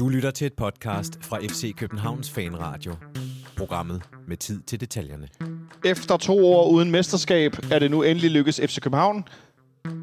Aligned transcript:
Du 0.00 0.08
lytter 0.08 0.30
til 0.30 0.46
et 0.46 0.52
podcast 0.52 1.18
fra 1.24 1.38
FC 1.38 1.74
Københavns 1.76 2.30
Fanradio. 2.30 2.94
Programmet 3.56 4.02
med 4.28 4.36
tid 4.36 4.62
til 4.62 4.80
detaljerne. 4.80 5.28
Efter 5.84 6.16
to 6.16 6.46
år 6.46 6.68
uden 6.68 6.90
mesterskab 6.90 7.56
er 7.72 7.78
det 7.78 7.90
nu 7.90 8.02
endelig 8.02 8.30
lykkes 8.30 8.60
FC 8.64 8.80
København 8.80 9.24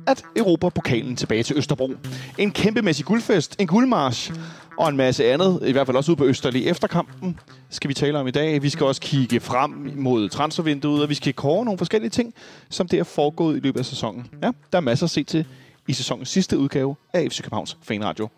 at 0.08 0.24
erobre 0.36 0.72
pokalen 0.72 1.16
tilbage 1.16 1.44
til 1.44 1.58
Østerbro. 1.58 1.92
En 2.38 2.52
kæmpemæssig 2.52 3.06
guldfest, 3.06 3.56
en 3.60 3.68
guldmarsch 3.68 4.34
og 4.78 4.90
en 4.90 4.98
masse 4.98 5.26
andet, 5.26 5.60
i 5.66 5.72
hvert 5.72 5.88
fald 5.88 5.98
også 5.98 6.12
ude 6.12 6.18
på 6.18 6.26
Østerlig 6.26 6.68
efterkampen, 6.68 7.40
skal 7.70 7.88
vi 7.88 7.94
tale 7.94 8.20
om 8.20 8.28
i 8.28 8.32
dag. 8.32 8.62
Vi 8.62 8.70
skal 8.70 8.86
også 8.86 9.02
kigge 9.02 9.40
frem 9.40 9.92
mod 9.96 10.30
transfervinduet, 10.30 11.04
og 11.04 11.10
vi 11.10 11.14
skal 11.14 11.34
kåre 11.34 11.66
nogle 11.66 11.78
forskellige 11.78 12.10
ting, 12.10 12.34
som 12.70 12.88
det 12.88 13.00
er 13.00 13.04
foregået 13.04 13.58
i 13.58 13.60
løbet 13.60 13.80
af 13.80 13.86
sæsonen. 13.86 14.28
Ja, 14.44 14.52
der 14.72 14.78
er 14.78 14.82
masser 14.82 15.06
at 15.06 15.10
se 15.10 15.24
til 15.24 15.46
i 15.88 15.94
sæsonens 15.94 16.30
sidste 16.30 16.58
udgave 16.58 16.96
af 17.14 17.28
FC 17.32 17.42
Københavns 17.42 17.78
Fanradio. 17.84 18.30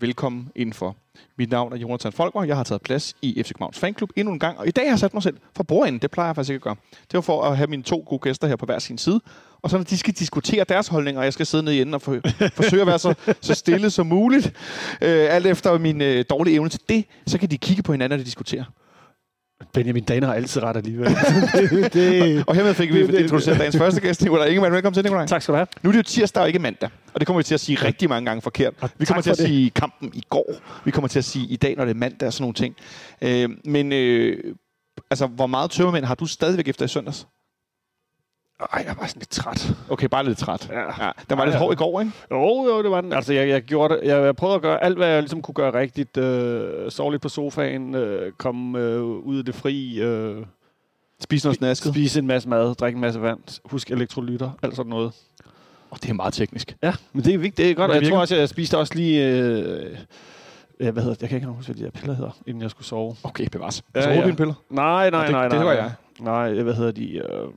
Velkommen 0.00 0.48
indenfor. 0.54 0.96
Mit 1.38 1.50
navn 1.50 1.72
er 1.72 1.76
Jonathan 1.76 2.12
Folker. 2.12 2.42
Jeg 2.42 2.56
har 2.56 2.64
taget 2.64 2.82
plads 2.82 3.14
i 3.22 3.42
FC 3.42 3.48
Københavns 3.48 3.78
Fanklub 3.78 4.10
endnu 4.16 4.32
en 4.32 4.38
gang, 4.38 4.58
og 4.58 4.66
i 4.66 4.70
dag 4.70 4.84
har 4.84 4.90
jeg 4.90 4.98
sat 4.98 5.14
mig 5.14 5.22
selv 5.22 5.36
for 5.56 5.62
bordenden. 5.62 6.02
Det 6.02 6.10
plejer 6.10 6.28
jeg 6.28 6.36
faktisk 6.36 6.50
ikke 6.50 6.56
at 6.56 6.62
gøre. 6.62 6.76
Det 6.92 7.14
var 7.14 7.20
for 7.20 7.42
at 7.42 7.56
have 7.56 7.66
mine 7.66 7.82
to 7.82 8.04
gode 8.06 8.20
gæster 8.20 8.46
her 8.48 8.56
på 8.56 8.66
hver 8.66 8.78
sin 8.78 8.98
side, 8.98 9.20
og 9.62 9.70
så 9.70 9.76
når 9.76 9.84
de 9.84 9.98
skal 9.98 10.14
diskutere 10.14 10.64
deres 10.64 10.88
holdninger, 10.88 11.20
og 11.20 11.24
jeg 11.24 11.32
skal 11.32 11.46
sidde 11.46 11.64
nede 11.64 11.76
i 11.76 11.80
enden 11.80 11.94
og 11.94 12.02
for, 12.02 12.18
forsøge 12.52 12.80
at 12.80 12.86
være 12.86 12.98
så, 12.98 13.14
så 13.40 13.54
stille 13.54 13.90
som 13.90 14.06
muligt, 14.06 14.46
øh, 15.02 15.26
alt 15.34 15.46
efter 15.46 15.78
min 15.78 16.00
øh, 16.00 16.24
dårlige 16.30 16.54
evne 16.54 16.68
til 16.68 16.80
det, 16.88 17.04
så 17.26 17.38
kan 17.38 17.50
de 17.50 17.58
kigge 17.58 17.82
på 17.82 17.92
hinanden, 17.92 18.20
og 18.20 18.26
de. 18.50 18.64
Benjamin 19.72 20.04
Dane 20.04 20.26
har 20.26 20.34
altid 20.34 20.62
ret 20.62 20.76
alligevel. 20.76 21.08
det, 21.70 21.94
det, 21.94 22.44
Og 22.46 22.54
hermed 22.54 22.74
fik 22.74 22.94
vi 22.94 23.00
introduceret 23.00 23.58
dagens 23.58 23.76
første 23.76 24.00
gæst, 24.00 24.22
Nikolaj 24.22 24.46
Ingemann. 24.46 24.74
Velkommen 24.74 24.94
til, 24.94 25.02
Nikolaj. 25.04 25.26
tak 25.26 25.42
skal 25.42 25.52
du 25.52 25.56
have. 25.56 25.66
Nu 25.82 25.90
er 25.90 25.92
det 25.92 25.98
jo 25.98 26.02
tirsdag 26.02 26.40
og 26.42 26.46
ikke 26.48 26.58
mandag, 26.58 26.90
og 27.14 27.20
det 27.20 27.26
kommer 27.26 27.38
vi 27.38 27.44
til 27.44 27.54
at 27.54 27.60
sige 27.60 27.78
rigtig 27.84 28.08
mange 28.08 28.26
gange 28.26 28.42
forkert. 28.42 28.74
Vi 28.98 29.04
kommer 29.04 29.22
til 29.22 29.30
at 29.30 29.38
det. 29.38 29.46
sige 29.46 29.70
kampen 29.70 30.10
i 30.14 30.22
går, 30.28 30.54
vi 30.84 30.90
kommer 30.90 31.08
til 31.08 31.18
at 31.18 31.24
sige 31.24 31.46
i 31.46 31.56
dag, 31.56 31.76
når 31.76 31.84
det 31.84 31.90
er 31.90 31.98
mandag 31.98 32.26
og 32.26 32.32
sådan 32.32 32.42
nogle 32.42 32.54
ting. 32.54 32.74
Øh, 33.22 33.48
men 33.64 33.92
øh, 33.92 34.54
altså, 35.10 35.26
hvor 35.26 35.46
meget 35.46 35.70
tømmermænd 35.70 36.04
har 36.04 36.14
du 36.14 36.26
stadigvæk 36.26 36.68
efter 36.68 36.84
i 36.84 36.88
søndags? 36.88 37.26
Ej, 38.72 38.84
jeg 38.86 38.94
var 39.00 39.06
sådan 39.06 39.20
lidt 39.20 39.30
træt. 39.30 39.68
Okay, 39.88 40.06
bare 40.06 40.24
lidt 40.24 40.38
træt. 40.38 40.68
Ja. 40.72 41.04
Ja, 41.04 41.10
den 41.30 41.38
var 41.38 41.44
lidt 41.44 41.54
Ja. 41.54 41.58
hård 41.58 41.72
i 41.72 41.76
går, 41.76 42.00
ikke? 42.00 42.12
Jo, 42.30 42.64
jo, 42.64 42.82
det 42.82 42.90
var 42.90 43.00
den. 43.00 43.12
Altså, 43.12 43.32
jeg, 43.32 43.48
jeg, 43.48 43.62
gjorde 43.62 43.94
det. 43.94 44.00
Jeg, 44.04 44.36
prøvede 44.36 44.56
at 44.56 44.62
gøre 44.62 44.84
alt, 44.84 44.96
hvad 44.96 45.08
jeg 45.08 45.22
ligesom 45.22 45.42
kunne 45.42 45.54
gøre 45.54 45.74
rigtigt. 45.80 46.16
Øh, 46.16 46.90
sove 46.90 47.10
lidt 47.12 47.22
på 47.22 47.28
sofaen, 47.28 47.94
øh, 47.94 48.32
komme 48.32 48.78
øh, 48.78 49.02
ud 49.02 49.38
af 49.38 49.44
det 49.44 49.54
fri, 49.54 49.98
øh, 50.00 50.46
Spis 51.20 51.44
noget 51.44 51.56
snasket. 51.58 51.92
spise 51.92 52.18
en 52.20 52.26
masse 52.26 52.48
mad, 52.48 52.74
drikke 52.74 52.96
en 52.96 53.00
masse 53.00 53.22
vand, 53.22 53.60
husk 53.64 53.90
elektrolytter, 53.90 54.50
alt 54.62 54.76
sådan 54.76 54.90
noget. 54.90 55.12
Oh, 55.90 55.98
det 56.02 56.10
er 56.10 56.14
meget 56.14 56.34
teknisk. 56.34 56.76
Ja, 56.82 56.92
men 57.12 57.24
det 57.24 57.34
er 57.34 57.38
vigtigt. 57.38 57.56
Det 57.56 57.70
er 57.70 57.74
godt. 57.74 57.90
Og 57.90 58.00
jeg 58.02 58.08
tror 58.08 58.18
også, 58.18 58.36
jeg 58.36 58.48
spiste 58.48 58.78
også 58.78 58.94
lige... 58.94 59.28
Øh, 59.28 59.96
ja, 60.80 60.90
hvad 60.90 61.02
hedder 61.02 61.14
det? 61.14 61.22
Jeg 61.22 61.28
kan 61.28 61.36
ikke 61.36 61.48
huske, 61.48 61.72
hvad 61.72 61.74
de 61.80 61.84
der 61.84 61.90
piller 61.90 62.14
hedder, 62.14 62.30
inden 62.46 62.62
jeg 62.62 62.70
skulle 62.70 62.86
sove. 62.86 63.16
Okay, 63.22 63.46
bevares. 63.52 63.82
Ja, 63.94 64.02
så 64.02 64.08
ja. 64.08 64.14
hovedpinepiller. 64.14 64.54
Nej, 64.70 65.10
nej, 65.10 65.22
det- 65.22 65.32
nej, 65.32 65.42
det 65.48 65.52
nej. 65.52 65.64
var 65.64 65.74
nej. 65.74 65.82
jeg. 65.82 65.92
Nej, 66.20 66.62
hvad 66.62 66.74
hedder 66.74 66.92
de? 66.92 67.12
Øh, 67.16 67.48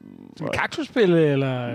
En 0.42 0.50
kaktuspille, 0.54 1.28
eller... 1.28 1.68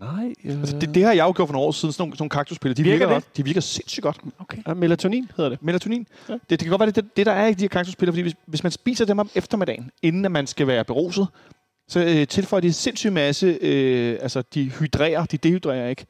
nej. 0.00 0.32
Øh, 0.44 0.58
Altså, 0.58 0.78
det, 0.78 0.94
det 0.94 1.04
har 1.04 1.12
jeg 1.12 1.24
jo 1.24 1.32
gjort 1.36 1.48
for 1.48 1.52
nogle 1.52 1.66
år 1.66 1.72
siden, 1.72 1.92
sådan 1.92 2.02
nogle, 2.02 2.16
sådan 2.16 2.22
nogle 2.22 2.30
kaktuspiller. 2.30 2.74
De 2.74 2.82
Virker 2.82 2.98
virker, 2.98 3.14
det? 3.14 3.24
godt. 3.24 3.36
De 3.36 3.44
virker 3.44 3.60
sindssygt 3.60 4.02
godt. 4.02 4.20
Okay. 4.38 4.58
ja, 4.66 4.74
melatonin 4.74 5.30
hedder 5.36 5.50
det. 5.50 5.62
Melatonin. 5.62 6.06
Ja. 6.28 6.32
Det, 6.32 6.40
det 6.50 6.58
kan 6.60 6.68
godt 6.68 6.80
være, 6.80 6.90
det, 6.90 7.16
det, 7.16 7.26
der 7.26 7.32
er 7.32 7.46
i 7.46 7.54
de 7.54 7.62
her 7.62 7.68
kaktuspiller, 7.68 8.12
fordi 8.12 8.22
hvis, 8.22 8.34
hvis 8.46 8.62
man 8.62 8.72
spiser 8.72 9.04
dem 9.04 9.18
om 9.18 9.30
eftermiddagen, 9.34 9.90
inden 10.02 10.24
at 10.24 10.30
man 10.30 10.46
skal 10.46 10.66
være 10.66 10.84
beruset, 10.84 11.28
så 11.88 12.00
øh, 12.04 12.26
tilføjer 12.26 12.60
de 12.60 12.66
en 12.66 12.72
sindssyg 12.72 13.12
masse, 13.12 13.58
øh, 13.60 14.18
altså 14.22 14.42
de 14.54 14.70
hydrerer, 14.70 15.24
de 15.24 15.36
dehydrerer 15.36 15.88
ikke. 15.88 16.06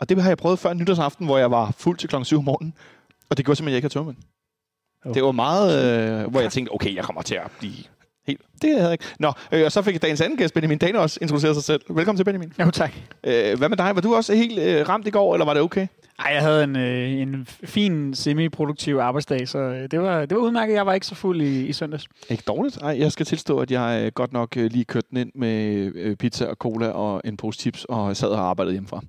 Og 0.00 0.08
det 0.08 0.22
har 0.22 0.30
jeg 0.30 0.38
prøvet 0.38 0.58
før 0.58 0.72
nytårsaften, 0.72 1.26
hvor 1.26 1.38
jeg 1.38 1.50
var 1.50 1.74
fuld 1.78 1.98
til 1.98 2.08
klokken 2.08 2.24
7 2.24 2.38
om 2.38 2.44
morgenen. 2.44 2.74
Og 3.30 3.36
det 3.36 3.44
gjorde 3.44 3.56
simpelthen, 3.56 3.68
at 3.68 3.72
jeg 3.72 3.76
ikke 3.76 3.84
havde 3.84 3.94
tømmermænd. 3.94 4.16
Jo. 5.06 5.12
Det 5.12 5.22
var 5.24 5.32
meget, 5.32 6.22
øh, 6.24 6.30
hvor 6.30 6.40
jeg 6.40 6.52
tænkte, 6.52 6.70
okay, 6.72 6.94
jeg 6.94 7.04
kommer 7.04 7.22
til 7.22 7.34
at 7.34 7.50
blive 7.58 7.74
helt... 8.26 8.40
Det 8.62 8.70
havde 8.70 8.84
jeg 8.84 8.92
ikke. 8.92 9.04
Nå, 9.18 9.32
øh, 9.52 9.64
og 9.64 9.72
så 9.72 9.82
fik 9.82 10.02
dagens 10.02 10.20
anden 10.20 10.38
gæst, 10.38 10.54
Benjamin 10.54 10.78
Dane, 10.78 10.98
også 10.98 11.18
introduceret 11.22 11.56
sig 11.56 11.64
selv. 11.64 11.80
Velkommen 11.88 12.18
til, 12.18 12.24
Benjamin. 12.24 12.52
Jo, 12.60 12.70
tak. 12.70 12.92
Øh, 13.24 13.58
hvad 13.58 13.68
med 13.68 13.76
dig? 13.76 13.94
Var 13.94 14.00
du 14.00 14.14
også 14.14 14.34
helt 14.34 14.58
øh, 14.58 14.88
ramt 14.88 15.06
i 15.06 15.10
går, 15.10 15.34
eller 15.34 15.44
var 15.44 15.54
det 15.54 15.62
okay? 15.62 15.86
Ej, 16.18 16.32
jeg 16.32 16.42
havde 16.42 16.64
en, 16.64 16.76
øh, 16.76 17.10
en 17.10 17.46
fin 17.64 18.14
semi-produktiv 18.14 18.96
arbejdsdag, 18.96 19.48
så 19.48 19.58
øh, 19.58 19.90
det 19.90 20.00
var, 20.00 20.26
det 20.26 20.36
var 20.36 20.42
udmærket. 20.42 20.74
Jeg 20.74 20.86
var 20.86 20.94
ikke 20.94 21.06
så 21.06 21.14
fuld 21.14 21.42
i, 21.42 21.66
i 21.66 21.72
søndags. 21.72 22.08
Ikke 22.30 22.42
dårligt. 22.46 22.76
Ej, 22.76 22.98
jeg 22.98 23.12
skal 23.12 23.26
tilstå, 23.26 23.58
at 23.58 23.70
jeg 23.70 24.02
øh, 24.04 24.12
godt 24.12 24.32
nok 24.32 24.56
øh, 24.56 24.70
lige 24.70 24.84
kørte 24.84 25.06
den 25.10 25.18
ind 25.18 25.32
med 25.34 25.92
øh, 25.94 26.16
pizza 26.16 26.46
og 26.46 26.56
cola 26.56 26.88
og 26.88 27.20
en 27.24 27.36
pose 27.36 27.60
chips, 27.60 27.84
og 27.88 28.16
sad 28.16 28.28
og 28.28 28.40
arbejdede 28.40 28.72
hjemmefra. 28.72 29.00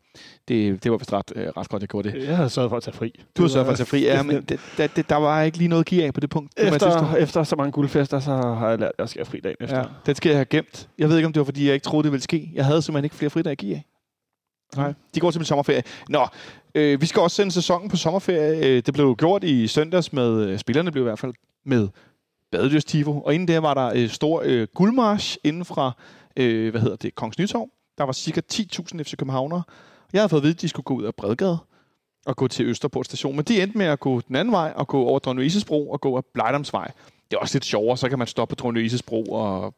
Det, 0.48 0.84
det 0.84 0.92
var 0.92 0.98
vist 0.98 1.14
ret, 1.14 1.32
øh, 1.36 1.48
ret 1.48 1.70
godt, 1.70 1.82
jeg 1.82 1.90
gjorde 1.90 2.12
det. 2.12 2.28
Jeg 2.28 2.36
havde 2.38 2.50
sørget 2.50 2.70
for 2.70 2.78
at 2.78 2.84
tage 2.84 2.94
fri. 2.98 3.24
Du 3.38 3.42
har 3.42 3.50
sørget 3.50 3.66
for 3.66 3.72
at 3.72 3.78
tage 3.78 3.88
fri, 3.88 4.02
ja, 4.02 4.24
men 4.24 4.36
det, 4.36 4.60
det, 4.78 4.96
det, 4.96 5.10
der 5.10 5.16
var 5.16 5.42
ikke 5.42 5.58
lige 5.58 5.68
noget 5.68 5.86
give 5.86 6.04
af 6.04 6.14
på 6.14 6.20
det 6.20 6.30
punkt. 6.30 6.58
Det 6.58 6.68
Efter, 6.68 6.80
tilstå. 6.80 7.18
efter 7.20 7.44
så 7.44 7.56
mange 7.56 7.72
guldfester, 7.72 8.20
så 8.20 8.32
har 8.32 8.70
jeg 8.70 8.80
lært, 8.80 8.90
at 8.90 9.00
jeg 9.00 9.10
skal 9.10 9.20
have 9.20 9.26
fri 9.26 9.40
dagen 9.40 9.56
efter. 9.60 9.78
Ja, 9.78 9.84
den 10.06 10.16
skal 10.16 10.30
jeg 10.30 10.38
have 10.38 10.46
gemt. 10.46 10.90
Jeg 10.98 11.10
ved 11.10 11.16
ikke, 11.18 11.26
om 11.26 11.34
det 11.34 11.40
var, 11.40 11.46
fordi 11.46 11.66
jeg 11.66 11.74
ikke 11.74 11.84
troede, 11.84 12.04
det 12.04 12.12
ville 12.12 12.24
ske. 12.24 12.52
Jeg 12.54 12.66
havde 12.66 12.82
simpelthen 12.82 13.04
ikke 13.06 13.16
flere 13.16 13.30
fridage 13.30 13.52
at 13.52 13.58
give 13.58 13.76
af. 13.76 13.86
Nej, 14.76 14.94
de 15.16 15.20
går 15.20 15.32
til 15.32 15.40
min 15.40 15.46
sommerferie. 15.46 15.84
Nå, 16.10 16.28
øh, 16.76 17.02
vi 17.02 17.06
skal 17.06 17.22
også 17.22 17.36
sende 17.36 17.52
sæsonen 17.52 17.90
på 17.90 17.96
sommerferie. 17.98 18.66
Øh, 18.68 18.84
det 18.86 18.94
blev 18.94 19.16
gjort 19.16 19.44
i 19.44 19.68
søndags 19.68 20.14
med, 20.14 20.48
øh, 20.48 20.60
spillerne 20.60 20.92
blev 20.92 21.04
i 21.04 21.08
hvert 21.08 21.20
fald 21.20 21.34
med 21.66 21.88
Badedyrstifo. 22.52 23.22
Og 23.22 23.34
inden 23.34 23.48
det 23.48 23.62
var 23.62 23.74
der 23.74 23.92
øh, 23.96 24.10
stor 24.10 24.42
øh, 24.46 24.68
guldmarsch 24.76 25.38
inden 25.44 25.66
fra, 25.66 25.92
øh, 26.38 26.72
hvad 26.72 26.82
hedder 26.82 26.96
det, 26.96 27.16
Kongens 27.16 27.40
Nytorv. 27.40 27.70
Der 27.98 28.04
var 28.04 28.12
cirka 28.14 28.42
10.000 28.54 29.04
FC 29.04 29.18
Københavnere. 29.18 29.64
Jeg 30.14 30.22
havde 30.22 30.30
fået 30.30 30.40
at 30.40 30.44
vide, 30.44 30.54
at 30.54 30.62
de 30.62 30.70
skulle 30.70 30.84
gå 30.84 30.94
ud 30.94 31.04
af 31.04 31.16
Bredgade 31.16 31.58
og 32.26 32.36
gå 32.36 32.48
til 32.48 32.66
Østerport 32.66 33.06
station. 33.06 33.36
Men 33.36 33.46
de 33.46 33.62
endte 33.62 33.78
med 33.78 33.86
at 33.86 34.00
gå 34.00 34.22
den 34.28 34.36
anden 34.36 34.52
vej 34.52 34.74
og 34.76 34.88
gå 34.88 35.04
over 35.04 35.20
Dronning 35.20 35.40
Louises 35.42 35.66
bro 35.66 35.90
og 35.90 36.02
gå 36.02 36.18
af 36.18 36.26
Blejdomsvej. 36.34 36.92
Det 37.32 37.38
er 37.38 37.42
også 37.42 37.56
lidt 37.56 37.66
sjovere, 37.66 37.98
så 37.98 38.10
kan 38.10 38.18
man 38.18 38.28
stoppe 38.28 38.56
på 38.56 38.72
Louises 38.72 39.04
bro 39.04 39.24
og, 39.24 39.74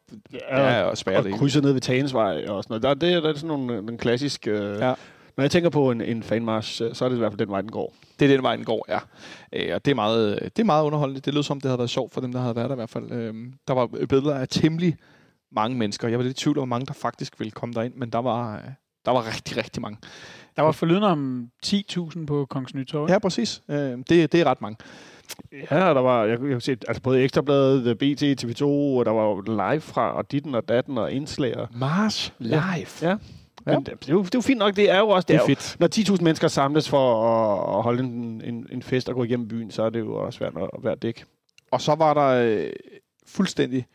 ja, 0.50 0.82
og 0.82 0.98
spærre 0.98 1.18
og 1.18 1.24
det. 1.24 1.34
krydse 1.34 1.60
ned 1.60 1.72
ved 1.72 1.80
Tagensvej 1.80 2.44
og 2.48 2.64
sådan 2.64 2.80
noget. 2.82 3.00
Der, 3.00 3.06
det, 3.14 3.22
der 3.22 3.28
er 3.30 3.34
sådan 3.34 3.48
nogle, 3.48 3.66
nogle 3.66 3.98
klassiske... 3.98 4.50
Øh, 4.50 4.78
Ja. 4.80 4.94
Når 5.36 5.44
jeg 5.44 5.50
tænker 5.50 5.70
på 5.70 5.90
en, 5.90 6.00
en 6.00 6.22
fanmarsch, 6.22 6.82
øh, 6.82 6.94
så 6.94 7.04
er 7.04 7.08
det 7.08 7.16
i 7.16 7.18
hvert 7.18 7.32
fald 7.32 7.38
den 7.38 7.48
vej, 7.50 7.60
den 7.60 7.70
går. 7.70 7.94
Det 8.18 8.30
er 8.30 8.34
den 8.36 8.42
vej, 8.42 8.56
den 8.56 8.64
går, 8.64 8.86
ja. 8.88 8.98
Øh, 9.52 9.74
og 9.74 9.84
det 9.84 9.90
er, 9.90 9.94
meget, 9.94 10.38
det 10.56 10.62
er 10.62 10.66
meget 10.66 10.84
underholdende. 10.84 11.20
Det 11.20 11.34
lød 11.34 11.42
som, 11.42 11.60
det 11.60 11.68
havde 11.68 11.78
været 11.78 11.90
sjovt 11.90 12.12
for 12.12 12.20
dem, 12.20 12.32
der 12.32 12.40
havde 12.40 12.56
været 12.56 12.68
der 12.68 12.74
i 12.74 12.76
hvert 12.76 12.90
fald. 12.90 13.12
Øh, 13.12 13.34
der 13.68 13.74
var 13.74 13.86
billeder 13.86 14.34
af 14.34 14.48
temmelig 14.48 14.96
mange 15.52 15.76
mennesker. 15.78 16.08
Jeg 16.08 16.18
var 16.18 16.24
lidt 16.24 16.40
i 16.40 16.42
tvivl 16.44 16.58
om, 16.58 16.60
hvor 16.60 16.76
mange 16.76 16.86
der 16.86 16.92
faktisk 16.92 17.38
ville 17.40 17.50
komme 17.50 17.74
derind, 17.74 17.94
men 17.94 18.10
der 18.10 18.18
var, 18.18 18.54
øh, 18.56 18.62
der 19.04 19.10
var 19.12 19.26
rigtig, 19.34 19.56
rigtig 19.56 19.82
mange. 19.82 19.98
Der 20.56 20.62
var 20.62 20.72
forlydende 20.72 21.08
om 21.08 21.48
10.000 21.66 22.26
på 22.26 22.46
Kongens 22.50 22.74
Nytorv. 22.74 23.10
Ja, 23.10 23.18
præcis. 23.18 23.62
Øh, 23.68 23.76
det, 23.76 24.08
det 24.08 24.34
er 24.34 24.44
ret 24.44 24.60
mange. 24.62 24.76
Ja, 25.70 25.76
der 25.76 26.00
var, 26.00 26.20
jeg, 26.24 26.30
jeg 26.30 26.38
kunne 26.38 26.60
se, 26.60 26.76
altså 26.88 27.02
både 27.02 27.22
Ekstrabladet, 27.22 27.98
BT, 27.98 28.22
TV2, 28.44 28.64
og 28.64 29.04
der 29.04 29.10
var 29.10 29.22
jo 29.24 29.40
live 29.40 29.80
fra, 29.80 30.12
og 30.12 30.32
ditten 30.32 30.54
og 30.54 30.68
datten 30.68 30.98
og 30.98 31.12
indslag. 31.12 31.56
Og, 31.56 31.68
Mars 31.74 32.34
live. 32.38 32.56
ja. 33.02 33.16
Ja. 33.66 33.72
Men 33.76 33.84
det, 33.86 34.00
det, 34.00 34.08
er 34.08 34.12
jo, 34.12 34.18
det 34.22 34.34
er 34.34 34.38
jo 34.38 34.40
fint 34.40 34.58
nok, 34.58 34.76
det 34.76 34.90
er 34.90 34.98
jo 34.98 35.08
også... 35.08 35.26
Det 35.26 35.34
er 35.36 35.38
jo- 35.40 35.46
fedt. 35.46 35.76
Når 35.80 35.88
10.000 36.16 36.22
mennesker 36.22 36.48
samles 36.48 36.88
for 36.88 37.24
at, 37.24 37.76
at 37.78 37.82
holde 37.82 38.02
en, 38.04 38.42
en, 38.44 38.66
en 38.72 38.82
fest 38.82 39.08
og 39.08 39.14
gå 39.14 39.24
igennem 39.24 39.48
byen, 39.48 39.70
så 39.70 39.82
er 39.82 39.90
det 39.90 40.00
jo 40.00 40.14
også 40.14 40.36
svært 40.36 40.52
at 40.56 40.84
være 40.84 40.94
dæk. 40.94 41.24
Og 41.70 41.80
så 41.80 41.94
var 41.94 42.14
der 42.14 42.26
øh, 42.26 42.70
fuldstændig... 43.26 43.86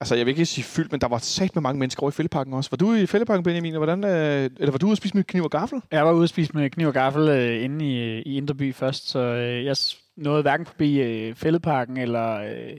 Altså, 0.00 0.14
jeg 0.14 0.26
vil 0.26 0.32
ikke 0.32 0.46
sige 0.46 0.64
fyldt, 0.64 0.92
men 0.92 1.00
der 1.00 1.08
var 1.08 1.18
sat 1.18 1.54
med 1.54 1.62
mange 1.62 1.78
mennesker 1.78 2.02
over 2.02 2.10
i 2.10 2.12
Fældeparken 2.12 2.52
også. 2.52 2.70
Var 2.70 2.76
du 2.76 2.94
i 2.94 3.06
Fældeparken, 3.06 3.42
Benjamin? 3.42 3.74
og 3.74 3.84
Hvordan, 3.84 4.04
øh, 4.04 4.50
eller 4.58 4.70
var 4.70 4.78
du 4.78 4.86
ude 4.86 4.92
at 4.92 4.98
spise 4.98 5.16
med 5.16 5.24
kniv 5.24 5.44
og 5.44 5.50
gaffel? 5.50 5.82
Jeg 5.90 6.06
var 6.06 6.12
ude 6.12 6.22
at 6.22 6.28
spise 6.28 6.52
med 6.54 6.70
kniv 6.70 6.86
og 6.86 6.94
gaffel 6.94 7.28
øh, 7.28 7.64
inde 7.64 7.84
i, 7.84 8.22
i 8.22 8.36
Indreby 8.36 8.74
først, 8.74 9.08
så 9.08 9.18
øh, 9.18 9.64
jeg 9.64 9.76
nåede 10.16 10.42
hverken 10.42 10.66
forbi 10.66 11.00
øh, 11.00 11.34
Fælledparken 11.34 11.96
eller, 11.96 12.40
øh, 12.40 12.76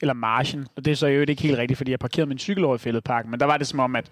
eller 0.00 0.14
Marchen. 0.14 0.66
Og 0.76 0.84
det 0.84 0.90
er 0.90 0.94
så 0.94 1.06
jo 1.06 1.20
ikke 1.20 1.42
helt 1.42 1.58
rigtigt, 1.58 1.76
fordi 1.76 1.90
jeg 1.90 1.98
parkerede 1.98 2.28
min 2.28 2.38
cykel 2.38 2.64
over 2.64 2.74
i 2.74 2.78
Fælledparken, 2.78 3.30
men 3.30 3.40
der 3.40 3.46
var 3.46 3.56
det 3.56 3.66
som 3.66 3.80
om, 3.80 3.96
at 3.96 4.10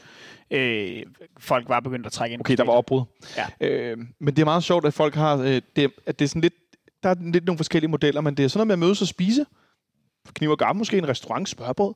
øh, 0.51 1.03
folk 1.39 1.69
var 1.69 1.81
begyndt 1.81 2.07
at 2.07 2.13
trække 2.13 2.35
ind. 2.35 2.41
Okay, 2.41 2.57
der 2.57 2.65
var 2.65 2.73
opbrud. 2.73 3.03
Ja. 3.37 3.67
Øh, 3.69 3.99
men 4.21 4.37
det 4.37 4.43
er 4.43 4.45
meget 4.45 4.65
sjovt, 4.65 4.87
at 4.87 4.95
folk 4.95 5.15
har... 5.15 5.37
Øh, 5.37 5.61
det, 5.77 5.93
at 6.07 6.19
det 6.19 6.25
er 6.25 6.29
sådan 6.29 6.43
lidt... 6.43 6.55
Der 7.03 7.09
er 7.09 7.15
lidt 7.21 7.47
nogle 7.47 7.57
forskellige 7.57 7.91
modeller, 7.91 8.21
men 8.21 8.35
det 8.37 8.45
er 8.45 8.49
sådan 8.49 8.59
noget 8.59 8.67
med 8.67 8.73
at 8.73 8.89
mødes 8.89 9.03
og 9.03 9.09
spise. 9.09 9.47
Kniv 10.35 10.51
og 10.51 10.59
gaffel, 10.59 10.79
måske 10.79 10.99
en 10.99 11.09
restaurant, 11.09 11.49
smørbrød 11.49 11.95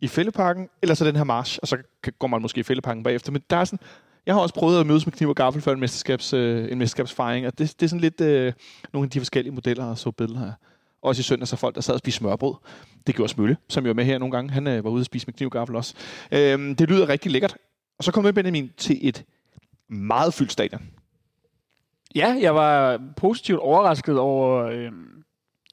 i 0.00 0.08
Fældeparken, 0.08 0.68
eller 0.82 0.94
så 0.94 1.04
den 1.04 1.16
her 1.16 1.24
march, 1.24 1.58
og 1.62 1.68
så 1.68 1.76
går 2.18 2.26
man 2.26 2.42
måske 2.42 2.60
i 2.60 2.62
Fældeparken 2.62 3.02
bagefter. 3.02 3.32
Men 3.32 3.42
der 3.50 3.56
er 3.56 3.64
sådan... 3.64 3.78
Jeg 4.26 4.34
har 4.34 4.40
også 4.42 4.54
prøvet 4.54 4.80
at 4.80 4.86
mødes 4.86 5.06
med 5.06 5.12
kniv 5.12 5.28
og 5.28 5.34
gaffel 5.34 5.62
før 5.62 5.72
en, 5.72 5.80
mesterskabs, 5.80 6.32
øh, 6.32 6.72
en 6.72 6.78
mesterskabsfejring, 6.78 7.46
og 7.46 7.58
det, 7.58 7.80
det 7.80 7.86
er 7.86 7.88
sådan 7.88 8.00
lidt 8.00 8.20
øh, 8.20 8.52
nogle 8.92 9.06
af 9.06 9.10
de 9.10 9.20
forskellige 9.20 9.54
modeller, 9.54 9.84
og 9.84 9.98
så 9.98 10.10
billeder 10.10 10.40
her. 10.40 10.52
Også 11.02 11.20
i 11.20 11.22
søndag, 11.22 11.48
så 11.48 11.56
folk, 11.56 11.74
der 11.74 11.80
sad 11.80 11.94
og 11.94 11.98
spiste 11.98 12.18
smørbrød. 12.18 12.54
Det 13.06 13.14
gjorde 13.14 13.32
Smølle, 13.32 13.56
som 13.68 13.84
jo 13.84 13.90
er 13.90 13.94
med 13.94 14.04
her 14.04 14.18
nogle 14.18 14.32
gange. 14.32 14.50
Han 14.50 14.66
øh, 14.66 14.84
var 14.84 14.90
ude 14.90 15.02
og 15.02 15.04
spise 15.04 15.26
med 15.26 15.34
kniv 15.34 15.46
og 15.46 15.52
gaffel 15.52 15.76
også. 15.76 15.94
Øh, 16.32 16.78
det 16.78 16.88
lyder 16.90 17.08
rigtig 17.08 17.32
lækkert. 17.32 17.56
Og 17.98 18.04
så 18.04 18.12
kom 18.12 18.24
vi 18.24 18.32
Benjamin 18.32 18.70
til 18.76 19.08
et 19.08 19.24
meget 19.88 20.34
fyldt 20.34 20.52
stadion. 20.52 20.82
Ja, 22.14 22.36
jeg 22.40 22.54
var 22.54 23.00
positivt 23.16 23.58
overrasket 23.58 24.18
over 24.18 24.64
øh, 24.64 24.92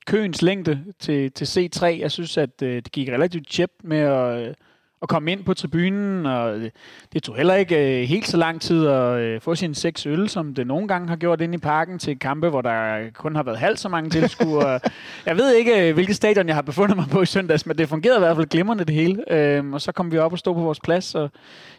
køens 0.07 0.42
længde 0.42 0.83
til, 1.00 1.31
til 1.31 1.45
C3. 1.45 1.86
Jeg 1.86 2.12
synes, 2.12 2.38
at 2.38 2.62
øh, 2.62 2.75
det 2.75 2.92
gik 2.92 3.09
relativt 3.09 3.50
tjept 3.50 3.83
med 3.83 3.98
at, 3.98 4.48
øh, 4.48 4.54
at 5.01 5.09
komme 5.09 5.31
ind 5.31 5.44
på 5.44 5.54
tribunen, 5.54 6.25
og 6.25 6.57
øh, 6.57 6.69
det 7.13 7.24
tog 7.24 7.36
heller 7.36 7.54
ikke 7.54 8.01
øh, 8.01 8.07
helt 8.07 8.27
så 8.27 8.38
lang 8.38 8.62
tid 8.62 8.88
at 8.88 9.19
øh, 9.19 9.42
få 9.42 9.56
sin 9.56 9.75
seks 9.75 10.06
øl, 10.06 10.30
som 10.30 10.54
det 10.54 10.68
nogle 10.68 10.88
gange 10.88 11.09
har 11.09 11.15
gjort 11.15 11.42
inde 11.42 11.56
i 11.56 11.57
parken 11.57 12.00
til 12.00 12.19
kampe, 12.19 12.50
hvor 12.50 12.62
der 12.62 13.09
kun 13.13 13.36
har 13.36 13.44
været 13.44 13.57
halvt 13.57 13.80
så 13.80 13.89
mange 13.89 14.09
tilskuere. 14.09 14.80
jeg 15.25 15.38
ved 15.38 15.56
ikke, 15.56 15.89
øh, 15.89 15.94
hvilket 15.94 16.15
stadion 16.15 16.48
jeg 16.48 16.56
har 16.56 16.62
befundet 16.62 16.98
mig 16.98 17.06
på 17.12 17.21
i 17.21 17.25
søndags, 17.25 17.65
men 17.65 17.77
det 17.77 17.89
fungerede 17.89 18.18
i 18.18 18.19
hvert 18.19 18.36
fald 18.36 18.48
glimrende 18.48 18.86
det 18.86 18.95
hele. 18.95 19.33
Øh, 19.33 19.74
og 19.74 19.81
så 19.81 19.92
kom 19.92 20.12
vi 20.12 20.18
op 20.18 20.31
og 20.31 20.39
stod 20.39 20.53
på 20.53 20.62
vores 20.62 20.80
plads, 20.80 21.15
og 21.15 21.31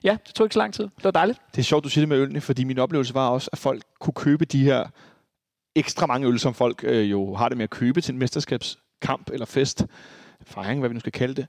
ja, 0.05 0.17
det 0.27 0.35
tog 0.35 0.45
ikke 0.45 0.55
så 0.55 0.61
lang 0.61 0.75
tid. 0.75 0.85
Det 0.85 1.05
var 1.05 1.11
dejligt. 1.11 1.39
Det 1.53 1.59
er 1.59 1.65
sjovt, 1.65 1.85
du 1.85 1.89
siger 1.89 2.03
det 2.03 2.09
med 2.09 2.19
ølene, 2.19 2.41
fordi 2.41 2.65
min 2.65 2.79
oplevelse 2.79 3.15
var 3.15 3.29
også, 3.29 3.51
at 3.53 3.59
folk 3.59 3.83
kunne 4.01 4.15
købe 4.15 4.45
de 4.45 4.65
her 4.65 4.85
ekstra 5.75 6.07
mange 6.07 6.29
øl, 6.29 6.39
som 6.39 6.55
folk 6.55 6.85
øh, 6.85 7.11
jo 7.11 7.35
har 7.35 7.49
det 7.49 7.59
med 7.59 7.65
at 7.65 7.71
købe 7.71 8.01
til 8.01 8.13
en 8.13 8.19
mesterskabskamp 8.19 9.31
eller 9.33 9.47
fest, 9.47 9.87
fejring, 10.47 10.81
hvad 10.81 10.91
vi 10.91 10.95
nu 10.95 11.01
skal 11.01 11.13
kalde 11.13 11.35
det. 11.35 11.47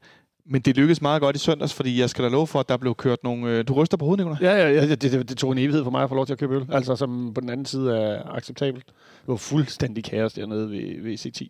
Men 0.52 0.62
det 0.62 0.78
lykkedes 0.78 1.02
meget 1.02 1.22
godt 1.22 1.36
i 1.36 1.40
søndags, 1.40 1.74
fordi 1.74 2.00
jeg 2.00 2.10
skal 2.10 2.24
da 2.24 2.30
love 2.30 2.48
for, 2.48 2.60
at 2.60 2.70
der 2.70 2.78
blev 2.78 2.96
kørt 2.96 3.24
nogle... 3.24 3.52
Øh, 3.52 3.68
du 3.68 3.74
ryster 3.74 3.98
på 3.98 4.06
hovedet, 4.06 4.26
Nicolaj? 4.26 4.52
Ja, 4.54 4.68
ja, 4.68 4.74
ja 4.74 4.88
det, 4.88 5.02
det, 5.02 5.30
det, 5.30 5.38
tog 5.38 5.52
en 5.52 5.58
evighed 5.58 5.84
for 5.84 5.92
mig 5.92 6.04
at 6.04 6.10
få 6.10 6.16
lov 6.16 6.26
til 6.26 6.34
at 6.34 6.40
købe 6.40 6.56
øl. 6.56 6.66
Altså, 6.72 6.96
som 6.96 7.34
på 7.34 7.42
den 7.42 7.50
anden 7.50 7.66
side 7.66 7.98
er 7.98 8.24
acceptabelt. 8.36 8.86
Det 8.86 9.28
var 9.28 9.36
fuldstændig 9.36 10.04
kaos 10.04 10.34
dernede 10.34 10.72
ved, 10.72 11.04
ved 11.04 11.14
C10. 11.14 11.48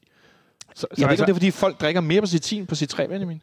Så, 0.76 0.88
jeg 0.90 0.98
så 0.98 1.06
ved 1.06 1.12
ikke, 1.12 1.24
om 1.24 1.26
det 1.26 1.30
er, 1.30 1.34
fordi 1.34 1.52
folk 1.52 1.82
drikker 1.82 2.02
mere 2.02 2.22
på 2.22 2.26
C10 2.26 2.66
på 2.66 2.76
C3, 2.76 3.08
Benjamin. 3.08 3.42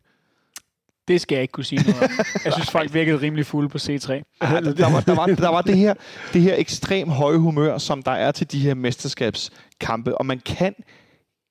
Det 1.09 1.21
skal 1.21 1.37
jeg 1.37 1.43
ikke 1.43 1.53
kunne 1.53 1.65
sige 1.65 1.83
noget 1.83 2.03
om. 2.03 2.11
Jeg 2.45 2.53
synes, 2.53 2.71
folk 2.71 2.95
virkede 2.95 3.21
rimelig 3.21 3.47
fulde 3.47 3.69
på 3.69 3.79
C3. 3.79 4.13
Ja, 4.13 4.21
der, 4.41 4.73
der, 4.73 4.91
var, 4.93 5.01
der, 5.01 5.15
var, 5.15 5.27
der 5.27 5.49
var 5.49 5.63
det 5.63 5.79
her, 5.79 5.95
det 6.33 6.43
her 6.43 6.55
ekstrem 6.59 7.09
høje 7.09 7.39
humør, 7.39 7.79
som 7.79 8.03
der 8.03 8.11
er 8.11 8.33
til 8.33 8.53
de 8.53 8.59
her 8.59 8.75
mesterskabskampe, 8.75 10.19
og 10.19 10.27
man 10.27 10.41
kan 10.41 10.75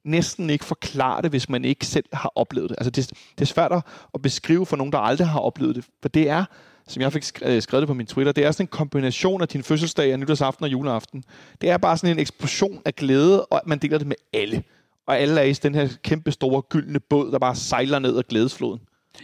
næsten 0.05 0.49
ikke 0.49 0.65
forklare 0.65 1.21
det, 1.21 1.29
hvis 1.29 1.49
man 1.49 1.65
ikke 1.65 1.85
selv 1.85 2.05
har 2.13 2.31
oplevet 2.35 2.69
det. 2.69 2.75
Altså 2.79 2.91
det, 2.91 3.09
det 3.09 3.41
er 3.41 3.45
svært 3.45 3.71
at 4.13 4.21
beskrive 4.21 4.65
for 4.65 4.77
nogen, 4.77 4.91
der 4.91 4.99
aldrig 4.99 5.27
har 5.27 5.39
oplevet 5.39 5.75
det, 5.75 5.85
for 6.01 6.09
det 6.09 6.29
er, 6.29 6.45
som 6.87 7.01
jeg 7.01 7.13
fik 7.13 7.23
skrevet 7.23 7.71
det 7.71 7.87
på 7.87 7.93
min 7.93 8.05
Twitter, 8.05 8.31
det 8.31 8.45
er 8.45 8.51
sådan 8.51 8.63
en 8.63 8.67
kombination 8.67 9.41
af 9.41 9.47
din 9.47 9.63
fødselsdag, 9.63 10.13
og 10.13 10.19
nytårsaften 10.19 10.63
og 10.65 10.71
juleaften. 10.71 11.23
Det 11.61 11.69
er 11.69 11.77
bare 11.77 11.97
sådan 11.97 12.15
en 12.15 12.19
eksplosion 12.19 12.81
af 12.85 12.95
glæde, 12.95 13.45
og 13.45 13.61
man 13.65 13.79
deler 13.79 13.97
det 13.97 14.07
med 14.07 14.15
alle. 14.33 14.63
Og 15.07 15.19
alle 15.19 15.41
er 15.41 15.45
i 15.45 15.53
den 15.53 15.75
her 15.75 15.87
kæmpe 16.03 16.31
store 16.31 16.61
gyldne 16.61 16.99
båd, 16.99 17.31
der 17.31 17.39
bare 17.39 17.55
sejler 17.55 17.99
ned 17.99 18.17
ad 18.17 18.23
glædesfloden. 18.29 18.79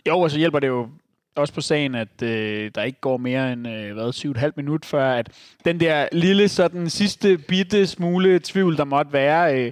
Jo, 0.08 0.20
og 0.20 0.32
så 0.32 0.38
hjælper 0.38 0.60
det 0.60 0.68
jo 0.68 0.90
også 1.36 1.54
på 1.54 1.62
sagen, 1.62 1.96
at 1.96 2.22
øh, 2.24 2.72
der 2.76 2.84
ikke 2.84 3.00
går 3.02 3.18
mere 3.18 3.54
end 3.54 3.68
øh, 3.68 3.94
hvad, 3.94 4.36
7,5 4.38 4.52
minut, 4.56 4.86
før 4.86 5.12
at 5.12 5.30
den 5.66 5.80
der 5.80 6.08
lille 6.12 6.50
sådan 6.50 6.90
sidste 6.90 7.38
bitte 7.38 7.88
smule 7.88 8.40
tvivl, 8.44 8.78
der 8.78 8.84
måtte 8.84 9.14
være 9.14 9.60
øh, 9.60 9.72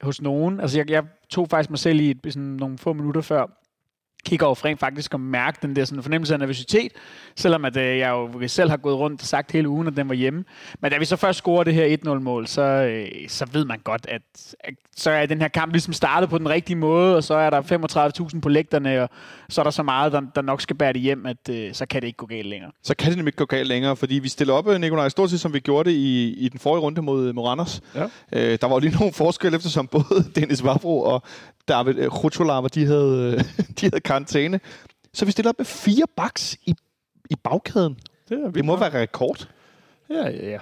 hos 0.00 0.22
nogen. 0.22 0.60
Altså 0.60 0.78
jeg, 0.78 0.90
jeg 0.90 1.04
tog 1.30 1.48
faktisk 1.48 1.70
mig 1.70 1.78
selv 1.78 2.00
i 2.00 2.10
et, 2.10 2.18
sådan 2.24 2.42
nogle 2.42 2.78
få 2.78 2.92
minutter 2.92 3.20
før, 3.20 3.46
kigger 4.26 4.46
over 4.46 4.64
rent 4.64 4.80
faktisk 4.80 5.14
og 5.14 5.20
mærke 5.20 5.58
den 5.62 5.76
der 5.76 5.84
sådan 5.84 6.02
fornemmelse 6.02 6.34
af 6.34 6.38
nervøsitet, 6.40 6.92
selvom 7.36 7.64
at, 7.64 7.76
øh, 7.76 7.98
jeg 7.98 8.10
jo 8.10 8.48
selv 8.48 8.70
har 8.70 8.76
gået 8.76 8.96
rundt 8.96 9.20
og 9.20 9.26
sagt 9.26 9.52
hele 9.52 9.68
ugen, 9.68 9.86
at 9.86 9.96
den 9.96 10.08
var 10.08 10.14
hjemme. 10.14 10.44
Men 10.80 10.90
da 10.90 10.98
vi 10.98 11.04
så 11.04 11.16
først 11.16 11.38
scorer 11.38 11.64
det 11.64 11.74
her 11.74 11.96
1-0-mål, 12.06 12.46
så, 12.46 12.62
øh, 12.62 13.28
så 13.28 13.46
ved 13.52 13.64
man 13.64 13.78
godt, 13.78 14.06
at, 14.08 14.22
at 14.60 14.74
så 14.96 15.10
er 15.10 15.26
den 15.26 15.40
her 15.40 15.48
kamp 15.48 15.72
ligesom 15.72 15.92
startet 15.92 16.30
på 16.30 16.38
den 16.38 16.48
rigtige 16.48 16.76
måde, 16.76 17.16
og 17.16 17.24
så 17.24 17.34
er 17.34 17.50
der 17.50 17.62
35.000 18.32 18.40
på 18.40 18.48
lægterne, 18.48 19.02
og 19.02 19.08
så 19.48 19.60
er 19.60 19.62
der 19.62 19.70
så 19.70 19.82
meget, 19.82 20.12
der, 20.12 20.20
der 20.34 20.42
nok 20.42 20.60
skal 20.60 20.76
bære 20.76 20.92
det 20.92 21.00
hjem, 21.00 21.26
at 21.26 21.48
øh, 21.50 21.74
så 21.74 21.86
kan 21.86 22.00
det 22.00 22.06
ikke 22.06 22.16
gå 22.16 22.26
galt 22.26 22.46
længere. 22.46 22.70
Så 22.82 22.96
kan 22.96 23.08
det 23.08 23.16
nemlig 23.16 23.28
ikke 23.28 23.38
gå 23.38 23.44
galt 23.44 23.68
længere, 23.68 23.96
fordi 23.96 24.14
vi 24.14 24.28
stiller 24.28 24.54
op, 24.54 24.68
øh, 24.68 24.80
Nikolaj, 24.80 25.08
stort 25.08 25.30
set 25.30 25.40
som 25.40 25.54
vi 25.54 25.60
gjorde 25.60 25.90
det 25.90 25.96
i, 25.96 26.34
i 26.38 26.48
den 26.48 26.60
forrige 26.60 26.82
runde 26.82 27.02
mod, 27.02 27.32
mod 27.32 27.44
Randers. 27.44 27.80
Ja. 27.94 28.04
Øh, 28.32 28.58
der 28.60 28.66
var 28.66 28.78
lige 28.78 28.96
nogle 29.00 29.12
forskelle, 29.12 29.56
eftersom 29.56 29.86
både 29.86 30.24
Dennis 30.34 30.64
Vavro 30.64 31.00
og 31.00 31.22
David 31.68 32.08
Rutscholava, 32.24 32.68
de 32.68 32.86
havde, 32.86 33.38
de 33.80 33.86
havde 33.86 34.00
karantæne. 34.00 34.60
Så 35.14 35.24
vi 35.24 35.30
stiller 35.30 35.50
op 35.50 35.58
med 35.58 35.66
fire 35.66 36.04
baks 36.16 36.56
i, 36.66 36.74
i 37.30 37.36
bagkæden. 37.44 37.96
Det, 38.28 38.54
det 38.54 38.64
må 38.64 38.76
være 38.76 39.00
rekord. 39.00 39.48
Ja, 40.10 40.28
ja, 40.28 40.50
ja. 40.50 40.58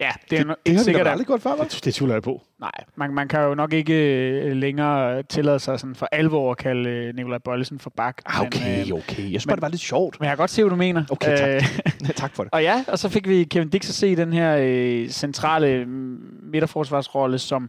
Ja, 0.00 0.10
det 0.30 0.38
er 0.38 0.44
det, 0.44 0.54
det 0.66 0.76
har 0.76 0.82
sikkert 0.82 1.06
aldrig 1.06 1.26
godt 1.26 1.42
før, 1.42 1.56
Det, 1.56 1.80
det 1.84 1.94
tvivler 1.94 2.14
jeg 2.14 2.22
på. 2.22 2.42
Nej, 2.60 2.70
man, 2.96 3.14
man 3.14 3.28
kan 3.28 3.40
jo 3.40 3.54
nok 3.54 3.72
ikke 3.72 3.94
øh, 3.94 4.52
længere 4.52 5.22
tillade 5.22 5.58
sig 5.58 5.80
sådan 5.80 5.94
for 5.94 6.08
alvor 6.12 6.50
at 6.50 6.56
kalde 6.56 6.90
øh, 6.90 7.14
Nikolaj 7.14 7.38
Bøjlesen 7.38 7.78
for 7.78 7.90
bak. 7.96 8.22
Ah, 8.26 8.40
okay, 8.40 8.84
men, 8.84 8.92
okay. 8.92 9.18
Jeg 9.18 9.40
synes 9.40 9.46
bare, 9.46 9.56
det 9.56 9.62
var 9.62 9.68
lidt 9.68 9.80
sjovt. 9.80 10.20
Men 10.20 10.24
jeg 10.24 10.30
kan 10.30 10.42
godt 10.42 10.50
se, 10.50 10.62
hvad 10.62 10.70
du 10.70 10.76
mener. 10.76 11.04
Okay, 11.10 11.36
tak. 11.36 11.48
Øh, 11.48 12.08
tak 12.22 12.34
for 12.34 12.42
det. 12.42 12.52
Og 12.52 12.62
ja, 12.62 12.84
og 12.88 12.98
så 12.98 13.08
fik 13.08 13.28
vi 13.28 13.44
Kevin 13.44 13.68
Dix 13.68 13.88
at 13.88 13.94
se 13.94 14.16
den 14.16 14.32
her 14.32 14.56
øh, 14.60 15.08
centrale 15.08 15.86
midterforsvarsrolle, 16.42 17.38
som 17.38 17.62
Øh, 17.62 17.68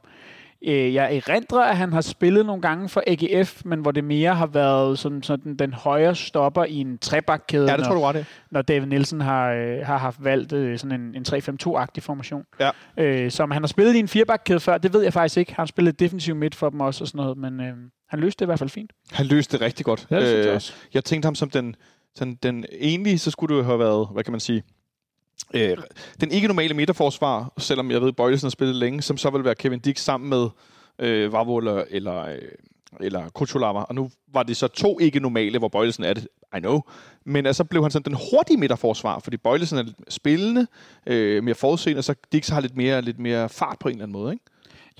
jeg 0.73 1.15
erindrer, 1.15 1.63
at 1.63 1.77
han 1.77 1.93
har 1.93 2.01
spillet 2.01 2.45
nogle 2.45 2.61
gange 2.61 2.89
for 2.89 3.03
AGF, 3.07 3.61
men 3.65 3.79
hvor 3.79 3.91
det 3.91 4.03
mere 4.03 4.35
har 4.35 4.47
været 4.47 4.99
sådan, 4.99 5.23
sådan 5.23 5.55
den 5.55 5.73
højre 5.73 6.15
stopper 6.15 6.63
i 6.63 6.75
en 6.75 6.97
trebakkæde. 6.97 7.71
Ja, 7.71 7.77
det 7.77 7.85
tror 7.85 7.93
du 7.93 8.01
var 8.01 8.11
det. 8.11 8.25
Når 8.51 8.61
David 8.61 8.87
Nielsen 8.87 9.21
har, 9.21 9.51
øh, 9.51 9.85
har 9.85 9.97
haft 9.97 10.23
valgt 10.23 10.53
øh, 10.53 10.79
sådan 10.79 11.01
en, 11.01 11.15
en 11.15 11.25
3-5-2-agtig 11.27 12.03
formation. 12.03 12.43
Ja. 12.59 12.69
Øh, 12.97 13.31
som 13.31 13.51
han 13.51 13.61
har 13.61 13.67
spillet 13.67 13.95
i 13.95 13.99
en 13.99 14.07
firebakkæde 14.07 14.59
før, 14.59 14.77
det 14.77 14.93
ved 14.93 15.01
jeg 15.01 15.13
faktisk 15.13 15.37
ikke. 15.37 15.51
Han 15.51 15.61
har 15.61 15.65
spillet 15.65 15.99
defensiv 15.99 16.35
midt 16.35 16.55
for 16.55 16.69
dem 16.69 16.79
også 16.79 17.03
og 17.03 17.07
sådan 17.07 17.19
noget, 17.19 17.37
men 17.37 17.59
øh, 17.59 17.73
han 18.09 18.19
løste 18.19 18.39
det 18.39 18.45
i 18.45 18.49
hvert 18.49 18.59
fald 18.59 18.69
fint. 18.69 18.91
Han 19.11 19.25
løste 19.25 19.57
det 19.57 19.65
rigtig 19.65 19.85
godt. 19.85 20.07
Ja, 20.11 20.19
det 20.19 20.35
øh, 20.35 20.45
jeg, 20.45 20.61
jeg 20.93 21.03
tænkte 21.03 21.27
ham 21.27 21.35
som 21.35 21.49
den, 21.49 21.75
sådan, 22.15 22.37
den 22.43 22.65
egentlig, 22.79 23.19
så 23.19 23.31
skulle 23.31 23.57
det 23.57 23.65
have 23.65 23.79
været, 23.79 24.07
hvad 24.13 24.23
kan 24.23 24.31
man 24.31 24.39
sige, 24.39 24.63
Øh, 25.53 25.77
den 26.21 26.31
ikke 26.31 26.47
normale 26.47 26.73
midterforsvar, 26.73 27.53
selvom 27.57 27.91
jeg 27.91 28.01
ved, 28.01 28.13
Bøjlesen 28.13 28.45
har 28.45 28.49
spillet 28.49 28.75
længe, 28.75 29.01
som 29.01 29.17
så 29.17 29.29
vil 29.29 29.43
være 29.43 29.55
Kevin 29.55 29.79
Dix 29.79 29.99
sammen 29.99 30.29
med 30.29 30.49
øh, 30.99 31.33
Vavola 31.33 31.71
eller, 31.71 31.83
eller, 31.89 32.25
øh, 32.25 32.41
eller 32.99 33.29
Kuchulava. 33.29 33.79
Og 33.79 33.95
nu 33.95 34.09
var 34.33 34.43
det 34.43 34.57
så 34.57 34.67
to 34.67 34.99
ikke 34.99 35.19
normale, 35.19 35.59
hvor 35.59 35.67
Bøjlesen 35.67 36.03
er 36.03 36.13
det, 36.13 36.27
I 36.57 36.59
know. 36.59 36.81
Men 37.25 37.45
altså 37.45 37.63
blev 37.63 37.81
han 37.81 37.91
sådan 37.91 38.11
den 38.11 38.19
hurtige 38.31 38.57
midterforsvar, 38.57 39.19
fordi 39.19 39.37
Bøjlesen 39.37 39.77
er 39.77 39.83
lidt 39.83 40.13
spillende, 40.13 40.67
øh, 41.07 41.43
mere 41.43 41.55
forudseende, 41.55 41.99
og 41.99 42.03
så 42.03 42.15
Dix 42.31 42.49
har 42.49 42.61
lidt 42.61 42.77
mere, 42.77 43.01
lidt 43.01 43.19
mere 43.19 43.49
fart 43.49 43.79
på 43.79 43.87
en 43.87 43.95
eller 43.95 44.03
anden 44.05 44.21
måde, 44.21 44.33
ikke? 44.33 44.45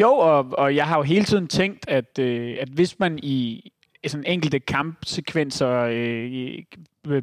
Jo, 0.02 0.12
og, 0.14 0.46
og 0.58 0.76
jeg 0.76 0.88
har 0.88 0.98
jo 0.98 1.04
hele 1.04 1.26
tiden 1.26 1.48
tænkt, 1.48 1.86
at, 1.88 2.20
øh, 2.20 2.58
at 2.60 2.70
hvis 2.70 3.00
man 3.00 3.20
i 3.24 3.72
sådan 4.08 4.24
enkelte 4.28 4.60
kampsekvenser 4.60 5.72
øh, 5.72 6.64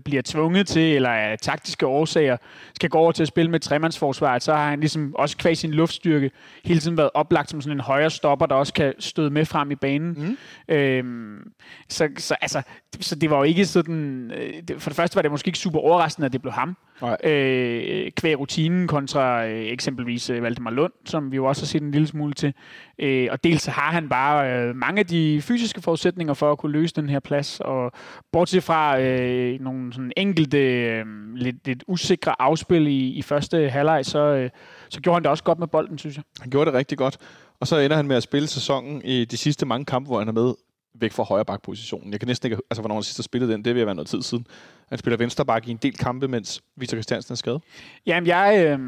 bliver 0.04 0.22
tvunget 0.24 0.66
til, 0.66 0.94
eller 0.96 1.10
af 1.10 1.38
taktiske 1.38 1.86
årsager, 1.86 2.36
skal 2.74 2.90
gå 2.90 2.98
over 2.98 3.12
til 3.12 3.22
at 3.22 3.28
spille 3.28 3.50
med 3.50 3.60
tremandsforsvaret, 3.60 4.42
så 4.42 4.54
har 4.54 4.70
han 4.70 4.80
ligesom 4.80 5.14
også 5.14 5.36
kvæg 5.36 5.56
sin 5.56 5.70
luftstyrke 5.70 6.30
hele 6.64 6.80
tiden 6.80 6.96
været 6.96 7.10
oplagt 7.14 7.50
som 7.50 7.60
sådan 7.60 7.76
en 7.76 7.80
højre 7.80 8.10
stopper, 8.10 8.46
der 8.46 8.54
også 8.54 8.72
kan 8.72 8.94
støde 8.98 9.30
med 9.30 9.44
frem 9.44 9.70
i 9.70 9.74
banen. 9.74 10.36
Mm. 10.68 10.74
Øhm, 10.74 11.52
så, 11.88 12.08
så, 12.18 12.36
altså, 12.40 12.62
så 13.00 13.14
det 13.14 13.30
var 13.30 13.36
jo 13.36 13.42
ikke 13.42 13.66
sådan... 13.66 14.30
Øh, 14.36 14.78
for 14.78 14.90
det 14.90 14.96
første 14.96 15.16
var 15.16 15.22
det 15.22 15.30
måske 15.30 15.48
ikke 15.48 15.58
super 15.58 15.78
overraskende, 15.80 16.26
at 16.26 16.32
det 16.32 16.42
blev 16.42 16.52
ham. 16.52 16.76
Øh, 17.24 18.10
kvæg 18.16 18.38
rutinen 18.38 18.88
kontra 18.88 19.46
øh, 19.46 19.66
eksempelvis 19.66 20.30
øh, 20.30 20.42
Valdemar 20.42 20.70
Lund, 20.70 20.92
som 21.04 21.32
vi 21.32 21.36
jo 21.36 21.44
også 21.44 21.62
har 21.62 21.66
set 21.66 21.82
en 21.82 21.90
lille 21.90 22.06
smule 22.06 22.32
til. 22.32 22.54
Øh, 22.98 23.28
og 23.30 23.44
dels 23.44 23.66
har 23.66 23.92
han 23.92 24.08
bare 24.08 24.52
øh, 24.52 24.76
mange 24.76 24.98
af 24.98 25.06
de 25.06 25.42
fysiske 25.42 25.82
forudsætninger 25.82 26.34
for 26.34 26.52
at 26.52 26.58
kunne 26.58 26.72
løse 26.72 26.94
den 26.94 27.08
her 27.08 27.20
plads, 27.20 27.60
og 27.60 27.92
bortset 28.32 28.62
fra 28.62 29.00
øh, 29.00 29.60
nogle 29.60 29.73
nogle 29.74 29.92
sådan 29.92 30.12
enkelte, 30.16 30.58
øh, 30.58 31.06
lidt, 31.34 31.66
lidt 31.66 31.84
usikre 31.86 32.42
afspil 32.42 32.86
i, 32.86 33.08
i 33.08 33.22
første 33.22 33.68
halvleg, 33.68 34.06
så, 34.06 34.18
øh, 34.18 34.50
så 34.88 35.00
gjorde 35.00 35.16
han 35.16 35.22
det 35.22 35.30
også 35.30 35.44
godt 35.44 35.58
med 35.58 35.66
bolden, 35.66 35.98
synes 35.98 36.16
jeg. 36.16 36.24
Han 36.40 36.50
gjorde 36.50 36.70
det 36.70 36.78
rigtig 36.78 36.98
godt. 36.98 37.18
Og 37.60 37.66
så 37.66 37.78
ender 37.78 37.96
han 37.96 38.06
med 38.06 38.16
at 38.16 38.22
spille 38.22 38.48
sæsonen 38.48 39.02
i 39.04 39.24
de 39.24 39.36
sidste 39.36 39.66
mange 39.66 39.84
kampe, 39.84 40.06
hvor 40.06 40.18
han 40.18 40.28
er 40.28 40.32
med 40.32 40.54
væk 40.94 41.12
fra 41.12 41.22
højre 41.22 41.44
bakpositionen. 41.44 42.12
Jeg 42.12 42.20
kan 42.20 42.26
næsten 42.26 42.46
ikke, 42.46 42.62
altså 42.70 42.82
hvornår 42.82 42.94
han 42.94 43.02
sidst 43.02 43.18
har 43.18 43.22
spillet 43.22 43.48
den, 43.48 43.64
det 43.64 43.74
vil 43.74 43.86
være 43.86 43.94
noget 43.94 44.08
tid 44.08 44.22
siden. 44.22 44.46
Han 44.88 44.98
spiller 44.98 45.16
venstre 45.16 45.46
bak 45.46 45.68
i 45.68 45.70
en 45.70 45.76
del 45.76 45.96
kampe, 45.96 46.28
mens 46.28 46.62
Victor 46.76 46.96
Christiansen 46.96 47.32
er 47.32 47.36
skadet. 47.36 47.62
Jamen, 48.06 48.26
jeg, 48.26 48.64
øh, 48.66 48.78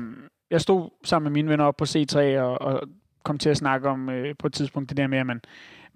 jeg 0.50 0.60
stod 0.60 0.90
sammen 1.04 1.32
med 1.32 1.42
mine 1.42 1.48
venner 1.48 1.64
op 1.64 1.76
på 1.76 1.84
C3 1.84 2.18
og, 2.18 2.60
og 2.60 2.88
kom 3.24 3.38
til 3.38 3.50
at 3.50 3.56
snakke 3.56 3.88
om 3.88 4.10
øh, 4.10 4.34
på 4.38 4.46
et 4.46 4.52
tidspunkt 4.52 4.88
det 4.88 4.96
der 4.96 5.06
med, 5.06 5.18
at 5.18 5.26
man, 5.26 5.40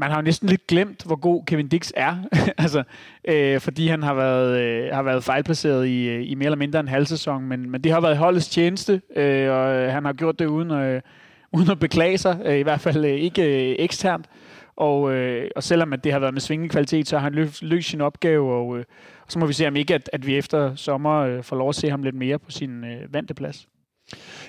man 0.01 0.11
har 0.11 0.17
jo 0.17 0.23
næsten 0.23 0.49
lidt 0.49 0.67
glemt, 0.67 1.05
hvor 1.05 1.17
god 1.17 1.45
Kevin 1.45 1.69
Dix 1.69 1.91
er. 1.97 2.17
altså, 2.59 2.83
øh, 3.25 3.61
fordi 3.61 3.89
han 3.89 4.03
har 4.03 4.15
været, 4.15 4.61
øh, 4.61 4.95
har 4.95 5.03
været 5.03 5.25
fejlplaceret 5.25 5.87
i, 5.87 6.09
øh, 6.09 6.31
i 6.31 6.35
mere 6.35 6.47
eller 6.47 6.57
mindre 6.57 6.81
en 6.81 6.89
halv 6.89 7.07
sæson. 7.07 7.45
Men, 7.45 7.71
men 7.71 7.85
det 7.85 7.93
har 7.93 8.01
været 8.01 8.17
holdets 8.17 8.49
tjeneste, 8.49 9.03
øh, 9.17 9.51
og 9.51 9.75
øh, 9.75 9.93
han 9.93 10.05
har 10.05 10.13
gjort 10.13 10.39
det 10.39 10.47
uden, 10.47 10.71
øh, 10.71 11.01
uden 11.53 11.71
at 11.71 11.79
beklage 11.79 12.19
sig. 12.19 12.41
Øh, 12.45 12.59
I 12.59 12.63
hvert 12.63 12.81
fald 12.81 13.05
øh, 13.05 13.11
ikke 13.11 13.71
øh, 13.71 13.77
eksternt. 13.79 14.27
Og, 14.77 15.13
øh, 15.13 15.51
og 15.57 15.63
selvom 15.63 15.93
at 15.93 16.05
det 16.05 16.13
har 16.13 16.19
været 16.19 16.35
med 16.35 16.41
svingende 16.41 16.69
kvalitet, 16.69 17.09
så 17.09 17.17
har 17.17 17.23
han 17.23 17.35
løst, 17.35 17.63
løst 17.63 17.89
sin 17.89 18.01
opgave. 18.01 18.53
Og, 18.53 18.79
øh, 18.79 18.85
og 19.27 19.33
så 19.33 19.39
må 19.39 19.47
vi 19.47 19.53
se 19.53 19.69
om 19.69 19.77
ikke, 19.77 19.95
at, 19.95 20.11
at 20.13 20.27
vi 20.27 20.39
efter 20.39 20.75
sommer 20.75 21.21
øh, 21.21 21.43
får 21.43 21.57
lov 21.57 21.69
at 21.69 21.75
se 21.75 21.91
ham 21.91 22.03
lidt 22.03 22.15
mere 22.15 22.39
på 22.39 22.51
sin 22.51 22.85
øh, 22.85 23.15
vante 23.15 23.35
plads. 23.35 23.69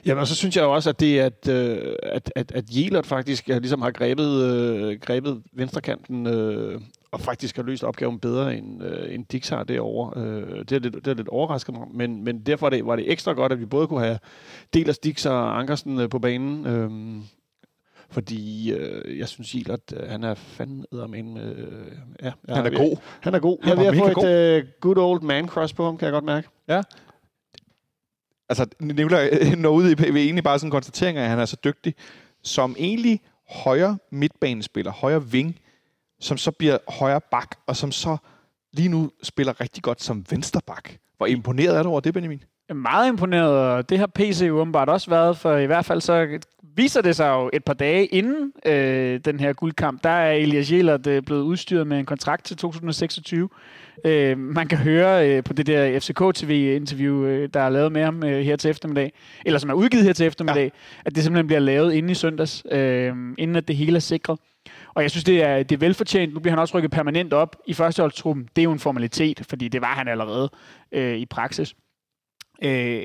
Jamen, 0.05 0.21
og 0.21 0.27
så 0.27 0.35
synes 0.35 0.55
jeg 0.55 0.63
også, 0.63 0.89
at 0.89 0.99
det 0.99 1.19
at, 1.19 1.47
øh, 1.47 1.95
at, 2.03 2.31
at, 2.35 2.51
at 2.51 2.63
Jelert 2.75 3.05
faktisk 3.05 3.47
ligesom 3.47 3.81
har 3.81 3.91
grebet, 3.91 4.43
øh, 4.43 4.99
grebet 4.99 5.41
venstrekanten 5.53 6.27
øh, 6.27 6.81
og 7.11 7.21
faktisk 7.21 7.55
har 7.55 7.63
løst 7.63 7.83
opgaven 7.83 8.19
bedre, 8.19 8.55
end, 8.55 8.83
øh, 8.83 9.13
end 9.13 9.25
Dix 9.25 9.49
har 9.49 9.63
derovre. 9.63 10.21
Øh, 10.21 10.59
det, 10.59 10.71
er 10.71 10.79
lidt, 10.79 10.95
det 10.95 11.07
er 11.07 11.13
lidt 11.13 11.27
overraskende 11.27 11.79
mig, 11.79 11.87
men, 11.93 12.23
men 12.23 12.39
derfor 12.39 12.65
var 12.65 12.69
det, 12.69 12.85
var 12.85 12.95
det 12.95 13.11
ekstra 13.11 13.31
godt, 13.33 13.51
at 13.51 13.59
vi 13.59 13.65
både 13.65 13.87
kunne 13.87 14.03
have 14.05 14.19
Delers, 14.73 14.99
Dix 14.99 15.25
og 15.25 15.59
Ankersen 15.59 15.99
øh, 15.99 16.09
på 16.09 16.19
banen. 16.19 16.65
Øh, 16.65 17.23
Fordi 18.09 18.71
øh, 18.71 19.19
jeg 19.19 19.27
synes, 19.27 19.51
Gilert, 19.51 19.93
øh, 19.93 20.09
han 20.09 20.23
er 20.23 20.33
fanden 20.33 20.85
eddermame. 20.93 21.41
Øh, 21.41 21.67
ja, 22.23 22.31
ja, 22.47 22.55
Han 22.55 22.65
er 22.65 22.77
god. 22.77 22.97
Han 23.19 23.33
er 23.33 23.39
god. 23.39 23.57
Han 23.63 23.77
Jeg 23.77 23.85
er 23.85 24.13
få 24.13 24.21
et 24.21 24.57
øh, 24.57 24.63
good 24.81 24.97
old 24.97 25.21
man 25.21 25.47
crush 25.47 25.75
på 25.75 25.85
ham, 25.85 25.97
kan 25.97 26.05
jeg 26.05 26.13
godt 26.13 26.25
mærke. 26.25 26.47
Altså, 28.51 28.65
Nicolaj 28.79 29.29
øh, 29.41 29.57
når 29.57 29.69
ud 29.69 29.89
i 29.89 30.13
ved 30.13 30.21
egentlig 30.21 30.43
bare 30.43 30.59
sådan 30.59 30.67
en 30.67 30.71
konstatering 30.71 31.17
af, 31.17 31.23
at 31.23 31.29
han 31.29 31.39
er 31.39 31.45
så 31.45 31.57
dygtig, 31.63 31.95
som 32.43 32.75
egentlig 32.79 33.21
højre 33.49 33.97
midtbanespiller, 34.11 34.91
højre 34.91 35.25
ving, 35.25 35.59
som 36.19 36.37
så 36.37 36.51
bliver 36.51 36.77
højre 36.87 37.21
bak, 37.31 37.55
og 37.67 37.75
som 37.75 37.91
så 37.91 38.17
lige 38.73 38.89
nu 38.89 39.11
spiller 39.23 39.61
rigtig 39.61 39.83
godt 39.83 40.03
som 40.03 40.25
venstre 40.29 40.61
bak. 40.67 40.89
Hvor 41.17 41.25
imponeret 41.25 41.77
er 41.77 41.83
du 41.83 41.89
over 41.89 41.99
det, 41.99 42.13
Benjamin? 42.13 42.43
Jeg 42.69 42.73
er 42.73 42.79
meget 42.79 43.07
imponeret, 43.07 43.51
og 43.51 43.89
det 43.89 43.99
har 43.99 44.07
PC 44.07 44.43
jo 44.47 44.59
åbenbart 44.59 44.89
også 44.89 45.09
været, 45.09 45.37
for 45.37 45.57
i 45.57 45.65
hvert 45.65 45.85
fald 45.85 46.01
så 46.01 46.39
viser 46.75 47.01
det 47.01 47.15
sig 47.15 47.29
jo 47.29 47.49
et 47.53 47.63
par 47.63 47.73
dage 47.73 48.05
inden 48.05 48.53
øh, 48.65 49.19
den 49.25 49.39
her 49.39 49.53
guldkamp, 49.53 50.03
der 50.03 50.09
er 50.09 50.31
Elias 50.31 50.71
Jelert 50.71 51.07
øh, 51.07 51.23
blevet 51.23 51.41
udstyret 51.41 51.87
med 51.87 51.99
en 51.99 52.05
kontrakt 52.05 52.45
til 52.45 52.57
2026. 52.57 53.49
Øh, 54.05 54.37
man 54.37 54.67
kan 54.67 54.77
høre 54.77 55.29
øh, 55.29 55.43
på 55.43 55.53
det 55.53 55.67
der 55.67 55.99
FCK-TV-interview, 55.99 57.25
øh, 57.25 57.49
der 57.53 57.59
er 57.59 57.69
lavet 57.69 57.91
med 57.91 58.03
ham 58.03 58.23
øh, 58.23 58.39
her 58.41 58.55
til 58.55 58.69
eftermiddag, 58.69 59.13
eller 59.45 59.59
som 59.59 59.69
er 59.69 59.73
udgivet 59.73 60.05
her 60.05 60.13
til 60.13 60.25
eftermiddag, 60.25 60.63
ja. 60.63 61.01
at 61.05 61.15
det 61.15 61.23
simpelthen 61.23 61.47
bliver 61.47 61.59
lavet 61.59 61.93
inden 61.93 62.09
i 62.09 62.15
søndags, 62.15 62.63
øh, 62.71 63.13
inden 63.37 63.55
at 63.55 63.67
det 63.67 63.75
hele 63.75 63.95
er 63.95 63.99
sikret. 63.99 64.39
Og 64.93 65.01
jeg 65.01 65.11
synes, 65.11 65.23
det 65.23 65.43
er, 65.43 65.63
det 65.63 65.75
er 65.75 65.79
velfortjent. 65.79 66.33
Nu 66.33 66.39
bliver 66.39 66.51
han 66.51 66.59
også 66.59 66.77
rykket 66.77 66.91
permanent 66.91 67.33
op 67.33 67.55
i 67.67 67.73
førsteholdstruppen. 67.73 68.49
Det 68.55 68.61
er 68.61 68.63
jo 68.63 68.71
en 68.71 68.79
formalitet, 68.79 69.41
fordi 69.49 69.67
det 69.67 69.81
var 69.81 69.95
han 69.95 70.07
allerede 70.07 70.49
øh, 70.91 71.17
i 71.17 71.25
praksis. 71.25 71.75
Øh, 72.63 73.03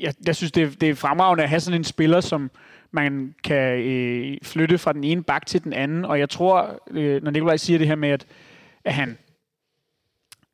jeg, 0.00 0.14
jeg 0.26 0.36
synes, 0.36 0.52
det 0.52 0.62
er, 0.62 0.70
det 0.80 0.88
er 0.88 0.94
fremragende 0.94 1.42
at 1.42 1.48
have 1.48 1.60
sådan 1.60 1.80
en 1.80 1.84
spiller, 1.84 2.20
som 2.20 2.50
man 2.90 3.34
kan 3.44 3.80
øh, 3.80 4.38
flytte 4.42 4.78
fra 4.78 4.92
den 4.92 5.04
ene 5.04 5.22
bak 5.22 5.46
til 5.46 5.64
den 5.64 5.72
anden. 5.72 6.04
Og 6.04 6.18
jeg 6.18 6.30
tror, 6.30 6.82
øh, 6.90 7.22
når 7.22 7.30
Nikolaj 7.30 7.56
siger 7.56 7.78
det 7.78 7.88
her 7.88 7.94
med, 7.94 8.08
at, 8.08 8.26
at 8.84 8.94
han 8.94 9.18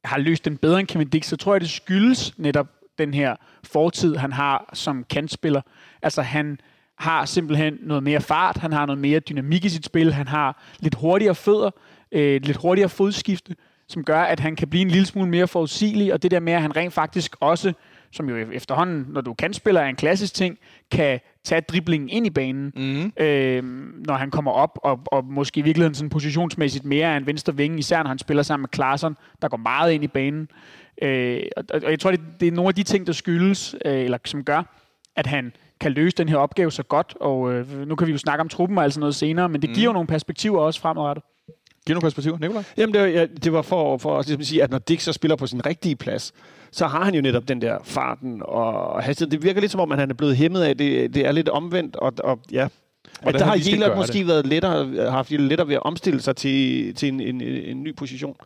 har 0.05 0.19
løst 0.19 0.45
den 0.45 0.57
bedre 0.57 0.81
end 0.81 0.89
Kevin 0.89 1.09
Dix, 1.09 1.27
så 1.27 1.37
tror 1.37 1.55
jeg, 1.55 1.61
det 1.61 1.71
skyldes 1.71 2.39
netop 2.39 2.67
den 2.99 3.15
her 3.15 3.37
fortid, 3.65 4.17
han 4.17 4.33
har 4.33 4.71
som 4.73 5.05
kantspiller. 5.11 5.61
Altså, 6.03 6.23
han 6.23 6.61
har 6.99 7.25
simpelthen 7.25 7.79
noget 7.81 8.03
mere 8.03 8.21
fart, 8.21 8.57
han 8.57 8.73
har 8.73 8.87
noget 8.87 9.01
mere 9.01 9.21
dynamik 9.21 9.65
i 9.65 9.69
sit 9.69 9.85
spil, 9.85 10.13
han 10.13 10.29
har 10.29 10.63
lidt 10.79 10.95
hurtigere 10.95 11.35
fødder, 11.35 11.71
øh, 12.13 12.41
lidt 12.43 12.57
hurtigere 12.57 12.89
fodskifte, 12.89 13.57
som 13.89 14.05
gør, 14.05 14.23
at 14.23 14.41
han 14.41 14.57
kan 14.57 14.69
blive 14.69 14.83
en 14.83 14.91
lille 14.91 15.07
smule 15.07 15.29
mere 15.29 15.49
forudsigelig, 15.49 16.13
og 16.13 16.23
det 16.23 16.31
der 16.31 16.41
med, 16.41 16.53
at 16.53 16.63
han 16.63 16.77
rent 16.77 16.93
faktisk 16.93 17.37
også, 17.41 17.73
som 18.13 18.29
jo 18.29 18.37
efterhånden, 18.53 19.07
når 19.09 19.21
du 19.21 19.35
kan 19.35 19.53
spiller, 19.53 19.81
er 19.81 19.87
en 19.89 19.97
klassisk 19.97 20.35
ting, 20.35 20.59
kan 20.91 21.21
tage 21.45 21.61
driblingen 21.61 22.09
ind 22.09 22.27
i 22.27 22.31
banen, 22.31 22.73
Mm. 22.77 23.13
øh, 23.25 23.65
når 24.07 24.15
han 24.15 24.31
kommer 24.31 24.51
op, 24.51 24.79
og, 24.83 25.01
og 25.07 25.25
måske 25.25 25.59
i 25.61 25.63
virkeligheden 25.63 25.95
sådan 25.95 26.11
positionsmæssigt 26.11 26.85
mere 26.85 27.07
af 27.13 27.17
en 27.17 27.27
venstre 27.27 27.57
vinge, 27.57 27.79
især 27.79 28.03
når 28.03 28.09
han 28.09 28.19
spiller 28.19 28.43
sammen 28.43 28.63
med 28.63 28.69
Klaarsson, 28.69 29.17
der 29.43 29.49
går 29.49 29.57
meget 29.57 29.93
ind 29.93 30.05
i 30.05 30.09
banen. 30.09 30.49
Øh, 31.03 31.43
og, 31.57 31.65
og 31.85 31.91
jeg 31.91 32.01
tror, 32.01 32.11
det, 32.11 32.21
det 32.41 32.49
er 32.49 32.53
nogle 32.53 32.69
af 32.69 32.75
de 32.75 32.83
ting, 32.83 33.07
der 33.07 33.13
skyldes, 33.13 33.75
øh, 33.85 34.01
eller 34.01 34.19
som 34.25 34.45
gør, 34.45 34.63
at 35.17 35.27
han 35.27 35.53
kan 35.81 35.93
løse 35.93 36.17
den 36.17 36.29
her 36.29 36.37
opgave 36.37 36.73
så 36.73 36.83
godt, 36.83 37.17
og 37.21 37.53
øh, 37.53 37.89
nu 37.89 37.95
kan 37.95 38.07
vi 38.07 38.13
jo 38.13 38.19
snakke 38.19 38.41
om 38.41 38.49
truppen 38.49 38.79
og 38.79 38.85
alt 38.85 38.93
sådan 38.95 39.01
noget 39.01 39.15
senere, 39.15 39.49
men 39.49 39.63
det 39.63 39.71
giver 39.75 39.85
jo 39.87 39.93
nogle 39.93 40.07
perspektiver 40.07 40.61
også 40.61 40.81
fremadrettet. 40.81 41.25
Giv 41.87 41.95
nogle 41.95 42.05
perspektiver, 42.05 42.39
Nicolaj. 42.39 42.63
Jamen, 42.77 42.95
det 42.95 43.01
var, 43.01 43.07
ja, 43.07 43.27
det 43.27 43.53
var 43.53 43.63
for, 43.63 43.99
for 43.99 44.19
at 44.19 44.27
ligesom 44.27 44.43
sige, 44.43 44.63
at 44.63 44.71
når 44.71 44.79
Dix 44.79 45.03
så 45.03 45.13
spiller 45.13 45.37
på 45.37 45.47
sin 45.47 45.67
rigtige 45.67 45.97
plads, 45.97 46.33
så 46.73 46.87
har 46.87 47.05
han 47.05 47.15
jo 47.15 47.21
netop 47.21 47.49
den 47.49 47.63
der 47.63 47.79
farten 47.85 48.43
og 48.45 49.03
hastighed. 49.03 49.31
Det 49.31 49.43
virker 49.43 49.61
lidt 49.61 49.73
som 49.73 49.81
om, 49.81 49.93
at 49.93 49.99
han 49.99 50.11
er 50.11 50.15
blevet 50.15 50.37
hæmmet 50.37 50.63
af, 50.63 50.77
det, 50.77 51.15
det 51.15 51.27
er 51.27 51.33
lidt 51.33 51.49
omvendt, 51.49 51.97
og, 51.97 52.13
og 52.25 52.39
ja, 52.53 52.69
Hvordan 53.23 53.35
at 53.35 53.41
der 53.41 53.47
har 53.47 53.59
Jelert 53.71 53.97
måske 53.97 54.19
det. 54.19 54.27
været 54.27 54.47
lettere, 54.47 55.11
haft 55.11 55.31
lettere 55.31 55.69
ved 55.69 55.75
at 55.75 55.83
omstille 55.83 56.21
sig 56.21 56.37
til, 56.37 56.95
til 56.95 57.09
en, 57.09 57.21
en, 57.21 57.41
en 57.41 57.83
ny 57.83 57.95
position. 57.97 58.37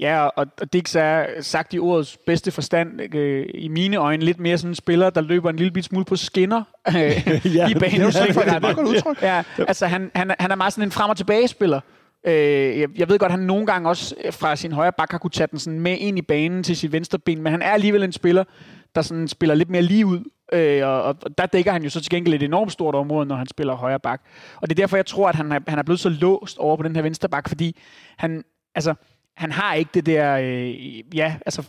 Ja, 0.00 0.26
og, 0.26 0.46
Dix 0.72 0.94
er 0.98 1.26
sagt 1.40 1.74
i 1.74 1.78
ordets 1.78 2.16
bedste 2.26 2.50
forstand, 2.50 3.14
øh, 3.14 3.46
i 3.54 3.68
mine 3.68 3.96
øjne, 3.96 4.24
lidt 4.24 4.40
mere 4.40 4.58
sådan 4.58 4.70
en 4.70 4.74
spiller, 4.74 5.10
der 5.10 5.20
løber 5.20 5.50
en 5.50 5.56
lille 5.56 5.70
bit 5.70 5.84
smule 5.84 6.04
på 6.04 6.16
skinner 6.16 6.62
øh, 6.88 6.94
Ja, 7.56 7.66
i 7.70 7.72
det 7.72 7.80
banen. 7.80 8.00
er 8.00 8.04
jo 8.04 8.10
Det 8.10 8.36
er 8.36 8.54
et 8.56 8.62
meget 8.62 8.76
godt 8.76 8.88
udtryk. 8.88 9.22
Ja, 9.22 9.42
altså 9.58 9.86
han, 9.86 10.10
han, 10.14 10.34
han 10.38 10.50
er 10.50 10.54
meget 10.54 10.72
sådan 10.72 10.88
en 10.88 10.92
frem- 10.92 11.10
og 11.10 11.16
tilbage-spiller. 11.16 11.80
Øh, 12.26 12.78
jeg, 12.80 12.88
jeg 12.98 13.08
ved 13.08 13.18
godt, 13.18 13.32
at 13.32 13.38
han 13.38 13.46
nogle 13.46 13.66
gange 13.66 13.88
også 13.88 14.14
øh, 14.24 14.32
fra 14.32 14.56
sin 14.56 14.72
højre 14.72 14.92
bak 14.92 15.10
har 15.10 15.18
kunne 15.18 15.30
tage 15.30 15.46
den 15.50 15.58
sådan 15.58 15.80
med 15.80 15.96
ind 15.98 16.18
i 16.18 16.22
banen 16.22 16.62
til 16.62 16.76
sit 16.76 16.92
venstre 16.92 17.18
ben, 17.18 17.42
men 17.42 17.52
han 17.52 17.62
er 17.62 17.70
alligevel 17.70 18.02
en 18.02 18.12
spiller, 18.12 18.44
der 18.94 19.02
sådan 19.02 19.28
spiller 19.28 19.54
lidt 19.54 19.70
mere 19.70 19.82
lige 19.82 20.06
ud. 20.06 20.20
Øh, 20.52 20.86
og, 20.86 21.02
og 21.02 21.38
der 21.38 21.46
dækker 21.46 21.72
han 21.72 21.82
jo 21.82 21.90
så 21.90 22.00
til 22.00 22.10
gengæld 22.10 22.34
et 22.34 22.42
enormt 22.42 22.72
stort 22.72 22.94
område, 22.94 23.26
når 23.26 23.36
han 23.36 23.48
spiller 23.48 23.74
højre 23.74 24.00
bak. 24.00 24.22
Og 24.56 24.70
det 24.70 24.78
er 24.78 24.82
derfor, 24.82 24.96
jeg 24.96 25.06
tror, 25.06 25.28
at 25.28 25.34
han 25.34 25.52
er, 25.52 25.60
han 25.68 25.78
er 25.78 25.82
blevet 25.82 26.00
så 26.00 26.08
låst 26.08 26.58
over 26.58 26.76
på 26.76 26.82
den 26.82 26.96
her 26.96 27.02
venstre 27.02 27.28
bak, 27.28 27.48
fordi 27.48 27.76
han, 28.16 28.44
altså, 28.74 28.94
han 29.36 29.52
har 29.52 29.74
ikke 29.74 29.90
det 29.94 30.06
der, 30.06 30.36
øh, 30.36 31.16
ja, 31.16 31.34
altså, 31.46 31.62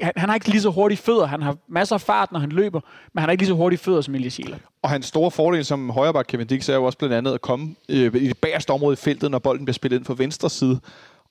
han, 0.00 0.12
han 0.16 0.28
har 0.28 0.34
ikke 0.34 0.48
lige 0.48 0.60
så 0.60 0.70
hurtige 0.70 0.98
fødder. 0.98 1.26
Han 1.26 1.42
har 1.42 1.56
masser 1.68 1.94
af 1.94 2.00
fart, 2.00 2.32
når 2.32 2.40
han 2.40 2.52
løber, 2.52 2.80
men 3.12 3.20
han 3.20 3.28
har 3.28 3.30
ikke 3.32 3.42
lige 3.42 3.48
så 3.48 3.54
hurtige 3.54 3.78
fødder 3.78 4.00
som 4.00 4.14
Elias 4.14 4.38
Jelert. 4.38 4.60
Og 4.82 4.90
hans 4.90 5.06
store 5.06 5.30
fordel 5.30 5.64
som 5.64 5.90
højreback 5.90 6.26
Kevin 6.28 6.46
Dix 6.46 6.68
er 6.68 6.74
jo 6.74 6.84
også 6.84 6.98
blandt 6.98 7.14
andet 7.14 7.34
at 7.34 7.40
komme 7.40 7.74
øh, 7.88 8.14
i 8.14 8.28
det 8.28 8.38
bagerste 8.38 8.70
område 8.70 8.92
i 8.92 8.96
feltet, 8.96 9.30
når 9.30 9.38
bolden 9.38 9.64
bliver 9.64 9.74
spillet 9.74 9.98
ind 9.98 10.04
fra 10.04 10.14
venstre 10.18 10.50
side. 10.50 10.80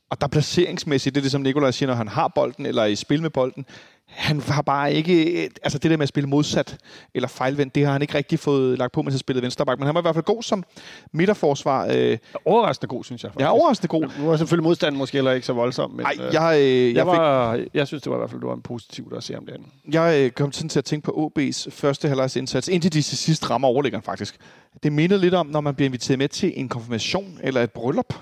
Og 0.09 0.21
der 0.21 0.27
placeringsmæssigt, 0.27 1.15
det 1.15 1.21
er 1.21 1.23
det, 1.23 1.31
som 1.31 1.41
Nikolaj 1.41 1.71
siger, 1.71 1.87
når 1.87 1.95
han 1.95 2.07
har 2.07 2.27
bolden, 2.27 2.65
eller 2.65 2.81
er 2.81 2.85
i 2.85 2.95
spil 2.95 3.21
med 3.21 3.29
bolden, 3.29 3.65
han 4.15 4.39
har 4.41 4.61
bare 4.61 4.93
ikke, 4.93 5.49
altså 5.63 5.77
det 5.77 5.91
der 5.91 5.97
med 5.97 6.03
at 6.03 6.09
spille 6.09 6.29
modsat 6.29 6.77
eller 7.13 7.27
fejlvendt, 7.27 7.75
det 7.75 7.85
har 7.85 7.91
han 7.93 8.01
ikke 8.01 8.13
rigtig 8.15 8.39
fået 8.39 8.77
lagt 8.77 8.91
på, 8.93 9.01
mens 9.01 9.13
han 9.13 9.19
spillede 9.19 9.43
venstreback. 9.43 9.79
Men 9.79 9.85
han 9.85 9.95
var 9.95 10.01
i 10.01 10.03
hvert 10.03 10.15
fald 10.15 10.25
god 10.25 10.43
som 10.43 10.63
midterforsvar. 11.11 11.87
Øh, 11.95 12.17
Overraskende 12.45 12.87
god, 12.87 13.03
synes 13.03 13.23
jeg. 13.23 13.31
jeg 13.39 13.45
er 13.45 13.49
overraskende 13.49 13.87
god. 13.87 14.09
Nu 14.19 14.25
var 14.27 14.37
selvfølgelig 14.37 14.63
modstanden 14.63 14.97
måske 14.99 15.17
heller 15.17 15.31
ikke 15.31 15.45
så 15.47 15.53
voldsom, 15.53 15.91
men 15.91 16.05
Ej, 16.05 16.13
øh, 16.19 16.33
jeg, 16.33 16.59
øh, 16.59 16.87
jeg, 16.87 16.95
jeg, 16.95 17.05
fik, 17.05 17.07
var, 17.07 17.59
jeg 17.73 17.87
synes, 17.87 18.03
det 18.03 18.09
var 18.09 18.17
i 18.17 18.19
hvert 18.19 18.29
fald 18.29 18.41
det 18.41 18.47
var 18.47 18.55
en 18.55 18.61
positivt 18.61 19.13
at 19.17 19.23
se 19.23 19.37
om 19.37 19.45
det 19.45 19.53
andet. 19.53 19.67
jeg 19.93 20.23
øh, 20.25 20.31
kom 20.31 20.51
sådan 20.51 20.69
til 20.69 20.79
at 20.79 20.85
tænke 20.85 21.05
på 21.05 21.31
OB's 21.37 21.69
første 21.71 22.07
halvlejs 22.07 22.35
indsats, 22.35 22.67
indtil 22.67 22.93
de 22.93 23.01
til 23.01 23.17
sidst 23.17 23.49
rammer 23.49 23.67
overliggeren 23.67 24.03
faktisk. 24.03 24.35
Det 24.83 24.93
mindede 24.93 25.21
lidt 25.21 25.33
om, 25.33 25.47
når 25.47 25.61
man 25.61 25.75
bliver 25.75 25.85
inviteret 25.87 26.19
med 26.19 26.27
til 26.27 26.53
en 26.55 26.69
konfirmation 26.69 27.39
eller 27.43 27.61
et 27.61 27.71
bryllup, 27.71 28.13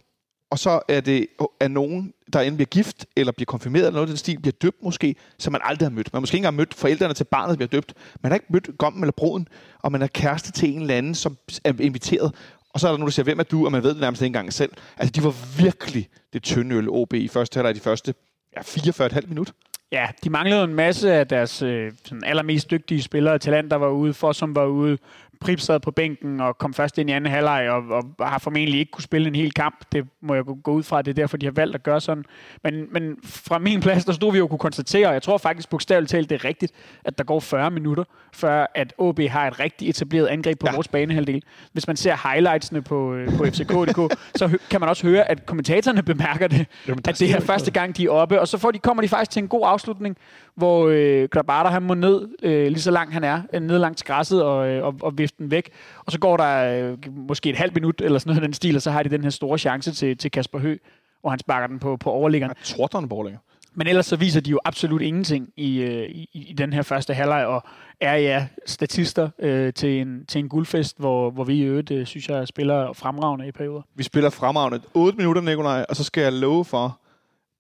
og 0.51 0.59
så 0.59 0.81
er 0.87 1.01
det 1.01 1.27
er 1.59 1.67
nogen, 1.67 2.13
der 2.33 2.39
enten 2.39 2.55
bliver 2.57 2.67
gift 2.67 3.05
eller 3.15 3.31
bliver 3.31 3.45
konfirmeret 3.45 3.83
eller 3.83 3.91
noget 3.91 4.07
af 4.07 4.07
den 4.07 4.17
stil, 4.17 4.39
bliver 4.39 4.53
døbt 4.61 4.83
måske, 4.83 5.15
som 5.37 5.51
man 5.51 5.61
aldrig 5.63 5.85
har 5.85 5.91
mødt. 5.91 6.13
Man 6.13 6.17
har 6.17 6.19
måske 6.19 6.35
ikke 6.35 6.39
engang 6.39 6.55
mødt 6.55 6.73
forældrene 6.73 7.13
til 7.13 7.23
barnet, 7.23 7.49
der 7.49 7.55
bliver 7.55 7.81
døbt. 7.81 7.93
Man 8.21 8.31
har 8.31 8.35
ikke 8.35 8.45
mødt 8.49 8.69
gommen 8.77 9.03
eller 9.03 9.11
broden, 9.11 9.47
og 9.79 9.91
man 9.91 10.01
er 10.01 10.07
kæreste 10.07 10.51
til 10.51 10.73
en 10.73 10.81
eller 10.81 10.95
anden, 10.95 11.15
som 11.15 11.37
er 11.63 11.73
inviteret. 11.79 12.35
Og 12.69 12.79
så 12.79 12.87
er 12.87 12.91
der 12.91 12.97
nogen, 12.97 13.07
der 13.07 13.11
siger, 13.11 13.23
hvem 13.23 13.39
er 13.39 13.43
du? 13.43 13.65
Og 13.65 13.71
man 13.71 13.83
ved 13.83 13.89
det 13.89 14.01
nærmest 14.01 14.21
ikke 14.21 14.27
engang 14.27 14.53
selv. 14.53 14.71
Altså, 14.97 15.11
de 15.11 15.23
var 15.23 15.61
virkelig 15.63 16.09
det 16.33 16.43
tynde 16.43 16.75
øl 16.75 16.89
OB 16.89 17.13
i 17.13 17.27
første 17.27 17.57
halvleg, 17.57 17.75
de 17.75 17.79
første 17.79 18.13
ja, 18.57 18.61
44,5 18.61 19.27
minut. 19.27 19.53
Ja, 19.91 20.07
de 20.23 20.29
manglede 20.29 20.63
en 20.63 20.73
masse 20.73 21.13
af 21.13 21.27
deres 21.27 21.61
øh, 21.61 21.91
sådan 22.05 22.23
allermest 22.23 22.71
dygtige 22.71 23.01
spillere. 23.01 23.39
talenter 23.39 23.69
der 23.69 23.85
var 23.85 23.91
ude, 23.91 24.13
for 24.13 24.31
som 24.31 24.55
var 24.55 24.65
ude. 24.65 24.97
Prip 25.41 25.59
sad 25.59 25.79
på 25.79 25.91
bænken 25.91 26.39
og 26.41 26.57
kom 26.57 26.73
først 26.73 26.97
ind 26.97 27.09
i 27.09 27.13
anden 27.13 27.31
halvleg 27.31 27.69
og, 27.69 27.83
og 28.19 28.29
har 28.29 28.39
formentlig 28.39 28.79
ikke 28.79 28.91
kunne 28.91 29.03
spille 29.03 29.27
en 29.27 29.35
hel 29.35 29.51
kamp. 29.53 29.85
Det 29.91 30.05
må 30.21 30.35
jeg 30.35 30.43
gå- 30.63 30.71
ud 30.71 30.83
fra, 30.83 31.01
det 31.01 31.11
er 31.11 31.13
derfor, 31.13 31.37
de 31.37 31.45
har 31.45 31.51
valgt 31.53 31.75
at 31.75 31.83
gøre 31.83 32.01
sådan. 32.01 32.23
Men, 32.63 32.85
men 32.93 33.15
fra 33.23 33.59
min 33.59 33.79
plads, 33.81 34.05
der 34.05 34.13
stod 34.13 34.31
vi 34.31 34.37
jo 34.37 34.43
og 34.43 34.49
kunne 34.49 34.59
konstatere, 34.59 35.07
og 35.07 35.13
jeg 35.13 35.21
tror 35.21 35.37
faktisk 35.37 35.69
bogstaveligt 35.69 36.11
talt, 36.11 36.29
det 36.29 36.35
er 36.35 36.45
rigtigt, 36.45 36.71
at 37.05 37.17
der 37.17 37.23
går 37.23 37.39
40 37.39 37.71
minutter, 37.71 38.03
før 38.33 38.65
at 38.75 38.93
OB 38.97 39.19
har 39.19 39.47
et 39.47 39.59
rigtig 39.59 39.89
etableret 39.89 40.27
angreb 40.27 40.59
på 40.59 40.67
Ja. 40.69 40.73
vores 40.75 40.87
banehalvdel. 40.87 41.43
Hvis 41.73 41.87
man 41.87 41.95
ser 41.95 42.29
highlightsene 42.31 42.81
på, 42.81 43.13
øh, 43.13 43.37
på 43.37 43.45
FCK.dk, 43.45 44.17
så 44.35 44.57
kan 44.69 44.79
man 44.79 44.89
også 44.89 45.07
høre, 45.07 45.31
at 45.31 45.45
kommentatorerne 45.45 46.03
bemærker 46.03 46.47
det, 46.47 46.65
Jamen, 46.87 46.99
at 47.07 47.19
det 47.19 47.31
er 47.31 47.39
første 47.39 47.71
gang, 47.71 47.97
de 47.97 48.05
er 48.05 48.09
oppe, 48.09 48.39
og 48.41 48.47
så 48.47 48.57
får 48.57 48.71
de, 48.71 48.79
kommer 48.79 49.03
de 49.03 49.09
faktisk 49.09 49.31
til 49.31 49.41
en 49.43 49.47
god 49.47 49.61
afslutning, 49.65 50.17
hvor 50.55 50.87
øh, 50.87 51.29
Grabata, 51.29 51.69
han 51.69 51.83
må 51.83 51.93
ned, 51.93 52.27
øh, 52.43 52.67
lige 52.67 52.81
så 52.81 52.91
langt 52.91 53.13
han 53.13 53.23
er, 53.23 53.41
øh, 53.53 53.61
ned 53.61 53.79
langs 53.79 54.03
græsset 54.03 54.43
og, 54.43 54.69
øh, 54.69 54.85
og, 54.85 54.95
og 55.01 55.17
vifte 55.17 55.37
den 55.37 55.51
væk. 55.51 55.69
Og 56.05 56.11
så 56.11 56.19
går 56.19 56.37
der 56.37 56.87
øh, 56.91 56.97
måske 57.27 57.49
et 57.49 57.55
halvt 57.55 57.75
minut, 57.75 58.01
eller 58.01 58.19
sådan 58.19 58.29
noget 58.29 58.41
af 58.41 58.47
den 58.47 58.53
stil, 58.53 58.75
og 58.75 58.81
så 58.81 58.91
har 58.91 59.03
de 59.03 59.09
den 59.09 59.23
her 59.23 59.29
store 59.29 59.57
chance 59.57 59.91
til, 59.91 60.17
til 60.17 60.31
Kasper 60.31 60.59
Hø, 60.59 60.77
hvor 61.21 61.29
han 61.29 61.39
sparker 61.39 61.67
den 61.67 61.79
på, 61.79 61.97
på 61.97 62.09
overliggeren. 62.09 62.53
Ja, 62.57 62.63
Tordrende 62.63 63.09
borgerlænger. 63.09 63.39
Men 63.73 63.87
ellers 63.87 64.05
så 64.05 64.15
viser 64.15 64.41
de 64.41 64.49
jo 64.49 64.59
absolut 64.65 65.01
ingenting 65.01 65.49
i, 65.57 65.81
øh, 65.81 66.09
i, 66.09 66.29
i 66.33 66.53
den 66.57 66.73
her 66.73 66.81
første 66.81 67.13
halvleg, 67.13 67.45
og 67.45 67.63
er 68.01 68.15
ja 68.15 68.47
statister 68.65 69.29
øh, 69.39 69.73
til, 69.73 70.01
en, 70.01 70.25
til 70.25 70.39
en 70.39 70.49
guldfest, 70.49 70.99
hvor, 70.99 71.31
hvor 71.31 71.43
vi 71.43 71.55
i 71.55 71.61
øvrigt, 71.61 71.91
øh, 71.91 72.05
synes 72.05 72.29
jeg, 72.29 72.47
spiller 72.47 72.93
fremragende 72.93 73.47
i 73.47 73.51
perioder. 73.51 73.81
Vi 73.95 74.03
spiller 74.03 74.29
fremragende 74.29 74.81
8 74.93 75.17
minutter, 75.17 75.41
Nikolaj, 75.41 75.85
og 75.89 75.95
så 75.95 76.03
skal 76.03 76.23
jeg 76.23 76.33
love 76.33 76.65
for, 76.65 76.99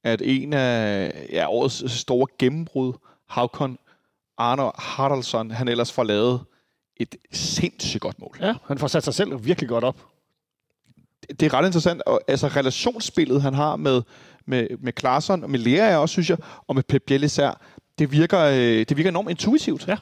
at 0.03 0.21
en 0.25 0.53
af 0.53 1.13
ja, 1.31 1.49
årets 1.49 1.91
store 1.91 2.27
gennembrud, 2.39 2.93
Havkon 3.27 3.77
Arne 4.37 4.71
Haraldsson, 4.75 5.51
han 5.51 5.67
ellers 5.67 5.91
får 5.91 6.03
lavet 6.03 6.41
et 6.97 7.15
sindssygt 7.31 8.01
godt 8.01 8.19
mål. 8.19 8.37
Ja, 8.41 8.53
han 8.67 8.77
får 8.77 8.87
sat 8.87 9.03
sig 9.03 9.13
selv 9.13 9.45
virkelig 9.45 9.69
godt 9.69 9.83
op. 9.83 9.97
Det 11.29 11.43
er 11.43 11.53
ret 11.53 11.65
interessant, 11.65 12.01
og 12.01 12.21
altså 12.27 12.47
relationsspillet, 12.47 13.41
han 13.41 13.53
har 13.53 13.75
med, 13.75 14.01
med, 14.45 14.67
med 14.79 14.93
Klaarsson 14.93 15.43
og 15.43 15.49
med 15.49 15.59
Lea, 15.59 15.97
også, 15.97 16.13
synes 16.13 16.29
jeg, 16.29 16.37
og 16.67 16.75
med 16.75 16.83
Pep 16.83 17.03
Biel 17.07 17.23
især, 17.23 17.61
det 17.99 18.11
virker, 18.11 18.39
øh, 18.39 18.55
det 18.89 18.97
virker 18.97 19.09
enormt 19.09 19.29
intuitivt. 19.29 19.87
Ja. 19.87 19.97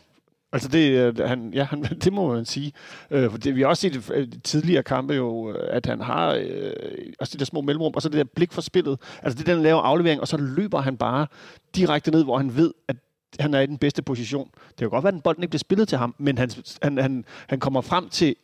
Altså 0.51 0.69
det, 0.69 0.91
øh, 0.91 1.27
han, 1.27 1.53
ja, 1.53 1.63
han, 1.63 1.83
det 2.03 2.13
må 2.13 2.33
man 2.33 2.45
sige. 2.45 2.73
Øh, 3.11 3.31
for 3.31 3.37
det, 3.37 3.55
vi 3.55 3.61
har 3.61 3.67
også 3.67 3.81
set 3.81 4.09
i 4.17 4.39
tidligere 4.39 4.83
kampe 4.83 5.13
jo, 5.13 5.51
øh, 5.51 5.75
at 5.75 5.85
han 5.85 6.01
har 6.01 6.33
øh, 6.33 6.73
også 7.19 7.33
de 7.33 7.39
der 7.39 7.45
små 7.45 7.61
mellemrum, 7.61 7.93
og 7.95 8.01
så 8.01 8.09
det 8.09 8.17
der 8.17 8.23
blik 8.23 8.51
for 8.51 8.61
spillet. 8.61 8.99
Altså 9.23 9.37
det 9.37 9.47
der 9.47 9.53
den 9.53 9.63
lave 9.63 9.81
aflevering, 9.81 10.21
og 10.21 10.27
så 10.27 10.37
løber 10.37 10.81
han 10.81 10.97
bare 10.97 11.27
direkte 11.75 12.11
ned, 12.11 12.23
hvor 12.23 12.37
han 12.37 12.55
ved, 12.55 12.73
at 12.87 12.95
han 13.39 13.53
er 13.53 13.59
i 13.59 13.65
den 13.65 13.77
bedste 13.77 14.01
position. 14.01 14.49
Det 14.69 14.77
kan 14.77 14.89
godt 14.89 15.03
være, 15.03 15.15
at 15.15 15.23
bolden 15.23 15.43
ikke 15.43 15.51
bliver 15.51 15.59
spillet 15.59 15.87
til 15.87 15.97
ham, 15.97 16.15
men 16.17 16.37
han, 16.37 16.49
han, 16.83 16.97
han, 16.97 17.25
han 17.47 17.59
kommer 17.59 17.81
frem 17.81 18.09
til 18.09 18.35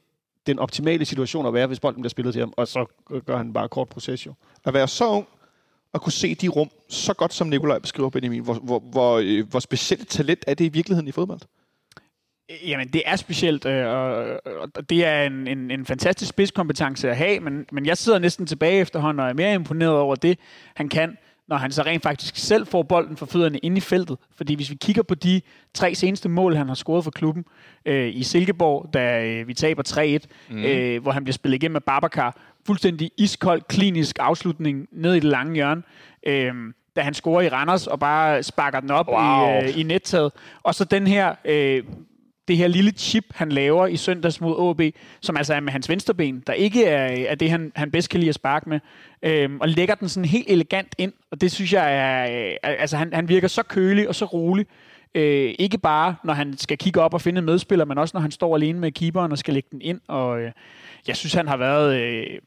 den 0.47 0.59
optimale 0.59 1.05
situation 1.05 1.45
at 1.45 1.53
være, 1.53 1.67
hvis 1.67 1.79
bolden 1.79 2.01
bliver 2.01 2.09
spillet 2.09 2.33
til 2.33 2.39
ham, 2.39 2.53
og 2.57 2.67
så 2.67 2.85
gør 3.25 3.37
han 3.37 3.53
bare 3.53 3.69
kort 3.69 3.89
proces 3.89 4.25
jo. 4.25 4.33
At 4.65 4.73
være 4.73 4.87
så 4.87 5.07
ung, 5.07 5.27
og 5.93 6.01
kunne 6.01 6.11
se 6.11 6.35
de 6.35 6.47
rum 6.47 6.69
så 6.89 7.13
godt, 7.13 7.33
som 7.33 7.47
Nikolaj 7.47 7.79
beskriver, 7.79 8.09
Benjamin. 8.09 8.43
Hvor, 8.43 8.53
hvor, 8.53 8.79
hvor, 8.79 9.43
hvor 9.43 9.59
specielt 9.59 10.09
talent 10.09 10.43
er 10.47 10.53
det 10.53 10.65
i 10.65 10.69
virkeligheden 10.69 11.07
i 11.07 11.11
fodbold? 11.11 11.39
Jamen, 12.65 12.87
det 12.87 13.01
er 13.05 13.15
specielt, 13.15 13.65
øh, 13.65 13.87
og, 13.87 14.89
det 14.89 15.05
er 15.05 15.23
en, 15.23 15.47
en, 15.47 15.71
en 15.71 15.85
fantastisk 15.85 16.29
spidskompetence 16.29 17.09
at 17.09 17.17
have, 17.17 17.39
men, 17.39 17.65
men 17.71 17.85
jeg 17.85 17.97
sidder 17.97 18.19
næsten 18.19 18.45
tilbage 18.45 18.79
efterhånden 18.79 19.19
og 19.19 19.29
er 19.29 19.33
mere 19.33 19.53
imponeret 19.53 19.97
over 19.97 20.15
det, 20.15 20.39
han 20.75 20.89
kan, 20.89 21.17
når 21.47 21.57
han 21.57 21.71
så 21.71 21.81
rent 21.81 22.03
faktisk 22.03 22.37
selv 22.37 22.67
får 22.67 22.83
bolden 22.83 23.17
for 23.17 23.25
fødderne 23.25 23.57
ind 23.57 23.77
i 23.77 23.81
feltet. 23.81 24.17
Fordi 24.35 24.55
hvis 24.55 24.69
vi 24.69 24.75
kigger 24.75 25.03
på 25.03 25.15
de 25.15 25.41
tre 25.73 25.95
seneste 25.95 26.29
mål, 26.29 26.55
han 26.55 26.67
har 26.67 26.75
scoret 26.75 27.03
for 27.03 27.11
klubben 27.11 27.45
øh, 27.85 28.15
i 28.15 28.23
Silkeborg, 28.23 28.89
da 28.93 29.25
øh, 29.25 29.47
vi 29.47 29.53
taber 29.53 30.19
3-1, 30.23 30.27
mm. 30.49 30.63
øh, 30.63 31.01
hvor 31.01 31.11
han 31.11 31.23
bliver 31.23 31.33
spillet 31.33 31.55
igennem 31.55 31.73
med 31.73 31.81
Babacar, 31.81 32.37
fuldstændig 32.65 33.11
iskold, 33.17 33.61
klinisk 33.61 34.15
afslutning 34.19 34.87
ned 34.91 35.13
i 35.13 35.19
det 35.19 35.23
lange 35.23 35.55
hjørne. 35.55 35.83
Øh, 36.27 36.53
da 36.95 37.01
han 37.01 37.13
scorer 37.13 37.41
i 37.41 37.49
Randers 37.49 37.87
og 37.87 37.99
bare 37.99 38.43
sparker 38.43 38.79
den 38.79 38.91
op 38.91 39.07
wow. 39.07 39.61
i, 39.61 39.63
øh, 39.63 39.79
i 39.79 39.83
nettaget. 39.83 40.31
Og 40.63 40.75
så 40.75 40.85
den 40.85 41.07
her 41.07 41.35
øh, 41.45 41.83
det 42.47 42.57
her 42.57 42.67
lille 42.67 42.91
chip, 42.91 43.25
han 43.31 43.49
laver 43.49 43.87
i 43.87 43.97
søndags 43.97 44.41
mod 44.41 44.69
AB, 44.69 44.95
som 45.21 45.37
altså 45.37 45.53
er 45.53 45.59
med 45.59 45.71
hans 45.71 45.89
venstreben, 45.89 46.43
der 46.47 46.53
ikke 46.53 46.85
er, 46.85 47.11
øh, 47.11 47.19
er 47.19 47.35
det, 47.35 47.49
han, 47.49 47.71
han 47.75 47.91
bedst 47.91 48.09
kan 48.09 48.19
lide 48.19 48.29
at 48.29 48.35
sparke 48.35 48.69
med, 48.69 48.79
øhm, 49.23 49.59
og 49.59 49.69
lægger 49.69 49.95
den 49.95 50.09
sådan 50.09 50.29
helt 50.29 50.49
elegant 50.49 50.95
ind, 50.97 51.13
og 51.31 51.41
det 51.41 51.51
synes 51.51 51.73
jeg 51.73 51.95
er, 51.95 52.47
øh, 52.49 52.55
altså 52.63 52.97
han, 52.97 53.13
han 53.13 53.29
virker 53.29 53.47
så 53.47 53.63
kølig 53.63 54.07
og 54.07 54.15
så 54.15 54.25
rolig, 54.25 54.65
øh, 55.15 55.55
ikke 55.59 55.77
bare 55.77 56.15
når 56.23 56.33
han 56.33 56.57
skal 56.57 56.77
kigge 56.77 57.01
op 57.01 57.13
og 57.13 57.21
finde 57.21 57.39
en 57.39 57.45
medspiller, 57.45 57.85
men 57.85 57.97
også 57.97 58.11
når 58.15 58.21
han 58.21 58.31
står 58.31 58.55
alene 58.55 58.79
med 58.79 58.91
keeperen 58.91 59.31
og 59.31 59.37
skal 59.37 59.53
lægge 59.53 59.69
den 59.71 59.81
ind, 59.81 60.01
og 60.07 60.41
øh, 60.41 60.51
jeg 61.07 61.15
synes, 61.15 61.33
han 61.33 61.47
har 61.47 61.57
været... 61.57 62.01
Øh, 62.01 62.39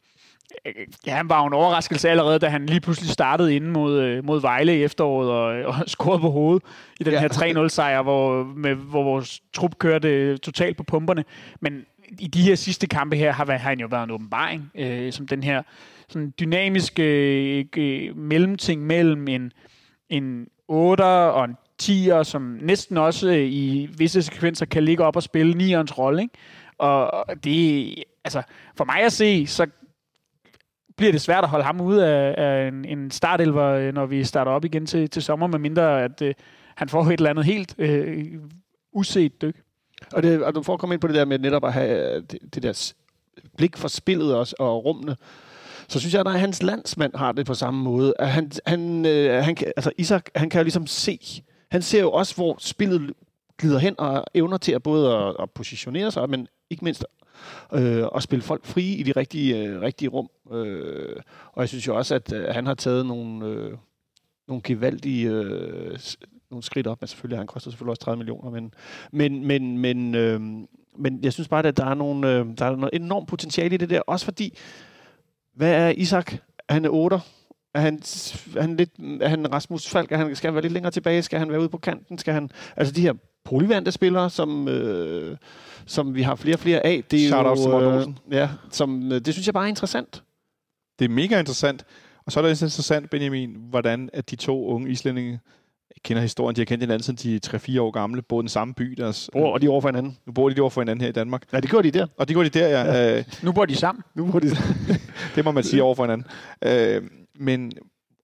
Ja, 1.07 1.17
han 1.17 1.28
var 1.28 1.40
jo 1.40 1.47
en 1.47 1.52
overraskelse 1.52 2.11
allerede, 2.11 2.38
da 2.38 2.49
han 2.49 2.67
lige 2.67 2.81
pludselig 2.81 3.11
startede 3.11 3.57
inde 3.57 3.71
mod, 3.71 4.00
øh, 4.00 4.25
mod 4.25 4.40
Vejle 4.40 4.78
i 4.78 4.83
efteråret 4.83 5.31
og, 5.31 5.75
og 5.75 5.75
scorede 5.95 6.21
på 6.21 6.31
hovedet 6.31 6.62
i 7.00 7.05
den 7.05 7.12
ja. 7.12 7.21
her 7.21 7.28
3-0-sejr, 7.28 8.02
hvor, 8.02 8.45
med, 8.45 8.75
hvor 8.75 9.02
vores 9.02 9.40
trup 9.52 9.78
kørte 9.78 10.38
totalt 10.38 10.76
på 10.76 10.83
pumperne. 10.83 11.25
Men 11.61 11.85
i 12.19 12.26
de 12.26 12.43
her 12.43 12.55
sidste 12.55 12.87
kampe 12.87 13.17
her 13.17 13.33
har, 13.33 13.45
har 13.45 13.59
han 13.59 13.81
jo 13.81 13.87
været 13.90 14.05
en 14.05 14.11
åbenbaring, 14.11 14.71
øh, 14.75 15.12
som 15.12 15.26
den 15.26 15.43
her 15.43 15.62
sådan 16.09 16.33
dynamiske 16.40 17.02
øh, 17.76 18.17
mellemting 18.17 18.87
mellem 18.87 19.28
en, 19.28 19.52
en 20.09 20.47
8'er 20.73 21.05
og 21.05 21.45
en 21.45 21.57
10'er, 21.83 22.23
som 22.23 22.59
næsten 22.61 22.97
også 22.97 23.28
øh, 23.28 23.52
i 23.52 23.88
visse 23.97 24.23
sekvenser 24.23 24.67
kan 24.67 24.85
ligge 24.85 25.05
op 25.05 25.17
og 25.17 25.23
spille 25.23 25.55
9'erens 25.55 25.99
rolle. 25.99 26.23
Ikke? 26.23 26.35
Og 26.78 27.25
det, 27.45 27.95
altså, 28.25 28.43
for 28.76 28.85
mig 28.85 29.02
at 29.02 29.12
se, 29.12 29.47
så 29.47 29.67
bliver 30.99 31.12
det 31.12 31.21
svært 31.21 31.45
at 31.45 31.50
holde 31.50 31.64
ham 31.64 31.81
ude 31.81 32.07
af, 32.07 32.35
af 32.38 32.69
en, 32.69 32.85
en 32.85 33.11
startelver, 33.11 33.64
øh, 33.64 33.95
når 33.95 34.07
vi 34.07 34.25
starter 34.25 34.52
op 34.52 34.64
igen 34.64 34.87
til, 34.87 35.11
til 35.11 35.23
sommer, 35.23 35.47
medmindre 35.47 36.05
at 36.05 36.23
øh, 36.23 36.35
han 36.75 36.88
får 36.88 37.05
et 37.05 37.12
eller 37.12 37.31
andet 37.31 37.45
helt 37.45 37.75
øh, 37.78 38.26
uset 38.93 39.43
dyk. 39.43 39.57
Og, 40.12 40.23
det, 40.23 40.43
og 40.43 40.55
du 40.55 40.62
får 40.62 40.76
komme 40.76 40.95
ind 40.95 41.00
på 41.00 41.07
det 41.07 41.17
der 41.17 41.25
med 41.25 41.38
netop 41.38 41.64
at 41.64 41.73
have 41.73 42.17
øh, 42.17 42.23
det, 42.31 42.55
det 42.55 42.62
der 42.62 42.93
blik 43.57 43.76
for 43.76 43.88
spillet 43.88 44.35
også, 44.35 44.57
og 44.59 44.85
rummene, 44.85 45.17
så 45.88 46.00
synes 46.00 46.14
jeg, 46.14 46.26
at 46.26 46.40
hans 46.40 46.62
landsmand 46.62 47.14
har 47.14 47.33
det 47.33 47.47
på 47.47 47.55
samme 47.55 47.83
måde. 47.83 48.14
At 48.19 48.28
han, 48.28 48.50
han, 48.67 49.07
øh, 49.07 49.45
han 49.45 49.57
altså 49.76 49.93
Isak, 49.99 50.28
han 50.35 50.50
kan 50.50 50.59
jo 50.59 50.62
ligesom 50.62 50.87
se, 50.87 51.43
han 51.71 51.83
ser 51.83 52.00
jo 52.00 52.11
også, 52.11 52.35
hvor 52.35 52.57
spillet 52.61 53.12
glider 53.58 53.78
hen 53.78 53.94
og 53.98 54.24
evner 54.34 54.56
til 54.56 54.72
at 54.72 54.82
både 54.82 55.16
at, 55.16 55.36
at 55.40 55.50
positionere 55.50 56.10
sig, 56.10 56.30
men 56.30 56.48
ikke 56.70 56.84
mindst 56.84 57.04
øh, 57.72 58.06
og 58.06 58.22
spille 58.22 58.42
folk 58.42 58.66
fri 58.66 58.84
i 58.92 59.02
de 59.02 59.12
rigtige, 59.12 59.64
øh, 59.64 59.80
rigtige 59.80 60.08
rum. 60.08 60.28
Øh, 60.52 61.16
og 61.52 61.60
jeg 61.60 61.68
synes 61.68 61.86
jo 61.86 61.97
også, 61.97 62.14
at 62.14 62.32
øh, 62.32 62.44
han 62.49 62.66
har 62.66 62.75
taget 62.75 63.06
nogle, 63.06 63.47
øh, 63.47 63.73
nogle 64.49 64.62
gevaldige 64.62 65.30
øh, 65.30 65.99
nogle 66.50 66.62
skridt 66.62 66.86
op, 66.86 67.00
men 67.00 67.08
selvfølgelig 67.08 67.38
han 67.38 67.47
koster 67.47 67.71
selvfølgelig 67.71 67.90
også 67.90 68.02
30 68.02 68.16
millioner, 68.16 68.50
men, 68.50 68.75
men, 69.12 69.47
men, 69.47 69.78
men, 69.78 70.14
øh, 70.14 70.40
men 70.99 71.18
jeg 71.23 71.32
synes 71.32 71.49
bare, 71.49 71.66
at 71.66 71.76
der 71.76 71.86
er, 71.86 71.94
nogle, 71.94 72.32
øh, 72.32 72.47
der 72.58 72.66
er 72.66 72.76
noget 72.76 72.90
enormt 72.92 73.28
potentiale 73.28 73.75
i 73.75 73.78
det 73.78 73.90
der, 73.90 74.00
også 74.00 74.25
fordi, 74.25 74.58
hvad 75.54 75.73
er 75.73 75.88
Isak? 75.88 76.34
Han 76.68 76.84
er 76.84 76.88
8. 76.88 77.21
Er 77.75 77.81
han, 77.81 77.95
er 78.57 78.61
han, 78.61 78.76
lidt, 78.76 78.91
er 79.21 79.28
han 79.28 79.52
Rasmus 79.52 79.89
Falk? 79.89 80.13
Er 80.13 80.17
han, 80.17 80.37
skal 80.37 80.49
han 80.49 80.54
være 80.54 80.63
lidt 80.63 80.73
længere 80.73 80.93
tilbage? 80.93 81.23
Skal 81.23 81.39
han 81.39 81.50
være 81.50 81.61
ude 81.61 81.69
på 81.69 81.78
kanten? 81.78 82.19
Skal 82.19 82.35
han, 82.35 82.50
altså 82.76 82.95
de 82.95 83.00
her 83.00 83.13
polyvante 83.45 83.93
spillere, 83.93 84.31
som, 84.31 84.69
øh, 84.69 85.37
som 85.87 86.15
vi 86.15 86.23
har 86.23 86.35
flere 86.35 86.57
og 86.57 86.61
flere 86.61 86.87
af. 86.87 87.04
Det 87.11 87.25
er 87.25 87.28
Shout 87.28 87.59
jo, 87.59 87.81
øh, 87.81 88.07
ja, 88.31 88.49
som, 88.71 89.13
øh, 89.13 89.21
det 89.21 89.35
synes 89.35 89.47
jeg 89.47 89.54
bare 89.54 89.65
er 89.65 89.69
interessant. 89.69 90.23
Det 90.99 91.04
er 91.04 91.09
mega 91.09 91.39
interessant. 91.39 91.85
Og 92.26 92.33
så 92.33 92.41
er 92.41 92.43
det 92.43 92.50
interessant, 92.50 93.11
Benjamin, 93.11 93.57
hvordan 93.71 94.11
at 94.13 94.31
de 94.31 94.37
to 94.37 94.67
unge 94.67 94.91
islændinge 94.91 95.41
jeg 95.99 96.02
kender 96.02 96.23
historien, 96.23 96.57
de 96.57 96.61
har 96.61 96.65
kendt 96.65 96.83
hinanden 96.83 97.02
siden 97.02 97.19
de 97.23 97.35
er 97.35 97.59
3-4 97.78 97.81
år 97.81 97.91
gamle, 97.91 98.23
boede 98.23 98.43
i 98.43 98.45
den 98.45 98.49
samme 98.49 98.75
by. 98.75 98.95
Deres, 98.99 99.31
oh, 99.35 99.43
og 99.52 99.61
de 99.61 99.67
er 99.67 99.71
over 99.71 99.81
for 99.81 99.89
hinanden. 99.89 100.17
Nu 100.26 100.33
bor 100.33 100.49
de 100.49 100.61
over 100.61 100.71
for 100.71 100.81
hinanden 100.81 101.00
her 101.00 101.09
i 101.09 101.13
Danmark. 101.13 101.43
Ja, 101.52 101.61
det 101.61 101.71
gjorde 101.71 101.93
de 101.93 101.99
der. 101.99 102.07
Og 102.17 102.28
det 102.28 102.35
gjorde 102.35 102.49
de 102.49 102.59
der, 102.59 102.69
ja. 102.69 102.83
ja. 102.85 103.19
Øh, 103.19 103.25
nu 103.43 103.52
bor 103.52 103.67
de 103.67 103.76
sammen. 103.76 104.04
Nu 104.15 104.26
bor 104.26 104.39
de 104.39 104.50
Det 105.35 105.45
må 105.45 105.50
man 105.50 105.65
sige 105.65 105.83
over 105.83 105.95
for 105.95 106.04
hinanden. 106.04 106.26
Øh, 106.65 107.02
men 107.38 107.72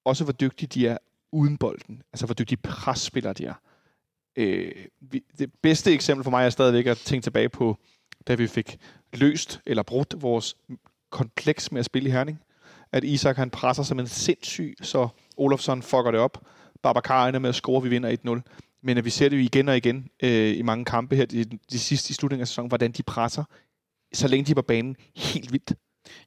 også 0.05 0.25
hvor 0.25 0.33
dygtige 0.33 0.67
de 0.67 0.87
er 0.87 0.99
uden 1.33 1.59
bolden. 1.59 2.03
Altså 2.13 2.27
hvor 2.27 2.35
dygtige 2.35 2.59
presspillere 2.63 3.33
de 3.33 3.45
er. 3.47 3.55
Øh, 4.37 4.73
vi, 5.01 5.25
det 5.39 5.53
bedste 5.63 5.93
eksempel 5.93 6.25
for 6.25 6.31
mig 6.31 6.47
er 6.47 6.51
stadigvæk 6.51 6.87
at 6.87 6.99
tænke 6.99 7.25
tilbage 7.25 7.49
på, 7.49 7.79
da 8.27 8.35
vi 8.35 8.47
fik 8.47 8.79
løst 9.13 9.61
eller 9.67 9.83
brudt 9.83 10.15
vores 10.23 10.57
kompleks 11.11 11.73
med 11.73 11.79
at 11.79 11.85
spille 11.85 12.09
i 12.09 12.13
Herning. 12.13 12.41
At 12.93 13.05
Isak 13.05 13.37
han 13.37 13.51
presser 13.51 13.83
som 13.83 13.99
en 13.99 14.07
sindssyg, 14.07 14.75
så 14.83 15.09
Olofsson 15.37 15.83
fucker 15.83 16.11
det 16.11 16.21
op. 16.21 16.47
Babacar 16.83 17.29
ender 17.29 17.41
med 17.41 17.49
at 17.49 17.55
score, 17.55 17.83
vi 17.83 17.89
vinder 17.89 18.43
1-0. 18.47 18.79
Men 18.83 18.99
at 18.99 19.05
vi 19.05 19.11
ser 19.11 19.29
det 19.29 19.37
jo 19.37 19.43
igen 19.43 19.69
og 19.69 19.77
igen 19.77 20.09
øh, 20.23 20.57
i 20.57 20.63
mange 20.63 20.85
kampe 20.85 21.17
her 21.17 21.27
de, 21.27 21.45
de 21.45 21.79
sidste 21.79 22.11
i 22.11 22.15
slutningen 22.15 22.41
af 22.41 22.49
sæsonen, 22.49 22.69
hvordan 22.69 22.93
de 22.93 23.03
presser, 23.03 23.45
så 24.13 24.29
længe 24.29 24.45
de 24.45 24.51
er 24.51 24.55
på 24.55 24.63
banen, 24.63 24.97
helt 25.17 25.53
vildt. 25.53 25.73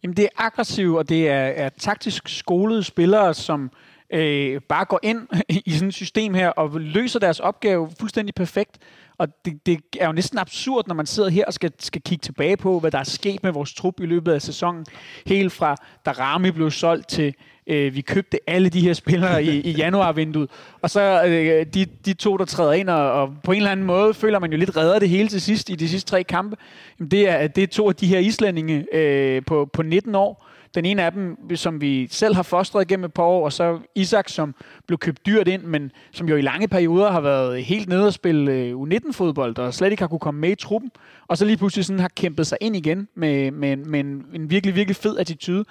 Jamen 0.04 0.18
det 0.18 0.24
er 0.26 0.30
aggressivt, 0.38 0.98
og 0.98 1.10
det 1.10 1.30
er, 1.30 1.36
er 1.36 1.70
taktisk 1.70 2.30
skolede 2.30 2.84
spillere, 2.84 3.34
som 3.34 3.72
øh, 4.14 4.62
bare 4.62 4.86
går 4.86 5.00
ind 5.04 5.28
i 5.66 5.72
sådan 5.72 5.88
et 5.88 5.94
system 5.94 6.34
her 6.34 6.50
og 6.50 6.80
løser 6.80 7.20
deres 7.20 7.40
opgave 7.40 7.90
fuldstændig 8.00 8.36
perfekt. 8.36 8.78
Og 9.18 9.28
det, 9.46 9.66
det 9.66 9.80
er 10.00 10.06
jo 10.06 10.12
næsten 10.12 10.40
absurd, 10.40 10.88
når 10.88 10.96
man 10.96 11.06
sidder 11.06 11.30
her 11.30 11.46
og 11.46 11.54
skal, 11.54 11.72
skal 11.80 12.02
kigge 12.02 12.22
tilbage 12.22 12.58
på, 12.58 12.80
hvad 12.80 12.92
der 12.92 13.00
er 13.00 13.04
sket 13.04 13.44
med 13.44 13.52
vores 13.52 13.74
trup 13.74 14.00
i 14.00 14.06
løbet 14.06 14.32
af 14.32 14.42
sæsonen. 14.42 14.86
Helt 15.26 15.54
fra 15.54 15.76
da 16.06 16.12
Rami 16.12 16.52
blev 16.52 16.72
solgt 16.72 17.10
til, 17.10 17.34
øh, 17.68 17.96
vi 17.96 18.02
købte 18.02 18.40
alle 18.48 18.70
de 18.70 18.82
her 18.82 18.94
spillere 19.04 19.44
i, 19.44 19.62
i 19.62 19.72
januarvinduet. 19.72 20.50
Og 20.82 20.90
så 20.90 21.24
øh, 21.26 21.66
de, 21.74 21.86
de 21.86 22.14
to, 22.14 22.38
der 22.38 22.46
træder 22.46 22.74
ind, 22.74 22.90
og, 22.90 23.12
og 23.12 23.34
på 23.44 23.52
en 23.52 23.58
eller 23.58 23.72
anden 23.72 23.86
måde 23.86 24.14
føler 24.14 24.40
man 24.40 24.52
jo 24.52 24.58
lidt 24.58 24.78
redder 24.78 25.00
det 25.00 25.10
hele 25.10 25.30
til 25.30 25.42
sidst 25.42 25.70
i 25.70 25.76
de 25.76 25.90
sidste 25.90 26.10
tre 26.10 26.24
kampe. 26.24 26.56
Jamen, 27.00 27.12
det, 27.12 27.30
er, 27.30 27.48
det 27.48 27.64
er 27.64 27.68
to 27.68 27.90
af 27.90 27.96
de 27.96 28.08
her 28.08 28.20
islændinge 28.20 28.96
øh, 28.96 29.42
på, 29.46 29.70
på 29.74 29.84
19 29.84 30.16
år, 30.16 30.48
den 30.78 30.86
ene 30.86 31.04
af 31.04 31.12
dem, 31.12 31.56
som 31.56 31.82
vi 31.82 32.08
selv 32.12 32.36
har 32.36 32.44
fostret 32.44 32.88
gennem 32.88 33.04
et 33.04 33.14
par 33.14 33.24
år, 33.24 33.46
og 33.46 33.54
så 33.54 33.80
Isak, 33.96 34.30
som 34.30 34.56
blev 34.88 34.98
købt 34.98 35.26
dyrt 35.26 35.48
ind, 35.48 35.64
men 35.64 35.92
som 36.12 36.30
jo 36.30 36.36
i 36.36 36.42
lange 36.42 36.68
perioder 36.68 37.12
har 37.12 37.22
været 37.22 37.64
helt 37.64 37.90
nede 37.90 38.08
og 38.08 38.14
spille 38.14 38.52
øh, 38.52 38.74
U19-fodbold, 38.74 39.58
og 39.58 39.74
slet 39.74 39.92
ikke 39.92 40.04
har 40.04 40.08
kunne 40.08 40.20
komme 40.20 40.42
med 40.42 40.50
i 40.50 40.56
truppen, 40.56 40.92
og 41.28 41.38
så 41.38 41.46
lige 41.46 41.58
pludselig 41.58 41.86
sådan 41.86 42.00
har 42.00 42.12
kæmpet 42.16 42.48
sig 42.48 42.58
ind 42.62 42.76
igen 42.76 43.08
med, 43.16 43.52
med, 43.52 43.76
med 43.76 44.00
en, 44.00 44.26
en 44.34 44.50
virkelig, 44.50 44.76
virkelig 44.76 44.96
fed 44.96 45.18
attitude. 45.18 45.66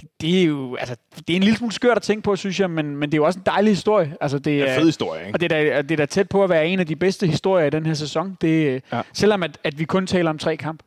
Det, 0.00 0.08
det, 0.20 0.40
er 0.40 0.44
jo, 0.44 0.76
altså, 0.76 0.96
det 1.16 1.30
er 1.30 1.36
en 1.36 1.42
lille 1.42 1.56
smule 1.56 1.72
skørt 1.72 1.96
at 1.96 2.02
tænke 2.02 2.22
på, 2.22 2.36
synes 2.36 2.60
jeg, 2.60 2.70
men, 2.70 2.96
men 2.96 3.10
det 3.10 3.14
er 3.14 3.20
jo 3.20 3.24
også 3.24 3.38
en 3.38 3.46
dejlig 3.46 3.72
historie. 3.72 4.16
Altså, 4.20 4.38
det 4.38 4.62
er 4.62 4.74
en 4.74 4.80
fed 4.80 4.86
historie, 4.86 5.26
ikke? 5.26 5.36
Og 5.36 5.40
det 5.40 5.52
er, 5.52 5.72
da, 5.72 5.82
det 5.82 5.90
er 5.90 5.96
da 5.96 6.06
tæt 6.06 6.28
på 6.28 6.44
at 6.44 6.50
være 6.50 6.68
en 6.68 6.80
af 6.80 6.86
de 6.86 6.96
bedste 6.96 7.26
historier 7.26 7.66
i 7.66 7.70
den 7.70 7.86
her 7.86 7.94
sæson. 7.94 8.36
Det, 8.40 8.82
ja. 8.92 9.02
Selvom 9.12 9.42
at, 9.42 9.58
at 9.64 9.78
vi 9.78 9.84
kun 9.84 10.06
taler 10.06 10.30
om 10.30 10.38
tre 10.38 10.56
kampe. 10.56 10.84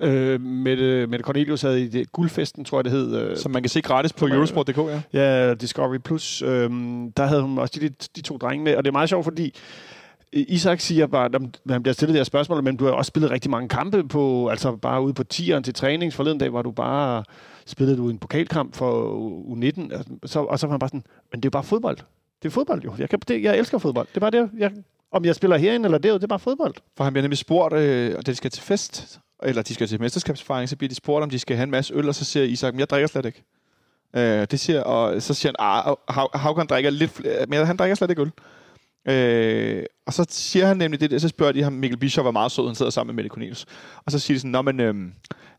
Øh, 0.00 0.40
Mette, 0.40 1.06
Mette 1.06 1.24
Cornelius 1.24 1.62
havde 1.62 1.82
i 1.82 1.88
det, 1.88 2.12
guldfesten, 2.12 2.64
tror 2.64 2.78
jeg 2.78 2.84
det 2.84 2.92
hed. 2.92 3.16
Øh, 3.16 3.36
Som 3.36 3.52
man 3.52 3.62
kan 3.62 3.70
se 3.70 3.80
gratis 3.80 4.12
på 4.12 4.26
Eurosport.dk, 4.26 4.78
ja. 4.78 5.02
Ja, 5.12 5.54
Discovery 5.54 5.98
Plus. 5.98 6.42
Øh, 6.42 6.70
der 7.16 7.26
havde 7.26 7.42
hun 7.42 7.58
også 7.58 7.80
de, 7.80 7.88
de 8.16 8.20
to 8.20 8.36
drenge 8.36 8.64
med, 8.64 8.76
og 8.76 8.84
det 8.84 8.88
er 8.88 8.92
meget 8.92 9.08
sjovt, 9.08 9.24
fordi 9.24 9.54
Isak 10.32 10.80
siger 10.80 11.06
bare, 11.06 11.24
at 11.24 11.40
han 11.70 11.82
bliver 11.82 11.92
stillet 11.92 12.14
det 12.14 12.18
her 12.18 12.24
spørgsmål, 12.24 12.62
men 12.62 12.76
du 12.76 12.84
har 12.84 12.92
også 12.92 13.08
spillet 13.08 13.30
rigtig 13.30 13.50
mange 13.50 13.68
kampe 13.68 14.08
på, 14.08 14.48
altså 14.48 14.76
bare 14.76 15.02
ude 15.02 15.14
på 15.14 15.24
tieren 15.24 15.62
til 15.62 15.74
trænings. 15.74 16.16
Forleden 16.16 16.38
dag 16.38 16.52
var 16.52 16.62
du 16.62 16.70
bare 16.70 17.24
spillet 17.66 17.98
du 17.98 18.08
en 18.10 18.18
pokalkamp 18.18 18.74
for 18.74 19.18
U19, 19.54 19.94
altså, 19.94 20.04
så, 20.26 20.40
og 20.40 20.58
så 20.58 20.66
var 20.66 20.72
han 20.72 20.78
bare 20.78 20.88
sådan, 20.88 21.04
men 21.32 21.40
det 21.40 21.44
er 21.44 21.48
jo 21.48 21.50
bare 21.50 21.62
fodbold. 21.62 21.96
Det 22.42 22.48
er 22.48 22.50
fodbold 22.50 22.82
jo. 22.82 22.92
Jeg, 22.98 23.08
kan, 23.08 23.18
det, 23.28 23.42
jeg 23.42 23.58
elsker 23.58 23.78
fodbold. 23.78 24.06
Det 24.08 24.16
er 24.16 24.20
bare 24.20 24.30
det, 24.30 24.50
jeg 24.58 24.72
Om 25.12 25.24
jeg 25.24 25.34
spiller 25.34 25.56
herinde 25.56 25.86
eller 25.86 25.98
derude, 25.98 26.18
det 26.18 26.24
er 26.24 26.28
bare 26.28 26.38
fodbold. 26.38 26.74
For 26.96 27.04
han 27.04 27.12
bliver 27.12 27.22
nemlig 27.22 27.38
spurgt, 27.38 27.74
øh, 27.74 28.14
og 28.18 28.26
da 28.26 28.30
de 28.30 28.36
skal 28.36 28.50
til 28.50 28.62
fest, 28.62 29.20
eller 29.42 29.62
de 29.62 29.74
skal 29.74 29.88
til 29.88 30.00
mesterskabsfejring, 30.00 30.68
så 30.68 30.76
bliver 30.76 30.88
de 30.88 30.94
spurgt, 30.94 31.22
om 31.22 31.30
de 31.30 31.38
skal 31.38 31.56
have 31.56 31.64
en 31.64 31.70
masse 31.70 31.94
øl, 31.94 32.08
og 32.08 32.14
så 32.14 32.24
siger 32.24 32.44
Isak, 32.44 32.74
jeg 32.78 32.90
drikker 32.90 33.08
slet 33.08 33.26
ikke. 33.26 33.44
Øh, 34.16 34.46
det 34.50 34.60
siger, 34.60 34.82
og 34.82 35.22
så 35.22 35.34
siger 35.34 35.52
han, 35.58 35.86
ah, 36.08 36.30
Havgård 36.34 36.66
drikker 36.66 36.90
lidt 36.90 37.10
flere, 37.10 37.42
øh, 37.42 37.48
men 37.48 37.66
han 37.66 37.76
drikker 37.76 37.94
slet 37.94 38.10
ikke 38.10 38.22
øl. 38.22 38.32
Øh, 39.08 39.84
og 40.06 40.12
så 40.12 40.26
siger 40.28 40.66
han 40.66 40.76
nemlig 40.76 41.00
det, 41.00 41.20
så 41.22 41.28
spørger 41.28 41.52
de 41.52 41.62
ham, 41.62 41.72
Mikkel 41.72 41.98
Bischoff 41.98 42.24
var 42.24 42.30
meget 42.30 42.52
sød, 42.52 42.66
han 42.66 42.74
sidder 42.74 42.90
sammen 42.90 43.14
med 43.14 43.22
Mette 43.22 43.34
Cornelius. 43.34 43.66
Og 44.06 44.12
så 44.12 44.18
siger 44.18 44.34
de 44.34 44.40
sådan, 44.40 44.50
Nå, 44.50 44.62
men 44.62 44.80
øhm, 44.80 45.12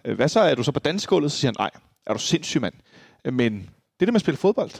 øh, 0.05 0.15
hvad 0.15 0.27
så, 0.27 0.39
er 0.39 0.55
du 0.55 0.63
så 0.63 0.71
på 0.71 0.79
dansegulvet? 0.79 1.31
Så 1.31 1.37
siger 1.37 1.49
han, 1.49 1.55
nej, 1.59 1.69
er 2.07 2.13
du 2.13 2.19
sindssyg, 2.19 2.61
mand. 2.61 2.73
Øh, 3.25 3.33
men 3.33 3.69
det 3.99 4.07
der 4.07 4.11
med 4.11 4.15
at 4.15 4.21
spille 4.21 4.37
fodbold, 4.37 4.71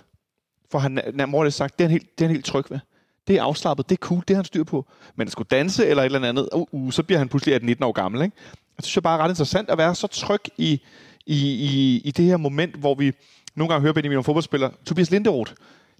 for 0.72 0.80
han 0.80 0.98
har 1.20 1.50
sagt, 1.50 1.80
det 1.80 1.84
er, 1.84 1.88
han 1.88 1.92
helt, 1.92 2.18
det 2.18 2.26
er 2.26 2.28
han 2.28 2.36
helt 2.36 2.46
tryg 2.46 2.66
ved. 2.70 2.80
Det 3.28 3.38
er 3.38 3.44
afslappet, 3.44 3.90
det 3.90 3.96
er 3.96 4.00
cool, 4.00 4.24
det 4.28 4.30
har 4.30 4.36
han 4.36 4.46
styr 4.46 4.64
på. 4.64 4.86
Men 5.16 5.28
at 5.28 5.32
skulle 5.32 5.48
danse 5.52 5.88
eller 5.88 6.04
et 6.04 6.06
eller 6.06 6.30
andet, 6.30 6.50
uh, 6.54 6.68
uh, 6.72 6.92
så 6.92 7.04
bliver 7.04 7.20
han 7.20 7.30
pludselig 7.30 7.64
19 7.64 7.84
år 7.84 7.92
gammel. 7.92 8.22
Ikke? 8.22 8.38
Jeg 8.80 8.84
synes, 8.84 8.94
det 8.94 8.98
er 8.98 9.02
bare 9.02 9.18
ret 9.18 9.30
interessant 9.30 9.70
at 9.70 9.78
være 9.78 9.96
så 9.96 10.08
tryg 10.08 10.40
i, 10.58 10.82
i, 11.26 11.38
i, 11.54 12.02
i 12.06 12.12
det 12.12 12.26
her 12.26 12.38
moment, 12.38 12.76
hvor 12.76 12.96
vi 12.96 13.14
nogle 13.56 13.74
gange 13.74 13.82
hører 13.82 13.94
Benjamin 13.94 14.24
fodboldspiller, 14.24 14.70
Tobias 14.86 15.12
Linderoth, 15.12 15.52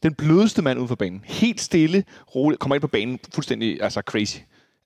den 0.04 0.14
blødeste 0.14 0.62
mand 0.62 0.80
ude 0.80 0.88
for 0.88 0.96
banen. 0.96 1.22
Helt 1.26 1.62
stille, 1.62 2.04
roligt, 2.36 2.60
kommer 2.60 2.76
ind 2.76 2.82
på 2.82 2.88
banen, 2.88 3.20
fuldstændig 3.34 3.84
altså 3.84 4.02
crazy. 4.02 4.38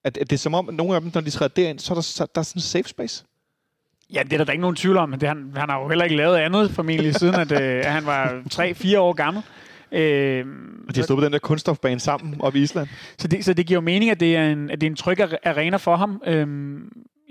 At, 0.04 0.18
at 0.18 0.30
det 0.30 0.36
er 0.36 0.40
som 0.40 0.54
om, 0.54 0.70
at 0.70 0.76
nogle 0.76 0.96
af 0.96 1.02
dem, 1.02 1.12
når 1.14 1.22
de 1.22 1.30
træder 1.30 1.54
derind, 1.56 1.80
så 1.80 1.94
er 1.94 1.96
der, 1.96 2.02
så, 2.02 2.28
der 2.36 2.42
er 2.42 2.44
sådan 2.44 2.58
en 2.60 2.62
safe 2.62 2.90
space. 2.90 3.26
Ja, 4.14 4.24
det 4.24 4.34
er 4.34 4.38
der, 4.38 4.46
der 4.46 4.52
ikke 4.52 4.62
nogen 4.62 4.76
tvivl 4.76 4.98
om. 4.98 5.12
Det, 5.12 5.28
han, 5.30 5.52
han 5.56 5.70
har 5.70 5.82
jo 5.82 5.88
heller 5.88 6.04
ikke 6.04 6.16
lavet 6.16 6.38
andet, 6.38 6.72
formentlig, 6.72 7.16
siden 7.20 7.36
at, 7.36 7.62
øh, 7.62 7.84
han 7.86 8.06
var 8.06 8.42
3-4 8.54 8.98
år 8.98 9.14
gammel. 9.14 9.44
Øh, 9.92 10.46
og 10.88 10.96
de 10.96 11.00
har 11.00 11.04
stået 11.04 11.18
på 11.18 11.26
den 11.26 11.34
der 11.34 11.40
kunststofbane 11.40 12.00
sammen 12.00 12.42
op 12.42 12.56
i 12.56 12.62
Island. 12.62 12.88
Så 13.18 13.28
det, 13.28 13.46
så 13.46 13.54
det 13.54 13.66
giver 13.66 13.78
jo 13.78 13.82
mening, 13.82 14.12
at 14.12 14.20
det 14.20 14.36
er 14.36 14.50
en, 14.50 14.70
at 14.70 14.82
det 14.82 14.88
er 14.88 14.92
en 14.92 14.96
tryg 14.96 15.20
arena 15.46 15.78
for 15.78 15.96
ham. 15.96 16.22
Øh, 16.28 16.48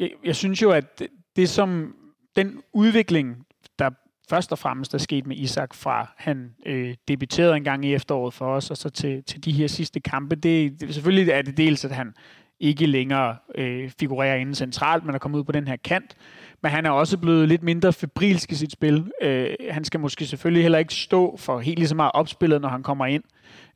jeg, 0.02 0.10
jeg 0.24 0.36
synes 0.36 0.62
jo, 0.62 0.70
at 0.70 0.98
det, 0.98 1.08
det 1.36 1.48
som 1.48 1.94
den 2.36 2.62
udvikling, 2.72 3.46
der 3.78 3.90
først 4.30 4.52
og 4.52 4.58
fremmest 4.58 4.94
er 4.94 4.98
sket 4.98 5.26
med 5.26 5.36
Isak 5.36 5.74
fra 5.74 6.12
han 6.16 6.54
øh, 6.66 6.94
debuterede 7.08 7.56
en 7.56 7.64
gang 7.64 7.84
i 7.84 7.94
efteråret 7.94 8.34
for 8.34 8.46
os, 8.46 8.70
og 8.70 8.76
så 8.76 8.90
til, 8.90 9.24
til 9.24 9.44
de 9.44 9.52
her 9.52 9.66
sidste 9.66 10.00
kampe, 10.00 10.36
det, 10.36 10.80
det 10.80 10.94
selvfølgelig 10.94 11.30
er 11.30 11.42
det 11.42 11.56
dels, 11.56 11.84
at 11.84 11.90
han 11.90 12.14
ikke 12.60 12.86
længere 12.86 13.36
øh, 13.54 13.90
figurerer 14.00 14.36
inde 14.36 14.54
centralt, 14.54 15.04
men 15.04 15.14
er 15.14 15.18
kommet 15.18 15.38
ud 15.38 15.44
på 15.44 15.52
den 15.52 15.68
her 15.68 15.76
kant. 15.76 16.16
Men 16.62 16.70
han 16.72 16.86
er 16.86 16.90
også 16.90 17.18
blevet 17.18 17.48
lidt 17.48 17.62
mindre 17.62 17.92
febrilsk 17.92 18.52
i 18.52 18.54
sit 18.54 18.72
spil. 18.72 19.10
Øh, 19.22 19.54
han 19.70 19.84
skal 19.84 20.00
måske 20.00 20.26
selvfølgelig 20.26 20.64
heller 20.64 20.78
ikke 20.78 20.94
stå 20.94 21.36
for 21.36 21.60
helt 21.60 21.78
lige 21.78 21.88
så 21.88 21.94
meget 21.94 22.12
opspillet, 22.14 22.60
når 22.60 22.68
han 22.68 22.82
kommer 22.82 23.06
ind. 23.06 23.22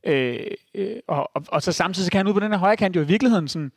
Øh, 0.07 0.41
øh, 0.75 0.97
og, 1.09 1.31
og, 1.37 1.43
og 1.49 1.63
så 1.63 1.73
samtidig 1.73 2.05
så 2.05 2.11
kan 2.11 2.19
han 2.19 2.27
ud 2.27 2.33
på 2.33 2.41
den 2.41 2.53
her 2.53 2.59
højre 2.59 2.77
kant 2.77 2.97
jo 2.97 3.01
i 3.01 3.07
virkeligheden 3.07 3.49
sådan, 3.49 3.73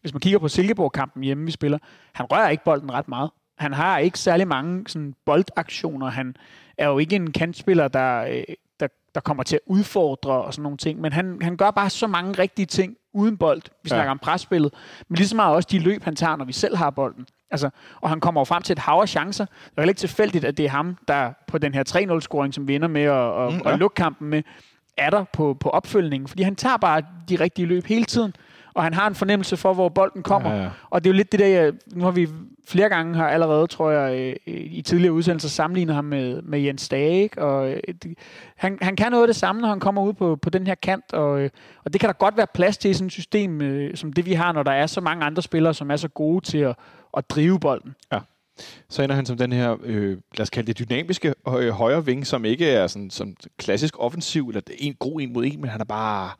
hvis 0.00 0.12
man 0.12 0.20
kigger 0.20 0.38
på 0.38 0.48
Silkeborg-kampen 0.48 1.22
hjemme, 1.22 1.44
vi 1.44 1.50
spiller, 1.50 1.78
han 2.12 2.26
rører 2.32 2.48
ikke 2.48 2.64
bolden 2.64 2.92
ret 2.92 3.08
meget. 3.08 3.30
Han 3.58 3.72
har 3.72 3.98
ikke 3.98 4.18
særlig 4.18 4.48
mange 4.48 4.84
sådan, 4.88 5.14
boldaktioner. 5.26 6.10
Han 6.10 6.36
er 6.78 6.88
jo 6.88 6.98
ikke 6.98 7.16
en 7.16 7.32
kantspiller, 7.32 7.88
der, 7.88 8.20
øh, 8.20 8.42
der, 8.80 8.88
der 9.14 9.20
kommer 9.20 9.42
til 9.42 9.56
at 9.56 9.60
udfordre 9.66 10.32
og 10.32 10.54
sådan 10.54 10.62
nogle 10.62 10.78
ting, 10.78 11.00
men 11.00 11.12
han, 11.12 11.38
han 11.42 11.56
gør 11.56 11.70
bare 11.70 11.90
så 11.90 12.06
mange 12.06 12.32
rigtige 12.32 12.66
ting 12.66 12.96
uden 13.12 13.36
bold. 13.36 13.62
Vi 13.82 13.88
snakker 13.88 14.04
ja. 14.04 14.10
om 14.10 14.18
presspillet, 14.18 14.74
men 15.08 15.16
lige 15.16 15.28
så 15.28 15.36
meget 15.36 15.54
også 15.54 15.68
de 15.72 15.78
løb, 15.78 16.04
han 16.04 16.16
tager, 16.16 16.36
når 16.36 16.44
vi 16.44 16.52
selv 16.52 16.76
har 16.76 16.90
bolden. 16.90 17.26
Altså, 17.50 17.70
og 18.00 18.08
han 18.08 18.20
kommer 18.20 18.40
jo 18.40 18.44
frem 18.44 18.62
til 18.62 18.72
et 18.72 18.78
hav 18.78 18.98
af 19.00 19.08
chancer. 19.08 19.46
Det 19.46 19.78
er 19.78 19.82
ikke 19.82 19.98
tilfældigt, 19.98 20.44
at 20.44 20.56
det 20.56 20.64
er 20.64 20.70
ham, 20.70 20.96
der 21.08 21.32
på 21.46 21.58
den 21.58 21.74
her 21.74 21.84
3-0-scoring, 21.88 22.54
som 22.54 22.68
vinder 22.68 22.88
med 22.88 23.02
at, 23.02 23.52
mm, 23.52 23.60
ja. 23.64 23.72
at 23.72 23.78
lukke 23.78 23.94
kampen 23.94 24.28
med, 24.28 24.42
er 24.96 25.10
der 25.10 25.24
på, 25.24 25.56
på 25.60 25.68
opfølgningen. 25.68 26.28
Fordi 26.28 26.42
han 26.42 26.56
tager 26.56 26.76
bare 26.76 27.02
de 27.28 27.36
rigtige 27.36 27.66
løb 27.66 27.86
hele 27.86 28.04
tiden 28.04 28.34
og 28.78 28.84
han 28.84 28.94
har 28.94 29.06
en 29.06 29.14
fornemmelse 29.14 29.56
for, 29.56 29.74
hvor 29.74 29.88
bolden 29.88 30.22
kommer. 30.22 30.50
Ja, 30.50 30.62
ja. 30.62 30.70
Og 30.90 31.04
det 31.04 31.10
er 31.10 31.14
jo 31.14 31.16
lidt 31.16 31.32
det 31.32 31.40
der, 31.40 31.72
nu 31.86 32.04
har 32.04 32.10
vi 32.10 32.28
flere 32.68 32.88
gange 32.88 33.14
har 33.14 33.28
allerede, 33.28 33.66
tror 33.66 33.90
jeg, 33.90 34.36
i 34.46 34.82
tidligere 34.82 35.12
udsendelser 35.12 35.48
sammenlignet 35.48 35.94
ham 35.94 36.04
med, 36.04 36.42
med 36.42 36.60
Jens 36.60 36.82
Stage, 36.82 37.30
og 37.38 37.70
øh, 37.70 37.80
han, 38.56 38.78
han 38.82 38.96
kan 38.96 39.10
noget 39.12 39.24
af 39.24 39.28
det 39.28 39.36
samme, 39.36 39.60
når 39.60 39.68
han 39.68 39.80
kommer 39.80 40.02
ud 40.02 40.12
på, 40.12 40.36
på 40.36 40.50
den 40.50 40.66
her 40.66 40.74
kant, 40.74 41.12
og, 41.12 41.40
øh, 41.40 41.50
og 41.84 41.92
det 41.92 42.00
kan 42.00 42.08
der 42.08 42.12
godt 42.12 42.36
være 42.36 42.46
plads 42.54 42.78
til 42.78 42.90
i 42.90 42.94
sådan 42.94 43.06
et 43.06 43.12
system, 43.12 43.62
øh, 43.62 43.96
som 43.96 44.12
det 44.12 44.26
vi 44.26 44.32
har, 44.32 44.52
når 44.52 44.62
der 44.62 44.72
er 44.72 44.86
så 44.86 45.00
mange 45.00 45.24
andre 45.24 45.42
spillere, 45.42 45.74
som 45.74 45.90
er 45.90 45.96
så 45.96 46.08
gode 46.08 46.44
til 46.44 46.58
at, 46.58 46.76
at 47.16 47.30
drive 47.30 47.60
bolden. 47.60 47.94
Ja. 48.12 48.18
Så 48.88 49.02
ender 49.02 49.14
han 49.14 49.26
som 49.26 49.36
den 49.36 49.52
her, 49.52 49.76
øh, 49.84 50.10
lad 50.10 50.40
os 50.40 50.50
kalde 50.50 50.72
det 50.72 50.78
dynamiske 50.78 51.34
øh, 51.48 51.68
højre 51.68 52.04
ving, 52.04 52.26
som 52.26 52.44
ikke 52.44 52.70
er 52.70 52.86
sådan, 52.86 53.10
som 53.10 53.36
klassisk 53.58 53.94
offensiv, 53.98 54.48
eller 54.48 54.60
en 54.78 54.94
god 54.94 55.20
en 55.20 55.32
mod 55.32 55.44
en, 55.44 55.60
men 55.60 55.70
han 55.70 55.80
er 55.80 55.84
bare 55.84 56.30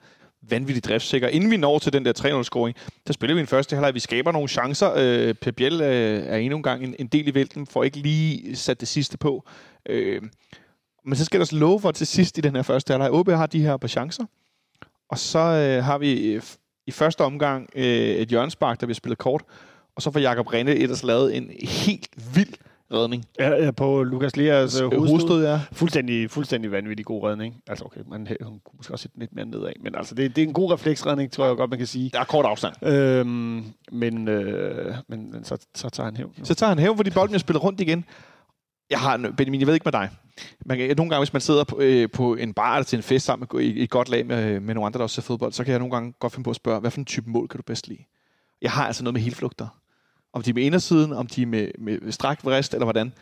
vanvittigt 0.43 0.87
driftsikker. 0.87 1.29
Inden 1.29 1.51
vi 1.51 1.57
når 1.57 1.79
til 1.79 1.93
den 1.93 2.05
der 2.05 2.13
3-0-scoring, 2.19 2.77
der 3.07 3.13
spiller 3.13 3.35
vi 3.35 3.41
en 3.41 3.47
første 3.47 3.77
halvleg. 3.77 3.95
Vi 3.95 4.01
skaber 4.01 4.33
nogle 4.33 4.49
chancer. 4.49 4.93
Øh, 4.97 5.35
per 5.35 5.51
Biel 5.51 5.81
øh, 5.81 6.27
er 6.27 6.37
endnu 6.37 6.57
en 6.57 6.63
gang 6.63 6.85
en, 6.85 6.95
en 6.99 7.07
del 7.07 7.29
i 7.29 7.35
vælten, 7.35 7.67
får 7.67 7.85
ikke 7.85 7.97
lige 7.97 8.57
sat 8.57 8.81
det 8.81 8.89
sidste 8.89 9.19
på. 9.19 9.49
Øh, 9.87 10.23
men 11.05 11.17
så 11.17 11.25
skal 11.25 11.41
der 11.41 11.57
love 11.57 11.81
for 11.81 11.91
til 11.91 12.07
sidst 12.07 12.39
i 12.39 12.41
den 12.41 12.57
her 12.57 12.63
første 12.63 12.93
halvleg. 12.93 13.11
OB 13.13 13.29
har 13.31 13.47
de 13.47 13.63
her 13.63 13.77
par 13.77 13.89
chancer. 13.89 14.25
Og 15.09 15.19
så 15.19 15.39
øh, 15.39 15.85
har 15.85 15.99
vi 15.99 16.33
øh, 16.33 16.43
i 16.87 16.91
første 16.91 17.21
omgang 17.25 17.71
øh, 17.75 17.85
et 17.85 18.29
hjørnspark, 18.29 18.81
der 18.81 18.87
bliver 18.87 18.95
spillet 18.95 19.19
kort. 19.19 19.43
Og 19.97 20.03
så 20.03 20.11
får 20.11 20.21
Jakob 20.21 20.53
Rinde 20.53 20.77
ellers 20.77 21.03
lavet 21.03 21.37
en 21.37 21.51
helt 21.63 22.09
vild 22.35 22.55
redning. 22.93 23.25
Ja, 23.39 23.71
på 23.71 24.03
Lukas 24.03 24.37
Leas 24.37 24.81
øh, 24.81 24.95
hovedstød. 24.95 25.45
ja. 25.45 25.61
Fuldstændig, 25.73 26.31
fuldstændig 26.31 26.73
vanvittig 26.73 27.07
god 27.07 27.25
redning. 27.25 27.63
Altså 27.67 27.85
okay, 27.85 28.01
man 28.11 28.27
hun 28.43 28.61
kunne 28.65 28.77
måske 28.77 28.93
også 28.93 29.03
sætte 29.03 29.19
lidt 29.19 29.35
mere 29.35 29.47
nedad, 29.47 29.73
men 29.81 29.95
altså 29.95 30.15
det, 30.15 30.37
det 30.37 30.43
er 30.43 30.47
en 30.47 30.53
god 30.53 30.73
refleksredning, 30.73 31.33
tror 31.33 31.47
jeg 31.47 31.57
godt, 31.57 31.71
man 31.71 31.79
kan 31.79 31.87
sige. 31.87 32.11
Der 32.11 32.21
er 32.21 32.25
kort 32.25 32.45
afstand. 32.45 32.87
Øhm, 32.87 33.65
men, 33.93 34.29
øh, 34.29 34.95
men, 35.09 35.33
men 35.33 35.45
så, 35.45 35.57
så 35.75 35.91
tager 35.91 36.05
han 36.05 36.17
hævn. 36.17 36.33
Så 36.43 36.55
tager 36.55 36.69
han 36.69 36.79
hævn, 36.79 36.97
fordi 36.97 37.11
bolden 37.11 37.35
er 37.35 37.39
spillet 37.39 37.65
rundt 37.65 37.81
igen. 37.81 38.05
Jeg 38.91 38.99
har, 38.99 39.33
Benjamin, 39.37 39.61
jeg 39.61 39.67
ved 39.67 39.75
ikke 39.75 39.85
med 39.85 39.93
dig. 39.93 40.11
Man 40.67 40.79
kan, 40.79 40.97
nogle 40.97 41.11
gange, 41.11 41.21
hvis 41.21 41.33
man 41.33 41.43
sidder 41.43 41.65
på, 41.65 41.79
øh, 41.81 42.11
på 42.11 42.35
en 42.35 42.55
bar 42.55 42.75
eller 42.75 42.85
til 42.85 42.97
en 42.97 43.03
fest 43.03 43.27
sammen 43.27 43.49
med, 43.53 43.63
i, 43.63 43.73
i 43.73 43.83
et 43.83 43.91
godt 43.91 44.09
lag 44.09 44.27
med, 44.27 44.61
med 44.61 44.75
nogle 44.75 44.87
andre, 44.87 44.99
der 44.99 45.03
også 45.03 45.15
ser 45.15 45.23
fodbold, 45.23 45.53
så 45.53 45.65
kan 45.65 45.71
jeg 45.71 45.79
nogle 45.79 45.95
gange 45.95 46.13
godt 46.21 46.33
finde 46.33 46.45
på 46.45 46.51
at 46.51 46.57
spørge, 46.57 46.81
hvad 46.81 46.91
for 46.91 46.99
en 46.99 47.05
type 47.05 47.31
mål 47.31 47.49
kan 47.49 47.59
du 47.59 47.63
bedst 47.63 47.89
lide? 47.89 48.05
Jeg 48.63 48.71
har 48.71 48.87
altså 48.87 49.05
noget 49.05 49.15
med 49.15 49.21
helflugter 49.21 49.67
om 50.33 50.43
de 50.43 50.51
er 50.51 50.55
med 50.55 50.63
indersiden, 50.63 51.13
om 51.13 51.27
de 51.27 51.43
er 51.43 51.47
med, 51.47 51.69
med 51.79 52.13
strakt 52.13 52.45
vrist, 52.45 52.75
eller 52.75 52.85
hvordan. 52.85 53.13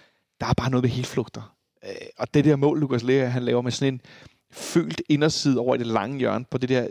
Der 0.41 0.47
er 0.47 0.55
bare 0.57 0.71
noget 0.71 0.85
med 0.85 0.91
helflugter. 0.91 1.57
Øh, 1.85 1.91
og 2.19 2.35
det 2.35 2.45
der 2.45 2.57
mål, 2.57 2.81
Lukas 2.81 3.03
Lea, 3.03 3.27
han 3.27 3.43
laver 3.43 3.63
med 3.63 3.73
sådan 3.73 3.95
en 3.95 4.01
følt 4.53 5.03
inderside 5.09 5.59
over 5.59 5.75
i 5.75 5.79
det 5.79 5.87
lange 5.87 6.19
hjørne 6.19 6.45
på 6.51 6.59
det 6.59 6.69
der 6.69 6.87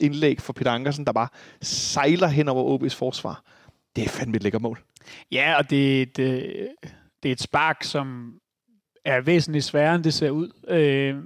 indlæg 0.00 0.40
for 0.40 0.52
Peter 0.52 0.70
Ankersen, 0.70 1.06
der 1.06 1.12
bare 1.12 1.28
sejler 1.62 2.28
hen 2.28 2.48
over 2.48 2.78
OB's 2.78 2.94
forsvar. 2.94 3.44
Det 3.96 4.04
er 4.04 4.08
fandme 4.08 4.36
et 4.36 4.42
lækker 4.42 4.58
mål. 4.58 4.82
Ja, 5.32 5.54
og 5.58 5.70
det, 5.70 6.16
det, 6.16 6.68
det 7.22 7.28
er 7.28 7.32
et 7.32 7.42
spark, 7.42 7.82
som 7.82 8.34
er 9.04 9.20
væsentligt 9.20 9.64
sværere, 9.64 9.94
end 9.94 10.04
det 10.04 10.14
ser 10.14 10.30
ud. 10.30 10.50
Øh, 10.68 11.16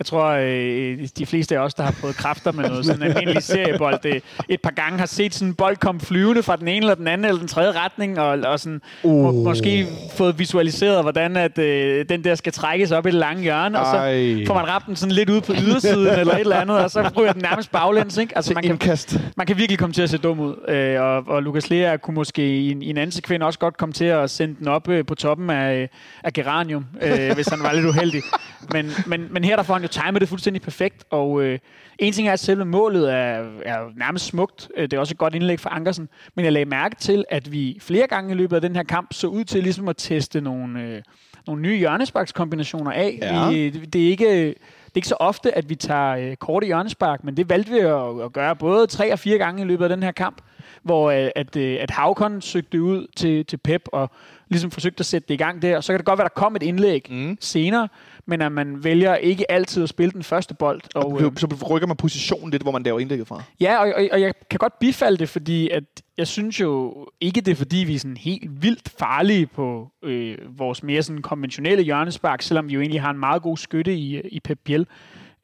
jeg 0.00 0.06
tror, 0.06 0.26
øh, 0.26 1.08
de 1.18 1.26
fleste 1.26 1.58
af 1.58 1.60
os, 1.60 1.74
der 1.74 1.82
har 1.82 1.92
fået 1.92 2.16
kræfter 2.16 2.52
med 2.52 2.68
noget 2.68 2.86
sådan 2.86 3.02
en 3.02 3.08
almindelig 3.08 3.42
seriebold, 3.42 3.98
det, 4.02 4.22
et 4.48 4.60
par 4.62 4.70
gange 4.70 4.98
har 4.98 5.06
set 5.06 5.34
sådan 5.34 5.48
en 5.48 5.54
bold 5.54 5.76
komme 5.76 6.00
flyvende 6.00 6.42
fra 6.42 6.56
den 6.56 6.68
ene 6.68 6.76
eller 6.76 6.94
den 6.94 7.08
anden 7.08 7.24
eller 7.24 7.38
den 7.38 7.48
tredje 7.48 7.72
retning, 7.72 8.20
og, 8.20 8.28
og 8.28 8.60
sådan, 8.60 8.80
uh. 9.02 9.22
må, 9.22 9.32
måske 9.32 9.86
fået 10.16 10.38
visualiseret, 10.38 11.02
hvordan 11.02 11.36
at, 11.36 11.58
øh, 11.58 12.04
den 12.08 12.24
der 12.24 12.34
skal 12.34 12.52
trækkes 12.52 12.92
op 12.92 13.06
i 13.06 13.10
det 13.10 13.18
lange 13.18 13.42
hjørne, 13.42 13.78
Ej. 13.78 13.82
og 13.82 13.86
så 13.86 14.44
får 14.46 14.54
man 14.54 14.68
ramt 14.68 14.86
den 14.86 14.96
sådan 14.96 15.12
lidt 15.12 15.30
ud 15.30 15.40
på 15.40 15.52
ydersiden 15.62 16.06
eller 16.20 16.34
et 16.34 16.40
eller 16.40 16.56
andet, 16.56 16.78
og 16.78 16.90
så 16.90 17.10
ryger 17.16 17.32
den 17.32 17.42
nærmest 17.42 17.72
baglæns. 17.72 18.16
Ikke? 18.16 18.36
Altså, 18.36 18.54
man, 18.54 18.78
kan, 18.78 18.98
man 19.36 19.46
kan 19.46 19.56
virkelig 19.56 19.78
komme 19.78 19.92
til 19.92 20.02
at 20.02 20.10
se 20.10 20.18
dum 20.18 20.40
ud, 20.40 20.54
øh, 20.68 21.00
og, 21.00 21.24
og 21.26 21.42
Lukas 21.42 21.70
Lea 21.70 21.96
kunne 21.96 22.14
måske 22.14 22.56
i 22.56 22.70
en, 22.70 22.82
i 22.82 22.90
en 22.90 22.96
anden 22.96 23.12
sekvens 23.12 23.42
også 23.42 23.58
godt 23.58 23.76
komme 23.76 23.92
til 23.92 24.04
at 24.04 24.30
sende 24.30 24.56
den 24.58 24.68
op 24.68 24.88
øh, 24.88 25.06
på 25.06 25.14
toppen 25.14 25.50
af, 25.50 25.88
af 26.24 26.32
Geranium, 26.32 26.86
øh, 27.02 27.34
hvis 27.34 27.48
han 27.48 27.58
var 27.62 27.72
lidt 27.72 27.86
uheldig. 27.86 28.22
Men, 28.72 28.90
men, 29.06 29.26
men 29.30 29.44
her 29.44 29.56
der 29.56 29.62
får 29.62 29.74
han 29.74 29.82
jo 29.82 29.88
timer 29.90 30.18
det 30.18 30.28
fuldstændig 30.28 30.62
perfekt, 30.62 31.04
og 31.10 31.42
øh, 31.42 31.58
en 31.98 32.12
ting 32.12 32.28
er, 32.28 32.32
at 32.32 32.40
selve 32.40 32.64
målet 32.64 33.12
er, 33.12 33.44
er 33.64 33.78
nærmest 33.96 34.26
smukt. 34.26 34.68
Øh, 34.76 34.82
det 34.82 34.92
er 34.92 35.00
også 35.00 35.14
et 35.14 35.18
godt 35.18 35.34
indlæg 35.34 35.60
for 35.60 35.70
Ankersen. 35.70 36.08
Men 36.34 36.44
jeg 36.44 36.52
lagde 36.52 36.64
mærke 36.64 36.96
til, 36.96 37.24
at 37.30 37.52
vi 37.52 37.78
flere 37.80 38.06
gange 38.06 38.32
i 38.32 38.34
løbet 38.34 38.56
af 38.56 38.62
den 38.62 38.76
her 38.76 38.82
kamp 38.82 39.12
så 39.12 39.26
ud 39.26 39.44
til 39.44 39.62
ligesom 39.62 39.88
at 39.88 39.96
teste 39.96 40.40
nogle, 40.40 40.82
øh, 40.82 41.02
nogle 41.46 41.62
nye 41.62 41.76
hjørnesparkskombinationer 41.76 42.92
af. 42.92 43.18
Ja. 43.22 43.50
Vi, 43.50 43.70
det 43.70 44.04
er 44.04 44.08
ikke... 44.10 44.54
Det 44.84 44.96
er 44.96 44.98
ikke 44.98 45.08
så 45.08 45.16
ofte, 45.20 45.56
at 45.56 45.68
vi 45.68 45.74
tager 45.74 46.16
øh, 46.16 46.36
korte 46.36 46.66
hjørnespark, 46.66 47.24
men 47.24 47.36
det 47.36 47.48
valgte 47.48 47.72
vi 47.72 47.78
at, 47.78 48.24
at 48.24 48.32
gøre 48.32 48.56
både 48.56 48.86
tre 48.86 49.12
og 49.12 49.18
fire 49.18 49.38
gange 49.38 49.62
i 49.62 49.64
løbet 49.64 49.84
af 49.84 49.88
den 49.88 50.02
her 50.02 50.12
kamp, 50.12 50.42
hvor 50.82 51.10
øh, 51.10 51.28
at, 51.36 51.56
øh, 51.56 51.76
at 51.80 51.90
Havkon 51.90 52.40
søgte 52.40 52.82
ud 52.82 53.06
til, 53.16 53.46
til 53.46 53.56
Pep 53.56 53.82
og 53.92 54.10
ligesom 54.48 54.70
forsøgte 54.70 55.00
at 55.00 55.06
sætte 55.06 55.28
det 55.28 55.34
i 55.34 55.36
gang 55.36 55.62
der. 55.62 55.76
Og 55.76 55.84
så 55.84 55.92
kan 55.92 55.98
det 55.98 56.06
godt 56.06 56.18
være, 56.18 56.28
der 56.28 56.40
kom 56.40 56.56
et 56.56 56.62
indlæg 56.62 57.06
mm. 57.10 57.36
senere, 57.40 57.88
men 58.30 58.42
at 58.42 58.52
man 58.52 58.84
vælger 58.84 59.14
ikke 59.14 59.50
altid 59.50 59.82
at 59.82 59.88
spille 59.88 60.12
den 60.12 60.22
første 60.22 60.54
bold. 60.54 60.80
Og, 60.94 61.06
og 61.06 61.22
øh, 61.22 61.32
så 61.36 61.66
rykker 61.70 61.86
man 61.86 61.96
positionen 61.96 62.50
lidt, 62.50 62.62
hvor 62.62 62.72
man 62.72 62.82
laver 62.82 63.00
indlægget 63.00 63.28
fra. 63.28 63.42
Ja, 63.60 63.78
og, 63.78 63.92
og, 63.96 64.08
og 64.12 64.20
jeg 64.20 64.34
kan 64.50 64.58
godt 64.58 64.78
bifalde 64.78 65.16
det, 65.16 65.28
fordi 65.28 65.68
at 65.70 65.84
jeg 66.18 66.26
synes 66.26 66.60
jo 66.60 67.06
ikke, 67.20 67.40
det 67.40 67.52
er 67.52 67.56
fordi, 67.56 67.76
vi 67.76 67.94
er 67.94 67.98
sådan 67.98 68.16
helt 68.16 68.62
vildt 68.62 68.88
farlige 68.98 69.46
på 69.46 69.88
øh, 70.04 70.38
vores 70.58 70.82
mere 70.82 71.02
sådan 71.02 71.22
konventionelle 71.22 71.82
hjørnespark, 71.82 72.42
selvom 72.42 72.68
vi 72.68 72.74
jo 72.74 72.80
egentlig 72.80 73.02
har 73.02 73.10
en 73.10 73.18
meget 73.18 73.42
god 73.42 73.56
skytte 73.56 73.94
i, 73.94 74.20
i 74.20 74.40
Pep 74.40 74.58
Biel. 74.64 74.86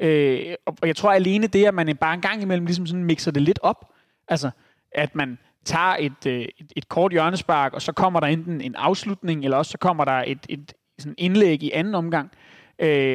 Øh, 0.00 0.54
og 0.66 0.88
jeg 0.88 0.96
tror 0.96 1.12
alene 1.12 1.46
det, 1.46 1.64
at 1.64 1.74
man 1.74 1.96
bare 1.96 2.14
en 2.14 2.20
gang 2.20 2.42
imellem 2.42 2.66
ligesom 2.66 2.86
sådan 2.86 3.04
mixer 3.04 3.30
det 3.30 3.42
lidt 3.42 3.58
op, 3.62 3.92
Altså, 4.28 4.50
at 4.92 5.14
man 5.14 5.38
tager 5.64 5.96
et, 5.98 6.26
øh, 6.26 6.40
et, 6.40 6.72
et 6.76 6.88
kort 6.88 7.12
hjørnespark, 7.12 7.72
og 7.72 7.82
så 7.82 7.92
kommer 7.92 8.20
der 8.20 8.26
enten 8.26 8.60
en 8.60 8.74
afslutning, 8.74 9.44
eller 9.44 9.56
også 9.56 9.70
så 9.70 9.78
kommer 9.78 10.04
der 10.04 10.24
et, 10.26 10.46
et 10.48 10.72
sådan 10.98 11.14
indlæg 11.18 11.62
i 11.62 11.70
anden 11.70 11.94
omgang. 11.94 12.30
Øh, 12.32 12.55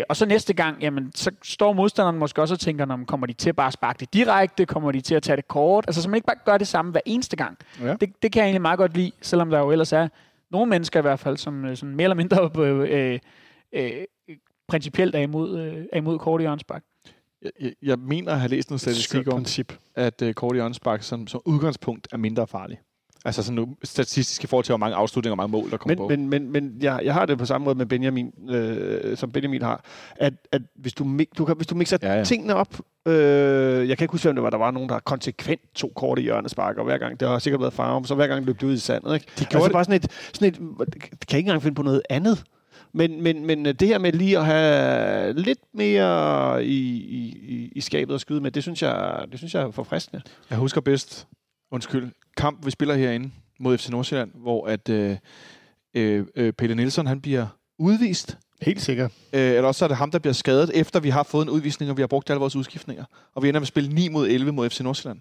og 0.10 0.16
så 0.16 0.26
næste 0.26 0.54
gang, 0.54 0.82
jamen, 0.82 1.12
så 1.16 1.32
står 1.44 1.74
modstanderen 1.74 2.18
måske 2.18 2.42
også 2.42 2.54
og 2.54 2.60
tænker, 2.60 2.86
når 2.86 3.00
kommer 3.08 3.28
de 3.28 3.34
til 3.34 3.54
bare 3.54 3.68
at 3.68 3.74
sparke 3.74 4.00
det 4.00 4.14
direkte, 4.14 4.66
kommer 4.66 4.92
de 4.92 5.02
til 5.02 5.16
at 5.16 5.24
tage 5.24 5.36
det 5.36 5.48
kort, 5.48 5.86
altså 5.88 6.02
så 6.02 6.10
man 6.10 6.16
ikke 6.16 6.26
bare 6.26 6.38
gør 6.46 6.58
det 6.58 6.68
samme 6.68 6.92
hver 6.92 7.02
eneste 7.06 7.36
gang. 7.36 7.58
Ja. 7.82 7.96
Det, 7.96 8.14
det 8.22 8.32
kan 8.32 8.40
jeg 8.40 8.46
egentlig 8.46 8.62
meget 8.62 8.78
godt 8.78 8.98
lide, 8.98 9.12
selvom 9.22 9.50
der 9.50 9.60
jo 9.60 9.72
ellers 9.72 9.94
er 9.94 10.08
nogle 10.52 10.70
mennesker 10.70 11.00
i 11.00 11.02
hvert 11.02 11.20
fald, 11.20 11.38
som 11.38 11.66
øh, 11.66 11.78
sådan 11.78 11.96
mere 11.96 12.04
eller 12.04 12.16
mindre 12.16 12.50
øh, 12.60 13.20
øh, 13.74 14.06
principielt 14.68 15.16
er 15.16 15.20
imod, 15.20 15.60
øh, 15.60 15.86
er 15.94 15.98
imod 15.98 16.20
kort 16.20 16.42
hjørnespark. 16.42 16.84
Jeg, 17.42 17.52
jeg, 17.62 17.74
jeg 17.82 18.00
mener 18.00 18.32
at 18.32 18.40
have 18.40 18.50
læst 18.50 18.70
noget 18.70 18.82
statistik 18.82 19.28
om, 19.28 19.34
princip. 19.34 19.74
at 19.96 20.22
uh, 20.22 20.32
kort 20.32 20.56
hjørnespark 20.56 21.04
som, 21.04 21.28
som 21.28 21.42
udgangspunkt 21.46 22.08
er 22.12 22.18
mindre 22.18 22.48
farlig. 22.48 22.80
Altså 23.26 23.44
sådan 23.44 23.56
nu, 23.56 23.76
statistisk 23.84 24.44
i 24.44 24.48
forhold 24.48 24.66
til, 24.66 24.72
hvor 24.72 24.78
mange 24.78 24.96
afslutninger 24.96 25.34
og 25.34 25.38
mange 25.38 25.52
mål, 25.52 25.72
der 25.72 25.78
kommer 25.78 25.96
på. 25.96 26.08
Men, 26.08 26.30
men, 26.30 26.52
men, 26.52 26.52
men 26.52 26.78
jeg, 26.84 27.00
jeg 27.04 27.14
har 27.14 27.26
det 27.26 27.38
på 27.38 27.46
samme 27.46 27.66
måde 27.66 27.76
med 27.76 27.86
Benjamin, 27.86 28.34
øh, 28.50 29.18
som 29.18 29.32
Benjamin 29.32 29.62
har, 29.62 29.84
at, 30.16 30.34
at 30.52 30.62
hvis, 30.76 30.94
du, 30.94 31.20
du 31.38 31.46
kan, 31.46 31.56
hvis 31.56 31.68
du 31.68 31.76
mixer 31.76 31.98
Ja, 32.02 32.14
ja, 32.18 32.24
tingene 32.24 32.56
op, 32.56 32.80
øh, 33.08 33.90
jeg 33.90 33.98
kan 33.98 34.04
ikke 34.06 34.12
huske, 34.12 34.26
hvem 34.28 34.36
det 34.36 34.44
var, 34.44 34.50
der 34.50 34.58
var 34.58 34.72
nogen, 34.72 34.90
der 34.90 35.00
konsekvent 35.00 35.62
to 35.76 35.92
korte 35.96 36.22
hjørnespark, 36.22 36.78
og 36.78 36.84
hver 36.86 36.98
gang, 36.98 37.20
det 37.20 37.28
har 37.28 37.40
sikkert 37.40 37.62
været 37.62 37.74
farve, 37.74 38.06
så 38.06 38.16
hver 38.16 38.28
gang 38.28 38.46
løb 38.46 38.62
det 38.62 38.68
ud 38.68 38.74
i 38.74 38.78
sandet, 38.78 39.14
ikke? 39.14 39.26
De 39.40 39.46
altså 39.52 39.64
det- 39.64 39.72
bare 39.72 39.84
sådan 39.86 39.96
et, 39.96 40.12
sådan 40.34 40.48
et, 40.48 40.56
kan 40.58 41.10
jeg 41.32 41.38
ikke 41.38 41.38
engang 41.38 41.62
finde 41.62 41.76
på 41.76 41.82
noget 41.84 42.02
andet. 42.10 42.44
Men, 42.94 43.24
men, 43.24 43.46
men 43.46 43.66
det 43.66 43.82
her 43.88 43.98
med 43.98 44.12
lige 44.12 44.38
at 44.38 44.46
have 44.46 45.34
lidt 45.34 45.60
mere 45.74 46.66
i, 46.66 46.78
i, 46.96 47.38
i, 47.48 47.72
i 47.76 47.82
skabet 47.82 48.16
at 48.16 48.22
skyde 48.22 48.42
med, 48.42 48.52
det 48.52 48.64
synes 48.64 48.82
jeg, 48.82 49.26
det 49.32 49.38
synes 49.40 49.54
jeg 49.56 49.64
er 49.64 49.72
forfriskende. 49.72 50.22
Jeg 50.50 50.58
husker 50.58 50.82
bedst, 50.82 51.28
undskyld, 51.72 52.12
kamp, 52.38 52.66
vi 52.66 52.72
spiller 52.72 52.96
herinde 52.96 53.32
mod 53.60 53.78
FC 53.78 53.90
Nordsjælland, 53.90 54.32
hvor 54.36 54.68
at 54.68 54.90
øh, 54.90 55.18
øh, 55.94 56.26
øh, 56.36 56.54
Pelle 56.54 56.76
Nielsen, 56.76 57.08
han 57.08 57.22
bliver 57.22 57.48
udvist. 57.80 58.38
Helt 58.62 58.82
sikkert. 58.82 59.12
Øh, 59.34 59.42
eller 59.42 59.64
også 59.64 59.86
er 59.86 59.88
det 59.88 59.98
ham, 59.98 60.12
der 60.12 60.20
bliver 60.20 60.34
skadet, 60.34 60.72
efter 60.74 61.00
vi 61.00 61.10
har 61.10 61.24
fået 61.24 61.44
en 61.44 61.50
udvisning, 61.50 61.92
og 61.92 61.98
vi 61.98 62.02
har 62.02 62.08
brugt 62.08 62.30
alle 62.30 62.40
vores 62.40 62.56
udskiftninger. 62.56 63.06
Og 63.36 63.44
vi 63.44 63.48
ender 63.50 63.60
med 63.60 63.64
at 63.64 63.68
spille 63.68 63.94
9 63.94 64.10
mod 64.10 64.28
11 64.28 64.52
mod 64.52 64.70
FC 64.70 64.80
Nordsjælland. 64.80 65.20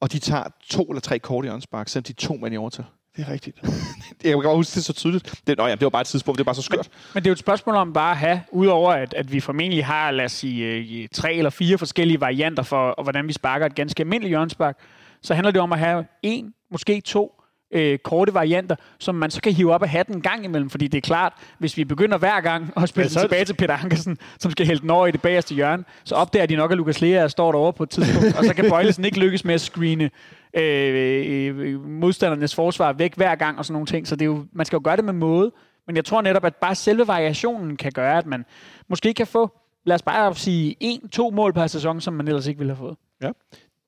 Og 0.00 0.12
de 0.12 0.18
tager 0.18 0.44
to 0.68 0.82
eller 0.82 1.00
tre 1.00 1.18
kort 1.18 1.44
i 1.44 1.48
åndspark, 1.48 1.88
selvom 1.88 2.04
de 2.04 2.12
er 2.12 2.26
to 2.26 2.36
mand 2.36 2.54
i 2.54 2.56
overtal. 2.56 2.84
Det 3.16 3.24
er 3.28 3.32
rigtigt. 3.32 3.58
Jeg 4.24 4.30
kan 4.32 4.42
godt 4.42 4.56
huske 4.56 4.74
det 4.74 4.84
så 4.84 4.92
tydeligt. 4.92 5.34
Det, 5.46 5.58
nå, 5.58 5.66
ja, 5.66 5.74
det 5.74 5.82
var 5.82 5.88
bare 5.88 6.00
et 6.00 6.06
tidspunkt, 6.06 6.38
det 6.38 6.46
var 6.46 6.48
bare 6.48 6.54
så 6.54 6.62
skørt. 6.62 6.88
Men 7.14 7.22
det 7.22 7.26
er 7.26 7.30
jo 7.30 7.32
et 7.32 7.38
spørgsmål 7.38 7.74
om 7.76 7.92
bare 7.92 8.10
at 8.10 8.16
have, 8.16 8.40
udover 8.50 8.92
at, 8.92 9.14
at 9.14 9.32
vi 9.32 9.40
formentlig 9.40 9.86
har, 9.86 10.10
lad 10.10 10.24
os 10.24 10.32
sige, 10.32 10.66
øh, 10.66 11.08
tre 11.12 11.34
eller 11.34 11.50
fire 11.50 11.78
forskellige 11.78 12.20
varianter 12.20 12.62
for, 12.62 12.90
og 12.90 13.02
hvordan 13.02 13.28
vi 13.28 13.32
sparker 13.32 13.66
et 13.66 13.74
ganske 13.74 14.00
almindeligt 14.00 14.28
hjørnespark, 14.28 14.78
så 15.24 15.34
handler 15.34 15.50
det 15.50 15.60
om 15.60 15.72
at 15.72 15.78
have 15.78 16.04
en, 16.22 16.54
måske 16.70 17.00
to 17.00 17.40
øh, 17.72 17.98
korte 17.98 18.34
varianter, 18.34 18.76
som 18.98 19.14
man 19.14 19.30
så 19.30 19.40
kan 19.42 19.52
hive 19.52 19.74
op 19.74 19.82
af 19.82 19.88
hatten 19.88 20.14
en 20.14 20.22
gang 20.22 20.44
imellem, 20.44 20.70
fordi 20.70 20.88
det 20.88 20.98
er 20.98 21.02
klart, 21.02 21.32
hvis 21.58 21.76
vi 21.76 21.84
begynder 21.84 22.18
hver 22.18 22.40
gang 22.40 22.72
at 22.76 22.88
spille 22.88 23.04
Men 23.04 23.10
så- 23.10 23.20
tilbage 23.20 23.44
til 23.44 23.54
Peter 23.54 23.74
Ankersen, 23.76 24.18
som 24.38 24.50
skal 24.50 24.66
hælde 24.66 24.80
den 24.82 24.90
over 24.90 25.06
i 25.06 25.10
det 25.10 25.22
bagerste 25.22 25.54
hjørne, 25.54 25.84
så 26.04 26.14
opdager 26.14 26.46
de 26.46 26.56
nok, 26.56 26.70
at 26.70 26.76
Lukas 26.76 27.00
Lea 27.00 27.28
står 27.28 27.52
derovre 27.52 27.72
på 27.72 27.82
et 27.82 27.90
tidspunkt, 27.90 28.38
og 28.38 28.44
så 28.44 28.54
kan 28.54 28.68
Bøjlesen 28.70 29.04
ikke 29.04 29.18
lykkes 29.18 29.44
med 29.44 29.54
at 29.54 29.60
screene 29.60 30.10
øh, 30.56 31.56
øh, 31.56 31.88
modstandernes 31.88 32.54
forsvar 32.54 32.92
væk 32.92 33.14
hver 33.16 33.34
gang 33.34 33.58
og 33.58 33.64
sådan 33.64 33.72
nogle 33.72 33.86
ting. 33.86 34.08
Så 34.08 34.16
det 34.16 34.22
er 34.22 34.26
jo, 34.26 34.44
man 34.52 34.66
skal 34.66 34.76
jo 34.76 34.80
gøre 34.84 34.96
det 34.96 35.04
med 35.04 35.12
måde. 35.12 35.52
Men 35.86 35.96
jeg 35.96 36.04
tror 36.04 36.20
netop, 36.22 36.44
at 36.44 36.54
bare 36.56 36.74
selve 36.74 37.06
variationen 37.08 37.76
kan 37.76 37.92
gøre, 37.92 38.18
at 38.18 38.26
man 38.26 38.44
måske 38.88 39.14
kan 39.14 39.26
få, 39.26 39.50
lad 39.86 39.94
os 39.94 40.02
bare 40.02 40.34
sige, 40.34 40.76
en, 40.80 41.08
to 41.08 41.30
mål 41.30 41.52
per 41.52 41.66
sæson, 41.66 42.00
som 42.00 42.14
man 42.14 42.28
ellers 42.28 42.46
ikke 42.46 42.58
ville 42.58 42.70
have 42.74 42.78
fået. 42.78 42.96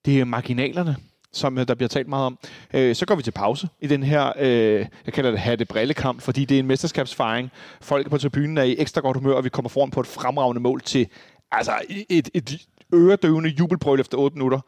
Det 0.04 0.20
er 0.20 0.24
marginalerne, 0.24 0.96
som 1.36 1.58
øh, 1.58 1.68
der 1.68 1.74
bliver 1.74 1.88
talt 1.88 2.08
meget 2.08 2.26
om. 2.26 2.38
Øh, 2.74 2.94
så 2.94 3.06
går 3.06 3.14
vi 3.14 3.22
til 3.22 3.30
pause 3.30 3.68
i 3.80 3.86
den 3.86 4.02
her, 4.02 4.32
øh, 4.38 4.86
jeg 5.06 5.14
kalder 5.14 5.30
det 5.30 5.40
hatte 5.40 5.64
brillekamp, 5.64 6.22
fordi 6.22 6.44
det 6.44 6.54
er 6.54 6.58
en 6.58 6.66
mesterskabsfejring. 6.66 7.50
Folk 7.80 8.10
på 8.10 8.18
tribunen 8.18 8.58
er 8.58 8.62
i 8.62 8.76
ekstra 8.78 9.00
godt 9.00 9.16
humør, 9.16 9.34
og 9.34 9.44
vi 9.44 9.48
kommer 9.48 9.68
foran 9.68 9.90
på 9.90 10.00
et 10.00 10.06
fremragende 10.06 10.60
mål 10.60 10.80
til 10.80 11.06
altså 11.52 11.72
et, 12.08 12.30
et 12.34 12.66
øredøvende 12.94 13.50
jubelbrøl 13.50 14.00
efter 14.00 14.18
8 14.18 14.34
minutter. 14.34 14.60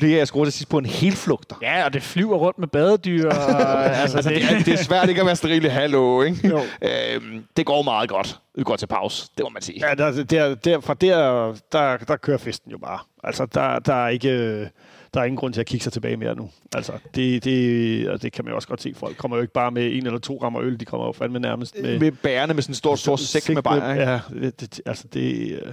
Det 0.00 0.16
jeg 0.16 0.28
skruet 0.28 0.46
til 0.46 0.52
sidst 0.52 0.68
på 0.68 0.78
en 0.78 0.86
helflugter. 0.86 1.56
Ja, 1.62 1.84
og 1.84 1.92
det 1.92 2.02
flyver 2.02 2.36
rundt 2.36 2.58
med 2.58 2.68
badedyr. 2.68 3.28
Og, 3.28 3.34
altså, 4.02 4.16
Altså, 4.16 4.30
det, 4.30 4.44
er, 4.44 4.58
det 4.58 4.68
er 4.68 4.76
svært 4.76 5.08
ikke 5.08 5.20
at 5.20 5.26
være 5.26 5.36
steril 5.36 5.70
hallo, 5.70 6.22
ikke? 6.22 6.48
Jo. 6.48 6.60
Øhm, 6.82 7.44
det 7.56 7.66
går 7.66 7.82
meget 7.82 8.08
godt. 8.08 8.38
Vi 8.56 8.62
går 8.62 8.76
til 8.76 8.86
pause, 8.86 9.26
det 9.36 9.42
må 9.42 9.48
man 9.48 9.62
sige. 9.62 9.88
Ja, 9.88 9.94
der, 9.94 10.24
der, 10.24 10.54
der, 10.54 10.80
fra 10.80 10.94
der, 10.94 11.54
der, 11.72 11.96
der 11.96 12.16
kører 12.16 12.38
festen 12.38 12.70
jo 12.70 12.78
bare. 12.78 12.98
Altså, 13.24 13.46
der, 13.46 13.78
der, 13.78 14.04
er 14.04 14.08
ikke, 14.08 14.70
der 15.14 15.20
er 15.20 15.24
ingen 15.24 15.36
grund 15.36 15.54
til 15.54 15.60
at 15.60 15.66
kigge 15.66 15.84
sig 15.84 15.92
tilbage 15.92 16.16
mere 16.16 16.34
nu. 16.34 16.50
Altså, 16.74 16.92
det, 17.14 17.44
det, 17.44 18.08
og 18.10 18.22
det 18.22 18.32
kan 18.32 18.44
man 18.44 18.52
jo 18.52 18.56
også 18.56 18.68
godt 18.68 18.82
se. 18.82 18.94
Folk 18.94 19.16
kommer 19.16 19.36
jo 19.36 19.40
ikke 19.40 19.52
bare 19.52 19.70
med 19.70 19.92
en 19.92 20.06
eller 20.06 20.18
to 20.18 20.38
rammer 20.42 20.62
øl, 20.62 20.80
de 20.80 20.84
kommer 20.84 21.06
jo 21.06 21.12
fandme 21.12 21.38
nærmest 21.38 21.76
med... 21.82 21.98
Med 21.98 22.12
bærende 22.12 22.54
med 22.54 22.62
sådan 22.62 22.70
en 22.70 22.74
stor, 22.74 22.96
stor 22.96 23.16
sæk 23.16 23.54
med 23.54 23.62
bajer, 23.62 23.92
ikke? 23.92 24.10
Ja, 24.10 24.20
det, 24.40 24.60
det, 24.60 24.80
altså 24.86 25.08
det... 25.12 25.60
øh, 25.62 25.72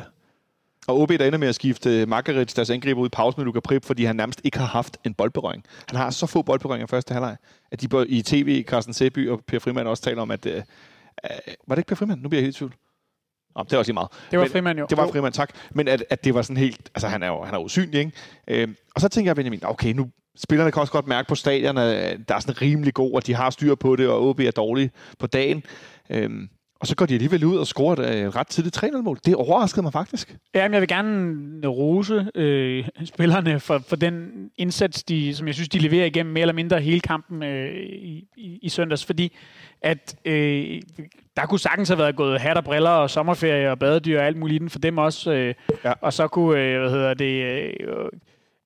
Og 0.87 0.99
OB 0.99 1.09
der 1.09 1.25
ender 1.25 1.37
med 1.37 1.47
at 1.47 1.55
skifte 1.55 2.05
Margaret, 2.05 2.55
deres 2.55 2.69
angriber, 2.69 3.01
ud 3.01 3.05
i 3.07 3.09
pause 3.09 3.37
med 3.37 3.45
Luka 3.45 3.59
Prip, 3.59 3.85
fordi 3.85 4.03
han 4.03 4.15
nærmest 4.15 4.41
ikke 4.43 4.57
har 4.57 4.65
haft 4.65 4.97
en 5.03 5.13
boldberøring. 5.13 5.63
Han 5.89 5.97
har 5.97 6.09
så 6.09 6.25
få 6.25 6.41
boldberøringer 6.41 6.87
i 6.87 6.89
første 6.89 7.13
halvleg, 7.13 7.37
at 7.71 7.81
de 7.81 8.05
i 8.07 8.21
tv, 8.21 8.63
Carsten 8.63 8.93
Sæby 8.93 9.29
og 9.29 9.41
Per 9.47 9.59
Frimand 9.59 9.87
også 9.87 10.03
taler 10.03 10.21
om, 10.21 10.31
at... 10.31 10.45
Øh, 10.45 10.55
øh, 10.55 10.61
var 11.67 11.75
det 11.75 11.79
ikke 11.79 11.87
Per 11.87 11.95
Frimand? 11.95 12.21
Nu 12.21 12.29
bliver 12.29 12.41
jeg 12.41 12.45
helt 12.45 12.55
i 12.55 12.59
tvivl. 12.59 12.73
Nå, 13.57 13.63
det 13.63 13.71
var 13.71 13.77
også 13.77 13.89
lige 13.89 13.93
meget. 13.93 14.09
det 14.31 14.39
var 14.39 14.45
Men- 14.45 14.51
Frimand 14.51 14.79
jo. 14.79 14.85
Det 14.89 14.97
var 14.97 15.07
Frimand, 15.07 15.33
tak. 15.33 15.49
Men 15.71 15.87
at, 15.87 16.03
at 16.09 16.23
det 16.23 16.33
var 16.33 16.41
sådan 16.41 16.57
helt... 16.57 16.89
Altså, 16.95 17.07
han 17.07 17.23
er 17.23 17.27
jo 17.27 17.43
han 17.43 17.53
er 17.53 17.59
usynlig, 17.59 17.99
ikke? 17.99 18.11
Øh, 18.47 18.67
og 18.95 19.01
så 19.01 19.09
tænker 19.09 19.29
jeg, 19.29 19.35
Benjamin, 19.35 19.59
okay, 19.63 19.93
nu 19.93 20.09
spillerne 20.37 20.71
kan 20.71 20.79
også 20.81 20.93
godt 20.93 21.07
mærke 21.07 21.27
på 21.27 21.35
stadion, 21.35 21.77
at 21.77 22.19
der 22.27 22.35
er 22.35 22.39
sådan 22.39 22.61
rimelig 22.61 22.93
god, 22.93 23.13
og 23.13 23.27
de 23.27 23.33
har 23.35 23.49
styr 23.49 23.75
på 23.75 23.95
det, 23.95 24.07
og 24.09 24.27
OB 24.29 24.39
er 24.39 24.51
dårlige 24.51 24.91
på 25.19 25.27
dagen. 25.27 25.63
Øh, 26.09 26.29
og 26.79 26.87
så 26.87 26.95
går 26.95 27.05
de 27.05 27.13
alligevel 27.13 27.45
ud 27.45 27.57
og 27.57 27.67
scorer 27.67 27.95
et 27.95 28.15
øh, 28.15 28.27
ret 28.29 28.47
tidligt 28.47 28.77
3-0-mål. 28.77 29.19
Det 29.25 29.35
overraskede 29.35 29.81
mig 29.83 29.93
faktisk. 29.93 30.35
Jamen, 30.55 30.73
jeg 30.73 30.81
vil 30.81 30.87
gerne 30.89 31.67
rose 31.67 32.27
øh, 32.35 32.85
spillerne 33.13 33.59
for, 33.59 33.81
for 33.87 33.95
den 33.95 34.29
indsats, 34.57 35.03
de, 35.03 35.35
som 35.35 35.47
jeg 35.47 35.55
synes, 35.55 35.69
de 35.69 35.79
leverer 35.79 36.05
igennem 36.05 36.33
mere 36.33 36.41
eller 36.41 36.53
mindre 36.53 36.79
hele 36.81 36.99
kampen 36.99 37.43
øh, 37.43 37.73
i, 37.87 38.23
i, 38.37 38.59
i 38.61 38.69
søndags, 38.69 39.05
fordi 39.05 39.35
at 39.81 40.15
øh, 40.25 40.81
der 41.37 41.45
kunne 41.45 41.59
sagtens 41.59 41.89
have 41.89 41.97
været 41.99 42.15
gået 42.15 42.41
hat 42.41 42.57
og 42.57 42.63
briller 42.63 42.89
og 42.89 43.09
sommerferie 43.09 43.71
og 43.71 43.79
badedyr 43.79 44.19
og 44.19 44.25
alt 44.25 44.37
muligt 44.37 44.55
inden 44.55 44.69
for 44.69 44.79
dem 44.79 44.97
også. 44.97 45.31
Øh, 45.31 45.47
Ja. 45.47 45.89
ja. 45.89 45.93
Og 46.01 46.13
så 46.13 46.27
kunne, 46.27 46.61
øh, 46.61 46.79
hvad 46.79 46.89
hedder 46.91 47.13
det, 47.13 47.43
øh, 47.43 47.73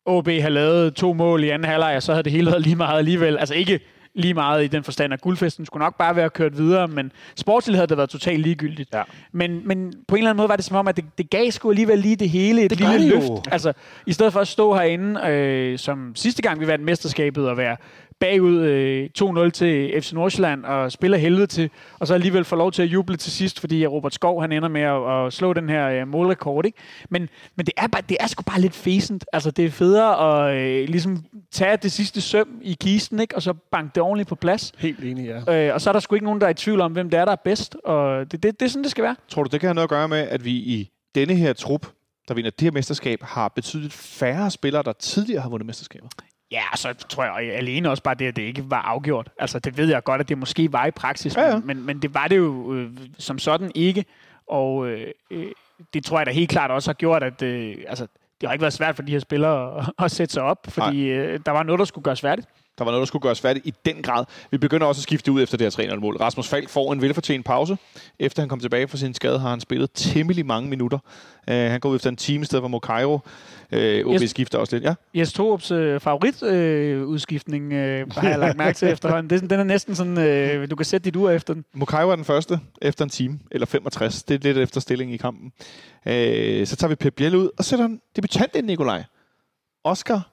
OB 0.05 0.27
have 0.27 0.49
lavet 0.49 0.93
to 0.95 1.13
mål 1.13 1.43
i 1.43 1.49
anden 1.49 1.69
halvleg, 1.69 1.95
og 1.95 2.03
så 2.03 2.11
havde 2.11 2.23
det 2.23 2.31
hele 2.31 2.45
været 2.47 2.61
lige 2.61 2.75
meget 2.75 2.97
alligevel. 2.97 3.37
Altså 3.37 3.55
ikke 3.55 3.79
lige 4.15 4.33
meget 4.33 4.63
i 4.63 4.67
den 4.67 4.83
forstand, 4.83 5.13
at 5.13 5.21
guldfesten 5.21 5.65
skulle 5.65 5.83
nok 5.83 5.97
bare 5.97 6.15
være 6.15 6.29
kørt 6.29 6.57
videre, 6.57 6.87
men 6.87 7.11
sportsligt 7.35 7.77
havde 7.77 7.87
det 7.87 7.97
været 7.97 8.09
totalt 8.09 8.39
ligegyldigt. 8.41 8.89
Ja. 8.93 9.01
Men, 9.31 9.67
men 9.67 9.93
på 10.07 10.15
en 10.15 10.19
eller 10.19 10.29
anden 10.29 10.37
måde 10.37 10.49
var 10.49 10.55
det 10.55 10.65
som 10.65 10.75
om, 10.77 10.87
at 10.87 10.97
det, 10.97 11.05
det 11.17 11.29
gav 11.29 11.51
sgu 11.51 11.69
alligevel 11.69 11.99
lige 11.99 12.15
det 12.15 12.29
hele 12.29 12.63
et 12.63 12.69
Det 12.69 12.79
lille 12.79 13.07
jo. 13.07 13.15
løft. 13.15 13.47
Altså, 13.51 13.73
i 14.05 14.13
stedet 14.13 14.33
for 14.33 14.39
at 14.39 14.47
stå 14.47 14.73
herinde, 14.75 15.27
øh, 15.27 15.79
som 15.79 16.15
sidste 16.15 16.41
gang 16.41 16.59
vi 16.59 16.67
vandt 16.67 16.85
mesterskabet, 16.85 17.49
og 17.49 17.57
være 17.57 17.77
bagud 18.21 18.59
øh, 18.59 19.09
2-0 19.19 19.49
til 19.49 20.01
FC 20.01 20.13
Nordsjælland 20.13 20.65
og 20.65 20.91
spiller 20.91 21.17
helvede 21.17 21.47
til, 21.47 21.69
og 21.99 22.07
så 22.07 22.13
alligevel 22.13 22.43
få 22.43 22.55
lov 22.55 22.71
til 22.71 22.81
at 22.81 22.87
juble 22.87 23.17
til 23.17 23.31
sidst, 23.31 23.59
fordi 23.59 23.87
Robert 23.87 24.13
Skov 24.13 24.41
han 24.41 24.51
ender 24.51 24.69
med 24.69 24.81
at, 24.81 25.25
at 25.25 25.33
slå 25.33 25.53
den 25.53 25.69
her 25.69 25.89
øh, 25.89 26.07
målrekord. 26.07 26.65
Ikke? 26.65 26.77
Men, 27.09 27.29
men 27.55 27.65
det, 27.65 27.73
er 27.77 27.87
bare, 27.87 28.01
det 28.09 28.17
er 28.19 28.27
sgu 28.27 28.43
bare 28.43 28.61
lidt 28.61 28.75
fæsent. 28.75 29.25
Altså, 29.33 29.51
det 29.51 29.65
er 29.65 29.69
federe 29.69 30.49
at 30.49 30.57
øh, 30.57 30.89
ligesom 30.89 31.25
tage 31.51 31.77
det 31.77 31.91
sidste 31.91 32.21
søm 32.21 32.59
i 32.61 32.77
kisten, 32.81 33.19
ikke? 33.19 33.35
og 33.35 33.41
så 33.41 33.53
banke 33.53 33.91
det 33.95 34.03
ordentligt 34.03 34.29
på 34.29 34.35
plads. 34.35 34.71
Helt 34.77 35.03
enig, 35.03 35.25
ja. 35.47 35.67
Øh, 35.67 35.73
og 35.73 35.81
så 35.81 35.89
er 35.89 35.93
der 35.93 35.99
sgu 35.99 36.15
ikke 36.15 36.25
nogen, 36.25 36.41
der 36.41 36.47
er 36.47 36.51
i 36.51 36.53
tvivl 36.53 36.81
om, 36.81 36.91
hvem 36.91 37.09
det 37.09 37.19
er, 37.19 37.25
der 37.25 37.31
er 37.31 37.41
bedst. 37.45 37.75
Og 37.83 38.31
det, 38.31 38.43
det, 38.43 38.59
det 38.59 38.65
er 38.65 38.69
sådan, 38.69 38.83
det 38.83 38.91
skal 38.91 39.03
være. 39.03 39.15
Tror 39.29 39.43
du, 39.43 39.49
det 39.51 39.59
kan 39.59 39.67
have 39.67 39.75
noget 39.75 39.85
at 39.85 39.89
gøre 39.89 40.07
med, 40.07 40.17
at 40.17 40.45
vi 40.45 40.51
i 40.51 40.89
denne 41.15 41.35
her 41.35 41.53
trup, 41.53 41.87
der 42.27 42.33
vinder 42.33 42.49
det 42.49 42.61
her 42.61 42.71
mesterskab, 42.71 43.23
har 43.23 43.47
betydeligt 43.47 43.93
færre 43.93 44.51
spillere, 44.51 44.83
der 44.83 44.93
tidligere 44.93 45.41
har 45.41 45.49
vundet 45.49 45.65
mesterskaber? 45.65 46.07
Ja, 46.51 46.61
og 46.71 46.77
så 46.77 46.93
tror 46.93 47.23
jeg 47.23 47.53
alene 47.55 47.89
også 47.89 48.03
bare 48.03 48.15
det, 48.15 48.25
at 48.25 48.35
det 48.35 48.41
ikke 48.41 48.69
var 48.69 48.81
afgjort. 48.81 49.29
Altså, 49.39 49.59
det 49.59 49.77
ved 49.77 49.89
jeg 49.89 50.03
godt, 50.03 50.21
at 50.21 50.29
det 50.29 50.37
måske 50.37 50.73
var 50.73 50.85
i 50.85 50.91
praksis, 50.91 51.35
Ja, 51.37 51.47
ja. 51.47 51.59
Men, 51.59 51.85
men 51.85 52.01
det 52.01 52.13
var 52.13 52.27
det 52.27 52.37
jo 52.37 52.73
øh, 52.73 52.89
som 53.17 53.39
sådan 53.39 53.71
ikke. 53.75 54.05
Og 54.47 54.87
øh, 54.87 55.07
øh, 55.31 55.45
det 55.93 56.05
tror 56.05 56.17
jeg 56.19 56.25
da 56.25 56.31
helt 56.31 56.49
klart 56.49 56.71
også 56.71 56.89
har 56.89 56.93
gjort, 56.93 57.23
at 57.23 57.41
øh, 57.41 57.75
altså, 57.87 58.07
det 58.41 58.49
har 58.49 58.53
ikke 58.53 58.61
været 58.61 58.73
svært 58.73 58.95
for 58.95 59.03
de 59.03 59.11
her 59.11 59.19
spillere 59.19 59.77
at, 59.79 59.91
at 60.05 60.11
sætte 60.11 60.33
sig 60.33 60.43
op, 60.43 60.67
fordi 60.69 61.07
øh, 61.09 61.39
der 61.45 61.51
var 61.51 61.63
noget, 61.63 61.79
der 61.79 61.85
skulle 61.85 62.03
gøres 62.03 62.21
færdigt. 62.21 62.47
Der 62.77 62.83
var 62.83 62.91
noget, 62.91 63.01
der 63.01 63.05
skulle 63.05 63.21
gøres 63.21 63.41
færdigt 63.41 63.65
i 63.65 63.73
den 63.85 64.01
grad. 64.03 64.25
Vi 64.51 64.57
begynder 64.57 64.87
også 64.87 64.99
at 64.99 65.03
skifte 65.03 65.31
ud 65.31 65.41
efter 65.43 65.57
det 65.57 65.75
her 65.77 65.85
3-0-mål. 65.95 66.17
Rasmus 66.17 66.47
Falk 66.47 66.69
får 66.69 66.93
en 66.93 67.01
velfortjent 67.01 67.45
pause. 67.45 67.77
Efter 68.19 68.41
han 68.41 68.49
kom 68.49 68.59
tilbage 68.59 68.87
fra 68.87 68.97
sin 68.97 69.13
skade, 69.13 69.39
har 69.39 69.49
han 69.49 69.59
spillet 69.59 69.89
temmelig 69.93 70.45
mange 70.45 70.69
minutter. 70.69 70.97
Uh, 71.47 71.53
han 71.53 71.79
går 71.79 71.89
ud 71.89 71.95
efter 71.95 72.09
en 72.09 72.15
time 72.15 72.41
i 72.41 72.45
stedet 72.45 72.63
for 72.63 72.67
Mokairo. 72.67 73.13
Uh, 73.13 73.19
OB 73.79 74.21
Yes. 74.21 74.29
skifter 74.29 74.57
også 74.57 74.75
lidt. 74.75 74.83
Ja, 74.83 74.93
Jes 75.15 75.33
Torups 75.33 75.71
øh, 75.71 75.99
favoritudskiftning 75.99 76.53
øh, 77.03 77.07
udskiftning, 77.07 77.73
øh, 77.73 78.11
har 78.11 78.29
jeg 78.29 78.39
lagt 78.39 78.57
mærke 78.57 78.77
til 78.77 78.87
efterhånden. 78.93 79.29
Det, 79.29 79.49
den 79.49 79.59
er 79.59 79.63
næsten 79.63 79.95
sådan, 79.95 80.17
øh, 80.17 80.69
du 80.71 80.75
kan 80.75 80.85
sætte 80.85 81.05
dit 81.05 81.15
ur 81.15 81.29
efter 81.29 81.53
den. 81.53 81.65
Mokairo 81.73 82.09
er 82.09 82.15
den 82.15 82.25
første 82.25 82.59
efter 82.81 83.03
en 83.05 83.09
time, 83.09 83.39
eller 83.51 83.65
65. 83.67 84.23
Det 84.23 84.35
er 84.35 84.39
lidt 84.39 84.57
efter 84.57 84.81
stilling 84.81 85.13
i 85.13 85.17
kampen. 85.17 85.51
Uh, 86.05 86.11
så 86.65 86.75
tager 86.79 86.87
vi 86.87 86.95
Pep 86.95 87.13
Biel 87.15 87.35
ud 87.35 87.49
og 87.57 87.65
sætter 87.65 87.85
en 87.85 88.01
debutant 88.15 88.55
ind, 88.55 88.65
Nikolaj. 88.65 89.03
Oscar 89.83 90.27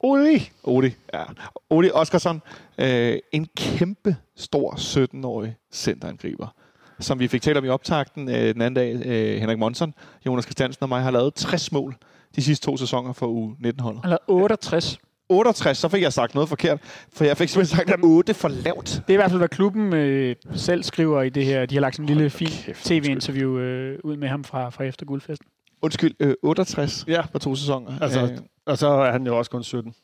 Uli! 0.00 0.50
Odi, 0.64 0.90
ja. 1.14 1.22
Odi 1.70 1.90
Oskarsson, 1.94 2.42
øh, 2.78 3.18
en 3.32 3.46
kæmpe 3.56 4.16
stor 4.36 4.74
17-årig 4.74 5.56
centerangriber, 5.72 6.54
som 7.00 7.18
vi 7.18 7.28
fik 7.28 7.42
talt 7.42 7.58
om 7.58 7.64
i 7.64 7.68
optakten 7.68 8.28
øh, 8.28 8.34
den 8.54 8.62
anden 8.62 8.74
dag. 8.74 9.06
Øh, 9.06 9.40
Henrik 9.40 9.58
Monson, 9.58 9.94
Jonas 10.26 10.44
Christiansen 10.44 10.82
og 10.82 10.88
mig 10.88 11.02
har 11.02 11.10
lavet 11.10 11.34
60 11.34 11.72
mål 11.72 11.96
de 12.36 12.42
sidste 12.42 12.66
to 12.66 12.76
sæsoner 12.76 13.12
for 13.12 13.26
U19-holdet. 13.26 14.00
Han 14.02 14.08
lavede 14.10 14.22
68. 14.28 14.98
68, 15.28 15.78
så 15.78 15.88
fik 15.88 16.02
jeg 16.02 16.12
sagt 16.12 16.34
noget 16.34 16.48
forkert, 16.48 16.80
for 17.12 17.24
jeg 17.24 17.36
fik 17.36 17.48
simpelthen 17.48 17.76
sagt, 17.76 17.90
at 17.90 17.98
8 18.02 18.34
for 18.34 18.48
lavt. 18.48 18.86
Det 18.86 19.02
er 19.08 19.12
i 19.12 19.16
hvert 19.16 19.30
fald, 19.30 19.40
hvad 19.40 19.48
klubben 19.48 19.92
øh, 19.94 20.36
selv 20.54 20.82
skriver 20.82 21.22
i 21.22 21.28
det 21.28 21.44
her. 21.44 21.66
De 21.66 21.74
har 21.74 21.80
lagt 21.80 21.96
sådan 21.96 22.10
en 22.10 22.14
lille 22.16 22.30
fin 22.30 22.48
tv-interview 22.74 23.58
øh, 23.58 23.98
ud 24.04 24.16
med 24.16 24.28
ham 24.28 24.44
fra, 24.44 24.70
fra 24.70 24.84
efter 24.84 25.06
guldfesten. 25.06 25.46
Undskyld, 25.82 26.14
øh, 26.20 26.34
68 26.42 27.04
Ja. 27.08 27.20
for 27.32 27.38
to 27.38 27.54
sæsoner. 27.54 28.00
Altså, 28.00 28.20
Øh, 28.22 28.38
Og 28.66 28.78
så 28.78 28.88
er 28.88 29.12
han 29.12 29.26
jo 29.26 29.38
også 29.38 29.50
kun 29.50 29.64
17. 29.64 29.94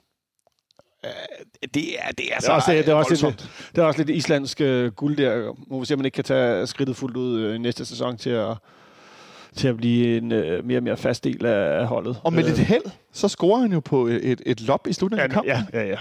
det 1.74 1.98
er, 1.98 2.10
det 2.18 2.32
er, 2.32 2.36
Det 2.36 2.44
så 2.44 2.50
er 2.52 2.56
også, 2.56 2.72
det 2.72 2.88
er 2.88 2.94
også, 2.94 3.08
voldsomt. 3.10 3.32
lidt, 3.40 3.70
det 3.76 3.82
er 3.82 3.86
også 3.86 4.00
lidt 4.04 4.10
islandsk 4.10 4.60
øh, 4.60 4.92
guld 4.92 5.16
der. 5.16 5.52
Må 5.70 5.80
vi 5.80 5.86
se, 5.86 5.94
om 5.94 5.98
man 5.98 6.04
ikke 6.04 6.14
kan 6.14 6.24
tage 6.24 6.66
skridtet 6.66 6.96
fuldt 6.96 7.16
ud 7.16 7.40
øh, 7.40 7.54
i 7.54 7.58
næste 7.58 7.84
sæson 7.84 8.16
til 8.16 8.30
at, 8.30 8.56
til 9.56 9.68
at 9.68 9.76
blive 9.76 10.16
en 10.16 10.32
øh, 10.32 10.64
mere 10.64 10.78
og 10.78 10.82
mere 10.82 10.96
fast 10.96 11.24
del 11.24 11.46
af, 11.46 11.80
af 11.80 11.86
holdet. 11.86 12.20
Og 12.24 12.32
med 12.32 12.42
Øh, 12.42 12.48
lidt 12.48 12.58
held, 12.58 12.82
så 13.12 13.28
scorer 13.28 13.60
han 13.60 13.72
jo 13.72 13.80
på 13.80 14.06
et, 14.06 14.30
et, 14.32 14.42
et 14.46 14.60
lob 14.60 14.86
i 14.86 14.92
slutningen 14.92 15.24
af 15.24 15.28
ja, 15.28 15.34
kampen. 15.34 15.70
ja, 15.74 15.80
ja, 15.80 15.88
ja. 15.88 15.96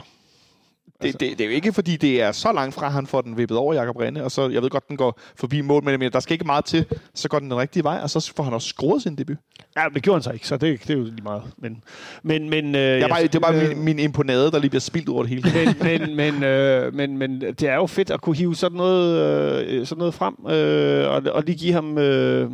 Det, 1.01 1.19
det, 1.19 1.37
det 1.37 1.41
er 1.41 1.45
jo 1.45 1.51
ikke, 1.51 1.73
fordi 1.73 1.97
det 1.97 2.21
er 2.21 2.31
så 2.31 2.51
langt 2.51 2.75
fra, 2.75 2.89
han 2.89 3.07
får 3.07 3.21
den 3.21 3.37
vippet 3.37 3.57
over 3.57 3.73
Jakob 3.73 3.95
Rinde, 3.95 4.23
og 4.23 4.31
så, 4.31 4.49
jeg 4.49 4.61
ved 4.61 4.69
godt, 4.69 4.87
den 4.89 4.97
går 4.97 5.19
forbi 5.35 5.61
mål, 5.61 5.83
men 5.83 6.11
der 6.11 6.19
skal 6.19 6.33
ikke 6.33 6.45
meget 6.45 6.65
til, 6.65 6.85
så 7.15 7.29
går 7.29 7.39
den 7.39 7.51
den 7.51 7.57
rigtige 7.57 7.83
vej, 7.83 7.99
og 8.03 8.09
så 8.09 8.33
får 8.35 8.43
han 8.43 8.53
også 8.53 8.67
scoret 8.67 9.01
sin 9.01 9.15
debut. 9.15 9.37
ja, 9.77 9.85
det 9.93 10.03
gjorde 10.03 10.15
han 10.15 10.23
så 10.23 10.31
ikke, 10.31 10.47
så 10.47 10.57
det, 10.57 10.81
det 10.87 10.89
er 10.89 10.97
jo 10.97 11.03
lige 11.03 11.23
meget. 11.23 11.43
Men, 11.57 11.83
men, 12.23 12.49
men, 12.49 12.75
øh, 12.75 12.81
Jeg 12.81 13.09
bare, 13.09 13.23
det 13.23 13.35
er 13.35 13.39
bare 13.39 13.61
øh, 13.61 13.69
min, 13.69 13.85
min 13.85 13.99
imponade, 13.99 14.51
der 14.51 14.59
lige 14.59 14.69
bliver 14.69 14.81
spildt 14.81 15.09
over 15.09 15.23
det 15.23 15.29
hele. 15.29 15.51
men, 15.55 15.75
men, 15.99 16.15
men, 16.15 16.43
øh, 16.43 16.93
men, 16.93 17.17
men 17.17 17.41
det 17.41 17.63
er 17.63 17.75
jo 17.75 17.87
fedt 17.87 18.11
at 18.11 18.21
kunne 18.21 18.35
hive 18.35 18.55
sådan 18.55 18.77
noget, 18.77 19.65
øh, 19.65 19.85
sådan 19.85 19.99
noget 19.99 20.13
frem, 20.13 20.35
øh, 20.49 21.09
og, 21.09 21.23
og 21.33 21.43
lige 21.43 21.57
give 21.57 21.73
ham, 21.73 21.97
øh, 21.97 22.51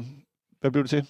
hvad 0.61 0.71
blev 0.71 0.83
det 0.83 0.89
til? 0.89 1.05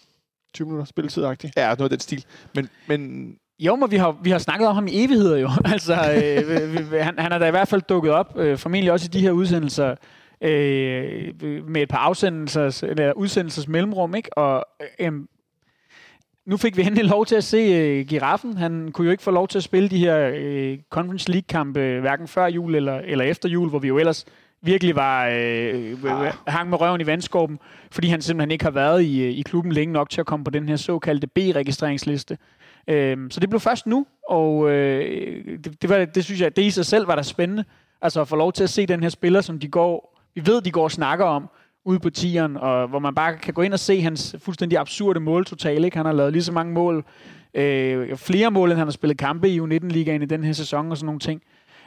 20 0.53 0.67
minutter 0.67 0.85
spilletid-agtigt. 0.85 1.51
Ja, 1.57 1.67
noget 1.67 1.81
af 1.81 1.89
den 1.89 1.99
stil. 1.99 2.25
Men, 2.55 2.69
men 2.87 3.31
Jo, 3.59 3.75
men 3.75 3.91
vi 3.91 3.97
har, 3.97 4.17
vi 4.21 4.29
har 4.29 4.37
snakket 4.37 4.67
om 4.67 4.75
ham 4.75 4.87
i 4.87 5.03
evigheder 5.03 5.37
jo. 5.37 5.49
altså, 5.73 5.93
øh, 5.93 6.73
vi, 6.73 6.83
vi, 6.83 6.97
han, 6.97 7.19
han 7.19 7.31
er 7.31 7.37
da 7.37 7.47
i 7.47 7.51
hvert 7.51 7.67
fald 7.67 7.81
dukket 7.81 8.11
op, 8.11 8.37
øh, 8.37 8.57
formentlig 8.57 8.91
også 8.91 9.05
i 9.05 9.13
de 9.13 9.21
her 9.21 9.31
udsendelser, 9.31 9.95
øh, 10.41 11.33
med 11.67 11.81
et 11.81 11.89
par 11.89 11.97
afsendelsers, 11.97 12.83
eller 12.83 13.13
udsendelsers 13.13 13.67
mellemrum, 13.67 14.15
ikke? 14.15 14.37
Og 14.37 14.65
øh, 14.99 15.11
nu 16.45 16.57
fik 16.57 16.77
vi 16.77 16.81
endelig 16.81 17.05
lov 17.05 17.25
til 17.25 17.35
at 17.35 17.43
se 17.43 17.57
øh, 17.57 18.05
Giraffen. 18.05 18.57
Han 18.57 18.91
kunne 18.91 19.05
jo 19.05 19.11
ikke 19.11 19.23
få 19.23 19.31
lov 19.31 19.47
til 19.47 19.57
at 19.57 19.63
spille 19.63 19.89
de 19.89 19.97
her 19.97 20.31
øh, 20.35 20.77
Conference 20.89 21.31
League-kampe, 21.31 21.79
øh, 21.79 22.01
hverken 22.01 22.27
før 22.27 22.45
jul 22.45 22.75
eller, 22.75 22.95
eller 22.95 23.25
efter 23.25 23.49
jul, 23.49 23.69
hvor 23.69 23.79
vi 23.79 23.87
jo 23.87 23.97
ellers 23.97 24.25
virkelig 24.61 24.95
var 24.95 25.25
øh, 25.25 25.95
ah. 26.05 26.33
hang 26.47 26.69
med 26.69 26.81
røven 26.81 27.01
i 27.01 27.05
vandskorben, 27.05 27.59
fordi 27.91 28.07
han 28.07 28.21
simpelthen 28.21 28.51
ikke 28.51 28.65
har 28.65 28.71
været 28.71 29.03
i, 29.03 29.23
øh, 29.23 29.31
i 29.31 29.41
klubben 29.41 29.71
længe 29.71 29.93
nok 29.93 30.09
til 30.09 30.19
at 30.19 30.27
komme 30.27 30.43
på 30.43 30.51
den 30.51 30.69
her 30.69 30.75
såkaldte 30.75 31.27
B-registreringsliste. 31.27 32.37
Øhm, 32.87 33.31
så 33.31 33.39
det 33.39 33.49
blev 33.49 33.59
først 33.59 33.87
nu, 33.87 34.05
og 34.29 34.69
øh, 34.69 35.45
det, 35.63 35.81
det, 35.81 35.89
var, 35.89 36.05
det 36.05 36.25
synes 36.25 36.41
jeg, 36.41 36.55
det 36.55 36.61
i 36.61 36.71
sig 36.71 36.85
selv 36.85 37.07
var 37.07 37.15
da 37.15 37.21
spændende. 37.21 37.63
Altså 38.01 38.21
at 38.21 38.27
få 38.27 38.35
lov 38.35 38.53
til 38.53 38.63
at 38.63 38.69
se 38.69 38.85
den 38.85 39.03
her 39.03 39.09
spiller, 39.09 39.41
som 39.41 39.59
de 39.59 39.67
går, 39.67 40.19
vi 40.35 40.41
ved, 40.45 40.61
de 40.61 40.71
går 40.71 40.83
og 40.83 40.91
snakker 40.91 41.25
om, 41.25 41.49
ude 41.85 41.99
på 41.99 42.09
tieren, 42.09 42.57
og 42.57 42.87
hvor 42.87 42.99
man 42.99 43.15
bare 43.15 43.37
kan 43.37 43.53
gå 43.53 43.61
ind 43.61 43.73
og 43.73 43.79
se 43.79 44.01
hans 44.01 44.35
fuldstændig 44.39 44.79
absurde 44.79 45.19
måltotal. 45.19 45.85
Ikke? 45.85 45.97
Han 45.97 46.05
har 46.05 46.13
lavet 46.13 46.33
lige 46.33 46.43
så 46.43 46.51
mange 46.51 46.73
mål, 46.73 47.05
øh, 47.53 48.17
flere 48.17 48.51
mål, 48.51 48.69
end 48.69 48.77
han 48.77 48.87
har 48.87 48.91
spillet 48.91 49.17
kampe 49.17 49.49
i 49.49 49.59
U19-ligaen 49.59 50.21
i 50.21 50.25
den 50.25 50.43
her 50.43 50.53
sæson 50.53 50.91
og 50.91 50.97
sådan 50.97 51.05
nogle 51.05 51.19
ting. 51.19 51.41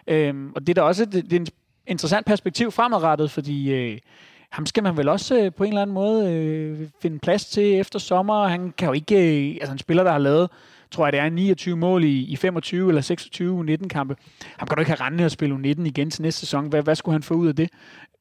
Øhm, 0.06 0.52
og 0.54 0.60
det 0.60 0.68
er 0.68 0.74
da 0.74 0.82
også 0.82 1.04
det, 1.04 1.30
det 1.30 1.32
er 1.32 1.40
et 1.40 1.50
interessant 1.86 2.26
perspektiv 2.26 2.70
fremadrettet, 2.70 3.30
fordi 3.30 3.72
øh, 3.72 3.98
ham 4.50 4.66
skal 4.66 4.82
man 4.82 4.96
vel 4.96 5.08
også 5.08 5.40
øh, 5.40 5.52
på 5.52 5.64
en 5.64 5.68
eller 5.68 5.82
anden 5.82 5.94
måde 5.94 6.32
øh, 6.32 6.88
finde 7.02 7.18
plads 7.18 7.44
til 7.44 7.80
efter 7.80 7.98
sommer. 7.98 8.48
Han 8.48 8.72
kan 8.78 8.86
jo 8.88 8.92
ikke, 8.92 9.50
øh, 9.50 9.56
altså 9.60 9.72
en 9.72 9.78
spiller, 9.78 10.04
der 10.04 10.10
har 10.10 10.18
lavet, 10.18 10.50
tror 10.90 11.06
jeg 11.06 11.12
det 11.12 11.20
er 11.20 11.28
29 11.28 11.76
mål 11.76 12.04
i, 12.04 12.24
i 12.24 12.36
25 12.36 12.88
eller 12.88 13.00
26 13.02 13.64
U19-kampe. 13.64 14.16
Ham 14.56 14.68
kan 14.68 14.76
du 14.76 14.80
ikke 14.80 14.90
have 14.90 15.06
rendet 15.06 15.24
og 15.24 15.30
spille 15.30 15.54
U19 15.54 15.86
igen 15.86 16.10
til 16.10 16.22
næste 16.22 16.40
sæson. 16.40 16.68
Hvad, 16.68 16.82
hvad 16.82 16.94
skulle 16.94 17.14
han 17.14 17.22
få 17.22 17.34
ud 17.34 17.48
af 17.48 17.56
det? 17.56 17.70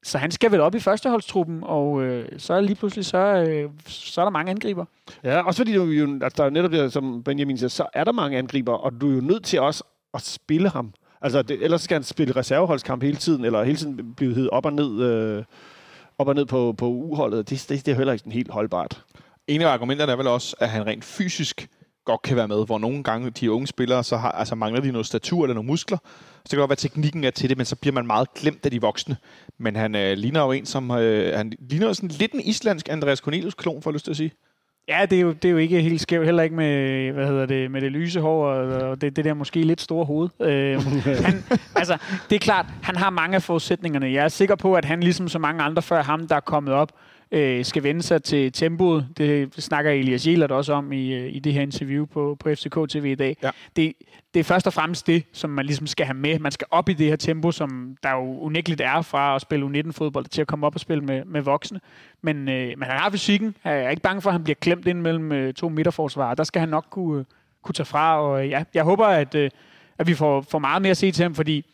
Så 0.03 0.17
han 0.17 0.32
skal 0.32 0.51
vel 0.51 0.60
op 0.60 0.75
i 0.75 0.79
førsteholdstruppen, 0.79 1.60
og 1.63 2.03
øh, 2.03 2.29
så 2.38 2.53
er 2.53 2.62
lige 2.62 2.75
pludselig, 2.75 3.05
så, 3.05 3.17
øh, 3.17 3.69
så 3.88 4.21
er 4.21 4.25
der 4.25 4.29
mange 4.29 4.49
angriber. 4.51 4.86
Ja, 5.23 5.41
også 5.41 5.58
fordi 5.58 5.73
du 5.73 5.84
jo, 5.84 6.19
at 6.21 6.38
der 6.38 6.43
er 6.43 6.49
netop 6.49 6.71
det, 6.71 6.93
som 6.93 7.23
Benjamin 7.23 7.58
siger, 7.58 7.69
så 7.69 7.86
er 7.93 8.03
der 8.03 8.12
mange 8.12 8.38
angriber, 8.38 8.73
og 8.73 9.01
du 9.01 9.12
er 9.12 9.15
jo 9.15 9.21
nødt 9.21 9.43
til 9.43 9.60
også 9.60 9.84
at 10.13 10.21
spille 10.21 10.69
ham. 10.69 10.93
Altså, 11.21 11.41
det, 11.41 11.63
ellers 11.63 11.82
skal 11.82 11.95
han 11.95 12.03
spille 12.03 12.36
reserveholdskamp 12.36 13.03
hele 13.03 13.17
tiden, 13.17 13.45
eller 13.45 13.63
hele 13.63 13.77
tiden 13.77 14.13
blive 14.17 14.34
hed 14.34 14.49
op 14.51 14.65
og 14.65 14.73
ned, 14.73 15.03
øh, 15.03 15.43
op 16.17 16.27
og 16.27 16.36
ned 16.36 16.45
på, 16.45 16.73
på 16.77 16.88
uholdet. 16.88 17.49
Det, 17.49 17.65
det, 17.69 17.86
det 17.86 17.91
er 17.91 17.95
heller 17.95 18.13
ikke 18.13 18.19
sådan 18.19 18.32
helt 18.32 18.51
holdbart. 18.51 19.03
en 19.47 19.62
af 19.62 19.67
argumenterne 19.67 20.12
er 20.12 20.15
vel 20.15 20.27
også, 20.27 20.55
at 20.60 20.69
han 20.69 20.86
rent 20.86 21.03
fysisk 21.03 21.69
godt 22.10 22.22
kan 22.22 22.38
være 22.38 22.48
med, 22.48 22.65
hvor 22.65 22.78
nogle 22.78 23.04
gange 23.04 23.30
de 23.30 23.52
unge 23.52 23.67
spillere, 23.67 24.04
så 24.04 24.17
har, 24.17 24.32
altså 24.32 24.56
mangler 24.56 24.82
de 24.82 24.91
noget 24.91 25.08
statur 25.08 25.43
eller 25.43 25.54
nogle 25.54 25.67
muskler. 25.67 25.98
Så 25.98 26.43
det 26.43 26.50
kan 26.50 26.60
godt 26.60 26.69
være, 26.69 26.74
at 26.74 26.78
teknikken 26.78 27.24
er 27.24 27.32
til 27.32 27.50
det, 27.50 27.58
men 27.58 27.65
så 27.65 27.76
bliver 27.76 27.93
man 27.93 28.08
meget 28.08 28.34
glemt 28.34 28.65
af 28.65 28.72
de 28.72 28.82
voksne. 28.82 29.17
Men 29.58 29.76
han 29.76 29.95
øh, 29.95 30.17
ligner 30.17 30.43
jo 30.43 30.52
en, 30.52 30.65
som... 30.65 30.91
Øh, 30.91 31.38
han 31.38 31.54
ligner 31.60 31.93
sådan 31.93 32.10
lidt 32.10 32.32
en 32.32 32.41
islandsk 32.41 32.89
Andreas 32.89 33.19
Cornelius-klon, 33.19 33.82
får 33.82 33.91
jeg 33.91 33.93
lyst 33.93 34.06
til 34.06 34.12
at 34.12 34.17
sige. 34.17 34.32
Ja, 34.88 35.06
det 35.10 35.17
er, 35.17 35.22
jo, 35.22 35.32
det 35.32 35.45
er 35.45 35.50
jo 35.50 35.58
ikke 35.58 35.82
helt 35.82 36.02
skævt, 36.02 36.26
heller 36.26 36.43
ikke 36.43 36.56
med, 36.56 37.12
hvad 37.12 37.28
hedder 37.28 37.45
det, 37.45 37.72
med 37.72 37.82
det 37.82 37.91
lyse 37.91 38.22
hår 38.22 38.45
og, 38.48 38.89
og 38.89 39.02
det, 39.02 39.15
det 39.15 39.26
der 39.26 39.34
måske 39.34 39.63
lidt 39.63 39.82
store 39.82 40.06
hoved. 40.06 40.30
Øh, 40.39 40.82
han, 41.26 41.43
altså, 41.76 41.98
det 42.30 42.36
er 42.36 42.39
klart, 42.39 42.65
han 42.82 42.95
har 42.95 43.10
mange 43.10 43.36
af 43.36 43.43
forudsætningerne. 43.43 44.12
Jeg 44.12 44.24
er 44.24 44.28
sikker 44.28 44.56
på, 44.56 44.74
at 44.74 44.86
han 44.86 45.00
ligesom 45.00 45.28
så 45.28 45.39
mange 45.39 45.63
andre 45.63 45.82
før 45.82 46.04
ham, 46.04 46.28
der 46.28 46.36
er 46.36 46.39
kommet 46.39 46.74
op, 46.74 46.91
øh, 47.32 47.65
skal 47.65 47.84
vende 47.84 48.02
sig 48.02 48.24
til 48.24 48.52
tempoet. 48.52 49.08
Det 49.18 49.54
snakker 49.54 49.92
Elias 49.92 50.28
Jelert 50.28 50.52
også 50.52 50.74
om 50.74 50.92
i, 50.92 51.13
øh, 51.13 51.36
i 51.36 51.39
det 51.39 51.54
her 51.54 51.62
interview 51.62 52.06
på, 52.06 52.38
på 52.39 52.50
FCK 52.56 52.89
TV 52.89 53.06
i 53.06 53.15
dag. 53.15 53.38
Ja. 53.44 53.50
Det, 53.76 53.94
det 54.34 54.39
er 54.39 54.44
først 54.44 54.68
og 54.68 54.74
fremmest 54.74 55.08
det, 55.08 55.24
som 55.34 55.50
man 55.50 55.65
ligesom 55.65 55.88
skal 55.88 56.06
have 56.06 56.18
med. 56.18 56.39
Man 56.39 56.52
skal 56.52 56.68
op 56.72 56.89
i 56.89 56.94
det 56.94 57.08
her 57.08 57.15
tempo, 57.15 57.52
som 57.52 57.98
der 58.04 58.12
jo 58.12 58.39
unægteligt 58.39 58.82
er 58.82 59.02
fra 59.02 59.36
at 59.36 59.42
spille 59.42 59.65
U19-fodbold 59.65 60.26
til 60.26 60.42
at 60.42 60.48
komme 60.48 60.68
op 60.68 60.76
og 60.76 60.80
spille 60.80 61.04
med, 61.04 61.26
med 61.26 61.42
voksne. 61.42 61.80
Men, 62.22 62.50
øh, 62.50 62.68
men 62.78 62.84
han 62.84 63.00
har 63.00 63.10
fysikken. 63.10 63.56
Jeg 63.63 63.80
er 63.80 63.89
ikke 63.89 64.02
bange 64.02 64.22
for, 64.22 64.30
at 64.30 64.34
han 64.34 64.44
bliver 64.44 64.56
klemt 64.62 64.88
ind 64.88 65.02
mellem 65.02 65.32
øh, 65.32 65.54
to 65.54 65.70
midterforsvarer. 65.70 66.36
Der 66.36 66.44
skal 66.44 66.60
han 66.60 66.70
nok 66.70 66.86
kunne, 66.89 67.20
øh, 67.20 67.26
kunne 67.63 67.74
tage 67.74 67.86
fra. 67.86 68.22
Og 68.22 68.44
øh, 68.44 68.50
ja, 68.50 68.63
jeg 68.74 68.84
håber, 68.84 69.06
at, 69.06 69.36
øh, 69.36 69.50
at 69.98 70.08
vi 70.08 70.13
får, 70.13 70.42
får 70.42 70.60
meget 70.60 70.82
mere 70.82 70.92
at 70.92 70.98
se 70.98 71.12
til 71.12 71.24
ham, 71.24 71.36
fordi 71.36 71.65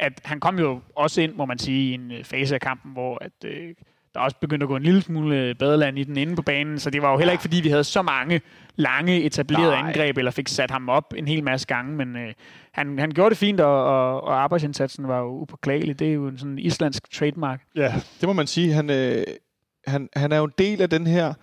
at 0.00 0.20
han 0.24 0.40
kom 0.40 0.58
jo 0.58 0.80
også 0.96 1.20
ind, 1.20 1.34
må 1.34 1.44
man 1.44 1.58
sige, 1.58 1.90
i 1.90 1.94
en 1.94 2.12
fase 2.24 2.54
af 2.54 2.60
kampen, 2.60 2.92
hvor 2.92 3.18
at, 3.20 3.44
øh, 3.44 3.74
der 4.14 4.20
også 4.20 4.36
begyndte 4.40 4.64
at 4.64 4.68
gå 4.68 4.76
en 4.76 4.82
lille 4.82 5.02
smule 5.02 5.36
øh, 5.36 5.54
badeland 5.54 5.98
i 5.98 6.04
den 6.04 6.16
inde 6.16 6.36
på 6.36 6.42
banen, 6.42 6.78
så 6.78 6.90
det 6.90 7.02
var 7.02 7.12
jo 7.12 7.18
heller 7.18 7.32
ikke, 7.32 7.42
fordi 7.42 7.60
vi 7.60 7.68
havde 7.68 7.84
så 7.84 8.02
mange 8.02 8.40
lange 8.76 9.22
etablerede 9.22 9.70
Nej. 9.70 9.88
angreb, 9.88 10.18
eller 10.18 10.30
fik 10.30 10.48
sat 10.48 10.70
ham 10.70 10.88
op 10.88 11.14
en 11.16 11.28
hel 11.28 11.44
masse 11.44 11.66
gange, 11.66 11.96
men 11.96 12.16
øh, 12.16 12.32
han, 12.72 12.98
han 12.98 13.10
gjorde 13.10 13.30
det 13.30 13.38
fint, 13.38 13.60
og, 13.60 13.84
og, 13.84 14.24
og 14.24 14.42
arbejdsindsatsen 14.42 15.08
var 15.08 15.18
jo 15.18 15.40
upåklagelig. 15.40 15.98
Det 15.98 16.08
er 16.08 16.12
jo 16.12 16.28
en 16.28 16.38
sådan 16.38 16.58
islandsk 16.58 17.10
trademark. 17.12 17.60
Ja, 17.76 17.94
Det 18.20 18.26
må 18.28 18.32
man 18.32 18.46
sige. 18.46 18.72
Han, 18.72 18.90
øh, 18.90 19.24
han, 19.86 20.08
han 20.16 20.32
er 20.32 20.36
jo 20.36 20.44
en 20.44 20.52
del 20.58 20.82
af 20.82 20.90
den 20.90 21.06
her, 21.06 21.34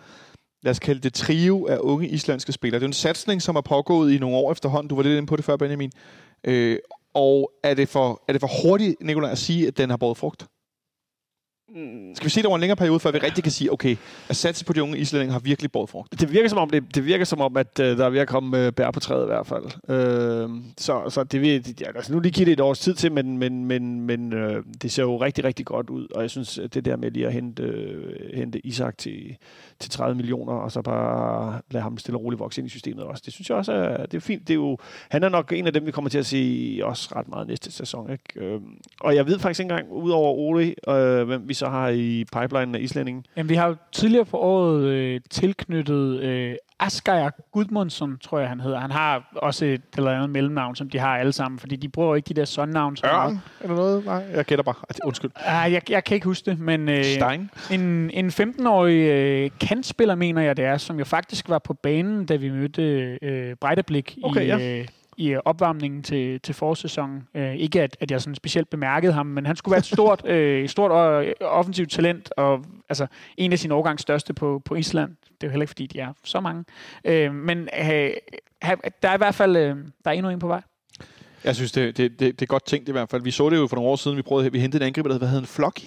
lad 0.63 0.71
os 0.71 0.79
kalde 0.79 1.01
det 1.01 1.13
trio 1.13 1.67
af 1.67 1.77
unge 1.79 2.07
islandske 2.07 2.51
spillere. 2.51 2.79
Det 2.79 2.83
er 2.83 2.87
jo 2.87 2.89
en 2.89 2.93
satsning, 2.93 3.41
som 3.41 3.55
er 3.55 3.61
pågået 3.61 4.13
i 4.13 4.17
nogle 4.17 4.35
år 4.35 4.51
efterhånden. 4.51 4.89
Du 4.89 4.95
var 4.95 5.03
lidt 5.03 5.17
inde 5.17 5.27
på 5.27 5.35
det 5.35 5.45
før, 5.45 5.57
Benjamin. 5.57 5.91
Øh, 6.43 6.77
og 7.13 7.51
er 7.63 7.73
det, 7.73 7.89
for, 7.89 8.23
er 8.27 8.33
det 8.33 8.41
for 8.41 8.49
hurtigt, 8.63 8.95
Nicolaj, 9.01 9.31
at 9.31 9.37
sige, 9.37 9.67
at 9.67 9.77
den 9.77 9.89
har 9.89 9.97
båret 9.97 10.17
frugt? 10.17 10.45
Skal 12.13 12.25
vi 12.25 12.29
se 12.29 12.39
det 12.39 12.45
over 12.45 12.55
en 12.55 12.59
længere 12.59 12.75
periode, 12.75 12.99
før 12.99 13.11
vi 13.11 13.17
rigtig 13.17 13.43
kan 13.43 13.51
sige, 13.51 13.73
okay, 13.73 13.95
at 14.29 14.35
satse 14.35 14.65
på 14.65 14.73
de 14.73 14.83
unge 14.83 14.97
islændinge 14.97 15.33
har 15.33 15.39
virkelig 15.39 15.71
båret 15.71 15.89
frugt? 15.89 16.19
det 16.19 16.33
virker 16.33 16.49
som 16.49 16.57
om, 16.57 16.69
det, 16.69 16.95
det 16.95 17.05
virker 17.05 17.25
som 17.25 17.41
om 17.41 17.57
at 17.57 17.79
øh, 17.79 17.97
der 17.97 18.05
er 18.05 18.09
ved 18.09 18.19
at 18.19 18.27
komme 18.27 18.65
øh, 18.65 18.71
bær 18.71 18.91
på 18.91 18.99
træet 18.99 19.23
i 19.23 19.25
hvert 19.25 19.47
fald. 19.47 19.65
Øh, 19.89 20.49
så, 20.77 21.09
så 21.09 21.23
det 21.23 21.41
vil, 21.41 21.75
ja, 21.81 21.87
altså, 21.95 22.13
nu 22.13 22.19
lige 22.19 22.31
give 22.31 22.45
det 22.45 22.51
et 22.51 22.59
års 22.59 22.79
tid 22.79 22.93
til, 22.93 23.11
men, 23.11 23.37
men, 23.37 23.65
men, 23.65 24.01
men 24.01 24.33
øh, 24.33 24.63
det 24.81 24.91
ser 24.91 25.03
jo 25.03 25.17
rigtig, 25.17 25.43
rigtig 25.43 25.65
godt 25.65 25.89
ud. 25.89 26.07
Og 26.15 26.21
jeg 26.21 26.29
synes, 26.29 26.57
at 26.57 26.73
det 26.73 26.85
der 26.85 26.95
med 26.95 27.11
lige 27.11 27.27
at 27.27 27.33
hente, 27.33 27.63
øh, 27.63 28.37
hente 28.37 28.67
Isak 28.67 28.97
til, 28.97 29.37
til 29.79 29.91
30 29.91 30.15
millioner, 30.15 30.53
og 30.53 30.71
så 30.71 30.81
bare 30.81 31.61
lade 31.71 31.83
ham 31.83 31.97
stille 31.97 32.17
og 32.17 32.23
roligt 32.23 32.39
vokse 32.39 32.61
ind 32.61 32.67
i 32.67 32.69
systemet 32.69 33.03
også, 33.03 33.23
det 33.25 33.33
synes 33.33 33.49
jeg 33.49 33.57
også 33.57 33.73
er, 33.73 34.05
det 34.05 34.17
er 34.17 34.21
fint. 34.21 34.47
Det 34.47 34.53
er 34.53 34.55
jo, 34.55 34.77
han 35.09 35.23
er 35.23 35.29
nok 35.29 35.53
en 35.55 35.67
af 35.67 35.73
dem, 35.73 35.85
vi 35.85 35.91
kommer 35.91 36.09
til 36.09 36.17
at 36.17 36.25
se 36.25 36.79
også 36.83 37.09
ret 37.15 37.27
meget 37.27 37.47
næste 37.47 37.71
sæson. 37.71 38.11
Ikke? 38.11 38.45
Øh, 38.45 38.61
og 38.99 39.15
jeg 39.15 39.27
ved 39.27 39.39
faktisk 39.39 39.59
ikke 39.59 39.71
engang, 39.71 39.91
udover 39.91 40.31
Ole, 40.31 40.75
øh, 40.89 41.27
hvem 41.27 41.49
vi 41.49 41.53
så 41.61 41.69
har 41.69 41.87
i 41.89 42.25
pipeline 42.39 42.77
af 42.77 42.81
islændingen. 42.81 43.25
Jamen, 43.37 43.49
vi 43.49 43.55
har 43.55 43.67
jo 43.67 43.75
tidligere 43.91 44.25
på 44.25 44.37
året 44.37 44.83
øh, 44.83 45.21
tilknyttet 45.29 46.19
øh, 46.19 46.55
Asgeir 46.79 47.29
Gudmundsson, 47.51 48.17
tror 48.17 48.39
jeg, 48.39 48.49
han 48.49 48.59
hedder. 48.59 48.79
Han 48.79 48.91
har 48.91 49.31
også 49.35 49.65
et 49.65 49.81
eller 49.97 50.11
andet 50.11 50.29
mellemnavn, 50.29 50.75
som 50.75 50.89
de 50.89 50.99
har 50.99 51.17
alle 51.17 51.31
sammen, 51.31 51.59
fordi 51.59 51.75
de 51.75 51.89
bruger 51.89 52.09
jo 52.09 52.15
ikke 52.15 52.27
de 52.27 52.33
der 52.33 52.45
sådan-navn. 52.45 52.95
så 52.97 53.05
meget. 53.05 53.31
Ørn 53.31 53.39
eller 53.61 53.75
noget? 53.75 54.05
Nej, 54.05 54.25
jeg 54.35 54.45
gætter 54.45 54.63
bare. 54.63 54.75
Undskyld. 55.05 55.31
Ah, 55.35 55.73
jeg, 55.73 55.81
jeg 55.89 56.03
kan 56.03 56.15
ikke 56.15 56.25
huske 56.25 56.51
det, 56.51 56.59
men 56.59 56.89
øh, 56.89 57.03
Stein? 57.05 57.49
en, 57.71 58.11
en 58.13 58.27
15-årig 58.27 58.97
øh, 58.97 59.49
kantspiller, 59.59 60.15
mener 60.15 60.41
jeg 60.41 60.57
det 60.57 60.65
er, 60.65 60.77
som 60.77 60.99
jo 60.99 61.05
faktisk 61.05 61.49
var 61.49 61.59
på 61.59 61.73
banen, 61.73 62.25
da 62.25 62.35
vi 62.35 62.49
mødte 62.49 63.17
øh, 63.21 63.55
Brejdeblik 63.55 64.17
Okay, 64.23 64.41
i, 64.41 64.47
ja. 64.47 64.85
I 65.21 65.29
øh, 65.29 65.39
opvarmningen 65.45 66.03
til, 66.03 66.39
til 66.39 66.55
forårssæsonen. 66.55 67.27
Øh, 67.35 67.55
ikke 67.55 67.81
at, 67.81 67.97
at 67.99 68.11
jeg 68.11 68.21
sådan 68.21 68.35
specielt 68.35 68.69
bemærkede 68.69 69.13
ham, 69.13 69.25
men 69.25 69.45
han 69.45 69.55
skulle 69.55 69.73
være 69.73 69.79
et 69.79 69.85
stort, 69.85 70.27
øh, 70.33 70.69
stort 70.69 70.91
og 70.91 71.25
øh, 71.25 71.33
offensivt 71.41 71.91
talent, 71.91 72.31
og 72.37 72.65
altså, 72.89 73.07
en 73.37 73.53
af 73.53 73.59
sine 73.59 73.73
årgangs 73.73 74.01
største 74.01 74.33
på, 74.33 74.61
på 74.65 74.75
Island. 74.75 75.09
Det 75.09 75.43
er 75.43 75.47
jo 75.47 75.49
heller 75.49 75.63
ikke, 75.63 75.69
fordi 75.69 75.87
de 75.87 75.99
er 75.99 76.13
så 76.23 76.39
mange. 76.39 76.65
Øh, 77.05 77.33
men 77.33 77.69
øh, 77.79 78.11
der 79.01 79.09
er 79.09 79.13
i 79.13 79.17
hvert 79.17 79.35
fald 79.35 79.55
øh, 79.55 79.75
der 80.03 80.11
er 80.11 80.11
endnu 80.11 80.29
en 80.29 80.39
på 80.39 80.47
vej. 80.47 80.61
Jeg 81.43 81.55
synes, 81.55 81.71
det, 81.71 81.97
det, 81.97 82.19
det, 82.19 82.39
det 82.39 82.41
er 82.41 82.45
godt 82.45 82.65
tænkt 82.65 82.89
i 82.89 82.91
hvert 82.91 83.09
fald. 83.09 83.21
Vi 83.21 83.31
så 83.31 83.49
det 83.49 83.57
jo 83.57 83.67
for 83.67 83.75
nogle 83.75 83.91
år 83.91 83.95
siden, 83.95 84.17
vi 84.17 84.21
prøvede, 84.21 84.51
vi 84.51 84.59
hentede 84.59 84.83
en 84.83 84.87
angriber, 84.87 85.17
der 85.17 85.27
hed 85.27 85.39
en 85.39 85.45
Flocky, 85.45 85.85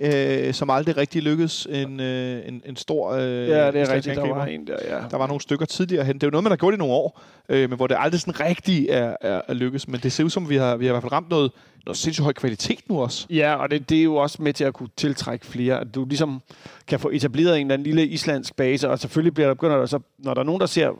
øh, 0.00 0.54
som 0.54 0.70
aldrig 0.70 0.96
rigtig 0.96 1.22
lykkedes. 1.22 1.66
En, 1.70 2.00
øh, 2.00 2.48
en, 2.48 2.62
en 2.66 2.76
stor 2.76 3.10
øh, 3.10 3.20
Ja, 3.22 3.70
det 3.70 3.80
er 3.80 3.94
rigtigt. 3.94 4.16
Der 4.16 4.28
var 4.28 4.46
en 4.46 4.66
der, 4.66 4.76
ja. 4.88 5.02
Der 5.10 5.16
var 5.16 5.26
nogle 5.26 5.40
stykker 5.40 5.66
tidligere 5.66 6.04
hen. 6.04 6.14
Det 6.14 6.22
er 6.22 6.26
jo 6.26 6.30
noget, 6.30 6.44
man 6.44 6.50
har 6.50 6.56
gjort 6.56 6.74
i 6.74 6.76
nogle 6.76 6.94
år, 6.94 7.20
øh, 7.48 7.70
men 7.70 7.76
hvor 7.76 7.86
det 7.86 7.96
aldrig 8.00 8.20
sådan 8.20 8.40
rigtig 8.40 8.88
er, 8.88 9.16
er, 9.20 9.40
er 9.48 9.54
lykkes. 9.54 9.88
Men 9.88 10.00
det 10.00 10.12
ser 10.12 10.24
ud 10.24 10.30
som, 10.30 10.48
vi 10.48 10.56
har, 10.56 10.76
vi 10.76 10.86
har 10.86 10.90
i 10.90 10.94
hvert 10.94 11.02
fald 11.02 11.12
ramt 11.12 11.30
noget, 11.30 11.52
noget 11.86 11.96
sindssygt 11.96 12.24
høj 12.24 12.32
kvalitet 12.32 12.80
nu 12.88 13.00
også. 13.00 13.26
Ja, 13.30 13.54
og 13.54 13.70
det, 13.70 13.88
det 13.88 13.98
er 13.98 14.02
jo 14.02 14.16
også 14.16 14.42
med 14.42 14.52
til 14.52 14.64
at 14.64 14.74
kunne 14.74 14.88
tiltrække 14.96 15.46
flere. 15.46 15.80
At 15.80 15.94
du 15.94 16.04
ligesom 16.04 16.42
kan 16.86 17.00
få 17.00 17.10
etableret 17.10 17.60
en 17.60 17.66
eller 17.66 17.74
anden 17.74 17.86
lille 17.86 18.06
islandsk 18.06 18.56
base, 18.56 18.90
og 18.90 18.98
selvfølgelig 18.98 19.34
bliver 19.34 19.46
der, 19.46 19.54
begynder 19.54 19.76
der 19.76 19.86
så, 19.86 19.98
når 20.18 20.34
der 20.34 20.40
er 20.40 20.44
nogen, 20.44 20.60
der 20.60 20.66
ser, 20.66 20.90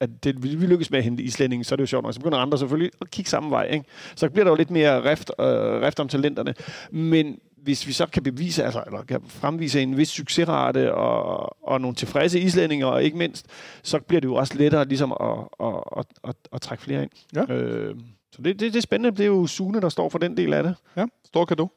at 0.00 0.24
det, 0.24 0.42
vi 0.42 0.66
lykkes 0.66 0.90
med 0.90 0.98
at 0.98 1.04
hente 1.04 1.22
islændinge, 1.22 1.64
så 1.64 1.74
er 1.74 1.76
det 1.76 1.80
jo 1.80 1.86
sjovt 1.86 2.02
nok. 2.04 2.14
Så 2.14 2.20
begynder 2.20 2.38
andre 2.38 2.58
selvfølgelig 2.58 2.90
at 3.00 3.10
kigge 3.10 3.30
samme 3.30 3.50
vej. 3.50 3.68
Ikke? 3.72 3.84
Så 4.16 4.30
bliver 4.30 4.44
der 4.44 4.50
jo 4.50 4.56
lidt 4.56 4.70
mere 4.70 5.10
rift, 5.10 5.30
øh, 5.40 5.46
rift 5.46 6.00
om 6.00 6.08
talenterne. 6.08 6.54
Men 6.90 7.38
hvis 7.64 7.86
vi 7.86 7.92
så 7.92 8.06
kan 8.06 8.22
bevise, 8.22 8.64
altså, 8.64 8.82
eller 8.86 9.02
kan 9.02 9.20
fremvise 9.28 9.82
en 9.82 9.96
vis 9.96 10.08
succesrate 10.08 10.94
og, 10.94 11.56
og 11.68 11.80
nogle 11.80 11.94
tilfredse 11.94 12.40
islændinge, 12.40 12.86
og 12.86 13.02
ikke 13.02 13.16
mindst, 13.16 13.46
så 13.82 13.98
bliver 13.98 14.20
det 14.20 14.28
jo 14.28 14.34
også 14.34 14.58
lettere 14.58 14.84
ligesom 14.84 15.12
at, 15.20 15.66
at, 15.66 15.82
at, 15.96 16.06
at, 16.28 16.36
at 16.52 16.60
trække 16.60 16.84
flere 16.84 17.02
ind. 17.02 17.10
Ja. 17.36 17.54
Øh, 17.54 17.94
så 18.32 18.42
det, 18.42 18.60
det, 18.60 18.72
det 18.72 18.76
er 18.76 18.82
spændende. 18.82 19.16
Det 19.16 19.20
er 19.20 19.26
jo 19.26 19.46
Sune, 19.46 19.80
der 19.80 19.88
står 19.88 20.08
for 20.08 20.18
den 20.18 20.36
del 20.36 20.52
af 20.52 20.62
det. 20.62 20.74
Ja, 20.96 21.04
stor 21.24 21.44
kado. 21.44 21.68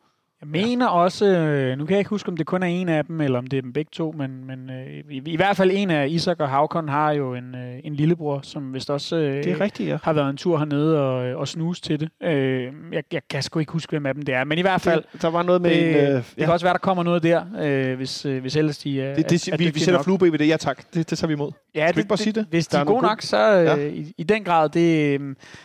Jeg 0.42 0.50
mener 0.50 0.88
også, 0.88 1.26
øh, 1.26 1.78
nu 1.78 1.86
kan 1.86 1.92
jeg 1.92 2.00
ikke 2.00 2.10
huske, 2.10 2.30
om 2.30 2.38
det 2.38 2.46
kun 2.46 2.64
er 2.64 2.68
en 2.68 2.90
af 2.90 3.06
dem, 3.06 3.22
eller 3.22 3.40
om 3.40 3.48
det 3.48 3.58
er 3.58 3.62
dem 3.62 3.74
begge 3.74 3.90
to, 3.92 4.14
men, 4.18 4.46
men 4.48 4.70
øh, 4.70 4.88
i, 5.10 5.22
i 5.26 5.36
hvert 5.36 5.58
fald 5.58 5.72
en 5.74 5.90
af 5.90 6.08
Isak 6.10 6.40
og 6.40 6.50
Havkon 6.50 6.90
har 6.90 7.12
jo 7.12 7.34
en, 7.36 7.56
øh, 7.56 7.80
en 7.84 7.94
lillebror, 7.96 8.40
som 8.44 8.74
vist 8.74 8.90
også 8.90 9.16
Det 9.16 9.48
er 9.48 9.62
rigtigt, 9.62 9.90
ja. 9.90 9.98
har 10.04 10.14
været 10.14 10.30
en 10.30 10.38
tur 10.38 10.58
hernede 10.58 11.02
og, 11.02 11.36
og 11.40 11.48
snuse 11.48 11.82
til 11.82 12.00
det. 12.00 12.10
Jeg, 12.22 13.04
jeg 13.14 13.22
kan 13.30 13.44
sgu 13.44 13.60
ikke 13.60 13.72
huske, 13.72 13.90
hvem 13.90 14.06
af 14.06 14.14
dem 14.14 14.24
det 14.24 14.36
er, 14.36 14.44
men 14.44 14.58
i 14.58 14.62
hvert 14.62 14.82
fald, 14.82 15.04
Det, 15.14 15.22
der 15.22 15.28
var 15.30 15.44
noget 15.44 15.62
med 15.62 15.70
det, 15.70 15.90
en... 15.90 15.96
Øh, 15.96 16.14
det 16.14 16.24
kan 16.38 16.50
også 16.50 16.66
være, 16.66 16.74
der 16.74 16.80
kommer 16.80 17.04
noget 17.04 17.24
der, 17.24 17.44
øh, 17.62 17.96
hvis, 17.98 18.22
hvis 18.24 18.56
ellers 18.56 18.78
de 18.78 19.02
er, 19.02 19.16
Det, 19.16 19.30
det, 19.30 19.48
er, 19.48 19.58
vi, 19.58 19.70
vi 19.70 19.80
sætter 19.80 20.04
flue 20.04 20.18
ved 20.22 20.40
det. 20.40 20.48
Ja 20.48 20.58
tak, 20.58 20.78
det, 20.94 21.10
det 21.10 21.18
tager 21.18 21.28
vi 21.28 21.34
imod. 21.34 21.52
Ja, 21.76 21.92
vi 21.92 22.00
ikke 22.00 22.08
bare 22.10 22.18
sige 22.18 22.34
det? 22.34 22.46
Hvis 22.50 22.68
de 22.68 22.78
er 22.78 22.82
er 22.82 22.86
gode 22.86 23.02
nok, 23.02 23.22
så 23.22 23.38
Ja. 23.38 23.76
i, 23.76 24.14
i 24.18 24.24
den 24.24 24.44
grad, 24.44 24.70
det, 24.70 25.20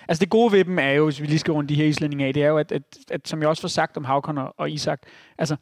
altså 0.09 0.21
det 0.21 0.31
gode 0.31 0.53
ved 0.53 0.65
dem 0.65 0.79
er 0.79 0.91
jo, 0.91 1.05
hvis 1.05 1.21
vi 1.21 1.27
lige 1.27 1.39
skal 1.39 1.53
runde 1.53 1.69
de 1.69 1.75
her 1.75 1.85
islændinge 1.85 2.27
af, 2.27 2.35
det 2.35 2.43
er 2.43 2.49
jo, 2.49 2.59
at, 2.59 2.73
at, 2.73 2.83
at 3.11 3.29
som 3.29 3.41
jeg 3.41 3.49
også 3.49 3.61
får 3.61 3.69
sagt 3.69 3.97
om 3.97 4.05
Havkon 4.05 4.39
og, 4.39 4.55
og 4.63 4.71
Isak, 4.71 5.01
altså 5.39 5.57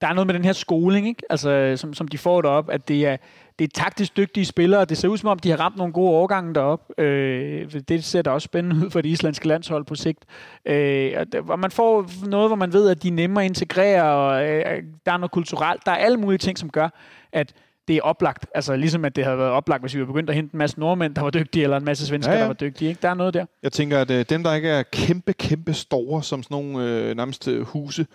der 0.00 0.06
er 0.06 0.12
noget 0.14 0.26
med 0.26 0.34
den 0.34 0.44
her 0.44 0.52
skoling, 0.52 1.08
ikke? 1.08 1.22
Altså, 1.30 1.74
som, 1.76 1.94
som 1.94 2.08
de 2.08 2.18
får 2.18 2.42
derop, 2.42 2.70
at 2.70 2.88
det 2.88 3.06
er, 3.06 3.16
det 3.58 3.64
er 3.64 3.68
taktisk 3.74 4.16
dygtige 4.16 4.44
spillere. 4.44 4.84
Det 4.84 4.98
ser 4.98 5.08
ud 5.08 5.18
som 5.18 5.28
om, 5.28 5.38
de 5.38 5.50
har 5.50 5.56
ramt 5.56 5.76
nogle 5.76 5.92
gode 5.92 6.08
overgange 6.10 6.54
derop. 6.54 6.92
Øh, 6.98 7.72
det 7.88 8.04
ser 8.04 8.22
da 8.22 8.30
også 8.30 8.44
spændende 8.44 8.86
ud 8.86 8.90
for 8.90 9.00
det 9.00 9.08
islandske 9.08 9.48
landshold 9.48 9.84
på 9.84 9.94
sigt. 9.94 10.24
Øh, 10.66 11.12
og 11.48 11.58
man 11.58 11.70
får 11.70 12.10
noget, 12.26 12.48
hvor 12.48 12.56
man 12.56 12.72
ved, 12.72 12.88
at 12.88 13.02
de 13.02 13.08
er 13.08 13.12
nemmere 13.12 13.44
at 13.44 13.50
integrere, 13.50 14.02
og 14.02 14.48
øh, 14.48 14.82
der 15.06 15.12
er 15.12 15.16
noget 15.16 15.30
kulturelt. 15.30 15.86
Der 15.86 15.92
er 15.92 15.96
alle 15.96 16.16
mulige 16.16 16.38
ting, 16.38 16.58
som 16.58 16.70
gør, 16.70 16.88
at 17.32 17.52
det 17.88 17.96
er 17.96 18.02
oplagt. 18.02 18.46
Altså 18.54 18.76
ligesom 18.76 19.04
at 19.04 19.16
det 19.16 19.24
havde 19.24 19.38
været 19.38 19.50
oplagt, 19.50 19.82
hvis 19.82 19.94
vi 19.94 20.00
var 20.00 20.06
begyndt 20.06 20.30
at 20.30 20.36
hente 20.36 20.54
en 20.54 20.58
masse 20.58 20.80
nordmænd, 20.80 21.14
der 21.14 21.22
var 21.22 21.30
dygtige, 21.30 21.62
eller 21.62 21.76
en 21.76 21.84
masse 21.84 22.06
svensker, 22.06 22.32
Ja, 22.32 22.38
ja. 22.38 22.42
der 22.42 22.46
var 22.48 22.54
dygtige. 22.54 22.88
Ikke? 22.88 22.98
Der 23.02 23.08
er 23.08 23.14
noget 23.14 23.34
der. 23.34 23.46
Jeg 23.62 23.72
tænker, 23.72 24.00
at 24.00 24.10
øh, 24.10 24.24
dem, 24.28 24.42
der 24.42 24.54
ikke 24.54 24.68
er 24.68 24.82
kæmpe, 24.82 25.32
kæmpe 25.32 25.72
store, 25.72 26.22
som 26.22 26.42
sådan 26.42 26.54
nogle 26.54 26.88
øh, 26.88 27.16
nærmest 27.16 27.48
øh, 27.48 27.62
huse, 27.66 28.06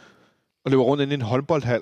og 0.66 0.72
løber 0.72 0.84
rundt 0.84 1.04
inde 1.04 1.14
i 1.14 1.16
en 1.16 1.22
håndboldhal 1.22 1.82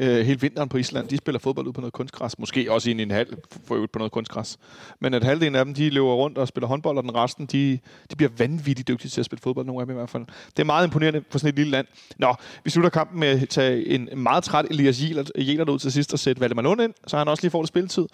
øh, 0.00 0.26
hele 0.26 0.40
vinteren 0.40 0.68
på 0.68 0.76
Island, 0.76 1.08
de 1.08 1.16
spiller 1.16 1.38
fodbold 1.38 1.66
ud 1.66 1.72
på 1.72 1.80
noget 1.80 1.92
kunstgræs. 1.92 2.38
Måske 2.38 2.72
også 2.72 2.90
inde 2.90 3.02
i 3.02 3.02
en 3.02 3.10
hal 3.10 3.36
for 3.64 3.74
øvrigt 3.74 3.92
på 3.92 3.98
noget 3.98 4.12
kunstgræs. 4.12 4.58
Men 5.00 5.14
at 5.14 5.24
halvdelen 5.24 5.54
af 5.54 5.64
dem, 5.64 5.74
de 5.74 5.90
løber 5.90 6.14
rundt 6.14 6.38
og 6.38 6.48
spiller 6.48 6.68
håndbold, 6.68 6.96
og 6.96 7.02
den 7.02 7.14
resten, 7.14 7.46
de, 7.46 7.78
de 8.10 8.16
bliver 8.16 8.30
vanvittigt 8.38 8.88
dygtige 8.88 9.10
til 9.10 9.20
at 9.20 9.24
spille 9.24 9.40
fodbold, 9.40 9.66
nogle 9.66 9.80
af 9.80 9.86
dem 9.86 9.96
i 9.96 9.98
hvert 9.98 10.10
fald. 10.10 10.26
Det 10.26 10.58
er 10.58 10.64
meget 10.64 10.86
imponerende 10.86 11.24
for 11.30 11.38
sådan 11.38 11.48
et 11.48 11.54
lille 11.54 11.70
land. 11.70 11.86
Nå, 12.18 12.34
vi 12.64 12.70
slutter 12.70 12.90
kampen 12.90 13.20
med 13.20 13.42
at 13.42 13.48
tage 13.48 13.86
en 13.86 14.08
meget 14.16 14.44
træt 14.44 14.66
Elias 14.70 15.02
Jelert 15.36 15.68
ud 15.68 15.78
til 15.78 15.92
sidst 15.92 16.12
og 16.12 16.18
sætte 16.18 16.40
Valdemar 16.40 16.62
Lund 16.62 16.82
ind, 16.82 16.94
så 17.06 17.18
han 17.18 17.28
også 17.28 17.42
lige 17.42 17.50
får 17.50 17.62
lidt 17.62 17.68
spilletid. 17.68 18.06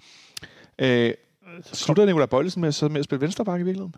Øh, 0.78 1.14
slutter 1.72 2.07
Nicolai 2.07 2.26
Bøjlesen 2.26 2.61
med, 2.61 2.72
så 2.72 2.88
med 2.88 2.99
at 2.99 3.05
spille 3.05 3.20
venstreback 3.20 3.61
i 3.61 3.64
virkeligheden? 3.64 3.94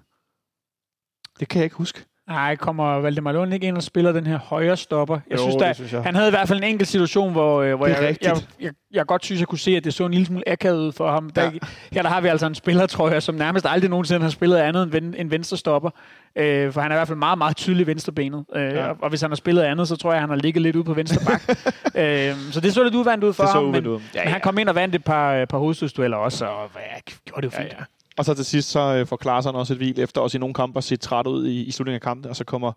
Det 1.40 1.48
kan 1.48 1.58
jeg 1.58 1.64
ikke 1.64 1.76
huske. 1.76 2.04
Nej, 2.28 2.56
kommer 2.56 3.00
Valdemar 3.00 3.32
Lund 3.32 3.54
ikke 3.54 3.66
ind 3.66 3.76
og 3.76 3.82
spiller 3.82 4.12
den 4.12 4.26
her 4.26 4.38
højre 4.38 4.76
stopper? 4.76 5.18
Jeg 5.30 5.38
Jo, 5.38 5.42
synes, 5.42 5.56
der, 5.56 5.72
synes 5.72 5.92
jeg. 5.92 6.02
han 6.02 6.14
havde 6.14 6.28
i 6.28 6.30
hvert 6.30 6.48
fald 6.48 6.58
en 6.58 6.64
enkelt 6.64 6.88
situation, 6.88 7.32
hvor, 7.32 7.62
øh, 7.62 7.74
hvor 7.74 7.86
jeg, 7.86 8.00
rigtigt. 8.00 8.22
jeg, 8.26 8.36
jeg, 8.60 8.70
jeg, 8.92 9.06
godt 9.06 9.24
synes, 9.24 9.40
jeg 9.40 9.48
kunne 9.48 9.58
se, 9.58 9.76
at 9.76 9.84
det 9.84 9.94
så 9.94 10.04
en 10.06 10.10
lille 10.12 10.26
smule 10.26 10.48
akavet 10.48 10.78
ud 10.78 10.92
for 10.92 11.10
ham. 11.10 11.30
Der, 11.30 11.42
Ja. 11.44 11.50
Her 11.92 12.02
der 12.02 12.08
har 12.08 12.20
vi 12.20 12.28
altså 12.28 12.46
en 12.46 12.54
spiller, 12.54 12.86
tror 12.86 13.10
jeg, 13.10 13.22
som 13.22 13.34
nærmest 13.34 13.66
aldrig 13.68 13.90
nogensinde 13.90 14.22
har 14.22 14.30
spillet 14.30 14.56
andet 14.56 14.82
end, 14.82 14.90
ven, 14.90 15.14
end 15.18 15.30
venstre 15.30 15.56
stopper. 15.56 15.90
Øh, 16.36 16.72
for 16.72 16.80
han 16.80 16.90
er 16.92 16.96
i 16.96 16.98
hvert 16.98 17.08
fald 17.08 17.18
meget, 17.18 17.38
meget 17.38 17.56
tydelig 17.56 17.86
venstrebenet. 17.86 18.44
Øh, 18.56 18.62
Ja. 18.62 18.74
ja. 18.74 18.86
og, 18.88 18.96
og 19.02 19.08
hvis 19.08 19.20
han 19.20 19.30
har 19.30 19.36
spillet 19.36 19.62
andet, 19.62 19.88
så 19.88 19.96
tror 19.96 20.12
jeg, 20.12 20.20
han 20.20 20.28
har 20.28 20.36
ligget 20.36 20.62
lidt 20.62 20.76
ude 20.76 20.84
på 20.84 20.92
venstre 20.94 21.20
bak. 21.26 21.42
øh, 22.02 22.34
så 22.52 22.60
det 22.60 22.74
så 22.74 22.82
lidt 22.82 22.94
udvandt 22.94 23.24
ud 23.24 23.32
for 23.32 23.42
Det 23.42 23.52
så 23.52 23.58
ham, 23.58 23.64
men, 23.64 23.86
ud. 23.86 24.00
ja, 24.14 24.24
men 24.24 24.32
han 24.32 24.40
kom 24.40 24.58
ind 24.58 24.68
og 24.68 24.74
vandt 24.74 24.94
et 24.94 25.04
par, 25.04 25.32
øh, 25.34 25.46
par 25.46 25.58
hovedstødsdueller 25.58 26.16
også, 26.16 26.46
og 26.46 26.70
ja, 26.76 26.80
gjorde 27.26 27.46
det 27.46 27.52
jo 27.54 27.58
fint. 27.58 27.72
Ja, 27.72 27.76
ja. 27.78 27.84
Og 28.18 28.24
så 28.24 28.34
til 28.34 28.44
sidst, 28.44 28.70
så 28.70 28.80
øh, 28.80 29.06
får 29.06 29.16
Klaarsson 29.16 29.56
også 29.56 29.72
et 29.72 29.76
hvil 29.76 30.00
efter 30.00 30.20
også 30.20 30.38
i 30.38 30.40
nogle 30.40 30.54
kampe 30.54 30.78
at 30.78 30.84
se 30.84 30.96
træt 30.96 31.26
ud 31.26 31.46
i, 31.46 31.62
i 31.62 31.70
slutningen 31.70 31.94
af 31.94 32.00
kampen, 32.00 32.30
og 32.30 32.36
så 32.36 32.44
kommer 32.44 32.72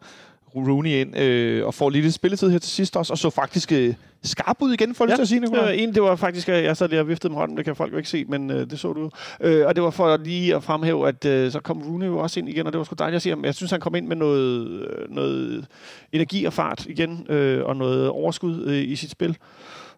Rooney 0.55 0.89
ind 0.89 1.17
øh, 1.17 1.65
og 1.65 1.73
får 1.73 1.89
lidt 1.89 2.13
spilletid 2.13 2.49
her 2.49 2.59
til 2.59 2.71
sidst 2.71 2.97
også, 2.97 3.13
og 3.13 3.17
så 3.17 3.29
faktisk 3.29 3.71
øh, 3.71 3.93
skarp 4.23 4.57
ud 4.59 4.73
igen, 4.73 4.89
lyst 4.89 4.97
til 4.97 5.21
at 5.21 5.27
sige, 5.27 5.39
Nicolai. 5.39 5.75
Øh, 5.75 5.83
en, 5.83 5.93
det 5.93 6.03
var 6.03 6.15
faktisk, 6.15 6.49
at 6.49 6.63
jeg 6.63 6.77
sad 6.77 6.89
lige 6.89 6.99
og 6.99 7.07
viftede 7.07 7.33
med 7.33 7.39
hånden, 7.39 7.57
det 7.57 7.65
kan 7.65 7.75
folk 7.75 7.91
jo 7.91 7.97
ikke 7.97 8.09
se, 8.09 8.25
men 8.27 8.51
øh, 8.51 8.69
det 8.69 8.79
så 8.79 8.93
du. 8.93 9.09
Øh, 9.41 9.67
og 9.67 9.75
det 9.75 9.83
var 9.83 9.89
for 9.89 10.17
lige 10.17 10.55
at 10.55 10.63
fremhæve, 10.63 11.07
at 11.07 11.25
øh, 11.25 11.51
så 11.51 11.59
kom 11.59 11.81
Rooney 11.81 12.05
jo 12.05 12.17
også 12.17 12.39
ind 12.39 12.49
igen, 12.49 12.67
og 12.67 12.73
det 12.73 12.77
var 12.77 12.83
sgu 12.83 12.95
dejligt 12.99 13.15
at 13.15 13.21
se 13.21 13.29
ham. 13.29 13.45
Jeg 13.45 13.55
synes, 13.55 13.71
han 13.71 13.79
kom 13.79 13.95
ind 13.95 14.07
med 14.07 14.15
noget, 14.15 14.67
øh, 14.67 15.09
noget 15.09 15.65
energi 16.11 16.45
og 16.45 16.53
fart 16.53 16.85
igen, 16.85 17.25
øh, 17.29 17.65
og 17.65 17.75
noget 17.75 18.09
overskud 18.09 18.63
øh, 18.65 18.81
i 18.81 18.95
sit 18.95 19.11
spil. 19.11 19.37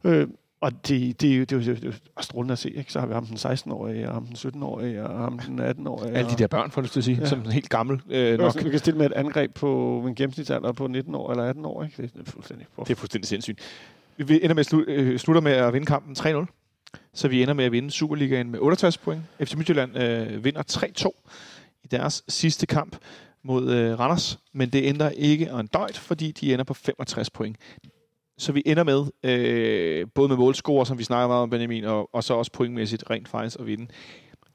Øh, 0.04 0.28
og 0.64 0.72
det, 0.88 1.22
det, 1.22 1.50
det, 1.50 1.52
er 1.52 1.74
det, 1.74 1.82
det 1.82 2.02
er 2.18 2.22
strålende 2.22 2.52
at 2.52 2.60
se, 2.60 2.72
ikke? 2.72 2.92
Så 2.94 3.00
har 3.00 3.08
vi 3.08 3.14
ham 3.14 3.26
den 3.26 3.38
16-årige, 3.38 4.08
og 4.08 4.14
ham 4.14 4.26
den 4.26 4.36
17-årige, 4.36 5.04
og 5.04 5.20
ham 5.20 5.40
den 5.40 5.60
18-årige. 5.60 6.12
Alle 6.12 6.30
de 6.32 6.36
der 6.36 6.48
børn, 6.48 6.72
får 6.72 6.82
lyst 6.82 6.94
til 6.94 7.00
at 7.00 7.04
sige, 7.04 7.18
ja. 7.22 7.26
Som 7.26 7.50
helt 7.50 7.70
gammel 7.70 8.02
øh, 8.10 8.38
nok. 8.38 8.56
nok. 8.56 8.66
Vi 8.66 8.70
kan 8.70 8.80
stille 8.80 8.98
med 8.98 9.06
et 9.06 9.14
angreb 9.14 9.54
på 9.54 10.04
en 10.08 10.16
gennemsnitsalder 10.16 10.72
på 10.72 10.88
19 10.88 11.16
år 11.16 11.32
eller 11.32 11.44
18 11.44 11.66
år, 11.66 11.84
ikke? 11.84 12.02
Det 12.02 12.28
er 12.28 12.32
fuldstændig 12.32 12.68
Det 12.80 12.90
er 12.92 12.96
fuldstændig 12.96 13.28
sindssygt. 13.28 13.60
Vi 14.18 14.40
ender 14.44 14.54
med 14.54 14.60
at 14.60 14.74
slu- 14.74 14.92
øh, 14.92 15.20
slutter 15.20 15.42
med 15.42 15.52
at 15.52 15.74
vinde 15.74 15.86
kampen 15.86 16.16
3-0. 16.20 16.46
Så 17.14 17.28
vi 17.28 17.42
ender 17.42 17.54
med 17.54 17.66
at 17.66 17.72
vinde 17.72 17.92
Superligaen 17.92 18.52
med 18.52 18.60
68 18.60 18.98
point. 18.98 19.22
FC 19.44 19.54
Midtjylland 19.56 19.98
øh, 19.98 20.44
vinder 20.44 20.64
3-2 20.72 21.30
i 21.84 21.88
deres 21.88 22.24
sidste 22.28 22.66
kamp 22.66 22.98
mod 23.44 23.72
øh, 23.72 24.00
Randers. 24.00 24.40
Men 24.54 24.70
det 24.70 24.84
ændrer 24.84 25.10
ikke 25.10 25.50
en 25.60 25.68
døjt, 25.68 25.98
fordi 25.98 26.32
de 26.32 26.54
ender 26.54 26.66
på 26.66 26.74
65 26.74 27.30
point. 27.30 27.58
Så 28.38 28.52
vi 28.52 28.64
ender 28.66 28.84
med, 28.84 29.06
øh, 29.24 30.08
både 30.16 30.30
med 30.30 30.38
målscorer, 30.38 30.84
som 30.84 30.98
vi 30.98 31.04
snakker 31.04 31.28
meget 31.28 31.44
om, 31.44 31.50
Benjamin, 31.50 31.86
og, 31.86 32.10
og 32.14 32.24
så 32.24 32.34
også 32.34 32.52
pointmæssigt 32.52 33.10
rent 33.10 33.28
faktisk 33.28 33.60
at 33.60 33.66
vinde. 33.66 33.88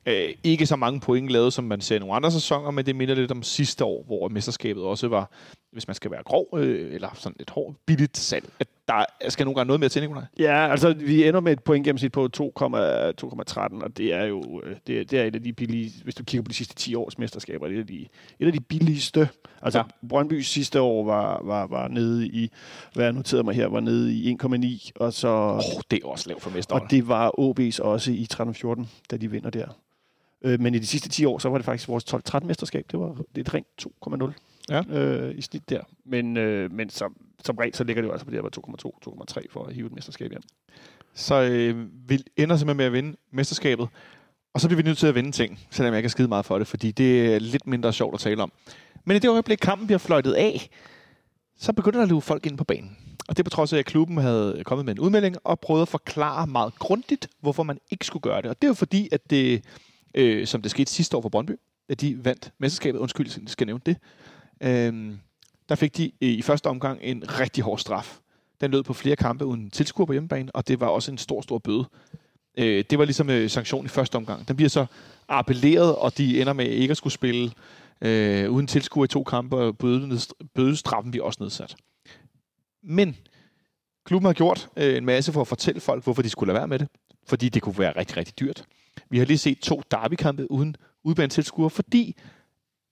Øh, 0.06 0.34
ikke 0.44 0.66
så 0.66 0.76
mange 0.76 1.00
point 1.00 1.28
lavet, 1.28 1.52
som 1.52 1.64
man 1.64 1.80
ser 1.80 1.96
i 1.96 1.98
nogle 1.98 2.14
andre 2.14 2.30
sæsoner, 2.30 2.70
men 2.70 2.86
det 2.86 2.96
minder 2.96 3.14
lidt 3.14 3.30
om 3.30 3.42
sidste 3.42 3.84
år, 3.84 4.04
hvor 4.06 4.28
mesterskabet 4.28 4.82
også 4.82 5.08
var, 5.08 5.30
hvis 5.72 5.86
man 5.86 5.94
skal 5.94 6.10
være 6.10 6.22
grov, 6.22 6.48
øh, 6.56 6.94
eller 6.94 7.08
sådan 7.14 7.36
lidt 7.38 7.50
hård, 7.50 7.74
billigt 7.86 8.16
salg. 8.16 8.50
At 8.60 8.68
der 8.88 9.04
skal 9.30 9.44
nogle 9.44 9.54
gange 9.56 9.66
noget 9.66 9.80
mere 9.80 9.88
til, 9.88 10.02
Nicolaj. 10.02 10.24
Ja, 10.38 10.70
altså 10.70 10.94
vi 10.94 11.28
ender 11.28 11.40
med 11.40 11.52
et 11.52 11.62
point 11.64 11.84
gennemsnit 11.84 12.12
på 12.12 12.28
2,13, 12.36 13.84
og 13.84 13.96
det 13.96 14.14
er 14.14 14.24
jo 14.24 14.60
øh, 14.64 14.76
det, 14.86 15.00
er- 15.00 15.04
det 15.04 15.18
er 15.18 15.24
et 15.24 15.34
af 15.34 15.42
de 15.42 15.52
billige, 15.52 15.92
hvis 16.04 16.14
du 16.14 16.24
kigger 16.24 16.42
på 16.42 16.48
de 16.48 16.54
sidste 16.54 16.74
10 16.74 16.94
års 16.94 17.18
mesterskaber, 17.18 17.66
det 17.68 17.74
er 17.74 17.78
et 17.78 17.80
af 17.82 17.86
de, 17.86 18.06
et 18.40 18.46
af 18.46 18.52
de 18.52 18.60
billigste. 18.60 19.28
Altså 19.62 19.78
Ja. 19.78 19.84
Brøndby 20.08 20.40
sidste 20.40 20.80
år 20.80 21.04
var, 21.04 21.40
var, 21.44 21.66
var 21.66 21.88
nede 21.88 22.26
i, 22.28 22.50
hvad 22.94 23.04
jeg 23.04 23.12
noterede 23.12 23.42
mig 23.44 23.54
her, 23.54 23.66
var 23.66 23.80
nede 23.80 24.14
i 24.14 24.36
1,9, 24.42 24.90
og 24.96 25.12
så... 25.12 25.28
Oh, 25.28 25.80
det 25.90 26.00
er 26.02 26.06
også 26.08 26.28
lavt 26.28 26.42
for 26.42 26.50
mesteren. 26.50 26.82
Og 26.82 26.90
det 26.90 27.08
var 27.08 27.28
OB's 27.40 27.82
også 27.82 28.10
i 28.12 28.26
13-14, 28.34 28.86
da 29.10 29.16
de 29.16 29.30
vinder 29.30 29.50
der. 29.50 29.66
Øh, 30.44 30.60
men 30.60 30.74
i 30.74 30.78
de 30.78 30.86
sidste 30.86 31.08
10 31.08 31.24
år, 31.24 31.38
så 31.38 31.48
var 31.48 31.58
det 31.58 31.64
faktisk 31.64 31.88
vores 31.88 32.04
12-13 32.14 32.46
mesterskab. 32.46 32.84
Det 32.92 33.00
var 33.00 33.06
det 33.14 33.24
er 33.36 33.40
et 33.40 33.54
rent 33.54 33.66
2,0 34.26 34.32
Ja. 34.70 34.82
øh, 34.90 35.38
i 35.38 35.40
snit 35.40 35.70
der. 35.70 35.80
Men, 36.04 36.36
øh, 36.36 36.72
men 36.72 36.90
som, 36.90 37.16
som 37.44 37.56
regel, 37.56 37.74
så 37.74 37.84
ligger 37.84 38.02
det 38.02 38.08
jo 38.08 38.12
altså 38.12 38.24
på 38.24 38.30
det 38.30 38.40
her 38.42 38.48
2,2-2,3 39.40 39.46
for 39.50 39.64
at 39.64 39.74
hive 39.74 39.86
et 39.86 39.92
mesterskab 39.92 40.30
hjem. 40.30 40.42
Så 41.14 41.42
øh, 41.42 41.86
vi 42.08 42.24
ender 42.36 42.56
simpelthen 42.56 42.76
med 42.76 42.84
at 42.84 42.92
vinde 42.92 43.16
mesterskabet. 43.30 43.88
Og 44.54 44.60
så 44.60 44.68
bliver 44.68 44.82
vi 44.82 44.88
nødt 44.88 44.98
til 44.98 45.06
at 45.06 45.14
vinde 45.14 45.32
ting, 45.32 45.58
selvom 45.70 45.92
jeg 45.92 45.98
ikke 45.98 46.04
kan 46.04 46.10
skide 46.10 46.28
meget 46.28 46.44
for 46.44 46.58
det, 46.58 46.66
fordi 46.66 46.90
det 46.90 47.34
er 47.34 47.38
lidt 47.38 47.66
mindre 47.66 47.92
sjovt 47.92 48.14
at 48.14 48.20
tale 48.20 48.42
om. 48.42 48.52
Men 49.04 49.16
i 49.16 49.18
det 49.18 49.30
øjeblik, 49.30 49.58
kampen 49.58 49.86
bliver 49.86 49.98
fløjtet 49.98 50.32
af, 50.32 50.70
så 51.58 51.72
begynder 51.72 51.98
der 51.98 52.02
at 52.02 52.08
løbe 52.08 52.20
folk 52.20 52.46
ind 52.46 52.58
på 52.58 52.64
banen. 52.64 52.96
Og 53.28 53.36
det 53.36 53.38
er 53.38 53.44
på 53.44 53.50
trods 53.50 53.72
af, 53.72 53.78
at 53.78 53.86
klubben 53.86 54.16
havde 54.16 54.62
kommet 54.64 54.84
med 54.84 54.92
en 54.94 55.00
udmelding 55.00 55.36
og 55.44 55.60
prøvet 55.60 55.82
at 55.82 55.88
forklare 55.88 56.46
meget 56.46 56.74
grundigt, 56.78 57.28
hvorfor 57.40 57.62
man 57.62 57.78
ikke 57.90 58.06
skulle 58.06 58.20
gøre 58.20 58.42
det. 58.42 58.50
Og 58.50 58.62
det 58.62 58.66
er 58.66 58.70
jo 58.70 58.74
fordi, 58.74 59.08
at 59.12 59.30
det, 59.30 59.64
øh, 60.14 60.46
som 60.46 60.62
det 60.62 60.70
skete 60.70 60.90
sidste 60.92 61.16
år 61.16 61.20
for 61.20 61.28
Brøndby, 61.28 61.52
da 61.88 61.94
de 61.94 62.24
vandt 62.24 62.52
mesterskabet, 62.58 62.98
undskyld, 62.98 63.26
jeg 63.40 63.48
skal 63.48 63.66
nævne 63.66 63.82
det, 63.86 63.96
øh, 64.60 65.12
der 65.68 65.74
fik 65.74 65.96
de 65.96 66.04
øh, 66.04 66.28
i 66.28 66.42
første 66.42 66.66
omgang 66.66 66.98
en 67.02 67.40
rigtig 67.40 67.64
hård 67.64 67.78
straf. 67.78 68.18
Den 68.60 68.70
lød 68.70 68.82
på 68.82 68.92
flere 68.92 69.16
kampe 69.16 69.44
uden 69.44 69.70
tilskuer 69.70 70.06
på 70.06 70.12
hjemmebane, 70.12 70.50
og 70.54 70.68
det 70.68 70.80
var 70.80 70.86
også 70.86 71.10
en 71.10 71.18
stor, 71.18 71.40
stor 71.40 71.58
bøde. 71.58 71.84
Øh, 72.58 72.84
det 72.90 72.98
var 72.98 73.04
ligesom 73.04 73.30
øh, 73.30 73.50
sanktion 73.50 73.84
i 73.84 73.88
første 73.88 74.16
omgang. 74.16 74.48
Den 74.48 74.56
bliver 74.56 74.68
så 74.68 74.86
appelleret, 75.28 75.96
og 75.96 76.18
de 76.18 76.40
ender 76.40 76.52
med 76.52 76.66
ikke 76.66 76.90
at 76.90 76.96
skulle 76.96 77.12
spille 77.12 77.52
øh, 78.00 78.50
uden 78.50 78.66
tilskuer 78.66 79.04
i 79.04 79.08
to 79.08 79.24
kampe, 79.24 79.56
og 79.56 79.78
bødestraffen 80.54 81.10
bliver 81.10 81.26
også 81.26 81.38
nedsat. 81.42 81.76
Men 82.82 83.16
klubben 84.04 84.26
har 84.26 84.32
gjort 84.32 84.68
øh, 84.76 84.96
en 84.96 85.04
masse 85.04 85.32
for 85.32 85.40
at 85.40 85.48
fortælle 85.48 85.80
folk, 85.80 86.04
hvorfor 86.04 86.22
de 86.22 86.30
skulle 86.30 86.52
lade 86.52 86.58
være 86.58 86.68
med 86.68 86.78
det. 86.78 86.88
Fordi 87.26 87.48
det 87.48 87.62
kunne 87.62 87.78
være 87.78 87.96
rigtig, 87.96 88.16
rigtig 88.16 88.40
dyrt. 88.40 88.64
Vi 89.10 89.18
har 89.18 89.24
lige 89.24 89.38
set 89.38 89.58
to 89.58 89.82
derbykampe 89.90 90.50
uden 90.50 90.76
udbanetilskuer, 91.04 91.68
fordi 91.68 92.16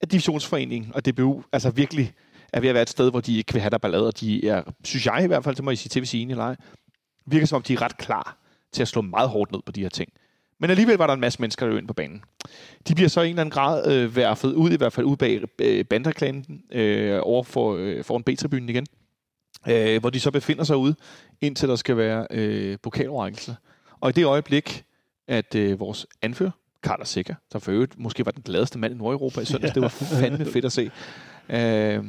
at 0.01 0.13
divisionsforeningen 0.13 0.93
og 0.95 1.07
DBU 1.07 1.43
altså 1.53 1.71
virkelig 1.71 2.13
er 2.53 2.61
ved 2.61 2.69
at 2.69 2.75
være 2.75 2.83
et 2.83 2.91
sted, 2.91 3.11
hvor 3.11 3.21
de 3.21 3.39
ikke 3.39 3.53
vil 3.53 3.63
have 3.63 3.71
der 3.71 3.79
ballade, 3.79 4.07
og 4.07 4.21
de 4.21 4.49
er, 4.49 4.63
synes 4.85 5.07
jeg 5.07 5.25
i 5.25 5.27
hvert 5.27 5.45
fald, 5.45 5.57
så 5.57 5.63
må 5.63 5.71
I 5.71 5.77
sige 5.77 5.91
til, 5.91 6.01
hvis 6.01 6.15
I 6.15 6.23
eller 6.23 6.45
ej, 6.45 6.57
virker 7.27 7.47
som 7.47 7.57
om, 7.57 7.63
de 7.63 7.73
er 7.75 7.83
ret 7.83 7.97
klar 7.97 8.39
til 8.73 8.83
at 8.83 8.89
slå 8.89 9.03
meget 9.03 9.29
hårdt 9.29 9.53
ned 9.53 9.61
på 9.67 9.73
de 9.73 9.83
her 9.83 9.89
ting. 9.89 10.13
Men 10.61 10.71
alligevel 10.71 10.97
var 10.97 11.07
der 11.07 11.15
en 11.15 11.21
masse 11.21 11.41
mennesker, 11.41 11.67
der 11.67 11.79
ind 11.79 11.89
på 11.89 11.95
banen. 11.95 12.23
De 12.89 12.95
bliver 12.95 13.09
så 13.09 13.21
i 13.21 13.25
en 13.25 13.31
eller 13.31 13.41
anden 13.41 13.51
grad 13.51 13.93
øh, 13.93 14.17
værfet 14.17 14.53
ud, 14.53 14.71
i 14.71 14.77
hvert 14.77 14.93
fald 14.93 15.07
ud 15.07 15.17
bag 15.17 15.43
øh, 15.59 15.85
bandreklamen 15.85 16.63
øh, 16.73 17.21
over 17.23 17.43
for, 17.43 17.77
øh, 17.77 18.05
foran 18.05 18.23
B-tribunen 18.23 18.69
igen, 18.69 18.87
øh, 19.69 20.01
hvor 20.01 20.11
de 20.11 20.21
så 20.21 20.31
befinder 20.31 20.65
sig 20.65 20.77
ude, 20.77 20.95
indtil 21.41 21.69
der 21.69 21.77
skal 21.77 21.97
være 21.97 22.27
øh, 22.31 22.79
pokaloverrækkelse. 22.83 23.57
Og 24.01 24.11
i 24.11 24.13
det 24.13 24.25
øjeblik, 24.25 24.85
at 25.29 25.55
øh, 25.55 25.81
vores 25.81 26.07
anfører, 26.23 26.51
Carter 26.87 27.05
Sikker, 27.05 27.35
der 27.53 27.59
for 27.59 27.73
øvrigt 27.73 27.99
måske 27.99 28.27
var 28.27 28.33
den 28.33 28.43
gladeste 28.43 28.79
mand 28.79 28.95
i 28.95 28.97
Nordeuropa 28.97 29.41
i 29.41 29.45
søndags, 29.45 29.73
det 29.73 29.83
var 29.83 29.89
fandme 30.21 30.45
fedt 30.45 30.65
at 30.65 30.73
se, 30.73 30.91
øh, 31.49 32.05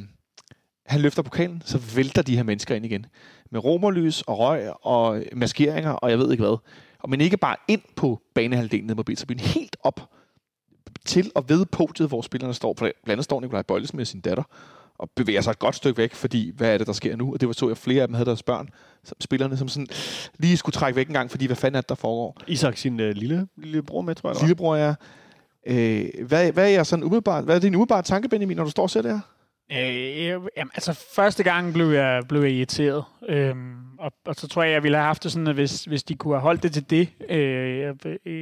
han 0.85 1.01
løfter 1.01 1.21
pokalen, 1.21 1.61
så 1.65 1.77
vælter 1.95 2.21
de 2.21 2.35
her 2.35 2.43
mennesker 2.43 2.75
ind 2.75 2.85
igen. 2.85 3.05
Med 3.51 3.63
romerlys 3.63 4.21
og 4.21 4.39
røg 4.39 4.85
og 4.85 5.23
maskeringer 5.35 5.91
og 5.91 6.09
jeg 6.09 6.19
ved 6.19 6.31
ikke 6.31 6.43
hvad. 6.43 6.57
Og 6.99 7.09
men 7.09 7.21
ikke 7.21 7.37
bare 7.37 7.55
ind 7.67 7.81
på 7.95 8.21
banehalvdelen 8.35 8.85
nede 8.85 8.95
på 8.95 9.03
Biltribuen, 9.03 9.39
helt 9.39 9.77
op 9.83 10.09
til 11.05 11.31
og 11.35 11.49
ved 11.49 11.65
podiet, 11.65 12.07
hvor 12.07 12.21
spillerne 12.21 12.53
står. 12.53 12.73
Blandt 12.73 12.95
andet 13.07 13.23
står 13.23 13.41
Nikolaj 13.41 13.61
Bøjles 13.61 13.93
med 13.93 14.05
sin 14.05 14.21
datter 14.21 14.43
og 14.99 15.09
bevæger 15.15 15.41
sig 15.41 15.51
et 15.51 15.59
godt 15.59 15.75
stykke 15.75 15.97
væk, 15.97 16.13
fordi 16.13 16.51
hvad 16.55 16.73
er 16.73 16.77
det, 16.77 16.87
der 16.87 16.93
sker 16.93 17.15
nu? 17.15 17.33
Og 17.33 17.41
det 17.41 17.47
var 17.47 17.53
så, 17.53 17.67
at 17.67 17.77
flere 17.77 18.01
af 18.01 18.07
dem 18.07 18.13
havde 18.13 18.25
deres 18.25 18.43
børn, 18.43 18.69
som 19.03 19.17
spillerne, 19.21 19.57
som 19.57 19.67
sådan 19.67 19.87
lige 20.37 20.57
skulle 20.57 20.73
trække 20.73 20.95
væk 20.95 21.07
en 21.07 21.13
gang, 21.13 21.31
fordi 21.31 21.45
hvad 21.45 21.55
fanden 21.55 21.77
er 21.77 21.81
det, 21.81 21.89
der 21.89 21.95
foregår? 21.95 22.37
Isak 22.47 22.77
sin 22.77 22.99
øh, 22.99 23.15
lille, 23.15 23.47
lille 23.57 23.83
bror 23.83 24.01
med, 24.01 24.15
tror 24.15 24.29
jeg. 24.29 24.41
Lillebror, 24.41 24.75
ja. 24.75 24.93
Øh, 25.67 26.27
hvad, 26.27 26.51
hvad, 26.51 26.63
er 26.63 26.69
jeg 26.69 26.85
sådan 26.85 27.03
umiddelbart, 27.03 27.43
hvad 27.43 27.55
er 27.55 27.59
din 27.59 27.75
umiddelbare 27.75 28.01
tanke, 28.01 28.29
Benjamin, 28.29 28.57
når 28.57 28.63
du 28.63 28.69
står 28.69 28.83
og 28.83 28.89
ser 28.89 29.01
det 29.01 29.11
her? 29.11 29.19
Øh, 29.71 30.41
jamen, 30.57 30.71
altså, 30.75 31.05
første 31.15 31.43
gang 31.43 31.73
blev 31.73 31.91
jeg, 31.91 32.23
blev 32.29 32.41
jeg 32.41 32.51
irriteret. 32.51 33.03
Øhm, 33.29 33.75
og, 33.99 34.11
og 34.25 34.35
så 34.35 34.47
tror 34.47 34.63
jeg, 34.63 34.71
jeg 34.71 34.83
ville 34.83 34.97
have 34.97 35.05
haft 35.05 35.23
det 35.23 35.31
sådan, 35.31 35.47
at 35.47 35.53
hvis, 35.53 35.83
hvis 35.83 36.03
de 36.03 36.15
kunne 36.15 36.33
have 36.33 36.41
holdt 36.41 36.63
det 36.63 36.73
til 36.73 36.89
det, 36.89 37.09
øh, 37.29 37.95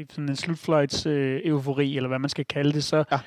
sådan 0.10 0.30
en 0.30 0.36
slutfløjts 0.36 1.06
øh, 1.06 1.42
eufori, 1.44 1.98
eller 1.98 2.08
hvad 2.08 2.20
man 2.20 2.30
skal 2.30 2.46
kalde 2.46 2.74
det, 2.74 2.84
så, 2.84 3.04
ja 3.12 3.20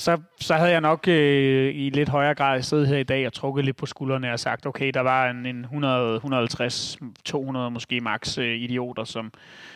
så, 0.00 0.18
så 0.40 0.54
havde 0.54 0.70
jeg 0.70 0.80
nok 0.80 1.08
øh, 1.08 1.74
i 1.74 1.90
lidt 1.90 2.08
højere 2.08 2.34
grad 2.34 2.62
siddet 2.62 2.88
her 2.88 2.96
i 2.96 3.02
dag 3.02 3.26
og 3.26 3.32
trukket 3.32 3.64
lidt 3.64 3.76
på 3.76 3.86
skuldrene 3.86 4.32
og 4.32 4.40
sagt, 4.40 4.66
okay, 4.66 4.90
der 4.94 5.00
var 5.00 5.30
en, 5.30 5.46
en 5.46 5.60
100, 5.60 6.14
150, 6.14 6.98
200 7.24 7.70
måske 7.70 8.00
max 8.00 8.38
øh, 8.38 8.54
idioter, 8.56 9.04
som, 9.04 9.32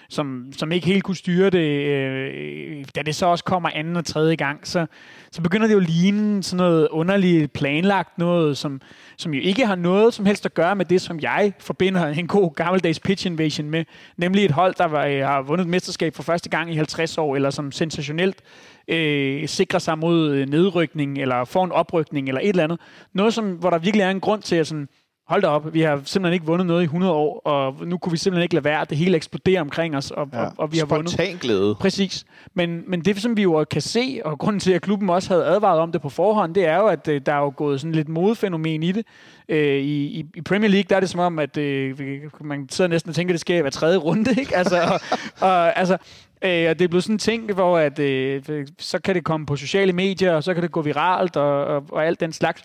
som, 0.09 0.53
som 0.57 0.73
ikke 0.73 0.87
helt 0.87 1.05
kunne 1.05 1.17
styre 1.17 1.51
det. 1.51 1.87
Øh, 1.87 2.85
da 2.97 3.03
det 3.03 3.15
så 3.15 3.27
også 3.27 3.45
kommer 3.45 3.71
anden 3.75 3.97
og 3.97 4.05
tredje 4.05 4.35
gang, 4.35 4.67
så, 4.67 4.87
så 5.33 5.43
begynder 5.43 5.67
det 5.67 5.75
jo 5.75 5.81
at 5.81 5.91
ligne 5.91 6.43
sådan 6.43 6.57
noget 6.57 6.89
underligt 6.89 7.53
planlagt 7.53 8.19
noget, 8.19 8.57
som, 8.57 8.81
som 9.17 9.35
jo 9.35 9.41
ikke 9.41 9.67
har 9.67 9.75
noget 9.75 10.15
som 10.15 10.27
helst 10.27 10.47
at 10.47 10.55
gøre 10.55 10.77
med 10.77 10.85
det, 10.85 11.01
som 11.01 11.21
jeg 11.21 11.53
forbinder 11.59 12.07
en 12.07 12.27
god 12.27 12.55
gammeldags 12.55 13.01
pitch 13.01 13.27
invasion 13.27 13.71
med, 13.71 13.85
nemlig 14.17 14.45
et 14.45 14.51
hold, 14.51 14.75
der 14.75 14.85
var, 14.85 15.07
øh, 15.07 15.21
har 15.21 15.43
vundet 15.43 15.67
mesterskab 15.67 16.15
for 16.15 16.23
første 16.23 16.49
gang 16.49 16.73
i 16.73 16.77
50 16.77 17.19
år, 17.19 17.37
eller 17.37 17.51
som 17.51 17.73
sensationelt 17.73 18.43
øh, 18.89 19.49
sikrer 19.49 19.79
sig 19.79 19.99
mod 19.99 20.31
øh, 20.31 20.49
nedrykning, 20.49 21.19
eller 21.19 21.45
får 21.45 21.65
en 21.65 21.73
oprykning, 21.73 22.29
eller 22.29 22.41
et 22.41 22.49
eller 22.49 22.65
andet. 22.65 22.81
Noget, 23.13 23.35
som, 23.35 23.53
hvor 23.53 23.71
der 23.71 23.79
virkelig 23.79 24.03
er 24.03 24.11
en 24.11 24.21
grund 24.21 24.43
til 24.43 24.57
at 24.57 24.67
sådan, 24.67 24.89
hold 25.27 25.43
da 25.43 25.49
op, 25.49 25.75
vi 25.75 25.81
har 25.81 26.01
simpelthen 26.05 26.33
ikke 26.33 26.47
vundet 26.47 26.67
noget 26.67 26.83
i 26.83 26.85
100 26.85 27.13
år, 27.13 27.41
og 27.45 27.87
nu 27.87 27.99
kunne 27.99 28.11
vi 28.11 28.17
simpelthen 28.17 28.43
ikke 28.43 28.55
lade 28.55 28.65
være. 28.65 28.87
Det 28.91 28.99
hele 28.99 29.17
eksploderer 29.17 29.61
omkring 29.61 29.97
os, 29.97 30.11
og, 30.11 30.29
ja. 30.33 30.45
og, 30.45 30.53
og 30.59 30.73
vi 30.73 30.79
har 30.79 30.87
vundet. 30.87 31.11
Spontan 31.11 31.37
glæde. 31.37 31.75
Præcis. 31.75 32.25
Men, 32.55 32.85
men 32.87 33.01
det, 33.01 33.23
som 33.23 33.37
vi 33.37 33.43
jo 33.43 33.65
kan 33.71 33.83
se, 33.83 34.21
og 34.25 34.39
grunden 34.39 34.61
til, 34.61 34.73
at 34.73 34.83
klubben 34.83 35.11
også 35.11 35.29
havde 35.29 35.45
advaret 35.45 35.81
om 35.81 35.93
det 35.93 36.03
på 36.03 36.09
forhånd, 36.09 36.55
det 36.55 36.67
er 36.67 36.77
jo, 36.77 36.87
at 36.87 37.09
øh, 37.09 37.21
der 37.27 37.33
er 37.33 37.41
jo 37.41 37.53
gået 37.57 37.81
sådan 37.81 37.93
lidt 37.93 38.09
modefænomen 38.09 38.83
i 38.83 38.93
det. 38.93 39.07
Øh, 39.49 39.79
i, 39.83 40.27
I 40.35 40.41
Premier 40.41 40.71
League, 40.71 40.87
der 40.91 40.97
er 40.97 41.01
det 41.01 41.11
som 41.11 41.21
om, 41.21 41.39
at 41.39 41.57
øh, 41.57 41.99
man 42.41 42.69
sidder 42.69 42.89
næsten 42.89 43.09
og 43.09 43.15
tænker, 43.15 43.33
at 43.33 43.35
det 43.35 43.41
sker 43.41 43.61
hver 43.61 43.71
tredje 43.71 43.97
runde, 43.97 44.31
ikke? 44.39 44.57
Altså, 44.57 44.83
og, 44.83 45.01
og, 45.49 45.79
altså, 45.79 45.97
Øh, 46.45 46.71
og 46.71 46.79
det 46.79 46.85
er 46.85 46.89
blevet 46.89 47.05
sådan 47.05 47.15
en 47.15 47.19
ting, 47.19 47.53
hvor 47.53 47.79
at, 47.79 47.99
øh, 47.99 48.43
så 48.79 48.99
kan 48.99 49.15
det 49.15 49.25
komme 49.25 49.47
på 49.47 49.57
sociale 49.57 49.93
medier, 49.93 50.35
og 50.35 50.45
så 50.45 50.55
kan 50.55 50.63
det 50.63 50.73
gå 50.73 50.83
viralt, 50.83 51.37
og, 51.37 51.65
og, 51.65 51.85
og 51.91 52.07
alt 52.07 52.21
den 52.21 52.33
slags. 52.33 52.63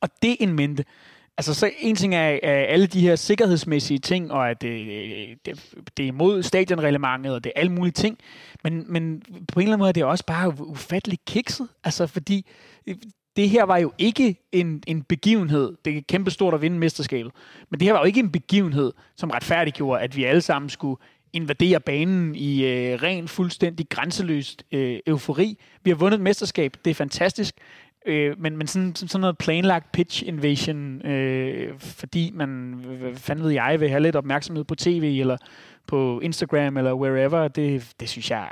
Og 0.00 0.08
det 0.22 0.36
en 0.40 0.52
mente. 0.52 0.84
Altså, 1.38 1.54
så 1.54 1.70
en 1.78 1.96
ting 1.96 2.14
er, 2.14 2.38
er 2.42 2.64
alle 2.64 2.86
de 2.86 3.00
her 3.00 3.16
sikkerhedsmæssige 3.16 3.98
ting, 3.98 4.32
og 4.32 4.50
at 4.50 4.62
det, 4.62 4.86
det, 5.46 5.74
det 5.96 6.02
er 6.02 6.06
imod 6.06 6.42
stadionreglementet, 6.42 7.34
og 7.34 7.44
det 7.44 7.52
er 7.56 7.60
alle 7.60 7.72
mulige 7.72 7.92
ting. 7.92 8.18
Men, 8.64 8.84
men 8.88 9.22
på 9.52 9.60
en 9.60 9.62
eller 9.62 9.72
anden 9.72 9.78
måde 9.78 9.88
er 9.88 9.92
det 9.92 10.04
også 10.04 10.26
bare 10.26 10.54
ufatteligt 10.60 11.24
kikset. 11.24 11.68
Altså, 11.84 12.06
fordi 12.06 12.46
øh, 12.86 12.96
det 13.36 13.50
her 13.50 13.64
var 13.64 13.76
jo 13.76 13.92
ikke 13.98 14.36
en, 14.52 14.82
en 14.86 15.02
begivenhed. 15.02 15.76
Det 15.84 15.96
er 15.96 16.02
kæmpestort 16.08 16.54
at 16.54 16.62
vinde 16.62 16.78
mesterskabet. 16.78 17.32
Men 17.70 17.80
det 17.80 17.86
her 17.86 17.92
var 17.92 18.00
jo 18.00 18.06
ikke 18.06 18.20
en 18.20 18.32
begivenhed, 18.32 18.92
som 19.16 19.30
retfærdiggjorde, 19.30 20.02
at 20.02 20.16
vi 20.16 20.24
alle 20.24 20.40
sammen 20.40 20.68
skulle 20.68 20.96
invadere 21.32 21.80
banen 21.80 22.34
i 22.34 22.64
øh, 22.64 23.02
ren, 23.02 23.28
fuldstændig 23.28 23.88
grænseløst 23.88 24.64
øh, 24.72 24.98
eufori. 25.06 25.58
Vi 25.84 25.90
har 25.90 25.94
vundet 25.94 26.18
et 26.18 26.22
mesterskab. 26.22 26.76
Det 26.84 26.90
er 26.90 26.94
fantastisk. 26.94 27.54
Øh, 28.06 28.40
men, 28.40 28.56
men 28.56 28.66
sådan, 28.66 28.96
sådan 28.96 29.20
noget 29.20 29.38
planlagt 29.38 29.92
pitch 29.92 30.22
invasion, 30.26 31.06
øh, 31.06 31.78
fordi 31.78 32.30
man, 32.34 32.74
hvad 33.00 33.16
fanden 33.16 33.44
ved 33.44 33.52
jeg, 33.52 33.80
vil 33.80 33.88
have 33.88 34.02
lidt 34.02 34.16
opmærksomhed 34.16 34.64
på 34.64 34.74
tv, 34.74 35.16
eller 35.20 35.36
på 35.86 36.20
Instagram, 36.20 36.76
eller 36.76 36.94
wherever, 36.94 37.48
det, 37.48 37.92
det 38.00 38.08
synes 38.08 38.30
jeg, 38.30 38.50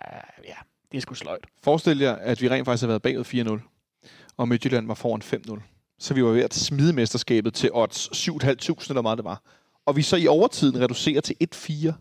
ja, 0.49 0.55
det 0.93 0.97
er 0.97 1.01
sgu 1.01 1.15
sløjt. 1.15 1.45
Forestil 1.63 1.99
jer, 1.99 2.15
at 2.15 2.43
vi 2.43 2.49
rent 2.49 2.65
faktisk 2.65 2.83
har 2.83 2.89
været 2.89 3.03
bagud 3.03 3.61
4-0, 3.65 4.35
og 4.37 4.49
Midtjylland 4.49 4.87
var 4.87 4.95
foran 4.95 5.23
5-0. 5.23 5.61
Så 5.99 6.15
vi 6.15 6.25
var 6.25 6.31
ved 6.31 6.43
at 6.43 6.55
smide 6.55 6.93
mesterskabet 6.93 7.55
til 7.55 7.71
odds 7.73 8.29
7.500, 8.29 8.87
eller 8.89 9.03
meget 9.03 9.19
det 9.19 9.25
var. 9.25 9.43
Og 9.87 9.97
vi 9.97 10.03
så 10.03 10.17
i 10.17 10.27
overtiden 10.27 10.81
reducerer 10.81 11.21
til 11.21 11.37
1-4, 11.55 11.93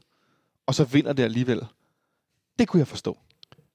og 0.67 0.75
så 0.75 0.83
vinder 0.83 1.13
det 1.13 1.23
alligevel. 1.23 1.61
Det 2.59 2.67
kunne 2.67 2.79
jeg 2.79 2.87
forstå. 2.87 3.17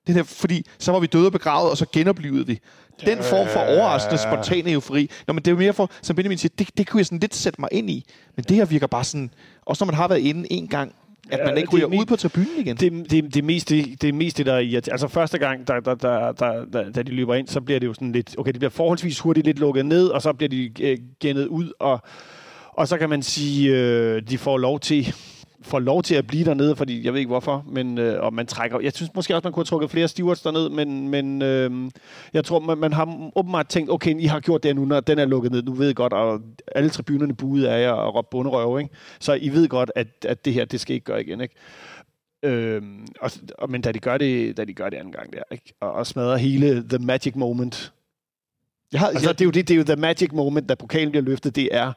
Det 0.06 0.14
der, 0.14 0.22
fordi 0.22 0.66
så 0.78 0.92
var 0.92 1.00
vi 1.00 1.06
døde 1.06 1.26
og 1.26 1.32
begravet, 1.32 1.70
og 1.70 1.76
så 1.76 1.86
genoplevede 1.92 2.46
vi. 2.46 2.58
Den 3.06 3.18
form 3.18 3.48
for 3.48 3.60
overraskende, 3.60 4.18
spontane 4.18 4.72
eufori. 4.72 5.10
Nå, 5.26 5.32
men 5.32 5.42
det 5.42 5.46
er 5.46 5.52
jo 5.52 5.58
mere 5.58 5.72
for, 5.72 5.90
som 6.02 6.16
Benjamin 6.16 6.38
siger, 6.38 6.52
det, 6.58 6.68
det 6.78 6.86
kunne 6.86 6.98
jeg 6.98 7.06
sådan 7.06 7.18
lidt 7.18 7.34
sætte 7.34 7.60
mig 7.60 7.68
ind 7.72 7.90
i. 7.90 8.04
Men 8.36 8.44
det 8.48 8.56
her 8.56 8.64
virker 8.64 8.86
bare 8.86 9.04
sådan, 9.04 9.30
også 9.66 9.84
når 9.84 9.86
man 9.86 9.94
har 9.94 10.08
været 10.08 10.20
inde 10.20 10.52
en 10.52 10.68
gang, 10.68 10.94
at 11.30 11.40
man 11.46 11.56
ikke 11.56 11.76
ryger 11.76 11.86
ud 11.86 12.04
på 12.04 12.16
tribunen 12.16 12.58
igen. 12.58 12.76
Det, 12.76 13.10
det, 13.10 13.34
det, 13.34 13.44
mest, 13.44 13.68
det, 13.68 14.02
det 14.02 14.14
mest 14.14 14.38
det, 14.38 14.46
der 14.46 14.58
i, 14.58 14.74
altså 14.74 15.08
første 15.08 15.38
gang, 15.38 15.68
da, 15.68 15.80
da, 15.80 15.94
da, 15.94 16.32
da, 16.40 16.64
da, 16.72 16.90
da 16.90 17.02
de 17.02 17.12
løber 17.12 17.34
ind, 17.34 17.48
så 17.48 17.60
bliver 17.60 17.80
det 17.80 17.86
jo 17.86 17.94
sådan 17.94 18.12
lidt, 18.12 18.34
okay, 18.38 18.52
det 18.52 18.60
bliver 18.60 18.70
forholdsvis 18.70 19.20
hurtigt 19.20 19.46
lidt 19.46 19.58
lukket 19.58 19.86
ned, 19.86 20.08
og 20.08 20.22
så 20.22 20.32
bliver 20.32 20.48
de 20.48 20.82
øh, 20.82 20.98
gennet 21.20 21.46
ud, 21.46 21.72
og, 21.78 22.02
og 22.72 22.88
så 22.88 22.98
kan 22.98 23.10
man 23.10 23.22
sige, 23.22 23.70
øh, 23.70 24.22
de 24.28 24.38
får 24.38 24.58
lov 24.58 24.80
til, 24.80 25.14
får 25.64 25.78
lov 25.78 26.02
til 26.02 26.14
at 26.14 26.26
blive 26.26 26.44
dernede, 26.44 26.76
fordi 26.76 27.04
jeg 27.04 27.12
ved 27.12 27.20
ikke 27.20 27.28
hvorfor, 27.28 27.64
men 27.68 27.98
øh, 27.98 28.22
og 28.22 28.34
man 28.34 28.46
trækker. 28.46 28.80
Jeg 28.80 28.92
synes 28.92 29.14
måske 29.14 29.34
også, 29.34 29.46
man 29.46 29.52
kunne 29.52 29.60
have 29.60 29.64
trukket 29.64 29.90
flere 29.90 30.08
stewards 30.08 30.42
derned, 30.42 30.68
men, 30.68 31.08
men 31.08 31.42
øh, 31.42 31.90
jeg 32.32 32.44
tror, 32.44 32.60
man, 32.60 32.78
man 32.78 32.92
har 32.92 33.30
åbenbart 33.36 33.68
tænkt, 33.68 33.90
okay, 33.90 34.20
I 34.20 34.24
har 34.24 34.40
gjort 34.40 34.62
det 34.62 34.76
nu, 34.76 34.84
når 34.84 35.00
den 35.00 35.18
er 35.18 35.24
lukket 35.24 35.52
ned. 35.52 35.62
Nu 35.62 35.72
ved 35.72 35.90
I 35.90 35.92
godt, 35.92 36.12
og 36.12 36.40
alle 36.74 36.90
tribunerne 36.90 37.34
buede 37.34 37.70
af 37.70 37.82
jer 37.82 37.92
og 37.92 38.14
råbte 38.14 38.28
bunderøv, 38.30 38.78
ikke? 38.78 38.90
Så 39.20 39.34
I 39.34 39.48
ved 39.48 39.68
godt, 39.68 39.92
at, 39.94 40.08
at 40.24 40.44
det 40.44 40.52
her, 40.52 40.64
det 40.64 40.80
skal 40.80 40.94
ikke 40.94 41.04
gøre 41.04 41.22
igen, 41.22 41.40
ikke? 41.40 41.54
Øh, 42.42 42.82
og, 43.20 43.30
og, 43.58 43.70
men 43.70 43.80
da 43.80 43.92
de 43.92 43.98
gør 43.98 44.18
det, 44.18 44.56
da 44.56 44.64
de 44.64 44.74
gør 44.74 44.90
det 44.90 44.96
anden 44.96 45.12
gang 45.12 45.32
der, 45.32 45.42
ikke? 45.52 45.74
Og, 45.80 45.92
og 45.92 46.06
smadrer 46.06 46.36
hele 46.36 46.84
the 46.88 46.98
magic 46.98 47.34
moment. 47.36 47.92
Jeg 48.92 49.00
har, 49.00 49.08
altså, 49.08 49.28
jeg, 49.28 49.38
det, 49.38 49.44
er 49.44 49.46
jo 49.46 49.50
det, 49.50 49.68
det 49.68 49.74
er 49.74 49.78
jo 49.78 49.84
the 49.84 49.96
magic 49.96 50.32
moment, 50.32 50.68
da 50.68 50.74
pokalen 50.74 51.10
bliver 51.10 51.24
løftet, 51.24 51.56
det 51.56 51.68
er 51.72 51.92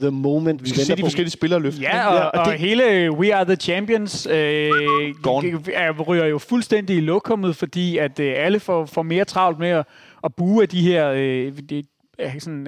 the 0.00 0.10
moment, 0.10 0.60
vi, 0.60 0.64
vi 0.64 0.70
skal 0.70 0.84
se 0.84 0.96
de 0.96 1.02
forskellige 1.02 1.32
spillere 1.32 1.60
løfte. 1.60 1.80
Ja, 1.80 2.08
og, 2.08 2.14
ja, 2.14 2.24
og, 2.24 2.40
og 2.40 2.52
det... 2.52 2.60
hele 2.60 3.12
We 3.12 3.34
Are 3.34 3.44
The 3.44 3.56
Champions 3.56 4.26
øh, 4.26 4.34
er, 4.34 6.00
ryger 6.00 6.26
jo 6.26 6.38
fuldstændig 6.38 6.96
i 6.96 7.00
lokummet, 7.00 7.56
fordi 7.56 7.98
at 7.98 8.20
øh, 8.20 8.34
alle 8.36 8.60
får, 8.60 8.86
får 8.86 9.02
mere 9.02 9.24
travlt 9.24 9.58
med 9.58 9.68
at, 9.68 9.86
at 10.24 10.34
bue 10.34 10.62
af 10.62 10.68
de 10.68 10.82
her 10.82 11.10
øh, 11.10 11.52
de, 11.70 11.84
sådan, 12.38 12.66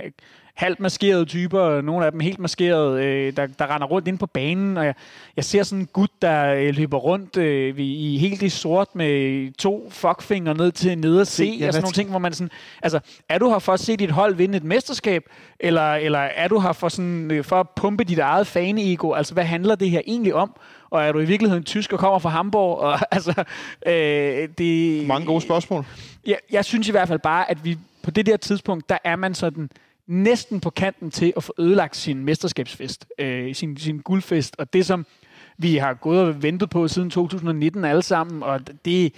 halvt 0.54 0.80
maskerede 0.80 1.24
typer, 1.24 1.80
nogle 1.80 2.06
af 2.06 2.12
dem 2.12 2.20
helt 2.20 2.38
maskerede, 2.38 3.04
øh, 3.04 3.36
der, 3.36 3.46
der 3.46 3.74
render 3.74 3.86
rundt 3.86 4.08
ind 4.08 4.18
på 4.18 4.26
banen, 4.26 4.76
og 4.76 4.84
jeg, 4.84 4.94
jeg 5.36 5.44
ser 5.44 5.62
sådan 5.62 5.80
en 5.80 5.88
gut, 5.92 6.10
der 6.22 6.54
øh, 6.54 6.74
løber 6.74 6.98
rundt 6.98 7.36
øh, 7.36 7.78
i 7.78 8.18
helt 8.18 8.42
i 8.42 8.48
sort 8.48 8.94
med 8.94 9.52
to 9.52 9.88
fuckfinger 9.90 10.52
ned 10.52 10.72
til 10.72 10.98
nede 10.98 11.20
at 11.20 11.26
se, 11.26 11.56
Ja, 11.60 11.66
og 11.66 11.72
sådan 11.72 11.82
nogle 11.82 11.94
ting, 11.94 12.10
hvor 12.10 12.18
man 12.18 12.32
sådan, 12.32 12.50
altså, 12.82 13.00
er 13.28 13.38
du 13.38 13.50
her 13.50 13.58
for 13.58 13.72
at 13.72 13.80
se 13.80 13.96
dit 13.96 14.10
hold 14.10 14.34
vinde 14.34 14.56
et 14.56 14.64
mesterskab, 14.64 15.24
eller, 15.60 15.94
eller 15.94 16.18
er 16.18 16.48
du 16.48 16.58
her 16.58 16.72
for, 16.72 16.88
sådan, 16.88 17.30
øh, 17.30 17.44
for 17.44 17.60
at 17.60 17.66
pumpe 17.76 18.04
dit 18.04 18.18
eget 18.18 18.46
fan-ego? 18.46 19.12
Altså, 19.12 19.34
hvad 19.34 19.44
handler 19.44 19.74
det 19.74 19.90
her 19.90 20.00
egentlig 20.06 20.34
om? 20.34 20.56
Og 20.90 21.02
er 21.02 21.12
du 21.12 21.18
i 21.18 21.24
virkeligheden 21.24 21.64
tysk 21.64 21.92
og 21.92 21.98
kommer 21.98 22.18
fra 22.18 22.28
Hamburg? 22.28 22.78
Og, 22.78 22.98
altså, 23.16 23.44
øh, 23.86 24.48
det, 24.58 25.06
Mange 25.06 25.26
gode 25.26 25.40
spørgsmål. 25.40 25.84
jeg, 26.26 26.38
jeg 26.50 26.64
synes 26.64 26.88
i 26.88 26.90
hvert 26.90 27.08
fald 27.08 27.18
bare, 27.18 27.50
at 27.50 27.64
vi 27.64 27.78
på 28.02 28.10
det 28.10 28.26
der 28.26 28.36
tidspunkt, 28.36 28.88
der 28.88 28.98
er 29.04 29.16
man 29.16 29.34
sådan 29.34 29.70
næsten 30.06 30.60
på 30.60 30.70
kanten 30.70 31.10
til 31.10 31.32
at 31.36 31.44
få 31.44 31.54
ødelagt 31.58 31.96
sin 31.96 32.24
mesterskabsfest, 32.24 33.06
øh, 33.18 33.54
sin, 33.54 33.76
sin 33.76 33.98
guldfest, 33.98 34.56
og 34.58 34.72
det 34.72 34.86
som 34.86 35.06
vi 35.58 35.76
har 35.76 35.94
gået 35.94 36.20
og 36.20 36.42
ventet 36.42 36.70
på 36.70 36.88
siden 36.88 37.10
2019 37.10 37.84
alle 37.84 38.02
sammen, 38.02 38.42
og 38.42 38.60
det, 38.66 39.14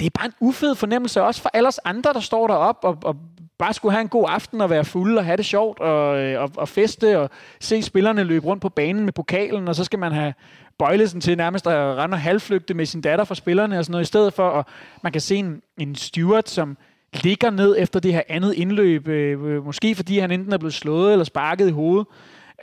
det 0.00 0.06
er 0.06 0.10
bare 0.14 0.26
en 0.26 0.32
ufed 0.40 0.74
fornemmelse 0.74 1.22
også 1.22 1.42
for 1.42 1.50
alle 1.54 1.68
os 1.68 1.80
andre, 1.84 2.12
der 2.12 2.20
står 2.20 2.46
deroppe 2.46 2.88
og, 2.88 2.98
og 3.02 3.16
bare 3.58 3.74
skulle 3.74 3.92
have 3.92 4.02
en 4.02 4.08
god 4.08 4.24
aften 4.28 4.60
og 4.60 4.70
være 4.70 4.84
fuld 4.84 5.18
og 5.18 5.24
have 5.24 5.36
det 5.36 5.44
sjovt 5.44 5.80
og, 5.80 6.18
øh, 6.18 6.42
og, 6.42 6.50
og 6.56 6.68
feste 6.68 7.18
og 7.18 7.30
se 7.60 7.82
spillerne 7.82 8.24
løbe 8.24 8.46
rundt 8.46 8.62
på 8.62 8.68
banen 8.68 9.04
med 9.04 9.12
pokalen, 9.12 9.68
og 9.68 9.74
så 9.74 9.84
skal 9.84 9.98
man 9.98 10.12
have 10.12 10.34
bøjlesen 10.78 11.20
til 11.20 11.36
nærmest 11.36 11.66
at 11.66 11.96
rende 11.96 12.14
og 12.14 12.20
halvflygte 12.20 12.74
med 12.74 12.86
sin 12.86 13.00
datter 13.00 13.24
fra 13.24 13.34
spillerne 13.34 13.78
og 13.78 13.84
sådan 13.84 13.92
noget, 13.92 14.04
i 14.04 14.06
stedet 14.06 14.32
for, 14.32 14.50
at 14.50 14.66
man 15.02 15.12
kan 15.12 15.20
se 15.20 15.36
en, 15.36 15.62
en 15.78 15.94
steward, 15.94 16.44
som 16.46 16.76
ligger 17.14 17.50
ned 17.50 17.76
efter 17.78 18.00
det 18.00 18.12
her 18.12 18.22
andet 18.28 18.54
indløb, 18.54 19.08
øh, 19.08 19.64
måske 19.64 19.94
fordi 19.94 20.18
han 20.18 20.30
enten 20.30 20.52
er 20.52 20.58
blevet 20.58 20.74
slået 20.74 21.12
eller 21.12 21.24
sparket 21.24 21.68
i 21.68 21.72
hovedet. 21.72 22.06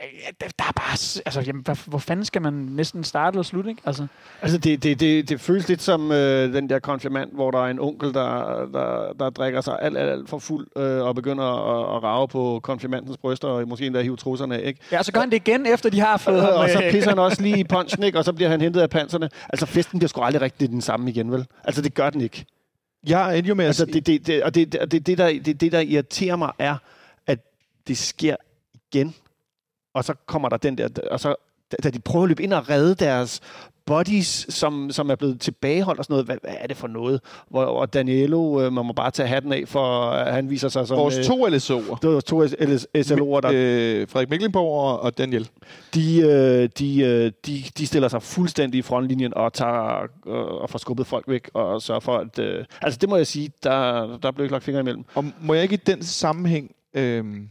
Øh, 0.04 0.34
Der, 0.40 0.64
er 0.68 0.72
bare, 0.76 0.92
altså, 1.26 1.44
jamen, 1.48 1.62
hvad, 1.66 1.76
hvor 1.86 1.98
fanden 1.98 2.26
skal 2.26 2.42
man 2.42 2.54
næsten 2.54 3.04
starte 3.04 3.36
eller 3.36 3.44
slutte, 3.44 3.70
ikke? 3.70 3.82
Altså, 3.86 4.08
Altså, 4.42 4.58
det, 4.58 4.84
det, 4.84 5.00
det, 5.00 5.30
det 5.30 5.42
føles 5.42 5.68
lidt 5.68 5.82
som 5.82 6.12
øh, 6.12 6.54
den 6.54 6.70
der 6.70 6.80
konfirmand, 6.80 7.30
hvor 7.34 7.52
der 7.52 7.60
er 7.60 7.70
en 7.70 7.80
onkel, 7.80 8.14
der, 8.14 8.30
der, 8.74 9.14
der 9.20 9.30
drikker 9.30 9.62
sig 9.62 9.78
alt, 9.82 9.98
alt, 9.98 10.10
alt 10.10 10.30
for 10.30 10.40
fuld 10.40 10.68
øh, 10.78 11.02
og 11.02 11.16
begynder 11.16 11.44
at, 11.44 11.98
at 11.98 12.04
rave 12.04 12.28
på 12.28 12.60
konfirmandens 12.64 13.18
bryster 13.18 13.48
og 13.48 13.68
måske 13.68 13.86
endda 13.86 14.02
hive 14.02 14.16
trusserne 14.18 14.56
af, 14.56 14.68
ikke? 14.68 14.80
ja, 14.92 15.04
så 15.04 15.12
gør 15.12 15.20
han 15.20 15.30
det 15.30 15.48
igen, 15.48 15.66
efter 15.66 15.90
de 15.90 16.00
har 16.00 16.18
fået 16.18 16.50
og 16.54 16.70
så 16.70 16.84
øh, 16.84 16.92
pisser 16.92 17.10
han 17.10 17.20
også 17.20 17.42
lige 17.42 17.60
i 17.60 17.64
punchen, 17.64 18.04
ikke? 18.04 18.18
Og 18.18 18.26
så 18.26 18.34
bliver 18.34 18.50
han 18.50 18.62
hentet 18.62 18.82
af 18.82 18.90
panserne. 18.90 19.30
Altså, 19.50 19.66
festen 19.66 20.00
bliver 20.00 20.10
sgu 20.10 20.22
aldrig 20.22 20.42
rigtig 20.42 20.70
den 20.70 20.82
samme 20.82 21.10
igen, 21.10 21.32
vel? 21.32 21.46
Altså, 21.64 21.82
det 21.82 21.94
gør 21.94 22.10
den 22.10 22.22
ikke. 22.22 22.46
Jeg 23.08 23.38
endte 23.38 23.50
jo 23.50 23.56
med 23.56 23.66
at 23.66 23.68
Altså, 23.68 23.86
det, 23.86 24.06
det, 24.08 24.28
det, 24.28 24.44
og 24.44 24.56
det, 24.56 24.72
det, 24.72 25.06
det, 25.06 25.18
der, 25.18 25.28
det, 25.28 25.62
det, 25.62 25.72
der 25.72 25.80
irriterer 25.80 26.36
mig, 26.36 26.52
er, 26.60 26.78
at 27.28 27.40
det 27.88 27.98
sker 27.98 28.36
igen. 28.74 29.16
Og 29.94 30.04
så 30.04 30.14
kommer 30.26 30.50
der 30.50 30.58
den 30.58 30.78
der... 30.78 30.90
Og 31.12 31.20
så, 31.20 31.36
da 31.84 31.90
de 31.90 32.00
prøver 32.00 32.24
at 32.24 32.30
løbe 32.30 32.44
ind 32.44 32.54
og 32.54 32.70
redde 32.70 32.96
deres 32.96 33.42
bodies, 33.86 34.46
som, 34.50 34.92
som 34.92 35.10
er 35.10 35.16
blevet 35.16 35.42
tilbageholdt 35.42 36.00
og 36.00 36.06
sådan 36.06 36.14
noget. 36.14 36.26
Hvad, 36.26 36.38
hvad 36.42 36.54
er 36.60 36.68
det 36.68 36.78
for 36.78 36.88
noget? 36.88 37.22
Hvor, 37.50 37.64
og 37.64 37.94
Danielo, 37.94 38.62
øh, 38.62 38.74
man 38.74 38.86
må 38.86 38.94
bare 38.94 39.12
tage 39.12 39.28
hatten 39.28 39.54
af, 39.54 39.64
for 39.68 40.10
at 40.10 40.34
han 40.34 40.50
viser 40.50 40.70
sig 40.70 40.88
som... 40.88 40.98
vores 40.98 41.18
øh, 41.18 41.24
to 41.24 41.48
LSO'er. 41.48 41.98
det 42.02 42.10
var 42.10 42.20
to 42.20 42.44
SLO'er, 42.44 43.40
der 43.40 43.52
Øh, 43.54 44.08
Frederik 44.08 44.30
Miklenborg 44.30 45.00
og, 45.00 45.18
Daniel. 45.18 45.50
de, 45.94 46.20
øh, 46.20 46.70
de, 46.80 47.00
øh, 47.00 47.32
de, 47.46 47.64
de 47.78 47.88
stiller 47.88 48.08
sig 48.08 48.22
fuldstændig 48.22 48.80
i 48.80 48.82
frontlinjen 48.82 49.34
og 49.34 49.54
tager 49.54 50.02
øh, 50.28 50.34
og 50.36 50.70
får 50.70 50.80
skubbet 50.80 51.08
folk 51.08 51.26
væk 51.28 51.50
og 51.54 51.82
sørger 51.82 52.00
for, 52.00 52.18
at... 52.18 52.40
Øh, 52.40 52.66
altså, 52.82 52.98
det 53.02 53.10
må 53.10 53.16
jeg 53.16 53.28
sige, 53.28 53.52
der, 53.64 54.18
der 54.18 54.32
blev 54.32 54.46
ikke 54.46 54.54
lagt 54.54 54.64
fingre 54.64 54.82
imellem. 54.82 55.06
Og 55.16 55.26
må 55.42 55.54
jeg 55.54 55.64
ikke 55.64 55.74
i 55.76 55.82
den 55.86 56.04
sammenhæng, 56.04 56.72
øhm, 56.94 57.50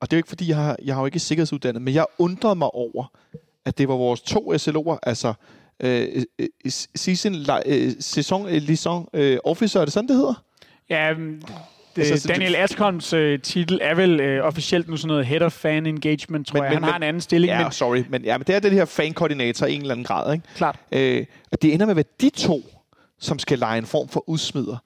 og 0.00 0.10
det 0.10 0.12
er 0.12 0.16
jo 0.16 0.18
ikke 0.18 0.28
fordi, 0.28 0.48
jeg 0.48 0.56
har, 0.56 0.76
jeg 0.84 0.94
har 0.94 1.02
jo 1.02 1.06
ikke 1.06 1.18
sikkerhedsuddannet, 1.18 1.82
men 1.82 1.94
jeg 1.94 2.06
undrede 2.18 2.54
mig 2.54 2.74
over, 2.74 3.04
at 3.64 3.78
det 3.78 3.88
var 3.88 3.94
vores 3.94 4.20
to 4.20 4.52
SLO'er, 4.54 4.98
altså 5.02 5.34
øh, 5.80 6.22
øh, 6.38 6.46
season, 6.96 7.34
øh, 7.66 7.92
sæson, 8.00 8.46
øh, 8.48 8.62
liaison 8.62 9.08
øh, 9.14 9.38
officer, 9.44 9.80
er 9.80 9.84
det 9.84 9.92
sådan, 9.92 10.08
det 10.08 10.16
hedder? 10.16 10.42
Ja, 10.90 11.14
mm, 11.14 11.42
det, 11.96 11.98
Altså, 11.98 12.12
altså, 12.12 12.28
så 12.28 12.32
Daniel 12.32 12.56
Ascoms 12.56 13.12
øh, 13.12 13.40
titel 13.40 13.78
er 13.82 13.94
vel 13.94 14.20
øh, 14.20 14.44
officielt 14.44 14.88
nu 14.88 14.96
sådan 14.96 15.08
noget 15.08 15.26
Head 15.26 15.42
of 15.42 15.52
Fan 15.52 15.86
Engagement, 15.86 16.46
tror 16.46 16.56
Men- 16.58 16.64
jeg. 16.64 16.70
men- 16.70 16.74
Han 16.74 16.82
har 16.84 16.92
men- 16.98 17.02
en 17.02 17.08
anden 17.08 17.20
stilling, 17.20 17.50
Ja, 17.50 17.62
men 17.62 17.72
sorry, 17.72 18.04
men, 18.08 18.24
ja, 18.24 18.38
men 18.38 18.44
det 18.46 18.54
er 18.54 18.60
den 18.60 18.72
her 18.72 18.84
fan-koordinator 18.84 19.66
i 19.66 19.74
en 19.74 19.80
eller 19.80 19.94
anden 19.94 20.04
grad, 20.04 20.32
ikke? 20.32 20.44
klart. 20.56 20.76
Øh, 20.92 21.26
og 21.52 21.62
det 21.62 21.74
ender 21.74 21.86
med 21.86 21.90
at 21.92 21.96
være 21.96 22.04
de 22.20 22.30
to, 22.30 22.62
som 23.20 23.38
skal 23.38 23.58
lege 23.58 23.78
en 23.78 23.86
form 23.86 24.08
for 24.08 24.28
udsmider. 24.28 24.76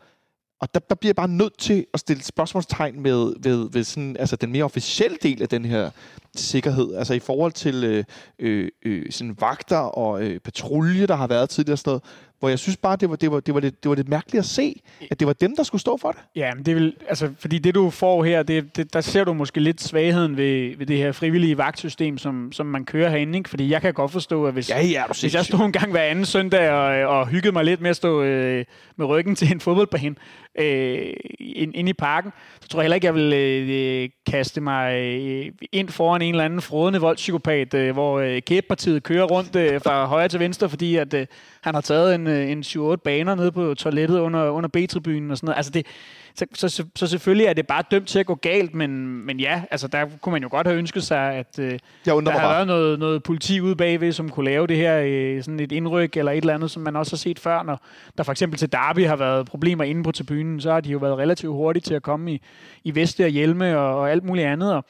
Og 0.64 0.74
der, 0.74 0.80
der 0.80 0.94
bliver 0.94 1.08
jeg 1.08 1.16
bare 1.16 1.28
nødt 1.28 1.58
til 1.58 1.86
at 1.94 2.00
stille 2.00 2.22
spørgsmålstegn 2.22 3.00
med, 3.00 3.34
ved, 3.42 3.70
ved 3.70 3.84
sådan, 3.84 4.16
altså 4.16 4.36
den 4.36 4.52
mere 4.52 4.64
officielle 4.64 5.16
del 5.22 5.42
af 5.42 5.48
den 5.48 5.64
her 5.64 5.90
sikkerhed. 6.36 6.94
Altså 6.94 7.14
i 7.14 7.18
forhold 7.18 7.52
til 7.52 7.84
øh, 7.84 8.04
øh, 8.38 8.68
øh 8.84 9.12
sådan 9.12 9.36
vagter 9.40 9.78
og 9.78 10.22
øh, 10.22 10.40
patrulje, 10.40 11.06
der 11.06 11.14
har 11.14 11.26
været 11.26 11.50
tidligere 11.50 11.74
og 11.74 11.78
sådan 11.78 11.90
noget. 11.90 12.02
Hvor 12.44 12.48
jeg 12.48 12.58
synes 12.58 12.76
bare, 12.76 12.96
det 12.96 13.10
var, 13.10 13.16
det, 13.16 13.30
var, 13.30 13.40
det, 13.40 13.54
var 13.54 13.60
lidt, 13.60 13.82
det 13.82 13.88
var 13.88 13.94
lidt 13.94 14.08
mærkeligt 14.08 14.38
at 14.38 14.44
se, 14.44 14.80
at 15.10 15.20
det 15.20 15.26
var 15.26 15.32
dem, 15.32 15.56
der 15.56 15.62
skulle 15.62 15.80
stå 15.80 15.96
for 15.96 16.10
det. 16.12 16.20
Ja, 16.36 16.54
men 16.54 16.66
det 16.66 16.76
vil, 16.76 16.94
altså, 17.08 17.30
fordi 17.38 17.58
det 17.58 17.74
du 17.74 17.90
får 17.90 18.24
her, 18.24 18.42
det, 18.42 18.76
det, 18.76 18.92
der 18.92 19.00
ser 19.00 19.24
du 19.24 19.32
måske 19.32 19.60
lidt 19.60 19.82
svagheden 19.82 20.36
ved, 20.36 20.76
ved 20.76 20.86
det 20.86 20.96
her 20.96 21.12
frivillige 21.12 21.58
vagtsystem, 21.58 22.18
som, 22.18 22.52
som 22.52 22.66
man 22.66 22.84
kører 22.84 23.10
herinde, 23.10 23.38
ikke? 23.38 23.50
Fordi 23.50 23.70
jeg 23.70 23.80
kan 23.80 23.94
godt 23.94 24.12
forstå, 24.12 24.46
at 24.46 24.52
hvis, 24.52 24.70
ja, 24.70 25.04
du 25.08 25.14
hvis 25.20 25.34
jeg 25.34 25.44
stod 25.44 25.60
en 25.60 25.72
gang 25.72 25.90
hver 25.90 26.02
anden 26.02 26.24
søndag 26.24 26.70
og, 26.70 27.18
og 27.18 27.28
hyggede 27.28 27.52
mig 27.52 27.64
lidt 27.64 27.80
med 27.80 27.90
at 27.90 27.96
stå 27.96 28.22
øh, 28.22 28.64
med 28.96 29.06
ryggen 29.06 29.34
til 29.34 29.52
en 29.52 29.60
fodboldbane 29.60 30.14
øh, 30.58 31.12
ind, 31.40 31.74
ind 31.74 31.88
i 31.88 31.92
parken, 31.92 32.32
så 32.60 32.68
tror 32.68 32.80
jeg 32.80 32.84
heller 32.84 32.94
ikke, 32.94 33.06
jeg 33.06 33.14
vil 33.14 33.32
øh, 33.32 34.08
kaste 34.26 34.60
mig 34.60 34.94
øh, 34.94 35.46
ind 35.72 35.88
foran 35.88 36.22
en 36.22 36.34
eller 36.34 36.44
anden 36.44 36.60
frådende 36.60 37.00
voldspsykopat, 37.00 37.74
øh, 37.74 37.92
hvor 37.92 38.18
øh, 38.18 38.42
kæbepartiet 38.42 39.02
kører 39.02 39.24
rundt 39.24 39.56
øh, 39.56 39.80
fra 39.80 40.06
højre 40.06 40.28
til 40.28 40.40
venstre, 40.40 40.68
fordi 40.68 40.96
at 40.96 41.14
øh, 41.14 41.26
han 41.60 41.74
har 41.74 41.80
taget 41.80 42.14
en, 42.14 42.26
en 42.42 42.60
7-8 42.60 42.96
baner 42.96 43.34
nede 43.34 43.52
på 43.52 43.74
toilettet 43.74 44.18
under, 44.18 44.50
under 44.50 44.68
B-tribunen 44.68 45.30
og 45.30 45.36
sådan 45.36 45.46
noget. 45.46 45.56
Altså 45.56 45.72
det, 45.72 45.86
så, 46.34 46.46
så, 46.54 46.68
så, 46.68 46.84
så 46.96 47.06
selvfølgelig 47.06 47.46
er 47.46 47.52
det 47.52 47.66
bare 47.66 47.82
dømt 47.90 48.08
til 48.08 48.18
at 48.18 48.26
gå 48.26 48.34
galt, 48.34 48.74
men, 48.74 49.06
men 49.26 49.40
ja, 49.40 49.62
altså 49.70 49.88
der 49.88 50.06
kunne 50.20 50.32
man 50.32 50.42
jo 50.42 50.48
godt 50.50 50.66
have 50.66 50.78
ønsket 50.78 51.02
sig, 51.02 51.34
at 51.34 51.58
øh, 51.58 51.70
Jeg 51.70 51.80
der 52.06 52.30
har 52.30 52.48
været 52.48 52.66
noget, 52.66 52.98
noget 52.98 53.22
politi 53.22 53.60
ude 53.60 53.76
bagved, 53.76 54.12
som 54.12 54.30
kunne 54.30 54.44
lave 54.44 54.66
det 54.66 54.76
her, 54.76 55.02
øh, 55.06 55.42
sådan 55.42 55.60
et 55.60 55.72
indryk 55.72 56.16
eller 56.16 56.32
et 56.32 56.36
eller 56.36 56.54
andet, 56.54 56.70
som 56.70 56.82
man 56.82 56.96
også 56.96 57.12
har 57.12 57.18
set 57.18 57.38
før, 57.38 57.62
når 57.62 57.80
der 58.18 58.24
for 58.24 58.32
eksempel 58.32 58.58
til 58.58 58.72
Derby 58.72 59.06
har 59.06 59.16
været 59.16 59.46
problemer 59.46 59.84
inde 59.84 60.02
på 60.02 60.12
tribunen, 60.12 60.60
så 60.60 60.72
har 60.72 60.80
de 60.80 60.90
jo 60.90 60.98
været 60.98 61.18
relativt 61.18 61.52
hurtige 61.52 61.82
til 61.82 61.94
at 61.94 62.02
komme 62.02 62.32
i, 62.32 62.42
i 62.84 62.94
veste 62.94 63.24
og 63.24 63.30
hjelme 63.30 63.78
og, 63.78 63.98
og 63.98 64.10
alt 64.10 64.24
muligt 64.24 64.46
andet. 64.46 64.74
Og 64.74 64.84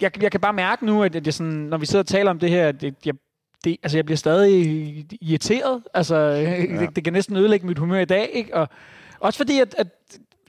jeg, 0.00 0.22
jeg 0.22 0.30
kan 0.30 0.40
bare 0.40 0.52
mærke 0.52 0.86
nu, 0.86 1.02
at 1.02 1.12
det 1.12 1.34
sådan, 1.34 1.52
når 1.52 1.78
vi 1.78 1.86
sidder 1.86 2.02
og 2.02 2.06
taler 2.06 2.30
om 2.30 2.38
det 2.38 2.50
her, 2.50 2.72
det, 2.72 2.94
jeg, 3.06 3.14
det, 3.64 3.76
altså 3.82 3.98
jeg 3.98 4.04
bliver 4.04 4.16
stadig 4.16 5.06
irriteret. 5.20 5.82
Altså, 5.94 6.16
ja. 6.16 6.60
det, 6.60 6.96
det 6.96 7.04
kan 7.04 7.12
næsten 7.12 7.36
ødelægge 7.36 7.66
mit 7.66 7.78
humør 7.78 8.00
i 8.00 8.04
dag. 8.04 8.30
Ikke? 8.32 8.56
Og 8.56 8.68
også 9.20 9.36
fordi, 9.36 9.60
at, 9.60 9.74
at 9.78 9.86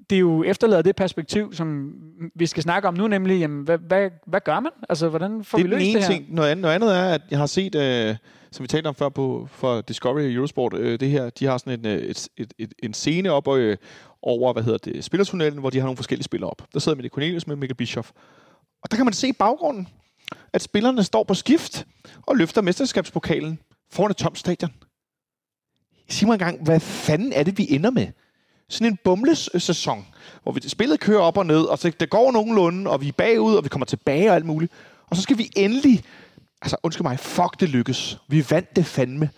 det 0.09 0.20
jo 0.20 0.43
efterlader 0.43 0.82
det 0.82 0.95
perspektiv, 0.95 1.53
som 1.53 1.93
vi 2.36 2.45
skal 2.45 2.63
snakke 2.63 2.88
om 2.88 2.93
nu, 2.93 3.07
nemlig, 3.07 3.39
jamen, 3.39 3.63
hvad, 3.63 3.78
hvad, 3.78 4.09
hvad 4.28 4.39
gør 4.45 4.59
man? 4.59 4.72
Altså, 4.89 5.09
hvordan 5.09 5.43
får 5.43 5.57
det 5.57 5.66
vi 5.66 5.70
løst 5.70 5.82
det 5.82 6.01
her? 6.01 6.09
ting. 6.09 6.26
Noget 6.30 6.49
andet, 6.49 6.61
noget 6.61 6.76
andet 6.76 6.95
er, 6.95 7.03
at 7.03 7.22
jeg 7.32 7.39
har 7.39 7.45
set, 7.45 7.76
øh, 7.76 8.16
som 8.51 8.63
vi 8.63 8.68
talte 8.68 8.88
om 8.88 8.95
før 8.95 9.09
på 9.09 9.47
for 9.51 9.82
Discovery 9.82 10.22
og 10.22 10.32
Eurosport, 10.32 10.74
øh, 10.74 10.99
det 10.99 11.09
her, 11.09 11.30
de 11.30 11.45
har 11.45 11.57
sådan 11.57 11.80
en, 11.80 11.86
øh, 11.86 11.97
et, 11.97 12.28
et, 12.38 12.53
et, 12.57 12.74
en 12.84 12.93
scene 12.93 13.32
op 13.32 13.47
øh, 13.55 13.78
over, 14.22 14.53
hvad 14.53 14.63
hedder 14.63 14.78
det, 14.78 15.03
spillertunnelen, 15.03 15.59
hvor 15.59 15.70
de 15.70 15.80
har 15.80 15.86
nogle 15.86 15.97
forskellige 15.97 16.24
spillere 16.24 16.49
op. 16.49 16.61
Der 16.74 16.80
sidder 16.80 16.95
Mette 16.95 17.09
Cornelius 17.09 17.47
med 17.47 17.55
Mikkel 17.55 17.76
Bischoff. 17.76 18.11
Og 18.84 18.91
der 18.91 18.97
kan 18.97 19.05
man 19.05 19.13
se 19.13 19.34
baggrunden, 19.34 19.88
at 20.53 20.61
spillerne 20.61 21.03
står 21.03 21.23
på 21.23 21.34
skift 21.34 21.86
og 22.21 22.36
løfter 22.36 22.61
mesterskabspokalen 22.61 23.59
foran 23.91 24.11
et 24.11 24.17
tomt 24.17 24.38
stadion. 24.38 24.73
Sig 26.09 26.28
mig 26.28 26.34
engang, 26.34 26.63
hvad 26.63 26.80
fanden 26.80 27.34
er 27.34 27.43
det, 27.43 27.57
vi 27.57 27.67
ender 27.69 27.89
med? 27.89 28.07
Sådan 28.69 28.88
en 28.88 28.97
bumles-sæson, 29.03 29.99
øh, 29.99 30.05
hvor 30.43 30.51
vi 30.51 30.69
spillet 30.69 30.99
kører 30.99 31.21
op 31.21 31.38
og 31.38 31.45
ned, 31.45 31.61
og 31.61 31.80
så 31.80 31.91
det 31.99 32.09
går 32.09 32.32
nogenlunde, 32.32 32.91
og 32.91 33.01
vi 33.01 33.07
er 33.07 33.11
bagud, 33.11 33.55
og 33.55 33.63
vi 33.63 33.69
kommer 33.69 33.86
tilbage 33.86 34.30
og 34.30 34.36
alt 34.36 34.45
muligt. 34.45 34.71
Og 35.07 35.15
så 35.15 35.21
skal 35.21 35.38
vi 35.38 35.49
endelig... 35.55 36.03
Altså, 36.61 36.78
undskyld 36.84 37.03
mig, 37.03 37.19
fuck, 37.19 37.59
det 37.59 37.69
lykkes. 37.69 38.17
Vi 38.28 38.45
vandt 38.49 38.76
det 38.76 38.86
fandme. 38.86 39.30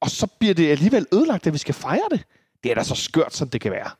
Og 0.00 0.10
så 0.10 0.26
bliver 0.26 0.54
det 0.54 0.70
alligevel 0.70 1.06
ødelagt, 1.12 1.46
at 1.46 1.52
vi 1.52 1.58
skal 1.58 1.74
fejre 1.74 2.08
det. 2.10 2.24
Det 2.62 2.70
er 2.70 2.74
da 2.74 2.82
så 2.82 2.94
skørt, 2.94 3.34
som 3.34 3.48
det 3.48 3.60
kan 3.60 3.72
være. 3.72 3.90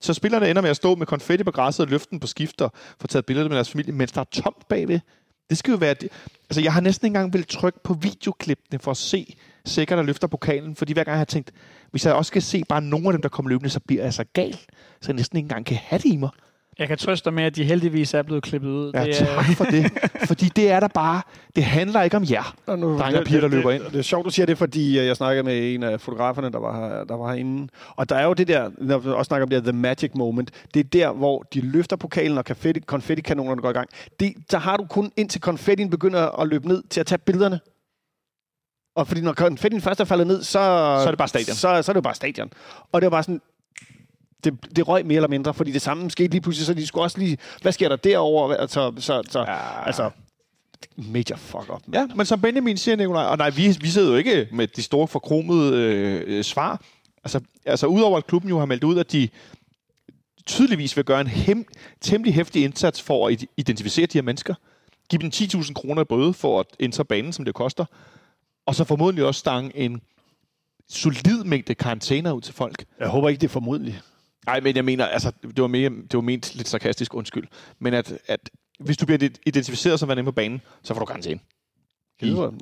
Så 0.00 0.14
spillerne 0.14 0.50
ender 0.50 0.62
med 0.62 0.70
at 0.70 0.76
stå 0.76 0.94
med 0.94 1.06
konfetti 1.06 1.44
på 1.44 1.50
græsset 1.50 1.86
og 1.86 1.90
løften 1.90 2.20
på 2.20 2.26
skifter 2.26 2.68
for 2.74 2.96
få 3.00 3.06
taget 3.06 3.26
billeder 3.26 3.48
med 3.48 3.56
deres 3.56 3.70
familie, 3.70 3.92
mens 3.92 4.12
der 4.12 4.20
er 4.20 4.24
tomt 4.24 4.68
bagved. 4.68 5.00
Det 5.50 5.58
skal 5.58 5.70
jo 5.70 5.76
være... 5.76 5.94
Det. 5.94 6.08
Altså, 6.50 6.60
jeg 6.60 6.72
har 6.72 6.80
næsten 6.80 7.06
ikke 7.06 7.16
engang 7.16 7.32
vil 7.32 7.46
trykke 7.46 7.78
på 7.84 7.94
videoklippene 7.94 8.78
for 8.78 8.90
at 8.90 8.96
se 8.96 9.36
sikkert, 9.64 9.96
der 9.96 10.02
løfter 10.02 10.26
pokalen, 10.26 10.76
fordi 10.76 10.92
hver 10.92 11.04
gang 11.04 11.12
jeg 11.12 11.20
har 11.20 11.24
tænkt, 11.24 11.52
hvis 11.90 12.06
jeg 12.06 12.14
også 12.14 12.28
skal 12.28 12.42
se 12.42 12.64
bare 12.68 12.82
nogle 12.82 13.06
af 13.06 13.12
dem, 13.12 13.22
der 13.22 13.28
kommer 13.28 13.48
løbende, 13.48 13.70
så 13.70 13.80
bliver 13.80 14.02
jeg 14.02 14.14
så 14.14 14.24
gal, 14.32 14.58
så 15.00 15.06
jeg 15.06 15.14
næsten 15.14 15.36
ikke 15.36 15.44
engang 15.44 15.66
kan 15.66 15.76
have 15.76 15.98
det 15.98 16.12
i 16.12 16.16
mig. 16.16 16.30
Jeg 16.78 16.88
kan 16.88 16.98
trøste 16.98 17.24
dig 17.24 17.34
med, 17.34 17.44
at 17.44 17.56
de 17.56 17.64
heldigvis 17.64 18.14
er 18.14 18.22
blevet 18.22 18.42
klippet 18.42 18.68
ud. 18.68 18.92
Ja, 18.94 19.04
det 19.04 19.20
er, 19.20 19.26
tak 19.26 19.56
for 19.56 19.64
det. 19.64 19.92
Fordi 20.26 20.44
det 20.44 20.70
er 20.70 20.80
der 20.80 20.88
bare... 20.88 21.22
Det 21.56 21.64
handler 21.64 22.02
ikke 22.02 22.16
om 22.16 22.24
jer. 22.30 22.56
Og 22.66 22.78
nu, 22.78 22.98
Drenge 22.98 23.20
og 23.20 23.26
piger, 23.26 23.40
der 23.40 23.48
løber 23.48 23.70
det, 23.70 23.76
ind. 23.76 23.84
Det, 23.84 23.92
det 23.92 23.98
er 23.98 24.02
sjovt, 24.02 24.24
du 24.24 24.30
siger 24.30 24.46
det, 24.46 24.58
fordi 24.58 24.98
øh, 24.98 25.06
jeg 25.06 25.16
snakkede 25.16 25.42
med 25.42 25.74
en 25.74 25.82
af 25.82 26.00
fotograferne, 26.00 26.52
der 26.52 26.58
var, 26.58 26.88
her, 26.88 27.04
der 27.04 27.16
var 27.16 27.32
herinde. 27.32 27.68
Og 27.96 28.08
der 28.08 28.16
er 28.16 28.24
jo 28.24 28.32
det 28.32 28.48
der, 28.48 28.70
når 28.78 28.98
vi 28.98 29.10
også 29.10 29.28
snakker 29.28 29.44
om 29.44 29.50
det 29.50 29.62
her, 29.62 29.72
the 29.72 29.78
magic 29.78 30.10
moment. 30.14 30.50
Det 30.74 30.80
er 30.80 30.84
der, 30.84 31.12
hvor 31.12 31.42
de 31.54 31.60
løfter 31.60 31.96
pokalen, 31.96 32.38
og 32.38 32.44
konfetti, 32.44 32.80
konfettikanonerne 32.80 33.62
går 33.62 33.70
i 33.70 33.72
gang. 33.72 33.88
Det, 34.20 34.34
der 34.50 34.58
har 34.58 34.76
du 34.76 34.84
kun 34.84 35.12
indtil 35.16 35.40
konfettien 35.40 35.90
begynder 35.90 36.40
at 36.40 36.48
løbe 36.48 36.68
ned 36.68 36.82
til 36.90 37.00
at 37.00 37.06
tage 37.06 37.18
billederne. 37.18 37.60
Og 38.96 39.06
fordi 39.06 39.20
når 39.20 39.32
konfettien 39.32 39.82
først 39.82 40.00
er 40.00 40.04
faldet 40.04 40.26
ned, 40.26 40.42
så, 40.42 40.52
så 40.52 40.58
er 41.06 41.10
det 41.10 41.18
bare 41.18 41.28
stadion. 41.28 41.54
Så, 41.54 41.60
så 41.60 41.68
er 41.68 41.80
det 41.92 41.94
jo 41.94 42.00
bare 42.00 42.14
stadion. 42.14 42.50
Og 42.92 43.00
det 43.00 43.06
var 43.06 43.10
bare 43.10 43.22
sådan, 43.22 43.40
det, 44.50 44.76
det 44.76 44.88
røg 44.88 45.06
mere 45.06 45.16
eller 45.16 45.28
mindre, 45.28 45.54
fordi 45.54 45.72
det 45.72 45.82
samme 45.82 46.10
skete 46.10 46.28
lige 46.30 46.40
pludselig, 46.40 46.66
så 46.66 46.74
de 46.74 46.86
skulle 46.86 47.04
også 47.04 47.18
lige, 47.18 47.38
hvad 47.62 47.72
sker 47.72 47.88
der 47.88 47.96
derovre? 47.96 48.56
Altså, 48.58 48.92
så, 48.98 49.22
så, 49.30 49.40
Ja. 49.40 49.86
altså 49.86 50.10
major 50.96 51.36
fuck 51.36 51.72
up. 51.74 51.82
Ja, 51.92 52.06
men 52.16 52.26
som 52.26 52.40
Benjamin 52.40 52.76
siger, 52.76 52.96
Nicolaj, 52.96 53.24
og 53.24 53.38
nej, 53.38 53.50
vi, 53.50 53.76
vi 53.80 53.88
sidder 53.88 54.10
jo 54.10 54.16
ikke 54.16 54.48
med 54.52 54.66
de 54.66 54.82
store 54.82 55.08
forkromede 55.08 55.76
øh, 56.26 56.44
svar. 56.44 56.80
Altså, 57.24 57.40
altså 57.66 57.86
udover 57.86 58.18
at 58.18 58.26
klubben 58.26 58.48
jo 58.50 58.58
har 58.58 58.66
meldt 58.66 58.84
ud, 58.84 58.98
at 58.98 59.12
de 59.12 59.28
tydeligvis 60.46 60.96
vil 60.96 61.04
gøre 61.04 61.20
en 61.20 61.26
hem, 61.26 61.64
temmelig 62.00 62.34
hæftig 62.34 62.64
indsats 62.64 63.02
for 63.02 63.28
at 63.28 63.32
id- 63.42 63.54
identificere 63.56 64.06
de 64.06 64.18
her 64.18 64.22
mennesker. 64.22 64.54
Give 65.10 65.22
dem 65.22 65.30
10.000 65.34 65.72
kroner 65.72 66.02
i 66.02 66.04
bøde 66.04 66.32
for 66.32 66.60
at 66.60 66.66
ændre 66.80 67.04
banen, 67.04 67.32
som 67.32 67.44
det 67.44 67.54
koster. 67.54 67.84
Og 68.66 68.74
så 68.74 68.84
formodentlig 68.84 69.24
også 69.24 69.38
stange 69.38 69.76
en 69.76 70.00
solid 70.88 71.44
mængde 71.44 71.74
karantæner 71.74 72.32
ud 72.32 72.40
til 72.40 72.54
folk. 72.54 72.84
Jeg 73.00 73.08
håber 73.08 73.28
ikke, 73.28 73.40
det 73.40 73.46
er 73.46 73.52
formodentligt. 73.52 74.02
Nej, 74.46 74.60
men 74.60 74.76
jeg 74.76 74.84
mener, 74.84 75.06
altså, 75.06 75.32
det 75.42 75.60
var, 75.62 75.66
mere, 75.66 75.90
det 75.90 76.14
var 76.14 76.20
ment 76.20 76.54
lidt 76.54 76.68
sarkastisk, 76.68 77.14
undskyld. 77.14 77.48
Men 77.78 77.94
at, 77.94 78.18
at 78.26 78.50
hvis 78.78 78.96
du 78.96 79.06
bliver 79.06 79.28
identificeret 79.46 80.00
som 80.00 80.08
værende 80.08 80.24
på 80.24 80.32
banen, 80.32 80.60
så 80.82 80.94
får 80.94 81.00
du 81.00 81.06
karantæne. 81.06 81.40
Det 82.20 82.36
var 82.36 82.54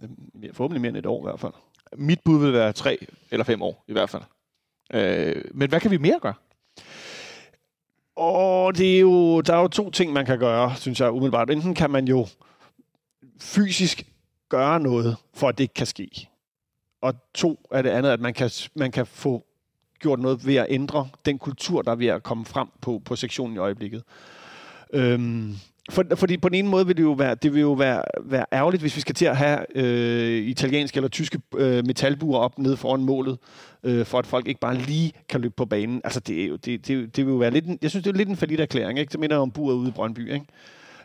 øh, 0.42 0.54
forhåbentlig 0.54 0.80
mere 0.80 0.88
end 0.88 0.96
et 0.96 1.06
år 1.06 1.20
i 1.20 1.26
hvert 1.30 1.40
fald. 1.40 1.52
Mit 1.96 2.20
bud 2.24 2.44
vil 2.44 2.52
være 2.52 2.72
tre 2.72 2.98
eller 3.30 3.44
fem 3.44 3.62
år, 3.62 3.84
i 3.88 3.92
hvert 3.92 4.10
fald. 4.10 4.22
Øh, 4.94 5.44
men 5.54 5.68
hvad 5.68 5.80
kan 5.80 5.90
vi 5.90 5.96
mere 5.96 6.18
gøre? 6.22 6.34
Og 8.16 8.76
det 8.76 8.96
er 8.96 9.00
jo, 9.00 9.40
der 9.40 9.54
er 9.54 9.60
jo 9.60 9.68
to 9.68 9.90
ting, 9.90 10.12
man 10.12 10.26
kan 10.26 10.38
gøre, 10.38 10.76
synes 10.76 11.00
jeg 11.00 11.10
umiddelbart. 11.10 11.50
Enten 11.50 11.74
kan 11.74 11.90
man 11.90 12.08
jo 12.08 12.26
fysisk 13.40 14.06
gøre 14.48 14.80
noget, 14.80 15.16
for 15.34 15.48
at 15.48 15.58
det 15.58 15.64
ikke 15.64 15.74
kan 15.74 15.86
ske. 15.86 16.28
Og 17.02 17.14
to 17.34 17.60
er 17.70 17.82
det 17.82 17.90
andet, 17.90 18.10
at 18.10 18.20
man 18.20 18.34
kan, 18.34 18.50
man 18.74 18.92
kan 18.92 19.06
få 19.06 19.44
gjort 20.04 20.20
noget 20.20 20.46
ved 20.46 20.54
at 20.54 20.66
ændre 20.68 21.08
den 21.26 21.38
kultur, 21.38 21.82
der 21.82 21.90
er 21.90 21.96
ved 21.96 22.06
at 22.06 22.22
komme 22.22 22.44
frem 22.44 22.68
på, 22.80 23.02
på 23.04 23.16
sektionen 23.16 23.56
i 23.56 23.58
øjeblikket. 23.58 24.02
Øhm, 24.92 25.54
for, 25.90 26.04
fordi 26.14 26.36
på 26.36 26.48
den 26.48 26.54
ene 26.54 26.68
måde 26.68 26.86
vil 26.86 26.96
det 26.96 27.02
jo 27.02 27.12
være, 27.12 27.34
det 27.34 27.54
vil 27.54 27.60
jo 27.60 27.72
være, 27.72 28.02
være 28.24 28.46
ærgerligt, 28.52 28.82
hvis 28.82 28.96
vi 28.96 29.00
skal 29.00 29.14
til 29.14 29.24
at 29.24 29.36
have 29.36 29.58
øh, 29.74 30.46
italienske 30.46 30.96
eller 30.96 31.08
tyske 31.08 31.40
øh, 31.56 31.86
metalbuer 31.86 32.38
op 32.38 32.58
nede 32.58 32.76
foran 32.76 33.00
målet, 33.00 33.38
øh, 33.84 34.06
for 34.06 34.18
at 34.18 34.26
folk 34.26 34.48
ikke 34.48 34.60
bare 34.60 34.76
lige 34.76 35.12
kan 35.28 35.40
løbe 35.40 35.54
på 35.56 35.64
banen. 35.64 36.00
Altså, 36.04 36.20
det, 36.20 36.42
er 36.42 36.46
jo, 36.46 36.56
det, 36.56 36.88
det, 36.88 37.16
det 37.16 37.26
vil 37.26 37.32
jo 37.32 37.38
være 37.38 37.50
lidt 37.50 37.64
en, 37.64 37.78
jeg 37.82 37.90
synes, 37.90 38.04
det 38.04 38.12
er 38.12 38.16
lidt 38.16 38.28
en 38.28 38.36
forlidt 38.36 38.60
erklæring, 38.60 38.98
ikke? 38.98 39.12
Det 39.12 39.20
minder 39.20 39.36
om 39.36 39.50
buret 39.50 39.74
ude 39.74 39.88
i 39.88 39.92
Brøndby, 39.92 40.32
ikke? 40.32 40.46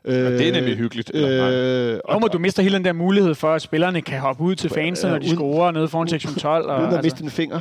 Øh, 0.05 0.15
det 0.15 0.47
er 0.47 0.51
nemlig 0.51 0.77
hyggeligt. 0.77 1.15
Øh, 1.15 1.99
og, 2.05 2.23
og 2.23 2.33
du 2.33 2.39
mister 2.39 2.63
hele 2.63 2.75
den 2.75 2.85
der 2.85 2.93
mulighed 2.93 3.35
for, 3.35 3.53
at 3.53 3.61
spillerne 3.61 4.01
kan 4.01 4.19
hoppe 4.19 4.43
ud 4.43 4.55
til 4.55 4.69
fansene, 4.69 5.11
når 5.11 5.19
de 5.19 5.29
scorer 5.29 5.71
nede 5.71 5.87
foran 5.87 6.07
sektion 6.07 6.35
12. 6.35 6.69
Og, 6.69 6.75
uden 6.75 6.87
at 6.87 6.93
altså, 6.93 7.05
miste 7.05 7.23
en 7.23 7.29
finger. 7.29 7.59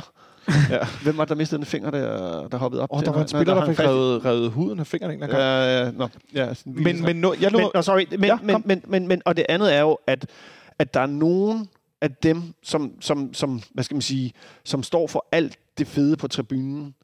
Ja. 0.69 0.87
Hvem 1.03 1.17
var 1.17 1.25
der 1.25 1.35
mistede 1.35 1.59
en 1.59 1.65
finger, 1.65 1.91
der, 1.91 2.47
der 2.47 2.57
hoppede 2.57 2.81
op? 2.83 2.89
Åh, 2.91 2.99
til? 2.99 3.05
der 3.05 3.11
var 3.11 3.21
en 3.21 3.27
spiller, 3.27 3.53
der 3.53 3.61
hang 3.61 3.77
fik 3.77 3.85
revet, 3.85 4.25
revet 4.25 4.51
huden 4.51 4.79
af 4.79 4.87
fingrene 4.87 5.13
en 5.13 5.19
gang. 5.19 5.31
Ja, 5.31 5.79
ja, 5.79 5.91
nå, 5.91 6.07
ja, 6.33 6.53
sådan 6.53 6.73
Men, 6.75 7.01
men 7.01 7.15
no, 7.15 7.33
jeg 7.41 7.51
lå... 7.51 7.57
men, 7.57 7.67
no, 7.75 7.81
sorry, 7.81 8.05
men, 8.11 8.25
Ja, 8.25 8.37
men, 8.41 8.53
kom. 8.53 8.63
men, 8.65 8.83
men, 8.87 9.07
men, 9.07 9.21
og 9.25 9.37
det 9.37 9.45
andet 9.49 9.75
er 9.75 9.81
jo, 9.81 9.97
at, 10.07 10.25
at 10.79 10.93
der 10.93 10.99
er 10.99 11.05
nogen 11.05 11.69
af 12.01 12.11
dem, 12.11 12.53
som, 12.63 13.01
som, 13.01 13.33
som, 13.33 13.61
hvad 13.73 13.83
skal 13.83 13.95
man 13.95 14.01
sige, 14.01 14.33
som 14.63 14.83
står 14.83 15.07
for 15.07 15.27
alt 15.31 15.59
det 15.77 15.87
fede 15.87 16.17
på 16.17 16.27
tribunen, 16.27 16.95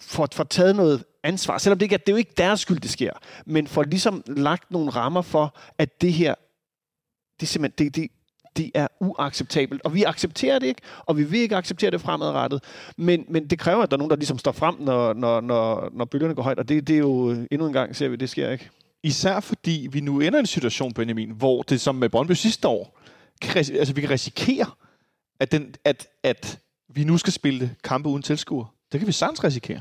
for, 0.00 0.28
for 0.32 0.44
taget 0.44 0.76
noget 0.76 1.04
ansvar, 1.22 1.58
selvom 1.58 1.78
det 1.78 1.86
ikke 1.86 1.94
er, 1.94 1.98
det 1.98 2.08
er 2.08 2.12
jo 2.12 2.16
ikke 2.16 2.34
deres 2.36 2.60
skyld, 2.60 2.80
det 2.80 2.90
sker, 2.90 3.12
men 3.46 3.66
for 3.66 3.82
ligesom 3.82 4.22
lagt 4.26 4.70
nogle 4.70 4.90
rammer 4.90 5.22
for, 5.22 5.56
at 5.78 6.00
det 6.00 6.12
her, 6.12 6.34
det 7.40 7.46
er 7.46 7.46
simpelthen, 7.46 7.86
det, 7.86 7.96
det, 7.96 8.10
det 8.56 8.70
er 8.74 8.88
uacceptabelt. 9.00 9.82
Og 9.84 9.94
vi 9.94 10.02
accepterer 10.02 10.58
det 10.58 10.66
ikke, 10.66 10.82
og 11.06 11.16
vi 11.16 11.24
vil 11.24 11.40
ikke 11.40 11.56
acceptere 11.56 11.90
det 11.90 12.00
fremadrettet. 12.00 12.64
Men, 12.96 13.24
men 13.28 13.46
det 13.46 13.58
kræver, 13.58 13.82
at 13.82 13.90
der 13.90 13.96
er 13.96 13.98
nogen, 13.98 14.10
der 14.10 14.16
ligesom 14.16 14.38
står 14.38 14.52
frem, 14.52 14.74
når, 14.78 15.12
når, 15.12 15.40
når, 15.40 15.90
når 15.92 16.04
bølgerne 16.04 16.34
går 16.34 16.42
højt. 16.42 16.58
Og 16.58 16.68
det, 16.68 16.88
det 16.88 16.94
er 16.94 16.98
jo 16.98 17.30
endnu 17.50 17.66
en 17.66 17.72
gang, 17.72 17.96
ser 17.96 18.08
vi, 18.08 18.16
det 18.16 18.30
sker 18.30 18.50
ikke. 18.50 18.70
Især 19.02 19.40
fordi 19.40 19.88
vi 19.92 20.00
nu 20.00 20.20
ender 20.20 20.38
i 20.38 20.40
en 20.40 20.46
situation, 20.46 20.92
Benjamin, 20.92 21.30
hvor 21.30 21.62
det 21.62 21.80
som 21.80 21.94
med 21.94 22.08
Brøndby 22.08 22.32
sidste 22.32 22.68
år, 22.68 23.00
kan, 23.40 23.56
altså 23.56 23.94
vi 23.94 24.00
kan 24.00 24.10
risikere, 24.10 24.66
at, 25.40 25.52
den, 25.52 25.74
at, 25.84 26.08
at 26.22 26.58
vi 26.88 27.04
nu 27.04 27.18
skal 27.18 27.32
spille 27.32 27.76
kampe 27.84 28.08
uden 28.08 28.22
tilskuer. 28.22 28.64
Det 28.92 29.00
kan 29.00 29.06
vi 29.06 29.12
sagtens 29.12 29.44
risikere. 29.44 29.80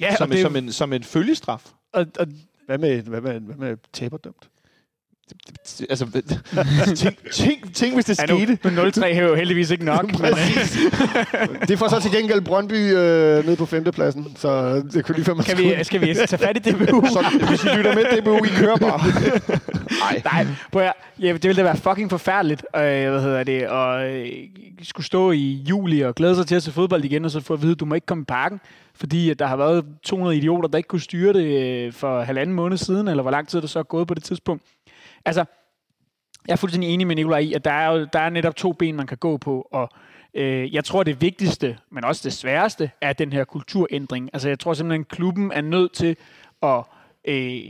ja, 0.00 0.16
som, 0.16 0.30
og, 0.30 0.36
det, 0.36 0.42
som, 0.42 0.56
en, 0.56 0.72
som 0.72 0.92
en 0.92 1.04
følgestraf. 1.04 1.72
og, 1.92 2.06
og 2.18 2.26
Hvad 2.66 2.78
med, 2.78 3.02
hvad 3.02 3.20
med, 3.20 3.40
hvad 3.40 3.56
med 3.56 3.76
taberdømt? 3.92 4.48
Altså, 5.90 6.06
tænk, 6.96 7.32
tænk, 7.32 7.74
tænk, 7.74 7.94
hvis 7.94 8.04
det 8.04 8.18
ja, 8.18 8.26
nu, 8.26 8.38
skete. 8.38 8.58
nu 8.74 8.82
0-3 8.82 9.04
er 9.04 9.22
jo 9.22 9.34
heldigvis 9.34 9.70
ikke 9.70 9.84
nok. 9.84 10.04
men, 10.22 10.32
Det 11.68 11.78
får 11.78 11.88
så 11.88 12.00
til 12.00 12.10
gengæld 12.10 12.40
Brøndby 12.40 12.72
øh, 12.72 13.46
ned 13.46 13.56
på 13.56 13.66
femtepladsen, 13.66 14.36
så 14.36 14.82
det 14.92 15.04
kunne 15.04 15.16
lige 15.16 15.34
man 15.34 15.44
kan 15.44 15.58
vi, 15.58 15.84
skal 15.84 16.00
vi 16.00 16.14
tage 16.14 16.38
fat 16.38 16.66
i 16.66 16.70
DBU? 16.70 17.06
Så, 17.12 17.24
hvis 17.48 17.64
I 17.64 17.68
lytter 17.76 17.94
med, 17.94 18.20
DBU, 18.20 18.44
I 18.44 18.48
kører 18.48 18.76
bare. 18.76 19.00
Nej, 20.24 20.46
prøv 20.72 20.82
at, 20.82 20.92
ja, 21.20 21.32
det 21.32 21.44
ville 21.44 21.56
da 21.56 21.62
være 21.62 21.76
fucking 21.76 22.10
forfærdeligt, 22.10 22.62
øh, 22.76 22.80
hvad 22.82 23.22
hedder 23.22 23.44
det, 23.44 23.68
og 23.68 24.10
øh, 24.10 24.26
skulle 24.82 25.06
stå 25.06 25.30
i 25.30 25.64
juli 25.68 26.00
og 26.00 26.14
glæde 26.14 26.34
sig 26.34 26.46
til 26.46 26.54
at 26.54 26.62
se 26.62 26.72
fodbold 26.72 27.04
igen, 27.04 27.24
og 27.24 27.30
så 27.30 27.40
få 27.40 27.54
at 27.54 27.62
vide, 27.62 27.72
at 27.72 27.80
du 27.80 27.84
må 27.84 27.94
ikke 27.94 28.06
komme 28.06 28.22
i 28.22 28.24
parken, 28.24 28.60
fordi 28.94 29.30
at 29.30 29.38
der 29.38 29.46
har 29.46 29.56
været 29.56 29.84
200 30.02 30.36
idioter, 30.36 30.68
der 30.68 30.76
ikke 30.76 30.88
kunne 30.88 31.00
styre 31.00 31.32
det 31.32 31.62
øh, 31.62 31.92
for 31.92 32.22
halvanden 32.22 32.56
måned 32.56 32.76
siden, 32.76 33.08
eller 33.08 33.22
hvor 33.22 33.30
lang 33.30 33.48
tid 33.48 33.60
det 33.60 33.70
så 33.70 33.78
er 33.78 33.82
gået 33.82 34.08
på 34.08 34.14
det 34.14 34.24
tidspunkt. 34.24 34.62
Altså, 35.24 35.44
jeg 36.46 36.52
er 36.52 36.56
fuldstændig 36.56 36.90
enig 36.90 37.06
med 37.06 37.16
Nicolaj 37.16 37.38
i, 37.38 37.52
at 37.52 37.64
der 37.64 37.72
er, 37.72 37.92
jo, 37.92 38.06
der 38.12 38.18
er 38.18 38.30
netop 38.30 38.56
to 38.56 38.72
ben, 38.72 38.96
man 38.96 39.06
kan 39.06 39.18
gå 39.18 39.36
på, 39.36 39.68
og 39.70 39.88
øh, 40.34 40.74
jeg 40.74 40.84
tror, 40.84 41.02
det 41.02 41.20
vigtigste, 41.20 41.78
men 41.90 42.04
også 42.04 42.20
det 42.24 42.32
sværeste, 42.32 42.90
er 43.00 43.12
den 43.12 43.32
her 43.32 43.44
kulturændring. 43.44 44.30
Altså, 44.32 44.48
jeg 44.48 44.58
tror 44.58 44.74
simpelthen, 44.74 45.04
klubben 45.04 45.52
er 45.52 45.60
nødt 45.60 45.92
til 45.92 46.16
at 46.62 46.84
øh, 47.24 47.60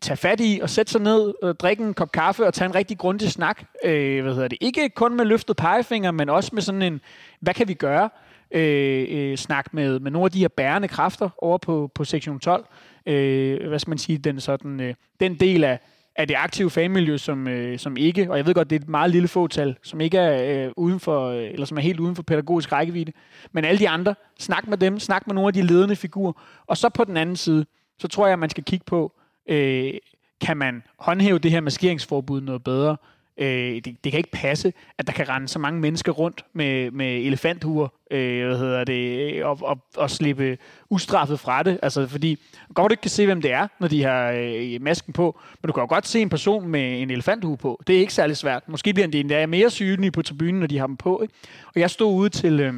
tage 0.00 0.16
fat 0.16 0.40
i 0.40 0.60
og 0.62 0.70
sætte 0.70 0.92
sig 0.92 1.00
ned, 1.00 1.34
og 1.42 1.60
drikke 1.60 1.84
en 1.84 1.94
kop 1.94 2.12
kaffe 2.12 2.46
og 2.46 2.54
tage 2.54 2.66
en 2.66 2.74
rigtig 2.74 2.98
grundig 2.98 3.30
snak. 3.30 3.64
Øh, 3.84 4.22
hvad 4.22 4.34
hedder 4.34 4.48
det? 4.48 4.58
Ikke 4.60 4.88
kun 4.88 5.16
med 5.16 5.24
løftet 5.24 5.56
pegefinger, 5.56 6.10
men 6.10 6.28
også 6.28 6.50
med 6.52 6.62
sådan 6.62 6.82
en, 6.82 7.00
hvad 7.40 7.54
kan 7.54 7.68
vi 7.68 7.74
gøre? 7.74 8.10
Øh, 8.50 9.06
øh, 9.10 9.36
snak 9.36 9.74
med, 9.74 9.98
med 10.00 10.10
nogle 10.10 10.24
af 10.24 10.30
de 10.30 10.40
her 10.40 10.48
bærende 10.48 10.88
kræfter 10.88 11.28
over 11.38 11.58
på, 11.58 11.90
på 11.94 12.04
sektion 12.04 12.40
12. 12.40 12.66
Øh, 13.06 13.68
hvad 13.68 13.78
skal 13.78 13.90
man 13.90 13.98
sige? 13.98 14.18
Den, 14.18 14.40
sådan, 14.40 14.80
øh, 14.80 14.94
den 15.20 15.34
del 15.34 15.64
af, 15.64 15.80
af 16.16 16.28
det 16.28 16.34
aktive 16.38 16.70
fanmiljø, 16.70 17.16
som, 17.16 17.48
øh, 17.48 17.78
som 17.78 17.96
ikke, 17.96 18.30
og 18.30 18.36
jeg 18.36 18.46
ved 18.46 18.54
godt, 18.54 18.70
det 18.70 18.76
er 18.76 18.80
et 18.80 18.88
meget 18.88 19.10
lille 19.10 19.28
fåtal, 19.28 19.76
som 19.82 20.00
ikke 20.00 20.18
er 20.18 20.66
øh, 20.66 20.72
uden 20.76 21.00
for, 21.00 21.28
øh, 21.28 21.44
eller 21.44 21.66
som 21.66 21.78
er 21.78 21.82
helt 21.82 22.00
uden 22.00 22.16
for 22.16 22.22
pædagogisk 22.22 22.72
rækkevidde, 22.72 23.12
men 23.52 23.64
alle 23.64 23.78
de 23.78 23.88
andre, 23.88 24.14
snak 24.38 24.66
med 24.68 24.78
dem, 24.78 24.98
snak 24.98 25.26
med 25.26 25.34
nogle 25.34 25.48
af 25.48 25.52
de 25.52 25.62
ledende 25.62 25.96
figurer, 25.96 26.32
og 26.66 26.76
så 26.76 26.88
på 26.88 27.04
den 27.04 27.16
anden 27.16 27.36
side, 27.36 27.66
så 27.98 28.08
tror 28.08 28.26
jeg, 28.26 28.32
at 28.32 28.38
man 28.38 28.50
skal 28.50 28.64
kigge 28.64 28.84
på, 28.84 29.12
øh, 29.48 29.94
kan 30.40 30.56
man 30.56 30.82
håndhæve 30.98 31.38
det 31.38 31.50
her 31.50 31.60
maskeringsforbud 31.60 32.40
noget 32.40 32.64
bedre? 32.64 32.96
Øh, 33.38 33.74
det, 33.74 34.04
det 34.04 34.12
kan 34.12 34.18
ikke 34.18 34.30
passe, 34.30 34.72
at 34.98 35.06
der 35.06 35.12
kan 35.12 35.28
rende 35.28 35.48
så 35.48 35.58
mange 35.58 35.80
mennesker 35.80 36.12
rundt 36.12 36.44
med, 36.52 36.90
med 36.90 37.06
elefanthuer, 37.06 37.88
øh, 38.10 38.46
hvad 38.46 38.58
hedder 38.58 38.84
det, 38.84 39.34
øh, 39.34 39.46
og, 39.46 39.58
og, 39.62 39.78
og 39.96 40.10
slippe 40.10 40.58
ustraffet 40.90 41.40
fra 41.40 41.62
det. 41.62 41.78
Altså, 41.82 42.06
fordi 42.06 42.38
godt 42.74 42.90
du 42.90 42.92
ikke 42.92 43.00
kan 43.00 43.10
se, 43.10 43.26
hvem 43.26 43.42
det 43.42 43.52
er, 43.52 43.68
når 43.80 43.88
de 43.88 44.02
har 44.02 44.32
øh, 44.36 44.82
masken 44.82 45.12
på, 45.12 45.40
men 45.62 45.66
du 45.66 45.72
kan 45.72 45.80
jo 45.80 45.86
godt 45.86 46.06
se 46.06 46.20
en 46.20 46.28
person 46.28 46.68
med 46.68 47.02
en 47.02 47.10
elefanthue 47.10 47.56
på. 47.56 47.82
Det 47.86 47.96
er 47.96 48.00
ikke 48.00 48.14
særlig 48.14 48.36
svært. 48.36 48.68
Måske 48.68 48.94
bliver 48.94 49.08
de 49.08 49.20
endda 49.20 49.46
mere 49.46 49.70
synlige 49.70 50.10
på 50.10 50.22
tribunen, 50.22 50.60
når 50.60 50.66
de 50.66 50.78
har 50.78 50.86
dem 50.86 50.96
på. 50.96 51.22
Ikke? 51.22 51.34
Og 51.74 51.80
jeg 51.80 51.90
stod 51.90 52.14
ude 52.14 52.28
til... 52.28 52.60
Øh, 52.60 52.74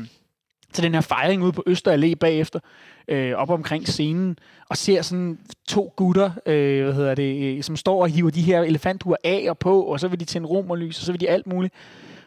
til 0.72 0.84
den 0.84 0.94
her 0.94 1.00
fejring 1.00 1.42
ude 1.42 1.52
på 1.52 1.62
Øster 1.66 1.96
Allé 1.96 2.14
bagefter, 2.14 2.60
øh, 3.08 3.32
op 3.34 3.50
omkring 3.50 3.88
scenen, 3.88 4.38
og 4.68 4.76
ser 4.76 5.02
sådan 5.02 5.38
to 5.68 5.92
gutter, 5.96 6.30
øh, 6.46 6.84
hvad 6.84 6.94
hedder 6.94 7.14
det, 7.14 7.56
øh, 7.56 7.62
som 7.62 7.76
står 7.76 8.02
og 8.02 8.08
hiver 8.08 8.30
de 8.30 8.42
her 8.42 8.62
elefanthuer 8.62 9.16
af 9.24 9.46
og 9.48 9.58
på, 9.58 9.82
og 9.82 10.00
så 10.00 10.08
vil 10.08 10.20
de 10.20 10.24
tænde 10.24 10.48
romerlys, 10.48 10.98
og 10.98 11.04
så 11.04 11.12
vil 11.12 11.20
de 11.20 11.28
alt 11.28 11.46
muligt. 11.46 11.74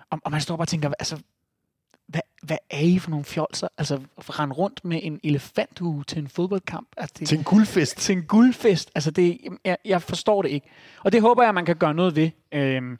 Og, 0.09 0.19
og 0.23 0.31
man 0.31 0.41
står 0.41 0.55
bare 0.55 0.63
og 0.63 0.67
tænker, 0.67 0.91
altså, 0.99 1.17
hvad, 2.07 2.21
hvad 2.43 2.57
er 2.69 2.79
I 2.79 2.99
for 2.99 3.09
nogle 3.09 3.25
fjolser? 3.25 3.67
Altså, 3.77 3.99
at 4.17 4.39
rende 4.39 4.55
rundt 4.55 4.85
med 4.85 4.99
en 5.03 5.19
elefanthue 5.23 6.03
til 6.03 6.17
en 6.17 6.27
fodboldkamp. 6.27 6.87
Altså, 6.97 7.15
det, 7.19 7.27
Til 7.27 7.37
en 7.37 7.43
guldfest. 7.43 7.97
til 7.97 8.17
en 8.17 8.23
guldfest. 8.23 8.91
Altså, 8.95 9.11
det, 9.11 9.37
jeg, 9.65 9.77
jeg 9.85 10.01
forstår 10.01 10.41
det 10.41 10.49
ikke. 10.49 10.67
Og 11.03 11.11
det 11.11 11.21
håber 11.21 11.43
jeg, 11.43 11.53
man 11.53 11.65
kan 11.65 11.75
gøre 11.75 11.93
noget 11.93 12.15
ved. 12.15 12.29
Øhm, 12.51 12.97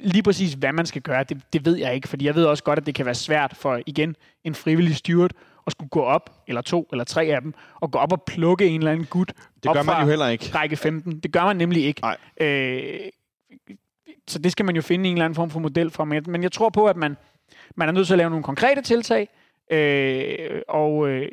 lige 0.00 0.22
præcis, 0.22 0.52
hvad 0.52 0.72
man 0.72 0.86
skal 0.86 1.02
gøre, 1.02 1.24
det, 1.24 1.42
det 1.52 1.64
ved 1.64 1.76
jeg 1.76 1.94
ikke. 1.94 2.08
Fordi 2.08 2.24
jeg 2.26 2.34
ved 2.34 2.44
også 2.44 2.64
godt, 2.64 2.78
at 2.78 2.86
det 2.86 2.94
kan 2.94 3.06
være 3.06 3.14
svært 3.14 3.56
for, 3.56 3.80
igen, 3.86 4.16
en 4.44 4.54
frivillig 4.54 4.96
steward 4.96 5.30
at 5.66 5.72
skulle 5.72 5.88
gå 5.88 6.02
op, 6.02 6.30
eller 6.46 6.60
to, 6.62 6.88
eller 6.92 7.04
tre 7.04 7.24
af 7.24 7.40
dem, 7.42 7.54
og 7.80 7.90
gå 7.90 7.98
op 7.98 8.12
og 8.12 8.22
plukke 8.22 8.66
en 8.66 8.80
eller 8.80 8.92
anden 8.92 9.06
gut 9.06 9.32
Det 9.62 9.72
gør 9.72 9.82
man 9.82 10.00
jo 10.02 10.08
heller 10.08 10.28
ikke. 10.28 10.50
række 10.54 10.76
15. 10.76 11.18
Det 11.20 11.32
gør 11.32 11.44
man 11.44 11.56
nemlig 11.56 11.84
ikke. 11.84 12.00
Nej. 12.00 12.16
Øh, 12.40 13.00
så 14.28 14.38
det 14.38 14.52
skal 14.52 14.64
man 14.64 14.76
jo 14.76 14.82
finde 14.82 15.08
en 15.08 15.14
eller 15.14 15.24
anden 15.24 15.34
form 15.34 15.50
for 15.50 15.60
model 15.60 15.90
for. 15.90 16.04
Men, 16.04 16.24
men 16.28 16.42
jeg 16.42 16.52
tror 16.52 16.68
på, 16.68 16.86
at 16.86 16.96
man, 16.96 17.16
man 17.76 17.88
er 17.88 17.92
nødt 17.92 18.06
til 18.06 18.14
at 18.14 18.18
lave 18.18 18.30
nogle 18.30 18.44
konkrete 18.44 18.82
tiltag, 18.82 19.28
øh, 19.70 20.62
og 20.68 21.08
øh, 21.08 21.28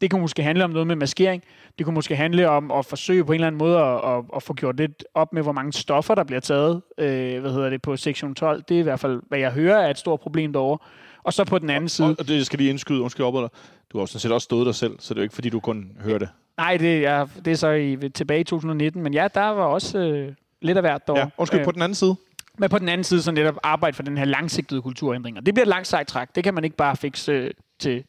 det 0.00 0.10
kunne 0.10 0.20
måske 0.20 0.42
handle 0.42 0.64
om 0.64 0.70
noget 0.70 0.86
med 0.86 0.96
maskering. 0.96 1.42
Det 1.78 1.86
kunne 1.86 1.94
måske 1.94 2.16
handle 2.16 2.48
om 2.48 2.70
at 2.70 2.86
forsøge 2.86 3.24
på 3.24 3.32
en 3.32 3.34
eller 3.34 3.46
anden 3.46 3.58
måde 3.58 3.78
at, 3.78 4.16
at, 4.16 4.24
at 4.36 4.42
få 4.42 4.54
gjort 4.54 4.76
lidt 4.76 5.04
op 5.14 5.32
med, 5.32 5.42
hvor 5.42 5.52
mange 5.52 5.72
stoffer, 5.72 6.14
der 6.14 6.24
bliver 6.24 6.40
taget 6.40 6.82
øh, 6.98 7.40
hvad 7.40 7.52
hedder 7.52 7.70
det, 7.70 7.82
på 7.82 7.96
sektion 7.96 8.34
12. 8.34 8.62
Det 8.68 8.74
er 8.74 8.78
i 8.78 8.82
hvert 8.82 9.00
fald, 9.00 9.22
hvad 9.28 9.38
jeg 9.38 9.52
hører, 9.52 9.76
er 9.76 9.90
et 9.90 9.98
stort 9.98 10.20
problem 10.20 10.52
derovre. 10.52 10.78
Og 11.24 11.32
så 11.32 11.44
på 11.44 11.58
den 11.58 11.70
anden 11.70 11.88
side... 11.88 12.08
Og, 12.08 12.16
og 12.18 12.28
det 12.28 12.46
skal 12.46 12.58
lige 12.58 12.70
indskyde, 12.70 13.00
undskyld 13.00 13.26
op, 13.26 13.34
eller 13.34 13.48
du 13.92 13.98
har 13.98 14.06
sådan 14.06 14.20
set 14.20 14.32
også 14.32 14.44
stået 14.44 14.66
dig 14.66 14.74
selv, 14.74 14.96
så 15.00 15.14
det 15.14 15.18
er 15.18 15.22
jo 15.22 15.24
ikke, 15.24 15.34
fordi 15.34 15.48
du 15.48 15.60
kun 15.60 15.92
hører 16.00 16.18
det. 16.18 16.28
Nej, 16.56 16.76
det 16.76 17.06
er, 17.06 17.26
det 17.44 17.50
er 17.50 17.56
så 17.56 17.70
i, 17.70 17.96
tilbage 18.14 18.40
i 18.40 18.44
2019, 18.44 19.02
men 19.02 19.14
ja, 19.14 19.28
der 19.34 19.40
var 19.40 19.64
også 19.64 19.98
øh, 19.98 20.32
lidt 20.62 20.78
af 20.78 20.82
hvert 20.82 21.06
derovre. 21.06 21.20
Ja, 21.20 21.30
undskyld, 21.38 21.60
Øh, 21.60 21.64
på 21.64 21.72
den 21.72 21.82
anden 21.82 21.94
side. 21.94 22.16
Men 22.58 22.68
på 22.68 22.78
den 22.78 22.88
anden 22.88 23.04
side, 23.04 23.22
så 23.22 23.32
netop 23.32 23.56
arbejde 23.62 23.94
for 23.94 24.02
den 24.02 24.18
her 24.18 24.24
langsigtede 24.24 24.82
kulturændring. 24.82 25.36
Og 25.36 25.46
det 25.46 25.54
bliver 25.54 25.64
et 25.64 25.68
langt 25.68 25.88
sejt 25.88 26.06
træk. 26.06 26.28
Det 26.34 26.44
kan 26.44 26.54
man 26.54 26.64
ikke 26.64 26.76
bare 26.76 26.96
fikse 26.96 27.32
øh, 27.32 27.50
til 27.80 28.04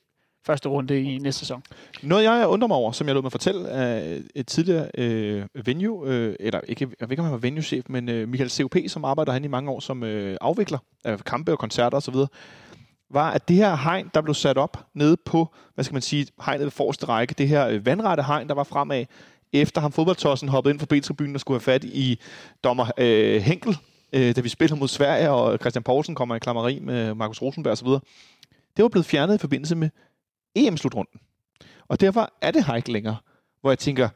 første 0.45 0.69
runde 0.69 1.01
i 1.01 1.17
næste 1.17 1.39
sæson. 1.39 1.63
Noget, 2.03 2.23
jeg 2.23 2.47
undrer 2.47 2.67
mig 2.67 2.77
over, 2.77 2.91
som 2.91 3.07
jeg 3.07 3.13
lod 3.13 3.21
mig 3.21 3.31
fortælle 3.31 3.69
af 3.69 4.19
et 4.35 4.47
tidligere 4.47 4.89
øh, 4.97 5.45
venue, 5.65 6.09
øh, 6.09 6.35
eller 6.39 6.59
ikke, 6.67 6.87
jeg 6.99 7.09
ved 7.09 7.11
ikke, 7.11 7.21
om 7.21 7.25
han 7.25 7.31
var 7.31 7.37
venue-chef, 7.37 7.85
men 7.89 8.09
øh, 8.09 8.29
Michael 8.29 8.49
COP, 8.49 8.75
som 8.87 9.05
arbejder 9.05 9.31
han 9.31 9.43
i 9.43 9.47
mange 9.47 9.71
år 9.71 9.79
som 9.79 10.03
øh, 10.03 10.37
afvikler 10.41 10.77
af 11.03 11.19
kampe 11.19 11.51
og 11.51 11.59
koncerter 11.59 11.97
osv., 11.97 12.15
var, 13.09 13.31
at 13.31 13.47
det 13.47 13.55
her 13.55 13.75
hegn, 13.75 14.11
der 14.13 14.21
blev 14.21 14.33
sat 14.33 14.57
op 14.57 14.85
nede 14.93 15.17
på, 15.17 15.53
hvad 15.75 15.85
skal 15.85 15.93
man 15.93 16.01
sige, 16.01 16.27
hegnet 16.45 16.63
ved 16.63 16.71
forreste 16.71 17.05
række, 17.05 17.35
det 17.37 17.47
her 17.47 17.67
øh, 17.67 17.85
vandrette 17.85 18.23
hegn, 18.23 18.47
der 18.47 18.53
var 18.53 18.63
fremad, 18.63 19.05
efter 19.53 19.81
ham 19.81 19.91
fodboldtossen 19.91 20.49
hoppede 20.49 20.71
ind 20.73 20.79
for 20.79 20.85
B-tribunen 20.85 21.35
og 21.35 21.41
skulle 21.41 21.55
have 21.55 21.63
fat 21.63 21.83
i 21.83 22.19
dommer 22.63 22.91
øh, 22.97 23.41
Henkel, 23.41 23.77
øh, 24.13 24.35
da 24.35 24.41
vi 24.41 24.49
spillede 24.49 24.79
mod 24.79 24.87
Sverige, 24.87 25.29
og 25.29 25.57
Christian 25.57 25.83
Poulsen 25.83 26.15
kommer 26.15 26.35
i 26.35 26.39
klammeri 26.39 26.79
med 26.79 27.13
Markus 27.13 27.41
Rosenberg 27.41 27.71
osv. 27.71 27.87
Det 28.77 28.83
var 28.83 28.87
blevet 28.87 29.05
fjernet 29.05 29.35
i 29.35 29.37
forbindelse 29.37 29.75
med 29.75 29.89
EM-slutrunden. 30.55 31.19
Og 31.87 32.01
derfor 32.01 32.29
er 32.41 32.51
det 32.51 32.65
her 32.65 32.75
ikke 32.75 32.91
længere, 32.91 33.17
hvor 33.61 33.71
jeg 33.71 33.79
tænker, 33.79 34.09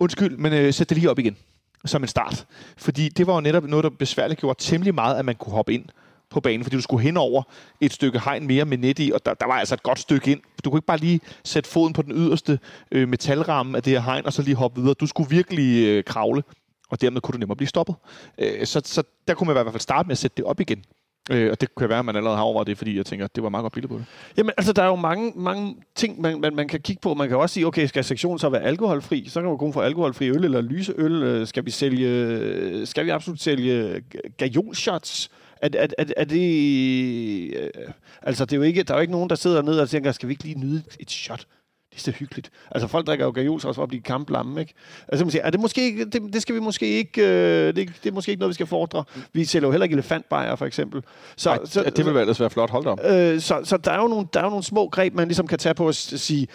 undskyld, 0.00 0.36
men 0.36 0.52
øh, 0.52 0.72
sæt 0.72 0.88
det 0.88 0.96
lige 0.96 1.10
op 1.10 1.18
igen, 1.18 1.36
som 1.84 2.02
en 2.02 2.08
start. 2.08 2.46
Fordi 2.76 3.08
det 3.08 3.26
var 3.26 3.34
jo 3.34 3.40
netop 3.40 3.64
noget, 3.64 3.84
der 3.84 3.90
besværligt 3.90 4.40
gjorde 4.40 4.62
temmelig 4.62 4.94
meget, 4.94 5.18
at 5.18 5.24
man 5.24 5.34
kunne 5.34 5.52
hoppe 5.52 5.74
ind 5.74 5.84
på 6.30 6.40
banen, 6.40 6.64
fordi 6.64 6.76
du 6.76 6.82
skulle 6.82 7.02
hen 7.02 7.16
over 7.16 7.42
et 7.80 7.92
stykke 7.92 8.20
hegn 8.24 8.46
mere 8.46 8.64
med 8.64 8.78
net 8.78 8.98
i, 8.98 9.10
og 9.14 9.26
der, 9.26 9.34
der 9.34 9.46
var 9.46 9.54
altså 9.54 9.74
et 9.74 9.82
godt 9.82 9.98
stykke 9.98 10.32
ind. 10.32 10.40
Du 10.64 10.70
kunne 10.70 10.78
ikke 10.78 10.86
bare 10.86 10.98
lige 10.98 11.20
sætte 11.44 11.70
foden 11.70 11.92
på 11.92 12.02
den 12.02 12.12
yderste 12.12 12.58
øh, 12.92 13.08
metalramme 13.08 13.76
af 13.76 13.82
det 13.82 13.92
her 13.92 14.00
hegn, 14.00 14.26
og 14.26 14.32
så 14.32 14.42
lige 14.42 14.54
hoppe 14.54 14.80
videre. 14.80 14.94
Du 14.94 15.06
skulle 15.06 15.30
virkelig 15.30 15.86
øh, 15.86 16.04
kravle, 16.04 16.42
og 16.90 17.00
dermed 17.00 17.20
kunne 17.20 17.32
du 17.32 17.38
nemmere 17.38 17.56
blive 17.56 17.68
stoppet. 17.68 17.94
Øh, 18.38 18.66
så, 18.66 18.82
så 18.84 19.02
der 19.28 19.34
kunne 19.34 19.46
man 19.46 19.54
i 19.54 19.62
hvert 19.62 19.72
fald 19.72 19.80
starte 19.80 20.06
med 20.06 20.12
at 20.12 20.18
sætte 20.18 20.36
det 20.36 20.44
op 20.44 20.60
igen. 20.60 20.84
Øh, 21.30 21.50
og 21.50 21.60
det 21.60 21.74
kan 21.74 21.88
være, 21.88 21.98
at 21.98 22.04
man 22.04 22.16
allerede 22.16 22.36
har 22.36 22.44
overvejet 22.44 22.66
det, 22.66 22.78
fordi 22.78 22.96
jeg 22.96 23.06
tænker, 23.06 23.24
at 23.24 23.36
det 23.36 23.42
var 23.42 23.48
meget 23.48 23.62
godt 23.62 23.72
billede 23.72 23.92
på 23.92 23.98
det. 23.98 24.04
Jamen, 24.36 24.52
altså, 24.56 24.72
der 24.72 24.82
er 24.82 24.86
jo 24.86 24.96
mange, 24.96 25.32
mange 25.36 25.76
ting, 25.94 26.20
man, 26.20 26.40
man, 26.40 26.54
man 26.54 26.68
kan 26.68 26.80
kigge 26.80 27.00
på. 27.00 27.14
Man 27.14 27.28
kan 27.28 27.36
også 27.36 27.54
sige, 27.54 27.66
okay, 27.66 27.86
skal 27.86 28.04
sektionen 28.04 28.38
så 28.38 28.48
være 28.48 28.62
alkoholfri? 28.62 29.28
Så 29.28 29.40
kan 29.40 29.48
man 29.48 29.58
kun 29.58 29.72
få 29.72 29.80
alkoholfri 29.80 30.28
øl 30.28 30.44
eller 30.44 30.60
lyse 30.60 30.94
øl. 30.96 31.22
Øh, 31.22 31.46
skal 31.46 31.66
vi 31.66 31.70
sælge, 31.70 32.08
øh, 32.08 32.86
skal 32.86 33.04
vi 33.04 33.10
absolut 33.10 33.40
sælge 33.40 34.02
gajolshots? 34.36 35.30
Er, 35.62 35.68
er, 35.74 35.86
er, 35.98 36.04
er 36.16 36.24
det... 36.24 37.54
Øh, 37.56 37.92
altså, 38.22 38.44
det 38.44 38.52
er 38.52 38.56
jo 38.56 38.62
ikke, 38.62 38.82
der 38.82 38.94
er 38.94 38.98
jo 38.98 39.00
ikke 39.00 39.12
nogen, 39.12 39.30
der 39.30 39.36
sidder 39.36 39.62
ned 39.62 39.80
og 39.80 39.88
tænker, 39.88 40.12
skal 40.12 40.28
vi 40.28 40.32
ikke 40.32 40.44
lige 40.44 40.58
nyde 40.58 40.82
et 41.00 41.10
shot? 41.10 41.46
Det 41.90 41.96
er 41.96 42.00
så 42.00 42.10
hyggeligt. 42.10 42.50
Altså, 42.70 42.88
folk 42.88 43.06
drikker 43.06 43.24
jo 43.24 43.30
gajols 43.30 43.64
også 43.64 43.78
for 43.78 43.82
at 43.82 43.88
blive 43.88 44.02
kamplamme, 44.02 44.60
ikke? 44.60 44.74
Altså, 45.08 45.24
man 45.24 45.30
siger, 45.30 45.42
er 45.42 45.50
det 45.50 45.60
måske 45.60 45.84
ikke, 45.84 46.04
det, 46.04 46.22
det 46.32 46.42
skal 46.42 46.54
vi 46.54 46.60
måske 46.60 46.86
ikke, 46.86 47.22
øh, 47.22 47.76
det, 47.76 47.92
det 48.02 48.10
er 48.10 48.12
måske 48.12 48.30
ikke 48.30 48.40
noget, 48.40 48.48
vi 48.48 48.54
skal 48.54 48.66
fordre. 48.66 49.04
Vi 49.32 49.44
sælger 49.44 49.68
jo 49.68 49.72
heller 49.72 49.84
ikke 49.84 49.94
elefantbajer, 49.94 50.56
for 50.56 50.66
eksempel. 50.66 51.02
Så, 51.36 51.50
Ej, 51.50 51.58
så, 51.64 51.92
det 51.96 52.06
vil 52.06 52.16
ellers 52.16 52.40
være 52.40 52.50
flot. 52.50 52.70
Hold 52.70 52.84
da 52.84 52.90
op. 52.90 53.00
Øh, 53.04 53.40
så, 53.40 53.60
så 53.64 53.76
der 53.76 53.90
er 53.90 54.02
jo 54.02 54.08
nogle, 54.08 54.26
der 54.32 54.40
er 54.40 54.44
jo 54.44 54.50
nogle 54.50 54.64
små 54.64 54.88
greb, 54.88 55.14
man 55.14 55.28
ligesom 55.28 55.46
kan 55.46 55.58
tage 55.58 55.74
på 55.74 55.88
at 55.88 55.94
sige, 55.94 56.48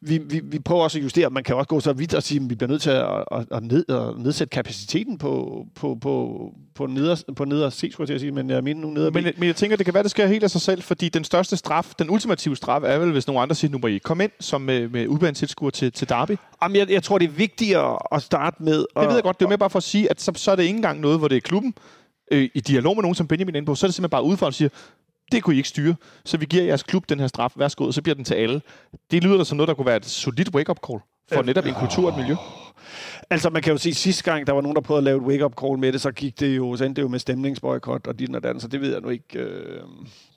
vi, 0.00 0.18
vi, 0.18 0.40
vi 0.44 0.58
prøver 0.58 0.82
også 0.82 0.98
at 0.98 1.04
justere. 1.04 1.30
Man 1.30 1.44
kan 1.44 1.56
også 1.56 1.68
gå 1.68 1.80
så 1.80 1.92
vidt 1.92 2.14
og 2.14 2.22
sige, 2.22 2.40
at 2.44 2.50
vi 2.50 2.54
bliver 2.54 2.70
nødt 2.70 2.82
til 2.82 2.90
at, 2.90 3.24
at, 3.32 3.46
at, 3.50 3.62
ned, 3.62 3.84
at 3.88 4.18
nedsætte 4.18 4.50
kapaciteten 4.50 5.18
på, 5.18 5.64
på, 5.74 5.98
på, 6.00 6.52
på 6.74 6.86
neder, 6.86 7.22
på 7.36 7.44
neder 7.44 7.70
C, 7.70 7.88
skulle 7.92 8.02
jeg 8.02 8.06
til 8.06 8.14
at 8.14 8.20
sige, 8.20 8.32
men 8.32 8.50
jeg 8.50 8.64
mener 8.64 8.80
nu 8.80 8.90
neder. 8.90 9.10
Men, 9.10 9.24
men 9.36 9.46
jeg 9.46 9.56
tænker, 9.56 9.76
det 9.76 9.86
kan 9.86 9.94
være, 9.94 10.02
det 10.02 10.10
sker 10.10 10.26
helt 10.26 10.44
af 10.44 10.50
sig 10.50 10.60
selv, 10.60 10.82
fordi 10.82 11.08
den 11.08 11.24
største 11.24 11.56
straf, 11.56 11.92
den 11.98 12.10
ultimative 12.10 12.56
straf, 12.56 12.82
er 12.84 12.98
vel, 12.98 13.12
hvis 13.12 13.26
nogle 13.26 13.42
andre 13.42 13.54
siger, 13.54 13.70
nu 13.70 13.78
må 13.78 13.86
I 13.86 13.98
komme 13.98 14.24
ind 14.24 14.32
som 14.40 14.60
med, 14.60 14.88
med 14.88 15.08
udbanetilskuer 15.08 15.70
til, 15.70 15.92
til 15.92 16.08
Derby. 16.08 16.36
Jamen, 16.62 16.76
jeg, 16.76 16.90
jeg 16.90 17.02
tror, 17.02 17.18
det 17.18 17.28
er 17.28 17.32
vigtigere 17.32 17.98
at 18.12 18.22
starte 18.22 18.62
med... 18.62 18.84
At, 18.96 19.00
Det 19.00 19.08
ved 19.08 19.14
jeg 19.14 19.22
godt, 19.22 19.40
det 19.40 19.44
er 19.44 19.48
mere 19.48 19.58
bare 19.58 19.70
for 19.70 19.78
at 19.78 19.82
sige, 19.82 20.10
at 20.10 20.20
så, 20.20 20.32
så 20.34 20.50
er 20.50 20.56
det 20.56 20.62
ikke 20.62 20.76
engang 20.76 21.00
noget, 21.00 21.18
hvor 21.18 21.28
det 21.28 21.36
er 21.36 21.40
klubben, 21.40 21.74
øh, 22.32 22.48
i 22.54 22.60
dialog 22.60 22.96
med 22.96 23.02
nogen, 23.02 23.14
som 23.14 23.28
Benjamin 23.28 23.54
er 23.54 23.56
inde 23.56 23.66
på, 23.66 23.74
så 23.74 23.86
er 23.86 23.88
det 23.88 23.94
simpelthen 23.94 24.10
bare 24.10 24.22
udefra, 24.22 24.46
og 24.46 24.54
siger, 24.54 24.68
det 25.32 25.42
kunne 25.42 25.54
I 25.54 25.58
ikke 25.58 25.68
styre, 25.68 25.94
så 26.24 26.36
vi 26.36 26.46
giver 26.46 26.64
jeres 26.64 26.82
klub 26.82 27.08
den 27.08 27.20
her 27.20 27.26
straf, 27.26 27.52
værsgo, 27.56 27.84
og 27.84 27.94
så 27.94 28.02
bliver 28.02 28.14
den 28.14 28.24
til 28.24 28.34
alle. 28.34 28.62
Det 29.10 29.24
lyder 29.24 29.36
da 29.36 29.44
som 29.44 29.56
noget, 29.56 29.68
der 29.68 29.74
kunne 29.74 29.86
være 29.86 29.96
et 29.96 30.06
solidt 30.06 30.54
wake-up 30.54 30.78
call 30.86 31.00
for 31.32 31.42
netop 31.42 31.66
en 31.66 31.74
kultur 31.74 32.04
og 32.04 32.10
et 32.10 32.16
miljø. 32.16 32.34
Altså, 33.30 33.50
man 33.50 33.62
kan 33.62 33.72
jo 33.72 33.78
sige, 33.78 33.90
at 33.90 33.96
sidste 33.96 34.24
gang, 34.24 34.46
der 34.46 34.52
var 34.52 34.60
nogen, 34.60 34.74
der 34.74 34.80
prøvede 34.80 34.98
at 34.98 35.04
lave 35.04 35.16
et 35.16 35.22
wake-up 35.22 35.54
call 35.60 35.78
med 35.78 35.92
det, 35.92 36.00
så 36.00 36.10
gik 36.10 36.40
det 36.40 36.56
jo, 36.56 36.76
så 36.76 36.84
endte 36.84 36.96
det 36.96 37.02
jo 37.02 37.08
med 37.08 37.18
stemningsboykot 37.18 38.06
og 38.06 38.18
dit 38.18 38.34
og 38.34 38.42
dan, 38.42 38.60
så 38.60 38.68
det 38.68 38.80
ved 38.80 38.92
jeg 38.92 39.00
nu 39.00 39.08
ikke. 39.08 39.38
Øh, 39.38 39.80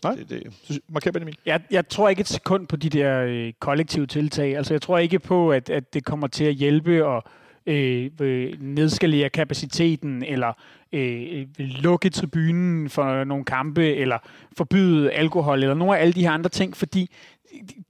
Nej. 0.04 0.16
Det, 0.16 0.30
det. 0.30 0.44
Så, 0.64 0.80
marker 0.90 1.12
Benjamin. 1.12 1.36
Jeg, 1.46 1.62
jeg 1.72 1.90
tror 1.90 2.10
ikke 2.10 2.20
et 2.20 2.28
sekund 2.28 2.68
på 2.68 2.76
de 2.76 2.90
der 2.90 3.24
øh, 3.28 3.54
kollektive 3.60 4.08
tiltag. 4.08 4.58
Altså, 4.58 4.74
jeg 4.74 4.82
tror 4.82 4.98
ikke 4.98 5.20
på, 5.20 5.52
at, 5.52 5.70
at 5.70 5.94
det 5.94 6.06
kommer 6.06 6.28
til 6.28 6.44
at 6.44 6.54
hjælpe 6.54 7.06
og 7.06 7.24
øh, 7.66 8.10
øh, 8.22 8.54
nedskalere 8.62 9.30
kapaciteten, 9.30 10.24
eller 10.24 10.54
Øh, 10.94 11.46
øh, 11.60 11.68
lukke 11.68 12.10
tribunen 12.10 12.90
for 12.90 13.24
nogle 13.24 13.46
kampe, 13.46 13.96
eller 13.96 14.18
forbyde 14.58 15.12
alkohol, 15.12 15.64
eller 15.64 15.76
nogle 15.76 15.98
af 15.98 16.02
alle 16.02 16.14
de 16.14 16.22
her 16.22 16.32
andre 16.32 16.50
ting, 16.50 16.78
fordi 16.78 17.10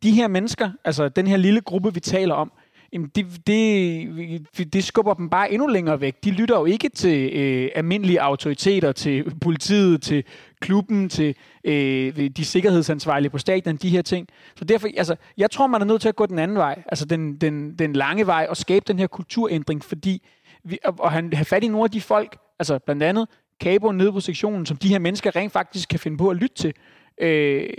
de 0.04 0.12
her 0.12 0.28
mennesker, 0.28 0.72
altså 0.86 1.10
den 1.10 1.28
her 1.28 1.38
lille 1.38 1.62
gruppe, 1.62 1.94
vi 1.94 2.00
taler 2.00 2.34
om, 2.34 2.52
Jamen 2.94 3.12
det, 3.16 3.48
det, 3.48 4.74
det 4.74 4.84
skubber 4.84 5.14
dem 5.14 5.30
bare 5.30 5.52
endnu 5.52 5.68
længere 5.68 6.02
væk. 6.02 6.24
De 6.24 6.32
lytter 6.32 6.60
jo 6.60 6.66
ikke 6.66 6.90
til 6.90 7.30
øh, 7.34 7.70
almindelige 7.76 8.22
autoriteter, 8.22 8.92
til 8.92 9.36
politiet, 9.42 10.02
til 10.02 10.24
klubben, 10.60 11.10
til 11.10 11.36
øh, 11.64 12.30
de 12.30 12.46
sikkerhedsansvarlige 12.46 13.30
på 13.30 13.38
stadion, 13.38 13.76
de 13.76 13.90
her 13.90 14.02
ting. 14.02 14.28
Så 14.56 14.66
derfor, 14.66 14.88
altså, 14.98 15.16
jeg 15.38 15.52
tror, 15.52 15.68
man 15.68 15.82
er 15.82 15.86
nødt 15.86 16.02
til 16.02 16.10
at 16.10 16.16
gå 16.16 16.26
den 16.26 16.40
anden 16.40 16.58
vej, 16.58 16.84
altså 16.86 17.06
den, 17.06 17.38
den, 17.38 17.76
den 17.76 17.94
lange 17.94 18.28
vej, 18.28 18.48
og 18.50 18.58
skabe 18.58 18.86
den 18.88 19.00
her 19.00 19.08
kulturændring, 19.08 19.84
fordi 19.84 20.28
vi, 20.64 20.80
og, 20.86 20.96
og 21.00 21.12
han, 21.12 21.34
have 21.34 21.46
fat 21.46 21.64
i 21.64 21.68
nogle 21.68 21.84
af 21.84 21.92
de 21.92 22.02
folk, 22.02 22.38
altså 22.60 22.80
blandt 22.80 23.04
andet 23.04 23.28
Cabo 23.64 23.92
nede 23.92 24.12
på 24.12 24.20
sektionen, 24.20 24.66
som 24.66 24.78
de 24.78 24.88
her 24.88 25.00
mennesker 25.00 25.36
rent 25.36 25.54
faktisk 25.54 25.90
kan 25.90 26.00
finde 26.00 26.18
på 26.18 26.30
at 26.30 26.38
lytte 26.38 26.56
til. 26.56 26.74
Øh, 27.22 27.70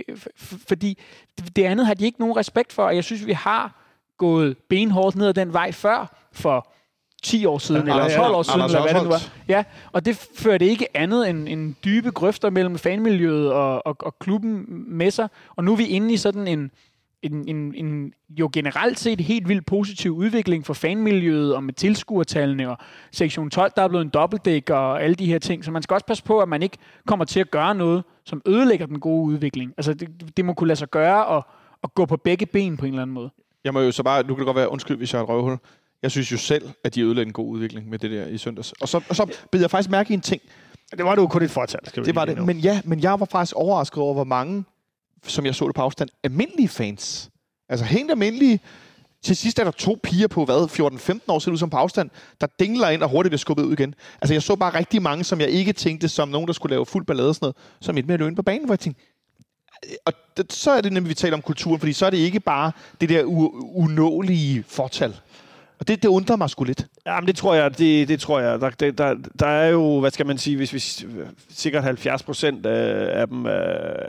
fordi 0.45 0.97
det 1.55 1.63
andet 1.63 1.85
har 1.85 1.93
de 1.93 2.05
ikke 2.05 2.19
nogen 2.19 2.37
respekt 2.37 2.73
for, 2.73 2.83
og 2.83 2.95
jeg 2.95 3.03
synes, 3.03 3.25
vi 3.25 3.33
har 3.33 3.81
gået 4.17 4.57
benhårdt 4.69 5.15
ned 5.15 5.27
ad 5.27 5.33
den 5.33 5.53
vej 5.53 5.71
før, 5.71 6.27
for 6.31 6.71
10 7.23 7.45
år 7.45 7.57
siden, 7.57 7.87
Ja, 7.87 7.93
eller 7.93 8.03
Anders 8.03 8.15
12 8.15 8.35
år 8.35 8.43
siden, 8.43 8.61
Anders 8.61 8.71
eller 8.71 8.81
hvad 8.81 8.93
det 8.93 9.03
nu 9.03 9.09
var. 9.09 9.21
Ja, 9.47 9.63
og 9.91 10.05
det 10.05 10.29
førte 10.35 10.65
ikke 10.65 10.97
andet 10.97 11.29
end, 11.29 11.49
end 11.49 11.75
dybe 11.85 12.11
grøfter 12.11 12.49
mellem 12.49 12.77
fanmiljøet 12.77 13.51
og, 13.51 13.87
og, 13.87 13.95
og 13.99 14.19
klubben 14.19 14.65
med 14.87 15.11
sig. 15.11 15.27
Og 15.55 15.63
nu 15.63 15.71
er 15.71 15.75
vi 15.75 15.87
inde 15.87 16.13
i 16.13 16.17
sådan 16.17 16.47
en, 16.47 16.71
en, 17.23 17.47
en, 17.47 17.75
en 17.75 18.13
jo 18.29 18.49
generelt 18.53 18.99
set 18.99 19.21
helt 19.21 19.47
vildt 19.47 19.65
positiv 19.65 20.11
udvikling 20.11 20.65
for 20.65 20.73
fanmiljøet 20.73 21.55
og 21.55 21.63
med 21.63 21.73
tilskuertallene 21.73 22.69
og 22.69 22.77
sektion 23.11 23.49
12, 23.49 23.71
der 23.75 23.81
er 23.81 23.87
blevet 23.87 24.05
en 24.05 24.09
dobbeltdæk 24.09 24.69
og 24.69 25.03
alle 25.03 25.15
de 25.15 25.25
her 25.25 25.39
ting. 25.39 25.65
Så 25.65 25.71
man 25.71 25.81
skal 25.81 25.93
også 25.93 26.05
passe 26.05 26.23
på, 26.23 26.39
at 26.39 26.49
man 26.49 26.63
ikke 26.63 26.77
kommer 27.07 27.25
til 27.25 27.39
at 27.39 27.51
gøre 27.51 27.75
noget, 27.75 28.03
som 28.25 28.41
ødelægger 28.45 28.85
den 28.85 28.99
gode 28.99 29.25
udvikling. 29.25 29.73
Altså 29.77 29.93
det, 29.93 30.37
det 30.37 30.45
må 30.45 30.53
kunne 30.53 30.67
lade 30.67 30.79
sig 30.79 30.89
gøre 30.89 31.37
at, 31.37 31.43
at 31.83 31.93
gå 31.93 32.05
på 32.05 32.17
begge 32.17 32.45
ben 32.45 32.77
på 32.77 32.85
en 32.85 32.91
eller 32.91 33.01
anden 33.01 33.13
måde. 33.13 33.29
Jeg 33.63 33.73
må 33.73 33.79
jo 33.79 33.91
så 33.91 34.03
bare, 34.03 34.23
nu 34.23 34.27
kan 34.27 34.37
det 34.37 34.45
godt 34.45 34.57
være, 34.57 34.69
undskyld, 34.69 34.97
hvis 34.97 35.13
jeg 35.13 35.19
har 35.19 35.23
et 35.23 35.29
røvhul. 35.29 35.57
Jeg 36.01 36.11
synes 36.11 36.31
jo 36.31 36.37
selv, 36.37 36.69
at 36.83 36.95
de 36.95 37.01
ødelagde 37.01 37.27
en 37.27 37.33
god 37.33 37.47
udvikling 37.47 37.89
med 37.89 37.99
det 37.99 38.11
der 38.11 38.27
i 38.27 38.37
søndags. 38.37 38.71
Og 38.71 38.87
så, 38.87 39.03
og 39.09 39.15
så 39.15 39.37
bed 39.51 39.61
jeg 39.61 39.71
faktisk 39.71 39.89
mærke 39.89 40.11
i 40.11 40.13
en 40.13 40.21
ting. 40.21 40.41
det 40.97 41.05
var 41.05 41.15
det 41.15 41.21
jo 41.21 41.27
kun 41.27 41.43
et 41.43 41.51
fortal. 41.51 41.79
Skal 41.83 42.03
vi 42.03 42.05
Det 42.05 42.15
var 42.15 42.25
det. 42.25 42.45
Men 42.45 42.57
ja, 42.57 42.81
men 42.85 42.99
jeg 42.99 43.19
var 43.19 43.25
faktisk 43.25 43.55
overrasket 43.55 43.97
over, 43.97 44.13
hvor 44.13 44.23
mange, 44.23 44.63
som 45.27 45.45
jeg 45.45 45.55
så 45.55 45.67
det 45.67 45.75
på 45.75 45.81
afstand, 45.81 46.09
almindelige 46.23 46.67
fans. 46.67 47.29
Altså 47.69 47.85
helt 47.85 48.11
almindelige. 48.11 48.59
Til 49.23 49.35
sidst 49.35 49.59
er 49.59 49.63
der 49.63 49.71
to 49.71 49.99
piger 50.03 50.27
på, 50.27 50.45
hvad, 50.45 50.63
14-15 51.19 51.19
år, 51.27 51.39
ser 51.39 51.51
det 51.51 51.53
ud 51.53 51.57
som 51.57 51.69
på 51.69 51.77
afstand, 51.77 52.09
der 52.41 52.47
dingler 52.59 52.89
ind 52.89 53.03
og 53.03 53.09
hurtigt 53.09 53.29
bliver 53.31 53.37
skubbet 53.37 53.63
ud 53.63 53.73
igen. 53.73 53.95
Altså 54.21 54.33
jeg 54.33 54.43
så 54.43 54.55
bare 54.55 54.77
rigtig 54.77 55.01
mange, 55.01 55.23
som 55.23 55.39
jeg 55.39 55.49
ikke 55.49 55.73
tænkte 55.73 56.09
som 56.09 56.29
nogen, 56.29 56.47
der 56.47 56.53
skulle 56.53 56.73
lave 56.73 56.85
fuld 56.85 57.05
ballade 57.05 57.29
og 57.29 57.35
sådan 57.35 57.45
noget, 57.45 57.55
som 57.81 57.97
et 57.97 58.05
med 58.05 58.13
at 58.13 58.19
løbe 58.19 58.27
ind 58.29 58.35
på 58.35 58.41
banen, 58.41 58.65
hvor 58.65 58.73
jeg 58.73 58.79
tænkte, 58.79 59.01
øh, 59.85 59.95
og 60.05 60.13
det, 60.37 60.53
så 60.53 60.71
er 60.71 60.81
det 60.81 60.93
nemlig, 60.93 61.09
vi 61.09 61.13
taler 61.15 61.33
om 61.37 61.41
kulturen, 61.41 61.79
fordi 61.79 61.93
så 61.93 62.05
er 62.05 62.09
det 62.09 62.17
ikke 62.17 62.39
bare 62.39 62.71
det 63.01 63.09
der 63.09 63.23
u- 63.23 63.77
unålige 63.77 64.63
fortal. 64.67 65.19
Og 65.81 65.87
det, 65.87 66.03
det 66.03 66.09
undrer 66.09 66.35
mig 66.35 66.49
sgu 66.49 66.63
lidt. 66.63 66.87
Jamen, 67.05 67.27
det 67.27 67.35
tror 67.35 67.53
jeg, 67.53 67.77
det, 67.77 68.07
det 68.07 68.19
tror 68.19 68.39
jeg. 68.39 68.61
Der, 68.61 68.69
der, 68.69 68.91
der, 68.91 69.15
der 69.39 69.47
er 69.47 69.69
jo, 69.69 69.99
hvad 69.99 70.11
skal 70.11 70.25
man 70.25 70.37
sige, 70.37 70.57
hvis 70.57 70.73
vi 70.73 70.79
sikkert 71.49 71.83
70 71.83 72.23
procent 72.23 72.65
af, 72.65 73.19
af 73.21 73.27
dem 73.27 73.45
er, 73.45 73.49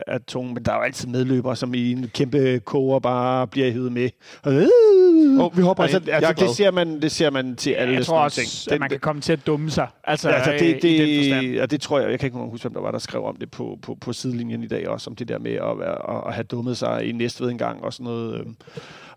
er 0.06 0.18
tunge, 0.26 0.54
men 0.54 0.62
der 0.62 0.72
er 0.72 0.76
jo 0.76 0.82
altid 0.82 1.08
medløbere, 1.08 1.56
som 1.56 1.74
i 1.74 1.92
en 1.92 2.10
kæmpe 2.14 2.60
koger 2.64 2.98
bare 2.98 3.46
bliver 3.46 3.70
hævet 3.70 3.92
med. 3.92 4.10
Øh! 4.46 5.01
Oh, 5.40 5.56
vi 5.56 5.62
hopper 5.62 5.82
altså, 5.82 5.98
ind. 5.98 6.08
Altså, 6.08 6.32
det, 6.46 6.50
ser 6.56 6.70
man, 6.70 7.00
det 7.02 7.12
ser 7.12 7.30
man 7.30 7.56
til 7.56 7.70
alle 7.70 7.94
Jeg 7.94 8.06
tror 8.06 8.18
også, 8.18 8.40
ting. 8.40 8.72
at 8.74 8.80
man 8.80 8.88
kan 8.90 9.00
komme 9.00 9.22
til 9.22 9.32
at 9.32 9.46
dumme 9.46 9.70
sig. 9.70 9.88
Altså, 10.04 10.28
Ja, 10.28 10.34
altså 10.34 10.52
øh, 10.52 10.58
det, 10.58 10.82
den 10.82 10.90
det, 10.92 11.54
ja, 11.54 11.66
det 11.66 11.80
tror 11.80 12.00
jeg. 12.00 12.10
Jeg 12.10 12.18
kan 12.20 12.26
ikke 12.26 12.38
huske, 12.38 12.62
hvem 12.64 12.72
der 12.74 12.80
var, 12.80 12.90
der 12.90 12.98
skrev 12.98 13.24
om 13.24 13.36
det 13.36 13.50
på, 13.50 13.78
på, 13.82 13.94
på 14.00 14.12
sidelinjen 14.12 14.62
i 14.62 14.66
dag 14.68 14.88
også, 14.88 15.10
om 15.10 15.16
det 15.16 15.28
der 15.28 15.38
med 15.38 15.52
at, 15.52 15.78
være, 15.78 16.16
at, 16.16 16.22
at 16.28 16.34
have 16.34 16.44
dummet 16.44 16.76
sig 16.76 17.04
i 17.08 17.12
Næstved 17.12 17.50
en 17.50 17.58
gang 17.58 17.82
og 17.84 17.92
sådan 17.92 18.04
noget. 18.04 18.40
øhm. 18.40 18.56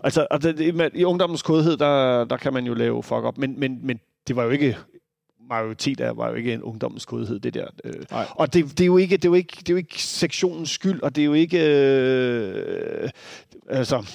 Altså, 0.03 0.27
og 0.31 0.43
det, 0.43 0.75
man- 0.75 0.91
i 0.93 1.03
ungdommens 1.03 1.41
kodhed, 1.41 1.77
der, 1.77 2.25
der 2.25 2.37
kan 2.37 2.53
man 2.53 2.65
jo 2.65 2.73
lave 2.73 3.03
fuck 3.03 3.23
op, 3.23 3.37
men, 3.37 3.59
men, 3.59 3.79
men 3.83 3.99
det 4.27 4.35
var 4.35 4.43
jo 4.43 4.49
ikke 4.49 4.77
majoritet 5.49 5.99
af 6.01 6.17
var 6.17 6.29
jo 6.29 6.35
ikke 6.35 6.53
en 6.53 6.63
ungdommens 6.63 7.05
kodhed, 7.05 7.39
det 7.39 7.53
der. 7.53 7.65
Øh. 7.83 7.93
Nej. 8.11 8.25
Og 8.29 8.53
det, 8.53 8.69
det, 8.77 8.81
er 8.81 8.85
jo 8.85 8.97
ikke, 8.97 9.17
det, 9.17 9.25
er 9.25 9.29
jo 9.29 9.33
ikke, 9.33 9.55
det 9.59 9.69
er 9.69 9.73
jo 9.73 9.77
ikke 9.77 10.03
sektionens 10.03 10.69
skyld, 10.69 11.01
og 11.01 11.15
det 11.15 11.21
er 11.21 11.25
jo 11.25 11.33
ikke... 11.33 11.59
Øh, 11.67 13.09
altså, 13.69 14.05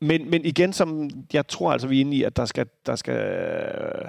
men, 0.00 0.30
men 0.30 0.44
igen, 0.44 0.72
som 0.72 1.10
jeg 1.32 1.46
tror 1.48 1.72
altså, 1.72 1.88
vi 1.88 1.96
er 1.96 2.00
inde 2.00 2.16
i, 2.16 2.22
at 2.22 2.36
der 2.36 2.44
skal, 2.44 2.66
der 2.86 2.96
skal 2.96 3.14
øh, 3.16 4.08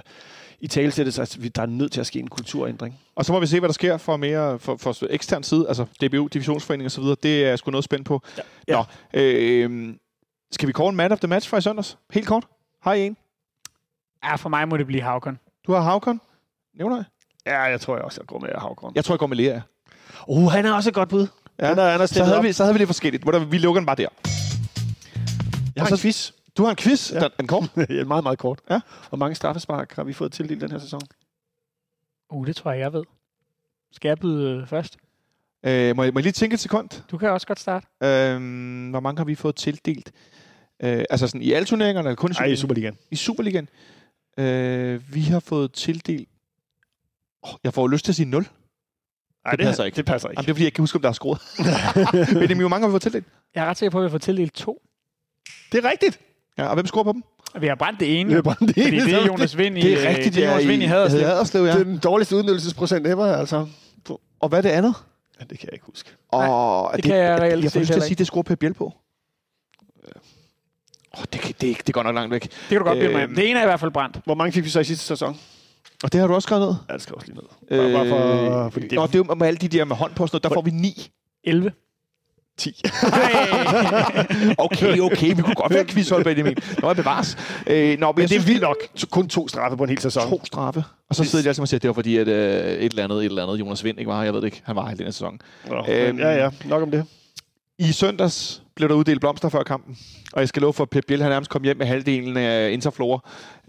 i 0.60 0.68
tale 0.68 0.92
sættes, 0.92 1.20
at 1.20 1.38
vi- 1.44 1.48
der 1.48 1.62
er 1.62 1.66
nødt 1.66 1.92
til 1.92 2.00
at 2.00 2.08
ske 2.08 2.20
en 2.20 2.28
kulturændring. 2.28 3.00
Og 3.16 3.26
så 3.26 3.34
må 3.34 3.40
vi 3.40 3.48
se, 3.48 3.60
hvad 3.60 3.70
der 3.70 3.74
sker 3.74 3.98
for 3.98 4.18
mere 4.18 4.60
for, 4.60 4.78
for 4.78 4.96
ekstern 5.10 5.44
side, 5.44 5.66
altså 5.68 5.86
DBU, 6.02 6.28
divisionsforening 6.28 6.86
og 6.86 6.92
så 6.92 7.02
videre. 7.02 7.16
Det 7.24 7.44
er 7.44 7.50
jeg 7.50 7.60
sgu 7.60 7.72
noget 7.72 7.84
spændt 7.84 8.06
på. 8.06 8.22
Ja. 8.68 8.74
Nå, 8.74 8.84
øh, 9.20 9.94
skal 10.52 10.68
vi 10.68 10.74
call 10.74 10.90
en 10.90 10.96
man 10.96 11.12
of 11.12 11.20
the 11.20 11.28
match 11.28 11.50
fra 11.50 11.58
i 11.58 11.62
søndags? 11.62 11.98
Helt 12.14 12.28
kort. 12.28 12.48
Har 12.82 12.94
I 12.94 13.06
en? 13.06 13.18
Ja, 14.24 14.36
for 14.36 14.50
mig 14.50 14.68
må 14.68 14.78
det 14.78 14.88
blive 14.88 15.02
Havkon. 15.02 15.40
Du 15.68 15.74
har 15.74 15.82
Havkon. 15.82 16.22
Nævner 16.78 16.96
jeg? 16.96 17.06
Ja, 17.46 17.62
jeg 17.62 17.82
tror 17.82 17.96
jeg 17.96 18.04
også, 18.04 18.22
jeg 18.22 18.28
går 18.28 18.40
med 18.40 18.50
Havgården. 18.58 18.96
Jeg 18.96 19.06
tror, 19.06 19.14
jeg 19.16 19.20
går 19.20 19.28
med 19.28 19.38
Lea. 19.38 19.60
Uh, 20.28 20.52
han 20.52 20.66
er 20.66 20.74
også 20.74 20.90
et 20.90 20.94
godt 20.94 21.10
bud. 21.10 21.28
Ja. 21.60 21.66
Han 21.68 21.80
er, 21.80 21.90
han 21.90 22.02
er 22.02 22.06
Så 22.06 22.24
havde, 22.24 22.42
vi, 22.42 22.54
så 22.54 22.64
havde 22.64 22.74
vi 22.74 22.78
lidt 22.80 22.88
forskelligt. 22.88 23.24
Hvor 23.24 23.32
der, 23.32 23.40
vi 23.46 23.58
lukker 23.58 23.80
den 23.80 23.86
bare 23.86 23.96
der. 23.96 24.08
Jeg 25.76 25.84
har 25.84 25.90
så- 25.90 25.96
en 25.96 26.00
quiz. 26.00 26.32
Du 26.58 26.64
har 26.64 26.70
en 26.70 26.76
quiz. 26.76 27.12
Ja. 27.14 27.20
Den, 27.20 27.30
den 27.40 27.48
kom. 27.48 27.70
Ja, 27.90 28.04
meget, 28.04 28.24
meget 28.24 28.40
kort. 28.40 28.60
Ja. 28.70 28.80
Hvor 29.10 29.18
mange 29.18 29.36
straffespark 29.36 29.96
har 29.96 30.04
vi 30.04 30.14
fået 30.14 30.32
tildelt 30.32 30.62
den 30.62 30.72
her 30.72 30.80
sæson? 30.80 31.02
Uh, 32.30 32.48
det 32.48 32.56
tror 32.56 32.72
jeg, 32.72 32.80
jeg 32.80 32.94
ved. 32.94 33.04
Skal 33.92 34.10
jeg 34.10 34.18
byde 34.20 34.50
øh, 34.62 34.68
først? 34.68 34.98
Øh, 35.66 35.96
må, 35.96 36.04
jeg, 36.04 36.14
må 36.14 36.20
jeg 36.20 36.24
lige 36.24 36.32
tænke 36.34 36.54
et 36.54 36.60
sekund? 36.60 36.90
Du 37.12 37.18
kan 37.18 37.30
også 37.30 37.48
godt 37.48 37.60
starte. 37.60 37.88
Øh, 38.04 38.38
hvor 38.90 39.00
mange 39.00 39.18
har 39.20 39.26
vi 39.26 39.36
fået 39.36 39.56
tildelt? 39.56 40.12
Øh, 40.84 41.04
altså 41.10 41.28
sådan 41.28 41.42
i 41.42 41.52
alle 41.52 41.66
turneringerne, 41.66 42.10
eller 42.10 42.16
kun 42.16 42.32
i 42.32 42.34
Nej, 42.40 42.48
i 42.48 42.56
Superligaen? 42.56 42.94
Superligaen. 42.94 42.98
I 43.12 43.16
Superligaen. 43.16 43.70
Øh, 44.38 45.14
vi 45.16 45.22
har 45.22 45.40
fået 45.40 45.72
tildelt... 45.72 46.30
Oh, 47.44 47.50
jeg 47.64 47.74
får 47.74 47.82
jo 47.82 47.88
lyst 47.88 48.06
til 48.06 48.12
at 48.12 48.16
sige 48.16 48.26
0. 48.26 48.42
Nej, 49.46 49.52
Det 49.56 49.66
passer 49.66 49.84
ikke. 49.84 49.96
Det 49.96 50.06
passer 50.06 50.30
ikke. 50.30 50.40
Jamen, 50.40 50.46
det 50.46 50.52
er 50.52 50.54
fordi, 50.54 50.62
jeg 50.64 50.68
ikke 50.68 50.76
kan 50.76 50.82
huske, 50.84 50.96
om 50.96 51.02
der 51.02 51.10
er 51.10 51.14
skruet. 51.14 51.42
Men 52.50 52.60
hvor 52.60 52.68
mange 52.68 52.84
har 52.84 52.88
vi 52.88 52.92
fået 52.94 53.02
tildelt? 53.02 53.26
Jeg 53.56 53.66
er 53.66 53.70
ret 53.70 53.78
sikker 53.78 53.92
på, 53.92 53.98
at 53.98 54.02
vi 54.02 54.06
har 54.06 54.10
fået 54.12 54.22
tildelt 54.22 54.54
to. 54.54 54.82
Det 55.72 55.86
er 55.86 55.90
rigtigt. 55.90 56.20
Ja, 56.58 56.66
og 56.68 56.74
hvem 56.74 56.86
scorer 56.86 57.04
på 57.04 57.12
dem? 57.14 57.24
Vi 57.62 57.68
har 57.68 57.76
brændt 57.76 58.00
det 58.00 58.20
ene. 58.20 58.30
Det 58.30 58.38
er 58.38 58.42
bare 58.42 58.56
det 58.60 58.68
Fordi 58.68 58.88
ene, 58.88 59.06
det 59.06 59.14
er 59.14 59.26
Jonas 59.26 59.58
Vind 59.58 59.78
i, 59.78 59.82
Det 59.82 59.94
er 59.94 60.02
øh, 60.02 60.10
rigtigt, 60.16 60.36
det 60.36 60.46
er 60.46 60.52
Jonas 60.52 60.68
Vind 60.68 60.84
i 60.84 60.86
Haderslev. 60.86 61.22
Haderslev, 61.26 61.64
ja. 61.64 61.72
Det 61.72 61.80
er 61.80 61.84
den 61.84 61.98
dårligste 61.98 62.36
udnyttelsesprocent 62.36 63.08
ever, 63.08 63.26
altså. 63.36 63.68
Og 64.40 64.50
hvad 64.50 64.58
er 64.58 64.62
det 64.62 64.70
andet? 64.70 64.96
Ja, 65.40 65.46
det 65.50 65.60
kan 65.60 65.68
jeg 65.68 65.74
ikke 65.74 65.86
huske. 65.86 66.10
Og 66.28 66.92
det 66.96 67.04
kan 67.04 67.16
jeg 67.16 67.40
reelt 67.42 67.64
Jeg 67.64 67.72
får 67.72 67.80
lyst 67.80 67.92
til 67.92 68.00
at 68.00 68.04
sige, 68.06 68.16
det 68.16 68.28
skruer 68.28 68.44
Per 68.44 68.56
Biel 68.56 68.74
på. 68.74 68.94
Oh, 71.18 71.24
det, 71.34 71.42
kan- 71.42 71.56
det, 71.62 71.68
ikke- 71.68 71.84
det 71.88 71.94
går 71.94 72.04
nok 72.04 72.16
langt 72.16 72.32
væk. 72.32 72.42
Det 72.44 72.52
kan 72.70 72.78
du 72.78 72.84
godt 72.84 72.98
blive 73.00 73.14
med. 73.14 73.28
Det 73.36 73.50
ene 73.50 73.60
er 73.60 73.64
i 73.64 73.66
hvert 73.66 73.80
fald 73.80 73.92
brændt. 73.92 74.20
Hvor 74.26 74.36
mange 74.36 74.52
fik 74.52 74.64
vi 74.64 74.70
så 74.70 74.80
i 74.80 74.84
sidste 74.84 75.06
sæson? 75.06 75.38
Og 76.04 76.12
det 76.14 76.20
har 76.22 76.28
du 76.28 76.34
også 76.34 76.46
skrevet 76.46 76.68
ned? 76.68 76.76
Ja, 76.90 76.94
det 76.94 77.02
skal 77.02 77.16
også 77.16 77.28
lige 77.28 77.38
ned. 77.40 77.80
Bare, 77.80 77.94
bare 77.94 78.08
for, 78.10 78.70
fordi 78.70 78.88
det 78.88 78.96
Nå, 78.96 79.08
det 79.08 79.16
er 79.16 79.20
jo 79.28 79.34
med 79.36 79.48
alle 79.48 79.58
de 79.58 79.68
der 79.68 79.86
med 79.86 79.96
hånd 79.96 80.14
på 80.16 80.24
og 80.24 80.30
sådan 80.30 80.36
noget. 80.36 80.44
Der 80.44 80.50
får 80.56 80.62
vi 80.62 80.72
9. 80.72 81.12
11. 81.44 81.72
10. 82.62 82.82
Okay, 84.58 85.00
okay. 85.00 85.36
Vi 85.36 85.42
kunne 85.42 85.56
godt 85.56 85.74
være 85.74 85.86
quizhold, 85.86 86.24
Benjamin. 86.24 86.56
Nå, 86.82 86.88
jeg 86.88 86.96
bevares. 86.96 87.38
Øh, 87.68 88.00
nå, 88.00 88.08
men, 88.12 88.16
Men 88.22 88.28
det 88.30 88.38
er 88.38 88.42
vildt 88.42 88.62
nok. 88.62 88.78
Kun 89.12 89.28
to 89.30 89.48
straffe 89.48 89.78
på 89.78 89.84
en 89.84 89.90
hel 89.90 90.00
sæson. 90.02 90.30
To 90.30 90.46
straffe. 90.46 90.84
Og 91.10 91.16
så 91.16 91.24
sidder 91.24 91.44
de 91.44 91.50
altid 91.50 91.62
og 91.62 91.68
siger, 91.68 91.78
at 91.78 91.82
det 91.82 91.88
var 91.88 91.94
fordi, 91.94 92.18
at 92.18 92.28
øh, 92.28 92.74
et 92.74 92.90
eller 92.90 93.04
andet, 93.04 93.18
et 93.20 93.26
eller 93.26 93.44
andet 93.44 93.60
Jonas 93.60 93.84
Vind 93.84 94.00
ikke 94.00 94.10
var 94.10 94.18
her. 94.18 94.24
Jeg 94.24 94.34
ved 94.34 94.42
det 94.42 94.48
ikke. 94.48 94.62
Han 94.66 94.76
var 94.76 94.86
her 94.86 94.94
i 94.94 94.98
denne 94.98 95.12
sæson. 95.12 95.40
Nå, 95.70 95.86
Øhm. 95.90 96.20
ja, 96.20 96.36
ja. 96.44 96.50
Nok 96.66 96.82
om 96.84 96.92
det. 96.92 97.06
I 97.80 97.92
søndags 97.92 98.62
blev 98.76 98.90
der 98.90 98.96
uddelt 98.96 99.20
blomster 99.20 99.50
før 99.50 99.64
kampen. 99.64 99.98
Og 100.34 100.40
jeg 100.40 100.48
skal 100.48 100.62
love 100.62 100.74
for, 100.74 100.84
at 100.84 100.90
Pep 100.90 101.04
Biel 101.08 101.22
han 101.22 101.32
nærmest 101.32 101.52
kom 101.52 101.64
hjem 101.64 101.78
med 101.78 101.86
halvdelen 101.86 102.38
af 102.38 102.72
Interflora. 102.72 103.20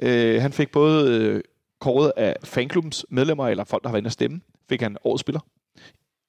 Øh, 0.02 0.42
han 0.42 0.52
fik 0.52 0.70
både 0.72 1.10
øh, 1.10 1.40
kåret 1.80 2.12
af 2.16 2.36
fanklubbens 2.44 3.06
medlemmer, 3.10 3.48
eller 3.48 3.64
folk, 3.64 3.82
der 3.82 3.88
har 3.88 3.92
været 3.92 4.00
inde 4.00 4.08
og 4.08 4.12
stemme, 4.12 4.40
fik 4.68 4.80
han 4.82 4.96
årets 5.04 5.20
spiller. 5.20 5.40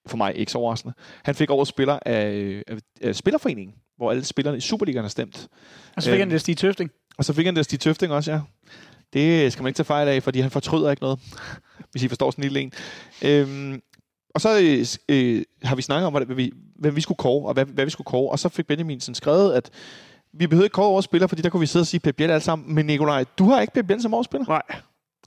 For 0.08 0.18
mig 0.18 0.36
ikke 0.38 0.52
så 0.52 0.58
overraskende. 0.58 0.94
Han 1.24 1.36
fik 1.36 1.50
årets 1.50 1.70
spiller 1.70 2.00
af, 2.06 2.64
af, 2.68 2.78
af 3.02 3.16
Spillerforeningen, 3.16 3.76
hvor 3.98 4.12
alle 4.12 4.24
spillerne 4.24 4.58
i 4.58 4.62
Superligaen 4.62 5.04
har 5.04 5.10
stemt. 5.10 5.48
Og 5.96 6.04
så 6.04 6.10
fik 6.10 6.14
Øhm. 6.14 6.20
han 6.20 6.32
det 6.32 6.42
Stig 6.42 6.58
Tøfting. 6.58 6.92
Og 7.18 7.26
så 7.26 7.34
fik 7.34 7.46
han 7.46 7.56
det 7.56 7.66
Stig 7.66 7.80
Tøfting 7.80 8.14
også, 8.14 8.32
ja. 8.32 8.40
Det 9.14 9.54
skal 9.54 9.64
man 9.64 9.70
ikke 9.70 9.78
tage 9.78 9.86
fejl 9.86 10.08
af, 10.08 10.24
fordi 10.24 10.40
han 10.40 10.52
fortryder 10.52 10.90
ikke 10.92 11.02
noget, 11.04 11.20
hvis 11.92 12.04
I 12.04 12.08
forstår 12.08 12.32
sådan 12.32 12.44
en 12.44 12.52
lille 12.52 12.60
en. 12.62 12.72
Øhm, 13.22 13.82
og 14.36 14.42
så 14.42 14.60
øh, 14.62 14.86
øh, 15.18 15.44
har 15.64 15.76
vi 15.76 15.82
snakket 15.82 16.08
om, 16.08 16.14
hvad 16.14 16.36
vi, 16.36 16.52
hvem 16.76 16.96
vi 16.96 17.02
skulle 17.02 17.18
kåre, 17.18 17.48
og 17.48 17.54
hvad, 17.54 17.66
hvad 17.66 17.86
vi 17.86 17.92
skulle 17.92 18.06
kåre. 18.06 18.32
Og 18.32 18.40
så 18.40 18.50
fik 18.50 18.68
Benjamin 18.68 19.00
sådan 19.00 19.16
skrevet, 19.16 19.54
at 19.54 19.70
vi 20.34 20.48
behøvede 20.48 20.66
ikke 20.66 20.74
kåre 20.74 20.88
årets 20.88 21.06
spiller, 21.06 21.28
fordi 21.28 21.42
der 21.42 21.50
kunne 21.50 21.60
vi 21.60 21.66
sidde 21.66 21.84
og 21.84 21.88
sige 21.88 22.00
Pep 22.00 22.16
Biel 22.16 22.30
alle 22.30 22.42
sammen. 22.44 22.76
Men 22.76 22.86
Nikolaj, 22.86 23.26
du 23.38 23.46
har 23.50 23.62
ikke 23.62 23.74
Pep 23.74 23.88
Biel 23.88 24.02
som 24.02 24.14
årets 24.14 24.26
spiller? 24.26 24.48
Nej. 24.48 24.62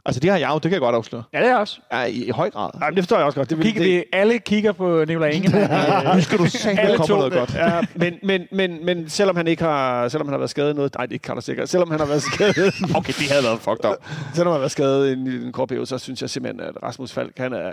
Altså 0.07 0.21
det 0.21 0.31
har 0.31 0.39
jeg 0.39 0.49
jo, 0.49 0.55
det 0.55 0.63
kan 0.63 0.73
jeg 0.73 0.81
godt 0.81 0.95
afsløre. 0.95 1.23
Ja, 1.33 1.43
det 1.43 1.49
er 1.51 1.57
også. 1.57 1.81
Ja, 1.93 2.05
i, 2.05 2.25
i 2.25 2.31
høj 2.31 2.51
grad. 2.51 2.71
Nej, 2.79 2.91
men 2.91 2.97
det 2.97 3.05
forstår 3.05 3.17
jeg 3.17 3.27
også 3.27 3.39
godt. 3.39 3.51
Det, 3.51 3.59
Kigger 3.61 3.83
det, 3.83 3.91
vi, 3.91 4.05
alle 4.13 4.39
kigger 4.39 4.73
på 4.73 5.05
Nikolaj 5.05 5.29
Ingemann. 5.29 6.17
Nu 6.17 6.23
skal 6.27 6.39
du 6.39 6.47
se, 6.47 6.69
der 6.69 6.81
Alle 6.81 6.97
kommer 6.97 7.07
to. 7.07 7.17
noget 7.17 7.33
godt. 7.33 7.55
Ja, 7.55 7.81
men, 7.95 8.15
men, 8.23 8.43
men, 8.53 8.85
men 8.85 9.09
selvom 9.09 9.37
han 9.37 9.47
ikke 9.47 9.63
har, 9.63 10.09
selvom 10.09 10.27
han 10.27 10.33
har 10.33 10.39
været 10.39 10.51
skadet 10.51 10.77
noget, 10.77 10.95
nej, 10.95 11.07
det 11.07 11.23
kan 11.23 11.35
der 11.35 11.41
sikkert. 11.41 11.69
Selvom 11.69 11.91
han 11.91 12.01
har 12.01 12.07
været 12.07 12.23
skadet, 12.23 12.75
Okay, 12.97 13.13
det 13.19 13.31
havde 13.31 13.45
været 13.45 13.61
fucked 13.61 13.85
up. 13.91 13.97
selvom 14.35 14.47
han 14.47 14.53
har 14.53 14.59
været 14.59 14.71
skadet 14.71 15.09
i 15.09 15.13
en, 15.13 15.29
en 15.29 15.53
kort 15.53 15.69
periode, 15.69 15.87
så 15.87 15.99
synes 15.99 16.23
jeg 16.23 16.31
simpelthen, 16.31 16.61
at 16.69 16.83
Rasmus 16.83 17.13
Falk, 17.13 17.39
han, 17.39 17.53
er, 17.53 17.73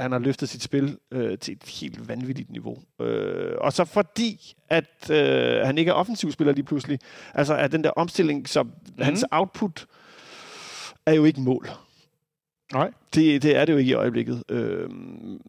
han 0.00 0.12
har 0.12 0.18
løftet 0.18 0.48
sit 0.48 0.62
spil 0.62 0.96
øh, 1.12 1.38
til 1.38 1.52
et 1.52 1.80
helt 1.80 2.08
vanvittigt 2.08 2.50
niveau. 2.50 2.78
Øh, 3.00 3.52
og 3.60 3.72
så 3.72 3.84
fordi, 3.84 4.54
at 4.70 5.10
øh, 5.10 5.66
han 5.66 5.78
ikke 5.78 5.88
er 5.88 5.94
offensivspiller 5.94 6.54
lige 6.54 6.64
pludselig, 6.64 6.98
altså 7.34 7.54
at 7.56 7.72
den 7.72 7.84
der 7.84 7.90
omstilling, 7.90 8.48
så 8.48 8.62
mm. 8.62 8.72
hans 9.00 9.24
output 9.30 9.86
er 11.10 11.14
jo 11.14 11.24
ikke 11.24 11.40
mål. 11.40 11.68
Nej. 12.72 12.90
Det, 13.14 13.42
det 13.42 13.56
er 13.56 13.64
det 13.64 13.72
jo 13.72 13.78
ikke 13.78 13.90
i 13.90 13.94
øjeblikket. 13.94 14.42
Øh, 14.48 14.90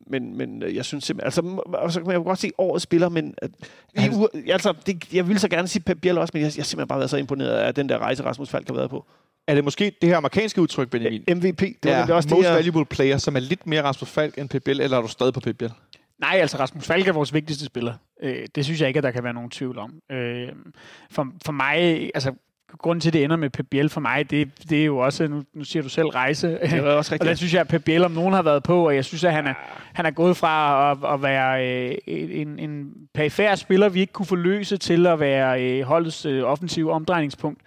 men, 0.07 0.37
men 0.37 0.63
jeg 0.75 0.85
synes 0.85 1.03
simpelthen... 1.03 1.25
Altså, 1.27 1.41
og 1.73 1.91
så 1.91 2.03
kan 2.03 2.23
godt 2.23 2.39
se 2.39 2.51
årets 2.57 2.83
spiller, 2.83 3.09
men... 3.09 3.33
At, 3.37 3.51
Han- 3.95 4.11
han, 4.13 4.27
altså, 4.47 4.73
det, 4.85 5.13
jeg 5.13 5.27
ville 5.27 5.39
så 5.39 5.47
gerne 5.47 5.67
sige 5.67 5.83
Pep 5.83 5.97
Biel 6.01 6.17
også, 6.17 6.31
men 6.33 6.41
jeg, 6.41 6.51
jeg 6.57 6.61
har 6.61 6.65
simpelthen 6.65 6.87
bare 6.87 6.99
været 6.99 7.09
så 7.09 7.17
imponeret 7.17 7.49
af 7.51 7.75
den 7.75 7.89
der 7.89 7.97
rejse, 7.97 8.23
Rasmus 8.23 8.49
Falk 8.49 8.67
har 8.67 8.75
været 8.75 8.89
på. 8.89 9.05
Er 9.47 9.55
det 9.55 9.63
måske 9.63 9.91
det 10.01 10.09
her 10.09 10.17
amerikanske 10.17 10.61
udtryk, 10.61 10.89
Benjamin? 10.89 11.23
MVP, 11.35 11.59
det 11.61 11.77
var 11.83 11.91
Ja, 11.91 12.13
også 12.13 12.29
det, 12.29 12.37
most 12.37 12.47
jeg, 12.47 12.55
valuable 12.55 12.85
player, 12.85 13.17
som 13.17 13.35
er 13.35 13.39
lidt 13.39 13.67
mere 13.67 13.83
Rasmus 13.83 14.09
Falk 14.09 14.37
end 14.37 14.49
Pep 14.49 14.63
Biel, 14.63 14.81
eller 14.81 14.97
er 14.97 15.01
du 15.01 15.07
stadig 15.07 15.33
på 15.33 15.39
Pep 15.39 15.57
Biel? 15.57 15.71
Nej, 16.19 16.37
altså 16.41 16.57
Rasmus 16.57 16.85
Falk 16.85 17.07
er 17.07 17.13
vores 17.13 17.33
vigtigste 17.33 17.65
spiller. 17.65 17.93
Øh, 18.23 18.47
det 18.55 18.65
synes 18.65 18.79
jeg 18.81 18.87
ikke, 18.87 18.97
at 18.97 19.03
der 19.03 19.11
kan 19.11 19.23
være 19.23 19.33
nogen 19.33 19.49
tvivl 19.49 19.77
om. 19.77 19.93
Øh, 20.11 20.47
for, 21.11 21.27
for 21.45 21.51
mig, 21.51 21.77
altså 22.15 22.33
grunden 22.77 23.01
til, 23.01 23.09
at 23.09 23.13
det 23.13 23.23
ender 23.23 23.35
med 23.35 23.49
Pep 23.49 23.65
Biel 23.71 23.89
for 23.89 24.01
mig, 24.01 24.31
det, 24.31 24.69
det 24.69 24.81
er 24.81 24.85
jo 24.85 24.97
også, 24.97 25.27
nu, 25.27 25.43
nu 25.53 25.63
siger 25.63 25.83
du 25.83 25.89
selv 25.89 26.07
rejse. 26.07 26.47
det 26.47 26.83
var 26.83 26.91
også 26.91 27.15
Og 27.15 27.19
rigtigt. 27.21 27.37
synes 27.37 27.53
jeg, 27.53 27.61
at 27.61 27.67
Pep 27.67 27.83
Biel 27.83 28.03
om 28.05 28.11
nogen 28.11 28.33
har 28.33 28.41
været 28.41 28.63
på, 28.63 28.87
og 28.87 28.95
jeg 28.95 29.05
synes, 29.05 29.23
at 29.23 29.33
han 29.33 29.47
er, 29.47 29.53
han 29.93 30.05
er 30.05 30.11
gået 30.11 30.37
fra 30.37 30.91
at, 30.91 31.13
at 31.13 31.21
være 31.23 31.67
øh, 31.67 31.97
en, 32.07 32.59
en 32.59 32.93
perifær 33.13 33.55
spiller, 33.55 33.89
vi 33.89 33.99
ikke 33.99 34.13
kunne 34.13 34.25
forløse, 34.25 34.77
til 34.77 35.07
at 35.07 35.19
være 35.19 35.63
øh, 35.63 35.83
holdets 35.83 36.25
øh, 36.25 36.43
offensive 36.43 36.91
omdrejningspunkt. 36.91 37.61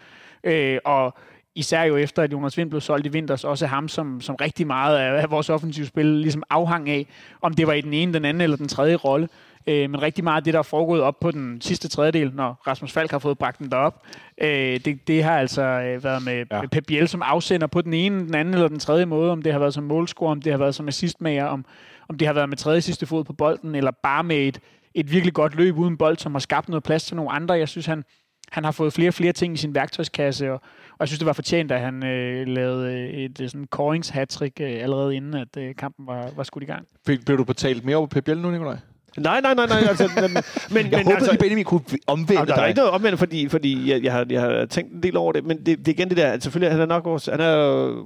Øh, 0.44 0.78
og 0.84 1.14
især 1.54 1.82
jo 1.82 1.96
efter, 1.96 2.22
at 2.22 2.32
Jonas 2.32 2.58
Vind 2.58 2.70
blev 2.70 2.80
solgt 2.80 3.06
i 3.06 3.08
vinters, 3.08 3.44
også 3.44 3.66
ham, 3.66 3.88
som, 3.88 4.20
som 4.20 4.34
rigtig 4.34 4.66
meget 4.66 4.98
af, 4.98 5.22
af 5.22 5.30
vores 5.30 5.50
offensive 5.50 5.86
spil 5.86 6.06
ligesom 6.06 6.42
afhang 6.50 6.90
af, 6.90 7.06
om 7.42 7.54
det 7.54 7.66
var 7.66 7.72
i 7.72 7.80
den 7.80 7.92
ene, 7.92 8.12
den 8.12 8.24
anden 8.24 8.40
eller 8.40 8.56
den 8.56 8.68
tredje 8.68 8.94
rolle. 8.94 9.28
Øh, 9.66 9.90
men 9.90 10.02
rigtig 10.02 10.24
meget 10.24 10.36
af 10.36 10.44
det, 10.44 10.52
der 10.54 10.58
er 10.58 10.62
foregået 10.62 11.00
op 11.02 11.20
på 11.20 11.30
den 11.30 11.60
sidste 11.60 11.88
tredjedel, 11.88 12.32
når 12.34 12.62
Rasmus 12.66 12.92
Falk 12.92 13.10
har 13.10 13.18
fået 13.18 13.38
bragt 13.38 13.58
den 13.58 13.70
derop, 13.70 14.02
øh, 14.38 14.80
det, 14.84 15.08
det 15.08 15.24
har 15.24 15.38
altså 15.38 15.62
øh, 15.62 16.04
været 16.04 16.24
med, 16.24 16.44
Ja. 16.50 16.60
med 16.60 16.68
Pep 16.68 16.84
Biel 16.86 17.08
som 17.08 17.22
afsender 17.24 17.66
på 17.66 17.80
den 17.82 17.94
ene, 17.94 18.20
den 18.26 18.34
anden 18.34 18.54
eller 18.54 18.68
den 18.68 18.78
tredje 18.78 19.06
måde, 19.06 19.32
om 19.32 19.42
det 19.42 19.52
har 19.52 19.58
været 19.58 19.74
som 19.74 19.84
målscorer, 19.84 20.30
om 20.30 20.42
det 20.42 20.52
har 20.52 20.58
været 20.58 20.74
som 20.74 20.88
assistmager, 20.88 21.44
om, 21.44 21.64
om 22.08 22.18
det 22.18 22.26
har 22.26 22.34
været 22.34 22.48
med 22.48 22.56
tredje 22.56 22.80
sidste 22.80 23.06
fod 23.06 23.24
på 23.24 23.32
bolden, 23.32 23.74
eller 23.74 23.90
bare 24.02 24.24
med 24.24 24.36
et, 24.36 24.60
et 24.94 25.12
virkelig 25.12 25.34
godt 25.34 25.54
løb 25.54 25.78
uden 25.78 25.96
bold, 25.96 26.18
som 26.18 26.32
har 26.34 26.38
skabt 26.38 26.68
noget 26.68 26.82
plads 26.82 27.04
til 27.04 27.16
nogle 27.16 27.32
andre. 27.32 27.54
Jeg 27.54 27.68
synes, 27.68 27.86
han, 27.86 28.04
han 28.50 28.64
har 28.64 28.70
fået 28.70 28.92
flere 28.92 29.08
og 29.10 29.14
flere 29.14 29.32
ting 29.32 29.54
i 29.54 29.56
sin 29.56 29.74
værktøjskasse, 29.74 30.52
og, 30.52 30.60
og 30.92 30.96
jeg 31.00 31.08
synes, 31.08 31.18
det 31.18 31.26
var 31.26 31.32
fortjent, 31.32 31.72
at 31.72 31.80
han 31.80 32.06
øh, 32.06 32.46
lavede 32.46 32.92
øh, 32.92 33.08
et 33.08 33.40
øh, 33.40 33.48
sådan 33.48 33.66
corings 33.70 34.08
hattrick 34.08 34.60
øh, 34.60 34.82
allerede 34.82 35.16
inden, 35.16 35.34
at 35.34 35.56
øh, 35.58 35.74
kampen 35.74 36.06
var, 36.06 36.28
var 36.36 36.42
skudt 36.42 36.64
i 36.64 36.66
gang. 36.66 36.86
Fik, 37.06 37.24
blev 37.24 37.38
du 37.38 37.44
betalt 37.44 37.84
mere 37.84 37.96
over 37.96 38.06
Pep 38.06 38.24
Biel 38.24 38.38
nu, 38.38 38.50
Nikolaj? 38.50 38.76
Nej, 39.18 39.40
nej, 39.40 39.54
nej, 39.54 39.66
nej. 39.66 39.78
Altså, 39.88 40.10
men, 40.14 40.22
men, 40.24 40.32
Jeg 40.32 40.42
men, 40.70 40.92
håbede, 40.92 41.14
altså, 41.14 41.30
at 41.30 41.38
Benjamin 41.38 41.64
kunne 41.64 41.80
omvende 42.06 42.32
Jamen, 42.34 42.46
der 42.48 42.54
er 42.54 42.58
dig. 42.58 42.68
ikke 42.68 42.78
noget 42.78 42.90
omvendt, 42.92 43.18
fordi, 43.18 43.48
fordi 43.48 43.90
jeg, 43.90 44.02
jeg, 44.04 44.12
har, 44.12 44.26
jeg 44.30 44.40
har 44.40 44.66
tænkt 44.66 44.92
en 44.92 45.02
del 45.02 45.16
over 45.16 45.32
det, 45.32 45.44
men 45.44 45.56
det, 45.58 45.78
det 45.78 45.88
er 45.88 45.92
igen 45.92 46.08
det 46.08 46.16
der, 46.16 46.32
at 46.32 46.42
selvfølgelig 46.42 46.72
han 46.72 46.80
er 46.80 46.86
nok 46.86 47.04
vores, 47.04 47.26
han 47.26 47.40
er 47.40 47.56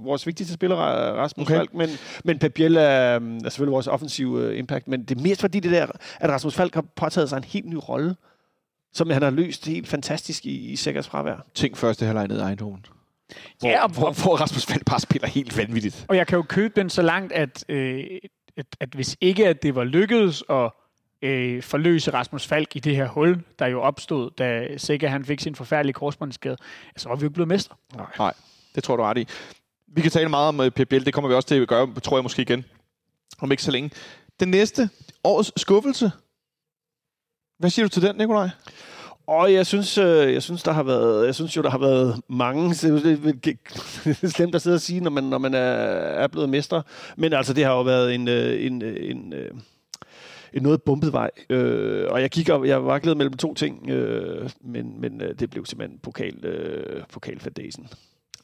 vores 0.04 0.26
vigtigste 0.26 0.54
spiller, 0.54 0.76
Rasmus 0.76 1.46
Okay. 1.46 1.56
Falk, 1.56 1.74
men, 1.74 1.88
men 2.24 2.38
Pep 2.38 2.52
Biel 2.54 2.76
er, 2.76 3.16
um, 3.18 3.36
er 3.36 3.48
selvfølgelig 3.48 3.72
vores 3.72 3.86
offensive 3.86 4.48
uh, 4.48 4.58
impact, 4.58 4.88
men 4.88 5.04
det 5.04 5.18
er 5.18 5.22
mest 5.22 5.40
fordi 5.40 5.60
det 5.60 5.70
der, 5.72 5.86
at 6.20 6.30
Rasmus 6.30 6.54
Falk 6.54 6.74
har 6.74 6.84
påtaget 6.96 7.28
sig 7.28 7.36
en 7.36 7.44
helt 7.44 7.66
ny 7.66 7.76
rolle, 7.88 8.16
som 8.94 9.10
han 9.10 9.22
har 9.22 9.30
løst 9.30 9.66
helt 9.66 9.88
fantastisk 9.88 10.46
i, 10.46 10.72
i 10.72 10.76
Sækkers 10.76 11.08
fravær. 11.08 11.46
Ting 11.54 11.76
første 11.78 12.04
halvleg 12.06 12.28
ned 12.28 12.40
i 12.40 12.42
Eindhoven. 12.44 12.84
Hvor, 13.60 13.68
Ja, 13.68 13.82
og- 13.84 13.90
hvor, 13.90 14.10
hvor 14.22 14.36
Rasmus 14.36 14.66
Falk 14.66 14.84
bare 14.84 15.00
spiller 15.00 15.28
helt 15.28 15.58
vanvittigt. 15.58 16.04
Og 16.08 16.16
jeg 16.16 16.26
kan 16.26 16.36
jo 16.36 16.42
købe 16.42 16.80
den 16.80 16.90
så 16.90 17.02
langt, 17.02 17.32
at, 17.32 17.64
øh, 17.68 18.00
at, 18.56 18.66
at 18.80 18.88
hvis 18.94 19.16
ikke 19.20 19.48
at 19.48 19.62
det 19.62 19.74
var 19.74 19.84
lykkedes 19.84 20.44
at 20.50 20.70
øh, 21.26 21.62
forløse 21.62 22.12
Rasmus 22.12 22.46
Falk 22.46 22.76
i 22.76 22.78
det 22.78 22.96
her 22.96 23.08
hul, 23.08 23.42
der 23.58 23.66
jo 23.66 23.82
opstod, 23.82 24.30
da 24.38 24.78
Sikker 24.78 25.08
han 25.08 25.24
fik 25.24 25.40
sin 25.40 25.54
forfærdelige 25.54 25.94
korsbåndsskade, 25.94 26.56
så 26.96 27.08
var 27.08 27.16
vi 27.16 27.20
jo 27.20 27.26
ikke 27.26 27.34
blevet 27.34 27.48
mester. 27.48 27.74
Nej, 28.18 28.32
det 28.74 28.84
tror 28.84 28.96
du 28.96 29.02
ret 29.02 29.18
i. 29.18 29.28
Vi 29.88 30.00
kan 30.00 30.10
tale 30.10 30.28
meget 30.28 30.48
om 30.48 30.72
Pep 30.76 30.88
Biel, 30.88 31.06
det 31.06 31.14
kommer 31.14 31.28
vi 31.28 31.34
også 31.34 31.48
til 31.48 31.60
at 31.60 31.68
gøre, 31.68 31.94
tror 32.02 32.16
jeg 32.16 32.22
måske 32.22 32.42
igen, 32.42 32.64
om 33.38 33.50
ikke 33.50 33.62
så 33.62 33.70
længe. 33.70 33.90
Den 34.40 34.48
næste, 34.48 34.90
årets 35.24 35.52
skuffelse. 35.60 36.10
Hvad 37.58 37.70
siger 37.70 37.86
du 37.86 37.88
til 37.88 38.02
den, 38.02 38.16
Nikolaj? 38.16 38.48
Og 39.26 39.52
jeg 39.52 39.66
synes, 39.66 39.98
øh, 39.98 40.34
jeg 40.34 40.42
synes, 40.42 40.62
der 40.62 40.72
har 40.72 40.82
været, 40.82 41.26
jeg 41.26 41.34
synes 41.34 41.56
jo, 41.56 41.62
der 41.62 41.70
har 41.70 41.78
været 41.78 42.20
mange. 42.28 42.68
Det 42.70 43.58
er 44.22 44.28
slemt 44.28 44.54
at 44.54 44.62
sidde 44.62 44.74
og 44.74 44.80
sige, 44.80 45.00
når 45.00 45.10
man, 45.10 45.24
når 45.24 45.38
man 45.38 45.54
er, 45.54 45.60
er 45.60 46.26
blevet 46.26 46.48
mester. 46.48 46.82
Men 47.16 47.32
altså, 47.32 47.52
det 47.52 47.64
har 47.64 47.72
jo 47.72 47.82
været 47.82 48.14
en, 48.14 48.28
øh, 48.28 48.66
en, 48.66 48.82
øh, 48.82 49.10
en, 49.10 49.32
øh, 49.32 49.50
en 50.56 50.62
noget 50.62 50.82
bumpet 50.82 51.12
vej. 51.12 51.30
Øh, 51.50 52.06
og 52.10 52.20
jeg 52.20 52.30
kigger, 52.30 52.64
jeg 52.64 52.84
var 52.84 52.98
glædet 52.98 53.16
mellem 53.16 53.32
to 53.36 53.54
ting, 53.54 53.90
øh, 53.90 54.50
men, 54.60 55.00
men 55.00 55.20
øh, 55.20 55.34
det 55.38 55.50
blev 55.50 55.66
simpelthen 55.66 55.98
pokal, 55.98 56.44
øh, 56.44 57.02
pokalfadesen. 57.12 57.88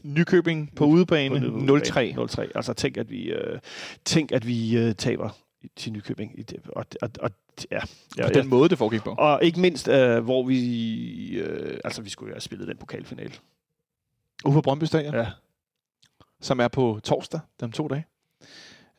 Nykøbing 0.02 0.74
på 0.76 0.84
udebane, 0.84 1.36
0-3. 1.38 1.40
0-3. 1.40 2.40
Altså 2.54 2.72
tænk, 2.74 2.96
at 2.96 3.10
vi, 3.10 3.32
øh, 3.32 3.58
tænk, 4.04 4.32
at 4.32 4.46
vi 4.46 4.76
øh, 4.78 4.94
taber 4.94 5.28
til 5.76 5.92
Nykøbing. 5.92 6.38
I 6.38 6.42
det, 6.42 6.60
og, 6.68 6.86
og, 7.02 7.10
og, 7.20 7.30
ja, 7.70 7.80
ja, 8.18 8.26
På 8.26 8.32
den 8.34 8.48
måde, 8.48 8.68
det 8.68 8.78
foregik 8.78 9.02
på. 9.02 9.14
og 9.18 9.44
ikke 9.44 9.60
mindst, 9.60 9.88
øh, 9.88 10.24
hvor 10.24 10.42
vi... 10.46 11.38
Øh, 11.38 11.78
altså, 11.84 12.02
vi 12.02 12.10
skulle 12.10 12.30
jo 12.30 12.34
have 12.34 12.40
spillet 12.40 12.68
den 12.68 12.76
pokalfinale. 12.76 13.32
Ude 14.44 14.54
på 14.54 14.60
Brøndby 14.60 14.84
Stadion, 14.84 15.14
Ja. 15.14 15.26
som 16.40 16.60
er 16.60 16.68
på 16.68 17.00
torsdag, 17.04 17.40
dem 17.60 17.72
to 17.72 17.88
dage. 17.88 18.04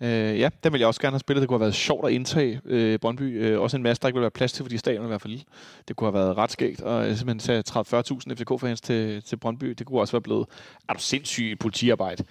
Øh, 0.01 0.39
ja, 0.39 0.49
den 0.63 0.73
vil 0.73 0.79
jeg 0.79 0.87
også 0.87 1.01
gerne 1.01 1.13
have 1.13 1.19
spillet. 1.19 1.41
Det 1.41 1.49
kunne 1.49 1.55
have 1.55 1.61
været 1.61 1.75
sjovt 1.75 2.07
at 2.07 2.13
indtage 2.13 2.61
øh, 2.65 2.99
Brøndby. 2.99 3.43
Øh, 3.43 3.61
også 3.61 3.77
en 3.77 3.83
masse, 3.83 4.01
der 4.01 4.07
ikke 4.07 4.15
ville 4.15 4.23
være 4.23 4.31
plads 4.31 4.53
til, 4.53 4.65
fordi 4.65 4.77
stadion 4.77 5.09
var 5.09 5.17
for 5.17 5.27
lille. 5.27 5.43
Det 5.87 5.95
kunne 5.95 6.11
have 6.11 6.25
været 6.25 6.37
ret 6.37 6.51
skægt. 6.51 6.81
Og 6.81 7.09
øh, 7.09 7.15
simpelthen 7.17 7.63
tage 7.63 7.63
30-40.000 7.69 8.35
FCK-fans 8.35 8.81
til, 8.81 9.23
til 9.23 9.35
Brøndby. 9.35 9.65
Det 9.69 9.87
kunne 9.87 9.99
også 9.99 10.11
være 10.13 10.21
blevet... 10.21 10.45
Er 10.89 10.93
du 10.93 10.99
sindssyg 10.99 11.57
politiarbejde? 11.59 12.23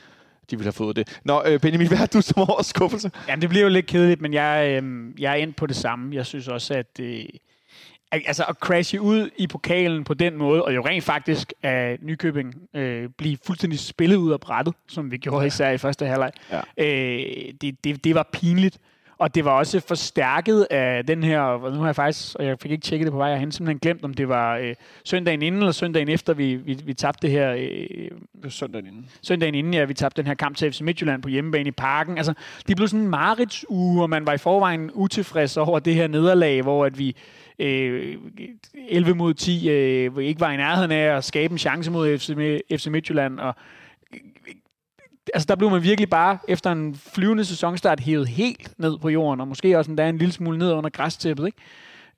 De 0.50 0.56
ville 0.56 0.66
have 0.66 0.72
fået 0.72 0.96
det. 0.96 1.20
Nå, 1.24 1.42
øh, 1.46 1.60
Benjamin, 1.60 1.88
hvad 1.88 1.98
har 1.98 2.06
du 2.06 2.20
som 2.20 2.42
årets 2.42 2.68
skuffelse? 2.68 3.10
Jamen, 3.28 3.40
det 3.42 3.48
bliver 3.48 3.62
jo 3.62 3.68
lidt 3.68 3.86
kedeligt, 3.86 4.20
men 4.20 4.34
jeg, 4.34 4.82
øh, 4.82 5.10
jeg 5.18 5.32
er 5.32 5.36
ind 5.36 5.54
på 5.54 5.66
det 5.66 5.76
samme. 5.76 6.14
Jeg 6.14 6.26
synes 6.26 6.48
også, 6.48 6.74
at... 6.74 7.00
Øh, 7.00 7.24
Altså 8.12 8.44
at 8.48 8.56
crashe 8.56 9.00
ud 9.00 9.30
i 9.36 9.46
pokalen 9.46 10.04
på 10.04 10.14
den 10.14 10.36
måde, 10.36 10.64
og 10.64 10.74
jo 10.74 10.86
rent 10.86 11.04
faktisk 11.04 11.52
af 11.62 11.98
Nykøbing 12.02 12.54
øh, 12.74 13.08
blive 13.18 13.36
fuldstændig 13.46 13.78
spillet 13.78 14.16
ud 14.16 14.32
af 14.32 14.40
brættet, 14.40 14.74
som 14.88 15.10
vi 15.10 15.16
gjorde 15.16 15.46
især 15.46 15.70
i 15.70 15.78
første 15.78 16.06
halvleg. 16.06 16.32
Ja. 16.50 16.60
Øh, 16.76 17.52
det, 17.60 17.84
det, 17.84 18.04
det 18.04 18.14
var 18.14 18.28
pinligt. 18.32 18.78
Og 19.22 19.34
det 19.34 19.44
var 19.44 19.50
også 19.50 19.80
forstærket 19.80 20.66
af 20.70 21.06
den 21.06 21.22
her, 21.22 21.70
nu 21.70 21.80
har 21.80 21.86
jeg 21.86 21.96
faktisk, 21.96 22.34
og 22.34 22.46
jeg 22.46 22.58
fik 22.58 22.70
ikke 22.70 22.82
tjekket 22.82 23.06
det 23.06 23.12
på 23.12 23.16
vej, 23.16 23.28
jeg 23.28 23.38
har 23.38 23.50
simpelthen 23.50 23.78
glemt, 23.78 24.04
om 24.04 24.14
det 24.14 24.28
var 24.28 24.56
øh, 24.56 24.74
søndagen 25.04 25.42
inden 25.42 25.60
eller 25.60 25.72
søndagen 25.72 26.08
efter, 26.08 26.34
vi, 26.34 26.54
vi, 26.54 26.80
vi 26.84 26.94
tabte 26.94 27.26
det 27.26 27.30
her, 27.30 27.54
øh, 27.58 28.50
søndagen 28.50 28.86
inden. 28.86 29.08
søndagen 29.22 29.54
inden, 29.54 29.74
ja, 29.74 29.84
vi 29.84 29.94
tabte 29.94 30.22
den 30.22 30.26
her 30.26 30.34
kamp 30.34 30.56
til 30.56 30.72
FC 30.72 30.80
Midtjylland 30.80 31.22
på 31.22 31.28
hjemmebane 31.28 31.68
i 31.68 31.72
parken. 31.72 32.18
Altså, 32.18 32.34
det 32.68 32.76
blev 32.76 32.88
sådan 32.88 33.04
en 33.04 33.10
maritsuge, 33.10 34.02
og 34.02 34.10
man 34.10 34.26
var 34.26 34.32
i 34.32 34.38
forvejen 34.38 34.90
utilfreds 34.94 35.56
over 35.56 35.78
det 35.78 35.94
her 35.94 36.06
nederlag, 36.06 36.62
hvor 36.62 36.84
at 36.84 36.98
vi 36.98 37.16
øh, 37.58 38.16
11 38.88 39.14
mod 39.14 39.34
10 39.34 39.68
øh, 39.68 40.18
ikke 40.18 40.40
var 40.40 40.52
i 40.52 40.56
nærheden 40.56 40.90
af 40.90 41.16
at 41.16 41.24
skabe 41.24 41.52
en 41.52 41.58
chance 41.58 41.90
mod 41.90 42.18
FC, 42.18 42.30
FC 42.76 42.86
Midtjylland, 42.86 43.40
og 43.40 43.54
altså 45.32 45.46
der 45.46 45.56
blev 45.56 45.70
man 45.70 45.82
virkelig 45.82 46.10
bare 46.10 46.38
efter 46.48 46.72
en 46.72 46.94
flyvende 46.94 47.44
sæsonstart 47.44 48.00
hævet 48.00 48.28
helt 48.28 48.74
ned 48.78 48.98
på 48.98 49.08
jorden, 49.08 49.40
og 49.40 49.48
måske 49.48 49.78
også 49.78 49.90
endda 49.90 50.08
en 50.08 50.18
lille 50.18 50.32
smule 50.32 50.58
ned 50.58 50.72
under 50.72 50.90
græstæppet, 50.90 51.46
ikke? 51.46 51.58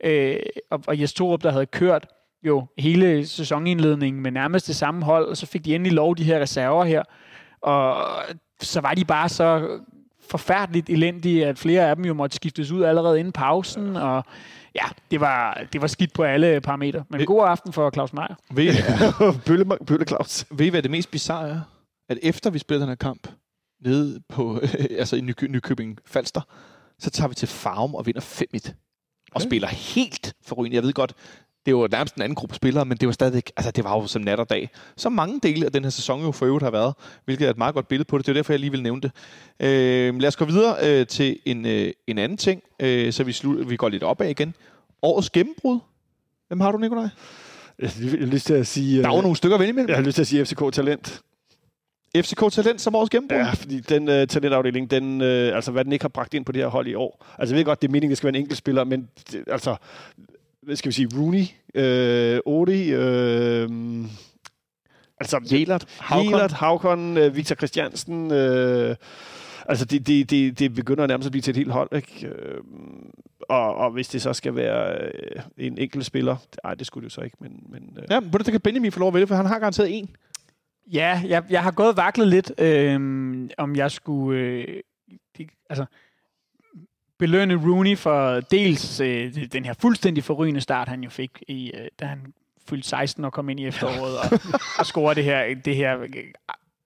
Øh, 0.05 0.41
og, 0.71 0.81
og 0.87 1.01
Jes 1.01 1.13
Torup, 1.13 1.43
der 1.43 1.53
havde 1.53 1.67
kørt 1.67 2.07
jo 2.43 2.67
hele 2.79 3.27
sæsonindledningen 3.27 4.23
med 4.23 4.31
nærmest 4.31 4.67
det 4.67 4.77
samme 4.77 5.05
hold, 5.05 5.27
og 5.27 5.37
så 5.37 5.47
fik 5.47 5.65
de 5.65 5.75
endelig 5.75 5.93
lov 5.93 6.17
de 6.17 6.25
her 6.25 6.41
reserver 6.41 6.85
her, 6.85 7.03
og 7.63 7.97
så 8.61 8.81
var 8.81 8.95
de 8.95 9.05
bare 9.05 9.29
så 9.29 9.79
forfærdeligt 10.31 10.91
elendige, 10.91 11.47
at 11.47 11.59
flere 11.59 11.91
af 11.91 11.97
dem 11.97 12.05
jo 12.05 12.15
måtte 12.15 12.37
skiftes 12.37 12.71
ud 12.71 12.83
allerede 12.83 13.19
inden 13.19 13.33
pausen, 13.33 13.97
og 13.97 14.25
ja, 14.75 14.85
det 15.11 15.21
var, 15.21 15.63
det 15.73 15.81
var 15.81 15.87
skidt 15.87 16.13
på 16.13 16.23
alle 16.23 16.61
parametre. 16.61 17.05
Men 17.09 17.27
god 17.27 17.49
aften 17.49 17.73
for 17.73 17.91
Claus 17.91 18.13
Meier. 18.13 18.35
Ved, 18.51 18.73
Bølle, 19.47 19.65
Bølle 19.87 20.05
Claus. 20.07 20.47
ved 20.51 20.67
I, 20.67 20.69
hvad 20.69 20.83
det 20.83 20.91
mest 20.91 21.11
bizarre 21.11 21.49
er? 21.49 21.61
At 22.09 22.19
efter 22.23 22.51
vi 22.51 22.59
spillede 22.59 22.81
den 22.83 22.89
her 22.89 22.95
kamp, 22.97 23.29
nede 23.85 24.21
på, 24.29 24.61
altså 24.99 25.17
i 25.17 25.21
Nyky- 25.21 25.47
Nykøbing 25.49 25.99
Falster, 26.07 26.41
så 26.99 27.11
tager 27.11 27.29
vi 27.29 27.35
til 27.35 27.49
Farum 27.49 27.95
og 27.95 28.07
vinder 28.07 28.21
5-1. 28.67 28.73
Og 29.35 29.43
spiller 29.43 29.69
helt 29.69 30.35
forrygende. 30.47 30.75
Jeg 30.75 30.83
ved 30.83 30.93
godt, 30.93 31.15
det 31.67 31.77
var 31.77 31.89
nærmest 31.91 32.15
en 32.15 32.23
anden 32.23 32.35
gruppe 32.37 32.55
spillere, 32.55 32.85
men 32.85 32.97
det 32.99 33.07
var 33.07 33.13
stadigvæk, 33.13 33.51
altså 33.57 33.71
det 33.71 33.85
var 33.85 33.97
jo 34.01 34.07
som 34.07 34.23
nat 34.23 34.41
og 34.41 34.51
dag. 34.51 34.71
Så 34.97 35.09
mange 35.09 35.41
dele 35.43 35.67
af 35.67 35.73
den 35.73 35.83
her 35.83 35.91
sæson 35.91 36.23
jo 36.23 36.33
for 36.33 36.47
øvrigt 36.47 36.63
har 36.63 36.71
været, 36.71 36.95
hvilket 37.25 37.47
er 37.47 37.51
et 37.51 37.59
meget 37.59 37.75
godt 37.75 37.89
billede 37.89 38.09
på 38.09 38.19
det. 38.19 38.27
Det 38.27 38.33
er 38.33 38.35
derfor, 38.35 38.53
jeg 38.53 38.61
lige 38.61 38.71
vil 38.71 38.83
nævne 38.83 39.01
det. 39.01 39.11
Øh, 39.61 40.19
lad 40.21 40.29
os 40.29 40.37
gå 40.37 40.45
videre 40.45 40.77
øh, 41.01 41.07
til 41.07 41.39
en, 41.45 41.67
øh, 41.67 41.93
en 42.07 42.19
anden 42.19 42.39
ting, 42.39 42.63
øh, 42.81 43.13
så 43.13 43.25
vi, 43.25 43.31
slu- 43.33 43.65
vi 43.69 43.77
går 43.77 43.89
lidt 43.89 44.03
opad 44.03 44.29
igen. 44.31 44.55
Årets 45.03 45.31
gennembrud. 45.31 45.79
Hvem 46.49 46.61
har 46.61 46.73
du, 46.73 46.79
Nikolaj? 46.79 47.09
Jeg 47.79 47.91
har 47.91 48.27
lyst 48.27 48.47
til 48.47 48.55
at 48.55 48.67
sige... 48.67 49.03
Der 49.03 49.09
er 49.09 49.13
jo 49.13 49.17
øh, 49.19 49.23
nogle 49.23 49.37
stykker 49.37 49.55
at 49.57 49.61
vælge 49.61 49.71
imellem. 49.71 49.89
Jeg 49.89 49.97
har 49.97 50.05
lyst 50.05 50.15
til 50.15 50.23
at 50.23 50.27
sige 50.27 50.45
FCK 50.47 50.73
Talent. 50.73 51.21
FCK 52.17 52.53
Talent 52.53 52.81
som 52.81 52.95
årets 52.95 53.11
gennembrud. 53.11 53.39
Ja, 53.39 53.51
fordi 53.51 53.81
den 53.81 54.03
uh, 54.09 54.15
talentafdeling, 54.29 54.91
den, 54.91 55.21
uh, 55.21 55.27
altså 55.57 55.71
hvad 55.73 55.85
den 55.85 55.93
ikke 55.93 56.03
har 56.03 56.09
bragt 56.09 56.35
ind 56.35 56.45
på 56.45 56.53
det 56.53 56.63
her 56.63 56.69
hold 56.69 56.87
i 56.87 56.95
år. 56.95 57.27
Altså 57.39 57.55
jeg 57.55 57.59
ved 57.59 57.65
godt, 57.65 57.83
det 57.83 57.89
er 57.89 57.93
meningen, 57.93 58.11
det 58.11 58.19
skal 58.19 58.27
være 58.27 58.37
en 58.37 58.43
enkelt 58.43 58.59
spiller, 58.59 58.85
men 58.85 59.09
det, 59.33 59.45
altså, 59.47 59.77
hvad 60.63 60.77
skal 60.77 60.89
vi 60.89 60.93
sige, 60.93 61.09
Rooney, 61.17 61.45
øh, 61.75 62.41
Odi, 62.47 62.93
øh, 62.93 63.69
altså 65.21 65.41
Jelert, 65.53 65.85
Havkon. 65.99 66.33
Jelert, 66.33 66.53
Havkon, 66.53 67.17
øh, 67.17 67.37
Victor 67.37 67.55
Christiansen, 67.55 68.33
øh, 68.33 68.97
altså 69.69 69.85
det, 69.85 70.07
det, 70.07 70.31
det, 70.31 70.59
det 70.59 70.75
begynder 70.75 71.07
nærmest 71.07 71.27
at 71.27 71.33
blive 71.33 71.43
til 71.43 71.51
et 71.51 71.57
helt 71.57 71.73
hold, 71.73 71.89
ikke? 71.97 72.27
Øh, 72.27 72.61
og, 73.49 73.75
og 73.75 73.91
hvis 73.91 74.09
det 74.09 74.23
så 74.23 74.33
skal 74.33 74.57
være 74.57 74.99
øh, 74.99 75.43
en 75.59 75.79
enkelt 75.79 76.07
spiller, 76.07 76.37
nej, 76.65 76.75
det 76.75 76.87
skulle 76.87 77.05
det 77.05 77.11
jo 77.11 77.15
så 77.15 77.21
ikke, 77.21 77.37
men, 77.41 77.53
men 77.69 77.99
øh, 77.99 78.05
Ja, 78.11 78.21
men 78.21 78.33
det 78.33 78.45
kan 78.47 78.61
Benjamin 78.61 78.93
få 78.93 78.99
lov 78.99 79.09
at 79.09 79.15
vælge, 79.15 79.27
for 79.27 79.35
han 79.35 79.47
har 79.47 79.59
garanteret 79.59 79.99
en. 79.99 80.11
Ja, 80.93 81.23
jeg, 81.27 81.45
jeg 81.51 81.63
har 81.63 81.71
gået 81.71 81.89
og 81.89 81.97
vaklet 81.97 82.29
lidt, 82.29 82.53
øh, 82.61 83.01
om 83.59 83.77
jeg 83.77 83.91
skulle 83.91 84.41
øh, 84.41 84.81
det, 85.39 85.51
altså, 85.71 85.85
belønne 87.19 87.55
Rooney 87.55 87.99
for 87.99 88.41
dels 88.41 89.01
øh, 89.01 89.35
den 89.53 89.65
her 89.65 89.75
fuldstændig 89.75 90.25
forrygende 90.25 90.61
start, 90.61 90.89
han 90.89 91.05
jo 91.05 91.11
fik, 91.11 91.43
i, 91.49 91.73
øh, 91.75 91.89
da 92.01 92.05
han 92.05 92.35
fyldte 92.69 92.89
16 92.89 93.25
og 93.25 93.33
kom 93.33 93.49
ind 93.49 93.61
i 93.61 93.67
efteråret 93.73 94.19
og, 94.19 94.41
og 94.79 94.87
scorede 94.87 95.15
det 95.15 95.25
her, 95.25 95.55
det 95.55 95.77
her 95.77 96.01
øh, 96.01 96.09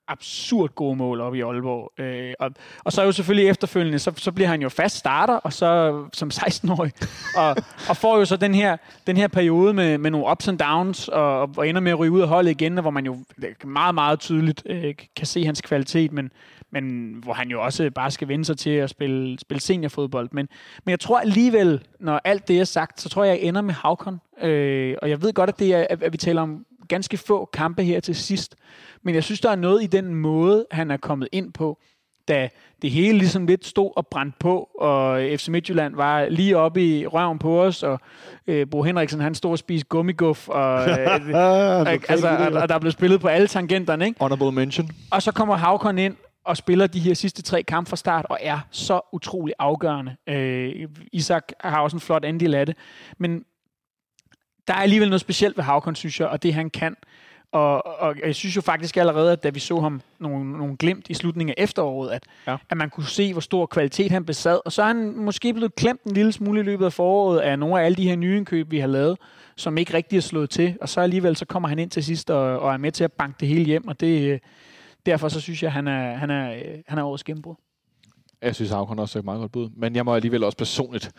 absurd 0.08 0.74
gode 0.74 0.96
mål 0.96 1.20
op 1.20 1.34
i 1.34 1.40
Aalborg. 1.40 1.92
Øh, 2.00 2.34
og, 2.38 2.50
og 2.84 2.92
så 2.92 3.00
er 3.00 3.06
jo 3.06 3.12
selvfølgelig 3.12 3.48
efterfølgende, 3.48 3.98
så, 3.98 4.12
så 4.16 4.32
bliver 4.32 4.48
han 4.48 4.62
jo 4.62 4.68
fast 4.68 4.96
starter, 4.96 5.34
og 5.34 5.52
så 5.52 6.02
som 6.12 6.30
16-årig, 6.34 6.92
og, 7.42 7.56
og 7.88 7.96
får 7.96 8.18
jo 8.18 8.24
så 8.24 8.36
den 8.36 8.54
her, 8.54 8.76
den 9.06 9.16
her 9.16 9.28
periode 9.28 9.74
med, 9.74 9.98
med 9.98 10.10
nogle 10.10 10.30
ups 10.30 10.48
and 10.48 10.58
downs, 10.58 11.08
og, 11.08 11.50
og 11.56 11.68
ender 11.68 11.80
med 11.80 11.92
at 11.92 11.98
ryge 11.98 12.12
ud 12.12 12.20
af 12.20 12.28
holdet 12.28 12.50
igen, 12.50 12.78
hvor 12.78 12.90
man 12.90 13.06
jo 13.06 13.18
meget, 13.64 13.94
meget 13.94 14.20
tydeligt 14.20 14.62
øh, 14.66 14.94
kan 15.16 15.26
se 15.26 15.44
hans 15.44 15.60
kvalitet, 15.60 16.12
men, 16.12 16.30
men 16.70 17.14
hvor 17.24 17.32
han 17.32 17.48
jo 17.48 17.62
også 17.62 17.90
bare 17.90 18.10
skal 18.10 18.28
vende 18.28 18.44
sig 18.44 18.58
til 18.58 18.70
at 18.70 18.90
spille, 18.90 19.38
spille 19.38 19.60
seniorfodbold. 19.60 20.28
Men, 20.32 20.48
men 20.84 20.90
jeg 20.90 21.00
tror 21.00 21.18
alligevel, 21.18 21.82
når 22.00 22.20
alt 22.24 22.48
det 22.48 22.60
er 22.60 22.64
sagt, 22.64 23.00
så 23.00 23.08
tror 23.08 23.24
jeg, 23.24 23.38
jeg 23.38 23.48
ender 23.48 23.60
med 23.60 23.74
Havkon. 23.74 24.20
Øh, 24.42 24.96
og 25.02 25.10
jeg 25.10 25.22
ved 25.22 25.32
godt, 25.32 25.50
at, 25.50 25.58
det 25.58 25.74
er, 25.74 25.86
at 25.90 26.12
vi 26.12 26.16
taler 26.16 26.42
om 26.42 26.64
ganske 26.88 27.16
få 27.16 27.48
kampe 27.52 27.82
her 27.82 28.00
til 28.00 28.14
sidst. 28.14 28.56
Men 29.02 29.14
jeg 29.14 29.24
synes, 29.24 29.40
der 29.40 29.50
er 29.50 29.56
noget 29.56 29.82
i 29.82 29.86
den 29.86 30.14
måde, 30.14 30.66
han 30.70 30.90
er 30.90 30.96
kommet 30.96 31.28
ind 31.32 31.52
på, 31.52 31.78
da 32.28 32.48
det 32.82 32.90
hele 32.90 33.18
ligesom 33.18 33.46
lidt 33.46 33.66
stod 33.66 33.90
og 33.96 34.06
brændte 34.06 34.36
på, 34.40 34.58
og 34.80 35.20
FC 35.36 35.48
Midtjylland 35.48 35.94
var 35.94 36.28
lige 36.28 36.56
oppe 36.56 36.84
i 36.84 37.06
røven 37.06 37.38
på 37.38 37.62
os, 37.62 37.82
og 37.82 38.00
øh, 38.46 38.66
Bo 38.70 38.82
Henriksen, 38.82 39.20
han 39.20 39.34
stod 39.34 39.50
og 39.50 39.58
spiste 39.58 39.88
gummiguff, 39.88 40.48
og, 40.48 40.88
øh, 40.88 41.92
ikke? 41.92 42.10
altså, 42.12 42.28
og, 42.28 42.62
og 42.62 42.68
der 42.68 42.78
blev 42.78 42.92
spillet 42.92 43.20
på 43.20 43.28
alle 43.28 43.46
tangenterne, 43.46 44.06
ikke? 44.06 44.20
Honorable 44.20 44.52
mention. 44.52 44.90
Og 45.10 45.22
så 45.22 45.32
kommer 45.32 45.56
Havkon 45.56 45.98
ind, 45.98 46.16
og 46.44 46.56
spiller 46.56 46.86
de 46.86 47.00
her 47.00 47.14
sidste 47.14 47.42
tre 47.42 47.62
kampe 47.62 47.88
fra 47.88 47.96
start, 47.96 48.26
og 48.30 48.38
er 48.40 48.58
så 48.70 49.00
utrolig 49.12 49.54
afgørende. 49.58 50.16
Øh, 50.28 50.88
Isak 51.12 51.52
har 51.60 51.80
også 51.80 51.96
en 51.96 52.00
flot 52.00 52.24
andel 52.24 52.54
af 52.54 52.66
det, 52.66 52.76
men 53.18 53.44
der 54.68 54.74
er 54.74 54.78
alligevel 54.78 55.08
noget 55.08 55.20
specielt 55.20 55.56
ved 55.56 55.64
Havkon, 55.64 55.94
synes 55.94 56.20
jeg, 56.20 56.28
og 56.28 56.42
det 56.42 56.54
han 56.54 56.70
kan. 56.70 56.96
Og, 57.52 57.86
og 58.00 58.16
jeg 58.24 58.34
synes 58.34 58.56
jo 58.56 58.60
faktisk 58.60 58.96
allerede, 58.96 59.32
at 59.32 59.42
da 59.42 59.48
vi 59.48 59.60
så 59.60 59.80
ham 59.80 60.00
nogle, 60.18 60.52
nogle 60.52 60.76
glimt 60.76 61.06
i 61.08 61.14
slutningen 61.14 61.54
af 61.58 61.62
efteråret, 61.62 62.10
at, 62.10 62.24
ja. 62.46 62.56
at 62.70 62.76
man 62.76 62.90
kunne 62.90 63.06
se, 63.06 63.32
hvor 63.32 63.40
stor 63.40 63.66
kvalitet 63.66 64.10
han 64.10 64.24
besad. 64.24 64.60
Og 64.64 64.72
så 64.72 64.82
er 64.82 64.86
han 64.86 65.16
måske 65.16 65.54
blevet 65.54 65.74
klemt 65.74 66.02
en 66.02 66.12
lille 66.12 66.32
smule 66.32 66.60
i 66.60 66.62
løbet 66.62 66.84
af 66.84 66.92
foråret 66.92 67.38
af 67.38 67.58
nogle 67.58 67.80
af 67.80 67.84
alle 67.84 67.96
de 67.96 68.08
her 68.08 68.16
nye 68.16 68.36
indkøb, 68.36 68.70
vi 68.70 68.78
har 68.78 68.86
lavet, 68.86 69.18
som 69.56 69.78
ikke 69.78 69.94
rigtig 69.94 70.16
er 70.16 70.20
slået 70.20 70.50
til. 70.50 70.76
Og 70.80 70.88
så 70.88 71.00
alligevel 71.00 71.36
så 71.36 71.44
kommer 71.44 71.68
han 71.68 71.78
ind 71.78 71.90
til 71.90 72.04
sidst 72.04 72.30
og, 72.30 72.60
og 72.60 72.72
er 72.72 72.76
med 72.76 72.92
til 72.92 73.04
at 73.04 73.12
banke 73.12 73.36
det 73.40 73.48
hele 73.48 73.64
hjem. 73.64 73.88
Og 73.88 74.00
det, 74.00 74.40
derfor 75.06 75.28
så 75.28 75.40
synes 75.40 75.62
jeg, 75.62 75.68
at 75.68 75.72
han 75.72 75.88
er, 75.88 76.14
han 76.14 76.30
er, 76.30 76.54
han 76.86 76.98
er 76.98 77.02
årets 77.02 77.24
gennembrud. 77.24 77.54
Jeg 78.42 78.54
synes, 78.54 78.70
Havkon 78.70 78.98
også 78.98 79.18
er 79.18 79.20
et 79.20 79.24
meget 79.24 79.40
godt 79.40 79.52
bud. 79.52 79.70
Men 79.76 79.96
jeg 79.96 80.04
må 80.04 80.14
alligevel 80.14 80.44
også 80.44 80.58
personligt 80.58 81.10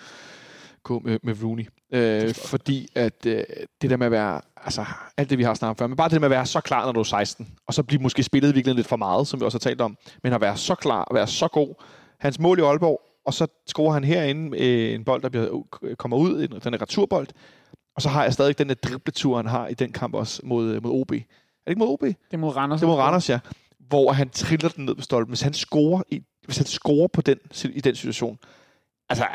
gå 0.84 1.00
med, 1.00 1.20
med 1.24 1.44
Rooney. 1.44 1.66
Øh, 1.92 2.34
fordi 2.34 2.88
at 2.96 3.26
øh, 3.26 3.44
det 3.82 3.90
der 3.90 3.98
med 3.98 4.06
at 4.06 4.12
være, 4.12 4.42
altså 4.58 4.86
alt 5.18 5.30
det 5.30 5.38
vi 5.38 5.44
har 5.44 5.54
snakket 5.54 5.80
før, 5.80 5.88
men 5.88 5.98
bare 5.98 6.10
det 6.10 6.14
der 6.14 6.20
med 6.20 6.28
at 6.28 6.32
være 6.32 6.46
så 6.46 6.62
klar, 6.62 6.86
når 6.86 6.92
du 6.92 7.00
er 7.00 7.04
16, 7.04 7.48
og 7.68 7.74
så 7.74 7.84
blive 7.84 8.02
måske 8.02 8.24
spillet 8.24 8.56
virkelig 8.56 8.76
lidt 8.76 8.88
for 8.88 8.96
meget, 8.96 9.28
som 9.28 9.40
vi 9.40 9.46
også 9.46 9.56
har 9.56 9.60
talt 9.60 9.82
om, 9.82 9.98
men 10.24 10.34
at 10.34 10.42
være 10.42 10.58
så 10.58 10.76
klar, 10.76 11.02
og 11.02 11.16
være 11.16 11.28
så 11.28 11.48
god. 11.48 11.84
Hans 12.20 12.40
mål 12.40 12.60
i 12.60 12.62
Aalborg, 12.62 13.02
og 13.26 13.34
så 13.34 13.48
scorer 13.68 13.94
han 13.94 14.04
herinde 14.04 14.60
øh, 14.60 14.94
en 14.94 15.04
bold, 15.04 15.22
der 15.22 15.30
bliver, 15.30 15.64
kommer 15.98 16.18
ud, 16.18 16.48
den 16.48 16.74
er 16.74 16.82
returbold, 16.82 17.28
og 17.96 18.02
så 18.02 18.10
har 18.10 18.24
jeg 18.24 18.34
stadig 18.34 18.58
den 18.58 18.70
der 18.70 18.76
dribletur, 18.76 19.38
han 19.38 19.46
har 19.46 19.68
i 19.68 19.74
den 19.74 19.92
kamp 19.92 20.14
også 20.16 20.42
mod, 20.44 20.82
mod 20.82 20.92
OB. 21.02 21.12
Er 21.12 21.16
det 21.16 21.24
ikke 21.68 21.80
mod 21.80 21.88
OB? 21.88 22.02
Det 22.02 22.16
er 22.32 22.38
mod 22.38 22.56
Randers. 22.56 22.80
Det 22.80 22.86
er 22.86 22.90
mod 22.90 22.98
Randers, 22.98 23.30
ja. 23.30 23.40
Hvor 23.80 24.12
han 24.12 24.30
triller 24.30 24.70
den 24.70 24.86
ned 24.86 24.96
på 24.96 25.02
stolpen. 25.02 25.30
Hvis 25.30 25.42
han 25.42 25.54
scorer, 25.54 26.02
i, 26.12 26.22
hvis 26.46 26.58
han 26.58 26.66
scorer 26.66 27.08
på 27.08 27.22
den, 27.22 27.38
i 27.74 27.82
den 27.82 27.96
situation, 27.96 28.40
Altså, 29.10 29.28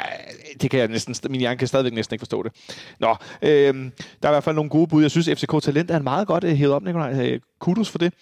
det 0.60 0.70
kan 0.70 0.80
jeg 0.80 0.88
næsten, 0.88 1.14
min 1.30 1.40
hjerne 1.40 1.58
kan 1.58 1.68
stadigvæk 1.68 1.92
næsten 1.92 2.14
ikke 2.14 2.20
forstå 2.20 2.42
det. 2.42 2.52
Nå, 3.00 3.16
øh, 3.42 3.74
der 4.22 4.28
er 4.28 4.28
i 4.28 4.34
hvert 4.34 4.44
fald 4.44 4.56
nogle 4.56 4.70
gode 4.70 4.86
bud. 4.86 5.02
Jeg 5.02 5.10
synes, 5.10 5.28
FCK 5.28 5.62
Talent 5.62 5.90
er 5.90 5.96
en 5.96 6.02
meget 6.04 6.26
godt 6.26 6.44
uh, 6.44 6.50
hævet 6.50 6.74
op, 6.74 6.82
Nikolaj. 6.82 7.30
Øh, 7.30 7.40
kudos 7.58 7.90
for 7.90 7.98
det. 7.98 8.14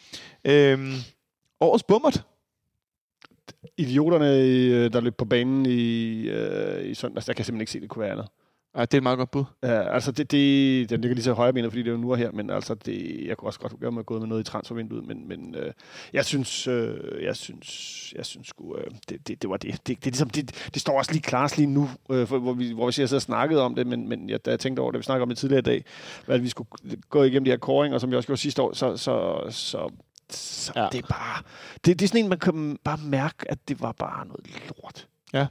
Øhm, 0.44 0.92
øh, 0.92 0.98
årets 1.60 1.84
bummert. 1.84 2.24
Idioterne, 3.78 4.88
der 4.88 5.00
løb 5.00 5.16
på 5.16 5.24
banen 5.24 5.66
i, 5.66 6.20
øh, 6.28 6.90
i 6.90 6.94
søndags, 6.94 7.28
jeg 7.28 7.36
kan 7.36 7.44
simpelthen 7.44 7.60
ikke 7.60 7.72
se, 7.72 7.80
det 7.80 7.88
kunne 7.88 8.02
være 8.02 8.12
andet. 8.12 8.26
Ja, 8.76 8.80
det 8.80 8.94
er 8.94 8.98
et 8.98 9.02
meget 9.02 9.18
godt 9.18 9.30
bud. 9.30 9.44
Ja, 9.62 9.94
altså 9.94 10.12
det, 10.12 10.30
det, 10.30 10.90
den 10.90 11.00
ligger 11.00 11.14
lige 11.14 11.24
så 11.24 11.32
højre 11.32 11.52
benet, 11.52 11.70
fordi 11.70 11.82
det 11.82 11.88
er 11.88 11.92
jo 11.92 11.98
nu 11.98 12.10
og 12.10 12.16
her, 12.16 12.30
men 12.30 12.50
altså 12.50 12.74
det, 12.74 13.26
jeg 13.26 13.36
kunne 13.36 13.48
også 13.48 13.60
godt 13.60 13.80
gøre 13.80 13.92
med 13.92 13.98
at 14.00 14.06
gå 14.06 14.18
med 14.18 14.26
noget 14.26 14.40
i 14.40 14.44
transfervinduet, 14.50 15.06
men, 15.06 15.28
men 15.28 15.54
øh, 15.54 15.72
jeg 16.12 16.24
synes, 16.24 16.66
øh, 16.66 17.24
jeg 17.24 17.36
synes, 17.36 18.14
jeg 18.16 18.26
synes 18.26 18.48
sgu, 18.48 18.76
øh, 18.76 18.90
det, 19.08 19.28
det, 19.28 19.42
det, 19.42 19.50
var 19.50 19.56
det. 19.56 19.72
Det, 19.72 19.86
det, 19.86 19.96
det, 19.96 20.06
ligesom, 20.06 20.30
det, 20.30 20.68
det 20.74 20.82
står 20.82 20.98
også 20.98 21.12
lige 21.12 21.22
klart 21.22 21.56
lige 21.56 21.66
nu, 21.66 21.88
øh, 22.10 22.26
for, 22.26 22.38
hvor, 22.38 22.52
vi, 22.52 22.72
hvor 22.72 22.86
vi 22.86 22.92
siger, 22.92 23.06
så 23.06 23.20
snakket 23.20 23.60
om 23.60 23.74
det, 23.74 23.86
men, 23.86 24.08
men 24.08 24.30
jeg, 24.30 24.44
da 24.44 24.50
jeg 24.50 24.60
tænkte 24.60 24.80
over 24.80 24.92
det, 24.92 24.98
vi 24.98 25.04
snakkede 25.04 25.22
om 25.22 25.28
det 25.28 25.38
tidligere 25.38 25.58
i 25.58 25.62
dag, 25.62 25.84
at 26.26 26.42
vi 26.42 26.48
skulle 26.48 26.68
gå 27.10 27.22
igennem 27.22 27.44
de 27.44 27.50
her 27.50 27.58
koringer, 27.58 27.98
som 27.98 28.10
vi 28.10 28.16
også 28.16 28.26
gjorde 28.26 28.40
sidste 28.40 28.62
år, 28.62 28.72
så, 28.72 28.96
så, 28.96 29.40
så 29.50 29.90
så 30.30 30.72
ja. 30.76 30.88
det 30.92 30.98
er 30.98 31.06
bare... 31.08 31.42
Det, 31.84 31.98
det 31.98 32.02
er 32.02 32.08
sådan 32.08 32.24
en, 32.24 32.28
man 32.28 32.38
kan 32.38 32.78
bare 32.84 32.98
mærke, 33.04 33.50
at 33.50 33.68
det 33.68 33.80
var 33.80 33.92
bare 33.92 34.26
noget 34.26 34.46
lort. 34.68 35.08
Ja. 35.32 35.46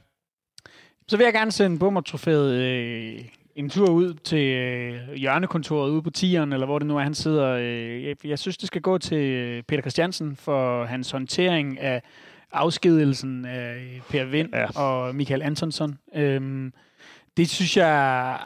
Så 1.12 1.16
vil 1.16 1.24
jeg 1.24 1.32
gerne 1.32 1.52
sende 1.52 1.78
Bummer-trofæet 1.78 2.52
øh, 2.52 3.24
en 3.56 3.70
tur 3.70 3.90
ud 3.90 4.14
til 4.14 4.38
øh, 4.38 5.14
hjørnekontoret 5.14 5.90
ude 5.90 6.02
på 6.02 6.10
Tieren, 6.10 6.52
eller 6.52 6.66
hvor 6.66 6.78
det 6.78 6.88
nu 6.88 6.96
er, 6.96 7.02
han 7.02 7.14
sidder. 7.14 7.48
Øh, 7.48 8.04
jeg, 8.04 8.16
jeg 8.24 8.38
synes, 8.38 8.56
det 8.56 8.66
skal 8.66 8.80
gå 8.80 8.98
til 8.98 9.18
øh, 9.18 9.62
Peter 9.62 9.82
Christiansen 9.82 10.36
for 10.36 10.84
hans 10.84 11.10
håndtering 11.10 11.80
af 11.80 12.02
afskedelsen 12.52 13.44
af 13.44 14.00
Per 14.08 14.24
Vind 14.24 14.48
ja. 14.54 14.80
og 14.80 15.14
Michael 15.14 15.42
Antonsson. 15.42 15.98
Øhm, 16.14 16.72
det 17.36 17.48
synes 17.48 17.76
jeg 17.76 18.38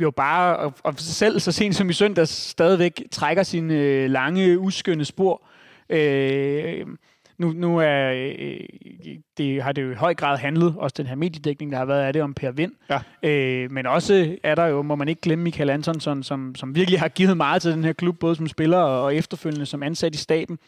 jo 0.00 0.10
bare, 0.10 0.56
og, 0.56 0.74
og 0.82 0.94
selv 0.96 1.40
så 1.40 1.52
sent 1.52 1.76
som 1.76 1.90
i 1.90 1.92
søndags, 1.92 2.30
stadigvæk 2.30 3.02
trækker 3.10 3.42
sine 3.42 3.74
øh, 3.74 4.10
lange, 4.10 4.58
uskønne 4.58 5.04
spor. 5.04 5.42
Øh, 5.90 6.86
nu, 7.38 7.52
nu 7.52 7.78
er, 7.78 8.12
øh, 8.38 8.60
det, 9.38 9.62
har 9.62 9.72
det 9.72 9.82
jo 9.82 9.90
i 9.90 9.94
høj 9.94 10.14
grad 10.14 10.38
handlet, 10.38 10.74
også 10.76 10.94
den 10.96 11.06
her 11.06 11.14
mediedækning, 11.14 11.72
der 11.72 11.78
har 11.78 11.84
været 11.84 12.02
af 12.02 12.12
det 12.12 12.22
om 12.22 12.34
Per 12.34 12.50
Vind. 12.50 12.72
Ja. 12.90 13.28
Øh, 13.28 13.70
men 13.70 13.86
også 13.86 14.36
er 14.42 14.54
der 14.54 14.66
jo, 14.66 14.82
må 14.82 14.94
man 14.94 15.08
ikke 15.08 15.20
glemme 15.20 15.44
Michael 15.44 15.70
Antonsson, 15.70 16.22
som, 16.22 16.54
som 16.54 16.74
virkelig 16.74 17.00
har 17.00 17.08
givet 17.08 17.36
meget 17.36 17.62
til 17.62 17.72
den 17.72 17.84
her 17.84 17.92
klub, 17.92 18.18
både 18.18 18.36
som 18.36 18.48
spiller 18.48 18.78
og, 18.78 19.02
og 19.02 19.16
efterfølgende 19.16 19.66
som 19.66 19.82
ansat 19.82 20.14
i 20.14 20.18
staben. 20.18 20.58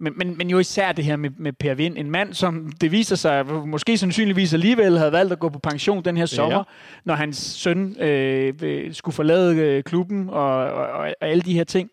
Men, 0.00 0.12
men, 0.16 0.38
men 0.38 0.50
jo 0.50 0.58
især 0.58 0.92
det 0.92 1.04
her 1.04 1.16
med, 1.16 1.30
med 1.36 1.52
Per 1.52 1.74
Vind, 1.74 1.98
en 1.98 2.10
mand, 2.10 2.34
som 2.34 2.72
det 2.80 2.92
viser 2.92 3.16
sig, 3.16 3.46
måske 3.46 3.98
sandsynligvis 3.98 4.54
alligevel 4.54 4.98
havde 4.98 5.12
valgt 5.12 5.32
at 5.32 5.38
gå 5.38 5.48
på 5.48 5.58
pension 5.58 6.04
den 6.04 6.16
her 6.16 6.26
sommer, 6.26 6.58
ja. 6.58 6.62
når 7.04 7.14
hans 7.14 7.36
søn 7.36 7.96
øh, 8.00 8.54
skulle 8.94 9.14
forlade 9.14 9.56
øh, 9.56 9.82
klubben 9.82 10.28
og, 10.28 10.72
og, 10.72 10.86
og 10.86 11.14
alle 11.20 11.42
de 11.42 11.52
her 11.52 11.64
ting. 11.64 11.90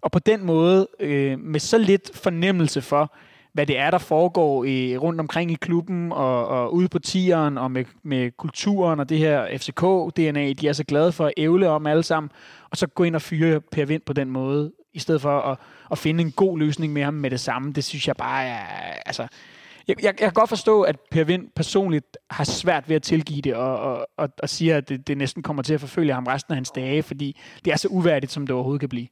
Og 0.00 0.12
på 0.12 0.18
den 0.18 0.46
måde, 0.46 0.88
øh, 1.00 1.38
med 1.38 1.60
så 1.60 1.78
lidt 1.78 2.10
fornemmelse 2.14 2.82
for, 2.82 3.14
hvad 3.54 3.66
det 3.66 3.78
er, 3.78 3.90
der 3.90 3.98
foregår 3.98 4.64
i, 4.64 4.96
rundt 4.96 5.20
omkring 5.20 5.50
i 5.50 5.54
klubben 5.54 6.12
og, 6.12 6.48
og 6.48 6.74
ude 6.74 6.88
på 6.88 6.98
tieren 6.98 7.58
og 7.58 7.70
med, 7.70 7.84
med 8.02 8.30
kulturen 8.38 9.00
og 9.00 9.08
det 9.08 9.18
her 9.18 9.46
FCK-DNA, 9.46 10.52
de 10.52 10.68
er 10.68 10.72
så 10.72 10.84
glade 10.84 11.12
for 11.12 11.26
at 11.26 11.32
ævle 11.36 11.68
om 11.68 11.86
alle 11.86 12.02
sammen, 12.02 12.30
og 12.70 12.76
så 12.76 12.86
gå 12.86 13.04
ind 13.04 13.14
og 13.14 13.22
fyre 13.22 13.60
Per 13.60 13.84
Vind 13.84 14.02
på 14.06 14.12
den 14.12 14.30
måde, 14.30 14.72
i 14.92 14.98
stedet 14.98 15.20
for 15.20 15.40
at, 15.40 15.58
at 15.90 15.98
finde 15.98 16.24
en 16.24 16.32
god 16.32 16.58
løsning 16.58 16.92
med 16.92 17.02
ham 17.02 17.14
med 17.14 17.30
det 17.30 17.40
samme. 17.40 17.72
Det 17.72 17.84
synes 17.84 18.08
jeg 18.08 18.16
bare 18.16 18.44
er... 18.44 18.60
Altså, 19.06 19.26
jeg, 19.88 19.96
jeg, 20.02 20.04
jeg 20.04 20.16
kan 20.16 20.32
godt 20.32 20.48
forstå, 20.48 20.82
at 20.82 20.96
Per 21.10 21.24
Vind 21.24 21.48
personligt 21.56 22.16
har 22.30 22.44
svært 22.44 22.88
ved 22.88 22.96
at 22.96 23.02
tilgive 23.02 23.40
det, 23.40 23.54
og, 23.54 23.78
og, 23.78 24.06
og, 24.16 24.28
og 24.42 24.48
siger, 24.48 24.76
at 24.76 24.88
det, 24.88 25.08
det 25.08 25.18
næsten 25.18 25.42
kommer 25.42 25.62
til 25.62 25.74
at 25.74 25.80
forfølge 25.80 26.14
ham 26.14 26.26
resten 26.26 26.52
af 26.52 26.56
hans 26.56 26.70
dage, 26.70 27.02
fordi 27.02 27.40
det 27.64 27.72
er 27.72 27.76
så 27.76 27.88
uværdigt, 27.88 28.32
som 28.32 28.46
det 28.46 28.54
overhovedet 28.54 28.80
kan 28.80 28.88
blive. 28.88 29.06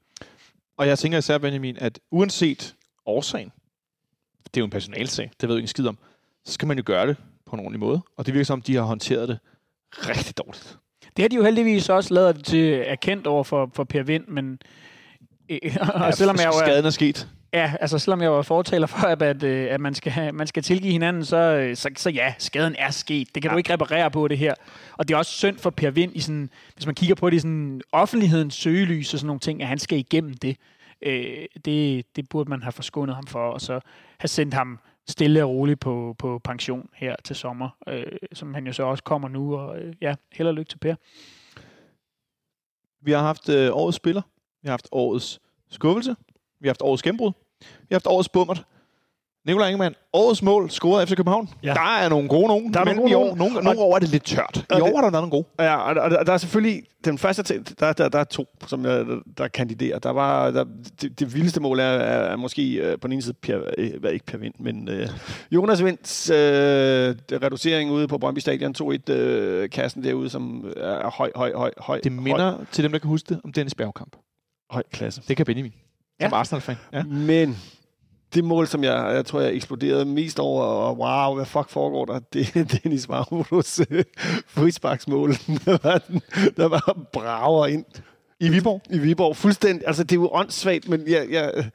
Og 0.77 0.89
jeg 0.89 0.99
tænker 0.99 1.19
især, 1.19 1.39
Benjamin, 1.39 1.77
at 1.81 2.01
uanset 2.11 2.75
årsagen, 3.07 3.53
det 4.45 4.57
er 4.57 4.61
jo 4.61 4.65
en 4.65 4.71
personalsag, 4.71 5.31
det 5.41 5.49
ved 5.49 5.57
jeg 5.57 5.61
ikke 5.61 5.71
skid 5.71 5.87
om, 5.87 5.99
så 6.45 6.53
skal 6.53 6.69
man 6.69 6.77
jo 6.77 6.83
gøre 6.87 7.07
det 7.07 7.17
på 7.47 7.57
en 7.57 7.61
ordentlig 7.61 7.81
måde. 7.81 8.01
Og 8.17 8.27
det 8.27 8.35
virker 8.35 8.45
som, 8.45 8.63
de 8.63 8.75
har 8.75 8.83
håndteret 8.83 9.29
det 9.29 9.39
rigtig 9.93 10.39
dårligt. 10.39 10.79
Det 11.17 11.23
har 11.23 11.29
de 11.29 11.37
jo 11.37 11.43
heldigvis 11.43 11.89
også 11.89 12.15
lavet 12.15 12.45
til 12.45 12.85
erkendt 12.87 13.27
over 13.27 13.45
for, 13.45 13.71
for 13.75 13.85
Per 13.85 14.03
Vind, 14.03 14.25
men 14.29 14.59
øh, 15.49 15.59
ja, 15.65 16.11
selvom 16.11 16.37
jeg 16.37 16.47
jo 16.47 16.53
skaden 16.59 16.85
er 16.85 16.91
sket. 16.91 17.29
Ja, 17.55 17.73
altså 17.81 17.99
selvom 17.99 18.23
jeg 18.23 18.33
var 18.33 18.43
fortaler 18.43 18.87
for, 18.87 19.07
at, 19.07 19.23
at, 19.23 19.43
øh, 19.43 19.67
at 19.71 19.81
man, 19.81 19.95
skal, 19.95 20.35
man 20.35 20.47
skal 20.47 20.63
tilgive 20.63 20.93
hinanden, 20.93 21.25
så, 21.25 21.71
så, 21.75 21.91
så 21.97 22.11
ja, 22.11 22.35
skaden 22.39 22.77
er 22.79 22.91
sket. 22.91 23.29
Det 23.35 23.43
kan 23.43 23.51
ja. 23.51 23.53
du 23.53 23.59
ikke 23.59 23.73
reparere 23.73 24.11
på, 24.11 24.29
det 24.29 24.39
her. 24.39 24.55
Og 24.97 25.09
det 25.09 25.15
er 25.15 25.19
også 25.19 25.33
synd 25.33 25.59
for 25.59 25.71
Per 25.71 25.91
Vind, 25.91 26.17
i 26.17 26.21
sådan, 26.21 26.51
hvis 26.75 26.87
man 26.87 26.95
kigger 26.95 27.15
på 27.15 27.31
det 27.31 27.37
i 27.37 27.39
sådan 27.39 27.81
offentlighedens 27.93 28.55
søgelys 28.55 29.15
og 29.15 29.19
sådan 29.19 29.27
nogle 29.27 29.41
ting, 29.41 29.63
at 29.63 29.69
han 29.69 29.79
skal 29.79 29.99
igennem 29.99 30.35
det. 30.35 30.57
Øh, 31.03 31.47
det, 31.65 32.07
det 32.17 32.29
burde 32.29 32.51
man 32.51 32.63
have 32.63 32.73
forskånet 32.73 33.15
ham 33.15 33.27
for, 33.27 33.51
og 33.51 33.61
så 33.61 33.81
have 34.19 34.29
sendt 34.29 34.55
ham 34.55 34.79
stille 35.09 35.45
og 35.45 35.51
roligt 35.51 35.81
på, 35.81 36.15
på 36.19 36.39
pension 36.45 36.89
her 36.95 37.17
til 37.25 37.37
sommer, 37.37 37.69
øh, 37.89 38.07
som 38.33 38.55
han 38.55 38.67
jo 38.67 38.73
så 38.73 38.83
også 38.83 39.05
kommer 39.05 39.29
nu, 39.29 39.57
og 39.57 39.79
øh, 39.79 39.95
ja, 40.01 40.15
held 40.33 40.49
og 40.49 40.55
lykke 40.55 40.69
til 40.69 40.79
Per. 40.79 40.95
Vi 43.01 43.13
har 43.13 43.21
haft 43.21 43.49
øh, 43.49 43.71
årets 43.73 43.97
spiller, 43.97 44.23
vi 44.63 44.67
har 44.69 44.73
haft 44.73 44.89
årets 44.93 45.41
skuffelse, 45.71 46.17
vi 46.61 46.69
har 46.69 46.73
haft 46.73 46.83
årets 46.83 47.03
gennembrud, 47.03 47.33
vi 47.61 47.87
har 47.91 47.95
haft 47.95 48.07
årets 48.07 48.29
bummert, 48.29 48.65
Nikolaj 49.47 49.69
Ingemann, 49.69 49.95
årets 50.13 50.43
mål 50.43 50.71
scoret 50.71 51.03
efter 51.03 51.17
København. 51.17 51.49
Ja. 51.63 51.75
Der 51.75 51.97
er 52.05 52.09
nogle 52.09 52.29
gode 52.29 52.47
nogen, 52.49 52.75
der 52.75 52.81
er 52.81 52.85
nogle, 52.85 53.01
gode 53.01 53.11
i 53.11 53.15
år. 53.15 53.37
Nogle, 53.37 53.55
nogle 53.55 53.81
år 53.81 53.95
er 53.95 53.99
det 53.99 54.09
lidt 54.09 54.25
tørt. 54.25 54.67
I 54.71 54.81
år 54.81 54.99
er 54.99 55.01
der 55.01 55.11
nogle 55.11 55.31
gode. 55.31 55.45
Ja, 55.59 55.77
og, 55.77 56.03
og 56.19 56.27
der 56.27 56.33
er 56.33 56.37
selvfølgelig... 56.37 56.83
Den 57.05 57.19
første, 57.19 57.63
der, 57.81 57.93
der, 57.93 58.09
der 58.09 58.19
er 58.19 58.25
to, 58.25 58.47
som 58.67 58.83
der, 58.83 59.21
der 59.39 59.49
kandiderer. 59.49 59.99
Der 59.99 60.11
var, 60.11 60.51
der, 60.51 60.65
det, 61.01 61.21
det 61.21 61.35
vildeste 61.35 61.61
mål 61.61 61.79
er, 61.79 61.85
er, 61.85 62.33
er 62.33 62.37
måske 62.37 62.81
uh, 62.83 63.01
på 63.01 63.09
den 63.09 63.13
ene 63.13 63.23
side, 63.23 63.35
per, 63.43 63.59
uh, 63.79 64.13
ikke 64.13 64.27
Per 64.27 64.39
Vind, 64.39 64.55
men 64.59 64.89
uh, 64.89 64.95
Jonas 65.51 65.85
Vinds 65.85 66.31
uh, 66.31 66.37
reducering 66.37 67.91
ude 67.91 68.09
på 68.09 68.19
Brøndby 68.19 68.39
Stadion, 68.39 68.75
2-1 68.83 68.83
uh, 68.85 69.69
kassen 69.71 70.05
derude, 70.05 70.31
som 70.31 70.73
er 70.77 71.11
høj, 71.11 71.31
høj, 71.37 71.53
høj, 71.55 71.71
høj. 71.79 72.01
Det 72.05 72.13
minder 72.13 72.51
høj. 72.51 72.65
til 72.73 72.85
dem, 72.85 72.93
der 72.93 72.99
kan 72.99 73.09
huske 73.09 73.29
det, 73.29 73.41
om 73.45 73.53
Dennis 73.53 73.75
Bergkamp. 73.75 74.17
Høj 74.71 74.83
klasse. 74.93 75.23
Det 75.29 75.37
kan 75.37 75.47
Benjamin. 75.47 75.73
Ja. 76.21 76.29
Som 76.29 76.35
Arsenal-fan. 76.35 76.77
Ja. 76.93 77.03
Men 77.03 77.57
det 78.35 78.45
mål, 78.45 78.67
som 78.67 78.85
jeg, 78.85 79.15
jeg 79.15 79.27
tror, 79.27 79.41
jeg 79.41 79.55
eksploderede 79.55 80.05
mest 80.05 80.39
over, 80.39 80.63
og 80.63 80.99
wow, 80.99 81.35
hvad 81.35 81.47
fuck 81.47 81.69
foregår 81.69 82.05
der? 82.05 82.19
Det 82.19 82.57
er 82.57 82.65
Dennis 82.65 83.09
Marudos 83.09 83.81
øh, 83.91 84.05
frisparksmål. 84.47 85.31
der 85.67 85.79
var, 85.83 86.03
der 86.57 86.69
var 86.69 86.99
brager 87.13 87.67
ind. 87.67 87.85
I 88.41 88.49
Viborg? 88.49 88.83
I 88.91 88.99
Viborg, 88.99 89.37
fuldstændig. 89.37 89.87
Altså, 89.87 90.05
det 90.05 90.13
er 90.13 90.21
jo 90.21 90.31
åndssvagt, 90.33 90.89
men 90.89 91.09
jeg, 91.09 91.27
jeg, 91.31 91.71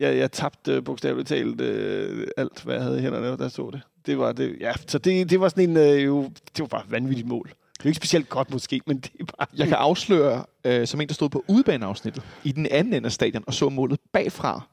jeg, 0.00 0.16
jeg 0.16 0.32
tabte 0.32 0.72
øh, 0.72 0.84
bogstaveligt 0.84 1.28
talt 1.28 1.60
øh, 1.60 2.26
alt, 2.36 2.62
hvad 2.62 2.74
jeg 2.74 2.84
havde 2.84 2.98
i 2.98 3.02
hænderne, 3.02 3.42
jeg 3.42 3.50
så 3.50 3.70
det. 3.72 3.80
Det 4.06 4.18
var 4.18 4.32
det, 4.32 4.56
ja. 4.60 4.72
Så 4.86 4.98
det, 4.98 5.30
det 5.30 5.40
var 5.40 5.48
sådan 5.48 5.70
en, 5.70 5.76
øh, 5.76 6.04
jo, 6.04 6.22
det 6.22 6.60
var 6.60 6.66
bare 6.66 6.82
et 6.84 6.90
vanvittigt 6.90 7.28
mål. 7.28 7.52
Det 7.78 7.84
er 7.84 7.86
ikke 7.86 7.96
specielt 7.96 8.28
godt 8.28 8.50
måske, 8.50 8.80
men 8.86 8.98
det 8.98 9.10
er 9.20 9.24
bare... 9.24 9.46
Jeg 9.56 9.66
kan 9.66 9.76
afsløre, 9.76 10.44
øh, 10.64 10.86
som 10.86 11.00
en, 11.00 11.08
der 11.08 11.14
stod 11.14 11.28
på 11.28 11.44
udebaneafsnittet, 11.48 12.22
i 12.44 12.52
den 12.52 12.66
anden 12.70 12.94
ende 12.94 13.06
af 13.06 13.12
stadion, 13.12 13.44
og 13.46 13.54
så 13.54 13.68
målet 13.68 14.00
bagfra, 14.12 14.66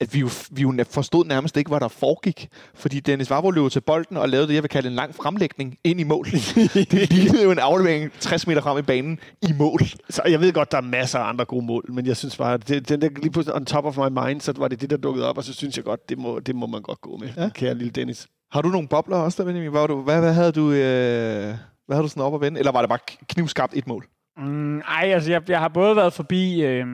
at 0.00 0.14
vi 0.14 0.18
jo, 0.18 0.28
vi 0.50 0.62
jo 0.62 0.84
forstod 0.90 1.24
nærmest 1.24 1.56
ikke, 1.56 1.68
hvad 1.68 1.80
der 1.80 1.88
foregik. 1.88 2.48
Fordi 2.74 3.00
Dennis 3.00 3.30
Vavro 3.30 3.50
løb 3.50 3.70
til 3.70 3.80
bolden 3.80 4.16
og 4.16 4.28
lavede 4.28 4.48
det, 4.48 4.54
jeg 4.54 4.62
vil 4.62 4.68
kalde 4.68 4.88
en 4.88 4.94
lang 4.94 5.14
fremlægning 5.14 5.78
ind 5.84 6.00
i 6.00 6.04
mål. 6.04 6.26
det 6.74 7.12
lignede 7.12 7.42
jo 7.42 7.50
en 7.50 7.58
aflevering 7.58 8.12
60 8.20 8.46
meter 8.46 8.60
frem 8.60 8.78
i 8.78 8.82
banen 8.82 9.20
i 9.42 9.52
mål. 9.58 9.80
Så 10.10 10.22
jeg 10.26 10.40
ved 10.40 10.52
godt, 10.52 10.72
der 10.72 10.78
er 10.78 10.82
masser 10.82 11.18
af 11.18 11.28
andre 11.28 11.44
gode 11.44 11.66
mål, 11.66 11.92
men 11.92 12.06
jeg 12.06 12.16
synes 12.16 12.36
bare, 12.36 12.54
at 12.54 12.68
det, 12.68 12.88
den 12.88 13.00
der 13.00 13.08
lige 13.08 13.30
pludselig 13.30 13.54
on 13.54 13.64
top 13.64 13.84
of 13.84 13.96
my 13.96 14.18
mind, 14.26 14.40
så 14.40 14.52
var 14.56 14.68
det 14.68 14.80
det, 14.80 14.90
der 14.90 14.96
dukkede 14.96 15.28
op, 15.28 15.38
og 15.38 15.44
så 15.44 15.54
synes 15.54 15.76
jeg 15.76 15.84
godt, 15.84 16.08
det 16.08 16.18
må, 16.18 16.38
det 16.38 16.56
må 16.56 16.66
man 16.66 16.82
godt 16.82 17.00
gå 17.00 17.16
med, 17.16 17.28
ja. 17.36 17.48
kære 17.48 17.74
lille 17.74 17.90
Dennis. 17.90 18.26
Har 18.52 18.62
du 18.62 18.68
nogle 18.68 18.88
bobler 18.88 19.16
også 19.16 19.42
der, 19.42 19.46
Benjamin? 19.46 19.70
Hvad, 19.70 19.80
var 19.80 19.86
du, 19.86 20.02
hvad, 20.02 20.20
hvad 20.20 20.34
havde 20.34 20.52
du... 20.52 20.72
Øh, 20.72 21.54
hvad 21.86 21.96
havde 21.96 22.02
du 22.02 22.08
sådan 22.08 22.22
op 22.22 22.34
at 22.34 22.40
vende? 22.40 22.58
Eller 22.58 22.72
var 22.72 22.80
det 22.80 22.88
bare 22.88 22.98
knivskarpt 23.28 23.72
et 23.76 23.86
mål? 23.86 24.06
Mm, 24.38 24.78
ej, 24.78 25.10
altså 25.14 25.30
jeg, 25.30 25.50
jeg 25.50 25.58
har 25.58 25.68
både 25.68 25.96
været 25.96 26.12
forbi 26.12 26.62
øh, 26.62 26.86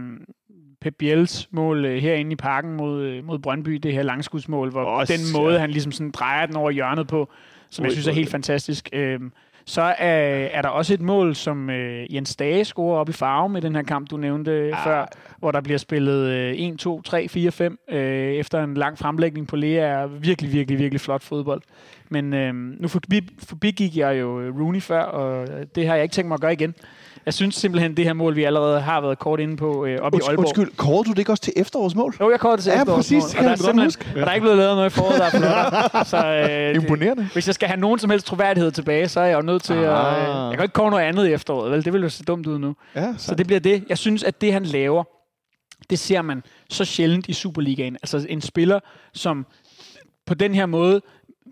Pep 0.84 0.94
Biels 0.98 1.48
mål 1.50 1.84
øh, 1.84 2.02
herinde 2.02 2.32
i 2.32 2.36
parken 2.36 2.76
mod, 2.76 3.02
øh, 3.02 3.24
mod 3.24 3.38
Brøndby, 3.38 3.72
det 3.72 3.92
her 3.92 4.02
langskudsmål, 4.02 4.70
hvor 4.70 4.80
Også, 4.80 5.12
den 5.12 5.42
måde, 5.42 5.54
ja. 5.54 5.60
han 5.60 5.70
ligesom 5.70 5.92
sådan 5.92 6.10
drejer 6.10 6.46
den 6.46 6.56
over 6.56 6.70
hjørnet 6.70 7.06
på, 7.06 7.28
som 7.70 7.82
Ui, 7.82 7.86
jeg 7.86 7.92
synes 7.92 8.06
er 8.06 8.12
helt 8.12 8.30
fantastisk. 8.30 8.88
Øh, 8.92 9.20
så 9.66 9.82
er, 9.82 10.46
er 10.52 10.62
der 10.62 10.68
også 10.68 10.94
et 10.94 11.00
mål, 11.00 11.34
som 11.34 11.70
øh, 11.70 12.14
Jens 12.14 12.36
Dage 12.36 12.64
scorer 12.64 12.98
op 12.98 13.08
i 13.08 13.12
farve 13.12 13.48
med 13.48 13.62
den 13.62 13.74
her 13.74 13.82
kamp, 13.82 14.10
du 14.10 14.16
nævnte 14.16 14.70
ah. 14.74 14.84
før, 14.84 15.06
hvor 15.38 15.50
der 15.50 15.60
bliver 15.60 15.78
spillet 15.78 16.30
øh, 16.30 16.54
1, 16.54 16.78
2, 16.78 17.02
3, 17.02 17.28
4, 17.28 17.50
5 17.50 17.78
øh, 17.90 17.98
efter 18.32 18.64
en 18.64 18.74
lang 18.74 18.98
fremlægning 18.98 19.48
på 19.48 19.56
Lea. 19.56 19.84
er 19.84 20.06
Virkelig, 20.06 20.52
virkelig, 20.52 20.78
virkelig 20.78 21.00
flot 21.00 21.22
fodbold. 21.22 21.62
Men 22.08 22.34
øh, 22.34 22.54
nu 22.54 22.88
forbi, 22.88 23.28
forbigik 23.38 23.96
jeg 23.96 24.20
jo 24.20 24.40
øh, 24.40 24.60
Rooney 24.60 24.80
før, 24.80 25.02
og 25.02 25.48
øh, 25.48 25.66
det 25.74 25.86
har 25.86 25.94
jeg 25.94 26.02
ikke 26.02 26.12
tænkt 26.12 26.28
mig 26.28 26.34
at 26.34 26.40
gøre 26.40 26.52
igen. 26.52 26.74
Jeg 27.26 27.34
synes 27.34 27.54
simpelthen, 27.54 27.96
det 27.96 28.04
her 28.04 28.12
mål, 28.12 28.36
vi 28.36 28.44
allerede 28.44 28.80
har 28.80 29.00
været 29.00 29.18
kort 29.18 29.40
inde 29.40 29.56
på 29.56 29.86
øh, 29.86 30.00
op 30.00 30.14
i 30.14 30.16
Unds- 30.16 30.26
Aalborg. 30.28 30.38
Undskyld, 30.38 30.76
kårede 30.76 31.04
du 31.04 31.10
det 31.10 31.18
ikke 31.18 31.32
også 31.32 31.42
til 31.42 31.52
efterårsmål? 31.56 32.14
Jo, 32.20 32.30
jeg 32.30 32.40
kårede 32.40 32.56
det 32.56 32.64
til 32.64 32.70
Ja, 32.70 32.80
efterårsmål, 32.80 33.20
præcis. 33.20 33.24
Det 33.24 33.38
Og 33.38 33.44
der, 33.44 33.50
er 33.50 33.56
simpelthen, 33.56 34.12
og 34.14 34.20
der 34.20 34.26
er 34.26 34.34
ikke 34.34 34.42
blevet 34.44 34.58
lavet 34.58 34.76
noget 34.76 34.90
i 34.90 34.94
foråret, 34.94 35.18
der 35.18 35.24
er 35.24 35.30
flot. 35.30 36.06
Så, 36.12 36.26
øh, 36.26 36.48
det- 36.48 36.74
Imponerende. 36.82 37.28
hvis 37.32 37.46
jeg 37.46 37.54
skal 37.54 37.68
have 37.68 37.80
nogen 37.80 37.98
som 37.98 38.10
helst 38.10 38.26
troværdighed 38.26 38.70
tilbage, 38.72 39.08
så 39.08 39.20
er 39.20 39.24
jeg 39.24 39.36
jo 39.36 39.42
nødt 39.42 39.62
til 39.62 39.74
at... 39.74 39.88
Ah. 39.94 40.22
Øh, 40.22 40.50
jeg 40.50 40.52
kan 40.58 40.62
ikke 40.62 40.72
kåre 40.72 40.90
noget 40.90 41.04
andet 41.04 41.28
i 41.28 41.32
efteråret, 41.32 41.70
vel? 41.72 41.84
Det 41.84 41.92
ville 41.92 42.04
jo 42.04 42.08
se 42.10 42.24
dumt 42.24 42.46
ud 42.46 42.58
nu. 42.58 42.76
Ja, 42.94 43.14
Så 43.18 43.34
det 43.34 43.46
bliver 43.46 43.60
det. 43.60 43.84
Jeg 43.88 43.98
synes, 43.98 44.22
at 44.22 44.40
det, 44.40 44.52
han 44.52 44.64
laver, 44.64 45.04
det 45.90 45.98
ser 45.98 46.22
man 46.22 46.42
så 46.70 46.84
sjældent 46.84 47.28
i 47.28 47.32
Superligaen. 47.32 47.96
Altså 48.02 48.26
en 48.28 48.40
spiller, 48.40 48.80
som 49.14 49.46
på 50.26 50.34
den 50.34 50.54
her 50.54 50.66
måde 50.66 51.00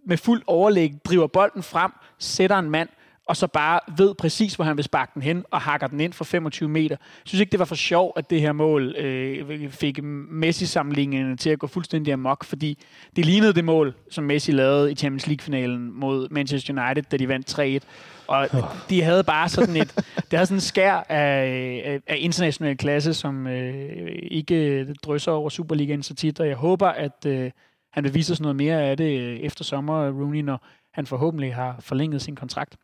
med 0.07 0.16
fuld 0.16 0.43
overlæg 0.47 0.93
driver 1.05 1.27
bolden 1.27 1.62
frem, 1.62 1.90
sætter 2.19 2.59
en 2.59 2.70
mand, 2.70 2.89
og 3.27 3.36
så 3.36 3.47
bare 3.47 3.81
ved 3.97 4.15
præcis, 4.15 4.55
hvor 4.55 4.65
han 4.65 4.77
vil 4.77 4.85
sparke 4.85 5.11
den 5.15 5.23
hen, 5.23 5.44
og 5.51 5.61
hakker 5.61 5.86
den 5.86 6.01
ind 6.01 6.12
fra 6.12 6.24
25 6.24 6.69
meter. 6.69 6.97
Jeg 7.01 7.23
synes 7.24 7.40
ikke, 7.40 7.51
det 7.51 7.59
var 7.59 7.65
for 7.65 7.74
sjov, 7.74 8.12
at 8.16 8.31
det 8.31 8.40
her 8.40 8.53
mål 8.53 8.94
øh, 8.97 9.70
fik 9.70 10.03
Messi-sammenligningen 10.03 11.36
til 11.36 11.51
at 11.51 11.59
gå 11.59 11.66
fuldstændig 11.66 12.12
amok, 12.12 12.44
fordi 12.44 12.78
det 13.16 13.27
lignede 13.27 13.53
det 13.53 13.65
mål, 13.65 13.94
som 14.11 14.24
Messi 14.24 14.53
lavede 14.53 14.93
i 14.93 14.94
Champions 14.94 15.27
League-finalen 15.27 15.93
mod 16.01 16.28
Manchester 16.31 16.85
United, 16.85 17.03
da 17.03 17.16
de 17.16 17.28
vandt 17.28 17.59
3-1. 17.59 17.86
Og 18.27 18.49
de 18.90 19.03
havde 19.03 19.24
bare 19.24 19.49
sådan 19.49 19.77
et, 19.77 19.94
det 20.16 20.32
havde 20.32 20.47
sådan 20.47 20.57
en 20.57 20.61
skær 20.61 20.94
af, 21.09 21.82
af, 21.85 22.01
af 22.07 22.16
international 22.19 22.77
klasse, 22.77 23.15
som 23.15 23.47
øh, 23.47 24.09
ikke 24.23 24.86
drysser 24.94 25.32
over 25.32 25.49
Superligaen 25.49 26.03
så 26.03 26.15
tit, 26.15 26.40
og 26.40 26.49
jeg 26.49 26.57
håber, 26.57 26.89
at 26.89 27.27
øh, 27.27 27.51
han 27.93 28.05
vil 28.05 28.15
vise 28.15 28.32
os 28.32 28.40
noget 28.40 28.57
mere 28.57 28.82
af 28.82 28.97
det 28.97 29.20
øh, 29.20 29.36
efter 29.36 29.65
sommer, 29.65 30.11
Rooney, 30.11 30.40
når 30.40 30.66
han 30.94 31.07
forhåbentlig 31.07 31.55
har 31.55 31.77
forlænget 31.81 32.23
sin 32.23 32.36
kontrakt. 32.36 32.77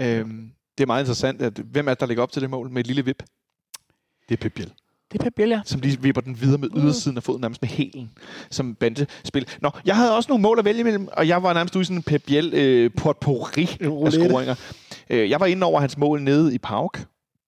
Øhm, 0.00 0.50
det 0.78 0.84
er 0.84 0.86
meget 0.86 1.02
interessant, 1.02 1.42
at 1.42 1.58
hvem 1.58 1.88
er 1.88 1.90
det, 1.90 2.00
der 2.00 2.06
ligger 2.06 2.22
op 2.22 2.32
til 2.32 2.42
det 2.42 2.50
mål 2.50 2.70
med 2.70 2.80
et 2.80 2.86
lille 2.86 3.04
vip? 3.04 3.22
Det 4.28 4.34
er 4.34 4.36
Pep 4.42 4.54
Biel, 4.54 4.72
Det 5.12 5.20
er 5.20 5.24
Pep 5.24 5.34
Biel, 5.36 5.48
ja. 5.48 5.60
som 5.64 5.80
lige 5.80 6.02
vipper 6.02 6.20
den 6.20 6.40
videre 6.40 6.58
med 6.58 6.68
ydersiden 6.76 7.16
af 7.16 7.22
foden, 7.22 7.40
nærmest 7.40 7.62
med 7.62 7.68
hælen, 7.68 8.10
som 8.50 8.74
bandespil. 8.74 9.48
Nå, 9.60 9.70
jeg 9.84 9.96
havde 9.96 10.16
også 10.16 10.28
nogle 10.28 10.42
mål 10.42 10.58
at 10.58 10.64
vælge 10.64 10.80
imellem, 10.80 11.08
og 11.12 11.28
jeg 11.28 11.42
var 11.42 11.52
nærmest 11.52 11.76
ude 11.76 11.82
i 11.82 11.84
sådan 11.84 11.96
en 11.96 12.02
Pep 12.02 12.22
Biel 12.26 12.54
øh, 12.54 12.90
potpourri 12.96 13.62
af 13.80 14.12
scoringer. 14.12 14.54
Øh, 15.10 15.30
jeg 15.30 15.40
var 15.40 15.46
inde 15.46 15.66
over 15.66 15.80
hans 15.80 15.98
mål 15.98 16.22
nede 16.22 16.54
i 16.54 16.58
Pauk. 16.58 17.00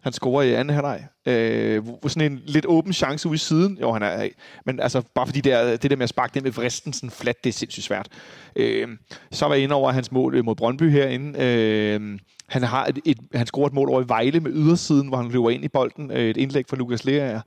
Han 0.06 0.12
scorer 0.12 0.42
i 0.42 0.52
anden 0.52 0.74
halvleg. 0.74 1.06
Øh, 1.26 1.84
sådan 2.06 2.32
en 2.32 2.42
lidt 2.46 2.66
åben 2.66 2.92
chance 2.92 3.28
ude 3.28 3.34
i 3.34 3.38
siden. 3.38 3.78
Jo, 3.80 3.92
han 3.92 4.02
er, 4.02 4.28
men 4.66 4.80
altså, 4.80 5.02
bare 5.14 5.26
fordi 5.26 5.40
det, 5.40 5.52
er, 5.52 5.76
det 5.76 5.90
der 5.90 5.96
med 5.96 6.02
at 6.02 6.08
sparke 6.08 6.34
den 6.34 6.42
med 6.42 6.52
vristen 6.52 6.92
sådan 6.92 7.10
flat, 7.10 7.44
det 7.44 7.50
er 7.50 7.52
sindssygt 7.52 7.84
svært. 7.84 8.08
Øh, 8.56 8.88
så 9.30 9.46
var 9.46 9.54
jeg 9.54 9.62
inde 9.62 9.74
over 9.74 9.92
hans 9.92 10.12
mål 10.12 10.34
øh, 10.34 10.44
mod 10.44 10.54
Brøndby 10.54 10.90
herinde. 10.90 11.42
Øh, 11.42 12.18
han 12.48 12.62
har 12.62 12.86
et, 12.86 12.98
et, 13.04 13.18
han 13.34 13.46
scorer 13.46 13.66
et 13.66 13.72
mål 13.72 13.90
over 13.90 14.02
i 14.02 14.08
Vejle 14.08 14.40
med 14.40 14.50
ydersiden, 14.54 15.08
hvor 15.08 15.16
han 15.16 15.30
løber 15.30 15.50
ind 15.50 15.64
i 15.64 15.68
bolden. 15.68 16.10
Øh, 16.10 16.30
et 16.30 16.36
indlæg 16.36 16.64
fra 16.68 16.76
Lukas 16.76 17.04
Lea 17.04 17.40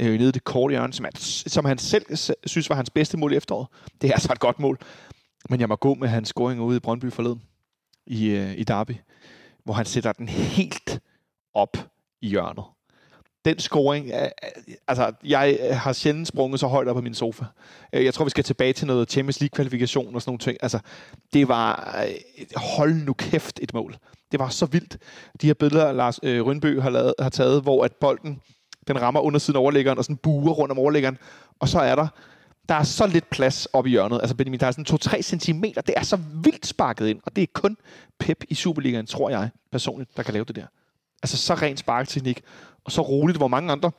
øh, 0.00 0.18
nede 0.18 0.28
i 0.28 0.32
det 0.32 0.44
korte 0.44 0.72
hjørne, 0.72 0.92
som, 0.92 1.04
er, 1.04 1.10
som 1.46 1.64
han 1.64 1.78
selv 1.78 2.06
synes 2.46 2.70
var 2.70 2.76
hans 2.76 2.90
bedste 2.90 3.16
mål 3.16 3.32
i 3.32 3.36
efteråret. 3.36 3.66
Det 4.00 4.10
er 4.10 4.14
altså 4.14 4.32
et 4.32 4.40
godt 4.40 4.60
mål. 4.60 4.78
Men 5.50 5.60
jeg 5.60 5.68
må 5.68 5.76
gå 5.76 5.94
med 5.94 6.08
hans 6.08 6.28
scoring 6.28 6.60
ude 6.60 6.76
i 6.76 6.80
Brøndby 6.80 7.12
forleden 7.12 7.42
i, 8.06 8.28
øh, 8.28 8.58
i 8.58 8.64
Derby, 8.64 8.94
hvor 9.64 9.74
han 9.74 9.86
sætter 9.86 10.12
den 10.12 10.28
helt 10.28 11.00
op 11.54 11.76
i 12.24 12.28
hjørnet. 12.28 12.64
Den 13.44 13.58
scoring, 13.58 14.10
altså 14.88 15.12
jeg 15.24 15.58
har 15.72 15.92
sjældent 15.92 16.28
sprunget 16.28 16.60
så 16.60 16.66
højt 16.66 16.88
op 16.88 16.94
på 16.94 17.00
min 17.00 17.14
sofa. 17.14 17.44
Øh, 17.92 18.04
jeg 18.04 18.14
tror, 18.14 18.24
vi 18.24 18.30
skal 18.30 18.44
tilbage 18.44 18.72
til 18.72 18.86
noget 18.86 19.10
Champions 19.10 19.40
League-kvalifikation 19.40 20.14
og 20.14 20.22
sådan 20.22 20.30
nogle 20.30 20.38
ting. 20.38 20.58
Altså, 20.62 20.78
det 21.32 21.48
var, 21.48 21.96
øh, 22.08 22.14
hold 22.56 22.94
nu 22.94 23.12
kæft, 23.12 23.60
et 23.62 23.74
mål. 23.74 23.96
Det 24.32 24.40
var 24.40 24.48
så 24.48 24.66
vildt. 24.66 24.98
De 25.40 25.46
her 25.46 25.54
billeder, 25.54 25.92
Lars 25.92 26.20
øh, 26.22 26.46
Rønbø 26.46 26.80
har, 26.80 26.90
lavet, 26.90 27.14
har 27.18 27.28
taget, 27.28 27.62
hvor 27.62 27.84
at 27.84 27.92
bolden, 27.92 28.40
den 28.88 29.00
rammer 29.00 29.20
undersiden 29.20 29.56
af 29.56 29.60
overlæggeren, 29.60 29.98
og 29.98 30.04
sådan 30.04 30.16
buer 30.16 30.52
rundt 30.52 30.72
om 30.72 30.78
overlæggeren, 30.78 31.18
og 31.60 31.68
så 31.68 31.78
er 31.78 31.94
der, 31.94 32.08
der 32.68 32.74
er 32.74 32.82
så 32.82 33.06
lidt 33.06 33.30
plads 33.30 33.66
op 33.66 33.86
i 33.86 33.90
hjørnet. 33.90 34.20
Altså, 34.20 34.36
Benjamin, 34.36 34.60
der 34.60 34.66
er 34.66 34.70
sådan 34.70 35.18
2-3 35.18 35.22
cm. 35.22 35.64
Det 35.64 35.94
er 35.96 36.02
så 36.02 36.18
vildt 36.44 36.66
sparket 36.66 37.08
ind, 37.08 37.20
og 37.24 37.36
det 37.36 37.42
er 37.42 37.46
kun 37.52 37.76
Pep 38.18 38.44
i 38.48 38.54
Superligaen, 38.54 39.06
tror 39.06 39.30
jeg 39.30 39.50
personligt, 39.72 40.16
der 40.16 40.22
kan 40.22 40.34
lave 40.34 40.44
det 40.44 40.56
der. 40.56 40.66
Altså, 41.24 41.36
så 41.36 41.54
ren 41.54 41.76
sparketeknik, 41.76 42.42
og 42.84 42.92
så 42.92 43.02
roligt, 43.02 43.38
hvor 43.38 43.48
mange 43.48 43.72
andre, 43.72 43.90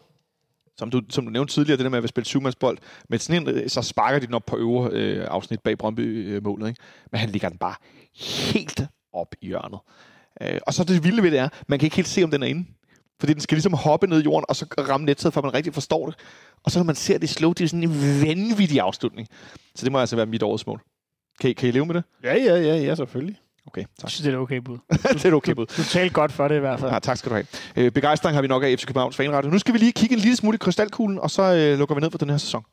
som 0.77 0.91
du, 0.91 1.01
som 1.09 1.25
du 1.25 1.31
nævnte 1.31 1.53
tidligere, 1.53 1.77
det 1.77 1.83
der 1.83 1.89
med 1.89 2.03
at 2.03 2.09
spille 2.09 2.25
syvmandsbold, 2.25 2.77
men 3.09 3.19
sådan 3.19 3.41
en, 3.41 3.55
øh, 3.55 3.69
så 3.69 3.81
sparker 3.81 4.19
de 4.19 4.25
den 4.25 4.33
op 4.33 4.45
på 4.45 4.57
øvre 4.57 4.89
øh, 4.91 5.27
afsnit 5.29 5.61
bag 5.61 5.77
Brøndby-målet, 5.77 6.63
øh, 6.63 6.69
ikke? 6.69 6.81
Men 7.11 7.19
han 7.19 7.29
ligger 7.29 7.49
den 7.49 7.57
bare 7.57 7.75
helt 8.15 8.81
op 9.13 9.35
i 9.41 9.47
hjørnet. 9.47 9.79
Øh, 10.41 10.59
og 10.67 10.73
så 10.73 10.83
det 10.83 11.03
vilde 11.03 11.23
ved 11.23 11.31
det 11.31 11.39
er, 11.39 11.49
man 11.67 11.79
kan 11.79 11.87
ikke 11.87 11.95
helt 11.95 12.07
se, 12.07 12.23
om 12.23 12.31
den 12.31 12.43
er 12.43 12.47
inde. 12.47 12.65
Fordi 13.19 13.33
den 13.33 13.41
skal 13.41 13.55
ligesom 13.55 13.73
hoppe 13.73 14.07
ned 14.07 14.21
i 14.21 14.23
jorden, 14.23 14.45
og 14.49 14.55
så 14.55 14.65
ramme 14.79 15.05
nettet, 15.05 15.33
for 15.33 15.41
man 15.41 15.53
rigtig 15.53 15.73
forstår 15.73 16.05
det. 16.05 16.15
Og 16.63 16.71
så 16.71 16.79
når 16.79 16.85
man 16.85 16.95
ser 16.95 17.17
det 17.17 17.29
slow, 17.29 17.53
det 17.53 17.63
er 17.63 17.67
sådan 17.67 17.83
en 17.83 18.21
vanvittig 18.21 18.79
afslutning. 18.79 19.27
Så 19.75 19.85
det 19.85 19.91
må 19.91 19.99
altså 19.99 20.15
være 20.15 20.25
mit 20.25 20.43
årets 20.43 20.67
mål. 20.67 20.81
Kan 21.39 21.49
I, 21.49 21.53
kan 21.53 21.69
I 21.69 21.71
leve 21.71 21.85
med 21.85 21.95
det? 21.95 22.03
Ja, 22.23 22.33
ja, 22.33 22.55
ja, 22.55 22.75
ja, 22.75 22.95
selvfølgelig. 22.95 23.39
Okay, 23.67 23.81
Jeg 23.81 23.87
tak. 24.01 24.09
synes, 24.09 24.23
det 24.23 24.33
er 24.33 24.37
et 24.37 24.41
okay 24.41 24.57
bud. 24.57 24.77
det 25.13 25.25
er 25.25 25.27
et 25.27 25.33
okay 25.33 25.51
bud. 25.53 25.65
Du 25.65 25.83
talte 25.83 26.13
godt 26.13 26.31
for 26.31 26.47
det 26.47 26.55
i 26.55 26.59
hvert 26.59 26.79
fald. 26.79 26.91
Ja, 26.91 26.99
tak 26.99 27.17
skal 27.17 27.29
du 27.29 27.35
have. 27.35 27.45
Øh, 27.75 27.91
begejstring 27.91 28.35
har 28.37 28.41
vi 28.41 28.47
nok 28.47 28.63
af 28.63 28.79
FC 28.79 28.85
Københavns 28.85 29.15
fanradio. 29.15 29.49
Nu 29.49 29.57
skal 29.59 29.73
vi 29.73 29.79
lige 29.79 29.91
kigge 29.91 30.15
en 30.15 30.19
lille 30.21 30.35
smule 30.35 30.55
i 30.55 30.57
krystalkuglen, 30.57 31.19
og 31.19 31.31
så 31.31 31.41
øh, 31.55 31.79
lukker 31.79 31.95
vi 31.95 32.01
ned 32.01 32.11
for 32.11 32.17
den 32.17 32.29
her 32.29 32.37
sæson. 32.37 32.63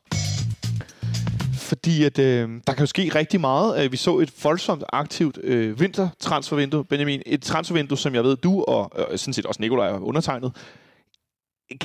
Fordi 1.54 2.04
at, 2.04 2.18
øh, 2.18 2.48
der 2.66 2.72
kan 2.72 2.80
jo 2.80 2.86
ske 2.86 3.10
rigtig 3.14 3.40
meget. 3.40 3.84
Øh, 3.84 3.92
Vi 3.92 3.96
så 3.96 4.18
et 4.18 4.32
voldsomt 4.44 4.84
aktivt 4.92 5.38
øh, 5.42 5.80
vintertransfervindue. 5.80 6.84
Benjamin, 6.84 7.22
et 7.26 7.42
transfervindue, 7.42 7.98
som 7.98 8.14
jeg 8.14 8.24
ved, 8.24 8.36
du 8.36 8.62
og 8.62 8.90
øh, 9.10 9.18
sådan 9.18 9.34
set 9.34 9.46
også 9.46 9.60
Nikolaj 9.62 9.88
og 9.88 10.06
undertegnet, 10.06 10.52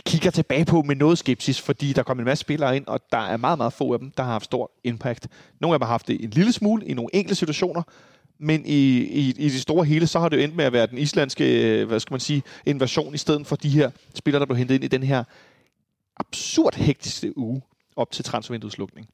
kigger 0.06 0.32
tilbage 0.32 0.66
på 0.66 0.82
med 0.82 0.96
noget 0.96 1.18
skepsis, 1.18 1.62
fordi 1.62 1.94
der 1.94 2.04
kom 2.04 2.20
en 2.20 2.26
masse 2.26 2.42
spillere 2.42 2.76
ind, 2.76 2.88
og 2.88 3.00
der 3.12 3.18
er 3.18 3.38
meget, 3.38 3.58
meget 3.58 3.74
få 3.74 3.94
af 3.94 4.00
dem, 4.00 4.12
der 4.18 4.24
har 4.24 4.32
haft 4.32 4.46
stor 4.46 4.72
impact. 4.84 5.28
Nogle 5.62 5.74
af 5.76 5.80
dem 5.80 5.86
har 5.86 5.92
haft 5.94 6.08
det 6.08 6.24
en 6.24 6.30
lille 6.30 6.52
smule 6.54 6.86
i 6.86 6.94
nogle 6.94 7.10
enkelte 7.14 7.36
situationer, 7.36 7.84
men 8.40 8.66
i, 8.66 8.98
i, 8.98 9.30
i 9.30 9.50
det 9.50 9.62
store 9.62 9.86
hele, 9.86 10.08
så 10.08 10.20
har 10.20 10.30
det 10.30 10.38
jo 10.38 10.42
endt 10.42 10.56
med 10.56 10.66
at 10.66 10.74
være 10.74 10.88
den 10.88 10.98
islandske, 10.98 11.80
øh, 11.82 11.88
hvad 11.88 12.00
skal 12.00 12.14
man 12.14 12.20
sige, 12.20 12.44
invasion, 12.66 13.14
i 13.14 13.18
stedet 13.18 13.48
for 13.48 13.56
de 13.56 13.70
her 13.70 13.92
spillere, 14.16 14.40
der 14.40 14.46
blev 14.46 14.58
hentet 14.58 14.76
ind 14.76 14.84
i 14.84 14.88
den 14.88 15.04
her 15.04 15.24
absurd 16.18 16.76
hektiske 16.76 17.38
uge 17.38 17.62
op 17.96 18.12
til 18.12 18.26
transfervinduets 18.26 18.78
lukning. 18.78 19.10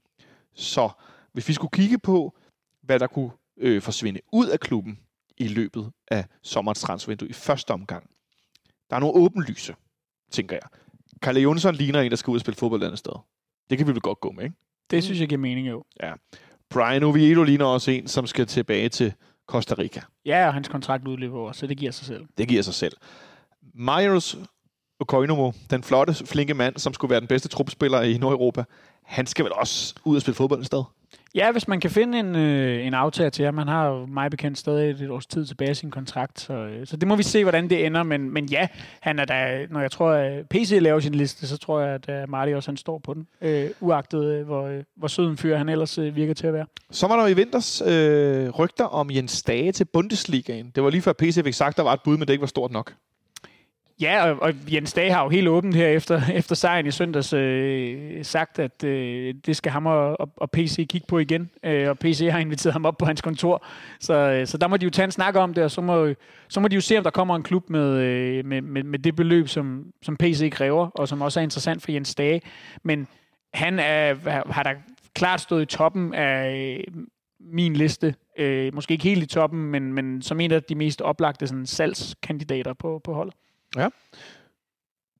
Så 0.54 0.90
hvis 1.34 1.48
vi 1.48 1.54
skulle 1.54 1.72
kigge 1.72 1.98
på, 2.00 2.34
hvad 2.82 3.00
der 3.00 3.08
kunne 3.08 3.32
øh, 3.58 3.82
forsvinde 3.82 4.20
ud 4.32 4.48
af 4.48 4.60
klubben 4.60 5.00
i 5.38 5.48
løbet 5.48 5.91
af 6.08 6.26
sommerens 6.41 6.82
transfervindue 6.82 7.30
i 7.30 7.34
første 7.34 7.72
omgang. 7.72 8.10
Der 8.90 8.95
er 8.95 9.00
nogle 9.00 9.16
åbenlyse, 9.16 9.76
tænker 10.32 10.56
jeg. 10.56 10.70
Kalle 11.22 11.41
Jonsson 11.41 11.76
ligner 11.76 12.02
en, 12.02 12.12
der 12.12 12.18
skal 12.18 12.32
ud 12.32 12.38
og 12.38 12.41
spille 12.41 12.58
fodbold 12.58 12.82
et 12.82 12.86
andet 12.86 13.00
sted. 13.00 13.14
Det 13.70 13.78
kan 13.78 13.88
vi 13.88 13.91
vel 13.91 14.02
godt 14.02 14.20
gå 14.20 14.32
med, 14.32 14.44
ikke? 14.44 14.56
Det 14.91 15.04
synes 15.04 15.20
jeg 15.20 15.28
giver 15.28 15.41
mening, 15.41 15.70
jo. 15.70 15.84
Brian 16.74 17.04
Oviedo 17.04 17.44
ligner 17.44 17.66
også 17.66 17.91
en, 17.91 18.08
som 18.08 18.28
skal 18.28 18.48
tilbage 18.48 18.90
til 18.90 19.14
Costa 19.48 19.76
Rica. 19.78 20.02
Ja, 20.26 20.48
og 20.48 20.54
hans 20.54 20.68
kontrakt 20.68 21.08
udløber 21.08 21.40
også, 21.40 21.60
så 21.60 21.68
det 21.68 21.78
giver 21.78 21.91
sig 21.91 22.08
selv. 22.08 22.26
Det 22.38 22.48
giver 22.48 22.62
sig 22.62 22.74
selv. 22.74 22.98
Marius 23.74 24.38
Okoinomo, 25.00 25.52
den 25.70 25.84
flotte, 25.84 26.14
flinke 26.14 26.54
mand, 26.54 26.78
som 26.78 26.94
skulle 26.94 27.12
være 27.12 27.20
den 27.20 27.28
bedste 27.28 27.50
trupspiller 27.50 28.02
i 28.02 28.18
Nordeuropa, 28.18 28.64
han 29.04 29.26
skal 29.26 29.45
vel 29.45 29.54
også 29.54 29.95
ud 30.06 30.16
og 30.16 30.22
spille 30.22 30.36
fodbold 30.36 30.60
et 30.60 30.66
sted? 30.66 30.84
Ja, 31.36 31.52
hvis 31.52 31.68
man 31.68 31.80
kan 31.80 31.90
finde 31.90 32.20
en, 32.20 32.36
øh, 32.36 32.86
en 32.86 32.94
aftager 32.94 33.30
til 33.30 33.46
ham. 33.46 33.54
Man 33.54 33.68
har 33.68 33.88
jo 33.88 34.06
mig 34.06 34.32
bekendt 34.32 34.58
stadig 34.58 34.90
et, 34.90 35.02
et 35.02 35.10
års 35.10 35.26
tid 35.26 35.46
tilbage 35.46 35.72
i 35.72 35.74
sin 35.74 35.92
kontrakt, 35.92 36.40
så, 36.40 36.54
øh, 36.54 36.88
så 36.88 36.98
det 36.98 37.08
må 37.08 37.16
vi 37.16 37.24
se, 37.24 37.44
hvordan 37.44 37.70
det 37.70 37.86
ender. 37.86 38.04
Men, 38.04 38.30
men 38.30 38.46
ja, 38.46 38.68
han 39.00 39.20
er 39.20 39.26
da, 39.26 39.66
når 39.70 39.82
jeg 39.82 39.92
tror, 39.92 40.12
at 40.12 40.50
PC 40.50 40.78
laver 40.82 41.00
sin 41.00 41.16
liste, 41.16 41.48
så 41.48 41.58
tror 41.58 41.80
jeg, 41.80 42.00
at 42.10 42.24
uh, 42.24 42.30
Marty 42.30 42.52
også 42.52 42.72
han 42.72 42.78
står 42.78 43.00
på 43.00 43.14
den. 43.14 43.28
Øh, 43.42 43.70
uagtet, 43.80 44.26
øh, 44.26 44.46
hvor, 44.46 44.68
øh, 44.68 44.84
hvor 44.96 45.08
sød 45.08 45.30
en 45.30 45.38
fyr 45.38 45.58
han 45.58 45.70
ellers 45.70 45.98
øh, 45.98 46.16
virker 46.16 46.34
til 46.34 46.48
at 46.48 46.54
være. 46.54 46.66
Så 46.92 47.08
var 47.08 47.22
der 47.22 47.28
i 47.28 47.34
vinters 47.34 47.82
øh, 47.82 48.50
rygter 48.50 48.86
om 48.86 49.12
Jens 49.12 49.44
Dage 49.44 49.72
til 49.72 49.86
Bundesligaen. 49.86 50.72
Det 50.76 50.84
var 50.84 50.90
lige 50.90 51.02
før 51.02 51.14
PC 51.14 51.44
fik 51.44 51.54
sagt, 51.54 51.78
der 51.78 51.84
var 51.84 51.94
et 51.94 52.02
bud, 52.04 52.18
men 52.18 52.28
det 52.28 52.34
ikke 52.34 52.42
var 52.42 52.48
stort 52.48 52.72
nok. 52.72 52.94
Ja, 54.02 54.32
og, 54.32 54.41
og 54.41 54.53
Jens 54.74 54.94
Dage 54.94 55.11
har 55.11 55.24
jo 55.24 55.30
helt 55.30 55.48
åbent 55.48 55.76
her 55.76 55.88
efter, 55.88 56.22
efter 56.40 56.56
sejren 56.56 56.86
i 56.86 56.91
søndags 56.91 57.34
øh, 57.34 58.26
sagt, 58.26 58.60
at 58.60 58.84
øh, 58.84 59.36
det 59.45 59.56
skal 59.56 59.72
ham 59.72 59.86
og, 59.86 60.20
og, 60.20 60.30
og 60.38 60.52
PC 60.52 60.88
kigge 60.88 61.07
på 61.07 61.20
igen. 61.20 61.49
Øh, 61.64 61.90
og 61.90 61.99
PC 61.99 62.28
har 62.32 62.40
inviteret 62.40 62.74
ham 62.74 62.86
op 62.86 62.98
på 62.98 63.06
hans 63.06 63.22
kontor. 63.22 63.65
Så, 63.99 64.14
øh, 64.14 64.48
så 64.48 64.57
der 64.57 64.68
må 64.68 64.78
de 64.78 64.84
jo 64.84 64.90
tage 64.90 65.06
en 65.06 65.11
snak 65.11 65.36
om 65.36 65.53
det, 65.53 65.64
og 65.64 65.72
så 65.72 65.82
må, 65.82 66.14
så 66.48 66.60
må 66.60 66.68
de 66.68 66.76
jo 66.76 66.82
se, 66.82 66.98
om 66.98 67.03
der 67.03 67.11
kommer 67.11 67.36
en 67.36 67.44
klub 67.44 67.70
med, 67.70 67.98
øh, 67.98 68.45
med, 68.45 68.61
med, 68.61 68.84
med 68.84 68.99
det 68.99 69.15
beløb, 69.15 69.48
som, 69.48 69.86
som 70.02 70.18
PC 70.18 70.52
kræver, 70.52 70.88
og 70.88 71.07
som 71.07 71.22
også 71.22 71.40
er 71.40 71.44
interessant 71.44 71.82
for 71.82 71.91
Jens 71.91 72.15
Dage. 72.15 72.41
Men 72.84 73.07
han 73.53 73.80
er, 73.80 74.15
har 74.52 74.64
der 74.64 74.74
klart 75.15 75.41
stået 75.41 75.61
i 75.61 75.65
toppen 75.65 76.14
af 76.14 76.78
øh, 76.88 76.94
min 77.40 77.74
liste. 77.74 78.15
Øh, 78.38 78.76
måske 78.76 78.91
ikke 78.91 79.03
helt 79.03 79.24
i 79.24 79.26
toppen, 79.26 79.64
men, 79.64 79.94
men 79.94 80.22
som 80.22 80.40
en 80.40 80.52
af 80.52 80.64
de 80.64 80.76
mest 80.76 81.02
oplagte 81.02 81.48
sådan, 81.48 81.65
salgskandidater 81.65 82.74
på, 82.74 83.02
på 83.03 83.14
holdet. 83.14 83.36
Ja. 83.78 83.88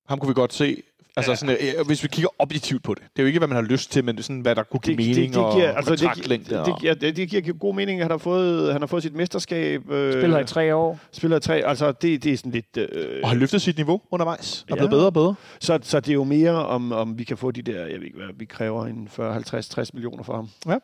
Ham 0.08 0.18
kunne 0.18 0.28
vi 0.28 0.34
godt 0.34 0.52
se. 0.52 0.82
Altså, 1.16 1.32
ja. 1.32 1.36
sådan, 1.36 1.56
øh, 1.78 1.86
hvis 1.86 2.02
vi 2.02 2.08
kigger 2.08 2.28
objektivt 2.38 2.82
på 2.82 2.94
det. 2.94 3.02
Det 3.02 3.18
er 3.18 3.22
jo 3.22 3.26
ikke, 3.26 3.38
hvad 3.38 3.48
man 3.48 3.56
har 3.56 3.62
lyst 3.62 3.92
til, 3.92 4.04
men 4.04 4.14
det 4.16 4.20
er 4.20 4.24
sådan, 4.24 4.40
hvad 4.40 4.54
der 4.54 4.62
kunne 4.62 4.80
give 4.80 4.96
Det- 4.96 5.06
mening 5.06 5.16
det- 5.34 5.42
det 5.44 5.52
giver- 5.54 5.70
og 5.70 5.76
altså, 5.76 5.92
det 5.92 6.00
kontraktlængde. 6.00 6.54
Det, 6.56 6.74
giver, 6.80 6.94
det, 6.94 7.16
det 7.16 7.28
giver 7.28 7.52
god 7.52 7.74
mening. 7.74 8.00
Han 8.00 8.10
har 8.10 8.18
fået, 8.18 8.72
han 8.72 8.82
har 8.82 8.86
fået 8.86 9.02
sit 9.02 9.14
mesterskab. 9.14 9.90
Øh, 9.90 10.12
Spiller 10.12 10.38
i 10.38 10.44
tre 10.46 10.74
år. 10.74 10.98
Spiller 11.12 11.36
i 11.36 11.40
tre. 11.40 11.54
Altså, 11.66 11.92
det, 11.92 12.24
det 12.24 12.32
er 12.32 12.36
sådan 12.36 12.52
lidt... 12.52 12.76
Øh, 12.76 13.20
og 13.22 13.28
har 13.28 13.36
løftet 13.36 13.62
sit 13.62 13.76
niveau 13.76 14.00
undervejs. 14.10 14.62
Og 14.62 14.66
er 14.70 14.74
Ja. 14.74 14.74
blevet 14.74 14.90
bedre 14.90 15.06
og 15.06 15.12
bedre. 15.14 15.34
så, 15.60 15.78
så 15.82 16.00
det 16.00 16.08
er 16.08 16.14
jo 16.14 16.24
mere, 16.24 16.66
om, 16.66 16.92
om 16.92 17.18
vi 17.18 17.24
kan 17.24 17.36
få 17.36 17.50
de 17.50 17.62
der... 17.62 17.86
Jeg 17.86 17.98
ved 17.98 18.06
ikke, 18.06 18.16
hvad 18.16 18.28
vi 18.36 18.44
kræver 18.44 18.86
en 18.86 19.08
40, 19.08 19.32
50, 19.32 19.68
60 19.68 19.94
millioner 19.94 20.22
for 20.22 20.34
ham. 20.36 20.80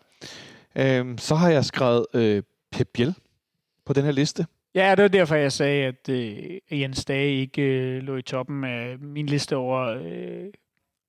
Øhm, 0.77 1.19
så 1.19 1.35
har 1.35 1.49
jeg 1.51 1.65
skrevet 1.65 2.07
øh, 2.15 2.43
Pep 2.73 2.89
Biel 2.95 3.15
på 3.87 3.93
den 3.93 4.05
her 4.05 4.13
liste. 4.13 4.47
Ja, 4.75 4.95
det 4.95 5.03
var 5.03 5.09
derfor, 5.09 5.35
jeg 5.35 5.53
sagde, 5.53 5.87
at 5.87 6.09
øh, 6.09 6.81
Jens 6.81 7.05
Dage 7.05 7.35
ikke 7.35 7.63
øh, 7.63 8.03
lå 8.03 8.17
i 8.17 8.23
toppen 8.23 8.65
af 8.65 8.99
min 8.99 9.27
liste 9.27 9.57
over 9.57 9.81
øh, 9.81 10.53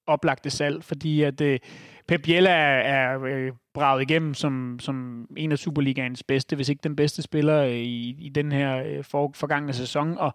oplagte 0.08 0.50
salg, 0.50 0.84
fordi 0.84 1.22
at 1.22 1.42
øh, 1.42 1.60
Pep 2.08 2.22
Biel 2.24 2.46
er, 2.46 2.52
er 2.52 3.22
øh, 3.24 3.52
braget 3.74 4.02
igennem 4.02 4.34
som, 4.34 4.78
som 4.80 5.28
en 5.38 5.52
af 5.52 5.58
Superligaens 5.58 6.24
bedste, 6.24 6.56
hvis 6.56 6.70
ikke 6.70 6.84
den 6.84 6.96
bedste 6.96 7.22
spiller 7.22 7.64
øh, 7.64 7.72
i, 7.72 8.16
i 8.20 8.30
den 8.30 8.52
her 8.52 8.84
øh, 8.84 9.04
for, 9.04 9.32
forgangne 9.36 9.74
sæson, 9.74 10.18
og 10.18 10.34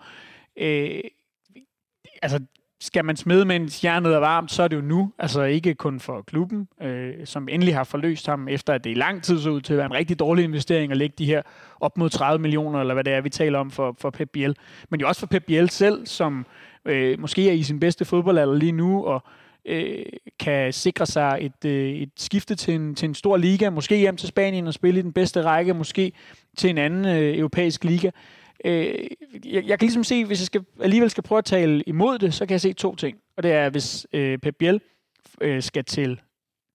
øh, 0.57 1.01
altså 2.23 2.41
skal 2.81 3.05
man 3.05 3.17
smide 3.17 3.45
mens 3.45 3.85
en 3.85 3.89
er 3.89 4.19
varmt, 4.19 4.53
så 4.53 4.63
er 4.63 4.69
det 4.69 4.77
jo 4.77 4.83
nu. 4.83 5.13
Altså 5.19 5.43
ikke 5.43 5.75
kun 5.75 6.01
for 6.01 6.23
klubben, 6.23 6.69
øh, 6.83 7.15
som 7.25 7.49
endelig 7.49 7.75
har 7.75 7.85
forløst 7.85 8.27
ham, 8.27 8.49
efter 8.49 8.73
at 8.73 8.85
det 8.85 8.91
i 8.91 8.95
lang 8.95 9.23
tid 9.23 9.41
så 9.41 9.51
ud 9.51 9.61
til 9.61 9.73
at 9.73 9.77
være 9.77 9.87
en 9.87 9.95
rigtig 9.95 10.19
dårlig 10.19 10.45
investering 10.45 10.93
at 10.93 10.99
lægge 10.99 11.15
de 11.19 11.27
her 11.27 11.43
op 11.81 11.99
mod 11.99 12.11
30 12.11 12.43
millioner, 12.43 12.81
eller 12.81 12.95
hvad 12.95 13.05
det 13.05 13.13
er, 13.13 13.21
vi 13.21 13.31
taler 13.31 13.59
om 13.59 13.71
for, 13.71 13.97
for 13.99 14.11
Pep 14.11 14.31
Biel. 14.33 14.57
Men 14.91 15.01
jo 15.01 15.09
også 15.09 15.21
for 15.21 15.27
Pep 15.27 15.45
Biel 15.45 15.71
selv, 15.71 16.07
som 16.07 16.47
øh, 16.85 17.21
måske 17.21 17.49
er 17.49 17.53
i 17.53 17.63
sin 17.63 17.81
bedste 17.81 18.05
fodboldalder 18.05 18.55
lige 18.55 18.73
nu, 18.73 19.05
og 19.05 19.23
øh, 19.65 20.05
kan 20.39 20.73
sikre 20.73 21.07
sig 21.07 21.39
et, 21.41 21.71
øh, 21.71 21.91
et 21.91 22.11
skifte 22.17 22.55
til 22.55 22.75
en, 22.75 22.95
til 22.95 23.09
en 23.09 23.15
stor 23.15 23.37
liga, 23.37 23.71
måske 23.71 23.97
hjem 23.97 24.17
til 24.17 24.29
Spanien 24.29 24.67
og 24.67 24.75
spille 24.75 25.01
i 25.01 25.03
den 25.03 25.13
bedste 25.13 25.43
række, 25.43 25.75
måske 25.75 26.13
til 26.57 26.71
en 26.71 26.79
anden 26.79 27.05
øh, 27.05 27.39
europæisk 27.39 27.85
liga. 27.85 28.11
Øh, 28.65 28.95
jeg, 29.45 29.65
jeg 29.65 29.79
kan 29.79 29.87
ligesom 29.87 30.05
se, 30.05 30.25
hvis 30.25 30.41
jeg 30.41 30.47
skal, 30.47 30.65
alligevel 30.81 31.11
skal 31.11 31.23
prøve 31.23 31.39
at 31.39 31.45
tale 31.45 31.83
imod 31.87 32.19
det, 32.19 32.35
så 32.35 32.47
kan 32.47 32.53
jeg 32.53 32.61
se 32.61 32.73
to 32.73 32.95
ting. 32.97 33.19
Og 33.37 33.43
det 33.43 33.53
er, 33.53 33.71
hvis 33.71 34.07
øh, 34.13 34.39
Pep 34.39 34.55
Biel 34.59 34.81
øh, 35.41 35.63
skal 35.63 35.85
til 35.85 36.21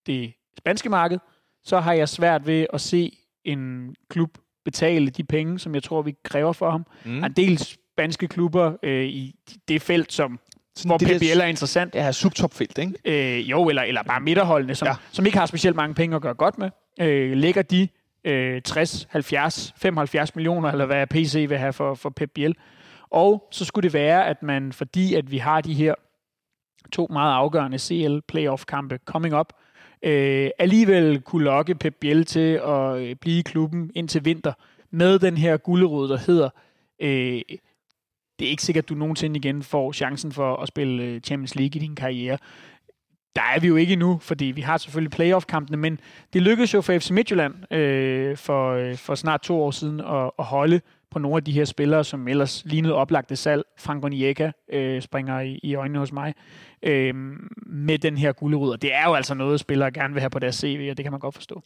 det 0.06 0.34
spanske 0.58 0.90
marked, 0.90 1.20
så 1.64 1.80
har 1.80 1.94
jeg 1.94 2.10
svært 2.10 2.48
ved 2.48 2.66
at 2.74 2.82
se 2.82 3.18
en 3.46 3.96
klub 4.10 4.38
betale 4.66 5.10
de 5.10 5.24
penge, 5.24 5.60
som 5.60 5.76
jeg 5.76 5.84
tror, 5.84 6.02
vi 6.02 6.16
kræver 6.24 6.54
for 6.54 6.72
ham. 6.72 6.86
Mm. 7.06 7.12
Der 7.16 7.22
er 7.22 7.26
en 7.26 7.34
del 7.34 7.58
spanske 7.58 8.28
klubber 8.28 8.74
øh, 8.84 9.06
i 9.06 9.36
det 9.68 9.82
felt, 9.82 10.14
som 10.14 10.40
hvor 10.86 10.98
det 10.98 11.20
Biel 11.20 11.40
er 11.40 11.46
interessant. 11.46 11.96
Ja, 11.96 12.12
subtopfelt, 12.12 12.78
ikke? 12.78 12.94
Øh, 13.40 13.50
jo, 13.52 13.70
eller, 13.70 13.82
eller 13.82 14.04
bare 14.04 14.22
midterholdene, 14.22 14.76
som, 14.76 14.86
Ja. 14.88 14.94
som 15.12 15.26
ikke 15.26 15.38
har 15.38 15.46
specielt 15.46 15.76
mange 15.76 15.96
penge 15.96 16.16
at 16.16 16.22
gøre 16.22 16.34
godt 16.34 16.58
med. 16.58 16.70
Øh, 17.02 17.38
lægger 17.38 17.62
de 17.62 17.88
øh, 18.24 18.62
60, 18.62 19.08
70, 19.10 19.74
75 19.78 20.36
millioner, 20.36 20.72
eller 20.72 20.86
hvad 20.86 21.08
PC 21.08 21.46
vil 21.50 21.58
have 21.58 21.74
for, 21.74 21.94
for 21.94 22.10
Pep 22.10 22.32
Biel. 22.36 22.56
Og 23.10 23.48
så 23.52 23.66
skulle 23.66 23.84
det 23.84 23.94
være, 23.94 24.28
at 24.28 24.44
man, 24.44 24.74
fordi 24.74 25.16
at 25.16 25.32
vi 25.32 25.38
har 25.38 25.62
de 25.62 25.74
her 25.74 25.94
to 26.92 27.08
meget 27.10 27.34
afgørende 27.34 27.80
CL-playoff-kampe 27.80 28.98
coming 29.06 29.36
up, 29.36 29.54
øh, 30.04 30.50
alligevel 30.60 31.22
kunne 31.22 31.44
lokke 31.44 31.76
Pep 31.76 31.96
Biel 32.00 32.26
til 32.26 32.62
at 32.66 32.98
øh, 32.98 33.16
blive 33.16 33.40
i 33.40 33.42
klubben 33.42 33.92
indtil 33.96 34.26
vinter 34.26 34.54
med 34.92 35.20
den 35.20 35.38
her 35.38 35.58
gulderod, 35.58 36.10
der 36.10 36.18
hedder, 36.18 36.50
øh, 37.00 37.42
det 38.40 38.46
er 38.46 38.52
ikke 38.52 38.64
sikkert, 38.64 38.86
at 38.86 38.90
du 38.90 38.96
nogensinde 38.96 39.38
igen 39.38 39.64
får 39.64 39.92
chancen 39.92 40.32
for 40.32 40.56
at 40.56 40.68
spille 40.68 41.04
øh, 41.04 41.22
Champions 41.22 41.56
League 41.56 41.76
i 41.76 41.80
din 41.80 41.96
karriere. 41.96 42.38
Der 43.36 43.42
er 43.56 43.60
vi 43.60 43.68
jo 43.68 43.76
ikke 43.76 43.94
endnu, 43.94 44.20
fordi 44.22 44.46
vi 44.46 44.62
har 44.62 44.78
selvfølgelig 44.78 45.12
playoff-kampene, 45.12 45.78
men 45.78 46.00
det 46.34 46.42
lykkedes 46.42 46.74
jo 46.74 46.82
for 46.82 47.00
FC 47.00 47.10
Midtjylland 47.10 47.74
øh, 47.74 48.38
for, 48.38 48.72
øh, 48.72 48.98
for 48.98 49.16
snart 49.16 49.42
to 49.42 49.62
år 49.62 49.72
siden 49.72 50.00
at, 50.00 50.32
at 50.40 50.46
holde 50.46 50.82
på 51.12 51.20
nogle 51.20 51.38
af 51.38 51.44
de 51.44 51.52
her 51.52 51.66
spillere, 51.66 52.04
som 52.04 52.28
ellers 52.28 52.64
lignede 52.66 52.94
oplagte 52.94 53.36
salg. 53.36 53.64
Frank 53.80 54.06
Onyeka 54.06 54.52
øh, 54.74 55.02
springer 55.02 55.40
i, 55.40 55.60
i 55.64 55.76
øjnene 55.76 56.00
hos 56.00 56.12
mig 56.12 56.34
øh, 56.84 57.16
med 57.66 57.98
den 57.98 58.18
her 58.18 58.32
gulderud. 58.32 58.72
Og 58.72 58.82
det 58.82 58.96
er 58.96 59.04
jo 59.08 59.14
altså 59.14 59.34
noget, 59.34 59.60
spillere 59.60 59.92
gerne 59.92 60.14
vil 60.14 60.22
have 60.22 60.30
på 60.30 60.40
deres 60.40 60.56
CV, 60.56 60.88
og 60.92 60.98
det 60.98 61.06
kan 61.06 61.12
man 61.12 61.20
godt 61.20 61.36
forstå. 61.36 61.64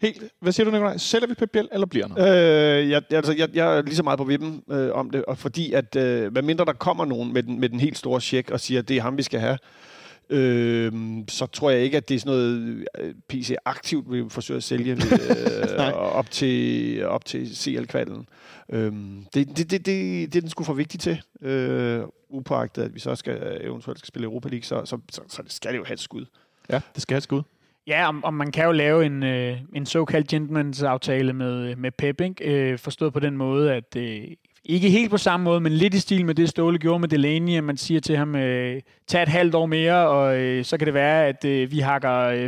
Helt. 0.00 0.22
Hvad 0.40 0.52
siger 0.52 0.64
du, 0.64 0.70
Nikolaj? 0.70 0.96
Sælger 0.96 1.26
vi 1.26 1.34
Pep 1.34 1.50
Biel, 1.50 1.68
eller 1.72 1.86
bliver 1.86 2.08
han? 2.08 2.18
Øh, 2.18 2.90
jeg, 2.90 3.02
altså, 3.10 3.34
jeg, 3.38 3.48
jeg 3.54 3.78
er 3.78 3.82
lige 3.82 3.96
så 3.96 4.02
meget 4.02 4.18
på 4.18 4.24
vippen 4.24 4.62
øh, 4.70 4.92
om 4.92 5.10
det, 5.10 5.24
og 5.24 5.38
fordi 5.38 5.72
at, 5.72 5.96
øh, 5.96 6.32
hvad 6.32 6.42
mindre 6.42 6.64
der 6.64 6.72
kommer 6.72 7.04
nogen 7.04 7.32
med 7.32 7.42
den, 7.42 7.60
med 7.60 7.68
den 7.68 7.80
helt 7.80 7.98
store 7.98 8.20
check 8.20 8.50
og 8.50 8.60
siger, 8.60 8.80
at 8.80 8.88
det 8.88 8.96
er 8.96 9.02
ham, 9.02 9.16
vi 9.16 9.22
skal 9.22 9.40
have, 9.40 9.58
øh, 10.30 10.92
så 11.28 11.46
tror 11.46 11.70
jeg 11.70 11.80
ikke, 11.80 11.96
at 11.96 12.08
det 12.08 12.14
er 12.14 12.18
sådan 12.18 12.32
noget, 12.32 12.86
øh, 12.98 13.14
PC 13.28 13.54
aktivt 13.64 14.12
vil 14.12 14.30
forsøge 14.30 14.56
at 14.56 14.62
sælge 14.62 14.92
øh, 15.78 15.92
op 15.92 16.30
til, 16.30 17.06
op 17.06 17.24
til 17.24 17.56
CL-kvalden. 17.56 18.28
Øh, 18.72 18.92
det, 19.34 19.48
det, 19.48 19.56
det, 19.56 19.70
det, 19.70 19.86
det 20.32 20.36
er 20.36 20.40
den 20.40 20.50
sgu 20.50 20.64
for 20.64 20.74
vigtig 20.74 21.00
til, 21.00 21.22
øh, 21.42 22.02
upåagtet, 22.28 22.82
at 22.82 22.94
vi 22.94 23.00
så 23.00 23.14
skal 23.14 23.58
eventuelt 23.60 23.98
skal 23.98 24.08
spille 24.08 24.24
Europa 24.24 24.48
League, 24.48 24.64
så, 24.64 24.84
så, 24.84 24.98
så, 25.10 25.20
så 25.28 25.42
skal 25.46 25.72
det 25.72 25.78
jo 25.78 25.84
have 25.84 25.94
et 25.94 26.00
skud. 26.00 26.24
Ja, 26.70 26.80
det 26.94 27.02
skal 27.02 27.14
have 27.14 27.18
et 27.18 27.22
skud. 27.22 27.42
Ja, 27.86 28.08
og, 28.08 28.14
og 28.22 28.34
man 28.34 28.52
kan 28.52 28.64
jo 28.64 28.72
lave 28.72 29.06
en, 29.06 29.22
øh, 29.22 29.58
en 29.74 29.86
såkaldt 29.86 30.32
gentleman's 30.32 30.84
aftale 30.84 31.32
med, 31.32 31.76
med 31.76 31.90
Pep, 31.90 32.20
ikke? 32.20 32.70
Øh, 32.70 32.78
forstået 32.78 33.12
på 33.12 33.20
den 33.20 33.36
måde, 33.36 33.74
at 33.74 33.96
øh, 33.96 34.24
ikke 34.64 34.90
helt 34.90 35.10
på 35.10 35.16
samme 35.16 35.44
måde, 35.44 35.60
men 35.60 35.72
lidt 35.72 35.94
i 35.94 36.00
stil 36.00 36.26
med 36.26 36.34
det, 36.34 36.48
Ståle 36.48 36.78
gjorde 36.78 36.98
med 37.00 37.08
Delaney, 37.08 37.56
at 37.56 37.64
man 37.64 37.76
siger 37.76 38.00
til 38.00 38.16
ham, 38.16 38.34
øh, 38.34 38.80
tag 39.06 39.22
et 39.22 39.28
halvt 39.28 39.54
år 39.54 39.66
mere, 39.66 40.08
og 40.08 40.38
øh, 40.38 40.64
så 40.64 40.78
kan 40.78 40.86
det 40.86 40.94
være, 40.94 41.26
at 41.26 41.44
øh, 41.44 41.70
vi 41.70 41.78
hakker 41.78 42.18
øh, 42.18 42.46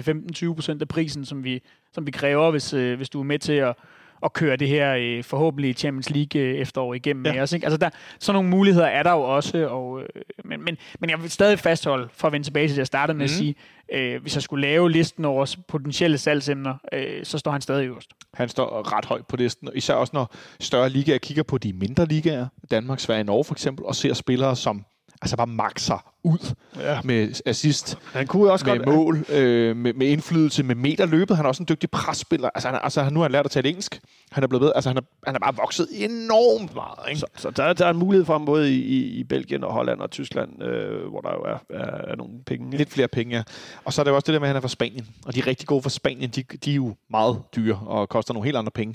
15-20 0.48 0.54
procent 0.54 0.82
af 0.82 0.88
prisen, 0.88 1.24
som 1.24 1.44
vi, 1.44 1.62
som 1.92 2.06
vi 2.06 2.10
kræver, 2.10 2.50
hvis, 2.50 2.72
øh, 2.72 2.96
hvis 2.96 3.08
du 3.08 3.20
er 3.20 3.24
med 3.24 3.38
til 3.38 3.52
at, 3.52 3.76
at 4.22 4.32
køre 4.32 4.56
det 4.56 4.68
her 4.68 4.96
øh, 4.98 5.24
forhåbentlig 5.24 5.74
Champions 5.74 6.10
League 6.10 6.40
øh, 6.42 6.54
efterår 6.54 6.94
igennem 6.94 7.26
Ja. 7.26 7.32
med 7.32 7.40
os. 7.40 7.52
Ikke? 7.52 7.66
Altså 7.66 7.76
der, 7.78 7.90
sådan 8.18 8.34
nogle 8.34 8.48
muligheder 8.48 8.86
er 8.86 9.02
der 9.02 9.12
jo 9.12 9.20
også, 9.20 9.68
og, 9.68 10.00
øh, 10.00 10.22
men, 10.44 10.64
men, 10.64 10.76
men 11.00 11.10
jeg 11.10 11.22
vil 11.22 11.30
stadig 11.30 11.58
fastholde, 11.58 12.08
for 12.12 12.26
at 12.26 12.32
vende 12.32 12.46
tilbage 12.46 12.68
til 12.68 12.74
det, 12.74 12.78
jeg 12.78 12.86
startede 12.86 13.18
med 13.18 13.26
mm. 13.26 13.32
at 13.32 13.38
sige, 13.38 13.54
øh, 13.92 14.22
hvis 14.22 14.34
jeg 14.34 14.42
skulle 14.42 14.66
lave 14.68 14.90
listen 14.90 15.24
over 15.24 15.56
potentielle 15.68 16.18
salgsemner, 16.18 16.74
øh, 16.92 17.24
så 17.24 17.38
står 17.38 17.50
han 17.50 17.60
stadig 17.60 17.86
øverst. 17.86 18.10
Han 18.34 18.48
står 18.48 18.96
ret 18.96 19.04
højt 19.04 19.26
på 19.26 19.36
listen, 19.36 19.68
især 19.74 19.94
også 19.94 20.10
når 20.14 20.34
større 20.60 20.88
ligaer 20.90 21.18
kigger 21.18 21.42
på 21.42 21.58
de 21.58 21.72
mindre 21.72 22.06
ligaer, 22.06 22.46
Danmark, 22.70 23.00
Sverige, 23.00 23.24
Norge 23.24 23.44
for 23.44 23.54
eksempel, 23.54 23.84
og 23.86 23.94
ser 23.94 24.14
spillere, 24.14 24.56
som 24.56 24.84
altså 25.22 25.36
bare 25.36 25.46
makser 25.46 26.12
ud 26.22 26.54
Ja. 26.80 27.00
med 27.04 27.42
assist, 27.46 27.98
Han 28.12 28.26
kunne 28.26 28.52
også 28.52 28.66
med 28.66 28.76
godt... 28.76 28.88
mål, 28.88 29.24
øh, 29.28 29.76
med, 29.76 29.92
med 29.94 30.06
indflydelse, 30.06 30.62
med 30.62 30.74
meter 30.74 31.06
løbet. 31.06 31.36
Han 31.36 31.44
er 31.44 31.48
også 31.48 31.62
en 31.62 31.66
dygtig 31.68 31.90
presspiller. 31.90 32.50
Altså, 32.54 32.68
han, 32.68 32.78
altså, 32.82 33.10
nu 33.10 33.18
har 33.20 33.24
han 33.24 33.32
lært 33.32 33.44
at 33.44 33.50
tale 33.50 33.68
engelsk. 33.68 34.00
Han 34.32 34.42
er 34.44 34.48
blevet 34.48 34.60
bedre. 34.60 34.72
Altså, 34.76 34.90
han 34.90 34.96
er, 34.96 35.00
han 35.26 35.34
er 35.34 35.38
bare 35.38 35.56
vokset 35.56 35.88
enormt 35.92 36.74
meget. 36.74 36.98
Ikke? 37.08 37.20
Så, 37.20 37.26
så 37.36 37.50
der, 37.50 37.62
er- 37.64 37.72
der 37.72 37.86
er 37.86 37.90
en 37.90 37.96
mulighed 37.98 38.24
for 38.24 38.32
ham 38.34 38.44
både 38.44 38.74
i, 38.74 38.78
i, 38.82 39.04
i 39.20 39.24
Belgien 39.24 39.64
og 39.64 39.72
Holland 39.72 40.00
og 40.00 40.10
Tyskland, 40.10 40.62
øh, 40.62 41.08
hvor 41.08 41.20
der 41.20 41.30
jo 41.30 41.40
er, 41.42 41.80
er, 41.80 42.10
er 42.12 42.16
nogle 42.16 42.32
penge. 42.46 42.76
Lidt 42.76 42.90
flere 42.90 43.08
penge, 43.08 43.36
ja. 43.36 43.42
Og 43.84 43.92
så 43.92 44.02
er 44.02 44.04
det 44.04 44.10
jo 44.10 44.14
også 44.16 44.26
det 44.26 44.32
der 44.34 44.40
med, 44.40 44.46
at 44.48 44.50
han 44.50 44.56
er 44.56 44.60
fra 44.60 44.68
Spanien. 44.68 45.06
Og 45.26 45.34
de 45.34 45.40
er 45.40 45.46
rigtig 45.46 45.68
gode 45.68 45.82
fra 45.82 45.90
Spanien. 45.90 46.30
De, 46.30 46.42
de 46.64 46.70
er 46.70 46.74
jo 46.74 46.94
meget 47.10 47.42
dyre 47.56 47.80
og 47.86 48.08
koster 48.08 48.34
nogle 48.34 48.44
helt 48.44 48.56
andre 48.56 48.70
penge. 48.70 48.94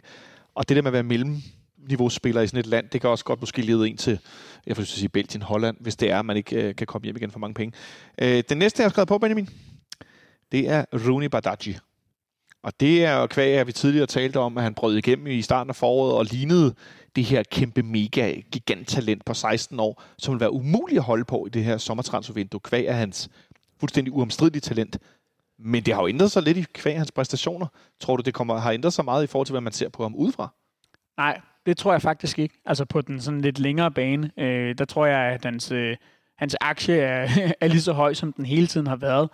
Og 0.55 0.69
det 0.69 0.75
der 0.75 0.81
med 0.83 0.89
at 0.89 0.93
være 0.93 1.03
mellemniveauspiller 1.85 2.41
i 2.41 2.47
sådan 2.47 2.59
et 2.59 2.65
land, 2.65 2.89
det 2.89 3.01
kan 3.01 3.09
også 3.09 3.25
godt 3.25 3.39
måske 3.39 3.61
lede 3.61 3.87
en 3.87 3.97
til, 3.97 4.19
jeg 4.65 4.75
får 4.75 4.81
lyst 4.81 4.91
til 4.91 4.95
at 4.95 4.99
sige 4.99 5.09
Belgien, 5.09 5.41
Holland, 5.41 5.77
hvis 5.79 5.95
det 5.95 6.11
er, 6.11 6.19
at 6.19 6.25
man 6.25 6.37
ikke 6.37 6.55
øh, 6.55 6.75
kan 6.75 6.87
komme 6.87 7.05
hjem 7.05 7.15
igen 7.15 7.31
for 7.31 7.39
mange 7.39 7.53
penge. 7.53 7.77
Øh, 8.21 8.43
den 8.49 8.57
næste, 8.57 8.81
jeg 8.81 8.85
har 8.85 8.89
skrevet 8.89 9.07
på, 9.07 9.17
Benjamin, 9.17 9.49
det 10.51 10.69
er 10.69 10.85
Rooney 10.93 11.27
Badaji. 11.27 11.77
Og 12.63 12.79
det 12.79 13.05
er 13.05 13.17
jo 13.17 13.27
kvæg, 13.27 13.57
at 13.57 13.67
vi 13.67 13.71
tidligere 13.71 14.05
talte 14.05 14.39
om, 14.39 14.57
at 14.57 14.63
han 14.63 14.73
brød 14.73 14.97
igennem 14.97 15.27
i 15.27 15.41
starten 15.41 15.69
af 15.69 15.75
foråret 15.75 16.13
og 16.13 16.25
lignede 16.25 16.75
det 17.15 17.23
her 17.23 17.43
kæmpe 17.51 17.83
mega 17.83 18.33
giganttalent 18.51 19.25
på 19.25 19.33
16 19.33 19.79
år, 19.79 20.03
som 20.17 20.33
vil 20.33 20.39
være 20.39 20.51
umuligt 20.51 20.97
at 20.97 21.03
holde 21.03 21.25
på 21.25 21.45
i 21.45 21.49
det 21.49 21.63
her 21.63 21.77
sommertransfervindue, 21.77 22.59
kvæg 22.59 22.87
af 22.87 22.95
hans 22.95 23.29
fuldstændig 23.79 24.13
uomstridelige 24.13 24.61
talent. 24.61 24.97
Men 25.59 25.83
det 25.83 25.93
har 25.93 26.01
jo 26.01 26.07
ændret 26.07 26.31
sig 26.31 26.43
lidt 26.43 26.57
i 26.57 26.65
kvæg 26.73 26.97
hans 26.97 27.11
præstationer. 27.11 27.67
Tror 27.99 28.15
du, 28.15 28.21
det 28.21 28.33
kommer, 28.33 28.57
har 28.57 28.71
ændret 28.71 28.93
sig 28.93 29.05
meget 29.05 29.23
i 29.23 29.27
forhold 29.27 29.45
til, 29.45 29.53
hvad 29.53 29.61
man 29.61 29.73
ser 29.73 29.89
på 29.89 30.03
ham 30.03 30.15
udefra? 30.15 30.53
Nej, 31.17 31.41
det 31.65 31.77
tror 31.77 31.91
jeg 31.91 32.01
faktisk 32.01 32.39
ikke. 32.39 32.55
Altså 32.65 32.85
på 32.85 33.01
den 33.01 33.21
sådan 33.21 33.41
lidt 33.41 33.59
længere 33.59 33.91
bane, 33.91 34.31
øh, 34.37 34.75
der 34.77 34.85
tror 34.85 35.05
jeg, 35.05 35.19
at 35.19 35.45
hans, 35.45 35.71
øh, 35.71 35.97
hans 36.37 36.55
aktie 36.61 36.97
er, 36.97 37.29
er 37.61 37.67
lige 37.67 37.81
så 37.81 37.93
høj, 37.93 38.13
som 38.13 38.33
den 38.33 38.45
hele 38.45 38.67
tiden 38.67 38.87
har 38.87 38.95
været. 38.95 39.29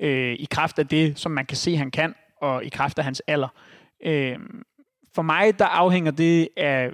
Øh, 0.00 0.32
I 0.32 0.46
kraft 0.50 0.78
af 0.78 0.86
det, 0.86 1.18
som 1.18 1.32
man 1.32 1.46
kan 1.46 1.56
se, 1.56 1.76
han 1.76 1.90
kan, 1.90 2.14
og 2.40 2.64
i 2.64 2.68
kraft 2.68 2.98
af 2.98 3.04
hans 3.04 3.22
alder. 3.26 3.48
Øh, 4.04 4.38
for 5.14 5.22
mig, 5.22 5.58
der 5.58 5.66
afhænger 5.66 6.10
det 6.10 6.48
af 6.56 6.90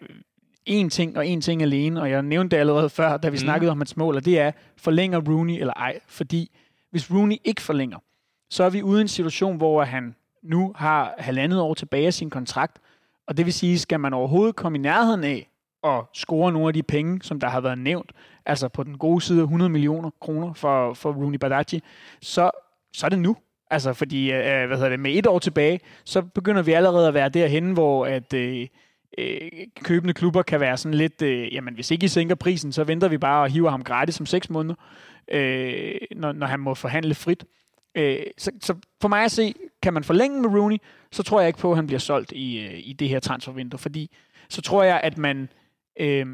én 0.70 0.88
ting 0.88 1.18
og 1.18 1.26
én 1.26 1.40
ting 1.40 1.62
alene, 1.62 2.00
og 2.00 2.10
jeg 2.10 2.22
nævnte 2.22 2.56
det 2.56 2.60
allerede 2.60 2.90
før, 2.90 3.16
da 3.16 3.28
vi 3.28 3.34
mm. 3.34 3.38
snakkede 3.38 3.70
om 3.70 3.78
hans 3.78 3.96
mål, 3.96 4.16
og 4.16 4.24
det 4.24 4.38
er, 4.38 4.52
forlænger 4.76 5.20
Rooney 5.28 5.60
eller 5.60 5.74
ej? 5.74 6.00
Fordi 6.06 6.50
hvis 6.90 7.10
Rooney 7.10 7.36
ikke 7.44 7.62
forlænger, 7.62 7.98
så 8.50 8.64
er 8.64 8.70
vi 8.70 8.82
ude 8.82 9.00
i 9.00 9.02
en 9.02 9.08
situation, 9.08 9.56
hvor 9.56 9.84
han 9.84 10.14
nu 10.42 10.72
har 10.76 11.14
halvandet 11.18 11.60
år 11.60 11.74
tilbage 11.74 12.06
af 12.06 12.14
sin 12.14 12.30
kontrakt, 12.30 12.78
og 13.28 13.36
det 13.36 13.46
vil 13.46 13.52
sige, 13.52 13.78
skal 13.78 14.00
man 14.00 14.14
overhovedet 14.14 14.56
komme 14.56 14.78
i 14.78 14.80
nærheden 14.80 15.24
af 15.24 15.50
at 15.84 16.04
score 16.14 16.52
nogle 16.52 16.68
af 16.68 16.74
de 16.74 16.82
penge, 16.82 17.22
som 17.22 17.40
der 17.40 17.48
har 17.48 17.60
været 17.60 17.78
nævnt, 17.78 18.12
altså 18.46 18.68
på 18.68 18.82
den 18.82 18.98
gode 18.98 19.20
side 19.20 19.38
af 19.38 19.42
100 19.42 19.68
millioner 19.68 20.10
kroner 20.20 20.52
for, 20.52 20.94
for 20.94 21.12
Rooney 21.12 21.38
Badaji, 21.38 21.82
så, 22.22 22.50
så 22.92 23.06
er 23.06 23.10
det 23.10 23.18
nu. 23.18 23.36
Altså, 23.70 23.92
fordi 23.92 24.32
øh, 24.32 24.66
hvad 24.66 24.76
hedder 24.76 24.88
det, 24.88 25.00
med 25.00 25.14
et 25.14 25.26
år 25.26 25.38
tilbage, 25.38 25.80
så 26.04 26.22
begynder 26.22 26.62
vi 26.62 26.72
allerede 26.72 27.08
at 27.08 27.14
være 27.14 27.28
derhen, 27.28 27.72
hvor 27.72 28.06
at, 28.06 28.32
øh, 28.32 28.66
øh, 29.18 29.50
købende 29.82 30.14
klubber 30.14 30.42
kan 30.42 30.60
være 30.60 30.76
sådan 30.76 30.98
lidt, 30.98 31.22
øh, 31.22 31.54
jamen 31.54 31.74
hvis 31.74 31.90
ikke 31.90 32.04
I 32.04 32.08
sænker 32.08 32.34
prisen, 32.34 32.72
så 32.72 32.84
venter 32.84 33.08
vi 33.08 33.18
bare 33.18 33.42
og 33.42 33.50
hiver 33.50 33.70
ham 33.70 33.84
gratis 33.84 34.20
om 34.20 34.26
seks 34.26 34.50
måneder, 34.50 34.74
øh, 35.30 35.94
når, 36.16 36.32
når 36.32 36.46
han 36.46 36.60
må 36.60 36.74
forhandle 36.74 37.14
frit. 37.14 37.44
Øh, 37.94 38.18
så, 38.38 38.50
så 38.60 38.74
for 39.00 39.08
mig 39.08 39.24
at 39.24 39.30
se, 39.30 39.54
kan 39.88 39.94
man 39.94 40.04
forlænge 40.04 40.40
med 40.42 40.50
Rooney, 40.50 40.76
så 41.12 41.22
tror 41.22 41.40
jeg 41.40 41.48
ikke 41.48 41.58
på, 41.58 41.70
at 41.70 41.76
han 41.76 41.86
bliver 41.86 42.00
solgt 42.00 42.32
i, 42.32 42.58
øh, 42.58 42.80
i 42.84 42.92
det 42.92 43.08
her 43.08 43.20
transfervindue, 43.20 43.78
fordi 43.78 44.16
så 44.48 44.62
tror 44.62 44.82
jeg, 44.82 45.00
at 45.04 45.18
man 45.18 45.48
øh, 46.00 46.26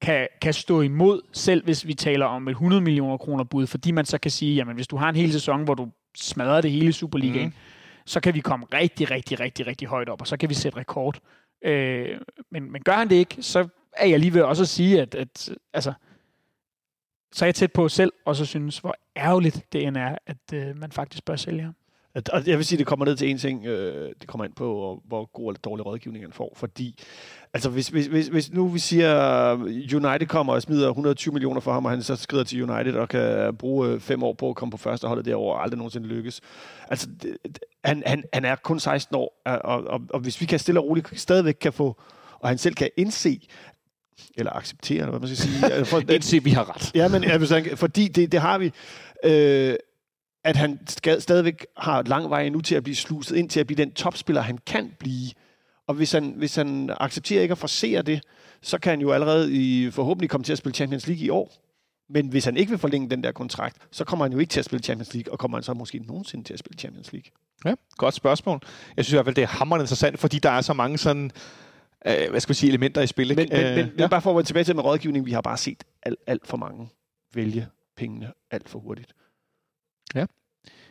kan, 0.00 0.28
kan 0.40 0.52
stå 0.52 0.80
imod, 0.80 1.20
selv 1.32 1.64
hvis 1.64 1.86
vi 1.86 1.94
taler 1.94 2.26
om 2.26 2.48
et 2.48 2.50
100 2.50 2.82
millioner 2.82 3.16
kroner 3.16 3.44
bud, 3.44 3.66
fordi 3.66 3.90
man 3.90 4.04
så 4.04 4.18
kan 4.18 4.30
sige, 4.30 4.54
jamen 4.54 4.74
hvis 4.74 4.86
du 4.86 4.96
har 4.96 5.08
en 5.08 5.16
hel 5.16 5.32
sæson, 5.32 5.64
hvor 5.64 5.74
du 5.74 5.88
smadrer 6.16 6.60
det 6.60 6.70
hele 6.70 6.92
Superligaen, 6.92 7.46
mm. 7.46 7.54
så 8.06 8.20
kan 8.20 8.34
vi 8.34 8.40
komme 8.40 8.66
rigtig, 8.74 9.10
rigtig, 9.10 9.40
rigtig, 9.40 9.66
rigtig 9.66 9.88
højt 9.88 10.08
op, 10.08 10.20
og 10.20 10.26
så 10.26 10.36
kan 10.36 10.48
vi 10.48 10.54
sætte 10.54 10.78
rekord. 10.78 11.18
Øh, 11.64 12.20
men, 12.50 12.72
men 12.72 12.82
gør 12.82 12.92
han 12.92 13.10
det 13.10 13.16
ikke, 13.16 13.42
så 13.42 13.68
er 13.92 14.06
jeg 14.06 14.18
lige 14.18 14.34
ved 14.34 14.42
også 14.42 14.62
at 14.62 14.68
sige, 14.68 15.00
at, 15.00 15.14
at 15.14 15.50
altså, 15.72 15.92
så 17.32 17.44
er 17.44 17.46
jeg 17.46 17.54
tæt 17.54 17.72
på 17.72 17.88
selv, 17.88 18.12
og 18.24 18.36
så 18.36 18.44
synes, 18.44 18.78
hvor 18.78 18.96
ærgerligt 19.16 19.72
det 19.72 19.86
end 19.86 19.96
er, 19.96 20.16
at 20.26 20.52
øh, 20.54 20.76
man 20.76 20.92
faktisk 20.92 21.24
bør 21.24 21.36
sælge 21.36 21.62
ham. 21.62 21.74
Og 22.14 22.46
jeg 22.46 22.58
vil 22.58 22.64
sige, 22.64 22.78
det 22.78 22.86
kommer 22.86 23.04
ned 23.04 23.16
til 23.16 23.30
en 23.30 23.38
ting. 23.38 23.66
Øh, 23.66 24.12
det 24.20 24.28
kommer 24.28 24.44
ind 24.44 24.52
på, 24.54 25.00
hvor 25.08 25.30
god 25.32 25.52
eller 25.52 25.60
dårlig 25.60 25.86
rådgivning 25.86 26.24
han 26.24 26.32
får. 26.32 26.52
Fordi, 26.56 26.98
altså 27.54 27.70
hvis, 27.70 27.88
hvis, 27.88 28.06
hvis, 28.06 28.26
hvis 28.26 28.52
nu 28.52 28.68
vi 28.68 28.78
siger, 28.78 29.54
United 29.94 30.26
kommer 30.26 30.52
og 30.52 30.62
smider 30.62 30.88
120 30.88 31.32
millioner 31.32 31.60
for 31.60 31.72
ham, 31.72 31.84
og 31.84 31.90
han 31.90 32.02
så 32.02 32.16
skrider 32.16 32.44
til 32.44 32.70
United 32.70 32.94
og 32.94 33.08
kan 33.08 33.56
bruge 33.56 33.88
øh, 33.88 34.00
fem 34.00 34.22
år 34.22 34.32
på 34.32 34.48
at 34.48 34.56
komme 34.56 34.70
på 34.70 34.76
første 34.76 35.08
holdet 35.08 35.24
derovre, 35.24 35.56
og 35.56 35.62
aldrig 35.62 35.78
nogensinde 35.78 36.06
lykkes. 36.06 36.40
Altså, 36.88 37.08
det, 37.22 37.58
han, 37.84 38.02
han, 38.06 38.24
han 38.32 38.44
er 38.44 38.56
kun 38.56 38.80
16 38.80 39.16
år, 39.16 39.42
og, 39.46 39.58
og, 39.62 40.00
og, 40.10 40.20
hvis 40.20 40.40
vi 40.40 40.46
kan 40.46 40.58
stille 40.58 40.80
og 40.80 40.86
roligt 40.86 41.20
stadigvæk 41.20 41.56
kan 41.60 41.72
få, 41.72 42.00
og 42.40 42.48
han 42.48 42.58
selv 42.58 42.74
kan 42.74 42.90
indse, 42.96 43.40
eller 44.34 44.52
acceptere, 44.52 44.98
eller 44.98 45.10
hvad 45.10 45.20
man 45.20 45.36
skal 45.36 45.48
sige. 45.48 45.84
For, 45.90 46.12
Indse, 46.12 46.44
vi 46.44 46.50
har 46.50 46.74
ret. 46.74 46.94
Ja, 46.94 47.08
men 47.08 47.24
ja, 47.24 47.36
fordi 47.74 48.08
det, 48.08 48.32
det 48.32 48.40
har 48.40 48.58
vi. 48.58 48.72
Øh, 49.24 49.74
at 50.44 50.56
han 50.56 50.78
stadigvæk 51.18 51.66
har 51.76 52.02
lang 52.02 52.30
vej 52.30 52.48
nu 52.48 52.60
til 52.60 52.74
at 52.74 52.82
blive 52.82 52.96
sluset 52.96 53.36
ind 53.36 53.50
til 53.50 53.60
at 53.60 53.66
blive 53.66 53.76
den 53.76 53.92
topspiller, 53.92 54.42
han 54.42 54.58
kan 54.66 54.92
blive. 54.98 55.30
Og 55.86 55.94
hvis 55.94 56.12
han, 56.12 56.34
hvis 56.36 56.56
han 56.56 56.90
accepterer 57.00 57.42
ikke 57.42 57.52
at 57.52 57.58
forsere 57.58 58.02
det, 58.02 58.22
så 58.62 58.78
kan 58.78 58.90
han 58.90 59.00
jo 59.00 59.12
allerede 59.12 59.52
i, 59.52 59.90
forhåbentlig 59.90 60.30
komme 60.30 60.44
til 60.44 60.52
at 60.52 60.58
spille 60.58 60.74
Champions 60.74 61.06
League 61.06 61.24
i 61.24 61.30
år. 61.30 61.52
Men 62.08 62.28
hvis 62.28 62.44
han 62.44 62.56
ikke 62.56 62.70
vil 62.70 62.78
forlænge 62.78 63.10
den 63.10 63.24
der 63.24 63.32
kontrakt, 63.32 63.76
så 63.90 64.04
kommer 64.04 64.24
han 64.24 64.32
jo 64.32 64.38
ikke 64.38 64.50
til 64.50 64.58
at 64.58 64.64
spille 64.64 64.82
Champions 64.82 65.14
League, 65.14 65.32
og 65.32 65.38
kommer 65.38 65.58
han 65.58 65.62
så 65.62 65.74
måske 65.74 65.98
nogensinde 65.98 66.44
til 66.44 66.52
at 66.52 66.58
spille 66.58 66.78
Champions 66.78 67.12
League? 67.12 67.30
Ja, 67.64 67.74
godt 67.96 68.14
spørgsmål. 68.14 68.60
Jeg 68.96 69.04
synes 69.04 69.12
i 69.12 69.16
hvert 69.16 69.26
fald, 69.26 69.34
det 69.34 69.42
er 69.42 69.48
hammerende 69.48 69.82
interessant, 69.82 70.18
fordi 70.18 70.38
der 70.38 70.50
er 70.50 70.60
så 70.60 70.72
mange 70.72 70.98
sådan, 70.98 71.30
øh, 72.06 72.30
hvad 72.30 72.40
skal 72.40 72.48
vi 72.48 72.54
sige, 72.54 72.68
elementer 72.68 73.02
i 73.02 73.06
spillet. 73.06 73.36
Men, 73.36 73.48
men, 73.52 73.74
men, 73.76 73.90
ja. 73.98 74.06
bare 74.06 74.22
for 74.22 74.30
at 74.30 74.36
være 74.36 74.44
tilbage 74.44 74.64
til 74.64 74.76
med 74.76 74.84
rådgivning, 74.84 75.26
vi 75.26 75.32
har 75.32 75.40
bare 75.40 75.56
set 75.56 75.84
alt, 76.02 76.18
alt 76.26 76.46
for 76.46 76.56
mange 76.56 76.88
vælge 77.34 77.66
pengene 77.96 78.32
alt 78.50 78.68
for 78.68 78.78
hurtigt. 78.78 79.12
Ja. 80.14 80.26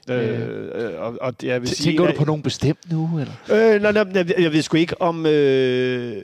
Øh, 0.10 0.70
øh, 0.74 1.02
og, 1.02 1.18
og 1.22 1.34
jeg 1.44 1.62
vil 1.62 1.70
sige, 1.70 1.92
Tænker 1.92 2.12
du 2.12 2.18
på 2.18 2.26
nogen 2.26 2.42
bestemt 2.42 2.92
nu? 2.92 3.20
Eller? 3.20 3.34
Øh, 3.76 3.82
nej, 3.82 3.92
nej, 3.92 4.06
jeg, 4.14 4.34
jeg 4.40 4.54
ved 4.54 4.62
sgu 4.62 4.78
ikke 4.78 5.02
om... 5.02 5.26
Øh, 5.26 6.24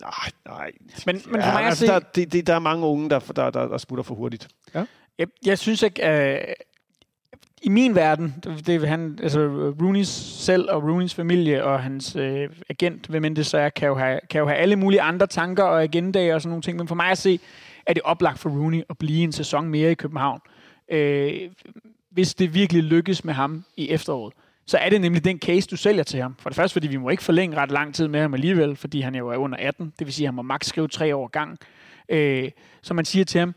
nej, 0.00 0.10
nej. 0.46 0.72
Men, 1.06 1.22
men 1.26 1.40
for 1.42 1.48
ja, 1.48 1.52
mig 1.52 1.62
at 1.62 1.66
altså, 1.66 1.86
se... 1.86 1.92
Der, 1.92 1.98
det, 1.98 2.32
det, 2.32 2.46
der 2.46 2.54
er 2.54 2.58
mange 2.58 2.86
unge, 2.86 3.10
der, 3.10 3.18
der, 3.18 3.50
der, 3.50 3.68
der 3.68 3.78
smutter 3.78 4.02
for 4.02 4.14
hurtigt. 4.14 4.48
Ja. 4.74 4.84
Jeg, 5.18 5.26
jeg 5.46 5.58
synes 5.58 5.82
ikke... 5.82 6.36
Uh, 6.48 6.52
i 7.62 7.68
min 7.68 7.94
verden, 7.94 8.34
det, 8.44 8.66
det 8.66 8.88
han, 8.88 9.18
altså 9.22 9.72
Rooney's 9.82 10.40
selv 10.44 10.70
og 10.70 10.82
Rooney's 10.82 11.14
familie 11.14 11.64
og 11.64 11.82
hans 11.82 12.16
øh, 12.16 12.48
agent, 12.70 13.06
hvem 13.06 13.24
end 13.24 13.36
det 13.36 13.46
så 13.46 13.58
er, 13.58 13.68
kan 13.68 13.88
jo, 13.88 13.94
have, 13.94 14.20
kan 14.30 14.38
jo 14.38 14.46
have 14.46 14.58
alle 14.58 14.76
mulige 14.76 15.00
andre 15.00 15.26
tanker 15.26 15.62
og 15.62 15.82
agendaer 15.82 16.34
og 16.34 16.42
sådan 16.42 16.50
nogle 16.50 16.62
ting. 16.62 16.78
Men 16.78 16.88
for 16.88 16.94
mig 16.94 17.10
at 17.10 17.18
se, 17.18 17.40
er 17.86 17.92
det 17.92 18.02
oplagt 18.02 18.38
for 18.38 18.50
Rooney 18.50 18.82
at 18.90 18.98
blive 18.98 19.22
en 19.22 19.32
sæson 19.32 19.68
mere 19.68 19.90
i 19.90 19.94
København. 19.94 20.40
Øh, 20.90 21.32
hvis 22.16 22.34
det 22.34 22.54
virkelig 22.54 22.82
lykkes 22.82 23.24
med 23.24 23.34
ham 23.34 23.64
i 23.76 23.88
efteråret, 23.88 24.34
så 24.66 24.78
er 24.78 24.88
det 24.88 25.00
nemlig 25.00 25.24
den 25.24 25.38
case, 25.38 25.68
du 25.68 25.76
sælger 25.76 26.02
til 26.02 26.20
ham. 26.20 26.34
For 26.38 26.50
det 26.50 26.56
første, 26.56 26.72
fordi 26.72 26.86
vi 26.86 26.96
må 26.96 27.08
ikke 27.08 27.22
forlænge 27.22 27.56
ret 27.56 27.70
lang 27.70 27.94
tid 27.94 28.08
med 28.08 28.20
ham 28.20 28.34
alligevel, 28.34 28.76
fordi 28.76 29.00
han 29.00 29.14
jo 29.14 29.28
er 29.28 29.36
under 29.36 29.58
18. 29.60 29.92
Det 29.98 30.06
vil 30.06 30.14
sige, 30.14 30.24
at 30.24 30.28
han 30.28 30.34
må 30.34 30.42
maks 30.42 30.66
skrive 30.66 30.88
tre 30.88 31.16
år 31.16 31.26
gang. 31.26 31.58
Øh, 32.08 32.50
så 32.82 32.94
man 32.94 33.04
siger 33.04 33.24
til 33.24 33.38
ham, 33.38 33.54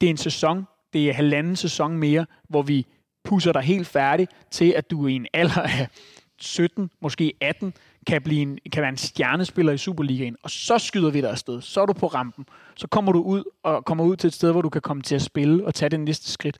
det 0.00 0.06
er 0.06 0.10
en 0.10 0.16
sæson, 0.16 0.66
det 0.92 1.08
er 1.08 1.12
halvanden 1.12 1.56
sæson 1.56 1.98
mere, 1.98 2.26
hvor 2.48 2.62
vi 2.62 2.86
pusser 3.24 3.52
dig 3.52 3.62
helt 3.62 3.86
færdig 3.86 4.28
til, 4.50 4.70
at 4.76 4.90
du 4.90 5.06
i 5.06 5.12
en 5.12 5.26
alder 5.32 5.60
af 5.62 5.88
17, 6.38 6.90
måske 7.00 7.32
18, 7.40 7.74
kan, 8.06 8.22
blive 8.22 8.42
en, 8.42 8.58
kan 8.72 8.80
være 8.80 8.90
en 8.90 8.96
stjernespiller 8.96 9.72
i 9.72 9.78
Superligaen, 9.78 10.36
og 10.42 10.50
så 10.50 10.78
skyder 10.78 11.10
vi 11.10 11.20
dig 11.20 11.30
afsted. 11.30 11.60
Så 11.60 11.80
er 11.80 11.86
du 11.86 11.92
på 11.92 12.06
rampen. 12.06 12.46
Så 12.74 12.86
kommer 12.86 13.12
du 13.12 13.22
ud 13.22 13.44
og 13.62 13.84
kommer 13.84 14.04
ud 14.04 14.16
til 14.16 14.28
et 14.28 14.34
sted, 14.34 14.52
hvor 14.52 14.62
du 14.62 14.68
kan 14.68 14.82
komme 14.82 15.02
til 15.02 15.14
at 15.14 15.22
spille 15.22 15.66
og 15.66 15.74
tage 15.74 15.88
det 15.88 16.00
næste 16.00 16.30
skridt. 16.30 16.58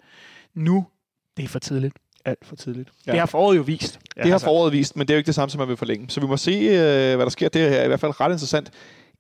Nu 0.55 0.87
det 1.37 1.45
er 1.45 1.49
for 1.49 1.59
tidligt. 1.59 1.95
Alt 2.25 2.45
for 2.45 2.57
tidligt. 2.57 2.91
Ja. 3.07 3.13
Det 3.13 3.21
har 3.21 3.27
foråret 3.27 3.57
jo 3.57 3.63
vist. 3.63 4.01
Ja, 4.17 4.21
det 4.21 4.29
har 4.29 4.35
altså. 4.35 4.45
foråret 4.45 4.73
vist, 4.73 4.97
men 4.97 5.09
det 5.09 5.15
er 5.15 5.17
jo 5.17 5.19
ikke 5.19 5.27
det 5.27 5.35
samme, 5.35 5.51
som 5.51 5.59
man 5.59 5.69
vil 5.69 5.77
forlænge. 5.77 6.11
Så 6.11 6.21
vi 6.21 6.27
må 6.27 6.37
se, 6.37 6.51
øh, 6.51 7.17
hvad 7.17 7.19
der 7.19 7.29
sker. 7.29 7.49
Det 7.49 7.79
er 7.81 7.85
i 7.85 7.87
hvert 7.87 8.01
fald 8.01 8.21
ret 8.21 8.33
interessant. 8.33 8.71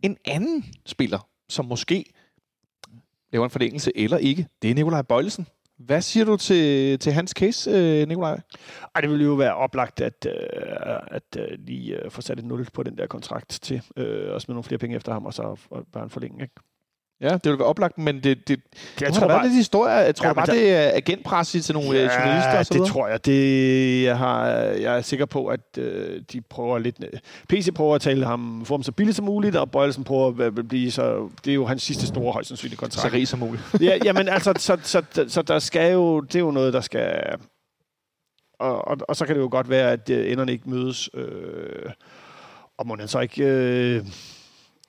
En 0.03 0.17
anden 0.25 0.65
spiller, 0.87 1.29
som 1.49 1.65
måske 1.65 2.05
laver 3.33 3.45
en 3.45 3.51
forlængelse 3.51 3.93
eller 3.95 4.17
ikke, 4.17 4.47
det 4.63 4.71
er 4.71 4.75
Nikolaj 4.75 5.03
Bøjlesen. 5.03 5.47
Hvad 5.79 6.01
siger 6.01 6.25
du 6.25 6.37
til, 6.37 6.99
til 6.99 7.13
hans 7.13 7.31
case, 7.31 7.71
øh, 7.71 8.09
Nikolaj? 8.09 8.41
Ej, 8.95 9.01
det 9.01 9.11
ville 9.11 9.25
jo 9.25 9.35
være 9.35 9.55
oplagt 9.55 10.01
at, 10.01 10.27
øh, 10.27 10.99
at 11.07 11.37
øh, 11.39 11.59
lige 11.59 12.05
øh, 12.05 12.11
få 12.11 12.21
sat 12.21 12.39
et 12.39 12.45
nul 12.45 12.67
på 12.73 12.83
den 12.83 12.99
der 12.99 13.07
kontrakt 13.07 13.59
til, 13.63 13.83
øh, 13.97 14.35
og 14.35 14.41
smide 14.41 14.55
nogle 14.55 14.65
flere 14.65 14.79
penge 14.79 14.97
efter 14.97 15.13
ham, 15.13 15.27
og 15.27 15.35
så 15.35 15.57
bare 15.93 16.05
en 16.05 16.11
forlængning. 16.11 16.43
Ikke? 16.43 16.55
Ja, 17.21 17.29
det 17.29 17.45
ville 17.45 17.59
være 17.59 17.69
oplagt, 17.69 17.99
men 17.99 18.21
det, 18.23 18.49
det, 18.49 18.61
jeg 19.01 19.13
tror, 19.13 19.21
der 19.21 19.35
bare, 19.35 19.45
lidt 19.45 19.57
historie. 19.57 19.93
Jeg 19.93 20.15
tror 20.15 20.27
ja, 20.27 20.33
bare, 20.33 20.47
der, 20.47 20.53
det 20.53 20.73
er 20.73 20.91
agentpres 20.95 21.51
til 21.51 21.75
nogle 21.75 21.89
øh, 21.89 21.97
ja, 21.97 22.21
journalister 22.21 22.59
og 22.59 22.67
så 22.67 22.75
det 22.75 22.87
tror 22.87 23.09
jeg. 23.09 23.27
Det, 23.27 24.05
jeg, 24.05 24.19
har, 24.19 24.47
jeg 24.57 24.97
er 24.97 25.01
sikker 25.01 25.27
på, 25.27 25.47
at 25.47 25.61
øh, 25.79 26.23
de 26.33 26.41
prøver 26.41 26.79
lidt... 26.79 26.97
PC 27.49 27.75
prøver 27.75 27.95
at 27.95 28.01
tale 28.01 28.27
ham, 28.27 28.65
få 28.65 28.75
ham 28.75 28.83
så 28.83 28.93
billigt 28.93 29.17
som 29.17 29.25
muligt, 29.25 29.57
og 29.57 29.71
Bøjelsen 29.71 30.05
prøver 30.05 30.47
at 30.47 30.69
blive 30.69 30.91
så... 30.91 31.29
Det 31.45 31.51
er 31.51 31.55
jo 31.55 31.67
hans 31.67 31.83
sidste 31.83 32.07
store, 32.07 32.33
højst 32.33 32.49
sandsynlige 32.49 32.77
kontrakt. 32.77 33.13
Så 33.13 33.17
rig 33.17 33.29
som 33.29 33.39
muligt. 33.39 33.65
ja, 33.81 33.99
jamen 34.05 34.29
altså, 34.29 34.55
så, 34.59 34.79
så, 34.83 35.03
så, 35.11 35.25
så, 35.29 35.43
der 35.43 35.59
skal 35.59 35.93
jo... 35.93 36.21
Det 36.21 36.35
er 36.35 36.41
jo 36.41 36.51
noget, 36.51 36.73
der 36.73 36.81
skal... 36.81 37.37
Og, 38.59 38.89
og, 38.89 38.97
og 39.09 39.17
så 39.17 39.27
kan 39.27 39.35
det 39.35 39.43
jo 39.43 39.49
godt 39.51 39.71
være, 39.71 39.93
at 39.93 40.11
øh, 40.11 40.33
enderne 40.33 40.53
ikke 40.53 40.71
mødes. 40.71 41.11
Øh, 41.15 41.91
og 42.79 42.87
må 42.87 42.97
han 42.99 43.09
så 43.09 43.21
ikke... 43.21 43.45
Øh, 43.45 44.05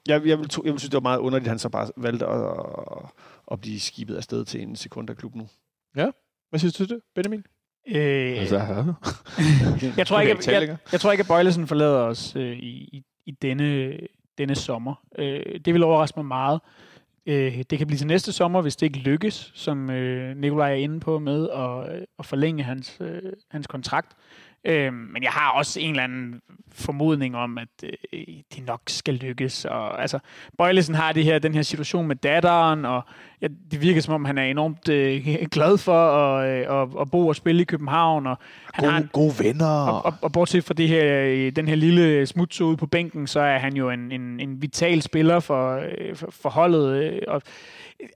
jeg, 0.07 0.25
jeg, 0.25 0.39
vil, 0.39 0.49
jeg 0.65 0.71
vil 0.73 0.79
synes, 0.79 0.89
det 0.89 0.93
var 0.93 0.99
meget 0.99 1.19
underligt, 1.19 1.47
at 1.47 1.51
han 1.51 1.59
så 1.59 1.69
bare 1.69 1.89
valgte 1.97 2.25
at, 2.25 2.41
at, 2.41 3.09
at 3.51 3.61
blive 3.61 3.79
skibet 3.79 4.15
afsted 4.15 4.45
til 4.45 4.61
en 4.61 4.75
sekunderklub 4.75 5.35
nu. 5.35 5.47
Ja. 5.95 6.09
Hvad 6.49 6.59
synes 6.59 6.73
du 6.73 6.83
det, 6.83 6.99
Benjamin? 7.15 7.43
Øh, 7.87 8.39
altså, 8.39 8.55
jeg, 9.97 10.07
tror 10.07 10.19
ikke, 10.19 10.37
jeg, 10.47 10.67
jeg, 10.67 10.77
jeg 10.91 10.99
tror 10.99 11.11
ikke, 11.11 11.21
at 11.21 11.27
Bøjlesen 11.27 11.67
forlader 11.67 11.99
os 11.99 12.35
øh, 12.35 12.57
i, 12.57 13.03
i 13.25 13.31
denne, 13.31 13.97
denne 14.37 14.55
sommer. 14.55 14.95
Øh, 15.17 15.59
det 15.65 15.73
vil 15.73 15.83
overraske 15.83 16.19
mig 16.19 16.25
meget. 16.25 16.61
Øh, 17.25 17.63
det 17.69 17.77
kan 17.77 17.87
blive 17.87 17.97
til 17.97 18.07
næste 18.07 18.31
sommer, 18.31 18.61
hvis 18.61 18.75
det 18.75 18.85
ikke 18.85 18.99
lykkes, 18.99 19.51
som 19.55 19.89
øh, 19.89 20.37
Nikolaj 20.37 20.71
er 20.71 20.75
inde 20.75 20.99
på 20.99 21.19
med 21.19 21.49
at, 21.49 22.05
at 22.19 22.25
forlænge 22.25 22.63
hans, 22.63 22.97
øh, 23.01 23.33
hans 23.51 23.67
kontrakt. 23.67 24.15
Øh, 24.65 24.93
men 24.93 25.23
jeg 25.23 25.31
har 25.31 25.51
også 25.51 25.79
en 25.79 25.89
eller 25.89 26.03
anden 26.03 26.41
formodning 26.71 27.35
om, 27.35 27.57
at 27.57 27.67
øh, 27.83 28.19
det 28.55 28.65
nok 28.67 28.81
skal 28.87 29.13
lykkes. 29.13 29.65
Og, 29.65 30.01
altså, 30.01 30.19
Bøjlesen 30.57 30.95
har 30.95 31.11
det 31.11 31.23
her, 31.23 31.39
den 31.39 31.53
her 31.53 31.61
situation 31.61 32.07
med 32.07 32.15
datteren, 32.15 32.85
og 32.85 33.01
ja, 33.41 33.47
det 33.71 33.81
virker 33.81 34.01
som 34.01 34.13
om, 34.13 34.25
han 34.25 34.37
er 34.37 34.43
enormt 34.43 34.89
øh, 34.89 35.27
glad 35.51 35.77
for 35.77 36.07
at, 36.07 36.49
øh, 36.49 36.81
at, 36.81 36.87
at 37.01 37.11
bo 37.11 37.27
og 37.27 37.35
spille 37.35 37.61
i 37.61 37.65
København. 37.65 38.27
Og 38.27 38.37
han 38.73 38.83
Gode, 38.83 38.91
har 38.91 38.99
en, 39.01 39.09
gode 39.13 39.33
venner. 39.39 39.67
og, 39.67 40.05
og, 40.05 40.13
og 40.21 40.31
bortset 40.31 40.63
fra 40.63 40.73
det 40.73 40.87
her, 40.87 41.25
øh, 41.25 41.51
den 41.55 41.67
her 41.67 41.75
lille 41.75 42.25
smut 42.25 42.61
ude 42.61 42.77
på 42.77 42.87
bænken, 42.87 43.27
så 43.27 43.39
er 43.39 43.57
han 43.57 43.75
jo 43.75 43.89
en, 43.89 44.11
en, 44.11 44.39
en 44.39 44.61
vital 44.61 45.01
spiller 45.01 45.39
for, 45.39 45.75
øh, 45.75 46.15
for, 46.15 46.27
for 46.31 46.49
holdet. 46.49 47.03
øh, 47.03 47.21
Og, 47.27 47.41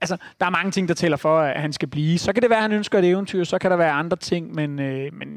altså, 0.00 0.16
der 0.40 0.46
er 0.46 0.50
mange 0.50 0.70
ting, 0.70 0.88
der 0.88 0.94
tæller 0.94 1.16
for, 1.16 1.40
at 1.40 1.60
han 1.60 1.72
skal 1.72 1.88
blive. 1.88 2.18
Så 2.18 2.32
kan 2.32 2.42
det 2.42 2.50
være, 2.50 2.58
at 2.58 2.62
han 2.62 2.72
ønsker 2.72 2.98
et 2.98 3.04
eventyr, 3.04 3.44
så 3.44 3.58
kan 3.58 3.70
der 3.70 3.76
være 3.76 3.92
andre 3.92 4.16
ting, 4.16 4.54
men, 4.54 4.78
øh, 4.78 5.14
men 5.14 5.28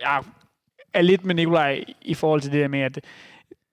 jeg 0.00 0.22
er 0.94 1.02
lidt 1.02 1.24
med 1.24 1.34
Nikolaj 1.34 1.84
i 2.02 2.14
forhold 2.14 2.40
til 2.40 2.52
det 2.52 2.60
der 2.60 2.68
med, 2.68 2.80
at 2.80 2.98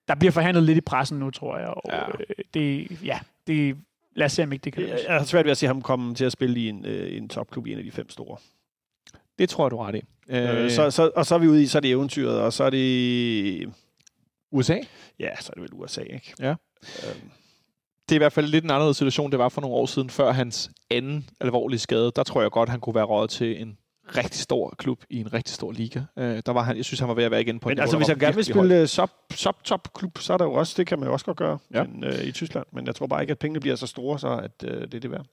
der 0.08 0.14
bliver 0.14 0.32
forhandlet 0.32 0.64
lidt 0.64 0.78
i 0.78 0.80
pressen 0.80 1.18
nu, 1.18 1.30
tror 1.30 1.58
jeg. 1.58 1.68
Og 1.68 1.82
Ja. 1.92 2.08
øh, 2.08 2.14
det, 2.54 2.88
ja, 3.04 3.18
det, 3.46 3.76
lad 4.16 4.26
os 4.26 4.32
se, 4.32 4.42
om 4.42 4.52
ikke 4.52 4.64
det 4.64 4.72
kan 4.72 4.82
lykkes. 4.82 5.00
Jeg 5.08 5.16
har 5.18 5.24
svært 5.24 5.44
ved 5.44 5.50
at 5.50 5.56
se 5.58 5.66
ham 5.66 5.82
komme 5.82 6.14
til 6.14 6.24
at 6.24 6.32
spille 6.32 6.60
i 6.60 6.68
en, 6.68 6.84
øh, 6.86 7.16
en 7.16 7.28
topklub 7.28 7.66
i 7.66 7.72
en 7.72 7.78
af 7.78 7.84
de 7.84 7.90
fem 7.90 8.10
store. 8.10 8.36
Det 9.38 9.48
tror 9.48 9.64
jeg, 9.64 9.70
du 9.70 9.76
har 9.76 9.86
ret 9.86 9.94
i. 9.94 10.02
Øh, 10.28 10.70
så, 10.70 10.90
så, 10.90 11.10
og 11.16 11.26
så 11.26 11.34
er 11.34 11.38
vi 11.38 11.48
ude 11.48 11.62
i, 11.62 11.66
så 11.66 11.78
er 11.78 11.80
det 11.80 11.90
eventyret, 11.90 12.40
og 12.40 12.52
så 12.52 12.64
er 12.64 12.70
det... 12.70 13.72
USA? 14.52 14.76
Ja, 15.18 15.36
så 15.40 15.50
er 15.50 15.54
det 15.54 15.62
vel 15.62 15.70
USA, 15.72 16.00
ikke? 16.00 16.34
Ja. 16.40 16.50
Øhm, 16.50 17.30
Det 18.08 18.14
er 18.14 18.14
i 18.14 18.18
hvert 18.18 18.32
fald 18.32 18.46
lidt 18.46 18.64
en 18.64 18.70
anderledes 18.70 18.96
situation, 18.96 19.30
det 19.30 19.38
var 19.38 19.48
for 19.48 19.60
nogle 19.60 19.76
år 19.76 19.86
siden, 19.86 20.10
før 20.10 20.32
hans 20.32 20.70
anden 20.90 21.28
alvorlige 21.40 21.78
skade. 21.80 22.12
Der 22.16 22.22
tror 22.22 22.42
jeg 22.42 22.50
godt, 22.50 22.68
han 22.68 22.80
kunne 22.80 22.94
være 22.94 23.04
råd 23.04 23.28
til 23.28 23.62
en 23.62 23.78
rigtig 24.16 24.40
stor 24.40 24.74
klub 24.78 25.04
i 25.10 25.20
en 25.20 25.32
rigtig 25.32 25.54
stor 25.54 25.72
liga. 25.72 26.02
Øh, 26.18 26.42
der 26.46 26.52
var 26.52 26.62
han, 26.62 26.76
jeg 26.76 26.84
synes, 26.84 27.00
han 27.00 27.08
var 27.08 27.14
ved 27.14 27.24
at 27.24 27.30
være 27.30 27.40
igen 27.40 27.60
på 27.60 27.68
men 27.68 27.76
niveau, 27.76 27.82
altså, 27.82 27.96
hvis 27.96 28.08
han 28.08 28.18
gerne 28.18 28.34
vil 28.34 28.44
spille 28.44 28.86
sub, 28.86 29.10
sub 29.34 29.64
top 29.64 29.92
klub, 29.94 30.18
så 30.18 30.32
er 30.32 30.36
der 30.36 30.44
jo 30.44 30.52
også, 30.52 30.74
det 30.76 30.86
kan 30.86 30.98
man 30.98 31.06
jo 31.08 31.12
også 31.12 31.26
godt 31.26 31.36
gøre 31.36 31.58
Ja. 31.74 31.84
men, 31.84 32.04
øh, 32.04 32.24
i 32.24 32.32
Tyskland. 32.32 32.66
Men 32.72 32.86
jeg 32.86 32.94
tror 32.94 33.06
bare 33.06 33.20
ikke, 33.22 33.30
at 33.30 33.38
pengene 33.38 33.60
bliver 33.60 33.76
så 33.76 33.86
store, 33.86 34.18
så 34.18 34.28
at 34.28 34.64
øh, 34.64 34.80
det 34.82 34.94
er 34.94 35.00
det 35.00 35.10
værd. 35.10 35.26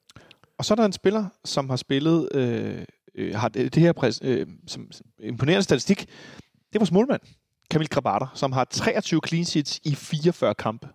Og 0.57 0.65
så 0.65 0.73
er 0.73 0.75
der 0.75 0.85
en 0.85 0.93
spiller, 0.93 1.25
som 1.45 1.69
har 1.69 1.75
spillet, 1.77 2.29
øh, 2.33 2.85
øh, 3.15 3.35
har 3.35 3.49
det, 3.49 3.75
det 3.75 3.83
her 3.83 3.93
præs, 3.93 4.19
øh, 4.23 4.47
som, 4.67 4.91
som 4.91 5.05
imponerende 5.19 5.63
statistik. 5.63 5.99
Det 5.99 6.75
er 6.75 6.79
vores 6.79 6.91
målmand, 6.91 7.21
Kamil 7.71 7.89
Grabata, 7.89 8.25
som 8.33 8.51
har 8.51 8.63
23 8.63 9.21
clean 9.27 9.45
sheets 9.45 9.79
i 9.83 9.95
44 9.95 10.53
kampe. 10.55 10.87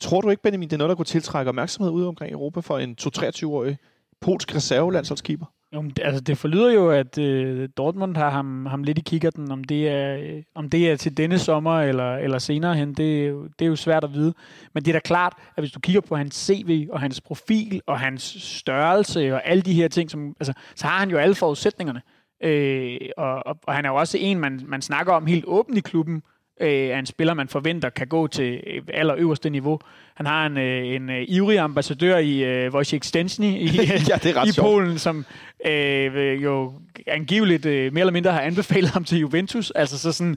Tror 0.00 0.20
du 0.20 0.30
ikke, 0.30 0.42
Benjamin, 0.42 0.68
det 0.68 0.74
er 0.74 0.78
noget, 0.78 0.88
der 0.88 0.94
kunne 0.94 1.06
tiltrække 1.06 1.48
opmærksomhed 1.48 1.92
ude 1.92 2.08
omkring 2.08 2.30
i 2.30 2.32
Europa 2.32 2.60
for 2.60 2.78
en 2.78 2.96
2-23-årig 3.02 3.78
polsk 4.20 4.54
reservelandsholdskeeper? 4.54 5.46
Jo, 5.74 5.80
men 5.80 5.90
det, 5.90 6.02
altså, 6.04 6.20
det 6.20 6.38
forlyder 6.38 6.72
jo, 6.72 6.90
at 6.90 7.18
øh, 7.18 7.68
Dortmund 7.76 8.16
har 8.16 8.30
ham, 8.30 8.66
ham 8.66 8.82
lidt 8.82 8.98
i 8.98 9.00
kikkerten, 9.00 9.50
om 9.50 9.64
det 9.64 9.88
er, 9.88 10.16
øh, 10.16 10.42
om 10.54 10.70
det 10.70 10.90
er 10.90 10.96
til 10.96 11.16
denne 11.16 11.38
sommer 11.38 11.80
eller, 11.80 12.16
eller 12.16 12.38
senere 12.38 12.74
hen, 12.74 12.88
det, 12.88 13.34
det 13.58 13.64
er 13.64 13.68
jo 13.68 13.76
svært 13.76 14.04
at 14.04 14.12
vide. 14.12 14.34
Men 14.74 14.84
det 14.84 14.90
er 14.90 14.92
da 14.92 15.00
klart, 15.00 15.32
at 15.56 15.62
hvis 15.62 15.72
du 15.72 15.80
kigger 15.80 16.00
på 16.00 16.16
hans 16.16 16.34
CV 16.34 16.88
og 16.90 17.00
hans 17.00 17.20
profil 17.20 17.80
og 17.86 18.00
hans 18.00 18.22
størrelse 18.42 19.34
og 19.34 19.46
alle 19.46 19.62
de 19.62 19.72
her 19.72 19.88
ting, 19.88 20.10
som, 20.10 20.36
altså, 20.40 20.52
så 20.74 20.86
har 20.86 20.98
han 20.98 21.10
jo 21.10 21.16
alle 21.16 21.34
forudsætningerne. 21.34 22.02
Øh, 22.42 22.98
og, 23.16 23.46
og, 23.46 23.58
og 23.62 23.74
han 23.74 23.84
er 23.84 23.88
jo 23.88 23.96
også 23.96 24.18
en, 24.20 24.38
man, 24.38 24.60
man 24.66 24.82
snakker 24.82 25.12
om 25.12 25.26
helt 25.26 25.44
åbent 25.46 25.78
i 25.78 25.80
klubben, 25.80 26.22
øh, 26.60 26.68
er 26.68 26.98
en 26.98 27.06
spiller, 27.06 27.34
man 27.34 27.48
forventer 27.48 27.90
kan 27.90 28.06
gå 28.06 28.26
til 28.26 28.60
allerøverste 28.94 29.50
niveau. 29.50 29.78
Han 30.14 30.26
har 30.26 30.46
en, 30.46 30.56
øh, 30.56 30.86
en 30.86 31.10
øh, 31.10 31.24
ivrig 31.28 31.58
ambassadør 31.58 32.18
i 32.18 32.44
øh, 32.44 32.74
Wojciech 32.74 33.08
Stensny 33.08 33.44
i, 33.44 33.66
Ja, 34.08 34.16
det 34.16 34.26
er 34.26 34.36
ret 34.36 34.48
i 34.50 34.52
sjovt. 34.52 34.66
Polen, 34.66 34.98
som 34.98 35.24
øh, 35.66 36.42
jo 36.42 36.72
angiveligt 37.06 37.66
øh, 37.66 37.92
mere 37.92 38.00
eller 38.00 38.12
mindre 38.12 38.32
har 38.32 38.40
anbefalet 38.40 38.90
ham 38.90 39.04
til 39.04 39.18
Juventus, 39.18 39.70
altså 39.70 39.98
så 39.98 40.12
sådan, 40.12 40.36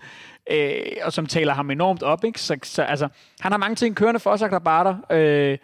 øh, 0.51 0.75
og 1.03 1.13
som 1.13 1.25
taler 1.25 1.53
ham 1.53 1.71
enormt 1.71 2.03
op. 2.03 2.23
Ikke? 2.23 2.41
Så, 2.41 2.57
så, 2.63 2.81
altså, 2.81 3.07
han 3.39 3.51
har 3.51 3.57
mange 3.57 3.75
ting 3.75 3.95
kørende 3.95 4.19
for 4.19 4.35
sig, 4.35 4.49
Grabater, 4.49 4.95
øh, 5.11 5.57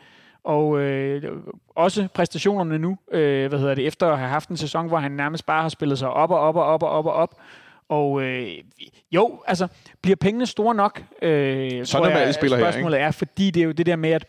og 0.43 0.79
øh, 0.79 1.23
også 1.75 2.07
præstationerne 2.13 2.79
nu, 2.79 2.97
øh, 3.11 3.49
hvad 3.49 3.59
hedder 3.59 3.75
det, 3.75 3.87
efter 3.87 4.07
at 4.07 4.17
have 4.17 4.29
haft 4.29 4.49
en 4.49 4.57
sæson, 4.57 4.87
hvor 4.87 4.97
han 4.97 5.11
nærmest 5.11 5.45
bare 5.45 5.61
har 5.61 5.69
spillet 5.69 5.99
sig 5.99 6.09
op 6.09 6.31
og 6.31 6.39
op 6.39 6.55
og 6.55 6.63
op 6.63 6.83
og 6.83 6.89
op 6.89 7.05
og 7.05 7.13
op. 7.13 7.35
Og 7.91 8.21
øh, 8.21 8.57
jo, 9.11 9.43
altså, 9.47 9.67
bliver 10.01 10.15
pengene 10.15 10.45
store 10.45 10.75
nok? 10.75 11.03
Øh, 11.21 11.85
Sådan 11.85 12.11
er 12.11 12.17
alle 12.17 12.33
spillere 12.33 12.59
her, 12.59 12.71
Spørgsmålet 12.71 12.99
er, 12.99 13.11
fordi 13.11 13.51
det 13.51 13.61
er 13.61 13.65
jo 13.65 13.71
det 13.71 13.85
der 13.85 13.95
med, 13.95 14.09
at 14.09 14.25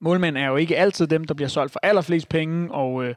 målmænd 0.00 0.36
er 0.36 0.46
jo 0.46 0.56
ikke 0.56 0.76
altid 0.76 1.06
dem, 1.06 1.24
der 1.24 1.34
bliver 1.34 1.48
solgt 1.48 1.72
for 1.72 1.80
allerflest 1.82 2.28
penge, 2.28 2.72
og 2.72 3.04
øh, 3.04 3.14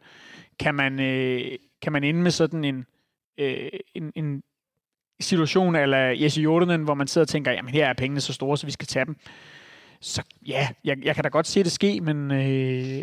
kan, 0.59 0.75
man, 0.75 0.99
øh, 0.99 1.57
kan 1.81 1.91
man 1.91 2.03
ende 2.03 2.21
med 2.21 2.31
sådan 2.31 2.63
en, 2.63 2.85
øh, 3.37 3.69
en, 3.95 4.11
en 4.15 4.43
situation, 5.19 5.75
eller 5.75 5.97
Jesse 5.97 6.41
Jordanen, 6.41 6.83
hvor 6.83 6.93
man 6.93 7.07
sidder 7.07 7.25
og 7.25 7.29
tænker, 7.29 7.51
jamen 7.51 7.73
her 7.73 7.87
er 7.87 7.93
pengene 7.93 8.21
så 8.21 8.33
store, 8.33 8.57
så 8.57 8.65
vi 8.65 8.71
skal 8.71 8.87
tage 8.87 9.05
dem. 9.05 9.15
Så 10.01 10.23
ja, 10.47 10.67
jeg, 10.83 10.97
jeg 11.03 11.15
kan 11.15 11.23
da 11.23 11.29
godt 11.29 11.47
se 11.47 11.63
det 11.63 11.71
ske, 11.71 12.01
men 12.01 12.31
øh, 12.31 13.01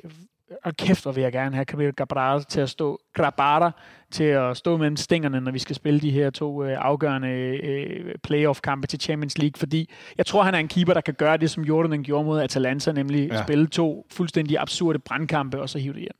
og 0.65 0.77
kæft, 0.77 1.03
hvor 1.03 1.13
vil 1.13 1.23
jeg 1.23 1.33
gerne 1.33 1.55
have 1.55 1.65
Camille 1.65 1.93
Grabara 1.93 2.43
til 2.43 2.61
at 2.61 2.71
stå, 2.71 3.01
Grabara 3.15 3.71
til 4.11 4.25
at 4.25 4.57
stå 4.57 4.77
mellem 4.77 4.97
stængerne, 4.97 5.41
når 5.41 5.53
vi 5.53 5.59
skal 5.59 5.77
spille 5.77 6.01
de 6.01 6.11
her 6.11 6.31
to 6.31 6.65
øh, 6.65 6.77
afgørende 6.79 7.29
øh, 7.29 8.15
playoff-kampe 8.23 8.87
til 8.87 9.01
Champions 9.01 9.39
League, 9.39 9.59
fordi 9.59 9.91
jeg 10.19 10.27
tror, 10.27 10.43
han 10.43 10.55
er 10.55 10.59
en 10.59 10.69
keeper, 10.69 10.95
der 10.95 11.01
kan 11.01 11.15
gøre 11.15 11.37
det, 11.37 11.51
som 11.51 11.63
Jordan 11.65 12.03
gjorde 12.03 12.25
mod 12.25 12.41
Atalanta, 12.41 12.93
nemlig 12.93 13.29
Ja. 13.33 13.43
spille 13.43 13.67
to 13.67 14.07
fuldstændig 14.13 14.59
absurde 14.59 14.99
brandkampe, 14.99 15.61
og 15.61 15.69
så 15.69 15.79
hive 15.79 15.93
det 15.95 16.01
hjem. 16.01 16.17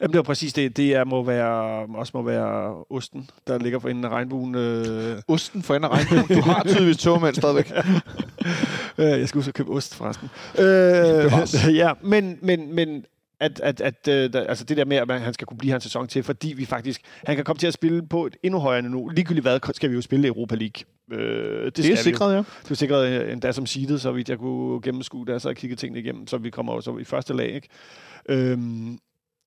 Jamen, 0.00 0.12
det 0.12 0.16
var 0.16 0.22
præcis 0.22 0.52
det. 0.52 0.76
Det 0.76 0.94
er, 0.94 1.04
må 1.04 1.22
være, 1.22 1.86
også 1.96 2.10
må 2.14 2.22
være 2.22 2.84
osten, 2.90 3.30
der 3.46 3.58
ligger 3.58 3.78
for 3.78 3.88
enden 3.88 4.04
af 4.04 4.08
regnbuen. 4.08 4.54
Øh, 4.54 5.16
Osten 5.28 5.62
for 5.62 5.74
enden 5.74 5.90
af 5.90 5.94
regnbuen. 5.94 6.38
Du 6.38 6.42
har 6.50 6.62
tydeligvis 6.66 6.96
togmænd 6.96 7.34
stadigvæk. 7.34 7.72
Øh, 8.98 9.04
jeg 9.06 9.28
skal 9.28 9.38
huske 9.38 9.48
at 9.48 9.54
købe 9.54 9.70
ost, 9.70 9.94
forresten. 9.94 10.28
Øh, 10.58 11.76
ja, 11.82 11.92
men, 12.02 12.38
men, 12.42 12.74
men 12.74 13.04
at, 13.44 13.60
at, 13.60 13.80
at 13.80 14.08
øh, 14.08 14.32
der, 14.32 14.46
altså 14.46 14.64
det 14.64 14.76
der 14.76 14.84
med, 14.84 14.96
at 14.96 15.20
han 15.20 15.34
skal 15.34 15.46
kunne 15.46 15.58
blive 15.58 15.72
hans 15.72 15.84
sæson 15.84 16.08
til, 16.08 16.22
fordi 16.22 16.52
vi 16.56 16.64
faktisk, 16.64 17.00
han 17.26 17.36
kan 17.36 17.44
komme 17.44 17.58
til 17.58 17.66
at 17.66 17.74
spille 17.74 18.06
på 18.06 18.26
et 18.26 18.36
endnu 18.42 18.60
højere 18.60 18.82
niveau. 18.82 19.08
Ligegyldigt 19.08 19.44
hvad, 19.44 19.74
skal 19.74 19.90
vi 19.90 19.94
jo 19.94 20.00
spille 20.00 20.26
i 20.26 20.28
Europa 20.28 20.54
League. 20.54 20.84
Øh, 21.12 21.64
det, 21.64 21.76
Det 21.76 21.90
er 21.90 21.96
sikret, 21.96 22.34
ja. 22.34 22.38
Det 22.38 22.70
er 22.70 22.74
sikret 22.74 23.08
øh, 23.08 23.32
endda 23.32 23.52
som 23.52 23.66
seedet, 23.66 24.00
så 24.00 24.12
vidt 24.12 24.28
jeg 24.28 24.38
kunne 24.38 24.82
gennemskue 24.82 25.26
det, 25.26 25.42
så 25.42 25.48
jeg 25.48 25.56
kigget 25.56 25.78
tingene 25.78 26.00
igennem, 26.00 26.26
så 26.26 26.38
vi 26.38 26.50
kommer 26.50 26.74
jo 26.74 26.80
så 26.80 26.96
i 26.96 27.04
første 27.04 27.36
lag, 27.36 27.54
ikke? 27.54 27.68
Øhm, 28.28 28.98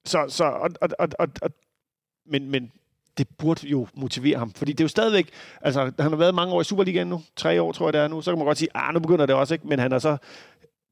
så, 0.05 0.25
så, 0.27 0.43
og, 0.43 0.69
og, 0.81 0.89
og, 0.99 1.09
og, 1.19 1.27
og, 1.41 1.49
men, 2.25 2.49
men 2.49 2.71
det 3.17 3.27
burde 3.37 3.67
jo 3.67 3.87
motivere 3.93 4.37
ham, 4.37 4.51
fordi 4.51 4.71
det 4.71 4.79
er 4.79 4.83
jo 4.83 4.89
stadigvæk, 4.89 5.29
altså 5.61 5.81
han 5.81 6.09
har 6.11 6.15
været 6.15 6.35
mange 6.35 6.53
år 6.53 6.61
i 6.61 6.63
Superligaen 6.63 7.07
nu, 7.07 7.21
tre 7.35 7.61
år 7.61 7.71
tror 7.71 7.87
jeg 7.87 7.93
det 7.93 8.01
er 8.01 8.07
nu, 8.07 8.21
så 8.21 8.31
kan 8.31 8.37
man 8.37 8.45
godt 8.45 8.57
sige, 8.57 8.69
ah, 8.75 8.93
nu 8.93 8.99
begynder 8.99 9.25
det 9.25 9.35
også, 9.35 9.53
ikke? 9.53 9.67
Men 9.67 9.79
han 9.79 9.91
er 9.91 9.99
så 9.99 10.17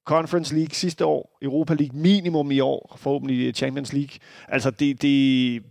Conference 0.05 0.55
League 0.55 0.75
sidste 0.75 1.05
år, 1.05 1.37
Europa 1.41 1.73
League 1.73 1.99
minimum 1.99 2.51
i 2.51 2.59
år, 2.59 2.95
forhåbentlig 2.97 3.55
Champions 3.55 3.93
League. 3.93 4.19
Altså 4.47 4.71
det, 4.71 5.01
det, 5.01 5.63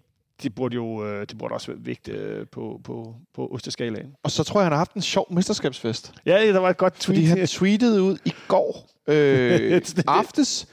det 0.42 0.54
burde 0.54 0.74
jo 0.74 1.06
øh, 1.06 1.26
det 1.28 1.38
burde 1.38 1.54
også 1.54 1.66
være 1.66 1.80
vigtigt 1.80 2.16
øh, 2.16 2.46
på, 2.46 2.80
på, 2.84 3.14
på 3.34 3.48
osteskalaen. 3.52 4.12
Og 4.22 4.30
så 4.30 4.44
tror 4.44 4.60
jeg, 4.60 4.64
han 4.64 4.72
har 4.72 4.78
haft 4.78 4.94
en 4.94 5.02
sjov 5.02 5.26
mesterskabsfest. 5.30 6.12
Ja, 6.26 6.52
der 6.52 6.58
var 6.58 6.70
et 6.70 6.76
godt 6.76 6.94
tweet. 7.00 7.28
Fordi 7.28 7.40
han 7.40 7.46
tweetede 7.46 8.02
ud 8.02 8.18
i 8.24 8.34
går 8.48 8.90
øh, 9.08 9.82
aftes. 10.06 10.68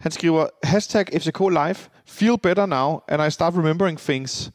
Han 0.00 0.10
skriver, 0.10 0.46
hashtag 0.62 1.06
FCK 1.20 1.40
Live, 1.40 1.76
feel 2.06 2.38
better 2.42 2.66
now, 2.66 3.00
and 3.08 3.26
I 3.26 3.30
start 3.30 3.54
remembering 3.54 3.98
things. 3.98 4.50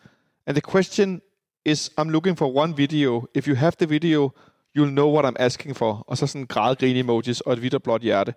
And 0.47 0.55
the 0.55 0.71
question 0.71 1.21
is, 1.65 1.91
I'm 1.99 2.09
looking 2.09 2.37
for 2.37 2.57
one 2.57 2.77
video. 2.77 3.27
If 3.35 3.47
you 3.47 3.55
have 3.55 3.71
the 3.79 3.89
video, 3.89 4.31
you'll 4.77 4.91
know 4.91 5.19
what 5.19 5.33
I'm 5.33 5.35
asking 5.39 5.75
for. 5.75 6.03
Og 6.07 6.17
så 6.17 6.27
sådan 6.27 6.45
grædgrin 6.45 6.95
emojis 6.95 7.41
og 7.41 7.53
et 7.53 7.59
hvidt 7.59 7.73
og 7.73 7.83
blåt 7.83 8.01
hjerte. 8.01 8.33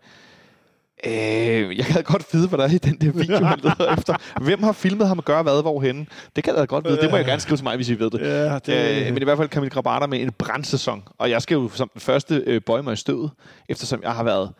Øh, 1.06 1.78
jeg 1.78 1.86
kan 1.86 2.04
godt 2.04 2.26
vide, 2.32 2.48
hvad 2.48 2.58
der 2.58 2.64
er 2.64 2.70
i 2.74 2.78
den 2.78 3.00
der 3.00 3.12
video, 3.12 3.44
han 3.44 3.58
leder 3.62 3.92
efter. 3.98 4.40
Hvem 4.40 4.62
har 4.62 4.72
filmet 4.72 5.08
ham 5.08 5.18
og 5.18 5.24
gøre 5.24 5.42
hvad 5.42 5.62
hvorhenne? 5.62 6.06
Det 6.36 6.44
kan 6.44 6.54
jeg 6.54 6.60
da 6.60 6.64
godt 6.64 6.84
vide. 6.84 6.96
Det 6.96 7.10
må 7.10 7.16
jeg 7.16 7.26
gerne 7.26 7.40
skrive 7.40 7.56
til 7.56 7.64
mig, 7.64 7.76
hvis 7.76 7.88
I 7.88 7.98
ved 7.98 8.10
det. 8.10 8.20
Ja, 8.20 8.58
det, 8.58 9.06
Øh, 9.06 9.12
men 9.12 9.22
i 9.22 9.24
hvert 9.24 9.38
fald 9.38 9.48
Kamil 9.48 9.70
Grabata 9.70 10.06
med 10.06 10.20
en 10.20 10.32
brandsæson. 10.32 11.02
Og 11.18 11.30
jeg 11.30 11.42
skal 11.42 11.54
jo 11.54 11.68
som 11.68 11.90
den 11.94 12.00
første 12.00 12.42
øh, 12.46 12.60
bøje 12.66 12.82
mig 12.82 12.92
i 12.92 12.96
støvet, 12.96 13.30
eftersom 13.68 14.02
jeg 14.02 14.12
har 14.12 14.22
været 14.24 14.52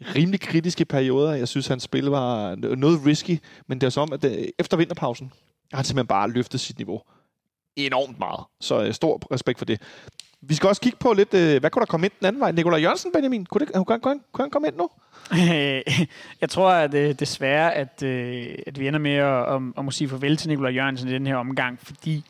rimelig 0.00 0.40
kritisk 0.40 0.80
i 0.80 0.84
perioder. 0.84 1.34
Jeg 1.34 1.48
synes, 1.48 1.66
hans 1.66 1.82
spil 1.82 2.04
var 2.04 2.54
noget 2.76 3.00
risky, 3.06 3.38
men 3.68 3.80
det 3.80 3.86
er 3.86 3.90
som, 3.90 4.12
at 4.12 4.22
det, 4.22 4.50
efter 4.58 4.76
vinterpausen 4.76 5.32
har 5.72 5.76
han 5.78 5.84
simpelthen 5.84 6.06
bare 6.06 6.30
løftet 6.30 6.60
sit 6.60 6.78
niveau 6.78 7.00
enormt 7.76 8.18
meget. 8.18 8.40
Så 8.60 8.84
øh, 8.84 8.94
stor 8.94 9.22
respekt 9.32 9.58
for 9.58 9.64
det. 9.64 9.80
Vi 10.40 10.54
skal 10.54 10.68
også 10.68 10.82
kigge 10.82 10.98
på 10.98 11.12
lidt, 11.12 11.34
øh, 11.34 11.60
hvad 11.60 11.70
kunne 11.70 11.80
der 11.80 11.86
komme 11.86 12.06
ind 12.06 12.12
den 12.18 12.26
anden 12.26 12.40
vej? 12.40 12.52
Nikolaj 12.52 12.80
Jørgensen, 12.80 13.12
Benjamin, 13.12 13.46
kunne, 13.46 13.66
det, 13.66 13.74
kunne, 13.74 13.84
han, 13.90 14.00
kunne, 14.00 14.12
han, 14.12 14.20
kunne 14.32 14.42
han 14.42 14.50
komme 14.50 14.68
ind 14.68 14.76
nu? 14.76 14.90
jeg 16.40 16.50
tror, 16.50 16.70
at 16.70 16.94
øh, 16.94 17.14
desværre, 17.14 17.74
at, 17.74 18.02
øh, 18.02 18.54
at 18.66 18.80
vi 18.80 18.88
ender 18.88 18.98
med 18.98 19.14
at, 19.14 19.54
at, 19.54 19.62
at 19.78 19.84
må 19.84 19.90
sige 19.90 20.08
farvel 20.08 20.36
til 20.36 20.48
Nikolaj 20.48 20.72
Jørgensen 20.72 21.08
i 21.08 21.12
den 21.12 21.26
her 21.26 21.36
omgang, 21.36 21.78
fordi 21.82 22.24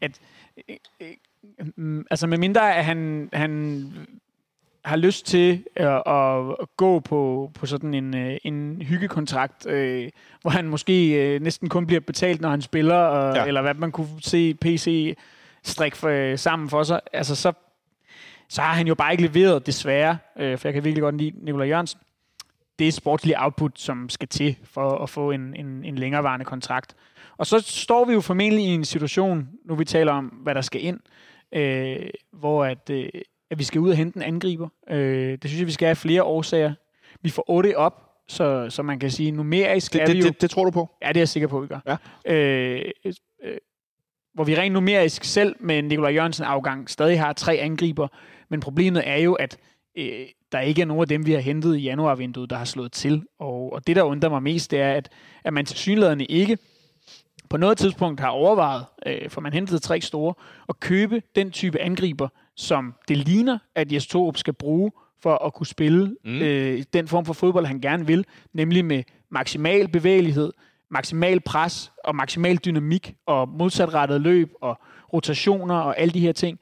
at, 0.00 0.20
øh, 0.68 0.76
øh, 1.00 1.66
mm, 1.76 2.06
altså 2.10 2.26
med 2.26 2.38
mindre 2.38 2.76
at 2.76 2.84
han, 2.84 3.28
han 3.32 3.84
har 4.84 4.96
lyst 4.96 5.26
til 5.26 5.64
at, 5.76 6.02
at, 6.06 6.68
gå 6.76 7.00
på, 7.00 7.50
på 7.54 7.66
sådan 7.66 7.94
en, 7.94 8.38
en 8.44 8.82
hyggekontrakt, 8.82 9.66
øh, 9.66 10.08
hvor 10.42 10.50
han 10.50 10.68
måske 10.68 11.12
øh, 11.14 11.42
næsten 11.42 11.68
kun 11.68 11.86
bliver 11.86 12.00
betalt, 12.00 12.40
når 12.40 12.48
han 12.48 12.62
spiller, 12.62 12.94
og, 12.94 13.36
ja. 13.36 13.44
eller 13.44 13.62
hvad 13.62 13.74
man 13.74 13.92
kunne 13.92 14.08
se 14.20 14.54
PC 14.54 15.16
strikke 15.62 15.96
for, 15.96 16.08
øh, 16.08 16.38
sammen 16.38 16.68
for 16.68 16.82
sig, 16.82 17.00
altså 17.12 17.34
så, 17.34 17.52
så 18.48 18.62
har 18.62 18.74
han 18.74 18.86
jo 18.86 18.94
bare 18.94 19.12
ikke 19.12 19.26
leveret, 19.26 19.66
desværre, 19.66 20.18
øh, 20.38 20.58
for 20.58 20.68
jeg 20.68 20.74
kan 20.74 20.84
virkelig 20.84 21.02
godt 21.02 21.16
lide 21.16 21.44
Nikolaj 21.44 21.68
Jørgensen, 21.68 22.00
det 22.78 22.94
sportslige 22.94 23.42
output, 23.42 23.78
som 23.78 24.08
skal 24.08 24.28
til 24.28 24.56
for 24.64 24.90
at 24.90 25.10
få 25.10 25.30
en, 25.30 25.54
en, 25.54 25.84
en 25.84 25.98
længerevarende 25.98 26.44
kontrakt. 26.44 26.94
Og 27.36 27.46
så 27.46 27.60
står 27.60 28.04
vi 28.04 28.12
jo 28.12 28.20
formentlig 28.20 28.64
i 28.64 28.74
en 28.74 28.84
situation, 28.84 29.48
nu 29.64 29.74
vi 29.74 29.84
taler 29.84 30.12
om, 30.12 30.26
hvad 30.26 30.54
der 30.54 30.60
skal 30.60 30.84
ind, 30.84 31.00
øh, 31.52 32.10
hvor 32.32 32.64
at, 32.64 32.90
øh, 32.90 33.08
at 33.50 33.58
vi 33.58 33.64
skal 33.64 33.80
ud 33.80 33.90
og 33.90 33.96
hente 33.96 34.16
en 34.16 34.22
angriber. 34.22 34.68
Øh, 34.90 35.38
det 35.42 35.50
synes 35.50 35.58
jeg, 35.58 35.66
vi 35.66 35.72
skal 35.72 35.86
have 35.86 35.96
flere 35.96 36.22
årsager. 36.22 36.74
Vi 37.22 37.30
får 37.30 37.44
8 37.48 37.76
op, 37.76 38.08
så, 38.28 38.66
så 38.70 38.82
man 38.82 38.98
kan 38.98 39.10
sige, 39.10 39.30
numerisk 39.30 39.92
Det, 39.92 40.02
er 40.02 40.06
vi 40.06 40.12
det, 40.12 40.24
jo... 40.24 40.28
det, 40.28 40.40
det 40.40 40.50
tror 40.50 40.64
du 40.64 40.70
på? 40.70 40.90
Ja, 41.02 41.08
det 41.08 41.16
er 41.16 41.20
jeg 41.20 41.28
sikker 41.28 41.48
på, 41.48 41.60
vi 41.60 41.66
gør. 41.66 41.80
Ja. 41.86 42.32
Øh, 42.34 42.90
øh, 43.04 43.56
hvor 44.38 44.44
vi 44.44 44.56
rent 44.56 44.72
numerisk 44.72 45.24
selv 45.24 45.56
med 45.60 45.82
Nikolaj 45.82 46.10
Jørgensen 46.12 46.44
afgang 46.44 46.90
stadig 46.90 47.20
har 47.20 47.32
tre 47.32 47.54
angriber, 47.54 48.08
men 48.48 48.60
problemet 48.60 49.08
er 49.08 49.16
jo, 49.16 49.34
at 49.34 49.58
øh, 49.96 50.26
der 50.52 50.60
ikke 50.60 50.82
er 50.82 50.86
nogen 50.86 51.00
af 51.00 51.08
dem, 51.08 51.26
vi 51.26 51.32
har 51.32 51.40
hentet 51.40 51.76
i 51.76 51.80
januarvinduet, 51.80 52.50
der 52.50 52.56
har 52.56 52.64
slået 52.64 52.92
til. 52.92 53.22
Og, 53.38 53.72
og 53.72 53.86
det, 53.86 53.96
der 53.96 54.02
undrer 54.02 54.28
mig 54.28 54.42
mest, 54.42 54.70
det 54.70 54.80
er, 54.80 54.92
at, 54.92 55.08
at 55.44 55.52
man 55.52 55.66
til 55.66 55.76
synlædende 55.76 56.24
ikke 56.24 56.58
på 57.50 57.56
noget 57.56 57.78
tidspunkt 57.78 58.20
har 58.20 58.28
overvejet, 58.28 58.84
øh, 59.06 59.30
for 59.30 59.40
man 59.40 59.52
hentede 59.52 59.78
tre 59.78 60.00
store, 60.00 60.34
at 60.68 60.80
købe 60.80 61.22
den 61.36 61.50
type 61.50 61.80
angriber, 61.80 62.28
som 62.56 62.94
det 63.08 63.16
ligner, 63.16 63.58
at 63.74 63.92
Jes 63.92 64.06
Torup 64.06 64.36
skal 64.36 64.54
bruge 64.54 64.92
for 65.22 65.44
at 65.46 65.54
kunne 65.54 65.66
spille 65.66 66.16
mm. 66.24 66.42
øh, 66.42 66.82
den 66.92 67.08
form 67.08 67.24
for 67.24 67.32
fodbold, 67.32 67.66
han 67.66 67.80
gerne 67.80 68.06
vil, 68.06 68.24
nemlig 68.52 68.84
med 68.84 69.02
maksimal 69.30 69.88
bevægelighed, 69.88 70.52
maksimal 70.90 71.40
pres 71.40 71.92
og 72.04 72.16
maksimal 72.16 72.56
dynamik 72.56 73.14
og 73.26 73.48
modsatrettet 73.48 74.20
løb 74.20 74.52
og 74.60 74.80
rotationer 75.12 75.74
og 75.74 75.98
alle 75.98 76.14
de 76.14 76.20
her 76.20 76.32
ting. 76.32 76.58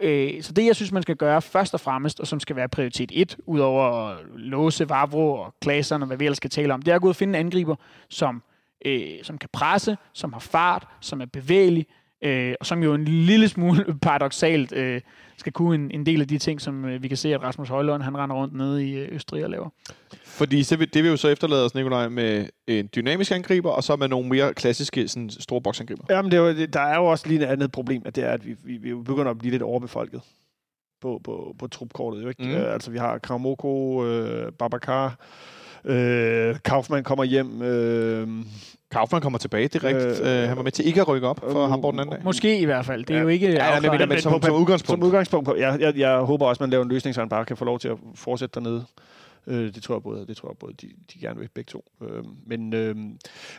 Øh, 0.00 0.42
så 0.42 0.52
det, 0.52 0.66
jeg 0.66 0.76
synes, 0.76 0.92
man 0.92 1.02
skal 1.02 1.16
gøre 1.16 1.42
først 1.42 1.74
og 1.74 1.80
fremmest, 1.80 2.20
og 2.20 2.26
som 2.26 2.40
skal 2.40 2.56
være 2.56 2.68
prioritet 2.68 3.10
1, 3.14 3.36
udover 3.46 3.84
at 3.84 4.18
låse 4.36 4.88
Vavro 4.88 5.32
og 5.32 5.54
klasserne 5.60 6.04
og 6.04 6.06
hvad 6.06 6.16
vi 6.16 6.24
ellers 6.24 6.36
skal 6.36 6.50
tale 6.50 6.74
om, 6.74 6.82
det 6.82 6.90
er 6.90 6.94
at 6.94 7.00
gå 7.00 7.06
ud 7.06 7.10
og 7.10 7.16
finde 7.16 7.38
en 7.38 7.46
angriber, 7.46 7.76
som, 8.08 8.42
øh, 8.84 9.08
som 9.22 9.38
kan 9.38 9.48
presse, 9.52 9.96
som 10.12 10.32
har 10.32 10.40
fart, 10.40 10.86
som 11.00 11.20
er 11.20 11.26
bevægelig, 11.26 11.86
øh, 12.22 12.54
og 12.60 12.66
som 12.66 12.82
jo 12.82 12.94
en 12.94 13.04
lille 13.04 13.48
smule 13.48 13.84
paradoxalt 14.02 14.72
øh, 14.72 15.00
skal 15.36 15.52
kunne 15.52 15.74
en, 15.74 15.90
en 15.90 16.06
del 16.06 16.20
af 16.20 16.28
de 16.28 16.38
ting, 16.38 16.60
som 16.60 16.84
øh, 16.84 17.02
vi 17.02 17.08
kan 17.08 17.16
se, 17.16 17.34
at 17.34 17.42
Rasmus 17.42 17.68
Højlund 17.68 18.02
han 18.02 18.18
render 18.18 18.36
rundt 18.36 18.54
nede 18.54 18.88
i 18.88 18.94
øh, 18.94 19.14
Østrig 19.14 19.44
og 19.44 19.50
laver. 19.50 19.68
Fordi 20.24 20.62
så 20.62 20.76
vil, 20.76 20.94
det 20.94 21.02
vil 21.02 21.10
jo 21.10 21.16
så 21.16 21.28
efterlade 21.28 21.64
os, 21.64 21.74
Nikolaj, 21.74 22.08
med 22.08 22.46
en 22.66 22.88
dynamisk 22.94 23.32
angriber, 23.32 23.70
og 23.70 23.84
så 23.84 23.96
med 23.96 24.08
nogle 24.08 24.28
mere 24.28 24.54
klassiske 24.54 25.08
sådan, 25.08 25.30
store 25.30 25.60
boksangriber. 25.60 26.04
Jamen, 26.10 26.32
det 26.32 26.38
er 26.38 26.42
jo, 26.42 26.66
der 26.66 26.80
er 26.80 26.96
jo 26.96 27.04
også 27.04 27.28
lige 27.28 27.40
et 27.40 27.46
andet 27.46 27.72
problem, 27.72 28.02
at 28.04 28.16
det 28.16 28.24
er, 28.24 28.30
at 28.30 28.46
vi, 28.46 28.56
vi, 28.64 28.76
vi 28.76 28.94
begynder 28.94 29.30
at 29.30 29.38
blive 29.38 29.50
lidt 29.50 29.62
overbefolket 29.62 30.20
på, 31.00 31.20
på, 31.24 31.56
på 31.58 31.66
trupkortet. 31.66 32.22
Jo, 32.22 32.28
ikke? 32.28 32.44
Mm. 32.44 32.50
Uh, 32.50 32.72
altså, 32.72 32.90
vi 32.90 32.98
har 32.98 33.18
Kramoko, 33.18 34.06
øh, 34.06 34.52
Babacar, 34.52 35.16
øh, 35.84 36.56
Kaufmann 36.64 37.04
kommer 37.04 37.24
hjem. 37.24 37.62
Øh, 37.62 38.28
Kaufmann 38.90 39.22
kommer 39.22 39.38
tilbage, 39.38 39.68
det 39.68 39.84
er 39.84 39.88
rigtigt. 39.88 40.20
Øh, 40.26 40.42
Øh, 40.42 40.48
han 40.48 40.56
var 40.56 40.62
med 40.62 40.72
til 40.72 40.86
ikke 40.86 41.00
at 41.00 41.08
rykke 41.08 41.28
op 41.28 41.40
for 41.40 41.64
øh, 41.64 41.70
Hamburg 41.70 41.92
den 41.92 42.00
anden 42.00 42.14
dag. 42.14 42.24
Måske 42.24 42.58
i 42.60 42.64
hvert 42.64 42.86
fald. 42.86 43.04
Det 43.04 43.10
er 43.10 43.16
Ja. 43.16 43.22
jo 43.22 43.28
ikke 43.28 43.46
Ja, 43.46 43.52
ja, 43.54 43.76
afklaret. 43.76 44.08
men, 44.08 44.20
som, 44.20 44.40
på- 44.40 44.46
som 44.46 44.54
udgangspunkt. 44.56 45.00
som 45.00 45.06
udgangspunkt, 45.06 45.48
jeg, 45.58 45.76
jeg, 45.80 45.96
jeg 45.98 46.18
håber 46.18 46.46
også, 46.46 46.62
man 46.62 46.70
laver 46.70 46.84
en 46.84 46.90
løsning, 46.90 47.14
så 47.14 47.20
han 47.20 47.28
bare 47.28 47.44
kan 47.44 47.56
få 47.56 47.64
lov 47.64 47.78
til 47.78 47.88
at 47.88 47.96
fortsætte 48.14 48.54
dernede. 48.54 48.84
Øh, 49.46 49.74
det 49.74 49.82
tror 49.82 49.94
jeg 49.94 50.02
både, 50.02 50.26
det 50.26 50.36
tror 50.36 50.48
jeg 50.48 50.56
både 50.60 50.72
de, 50.80 50.86
de 51.14 51.18
gerne 51.20 51.40
vil 51.40 51.48
begge 51.54 51.68
to. 51.70 51.84
Øh, 52.02 52.24
men, 52.46 52.74
øh, 52.74 52.96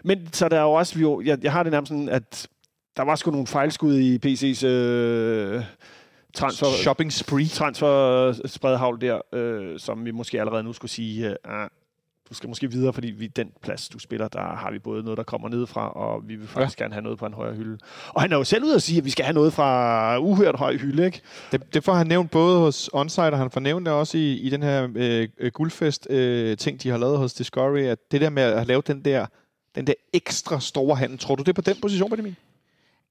men 0.03 0.27
så 0.33 0.45
er 0.45 0.49
der 0.49 0.61
jo 0.61 0.71
også, 0.71 0.95
vi 0.95 1.01
jo, 1.01 1.21
jeg, 1.25 1.43
jeg 1.43 1.51
har 1.51 1.63
det 1.63 1.71
nærmest 1.71 1.89
sådan, 1.89 2.09
at 2.09 2.47
der 2.97 3.03
var 3.03 3.15
sgu 3.15 3.31
nogle 3.31 3.47
fejlskud 3.47 3.95
i 3.99 4.15
PC's 4.25 4.65
øh, 4.65 5.63
transfer, 6.33 6.67
Shopping 6.67 7.13
spree. 7.13 7.45
transfer 7.47 8.33
spredhavl 8.45 9.01
der, 9.01 9.19
øh, 9.33 9.79
som 9.79 10.05
vi 10.05 10.11
måske 10.11 10.39
allerede 10.39 10.63
nu 10.63 10.73
skulle 10.73 10.91
sige, 10.91 11.29
øh, 11.29 11.35
ah, 11.45 11.67
du 12.31 12.35
skal 12.35 12.49
måske 12.49 12.71
videre, 12.71 12.93
fordi 12.93 13.07
vi 13.07 13.27
den 13.27 13.51
plads, 13.63 13.89
du 13.89 13.99
spiller, 13.99 14.27
der 14.27 14.55
har 14.55 14.71
vi 14.71 14.79
både 14.79 15.03
noget, 15.03 15.17
der 15.17 15.23
kommer 15.23 15.49
nedefra, 15.49 15.89
og 15.89 16.21
vi 16.27 16.35
vil 16.35 16.47
faktisk 16.47 16.79
ja. 16.79 16.83
gerne 16.83 16.93
have 16.93 17.03
noget 17.03 17.19
på 17.19 17.25
en 17.25 17.33
højere 17.33 17.55
hylde. 17.55 17.77
Og 18.07 18.21
han 18.21 18.31
er 18.31 18.37
jo 18.37 18.43
selv 18.43 18.63
ude 18.63 18.75
at 18.75 18.81
sige, 18.81 18.97
at 18.97 19.05
vi 19.05 19.09
skal 19.09 19.25
have 19.25 19.33
noget 19.33 19.53
fra 19.53 20.17
uhørt 20.19 20.55
høj 20.55 20.77
hylde, 20.77 21.05
ikke? 21.05 21.21
Det, 21.51 21.73
det 21.73 21.83
får 21.83 21.93
han 21.93 22.07
nævnt 22.07 22.31
både 22.31 22.59
hos 22.59 22.89
Onsite, 22.93 23.21
og 23.21 23.37
han 23.37 23.51
får 23.51 23.59
nævnt 23.59 23.85
det 23.85 23.93
også 23.93 24.17
i, 24.17 24.33
i 24.33 24.49
den 24.49 24.63
her 24.63 24.87
øh, 24.95 25.27
øh, 25.39 25.51
guldfest-ting, 25.51 26.83
de 26.83 26.89
har 26.89 26.97
lavet 26.97 27.17
hos 27.17 27.33
Discovery, 27.33 27.81
at 27.81 28.11
det 28.11 28.21
der 28.21 28.29
med 28.29 28.43
at 28.43 28.67
lave 28.67 28.81
den 28.87 29.05
der, 29.05 29.25
den 29.75 29.87
der 29.87 29.93
ekstra 30.13 30.59
store 30.59 30.95
handel, 30.95 31.17
tror 31.17 31.35
du 31.35 31.43
det 31.43 31.49
er 31.49 31.53
på 31.53 31.61
den 31.61 31.75
position, 31.81 32.09
Benjamin? 32.09 32.35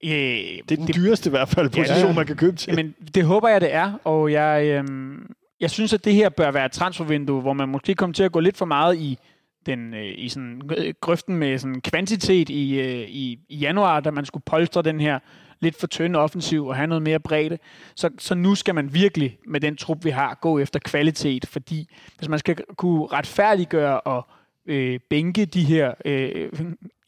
Øh, 0.04 0.10
Det 0.10 0.58
er 0.58 0.76
den 0.76 0.86
det, 0.86 0.94
dyreste 0.94 1.28
i 1.28 1.30
hvert 1.30 1.48
fald 1.48 1.68
position, 1.70 1.98
ja. 1.98 2.06
ja, 2.06 2.12
man 2.12 2.26
kan 2.26 2.36
købe 2.36 2.56
til. 2.56 2.70
Jamen, 2.70 2.94
det 3.14 3.24
håber 3.24 3.48
jeg, 3.48 3.60
det 3.60 3.74
er, 3.74 3.92
og 4.04 4.32
jeg, 4.32 4.64
øhm, 4.64 5.32
jeg 5.60 5.70
synes, 5.70 5.92
at 5.92 6.04
det 6.04 6.14
her 6.14 6.28
bør 6.28 6.50
være 6.50 6.66
et 6.66 6.72
transfervindue, 6.72 7.40
hvor 7.40 7.52
man 7.52 7.68
måske 7.68 7.94
kommer 7.94 8.14
til 8.14 8.22
at 8.22 8.32
gå 8.32 8.40
lidt 8.40 8.56
for 8.56 8.66
meget 8.66 8.98
i 8.98 9.18
den 9.66 9.94
øh, 9.94 10.14
i 10.16 10.28
sådan 10.28 10.62
øh, 10.76 10.94
grøften 11.00 11.36
med 11.36 11.58
sådan 11.58 11.80
kvantitet 11.80 12.48
i, 12.48 12.80
øh, 12.80 13.08
i, 13.08 13.38
i 13.48 13.56
januar, 13.56 14.00
da 14.00 14.10
man 14.10 14.24
skulle 14.24 14.42
polstre 14.46 14.82
den 14.82 15.00
her 15.00 15.18
lidt 15.60 15.80
for 15.80 15.86
tynde 15.86 16.18
offensiv 16.18 16.66
og 16.66 16.76
have 16.76 16.86
noget 16.86 17.02
mere 17.02 17.20
bredde. 17.20 17.58
Så, 17.96 18.10
så 18.18 18.34
nu 18.34 18.54
skal 18.54 18.74
man 18.74 18.94
virkelig 18.94 19.38
med 19.46 19.60
den 19.60 19.76
trup, 19.76 20.04
vi 20.04 20.10
har, 20.10 20.38
gå 20.40 20.58
efter 20.58 20.78
kvalitet, 20.78 21.46
fordi 21.46 21.88
hvis 22.18 22.28
man 22.28 22.38
skal 22.38 22.56
kunne 22.76 23.06
retfærdiggøre 23.06 24.00
og 24.00 24.28
øh, 24.66 25.00
bænke 25.10 25.44
de 25.44 25.64
her 25.64 25.94
øh, 26.04 26.50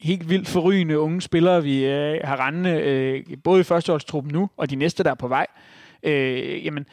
helt 0.01 0.29
vildt 0.29 0.47
forrygende 0.47 0.99
unge 0.99 1.21
spillere, 1.21 1.63
vi 1.63 1.85
øh, 1.85 2.19
har 2.23 2.47
rendende, 2.47 2.71
øh, 2.71 3.23
både 3.43 3.61
i 3.61 3.63
førsteholdstruppen 3.63 4.33
nu, 4.33 4.49
og 4.57 4.69
de 4.69 4.75
næste, 4.75 5.03
der 5.03 5.11
er 5.11 5.15
på 5.15 5.27
vej, 5.27 5.47
øh, 6.03 6.65
jamen, 6.65 6.85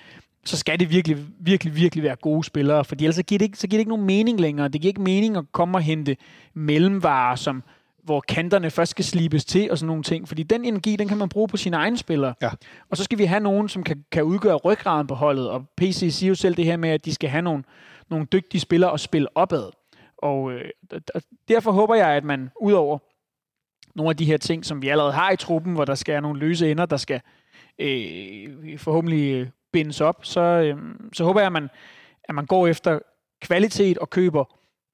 så 0.44 0.56
skal 0.56 0.80
det 0.80 0.90
virkelig, 0.90 1.18
virkelig, 1.40 1.76
virkelig 1.76 2.04
være 2.04 2.16
gode 2.16 2.44
spillere, 2.44 2.84
for 2.84 2.94
ellers 2.94 3.14
så 3.14 3.22
giver, 3.22 3.38
det 3.38 3.44
ikke, 3.44 3.58
så 3.58 3.66
giver 3.66 3.78
det 3.78 3.80
ikke 3.80 3.88
nogen 3.88 4.06
mening 4.06 4.40
længere. 4.40 4.68
Det 4.68 4.80
giver 4.80 4.90
ikke 4.90 5.02
mening 5.02 5.36
at 5.36 5.44
komme 5.52 5.78
og 5.78 5.82
hente 5.82 6.16
mellemvarer, 6.54 7.36
som, 7.36 7.62
hvor 8.02 8.20
kanterne 8.20 8.70
først 8.70 8.90
skal 8.90 9.04
slibes 9.04 9.44
til 9.44 9.70
og 9.70 9.78
sådan 9.78 9.86
nogle 9.86 10.02
ting, 10.02 10.28
fordi 10.28 10.42
den 10.42 10.64
energi, 10.64 10.96
den 10.96 11.08
kan 11.08 11.18
man 11.18 11.28
bruge 11.28 11.48
på 11.48 11.56
sine 11.56 11.76
egne 11.76 11.96
spillere. 11.96 12.34
Ja. 12.42 12.50
Og 12.90 12.96
så 12.96 13.04
skal 13.04 13.18
vi 13.18 13.24
have 13.24 13.40
nogen, 13.40 13.68
som 13.68 13.82
kan, 13.82 14.04
kan 14.12 14.24
udgøre 14.24 14.56
ryggraden 14.56 15.06
på 15.06 15.14
holdet, 15.14 15.50
og 15.50 15.68
PC 15.76 16.08
siger 16.10 16.28
jo 16.28 16.34
selv 16.34 16.56
det 16.56 16.64
her 16.64 16.76
med, 16.76 16.90
at 16.90 17.04
de 17.04 17.14
skal 17.14 17.30
have 17.30 17.42
nogle, 17.42 17.64
nogle 18.10 18.26
dygtige 18.32 18.60
spillere 18.60 18.92
at 18.92 19.00
spille 19.00 19.36
opad. 19.36 19.70
Og 20.18 20.52
øh, 20.52 20.64
derfor 21.48 21.72
håber 21.72 21.94
jeg, 21.94 22.08
at 22.08 22.24
man 22.24 22.50
udover 22.60 22.98
nogle 23.94 24.10
af 24.10 24.16
de 24.16 24.24
her 24.24 24.36
ting, 24.36 24.64
som 24.64 24.82
vi 24.82 24.88
allerede 24.88 25.12
har 25.12 25.30
i 25.30 25.36
truppen, 25.36 25.72
hvor 25.72 25.84
der 25.84 25.94
skal 25.94 26.12
være 26.12 26.22
nogle 26.22 26.40
løse 26.40 26.70
ender, 26.70 26.86
der 26.86 26.96
skal 26.96 27.20
øh, 27.78 28.78
forhåbentlig 28.78 29.32
øh, 29.34 29.46
bindes 29.72 30.01
op, 30.01 30.24
så, 30.24 30.40
øh, 30.40 30.76
så 31.12 31.24
håber 31.24 31.40
jeg, 31.40 31.47
at 31.47 31.52
man, 31.52 31.68
at 32.24 32.34
man 32.34 32.47
går 32.47 32.66
efter 32.66 32.98
kvalitet 33.42 33.98
og 33.98 34.10
køber 34.10 34.44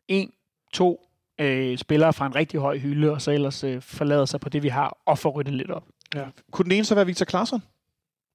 en, 0.08 0.30
to 0.72 1.06
øh, 1.40 1.78
spillere 1.78 2.12
fra 2.12 2.26
en 2.26 2.34
rigtig 2.34 2.60
høj 2.60 2.78
hylde, 2.78 3.10
og 3.10 3.22
så 3.22 3.30
ellers 3.30 3.64
øh, 3.64 3.82
forlader 3.82 4.24
sig 4.24 4.40
på 4.40 4.48
det, 4.48 4.62
vi 4.62 4.68
har, 4.68 4.98
og 5.06 5.18
får 5.18 5.30
ryddet 5.30 5.54
lidt 5.54 5.70
op. 5.70 5.84
Kunne 6.50 6.64
den 6.64 6.72
ene 6.72 6.84
så 6.84 6.94
være 6.94 7.06
Victor 7.06 7.26
Claesson? 7.26 7.62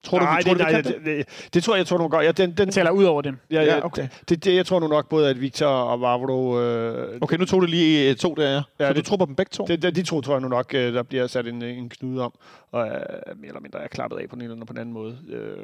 Tror 0.03 0.19
du, 0.19 0.26
nej, 0.26 0.41
tror 0.41 0.53
det, 0.53 0.59
du, 0.59 0.65
vi 0.65 0.72
nej, 0.72 0.81
det, 0.81 0.93
det, 1.05 1.05
det, 1.27 1.49
det, 1.53 1.63
tror 1.63 1.73
jeg, 1.73 1.77
jeg 1.80 1.88
tror 1.88 1.97
nu 1.97 2.07
godt. 2.07 2.26
Ja, 2.26 2.31
den, 2.31 2.51
den, 2.57 2.65
Jeg 2.68 2.73
taler 2.73 2.91
ud 2.91 3.03
over 3.03 3.22
dem. 3.22 3.38
ja, 3.51 3.61
Ja, 3.61 3.76
ja, 3.76 3.85
okay. 3.85 4.07
det, 4.30 4.43
det, 4.45 4.55
jeg 4.55 4.65
tror 4.65 4.80
nu 4.80 4.88
nok 4.88 5.09
både, 5.09 5.30
at 5.30 5.41
Victor 5.41 5.65
og 5.68 6.01
Vavro... 6.01 6.59
Øh, 6.59 7.18
Okay, 7.22 7.38
nu 7.38 7.45
tog 7.45 7.61
det 7.61 7.69
lige 7.69 8.09
øh, 8.09 8.15
to 8.15 8.34
der, 8.35 8.43
ja. 8.49 8.61
Ja, 8.80 8.88
Så 8.88 8.93
du 8.93 8.97
det- 8.97 9.05
tror 9.05 9.18
på 9.18 9.26
dem 9.26 9.35
begge 9.35 9.49
to? 9.49 9.65
Det, 9.65 9.81
det, 9.81 9.95
de 9.95 10.03
to 10.03 10.22
tror 10.22 10.34
jeg 10.34 10.41
nu 10.41 10.47
nok, 10.47 10.73
øh, 10.73 10.93
der 10.93 11.03
bliver 11.03 11.27
sat 11.27 11.47
en, 11.47 11.61
en 11.61 11.89
knude 11.89 12.22
om, 12.23 12.34
og 12.72 12.88
øh, 12.88 12.93
mere 13.38 13.47
eller 13.47 13.59
mindre 13.59 13.80
er 13.84 13.88
klappet 13.88 14.18
af 14.18 14.30
på 14.30 14.35
den 14.35 14.41
ene 14.43 14.53
eller 14.53 14.65
på 14.65 14.73
den 14.73 14.80
anden 14.80 14.93
måde. 14.93 15.18
Øh, 15.30 15.57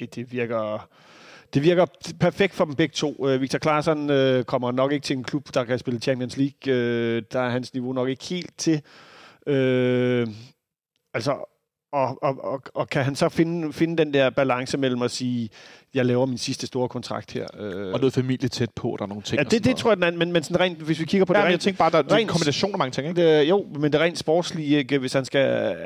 det, 0.00 0.14
det 0.14 0.32
virker... 0.32 0.88
Det 1.54 1.62
virker 1.62 1.86
perfekt 2.20 2.54
for 2.54 2.64
dem 2.64 2.74
begge 2.74 2.92
to. 2.92 3.28
Øh, 3.28 3.40
Victor 3.40 3.58
Claesson 3.58 4.10
øh, 4.10 4.44
kommer 4.44 4.72
nok 4.72 4.92
ikke 4.92 5.04
til 5.04 5.16
en 5.16 5.24
klub, 5.24 5.54
der 5.54 5.64
kan 5.64 5.78
spille 5.78 6.00
Champions 6.00 6.36
League. 6.36 6.74
Øh, 6.74 7.22
der 7.32 7.40
er 7.40 7.50
hans 7.50 7.74
niveau 7.74 7.92
nok 7.92 8.08
ikke 8.08 8.24
helt 8.24 8.58
til. 8.58 8.82
Øh, 9.46 10.28
altså, 11.14 11.55
og, 11.96 12.18
og, 12.22 12.44
og, 12.44 12.62
og 12.74 12.88
kan 12.88 13.04
han 13.04 13.16
så 13.16 13.28
finde, 13.28 13.72
finde 13.72 13.96
den 13.96 14.14
der 14.14 14.30
balance 14.30 14.78
mellem 14.78 15.02
at 15.02 15.10
sige, 15.10 15.50
jeg 15.94 16.06
laver 16.06 16.26
min 16.26 16.38
sidste 16.38 16.66
store 16.66 16.88
kontrakt 16.88 17.32
her. 17.32 17.46
Øh, 17.58 17.92
Og 17.92 17.98
noget 18.00 18.12
familie 18.14 18.48
tæt 18.48 18.70
på, 18.70 18.96
der 18.98 19.04
er 19.04 19.08
nogle 19.08 19.22
ting. 19.22 19.38
ja, 19.38 19.44
det, 19.44 19.64
det 19.64 19.76
tror 19.76 19.90
jeg, 19.90 19.96
den 19.96 20.04
er, 20.04 20.10
men, 20.10 20.32
men 20.32 20.42
sådan 20.42 20.60
rent, 20.60 20.78
hvis 20.78 21.00
vi 21.00 21.04
kigger 21.04 21.24
på 21.24 21.32
noget. 21.32 21.42
det 21.42 21.42
Ja, 21.42 21.46
men 21.46 21.50
jeg 21.50 21.54
rent, 21.54 21.62
tænker 21.62 21.78
bare, 21.78 21.90
der, 21.90 21.98
er 21.98 22.02
en 22.02 22.24
rent- 22.26 22.30
kombination 22.30 22.72
af 22.72 22.78
mange 22.78 22.90
ting, 22.92 23.08
ikke? 23.08 23.38
det, 23.40 23.48
jo, 23.48 23.66
men 23.78 23.92
det 23.92 24.00
rent 24.00 24.18
sportslige, 24.18 24.78
ikke, 24.78 24.98
hvis 24.98 25.12
han 25.12 25.24
skal... 25.24 25.72
Øh, 25.72 25.76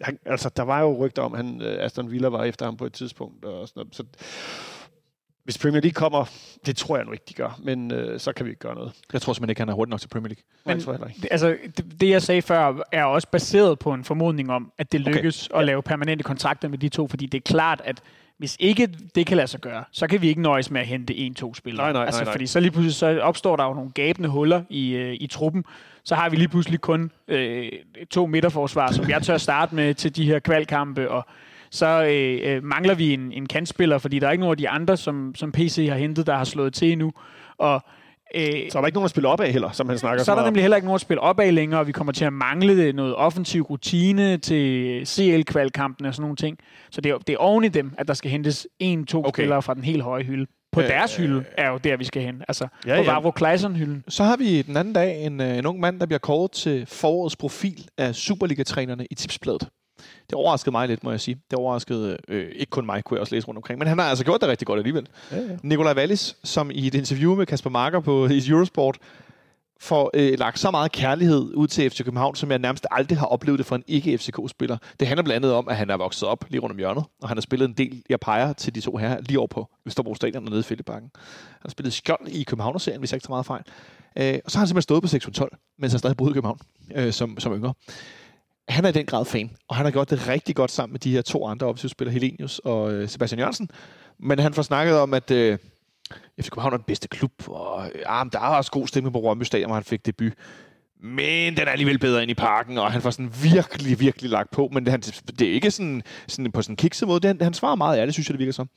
han, 0.00 0.18
altså, 0.26 0.50
der 0.56 0.62
var 0.62 0.80
jo 0.80 1.04
rygter 1.06 1.22
om, 1.22 1.32
at 1.34 1.44
han, 1.44 1.62
øh, 1.62 1.84
Aston 1.84 2.10
Villa 2.10 2.28
var 2.28 2.44
efter 2.44 2.64
ham 2.64 2.76
på 2.76 2.86
et 2.86 2.92
tidspunkt. 2.92 3.44
Og 3.44 3.68
sådan 3.68 3.80
noget. 3.80 3.94
Så, 3.96 4.02
hvis 5.46 5.58
Premier 5.58 5.80
League 5.80 5.94
kommer, 5.94 6.24
det 6.66 6.76
tror 6.76 6.96
jeg 6.96 7.06
nu 7.06 7.12
ikke, 7.12 7.24
de 7.28 7.34
gør, 7.34 7.58
men 7.62 7.92
øh, 7.92 8.20
så 8.20 8.32
kan 8.32 8.46
vi 8.46 8.50
ikke 8.50 8.60
gøre 8.60 8.74
noget. 8.74 8.92
Jeg 9.12 9.22
tror 9.22 9.32
simpelthen 9.32 9.50
ikke, 9.50 9.60
han 9.60 9.68
er 9.68 9.72
hurtig 9.72 9.90
nok 9.90 10.00
til 10.00 10.08
Premier 10.08 10.28
League. 10.28 10.42
Men, 10.64 10.74
jeg 10.74 10.84
tror 10.84 10.92
heller 10.92 11.06
ikke. 11.06 11.20
Det, 11.20 11.28
altså, 11.30 11.56
det, 11.76 12.00
det, 12.00 12.10
jeg 12.10 12.22
sagde 12.22 12.42
før, 12.42 12.74
er 12.92 13.04
også 13.04 13.28
baseret 13.28 13.78
på 13.78 13.92
en 13.92 14.04
formodning 14.04 14.50
om, 14.50 14.72
at 14.78 14.92
det 14.92 15.00
lykkes 15.00 15.46
okay. 15.46 15.58
at 15.60 15.66
lave 15.66 15.82
permanente 15.82 16.24
kontrakter 16.24 16.68
med 16.68 16.78
de 16.78 16.88
to, 16.88 17.08
fordi 17.08 17.26
det 17.26 17.38
er 17.38 17.42
klart, 17.52 17.82
at 17.84 18.02
hvis 18.38 18.56
ikke 18.60 18.88
det 19.14 19.26
kan 19.26 19.36
lade 19.36 19.46
sig 19.46 19.60
gøre, 19.60 19.84
så 19.92 20.06
kan 20.06 20.22
vi 20.22 20.28
ikke 20.28 20.42
nøjes 20.42 20.70
med 20.70 20.80
at 20.80 20.86
hente 20.86 21.14
en-to 21.14 21.54
spillere. 21.54 21.84
Nej, 21.84 21.92
nej, 21.92 22.04
altså, 22.04 22.20
nej, 22.20 22.24
nej. 22.24 22.32
Fordi 22.32 22.46
så 22.46 22.60
lige 22.60 22.70
pludselig 22.70 22.94
så 22.94 23.20
opstår 23.20 23.56
der 23.56 23.64
jo 23.64 23.74
nogle 23.74 23.90
gabende 23.90 24.28
huller 24.28 24.62
i, 24.70 24.90
øh, 24.90 25.16
i 25.20 25.26
truppen. 25.26 25.64
Så 26.04 26.14
har 26.14 26.28
vi 26.28 26.36
lige 26.36 26.48
pludselig 26.48 26.80
kun 26.80 27.10
øh, 27.28 27.68
to 28.10 28.26
midterforsvar, 28.26 28.92
som 28.92 29.08
jeg 29.08 29.22
tør 29.22 29.36
starte 29.36 29.74
med 29.74 29.94
til 29.94 30.16
de 30.16 30.26
her 30.26 30.38
kvalkampe, 30.38 31.10
og 31.10 31.26
så 31.76 32.04
øh, 32.04 32.56
øh, 32.56 32.64
mangler 32.64 32.94
vi 32.94 33.14
en, 33.14 33.32
en 33.32 33.46
kantspiller, 33.46 33.98
fordi 33.98 34.18
der 34.18 34.26
er 34.26 34.30
ikke 34.30 34.40
nogen 34.40 34.52
af 34.52 34.56
de 34.56 34.68
andre, 34.68 34.96
som, 34.96 35.34
som 35.34 35.52
PC 35.52 35.86
har 35.88 35.96
hentet, 35.96 36.26
der 36.26 36.36
har 36.36 36.44
slået 36.44 36.74
til 36.74 36.92
endnu. 36.92 37.12
Og 37.58 37.82
øh, 38.34 38.42
Så 38.70 38.78
er 38.78 38.82
der 38.82 38.86
ikke 38.86 38.96
nogen 38.96 39.04
at 39.04 39.10
spille 39.10 39.28
op 39.28 39.40
af 39.40 39.52
heller, 39.52 39.70
som 39.72 39.88
han 39.88 39.98
snakker 39.98 40.24
så 40.24 40.32
er 40.32 40.36
der 40.36 40.44
nemlig 40.44 40.62
heller 40.62 40.76
ikke 40.76 40.86
nogen 40.86 40.94
at 40.94 41.00
spille 41.00 41.20
op 41.20 41.40
af 41.40 41.54
længere, 41.54 41.80
og 41.80 41.86
vi 41.86 41.92
kommer 41.92 42.12
til 42.12 42.24
at 42.24 42.32
mangle 42.32 42.92
noget 42.92 43.14
offensiv 43.14 43.62
rutine 43.62 44.36
til 44.38 45.02
CL-kvalkampen 45.06 46.06
og 46.06 46.14
sådan 46.14 46.22
nogle 46.22 46.36
ting. 46.36 46.58
Så 46.90 47.00
det 47.00 47.12
er, 47.12 47.18
det 47.18 47.32
er 47.32 47.38
oven 47.38 47.64
i 47.64 47.68
dem, 47.68 47.92
at 47.98 48.08
der 48.08 48.14
skal 48.14 48.30
hentes 48.30 48.66
en-to 48.78 49.18
Okay. 49.18 49.28
okay. 49.28 49.42
spillere 49.42 49.62
fra 49.62 49.74
den 49.74 49.84
helt 49.84 50.02
høje 50.02 50.22
hylde. 50.22 50.46
På 50.72 50.80
Øh, 50.80 50.86
øh, 50.86 50.90
deres 50.92 51.16
hylde 51.16 51.44
er 51.58 51.70
jo 51.70 51.78
der, 51.84 51.96
vi 51.96 52.04
skal 52.04 52.22
hen. 52.22 52.42
Altså 52.48 52.68
Ja, 52.86 52.96
på 52.96 53.02
ja. 53.02 53.10
Vavro 53.12 53.30
Kleison-hylden. 53.30 54.04
Så 54.08 54.24
har 54.24 54.36
vi 54.36 54.62
den 54.62 54.76
anden 54.76 54.94
dag 54.94 55.24
en, 55.26 55.40
øh, 55.40 55.58
en 55.58 55.66
ung 55.66 55.80
mand, 55.80 56.00
der 56.00 56.06
bliver 56.06 56.18
kåret 56.18 56.50
til 56.50 56.86
forårets 56.86 57.36
profil 57.36 57.88
af 57.98 58.14
Superliga-trænerne 58.14 59.06
i 59.10 59.14
Tipsbladet. 59.14 59.68
Det 60.30 60.34
overraskede 60.34 60.72
mig 60.72 60.88
lidt, 60.88 61.04
må 61.04 61.10
jeg 61.10 61.20
sige. 61.20 61.40
Det 61.50 61.58
overraskede 61.58 62.18
øh, 62.28 62.52
ikke 62.56 62.70
kun 62.70 62.86
mig, 62.86 63.04
kunne 63.04 63.16
jeg 63.16 63.20
også 63.20 63.34
læse 63.34 63.48
rundt 63.48 63.58
omkring. 63.58 63.78
Men 63.78 63.88
han 63.88 63.98
har 63.98 64.06
altså 64.06 64.24
gjort 64.24 64.40
det 64.40 64.48
rigtig 64.48 64.66
godt 64.66 64.78
alligevel. 64.78 65.08
Ja, 65.32 65.36
ja. 65.36 65.56
Nikolaj 65.62 65.94
Wallis, 65.94 66.36
som 66.44 66.70
i 66.70 66.86
et 66.86 66.94
interview 66.94 67.34
med 67.34 67.46
Kasper 67.46 67.70
Marker 67.70 68.00
på 68.00 68.26
i 68.26 68.42
Eurosport, 68.48 68.98
får 69.80 70.10
øh, 70.14 70.38
lagt 70.38 70.58
så 70.58 70.70
meget 70.70 70.92
kærlighed 70.92 71.54
ud 71.54 71.66
til 71.66 71.90
FC 71.90 72.04
København, 72.04 72.34
som 72.34 72.50
jeg 72.50 72.58
nærmest 72.58 72.86
aldrig 72.90 73.18
har 73.18 73.26
oplevet 73.26 73.58
det 73.58 73.66
for 73.66 73.76
en 73.76 73.84
ikke-FCK-spiller. 73.86 74.76
Det 75.00 75.08
handler 75.08 75.22
blandt 75.22 75.36
andet 75.36 75.52
om, 75.56 75.68
at 75.68 75.76
han 75.76 75.90
er 75.90 75.96
vokset 75.96 76.28
op 76.28 76.44
lige 76.48 76.60
rundt 76.60 76.72
om 76.72 76.78
hjørnet, 76.78 77.04
og 77.22 77.28
han 77.28 77.36
har 77.36 77.42
spillet 77.42 77.68
en 77.68 77.74
del, 77.74 78.02
jeg 78.08 78.20
peger 78.20 78.52
til 78.52 78.74
de 78.74 78.80
to 78.80 78.96
her, 78.96 79.20
lige 79.20 79.38
over 79.38 79.48
på 79.48 79.68
Østerbro 79.86 80.14
Stadion 80.14 80.44
og 80.44 80.50
nede 80.50 80.60
i 80.60 80.62
Fældebakken. 80.62 81.10
Han 81.14 81.60
har 81.62 81.70
spillet 81.70 81.92
skjold 81.92 82.28
i 82.28 82.42
Københavnerserien, 82.42 83.00
hvis 83.00 83.12
jeg 83.12 83.16
ikke 83.16 83.24
tager 83.24 83.34
meget 83.34 83.46
fejl. 83.46 83.62
Øh, 84.18 84.38
og 84.44 84.50
så 84.50 84.58
har 84.58 84.60
han 84.60 84.68
simpelthen 84.68 84.82
stået 84.82 85.02
på 85.02 85.08
612, 85.08 85.56
mens 85.78 85.92
han 85.92 85.98
stadig 85.98 86.16
boede 86.16 86.30
i 86.30 86.34
København 86.34 86.58
øh, 86.94 87.12
som, 87.12 87.38
som 87.38 87.52
yngre. 87.52 87.74
Han 88.68 88.84
er 88.84 88.88
i 88.88 88.92
den 88.92 89.06
grad 89.06 89.24
fan, 89.24 89.50
og 89.68 89.76
han 89.76 89.86
har 89.86 89.92
gjort 89.92 90.10
det 90.10 90.28
rigtig 90.28 90.56
godt 90.56 90.70
sammen 90.70 90.92
med 90.92 91.00
de 91.00 91.12
her 91.12 91.22
to 91.22 91.46
andre 91.46 91.66
offensivspillere, 91.66 92.12
Helenius 92.12 92.58
og 92.58 92.92
øh, 92.92 93.08
Sebastian 93.08 93.38
Jørgensen. 93.38 93.70
Men 94.18 94.38
han 94.38 94.54
får 94.54 94.62
snakket 94.62 94.98
om, 94.98 95.14
at 95.14 95.30
øh, 95.30 95.58
FC 96.40 96.48
København 96.50 96.72
er 96.72 96.76
den 96.76 96.84
bedste 96.86 97.08
klub, 97.08 97.32
og 97.48 97.86
øh, 97.94 98.02
ah, 98.06 98.26
men 98.26 98.32
der 98.32 98.38
er 98.38 98.56
også 98.56 98.70
god 98.70 98.86
stemning 98.86 99.12
på 99.12 99.20
Rømby 99.20 99.42
Stadion, 99.42 99.68
hvor 99.68 99.74
han 99.74 99.84
fik 99.84 100.06
debut. 100.06 100.32
Men 101.00 101.56
den 101.56 101.66
er 101.66 101.72
alligevel 101.72 101.98
bedre 101.98 102.22
ind 102.22 102.30
i 102.30 102.34
parken, 102.34 102.78
og 102.78 102.92
han 102.92 103.02
får 103.02 103.10
sådan 103.10 103.32
virkelig, 103.42 104.00
virkelig 104.00 104.30
lagt 104.30 104.50
på. 104.50 104.68
Men 104.72 104.84
det, 104.84 104.90
han, 104.90 105.00
det 105.00 105.48
er 105.48 105.52
ikke 105.52 105.70
sådan, 105.70 106.02
sådan 106.26 106.52
på 106.52 106.62
sådan 106.62 106.72
en 106.72 106.76
kikset 106.76 107.08
måde. 107.08 107.20
Det, 107.20 107.28
han, 107.28 107.40
han 107.40 107.54
svarer 107.54 107.74
meget 107.74 107.98
ærligt, 107.98 108.14
synes 108.14 108.28
jeg, 108.28 108.32
det 108.32 108.38
virker 108.38 108.52
som. 108.52 108.68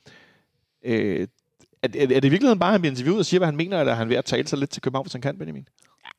Øh, 0.84 1.28
er, 1.82 1.88
er, 1.94 2.02
er 2.02 2.06
det 2.06 2.24
i 2.24 2.28
virkeligheden 2.28 2.58
bare, 2.58 2.68
at 2.68 2.72
han 2.72 2.80
bliver 2.80 2.92
interviewet 2.92 3.18
og 3.18 3.26
siger, 3.26 3.38
hvad 3.38 3.48
han 3.48 3.56
mener, 3.56 3.80
eller 3.80 3.92
er 3.92 3.96
han 3.96 4.08
ved 4.08 4.16
at 4.16 4.24
tale 4.24 4.48
sig 4.48 4.58
lidt 4.58 4.70
til 4.70 4.82
København, 4.82 5.04
hvis 5.04 5.12
han 5.12 5.22
kan, 5.22 5.38
Benjamin? 5.38 5.68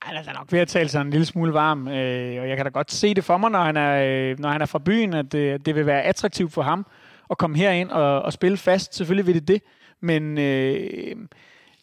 Han 0.02 0.16
er 0.16 0.24
da 0.24 0.32
nok 0.32 0.52
ved 0.52 0.60
at 0.60 0.68
tale 0.68 0.90
sig 0.90 1.02
en 1.02 1.10
lille 1.10 1.26
smule 1.26 1.54
varm, 1.54 1.88
øh, 1.88 2.42
og 2.42 2.50
jeg 2.50 2.58
kan 2.58 2.66
da 2.66 2.70
godt 2.70 2.92
se 2.92 3.14
det 3.14 3.24
for 3.24 3.38
mig, 3.38 3.52
når 3.52 3.64
han 3.64 3.78
er, 3.78 4.04
øh, 4.04 4.40
når 4.40 4.50
han 4.50 4.62
er 4.62 4.66
fra 4.66 4.80
byen, 4.80 5.14
at 5.14 5.34
øh, 5.34 5.60
det 5.66 5.76
vil 5.76 5.86
være 5.86 6.02
attraktivt 6.02 6.54
for 6.54 6.62
ham 6.62 6.86
at 7.30 7.38
komme 7.38 7.58
herind 7.58 7.90
og, 7.90 8.22
og 8.22 8.34
spille 8.34 8.58
fast. 8.58 8.96
Selvfølgelig 8.96 9.28
vil 9.28 9.36
det 9.36 9.48
det, 9.48 9.62
men 10.00 10.38
øh, 10.38 11.16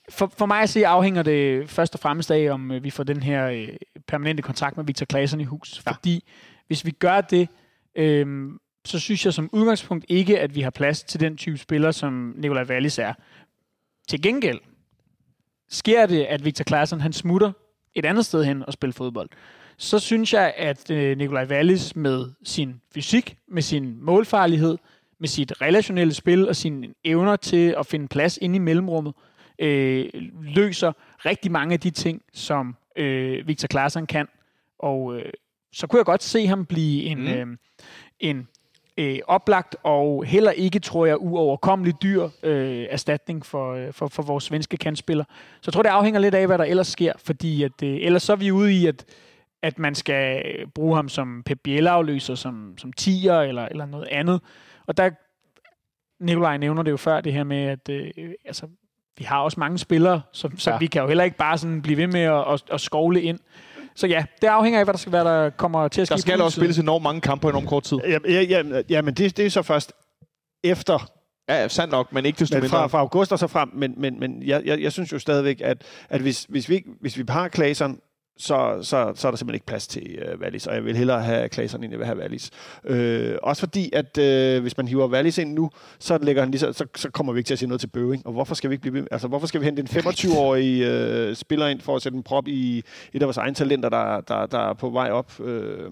for, 0.08 0.32
for 0.38 0.46
mig 0.46 0.62
at 0.62 0.68
se 0.68 0.86
afhænger 0.86 1.22
det 1.22 1.70
først 1.70 1.94
og 1.94 2.00
fremmest 2.00 2.30
af, 2.30 2.50
om 2.50 2.70
øh, 2.70 2.84
vi 2.84 2.90
får 2.90 3.04
den 3.04 3.22
her 3.22 3.46
øh, 3.46 3.68
permanente 4.06 4.42
kontrakt 4.42 4.76
med 4.76 4.84
Victor 4.84 5.06
Claesson 5.06 5.40
i 5.40 5.44
hus. 5.44 5.82
Ja. 5.86 5.92
Fordi 5.92 6.24
hvis 6.66 6.84
vi 6.84 6.90
gør 6.90 7.20
det, 7.20 7.48
øh, 7.94 8.50
så 8.84 8.98
synes 8.98 9.24
jeg 9.24 9.34
som 9.34 9.50
udgangspunkt 9.52 10.04
ikke, 10.08 10.40
at 10.40 10.54
vi 10.54 10.60
har 10.60 10.70
plads 10.70 11.02
til 11.02 11.20
den 11.20 11.36
type 11.36 11.58
spiller, 11.58 11.90
som 11.90 12.34
Nikolaj 12.36 12.64
Wallis 12.64 12.98
er. 12.98 13.12
Til 14.08 14.22
gengæld 14.22 14.60
sker 15.68 16.06
det, 16.06 16.24
at 16.24 16.44
Victor 16.44 16.64
Claesson 16.64 17.00
han 17.00 17.12
smutter 17.12 17.52
et 17.98 18.04
andet 18.04 18.26
sted 18.26 18.44
hen 18.44 18.62
og 18.66 18.72
spille 18.72 18.92
fodbold, 18.92 19.28
så 19.76 19.98
synes 19.98 20.32
jeg, 20.32 20.54
at 20.56 20.90
øh, 20.90 21.18
Nikolaj 21.18 21.44
Wallis 21.44 21.96
med 21.96 22.26
sin 22.44 22.80
fysik, 22.94 23.36
med 23.48 23.62
sin 23.62 24.04
målfarlighed, 24.04 24.78
med 25.18 25.28
sit 25.28 25.62
relationelle 25.62 26.14
spil 26.14 26.48
og 26.48 26.56
sine 26.56 26.88
evner 27.04 27.36
til 27.36 27.74
at 27.78 27.86
finde 27.86 28.08
plads 28.08 28.38
inde 28.42 28.56
i 28.56 28.58
mellemrummet, 28.58 29.14
øh, 29.58 30.08
løser 30.42 30.92
rigtig 31.24 31.52
mange 31.52 31.72
af 31.72 31.80
de 31.80 31.90
ting, 31.90 32.22
som 32.32 32.76
øh, 32.96 33.48
Victor 33.48 33.68
Claesson 33.68 34.06
kan. 34.06 34.28
Og 34.78 35.16
øh, 35.16 35.32
så 35.72 35.86
kunne 35.86 35.98
jeg 35.98 36.06
godt 36.06 36.22
se 36.22 36.46
ham 36.46 36.66
blive 36.66 37.02
en, 37.02 37.18
mm. 37.18 37.26
øh, 37.26 37.46
en 38.20 38.48
øh, 38.98 39.18
oplagt 39.26 39.76
og 39.82 40.24
heller 40.24 40.50
ikke, 40.50 40.78
tror 40.78 41.06
jeg, 41.06 41.16
uoverkommelig 41.20 42.02
dyr 42.02 42.28
øh, 42.42 42.86
erstatning 42.90 43.46
for, 43.46 43.74
øh, 43.74 43.92
for, 43.92 44.06
for 44.06 44.22
vores 44.22 44.44
svenske 44.44 44.76
kantspiller. 44.76 45.24
Så 45.60 45.62
jeg 45.66 45.72
tror, 45.72 45.82
det 45.82 45.90
afhænger 45.90 46.20
lidt 46.20 46.34
af, 46.34 46.46
hvad 46.46 46.58
der 46.58 46.64
ellers 46.64 46.88
sker, 46.88 47.12
fordi 47.18 47.62
at, 47.62 47.82
øh, 47.82 47.96
ellers 48.00 48.22
så 48.22 48.32
er 48.32 48.36
vi 48.36 48.50
ude 48.50 48.72
i, 48.72 48.86
at, 48.86 49.04
at 49.62 49.78
man 49.78 49.94
skal 49.94 50.42
bruge 50.74 50.96
ham 50.96 51.08
som 51.08 51.42
Pep 51.46 51.58
Biel-afløser, 51.64 52.34
som, 52.34 52.74
som 52.78 52.92
tiger 52.92 53.40
eller, 53.40 53.64
eller 53.64 53.86
noget 53.86 54.08
andet. 54.10 54.40
Og 54.86 54.96
der, 54.96 55.10
Nikolaj 56.20 56.56
nævner 56.56 56.82
det 56.82 56.90
jo 56.90 56.96
før, 56.96 57.20
det 57.20 57.32
her 57.32 57.44
med, 57.44 57.62
at 57.62 57.88
øh, 57.88 58.10
altså, 58.44 58.66
vi 59.18 59.24
har 59.24 59.40
også 59.40 59.60
mange 59.60 59.78
spillere, 59.78 60.22
så, 60.32 60.50
så 60.56 60.70
Ja. 60.70 60.74
ja. 60.74 60.78
vi 60.78 60.86
kan 60.86 61.02
jo 61.02 61.08
heller 61.08 61.24
ikke 61.24 61.36
bare 61.36 61.58
sådan 61.58 61.82
blive 61.82 61.96
ved 61.96 62.06
med 62.06 62.20
at, 62.20 62.52
at, 62.52 62.62
at 62.72 62.80
skovle 62.80 63.22
ind. 63.22 63.38
Så 63.98 64.06
ja, 64.06 64.24
det 64.42 64.48
afhænger 64.48 64.78
af, 64.80 64.86
hvad 64.86 64.94
der, 64.94 64.98
skal, 64.98 65.10
hvad 65.10 65.24
der 65.24 65.50
kommer 65.50 65.88
til 65.88 66.00
at 66.00 66.06
ske. 66.06 66.14
Der 66.14 66.20
skal 66.20 66.40
også 66.40 66.60
spilles 66.60 66.78
enormt 66.78 67.02
mange 67.02 67.20
kampe 67.20 67.42
på 67.42 67.48
enormt 67.48 67.68
kort 67.68 67.82
tid. 67.82 67.98
Ja, 68.06 68.18
ja, 68.28 68.42
ja, 68.42 68.82
ja 68.88 69.02
men 69.02 69.14
det, 69.14 69.36
det 69.36 69.46
er 69.46 69.50
så 69.50 69.62
først 69.62 69.92
efter 70.64 71.10
Ja, 71.48 71.68
sandt 71.68 71.92
nok, 71.92 72.12
men 72.12 72.26
ikke 72.26 72.38
desto 72.38 72.54
men 72.54 72.62
mindre. 72.62 72.78
fra, 72.78 72.86
fra 72.86 72.98
august 72.98 73.32
og 73.32 73.38
så 73.38 73.46
frem. 73.46 73.70
Men, 73.74 73.94
men, 73.96 74.20
men 74.20 74.42
jeg, 74.42 74.62
jeg, 74.64 74.80
jeg 74.80 74.92
synes 74.92 75.12
jo 75.12 75.18
stadigvæk, 75.18 75.60
at, 75.64 75.82
at 76.08 76.20
hvis, 76.20 76.46
hvis, 76.48 76.68
vi, 76.68 76.84
hvis 77.00 77.18
vi 77.18 77.24
har 77.28 77.48
Klaseren, 77.48 78.00
så, 78.38 78.78
så, 78.82 79.12
så 79.14 79.28
er 79.28 79.30
der 79.30 79.36
simpelthen 79.36 79.54
ikke 79.54 79.66
plads 79.66 79.86
til 79.86 80.18
øh, 80.18 80.40
Wallis, 80.40 80.66
og 80.66 80.74
jeg 80.74 80.84
vil 80.84 80.96
hellere 80.96 81.22
have 81.22 81.48
Klaseren, 81.48 81.84
end 81.84 81.92
jeg 81.92 81.98
vil 81.98 82.06
have 82.06 82.18
Wallis. 82.18 82.50
Øh, 82.84 83.36
også 83.42 83.60
fordi, 83.60 83.90
at 83.92 84.18
øh, 84.18 84.62
hvis 84.62 84.76
man 84.76 84.88
hiver 84.88 85.08
Wallis 85.08 85.38
ind 85.38 85.54
nu, 85.54 85.70
så, 85.98 86.18
lægger 86.18 86.42
han 86.42 86.50
lige, 86.50 86.60
så, 86.60 86.72
så, 86.72 86.86
så 86.96 87.10
kommer 87.10 87.32
vi 87.32 87.38
ikke 87.38 87.48
til 87.48 87.54
at 87.54 87.58
sige 87.58 87.68
noget 87.68 87.80
til 87.80 87.86
Bøving. 87.86 88.26
Og 88.26 88.32
hvorfor 88.32 88.54
skal 88.54 88.70
vi 88.70 88.74
ikke 88.74 88.90
blive? 88.90 89.08
Altså, 89.10 89.28
hvorfor 89.28 89.46
skal 89.46 89.60
vi 89.60 89.64
hente 89.64 89.82
en 89.82 89.88
25-årig 89.88 90.82
øh, 90.82 91.36
spiller 91.36 91.66
ind 91.66 91.80
for 91.80 91.96
at 91.96 92.02
sætte 92.02 92.16
en 92.16 92.22
prop 92.22 92.48
i 92.48 92.82
et 93.12 93.22
af 93.22 93.26
vores 93.26 93.36
egne 93.36 93.54
talenter, 93.54 93.88
der, 93.88 94.20
der, 94.20 94.46
der 94.46 94.58
er 94.58 94.74
på 94.74 94.90
vej 94.90 95.10
op, 95.10 95.40
øh, 95.40 95.90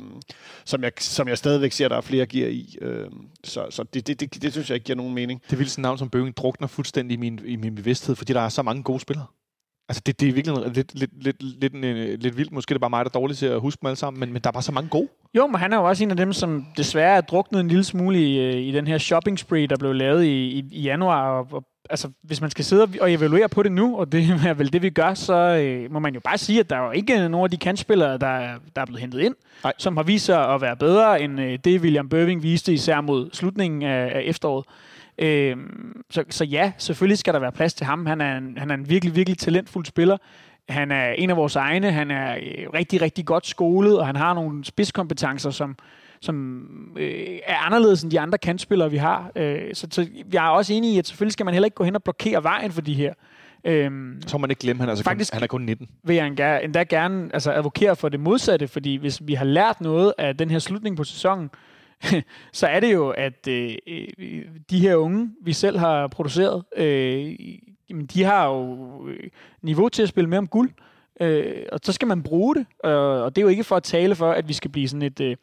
som, 0.65 0.83
jeg, 0.83 0.93
som 0.99 1.29
jeg 1.29 1.39
stadigvæk 1.39 1.73
ser, 1.73 1.89
der 1.89 1.97
er 1.97 2.01
flere 2.01 2.27
gear 2.27 2.49
i. 2.49 2.79
Øh, 2.81 3.07
så 3.45 3.67
så 3.71 3.83
det, 3.83 4.07
det, 4.07 4.21
det, 4.21 4.43
det, 4.43 4.53
synes 4.53 4.71
jeg 4.71 4.75
ikke 4.75 4.85
giver 4.85 4.97
nogen 4.97 5.15
mening. 5.15 5.43
Det 5.51 5.59
vil 5.59 5.71
sådan 5.71 5.83
navn 5.83 5.99
som 5.99 6.11
Bøving 6.11 6.37
drukner 6.37 6.69
fuldstændig 6.69 7.15
i 7.15 7.21
min, 7.21 7.41
i 7.45 7.57
min 7.57 7.75
bevidsthed, 7.75 8.17
fordi 8.17 8.33
der 8.33 8.41
er 8.41 8.49
så 8.49 8.63
mange 8.63 8.83
gode 8.83 9.01
spillere. 9.01 9.27
Altså, 9.89 10.03
det, 10.07 10.21
det 10.21 10.29
er 10.29 10.33
virkelig 10.33 10.57
lidt, 10.75 10.95
lidt, 10.95 11.23
lidt, 11.25 11.43
lidt, 11.43 11.75
lidt, 11.81 12.23
lidt 12.23 12.37
vildt. 12.37 12.53
Måske 12.53 12.73
er 12.73 12.75
det 12.75 12.81
bare 12.81 12.91
mig, 12.91 13.05
der 13.05 13.11
er 13.11 13.19
dårlig 13.21 13.37
til 13.37 13.47
at 13.47 13.61
huske 13.61 13.81
dem 13.83 13.87
alle 13.87 13.97
sammen, 13.97 14.21
men, 14.21 14.33
men 14.33 14.43
der 14.43 14.49
er 14.49 14.53
bare 14.53 14.63
så 14.63 14.73
mange 14.73 14.89
gode. 14.91 15.09
Jo, 15.37 15.47
men 15.47 15.61
han 15.61 15.73
er 15.73 15.77
jo 15.77 15.85
også 15.85 16.05
en 16.05 16.11
af 16.11 16.17
dem, 16.17 16.33
som 16.33 16.67
desværre 16.77 17.17
er 17.17 17.21
druknet 17.21 17.61
en 17.61 17.69
lille 17.69 17.85
smule 17.85 18.19
i, 18.31 18.39
øh, 18.39 18.55
i 18.55 18.73
den 18.73 18.87
her 18.87 18.99
shopping 18.99 19.39
spree, 19.39 19.67
der 19.67 19.77
blev 19.77 19.95
lavet 19.95 20.25
i, 20.25 20.47
i, 20.47 20.65
i 20.73 20.83
januar. 20.83 21.31
Og, 21.31 21.47
og, 21.53 21.65
altså, 21.91 22.09
hvis 22.23 22.41
man 22.41 22.51
skal 22.51 22.65
sidde 22.65 22.83
og- 23.01 23.13
evaluere 23.13 23.49
på 23.49 23.63
det 23.63 23.73
nu, 23.73 23.97
og 23.99 24.13
det 24.13 24.25
er 24.47 24.55
vel 24.55 24.73
det, 24.73 24.83
vi 24.83 24.91
gør, 24.91 25.15
så 25.15 25.35
øh, 25.35 25.93
må 25.93 25.99
man 25.99 26.15
jo 26.15 26.21
bare 26.25 26.39
sige, 26.39 26.61
at 26.61 26.71
der 26.71 26.77
er 26.77 26.85
jo 26.87 26.91
ikke 26.91 27.29
nogen 27.29 27.45
af 27.45 27.51
de 27.51 27.57
kantspillere, 27.57 28.19
der, 28.19 28.27
er- 28.27 28.59
der 28.77 28.83
er 28.83 28.87
blevet 28.87 29.01
hentet 29.01 29.21
ind, 29.21 29.35
Nej. 29.65 29.73
som 29.79 29.97
har 29.97 30.05
vist 30.05 30.25
sig 30.25 30.55
at 30.55 30.61
være 30.61 30.77
bedre 30.77 31.23
end 31.23 31.41
øh, 31.41 31.59
det, 31.65 31.81
William 31.81 32.09
Bøving 32.09 32.43
viste, 32.43 32.73
især 32.73 33.01
mod 33.01 33.31
slutningen 33.33 33.83
af, 33.83 34.13
af 34.15 34.23
efteråret. 34.25 34.65
Øh, 35.19 35.57
så, 36.11 36.25
så 36.31 36.45
ja, 36.45 36.73
selvfølgelig 36.79 37.19
skal 37.19 37.35
der 37.35 37.41
være 37.41 37.53
plads 37.53 37.75
til 37.75 37.87
ham. 37.87 38.07
Han 38.07 38.21
er 38.21 38.37
en, 38.37 38.59
han 38.59 38.71
er 38.71 38.75
en 38.75 38.89
virkelig, 38.91 39.17
virkelig 39.17 39.39
talentfuld 39.39 39.85
spiller. 39.87 40.17
Han 40.69 40.91
er 40.91 41.09
en 41.13 41.31
af 41.31 41.37
vores 41.37 41.57
egne. 41.57 41.93
Han 41.93 42.11
er 42.11 42.35
øh, 42.35 42.71
rigtig, 42.75 43.03
rigtig 43.03 43.27
godt 43.27 43.47
skolet, 43.47 43.99
og 43.99 44.07
han 44.07 44.17
har 44.17 44.35
nogle 44.35 44.65
spidskompetencer, 44.65 45.51
som, 45.51 45.77
som 46.21 46.63
øh, 46.99 47.39
er 47.47 47.57
anderledes 47.57 48.03
end 48.03 48.11
de 48.11 48.21
andre 48.21 48.39
kantspillere, 48.39 48.91
vi 48.91 48.97
har. 48.97 49.31
Øh, 49.37 49.75
så, 49.75 49.87
så 49.91 50.07
jeg 50.33 50.47
er 50.47 50.51
også 50.51 50.73
enig 50.75 50.95
i, 50.95 50.99
at 50.99 51.07
selvfølgelig 51.07 51.33
skal 51.33 51.45
man 51.45 51.55
heller 51.55 51.67
ikke 51.67 51.75
gå 51.75 51.85
hen 51.85 51.95
og 51.97 52.03
blokere 52.03 52.43
vejen 52.43 52.73
for 52.73 52.81
de 52.81 52.95
her. 52.95 53.13
Øhm, 53.65 54.23
Så 54.27 54.39
må 54.39 54.41
man 54.41 54.51
ikke 54.51 54.61
glemme, 54.61 54.81
han 54.81 54.89
er, 54.89 54.93
altså 54.93 55.05
Faktisk- 55.05 55.33
kun, 55.33 55.37
han 55.37 55.43
er 55.43 55.47
kun 55.47 55.63
19. 55.63 55.89
vil 56.05 56.17
jeg 56.17 56.27
endda, 56.27 56.59
endda 56.59 56.83
gerne 56.83 57.31
altså, 57.33 57.53
advokere 57.53 57.97
for 57.97 58.09
det 58.09 58.21
modsatte, 58.21 58.69
fordi 58.69 58.97
hvis 58.97 59.21
vi 59.25 59.35
har 59.35 59.45
lært 59.45 59.81
noget 59.81 60.13
af 60.19 60.37
den 60.37 60.51
her 60.51 60.59
slutning 60.59 60.97
på 60.97 61.05
sæsonen, 61.05 61.51
så 62.53 62.67
er 62.67 62.81
det 62.81 62.93
jo, 62.93 63.09
at 63.09 63.49
øh, 63.49 63.75
øh, 63.87 64.45
de 64.71 64.81
her 64.81 64.97
unge, 64.97 65.31
vi 65.43 65.53
selv 65.53 65.79
har 65.79 66.07
produceret, 66.07 66.65
øh, 66.77 67.35
jamen, 67.91 68.07
de 68.07 68.25
har 68.25 68.49
jo 68.49 69.09
øh, 69.09 69.31
niveau 69.63 69.89
til 69.89 70.03
at 70.03 70.09
spille 70.09 70.31
med 70.31 70.39
om 70.39 70.47
guld, 70.47 70.71
øh, 71.21 71.63
og 71.73 71.81
så 71.83 71.93
skal 71.93 72.09
man 72.09 72.23
bruge 72.23 72.55
det, 72.55 72.67
og, 72.85 73.23
og 73.23 73.37
det 73.37 73.43
er 73.43 73.45
jo 73.45 73.49
ikke 73.49 73.65
for 73.65 73.77
at 73.77 73.83
tale 73.83 74.15
for, 74.15 74.33
at 74.33 74.49
vi 74.49 74.53
skal 74.53 74.71
blive 74.71 74.89
sådan 74.89 75.03
et, 75.03 75.21
øh, 75.21 75.37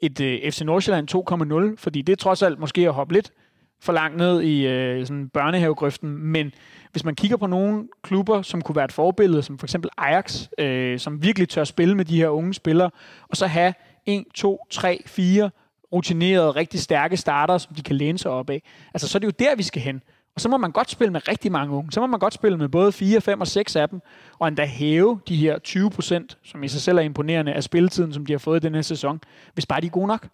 et 0.00 0.20
øh, 0.20 0.50
FC 0.50 0.60
Nordsjælland 0.60 1.70
2.0, 1.72 1.76
fordi 1.82 2.02
det 2.02 2.12
er 2.12 2.16
trods 2.16 2.42
alt 2.42 2.58
måske 2.58 2.80
at 2.88 2.94
hoppe 2.94 3.14
lidt 3.14 3.32
for 3.80 3.92
langt 3.92 4.16
ned 4.16 4.42
i 4.42 4.66
øh, 4.66 5.06
sådan 5.06 5.28
børnehavegrøften, 5.28 6.10
men 6.10 6.52
hvis 6.90 7.04
man 7.04 7.14
kigger 7.14 7.36
på 7.36 7.46
nogle 7.46 7.88
klubber, 8.02 8.42
som 8.42 8.62
kunne 8.62 8.76
være 8.76 8.84
et 8.84 8.92
forbillede, 8.92 9.42
som 9.42 9.58
for 9.58 9.66
eksempel 9.66 9.90
Ajax, 9.98 10.46
øh, 10.58 10.98
som 10.98 11.22
virkelig 11.22 11.48
tør 11.48 11.64
spille 11.64 11.94
med 11.94 12.04
de 12.04 12.16
her 12.16 12.28
unge 12.28 12.54
spillere, 12.54 12.90
og 13.28 13.36
så 13.36 13.46
have 13.46 13.74
1, 14.06 14.24
2, 14.34 14.66
3, 14.70 15.02
4 15.06 15.50
rutinerede, 15.92 16.50
rigtig 16.50 16.80
stærke 16.80 17.16
starter, 17.16 17.58
som 17.58 17.74
de 17.74 17.82
kan 17.82 17.96
læne 17.96 18.18
sig 18.18 18.30
op 18.30 18.50
af. 18.50 18.62
Altså, 18.94 19.08
så 19.08 19.18
er 19.18 19.20
det 19.20 19.26
jo 19.26 19.32
der, 19.38 19.56
vi 19.56 19.62
skal 19.62 19.82
hen. 19.82 20.02
Og 20.34 20.40
så 20.40 20.48
må 20.48 20.56
man 20.56 20.72
godt 20.72 20.90
spille 20.90 21.12
med 21.12 21.28
rigtig 21.28 21.52
mange 21.52 21.74
unge. 21.74 21.92
Så 21.92 22.00
må 22.00 22.06
man 22.06 22.20
godt 22.20 22.34
spille 22.34 22.58
med 22.58 22.68
både 22.68 22.92
4, 22.92 23.20
5 23.20 23.40
og 23.40 23.46
6 23.46 23.76
af 23.76 23.88
dem, 23.88 24.00
og 24.38 24.48
endda 24.48 24.64
hæve 24.64 25.20
de 25.28 25.36
her 25.36 25.58
20 25.58 25.90
procent, 25.90 26.38
som 26.44 26.62
i 26.62 26.68
sig 26.68 26.80
selv 26.80 26.98
er 26.98 27.02
imponerende, 27.02 27.52
af 27.52 27.62
spilletiden, 27.62 28.12
som 28.12 28.26
de 28.26 28.32
har 28.32 28.38
fået 28.38 28.64
i 28.64 28.66
den 28.66 28.74
her 28.74 28.82
sæson, 28.82 29.20
hvis 29.54 29.66
bare 29.66 29.80
de 29.80 29.86
er 29.86 29.90
gode 29.90 30.06
nok. 30.06 30.28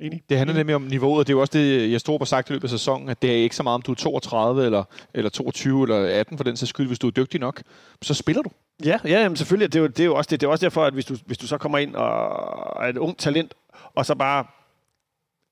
Enig. 0.00 0.22
Det 0.28 0.38
handler 0.38 0.56
nemlig 0.56 0.76
om 0.76 0.82
niveauet, 0.82 1.18
og 1.18 1.26
det 1.26 1.32
er 1.32 1.36
jo 1.36 1.40
også 1.40 1.58
det, 1.58 1.92
jeg 1.92 2.00
står 2.00 2.18
på 2.18 2.24
sagt 2.24 2.50
i 2.50 2.52
løbet 2.52 2.64
af 2.64 2.70
sæsonen, 2.70 3.08
at 3.08 3.22
det 3.22 3.30
er 3.30 3.36
ikke 3.36 3.56
så 3.56 3.62
meget, 3.62 3.74
om 3.74 3.82
du 3.82 3.90
er 3.90 3.96
32 3.96 4.64
eller, 4.64 4.84
eller 5.14 5.30
22 5.30 5.82
eller 5.82 6.20
18 6.20 6.36
for 6.36 6.44
den 6.44 6.56
sags 6.56 6.68
skyld. 6.68 6.86
Hvis 6.86 6.98
du 6.98 7.06
er 7.06 7.10
dygtig 7.10 7.40
nok, 7.40 7.62
så 8.02 8.14
spiller 8.14 8.42
du. 8.42 8.50
Ja, 8.84 8.98
ja 9.04 9.20
jamen 9.20 9.36
selvfølgelig. 9.36 9.72
Det 9.72 9.78
er, 9.78 9.82
jo, 9.82 9.86
det 9.86 10.00
er 10.00 10.04
jo 10.04 10.14
også 10.14 10.28
det. 10.30 10.40
Det 10.40 10.46
er 10.46 10.50
også 10.50 10.66
derfor, 10.66 10.84
at 10.84 10.92
hvis 10.92 11.04
du, 11.04 11.16
hvis 11.26 11.38
du 11.38 11.46
så 11.46 11.58
kommer 11.58 11.78
ind 11.78 11.94
og 11.94 12.84
er 12.84 12.88
et 12.88 12.96
ungt 12.96 13.18
talent, 13.18 13.54
og 13.94 14.06
så 14.06 14.14
bare 14.14 14.44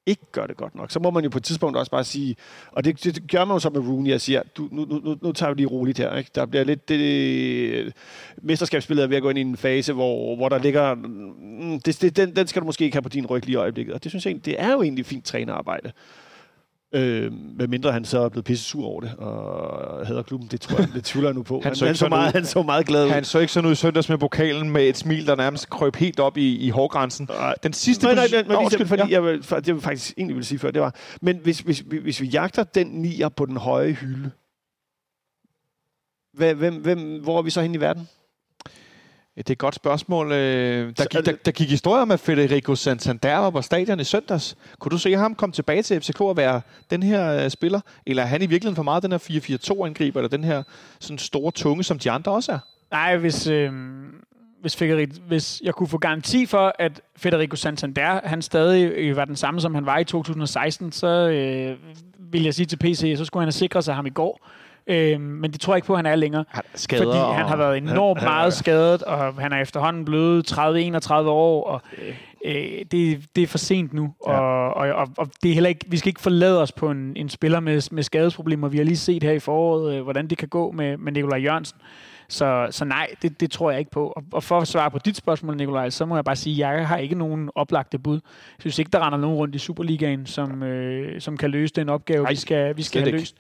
ikke 0.07 0.23
gør 0.33 0.47
det 0.47 0.57
godt 0.57 0.75
nok, 0.75 0.91
så 0.91 1.01
må 1.01 1.11
man 1.11 1.25
jo 1.25 1.31
på 1.31 1.39
et 1.39 1.45
tidspunkt 1.45 1.77
også 1.77 1.91
bare 1.91 2.05
sige, 2.05 2.37
og 2.73 2.85
det, 2.85 3.05
det 3.05 3.31
gør 3.31 3.45
man 3.45 3.55
jo 3.55 3.59
så 3.59 3.71
med 3.71 3.81
Rooney, 3.81 4.11
jeg 4.11 4.21
siger, 4.21 4.43
du, 4.57 4.69
nu, 4.73 4.85
nu, 4.85 5.17
nu 5.23 5.33
tager 5.33 5.51
vi 5.53 5.57
lige 5.57 5.67
roligt 5.67 5.99
her. 5.99 6.17
Ikke? 6.17 6.31
Der 6.35 6.47
bliver 6.47 6.65
lidt, 6.65 6.89
det, 6.89 7.93
mesterskabsspillet 8.43 9.03
er 9.03 9.07
ved 9.07 9.17
at 9.17 9.23
gå 9.23 9.31
ind 9.31 9.39
i 9.39 9.43
en 9.43 9.57
fase, 9.57 9.93
hvor, 9.93 10.37
hvor 10.37 10.49
der 10.49 10.59
ligger, 10.59 10.95
mm, 10.95 11.81
det, 11.81 12.03
det, 12.03 12.17
den, 12.17 12.37
den 12.37 12.47
skal 12.47 12.63
du 12.63 12.67
måske 12.67 12.85
ikke 12.85 12.95
have 12.95 13.03
på 13.03 13.09
din 13.09 13.27
ryg 13.27 13.45
lige 13.45 13.53
i 13.53 13.57
øjeblikket, 13.57 13.95
og 13.95 14.05
det 14.05 14.13
synes 14.13 14.27
jeg 14.27 14.31
egentlig, 14.31 14.45
det 14.45 14.63
er 14.63 14.73
jo 14.73 14.83
egentlig 14.83 15.07
fint 15.07 15.25
trænerarbejde. 15.25 15.93
Øh, 16.97 17.33
med 17.33 17.69
mindre 17.69 17.93
han 17.93 18.05
så 18.05 18.19
er 18.19 18.29
blevet 18.29 18.45
pisse 18.45 18.65
sur 18.65 18.87
over 18.87 19.01
det, 19.01 19.15
og 19.19 20.07
hader 20.07 20.23
klubben, 20.23 20.49
det 20.51 20.61
tror 20.61 20.79
jeg, 20.79 20.89
det 20.95 21.05
tvivler 21.05 21.29
jeg 21.29 21.35
nu 21.35 21.43
på. 21.43 21.61
Han 21.65 21.75
så 21.75 21.87
han, 21.87 21.95
så 21.95 22.09
meget, 22.09 22.29
ud. 22.29 22.33
han 22.33 22.45
så 22.45 22.63
meget 22.63 22.87
glad 22.87 23.07
ud. 23.07 23.11
Han 23.11 23.25
så 23.25 23.39
ikke 23.39 23.53
sådan 23.53 23.67
ud 23.67 23.73
i 23.73 23.77
søndags 23.77 24.09
med 24.09 24.19
pokalen 24.19 24.71
med 24.71 24.89
et 24.89 24.97
smil, 24.97 25.27
der 25.27 25.35
nærmest 25.35 25.71
krøb 25.71 25.97
helt 25.97 26.21
op 26.21 26.37
i, 26.37 26.57
i 26.57 26.71
hårgrænsen. 26.71 27.29
Nej. 27.31 27.55
Den 27.63 27.73
sidste 27.73 28.05
Nej, 28.07 28.15
nej, 28.15 28.27
nej, 28.33 28.43
lige, 28.43 28.59
undskyld, 28.59 28.87
fordi 28.87 29.03
ja. 29.03 29.09
jeg, 29.11 29.25
vil, 29.25 29.43
for, 29.43 29.57
det 29.57 29.75
vil 29.75 29.83
faktisk 29.83 30.15
egentlig 30.17 30.37
ville 30.37 30.47
sige 30.47 30.59
før, 30.59 30.71
det 30.71 30.83
var, 30.83 30.95
men 31.23 31.37
hvis, 31.43 31.59
hvis, 31.59 31.79
hvis, 31.79 32.03
hvis 32.03 32.21
vi 32.21 32.27
jagter 32.27 32.65
den 32.65 32.87
nier 32.87 33.29
på 33.29 33.47
den 33.47 33.57
høje 33.57 33.93
hylde, 33.93 34.31
hvem, 36.33 36.75
hvem, 36.75 37.23
hvor 37.23 37.39
er 37.39 37.43
vi 37.43 37.51
så 37.51 37.63
hen 37.63 37.75
i 37.75 37.81
verden? 37.81 38.09
Det 39.37 39.51
er 39.51 39.53
et 39.53 39.59
godt 39.59 39.75
spørgsmål. 39.75 40.33
Øh, 40.33 40.39
Der 40.97 41.05
er 41.05 41.07
gik, 41.07 41.27
der, 41.27 41.33
der 41.45 41.51
gik 41.51 41.71
historier 41.71 42.05
med 42.05 42.19
Federico 42.19 42.75
Santander 42.75 43.37
var 43.37 43.51
på 43.51 43.63
stadion 43.63 44.01
i 44.01 44.05
søndags. 44.05 44.57
Kunne 44.79 44.91
du 44.91 44.99
se 44.99 45.13
ham 45.17 45.35
komme 45.35 45.53
tilbage 45.53 45.83
til 45.83 46.01
FCK 46.01 46.21
og 46.21 46.37
være 46.37 46.61
den 46.91 47.03
her 47.03 47.45
øh, 47.45 47.51
spiller? 47.51 47.81
Eller 48.07 48.23
er 48.23 48.27
han 48.27 48.43
i 48.43 48.47
virkeligheden 48.47 48.77
for 48.77 48.83
meget 48.83 49.03
den 49.03 49.13
her 49.13 49.19
4-4-2-angriber, 49.19 50.21
eller 50.21 50.29
den 50.29 50.45
her 50.45 50.63
sådan 51.01 51.19
store 51.19 51.53
tunge, 51.53 51.85
som 51.85 51.99
de 51.99 52.11
andre 52.11 52.33
også 52.33 52.53
er? 52.53 52.59
Nej, 52.91 53.17
hvis, 53.17 53.47
øh, 53.47 53.73
hvis, 54.61 54.77
Federico, 54.77 55.13
hvis 55.29 55.61
jeg 55.65 55.75
kunne 55.75 55.89
få 55.89 55.99
garanti 55.99 56.47
for, 56.47 56.73
at 56.79 57.01
Federico 57.17 57.57
Santander, 57.57 58.21
han 58.25 58.43
stadig 58.43 58.91
øh, 58.93 59.17
var 59.17 59.25
den 59.25 59.37
samme, 59.37 59.61
som 59.61 59.75
han 59.75 59.87
var 59.87 59.99
i 59.99 60.05
2016, 60.05 60.93
så 60.93 61.07
øh, 61.07 61.77
vil 62.33 62.43
jeg 62.43 62.55
sige 62.55 62.67
til 62.67 62.77
PC, 62.77 63.15
så 63.17 63.25
skulle 63.25 63.41
han 63.41 63.47
have 63.47 63.53
sikret 63.53 63.85
sig 63.85 63.95
ham 63.95 64.07
i 64.07 64.11
går. 64.11 64.49
Øh, 64.87 65.21
men 65.21 65.53
det 65.53 65.61
tror 65.61 65.73
jeg 65.73 65.77
ikke 65.77 65.87
på, 65.87 65.93
at 65.93 65.99
han 65.99 66.07
er 66.07 66.17
længere. 66.17 66.45
Han 66.49 66.63
er 66.75 66.79
skader, 66.79 67.05
Fordi 67.05 67.19
han 67.35 67.47
har 67.47 67.57
været 67.57 67.77
enormt 67.77 68.23
meget 68.23 68.53
skadet, 68.53 69.03
og 69.03 69.35
han 69.35 69.53
er 69.53 69.61
efterhånden 69.61 70.05
blevet 70.05 70.53
30-31 70.53 71.13
år, 71.13 71.65
og 71.65 71.83
øh, 72.45 72.55
det, 72.91 73.21
det 73.37 73.43
er 73.43 73.47
for 73.47 73.59
sent 73.59 73.93
nu. 73.93 74.15
Ja. 74.27 74.41
Og, 74.41 74.75
og, 74.75 74.95
og, 74.95 75.09
og 75.17 75.29
det 75.43 75.51
er 75.51 75.55
heller 75.55 75.69
ikke, 75.69 75.85
vi 75.89 75.97
skal 75.97 76.09
ikke 76.09 76.21
forlade 76.21 76.63
os 76.63 76.73
på 76.73 76.91
en, 76.91 77.13
en 77.17 77.29
spiller 77.29 77.61
med, 77.61 77.93
med 77.93 78.03
skadesproblemer. 78.03 78.69
Vi 78.69 78.77
har 78.77 78.85
lige 78.85 78.97
set 78.97 79.23
her 79.23 79.33
i 79.33 79.39
foråret, 79.39 79.95
øh, 79.95 80.03
hvordan 80.03 80.27
det 80.27 80.39
kan 80.39 80.49
gå 80.49 80.71
med, 80.71 80.97
med 80.97 81.13
Nikolaj 81.13 81.39
Jørgensen. 81.39 81.79
Så, 82.29 82.67
så 82.71 82.85
nej, 82.85 83.09
det, 83.23 83.41
det 83.41 83.51
tror 83.51 83.71
jeg 83.71 83.79
ikke 83.79 83.91
på. 83.91 84.13
Og, 84.17 84.23
og 84.33 84.43
for 84.43 84.59
at 84.59 84.69
svare 84.69 84.91
på 84.91 84.99
dit 84.99 85.17
spørgsmål, 85.17 85.57
Nikolaj, 85.57 85.91
så 85.91 86.07
må 86.07 86.15
jeg 86.15 86.25
bare 86.25 86.37
sige, 86.37 86.67
at 86.67 86.77
jeg 86.79 86.89
har 86.89 86.97
ikke 86.97 87.15
nogen 87.15 87.51
oplagte 87.55 87.99
bud. 87.99 88.15
Jeg 88.15 88.61
synes 88.61 88.79
ikke, 88.79 88.91
der 88.91 89.07
render 89.07 89.19
nogen 89.19 89.37
rundt 89.37 89.55
i 89.55 89.59
Superligaen, 89.59 90.27
som, 90.27 90.63
øh, 90.63 91.21
som 91.21 91.37
kan 91.37 91.51
løse 91.51 91.75
den 91.75 91.89
opgave, 91.89 92.23
Nej, 92.23 92.31
vi 92.31 92.37
skal, 92.37 92.77
vi 92.77 92.83
skal 92.83 93.03
have 93.03 93.17
ikke. 93.17 93.33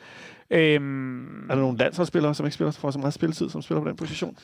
Øhm, 0.51 1.51
Er 1.51 1.55
der 1.55 1.61
nogle 1.63 1.79
landsholdsspillere, 1.79 2.35
som 2.35 2.47
ikke 2.47 2.55
spiller, 2.55 2.71
får 2.71 2.91
så 2.91 2.99
meget 2.99 3.15
spilletid, 3.15 3.49
som 3.51 3.63
spiller 3.63 3.83
på 3.83 3.89
den 3.89 3.97
position? 3.97 4.39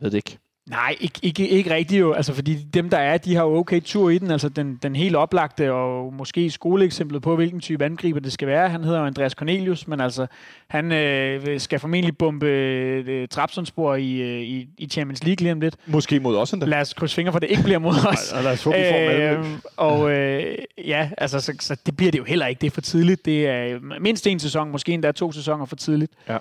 Jeg 0.00 0.04
ved 0.04 0.10
det 0.10 0.16
ikke. 0.16 0.38
Nej, 0.70 0.96
ikke, 1.00 1.20
ikke, 1.22 1.48
ikke 1.48 1.74
rigtigt 1.74 2.00
jo. 2.00 2.12
Altså, 2.12 2.34
fordi 2.34 2.54
dem, 2.54 2.90
der 2.90 2.98
er, 2.98 3.18
de 3.18 3.34
har 3.34 3.42
jo 3.44 3.56
okay 3.56 3.80
tur 3.84 4.10
i 4.10 4.18
den. 4.18 4.30
Altså, 4.30 4.48
den, 4.48 4.78
den 4.82 4.96
helt 4.96 5.16
oplagte 5.16 5.72
og 5.72 6.12
måske 6.12 6.50
skoleeksemplet 6.50 7.22
på, 7.22 7.36
hvilken 7.36 7.60
type 7.60 7.84
angriber 7.84 8.20
det 8.20 8.32
skal 8.32 8.48
være. 8.48 8.68
Han 8.68 8.84
hedder 8.84 8.98
jo 8.98 9.06
Andreas 9.06 9.32
Cornelius, 9.32 9.88
men 9.88 10.00
altså, 10.00 10.26
han 10.68 10.92
øh, 10.92 11.60
skal 11.60 11.78
formentlig 11.78 12.16
bombe 12.16 12.46
øh, 12.46 13.28
Trabzonspor 13.28 13.94
i, 13.94 14.20
øh, 14.20 14.42
i, 14.42 14.68
i 14.78 14.86
Champions 14.88 15.24
League 15.24 15.42
lige 15.42 15.52
om 15.52 15.60
lidt. 15.60 15.76
Måske 15.86 16.20
mod 16.20 16.36
os 16.36 16.52
endda. 16.52 16.66
Lad 16.66 16.80
os 16.80 16.94
krydse 16.94 17.14
fingre 17.14 17.32
for, 17.32 17.36
at 17.36 17.42
det 17.42 17.50
ikke 17.50 17.62
bliver 17.62 17.78
mod 17.78 17.94
os. 18.08 18.32
Og 18.32 18.42
lad 18.42 18.52
os 18.52 18.64
håbe, 18.64 18.76
vi 18.76 18.84
får 18.90 18.98
Øh, 18.98 19.46
og 19.76 20.10
øh, 20.10 20.58
ja, 20.86 21.10
altså, 21.18 21.40
så, 21.40 21.54
så 21.60 21.76
det 21.86 21.96
bliver 21.96 22.12
det 22.12 22.18
jo 22.18 22.24
heller 22.24 22.46
ikke. 22.46 22.60
Det 22.60 22.66
er 22.66 22.70
for 22.70 22.80
tidligt. 22.80 23.24
Det 23.24 23.46
er 23.46 23.78
mindst 24.00 24.26
en 24.26 24.40
sæson, 24.40 24.70
måske 24.70 24.92
endda 24.92 25.12
to 25.12 25.32
sæsoner 25.32 25.64
for 25.64 25.76
tidligt. 25.76 26.12
Ja. 26.28 26.38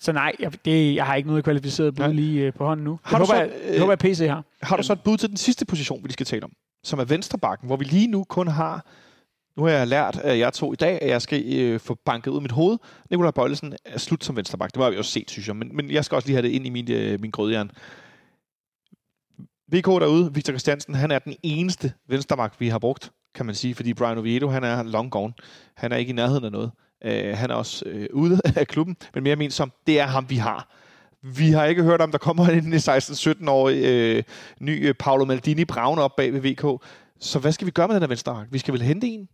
Så 0.00 0.12
nej, 0.12 0.32
jeg, 0.38 0.64
det, 0.64 0.94
jeg 0.94 1.06
har 1.06 1.14
ikke 1.14 1.28
noget 1.28 1.44
kvalificeret 1.44 1.94
bud 1.94 2.04
Nej. 2.04 2.12
lige 2.12 2.46
øh, 2.46 2.52
på 2.52 2.66
hånden 2.66 2.84
nu. 2.84 3.00
Har 3.02 3.18
du 3.18 3.24
håber, 3.24 3.34
så, 3.34 3.40
jeg, 3.40 3.50
øh, 3.64 3.72
det 3.72 3.80
håber 3.80 3.92
jeg, 3.92 3.98
PC 3.98 4.26
har. 4.28 4.44
Har 4.62 4.76
du 4.76 4.82
så 4.82 4.92
et 4.92 5.00
bud 5.00 5.16
til 5.16 5.28
den 5.28 5.36
sidste 5.36 5.66
position, 5.66 6.04
vi 6.04 6.12
skal 6.12 6.26
tale 6.26 6.44
om? 6.44 6.52
Som 6.84 6.98
er 6.98 7.04
venstrebakken, 7.04 7.66
hvor 7.66 7.76
vi 7.76 7.84
lige 7.84 8.06
nu 8.06 8.24
kun 8.24 8.48
har... 8.48 8.86
Nu 9.56 9.64
har 9.64 9.70
jeg 9.70 9.88
lært, 9.88 10.16
at 10.16 10.38
jeg 10.38 10.52
to 10.52 10.72
i 10.72 10.76
dag, 10.76 11.02
at 11.02 11.08
jeg 11.08 11.22
skal 11.22 11.58
øh, 11.58 11.80
få 11.80 11.94
banket 12.04 12.30
ud 12.30 12.38
i 12.38 12.42
mit 12.42 12.52
hoved. 12.52 12.78
Nikolaj 13.10 13.30
Bøjlesen 13.30 13.74
er 13.84 13.98
slut 13.98 14.24
som 14.24 14.36
venstrebak. 14.36 14.72
Det 14.74 14.78
var 14.78 14.90
vi 14.90 14.96
også 14.96 15.10
set, 15.10 15.30
synes 15.30 15.48
jeg. 15.48 15.56
Men, 15.56 15.76
men 15.76 15.90
jeg 15.90 16.04
skal 16.04 16.16
også 16.16 16.28
lige 16.28 16.36
have 16.36 16.46
det 16.46 16.52
ind 16.52 16.66
i 16.66 16.70
min, 16.70 16.90
øh, 16.90 17.20
min 17.20 17.30
grødjern. 17.30 17.70
VK 19.72 19.86
derude, 19.86 20.34
Victor 20.34 20.52
Christiansen, 20.52 20.94
han 20.94 21.10
er 21.10 21.18
den 21.18 21.36
eneste 21.42 21.92
venstrebak, 22.08 22.54
vi 22.58 22.68
har 22.68 22.78
brugt, 22.78 23.12
kan 23.34 23.46
man 23.46 23.54
sige. 23.54 23.74
Fordi 23.74 23.94
Brian 23.94 24.18
Oviedo, 24.18 24.48
han 24.48 24.64
er 24.64 24.82
long 24.82 25.10
gone. 25.10 25.32
Han 25.74 25.92
er 25.92 25.96
ikke 25.96 26.10
i 26.10 26.14
nærheden 26.14 26.44
af 26.44 26.52
noget. 26.52 26.70
Øh, 27.04 27.36
han 27.36 27.50
er 27.50 27.54
også 27.54 27.84
øh, 27.86 28.08
ude 28.12 28.40
af 28.56 28.66
klubben. 28.66 28.96
Men 29.14 29.22
mere 29.22 29.36
ment 29.36 29.52
som, 29.52 29.72
det 29.86 30.00
er 30.00 30.06
ham, 30.06 30.30
vi 30.30 30.36
har. 30.36 30.68
Vi 31.22 31.50
har 31.50 31.64
ikke 31.64 31.82
hørt 31.82 32.00
om, 32.00 32.10
der 32.10 32.18
kommer 32.18 32.46
en 32.48 32.72
16-17-årig 33.44 33.84
øh, 33.84 34.22
ny 34.60 34.88
øh, 34.88 34.94
Paolo 34.94 35.24
Maldini 35.24 35.64
Braun 35.64 35.98
op 35.98 36.16
bag 36.16 36.32
ved 36.32 36.40
VK. 36.40 36.84
Så 37.20 37.38
hvad 37.38 37.52
skal 37.52 37.66
vi 37.66 37.70
gøre 37.70 37.88
med 37.88 37.94
den 37.94 38.02
her 38.02 38.08
venstre 38.08 38.46
Vi 38.50 38.58
skal 38.58 38.74
vel 38.74 38.82
hente 38.82 39.06
en? 39.06 39.28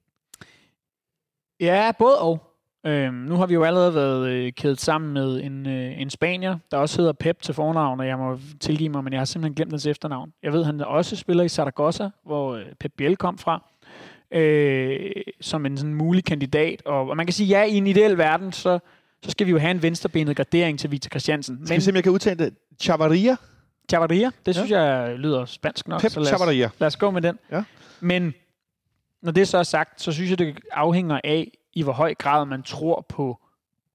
Ja, 1.61 1.93
både 1.99 2.19
og. 2.19 2.51
Øhm, 2.87 3.15
nu 3.15 3.37
har 3.37 3.47
vi 3.47 3.55
jo 3.55 3.65
allerede 3.65 3.95
været 3.95 4.29
øh, 4.29 4.53
kædet 4.53 4.81
sammen 4.81 5.13
med 5.13 5.43
en, 5.43 5.67
øh, 5.67 6.01
en 6.01 6.11
spanier, 6.11 6.59
der 6.71 6.77
også 6.77 6.99
hedder 6.99 7.13
Pep 7.13 7.43
til 7.43 7.55
fornavn, 7.55 8.01
og 8.01 8.07
jeg 8.07 8.19
må 8.19 8.39
tilgive 8.61 8.89
mig, 8.89 9.05
men 9.05 9.13
jeg 9.13 9.21
har 9.21 9.25
simpelthen 9.25 9.55
glemt 9.55 9.73
hans 9.73 9.87
efternavn. 9.87 10.33
Jeg 10.43 10.53
ved, 10.53 10.65
han 10.65 10.81
også 10.81 11.17
spiller 11.17 11.45
i 11.45 11.49
Zaragoza, 11.49 12.09
hvor 12.25 12.55
øh, 12.55 12.65
Pep 12.81 12.93
Biel 12.97 13.17
kom 13.17 13.39
fra, 13.39 13.65
øh, 14.35 15.11
som 15.41 15.67
en 15.67 15.77
sådan 15.77 15.95
mulig 15.95 16.25
kandidat. 16.25 16.83
Og, 16.85 17.09
og 17.09 17.17
man 17.17 17.27
kan 17.27 17.33
sige, 17.33 17.47
ja, 17.47 17.65
i 17.65 17.75
en 17.75 17.87
ideel 17.87 18.19
verden, 18.19 18.53
så, 18.53 18.79
så 19.23 19.31
skal 19.31 19.47
vi 19.47 19.51
jo 19.51 19.59
have 19.59 19.71
en 19.71 19.83
venstrebenet 19.83 20.37
gradering 20.37 20.79
til 20.79 20.91
Victor 20.91 21.09
Christiansen. 21.09 21.67
Skal 21.67 21.77
vi 21.77 21.83
se, 21.83 21.91
om 21.91 21.95
jeg 21.95 22.03
kan 22.03 22.13
udtale 22.13 22.45
det? 22.45 22.55
Chavaria? 22.81 23.37
Chavarria, 23.91 24.31
det 24.47 24.55
synes 24.55 24.71
jeg 24.71 25.15
lyder 25.19 25.45
spansk 25.45 25.89
nok. 25.89 26.01
Pep 26.01 26.11
så 26.11 26.21
lad 26.21 26.33
os, 26.33 26.39
Chavaria. 26.39 26.71
lad 26.79 26.87
os 26.87 26.97
gå 26.97 27.11
med 27.11 27.23
den. 27.23 27.39
Ja. 27.53 27.63
Men 28.01 28.35
når 29.23 29.33
det 29.33 29.49
så 29.49 29.59
er 29.59 29.63
sagt, 29.63 30.03
så 30.03 30.13
synes 30.13 30.31
jeg, 30.31 30.39
det 30.39 30.59
afhænger 30.73 31.21
af, 31.25 31.51
i 31.73 31.83
hvor 31.83 31.93
høj 31.93 32.15
grad 32.15 32.47
man 32.47 32.63
tror 32.63 33.07
på 33.09 33.41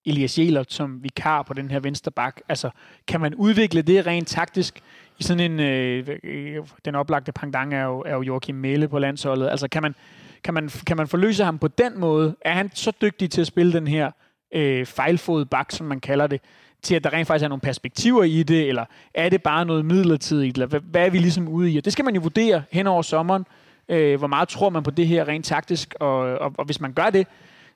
Elias 0.05 0.39
Jelert 0.39 0.73
som 0.73 1.03
vikar 1.03 1.43
på 1.43 1.53
den 1.53 1.71
her 1.71 1.79
venstre 1.79 2.11
bak. 2.11 2.41
Altså, 2.49 2.69
kan 3.07 3.21
man 3.21 3.35
udvikle 3.35 3.81
det 3.81 4.07
rent 4.07 4.27
taktisk 4.27 4.81
i 5.19 5.23
sådan 5.23 5.51
en... 5.51 5.59
Øh, 5.59 6.07
øh, 6.23 6.57
den 6.85 6.95
oplagte 6.95 7.31
pendant 7.31 7.73
er 7.73 7.83
jo, 7.83 7.99
er 7.99 8.13
jo 8.13 8.21
Joachim 8.21 8.55
Mæle 8.55 8.87
på 8.87 8.99
landsholdet. 8.99 9.49
Altså, 9.49 9.67
kan 9.67 9.81
man, 9.81 9.95
kan, 10.43 10.53
man, 10.53 10.69
kan 10.87 10.97
man 10.97 11.07
forløse 11.07 11.43
ham 11.43 11.59
på 11.59 11.67
den 11.67 11.99
måde? 11.99 12.35
Er 12.41 12.53
han 12.53 12.71
så 12.73 12.91
dygtig 13.01 13.31
til 13.31 13.41
at 13.41 13.47
spille 13.47 13.73
den 13.73 13.87
her 13.87 14.11
øh, 14.53 14.85
fejlfod 14.85 15.45
bak, 15.45 15.71
som 15.71 15.87
man 15.87 15.99
kalder 15.99 16.27
det, 16.27 16.41
til 16.81 16.95
at 16.95 17.03
der 17.03 17.13
rent 17.13 17.27
faktisk 17.27 17.43
er 17.43 17.49
nogle 17.49 17.61
perspektiver 17.61 18.23
i 18.23 18.43
det, 18.43 18.67
eller 18.67 18.85
er 19.13 19.29
det 19.29 19.43
bare 19.43 19.65
noget 19.65 19.85
midlertidigt, 19.85 20.57
eller 20.57 20.67
hvad, 20.67 20.79
hvad 20.79 21.05
er 21.05 21.09
vi 21.09 21.17
ligesom 21.17 21.47
ude 21.47 21.71
i? 21.71 21.77
Og 21.77 21.85
det 21.85 21.93
skal 21.93 22.05
man 22.05 22.15
jo 22.15 22.21
vurdere 22.21 22.63
hen 22.71 22.87
over 22.87 23.01
sommeren. 23.01 23.45
Øh, 23.89 24.17
hvor 24.17 24.27
meget 24.27 24.49
tror 24.49 24.69
man 24.69 24.83
på 24.83 24.91
det 24.91 25.07
her 25.07 25.27
rent 25.27 25.45
taktisk, 25.45 25.95
og, 25.99 26.17
og, 26.17 26.53
og 26.57 26.65
hvis 26.65 26.81
man 26.81 26.93
gør 26.93 27.09
det, 27.09 27.27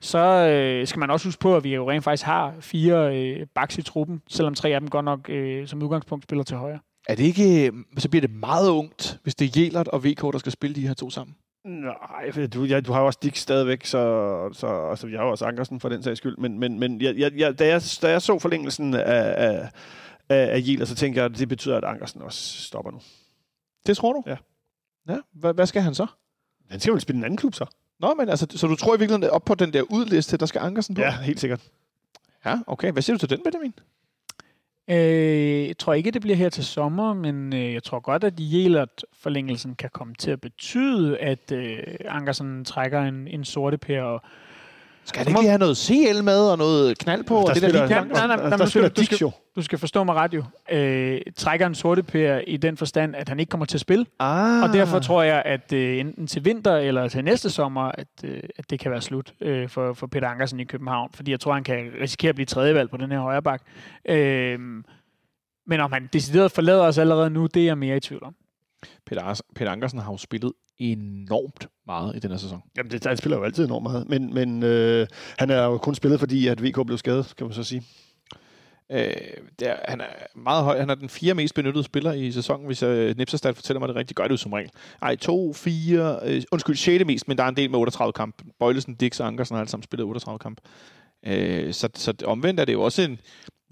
så 0.02 0.20
øh, 0.20 0.88
skal 0.88 1.00
man 1.00 1.12
også 1.12 1.28
huske 1.28 1.40
på, 1.40 1.56
at 1.56 1.64
vi 1.64 1.76
jo 1.76 1.92
rent 1.92 2.04
faktisk 2.04 2.26
har 2.26 2.54
fire 2.60 3.18
øh, 3.18 3.48
backs 3.56 3.78
i 3.78 3.82
truppen, 3.82 4.22
selvom 4.30 4.56
tre 4.56 4.70
af 4.70 4.80
dem 4.80 4.90
godt 4.90 5.06
nok 5.06 5.30
øh, 5.30 5.68
som 5.68 5.84
udgangspunkt 5.84 6.24
spiller 6.24 6.44
til 6.44 6.58
højre. 6.58 6.80
Er 7.08 7.16
det 7.16 7.24
ikke... 7.24 7.68
Øh, 7.68 7.74
så 7.98 8.10
bliver 8.10 8.22
det 8.22 8.32
meget 8.32 8.70
ungt, 8.70 9.20
hvis 9.24 9.36
det 9.36 9.58
er 9.58 9.62
Jelert 9.62 9.88
og 9.88 10.04
VK, 10.04 10.22
der 10.22 10.38
skal 10.38 10.52
spille 10.52 10.76
de 10.76 10.88
her 10.88 10.94
to 10.94 11.10
sammen. 11.10 11.36
Nej, 11.66 12.32
for 12.32 12.48
du, 12.48 12.64
ja, 12.64 12.80
du 12.80 12.94
har 12.94 13.00
jo 13.00 13.06
også 13.06 13.20
Dix 13.24 13.38
stadigvæk, 13.38 13.86
så, 13.86 14.50
så 14.54 14.90
altså, 14.90 15.08
jeg 15.08 15.20
har 15.20 15.26
jo 15.26 15.32
også 15.32 15.46
Ankersen 15.46 15.80
for 15.80 15.90
den 15.90 16.04
sags 16.04 16.18
skyld. 16.18 16.38
Men, 16.38 16.60
men, 16.60 16.80
men 16.80 17.02
jeg, 17.02 17.18
jeg, 17.18 17.34
jeg, 17.36 17.60
da, 17.60 17.68
jeg, 17.68 17.82
da 18.02 18.10
jeg 18.10 18.22
så 18.22 18.40
forlængelsen 18.40 18.94
af, 18.94 19.34
af, 19.38 19.70
af, 20.30 20.56
af 20.56 20.60
Jæler, 20.68 20.86
så 20.86 20.96
tænker 20.96 21.22
jeg, 21.22 21.32
at 21.32 21.38
det 21.38 21.50
betyder, 21.50 21.78
at 21.78 21.84
Ankersen 21.84 22.22
også 22.22 22.64
stopper 22.64 22.92
nu. 22.92 23.02
Det 23.86 23.98
tror 23.98 24.14
du? 24.14 24.24
Ja. 24.28 24.38
Ja, 25.08 25.18
hvad, 25.34 25.54
hvad 25.54 25.66
skal 25.66 25.82
han 25.82 25.96
så? 25.96 26.08
Han 26.70 26.80
skal 26.80 26.94
vel 26.94 27.02
spille 27.02 27.18
en 27.18 27.24
anden 27.24 27.38
klub 27.38 27.56
så? 27.56 27.66
Nå, 28.00 28.14
men 28.14 28.30
altså, 28.30 28.48
så 28.50 28.68
du 28.68 28.76
tror 28.76 28.96
i 28.96 29.00
virkeligheden, 29.00 29.30
op 29.30 29.46
på 29.46 29.56
den 29.56 29.74
der 29.74 29.82
udliste, 29.82 30.38
der 30.38 30.46
skal 30.46 30.60
Ankersen 30.60 30.96
på? 30.96 31.02
Ja, 31.02 31.12
helt 31.12 31.40
sikkert. 31.40 31.62
Ja, 32.46 32.60
okay. 32.68 32.92
Hvad 32.92 33.02
siger 33.02 33.16
du 33.16 33.20
til 33.20 33.30
den, 33.30 33.44
Benjamin? 33.44 33.74
Øh, 34.88 35.68
jeg 35.68 35.78
tror 35.78 35.94
ikke, 35.94 36.12
det 36.12 36.22
bliver 36.22 36.38
her 36.38 36.50
til 36.50 36.66
sommer, 36.66 37.14
men 37.14 37.54
øh, 37.54 37.74
jeg 37.74 37.84
tror 37.84 38.00
godt, 38.00 38.24
at 38.24 38.34
Jelert-forlængelsen 38.38 39.76
kan 39.76 39.90
komme 39.94 40.14
til 40.14 40.32
at 40.32 40.42
betyde, 40.42 41.18
at 41.18 41.52
øh, 41.52 41.78
Ankersen 42.06 42.66
trækker 42.66 43.02
en, 43.02 43.28
en 43.28 43.46
sorte 43.46 43.78
pære, 43.78 44.04
Og, 44.04 44.22
skal 45.06 45.20
han 45.20 45.28
ikke 45.28 45.40
lige 45.42 45.50
have 45.50 45.60
noget 45.60 45.78
CL 45.78 46.24
med 46.24 46.40
og 46.52 46.58
noget 46.58 46.98
knald 46.98 47.24
på? 47.24 47.34
Der 47.36 47.42
og 47.42 47.48
det 47.48 47.58
spiller- 47.58 47.88
der 47.88 47.96
Ja, 47.96 48.04
nej, 48.04 48.28
nej, 48.28 48.50
nej, 48.50 48.58
der 48.58 48.66
spiller 48.66 48.90
du 48.90 49.04
skal- 49.04 49.16
Dix 49.18 49.22
jo. 49.22 49.32
du 49.56 49.62
skal 49.62 49.80
forstå 49.80 50.04
mig 50.04 50.16
ret 50.16 50.34
jo. 50.34 50.44
Øh, 50.72 51.22
trækker 51.38 51.66
en 51.68 51.76
sorte 51.76 52.04
pær 52.04 52.40
i 52.48 52.58
den 52.58 52.78
forstand, 52.78 53.16
at 53.16 53.30
han 53.30 53.40
ikke 53.40 53.50
kommer 53.50 53.66
til 53.66 53.78
at 53.78 53.82
spille. 53.82 54.06
Ah. 54.20 54.64
Og 54.64 54.74
derfor 54.74 55.00
tror 55.00 55.24
jeg, 55.24 55.42
at 55.46 55.74
øh, 55.74 55.98
enten 56.00 56.28
til 56.28 56.46
vinter 56.46 56.76
eller 56.78 57.08
til 57.08 57.24
næste 57.24 57.50
sommer, 57.50 57.82
at, 57.82 58.08
øh, 58.24 58.40
at 58.58 58.70
det 58.70 58.80
kan 58.80 58.92
være 58.92 59.02
slut 59.02 59.34
øh, 59.42 59.70
for, 59.70 59.94
for 59.94 60.08
Peter 60.08 60.28
Ankersen 60.28 60.60
i 60.60 60.64
København. 60.64 61.10
Fordi 61.14 61.32
jeg 61.32 61.40
tror, 61.40 61.54
han 61.54 61.64
kan 61.64 61.92
risikere 62.02 62.30
at 62.30 62.36
blive 62.36 62.46
tredjevalg 62.46 62.90
på 62.90 62.98
den 62.98 63.12
her 63.12 63.20
højre 63.20 63.42
bak. 63.42 63.62
Øh, 64.10 64.60
men 65.68 65.80
om 65.80 65.92
han 65.92 66.10
decideret 66.14 66.52
forlader 66.52 66.82
os 66.84 66.98
allerede 66.98 67.30
nu, 67.30 67.46
det 67.46 67.62
er 67.62 67.66
jeg 67.66 67.78
mere 67.78 67.98
i 67.98 68.00
tvivl 68.00 68.24
om. 68.24 68.36
Peter, 69.06 69.42
Peter 69.56 69.72
Ankersen 69.72 70.00
har 70.00 70.12
jo 70.12 70.18
spillet 70.18 70.54
enormt 70.78 71.68
meget 71.88 72.16
i 72.16 72.20
den 72.20 72.32
her 72.32 72.38
sæson. 72.38 72.62
Jamen, 72.78 72.92
det, 72.92 73.06
han 73.06 73.18
spiller 73.18 73.38
jo 73.38 73.44
altid 73.44 73.66
enormt 73.66 73.84
meget. 73.84 74.10
Men, 74.10 74.34
men 74.34 74.64
øh, 74.64 75.08
han 75.40 75.50
er 75.50 75.64
jo 75.64 75.78
kun 75.78 75.96
spillet, 75.96 76.20
fordi 76.20 76.48
at 76.48 76.64
VK 76.64 76.86
blev 76.86 76.98
skadet, 76.98 77.34
kan 77.38 77.48
man 77.48 77.54
så 77.54 77.64
sige. 77.64 77.84
Øh, 78.92 79.14
det 79.60 79.70
er, 79.70 79.76
han 79.88 80.02
er 80.02 80.06
meget 80.36 80.64
høj. 80.64 80.80
Han 80.80 80.90
er 80.90 80.96
den 80.96 81.10
fire 81.10 81.34
mest 81.34 81.56
benyttede 81.56 81.84
spiller 81.84 82.12
i 82.12 82.32
sæsonen, 82.32 82.66
hvis 82.66 82.84
øh, 82.84 83.18
Nipserstad 83.18 83.54
fortæller 83.54 83.80
mig 83.80 83.88
det 83.88 83.96
rigtigt. 83.96 84.18
Gør 84.18 84.24
det 84.24 84.32
jo 84.32 84.38
som 84.38 84.54
regel. 84.54 84.70
Ej, 85.02 85.16
to, 85.16 85.54
fire, 85.54 86.20
øh, 86.24 86.42
undskyld, 86.52 86.76
6. 86.76 87.06
mest, 87.06 87.28
men 87.28 87.38
der 87.38 87.44
er 87.44 87.48
en 87.48 87.56
del 87.56 87.72
med 87.72 87.80
38 87.80 88.14
kamp. 88.14 88.42
Bøjlesen, 88.60 88.96
Dix 88.96 89.20
og 89.20 89.28
Ankersen 89.28 89.56
har 89.56 89.62
alle 89.62 89.70
sammen 89.70 89.84
spillet 89.84 90.06
38 90.06 90.40
kamp. 90.40 90.62
Øh, 91.26 91.74
så, 91.74 91.90
så 91.96 92.14
omvendt 92.26 92.60
er 92.60 92.66
det 92.66 92.74
jo 92.74 92.82
også 92.82 93.02
en... 93.02 93.20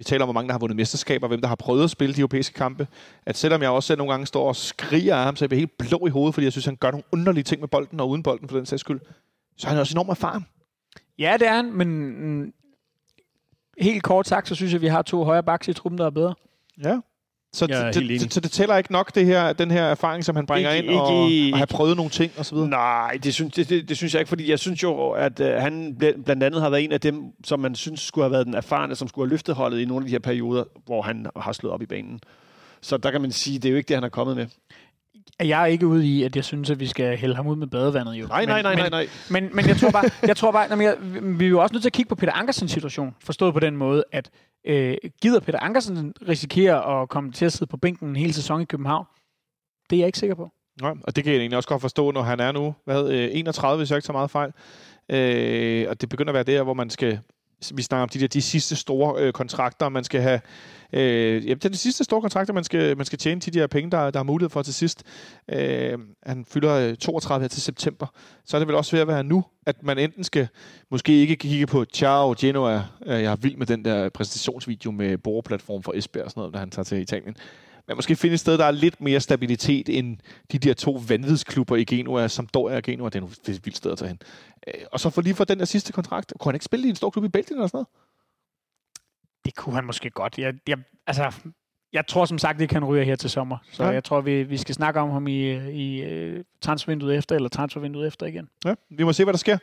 Vi 0.02 0.06
taler 0.06 0.24
om, 0.24 0.28
hvor 0.28 0.34
mange 0.34 0.48
der 0.48 0.54
har 0.54 0.60
vundet 0.60 0.76
mesterskaber, 0.76 1.28
hvem 1.28 1.42
der 1.42 1.48
har 1.48 1.56
prøvet 1.56 1.84
at 1.84 1.90
spille 1.90 2.16
de 2.16 2.20
europæiske 2.20 2.54
kampe. 2.54 2.88
At 3.26 3.38
selvom 3.38 3.62
jeg 3.62 3.70
også 3.70 3.88
selv 3.88 3.98
nogle 3.98 4.14
gange 4.14 4.26
står 4.26 4.48
og 4.48 4.56
skriger 4.56 5.16
af 5.16 5.24
ham, 5.24 5.36
så 5.36 5.46
jeg 5.46 5.50
bliver 5.50 5.60
helt 5.60 5.78
blå 5.78 6.08
i 6.08 6.10
hovedet, 6.10 6.34
fordi 6.34 6.46
jeg 6.46 6.52
synes, 6.52 6.66
han 6.66 6.76
gør 6.76 6.92
nogle 6.92 7.04
underlige 7.12 7.44
ting 7.44 7.62
med 7.62 7.68
bolden 7.68 8.00
og 8.00 8.10
uden 8.10 8.24
bolden 8.24 8.50
for 8.50 8.58
den 8.58 8.66
sags 8.66 8.80
skyld. 8.80 9.00
Så 9.58 9.68
er 9.68 9.72
han 9.72 9.80
også 9.80 9.94
enormt 9.94 10.10
erfaren. 10.10 10.46
Ja, 11.20 11.38
det 11.40 11.48
er 11.48 11.54
han, 11.54 11.74
men 11.74 11.88
mm, 11.90 12.54
helt 13.78 14.04
kort 14.04 14.28
sagt, 14.28 14.48
så 14.48 14.56
synes 14.56 14.72
jeg, 14.72 14.78
at 14.78 14.82
vi 14.82 14.88
har 14.88 15.02
to 15.02 15.24
højre 15.24 15.44
backs 15.44 15.68
i 15.68 15.74
truppen, 15.74 15.98
der 15.98 16.06
er 16.06 16.10
bedre. 16.10 16.36
Ja. 16.84 17.00
Så, 17.54 17.68
det, 17.68 17.96
det, 18.22 18.34
så 18.34 18.40
det 18.40 18.52
tæller 18.52 18.78
ikke 18.78 18.92
nok, 18.92 19.16
det 19.16 19.26
her, 19.26 19.54
den 19.54 19.72
her 19.72 19.84
erfaring, 19.84 20.26
som 20.26 20.36
han 20.36 20.46
bringer 20.46 20.72
Ikke- 20.72 20.92
ind, 20.92 21.00
og, 21.00 21.30
ikke- 21.30 21.54
og 21.54 21.58
have 21.60 21.68
prøvet 21.68 21.96
nogle 21.96 22.10
ting 22.12 22.32
osv. 22.40 22.58
Nej, 22.58 23.20
det 23.24 23.34
synes, 23.34 23.54
det, 23.54 23.70
det, 23.70 23.90
det 23.90 23.98
synes 23.98 24.14
jeg 24.14 24.20
ikke, 24.22 24.30
fordi 24.30 24.50
jeg 24.50 24.60
synes 24.60 24.84
jo, 24.84 25.10
at 25.12 25.40
øh, 25.40 25.54
han 25.54 25.98
bl- 26.04 26.24
blandt 26.24 26.44
andet 26.44 26.62
har 26.62 26.70
været 26.70 26.84
en 26.84 26.92
af 26.92 27.02
dem, 27.02 27.24
som 27.44 27.60
man 27.60 27.76
synes 27.76 28.00
skulle 28.02 28.24
have 28.26 28.32
været 28.32 28.46
den 28.46 28.54
erfarne, 28.54 28.96
som 28.96 29.08
skulle 29.08 29.26
have 29.28 29.30
løftet 29.34 29.56
holdet 29.56 29.80
i 29.80 29.86
nogle 29.86 30.04
af 30.04 30.08
de 30.08 30.12
her 30.12 30.20
perioder, 30.20 30.64
hvor 30.86 31.02
han 31.02 31.26
har 31.36 31.52
slået 31.52 31.74
op 31.74 31.82
i 31.82 31.86
banen. 31.86 32.20
Så 32.82 32.98
der 32.98 33.12
kan 33.12 33.22
man 33.22 33.32
sige, 33.32 33.60
det 33.60 33.66
er 33.66 33.72
jo 33.72 33.78
ikke 33.78 33.88
det, 33.88 33.96
han 33.96 34.04
er 34.04 34.10
kommet 34.10 34.36
med. 34.36 34.46
Jeg 35.40 35.62
er 35.62 35.66
ikke 35.66 35.88
ude 35.88 36.08
i, 36.08 36.24
at 36.24 36.36
jeg 36.36 36.44
synes, 36.44 36.70
at 36.70 36.80
vi 36.80 36.88
skal 36.88 37.18
hælde 37.18 37.36
ham 37.36 37.48
ud 37.48 37.56
med 37.56 37.68
badevandet. 37.68 38.14
Jo. 38.16 38.28
Nej, 38.28 38.46
nej, 38.46 38.56
Men- 38.58 38.64
nej, 38.64 38.76
nej, 38.76 38.90
nej. 38.90 39.08
Men, 39.30 39.50
men 39.56 39.68
jeg 39.68 39.78
tror 39.78 39.92
bare, 39.92 40.10
jeg 40.28 40.38
tror 40.38 40.52
bare 40.52 40.68
jamen, 40.70 40.86
jeg, 40.86 40.96
vi 41.40 41.46
er 41.46 41.50
jo 41.50 41.62
også 41.62 41.74
nødt 41.74 41.84
til 41.84 41.90
at 41.90 41.94
kigge 41.94 42.10
på 42.10 42.16
Peter 42.16 42.32
Ankersens 42.34 42.72
situation. 42.72 43.16
Forstået 43.24 43.54
på 43.54 43.60
den 43.60 43.78
måde, 43.78 44.04
at 44.12 44.30
øh, 44.68 44.96
gider 45.22 45.40
Peter 45.40 45.60
Ankersen 45.60 46.14
risikere 46.28 47.02
at 47.02 47.10
komme 47.10 47.32
til 47.32 47.46
at 47.46 47.54
sidde 47.54 47.70
på 47.70 47.78
bænken 47.78 48.10
en 48.10 48.16
hel 48.16 48.34
sæson 48.34 48.62
i 48.62 48.66
København? 48.66 49.06
Det 49.90 49.96
er 49.96 50.00
jeg 50.00 50.08
ikke 50.08 50.20
sikker 50.20 50.36
på. 50.36 50.50
Ja, 50.82 50.92
og 51.04 51.16
det 51.16 51.24
kan 51.24 51.34
jeg 51.34 51.40
egentlig 51.40 51.58
også 51.58 51.70
godt 51.70 51.82
forstå, 51.82 52.12
når 52.12 52.22
han 52.22 52.40
er 52.40 52.52
nu 52.52 52.76
hvad, 52.86 53.10
øh, 53.10 53.30
31, 53.32 53.78
hvis 53.78 53.90
jeg 53.92 53.98
ikke 53.98 54.06
tager 54.06 54.18
meget 54.18 54.32
fejl. 54.32 54.52
Øh, 55.10 55.86
og 55.90 56.02
det 56.02 56.10
begynder 56.10 56.30
at 56.30 56.34
være 56.36 56.44
der, 56.58 56.64
hvor 56.64 56.74
man 56.74 56.90
skal... 56.90 57.20
Vi 57.74 57.82
snakker 57.82 58.04
om 58.04 58.10
de 58.10 58.20
der 58.20 58.28
de 58.28 58.42
sidste 58.42 58.76
store 58.76 59.22
øh, 59.22 59.34
kontrakter, 59.34 59.90
man 59.90 60.04
skal 60.04 60.22
have... 60.22 60.42
Øh, 60.94 61.48
ja, 61.48 61.54
det 61.54 61.66
er 61.66 61.70
de 61.70 61.78
sidste 61.78 62.04
store 62.04 62.22
kontrakter, 62.22 62.54
man 62.54 62.64
skal, 62.64 62.98
man 62.98 63.06
skal 63.06 63.20
tjene 63.20 63.42
de 63.42 63.52
der 63.52 63.68
penge, 63.68 63.92
der, 63.92 64.12
der 64.12 64.20
er 64.20 64.24
mulighed 64.24 64.50
for 64.50 64.62
til 64.62 64.74
sidst. 64.74 65.04
Øh, 65.50 65.98
han 66.24 66.46
fylder 66.46 66.74
øh, 66.74 66.96
32 66.96 67.44
her 67.44 67.48
til 67.48 67.62
september. 67.62 68.08
Så 68.46 68.58
er 68.58 68.60
det 68.60 68.68
vel 68.68 68.76
også 68.76 68.92
ved 68.92 69.02
at 69.02 69.08
være 69.08 69.24
nu, 69.24 69.46
at 69.66 69.84
man 69.84 69.98
enten 69.98 70.24
skal 70.24 70.48
måske 70.92 71.14
ikke 71.14 71.36
kigge 71.36 71.68
på 71.68 71.86
Ciao 71.94 72.36
Genoa. 72.40 72.84
Øh, 73.06 73.24
jeg 73.24 73.32
er 73.32 73.36
vild 73.36 73.58
med 73.58 73.66
den 73.66 73.86
der 73.86 74.10
præsentationsvideo 74.10 74.92
med 74.92 75.18
boreplatform 75.18 75.84
for 75.84 75.94
Esbjerg 75.96 76.26
og 76.26 76.32
sådan 76.32 76.42
noget, 76.42 76.54
da 76.54 76.60
han 76.60 76.72
tager 76.72 76.84
til 76.84 76.98
Italien. 76.98 77.36
Men 77.88 77.96
måske 77.96 78.16
finde 78.16 78.34
et 78.34 78.40
sted, 78.40 78.58
der 78.58 78.66
er 78.66 78.72
lidt 78.72 79.02
mere 79.02 79.20
stabilitet 79.20 79.90
end 79.90 80.18
de 80.52 80.60
der 80.60 80.74
to 80.74 81.02
vanvidsklubber 81.08 81.76
i 81.76 81.84
Genua, 81.84 82.28
som 82.28 82.48
Doria 82.48 82.76
og 82.76 82.84
Genua. 82.84 83.10
Det 83.10 83.16
er 83.16 83.20
nogle 83.20 83.36
vildt 83.46 83.66
vildt 83.66 83.78
sted 83.78 83.92
at 83.92 83.98
tage 83.98 84.08
hen. 84.10 84.20
Øh, 84.68 84.74
Og 84.92 85.00
så 85.00 85.10
for 85.10 85.22
lige 85.22 85.36
for 85.36 85.44
den 85.44 85.60
der 85.60 85.66
sidste 85.66 85.94
kontrakt. 85.94 86.34
Kunne 86.40 86.50
han 86.50 86.56
ikke 86.56 86.66
spille 86.66 86.86
i 86.88 86.90
en 86.90 86.96
stor 86.96 87.10
klub 87.10 87.26
i 87.26 87.30
Belgien 87.30 87.58
eller 87.58 87.68
sådan 87.68 87.78
noget? 87.78 87.88
Det 89.46 89.56
kunne 89.56 89.76
han 89.76 89.84
måske 89.86 90.10
godt. 90.10 90.38
Jeg, 90.38 90.54
jeg, 90.68 90.78
altså, 91.08 91.32
jeg 91.94 92.08
tror 92.08 92.26
som 92.26 92.38
sagt 92.38 92.62
ikke, 92.62 92.74
han 92.74 92.86
ryger 92.86 93.04
her 93.04 93.16
til 93.16 93.30
sommer. 93.30 93.58
Så 93.72 93.84
Ja. 93.84 93.90
jeg 93.90 94.04
tror, 94.04 94.22
vi, 94.22 94.44
vi 94.44 94.58
skal 94.58 94.76
snakke 94.76 95.00
om 95.00 95.10
ham 95.10 95.28
i, 95.28 95.52
i 95.72 96.06
uh, 96.36 96.42
transfervinduet 96.62 97.16
efter, 97.18 97.36
eller 97.36 97.50
transfervinduet 97.50 98.08
efter 98.08 98.26
igen. 98.26 98.50
Ja, 98.66 98.76
vi 98.90 99.04
må 99.04 99.14
se, 99.14 99.24
hvad 99.24 99.34
der 99.34 99.38
sker. 99.38 99.58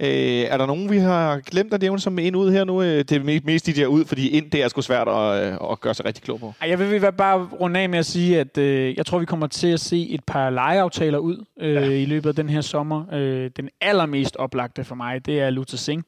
Øh, 0.00 0.08
er 0.08 0.56
der 0.56 0.66
nogen, 0.66 0.90
vi 0.90 0.98
har 0.98 1.38
glemt 1.40 1.74
at 1.74 1.80
nævne 1.80 2.00
som 2.00 2.18
ind 2.18 2.36
ud 2.36 2.52
her 2.52 2.64
nu? 2.64 2.82
Øh, 2.82 2.88
Det 2.98 3.12
er 3.12 3.20
me- 3.20 3.40
mest 3.44 3.66
de 3.66 3.72
der 3.72 3.86
ud, 3.86 4.04
fordi 4.04 4.28
ind 4.28 4.50
det 4.50 4.62
er 4.64 4.68
sgu 4.68 4.80
svært 4.80 5.08
at, 5.08 5.52
øh, 5.52 5.70
at 5.72 5.80
gøre 5.80 5.94
sig 5.94 6.04
rigtig 6.06 6.24
klog 6.24 6.40
på. 6.40 6.54
Jeg 6.66 6.78
vil 6.78 7.12
bare 7.18 7.48
runde 7.60 7.80
af 7.80 7.88
med 7.88 7.98
at 7.98 8.06
sige, 8.06 8.40
at 8.40 8.58
øh, 8.58 8.96
jeg 8.96 9.06
tror, 9.06 9.18
vi 9.18 9.24
kommer 9.24 9.46
til 9.46 9.68
at 9.68 9.80
se 9.80 10.08
et 10.10 10.24
par 10.24 10.50
lejeaftaler 10.50 11.18
ud 11.18 11.44
øh, 11.60 11.74
ja. 11.74 11.80
i 11.80 12.04
løbet 12.04 12.28
af 12.28 12.34
den 12.34 12.48
her 12.48 12.60
sommer. 12.60 13.04
Øh, 13.14 13.50
den 13.56 13.68
allermest 13.80 14.36
oplagte 14.36 14.84
for 14.84 14.94
mig, 14.94 15.26
det 15.26 15.40
er 15.40 15.50
Luther 15.50 15.76
Singh. 15.78 16.04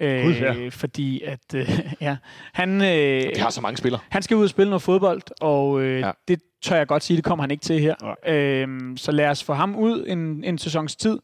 Øh, 0.00 0.24
Gud, 0.24 0.32
ja. 0.32 0.54
Fordi 0.70 1.20
at 1.24 1.54
øh, 1.54 1.70
ja, 2.00 2.16
han, 2.52 2.82
øh, 2.82 3.22
har 3.38 3.50
så 3.50 3.60
mange 3.60 3.76
spillere. 3.76 4.00
han 4.08 4.22
skal 4.22 4.36
ud 4.36 4.42
og 4.44 4.50
spille 4.50 4.70
noget 4.70 4.82
fodbold, 4.82 5.22
og 5.40 5.80
øh, 5.82 6.00
Ja. 6.00 6.06
ja. 6.06 6.12
det 6.28 6.40
tør 6.62 6.76
jeg 6.76 6.86
godt 6.86 7.04
sige, 7.04 7.16
det 7.16 7.24
kommer 7.24 7.42
han 7.42 7.50
ikke 7.50 7.62
til 7.62 7.80
her. 7.80 7.94
Øhm, 8.28 8.96
så 8.96 9.12
lad 9.12 9.28
os 9.28 9.44
få 9.44 9.52
ham 9.52 9.76
ud 9.76 10.04
en, 10.08 10.44
en 10.44 10.58
sæsons 10.58 10.96
tid. 10.96 11.18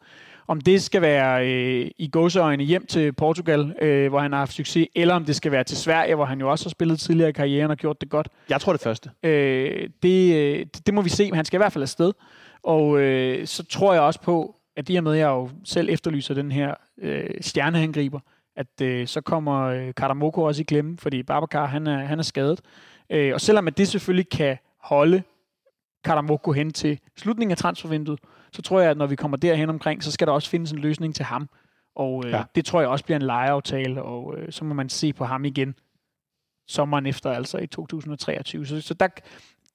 Om 0.50 0.60
det 0.60 0.82
skal 0.82 1.02
være 1.02 1.46
øh, 1.46 1.90
i 1.98 2.08
gåseøjne 2.08 2.64
hjem 2.64 2.86
til 2.86 3.12
Portugal, 3.12 3.74
øh, 3.82 4.08
hvor 4.08 4.20
han 4.20 4.32
har 4.32 4.38
haft 4.38 4.52
succes, 4.52 4.88
eller 4.94 5.14
om 5.14 5.24
det 5.24 5.36
skal 5.36 5.52
være 5.52 5.64
til 5.64 5.76
Sverige, 5.76 6.14
hvor 6.14 6.24
han 6.24 6.40
jo 6.40 6.50
også 6.50 6.64
har 6.64 6.70
spillet 6.70 7.00
tidligere 7.00 7.28
i 7.28 7.32
karrieren 7.32 7.70
og 7.70 7.76
gjort 7.76 8.00
det 8.00 8.10
godt. 8.10 8.28
Jeg 8.48 8.60
tror 8.60 8.72
det 8.72 8.82
første. 8.82 9.10
Øh, 9.22 9.88
det, 10.02 10.34
øh, 10.34 10.66
det, 10.86 10.94
må 10.94 11.02
vi 11.02 11.08
se, 11.08 11.24
men 11.24 11.34
han 11.34 11.44
skal 11.44 11.56
i 11.56 11.62
hvert 11.62 11.72
fald 11.72 11.82
afsted. 11.82 12.12
Og 12.62 13.00
øh, 13.00 13.46
så 13.46 13.64
tror 13.64 13.92
jeg 13.92 14.02
også 14.02 14.20
på, 14.20 14.56
at 14.76 14.90
i 14.90 14.96
og 14.96 15.04
med, 15.04 15.12
at 15.12 15.18
jeg 15.18 15.26
jo 15.26 15.50
selv 15.64 15.88
efterlyser 15.90 16.34
den 16.34 16.52
her 16.52 16.74
øh, 16.98 17.30
stjerneangriber, 17.40 18.20
at 18.56 18.80
øh, 18.82 19.06
så 19.06 19.20
kommer 19.20 19.60
øh, 19.60 19.94
Karamoko 19.96 20.42
også 20.42 20.60
i 20.60 20.64
klemme, 20.64 20.98
fordi 20.98 21.22
Babacar, 21.22 21.66
han 21.66 21.86
er, 21.86 21.98
han 21.98 22.18
er 22.18 22.22
skadet. 22.22 22.60
Øh, 23.10 23.34
og 23.34 23.40
selvom 23.40 23.66
at 23.66 23.78
det 23.78 23.88
selvfølgelig 23.88 24.28
kan 24.28 24.56
holde 24.82 25.22
Karamoko 26.04 26.52
hen 26.52 26.72
til 26.72 26.98
slutningen 27.16 27.52
af 27.52 27.56
transfervinduet, 27.56 28.20
så 28.52 28.62
tror 28.62 28.80
jeg, 28.80 28.90
at 28.90 28.96
når 28.96 29.06
vi 29.06 29.16
kommer 29.16 29.36
derhen 29.36 29.68
omkring, 29.70 30.02
så 30.04 30.12
skal 30.12 30.26
der 30.26 30.32
også 30.32 30.50
findes 30.50 30.72
en 30.72 30.78
løsning 30.78 31.14
til 31.14 31.24
ham. 31.24 31.48
Og 31.96 32.22
øh, 32.26 32.30
Ja. 32.30 32.36
ja. 32.36 32.44
det 32.54 32.64
tror 32.64 32.80
jeg 32.80 32.88
også 32.88 33.04
bliver 33.04 33.16
en 33.18 33.26
lejeaftale, 33.26 34.02
og 34.02 34.34
øh, 34.38 34.52
så 34.52 34.64
må 34.64 34.74
man 34.74 34.88
se 34.88 35.12
på 35.12 35.24
ham 35.24 35.44
igen 35.44 35.74
sommeren 36.68 37.06
efter, 37.06 37.30
altså 37.30 37.58
i 37.58 37.66
2023. 37.66 38.66
Så, 38.66 38.80
så 38.80 38.94
der, 38.94 39.08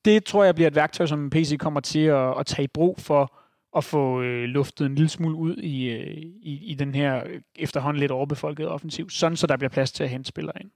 det 0.06 0.24
tror 0.26 0.44
jeg 0.44 0.56
bliver 0.56 0.68
et 0.68 0.76
værktøj, 0.76 1.06
som 1.06 1.30
PC 1.30 1.58
kommer 1.58 1.80
til 1.80 2.00
at, 2.00 2.40
at 2.40 2.46
tage 2.46 2.64
i 2.64 2.68
brug 2.68 3.00
for 3.00 3.38
at 3.78 3.84
få 3.84 4.22
øh, 4.22 4.44
luftet 4.44 4.86
en 4.86 4.96
lille 4.96 5.10
smule 5.10 5.36
ud 5.36 5.56
i, 5.58 5.86
øh, 5.90 6.18
i, 6.42 6.72
i 6.72 6.74
den 6.74 6.96
her 6.96 7.24
efterhånden 7.56 8.00
lidt 8.00 8.12
overbefolkede 8.12 8.68
offensiv, 8.68 9.10
sådan 9.10 9.36
så 9.38 9.48
der 9.48 9.58
bliver 9.58 9.70
plads 9.70 9.92
til 9.92 10.04
at 10.04 10.10
hente 10.10 10.28
spillere 10.28 10.54
ind. 10.62 10.70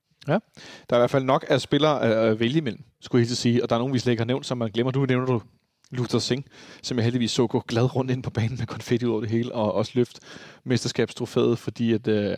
Der 0.90 0.96
er 0.96 1.00
i 1.00 1.02
hvert 1.02 1.10
fald 1.10 1.24
nok 1.24 1.46
af 1.50 1.62
spillere 1.62 2.02
at 2.02 2.40
vælge 2.40 2.58
imellem, 2.58 2.84
skulle 3.02 3.20
jeg 3.22 3.28
helt 3.28 3.38
sige. 3.38 3.64
Og 3.64 3.70
der 3.70 3.76
er 3.76 3.80
nogen, 3.80 3.94
vi 3.94 4.00
slet 4.00 4.12
ikke 4.12 4.22
har 4.22 4.26
nævnt, 4.26 4.46
som 4.46 4.58
man 4.58 4.72
glemmer. 4.72 4.92
Du 4.92 5.06
nævner 5.06 5.26
du 5.26 5.42
Luther 5.92 6.20
Singh, 6.20 6.46
som 6.84 6.98
jeg 6.98 7.04
heldigvis 7.04 7.32
så 7.32 7.48
gå 7.48 7.64
glad 7.68 7.96
rundt 7.96 8.12
ind 8.12 8.24
på 8.24 8.30
banen 8.30 8.58
med 8.58 8.68
konfetti 8.68 9.06
ud 9.06 9.12
over 9.12 9.22
det 9.22 9.30
hele, 9.30 9.56
og 9.56 9.74
også 9.74 9.92
løft 9.96 10.20
mesterskabstrofæet, 10.64 11.60
fordi 11.60 11.94
at, 11.94 12.08
øh, 12.08 12.38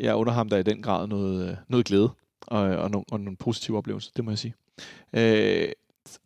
jeg 0.00 0.14
under 0.14 0.32
ham 0.32 0.48
der 0.48 0.56
i 0.56 0.62
den 0.62 0.82
grad 0.82 1.06
noget, 1.06 1.50
øh, 1.50 1.56
noget 1.68 1.86
glæde 1.86 2.10
og, 2.40 2.60
og, 2.60 2.90
nogle, 2.90 3.04
og 3.12 3.20
nogle 3.20 3.36
positive 3.36 3.78
oplevelser, 3.78 4.10
det 4.16 4.24
må 4.24 4.30
jeg 4.30 4.38
sige. 4.38 4.54
Øh, 5.12 5.68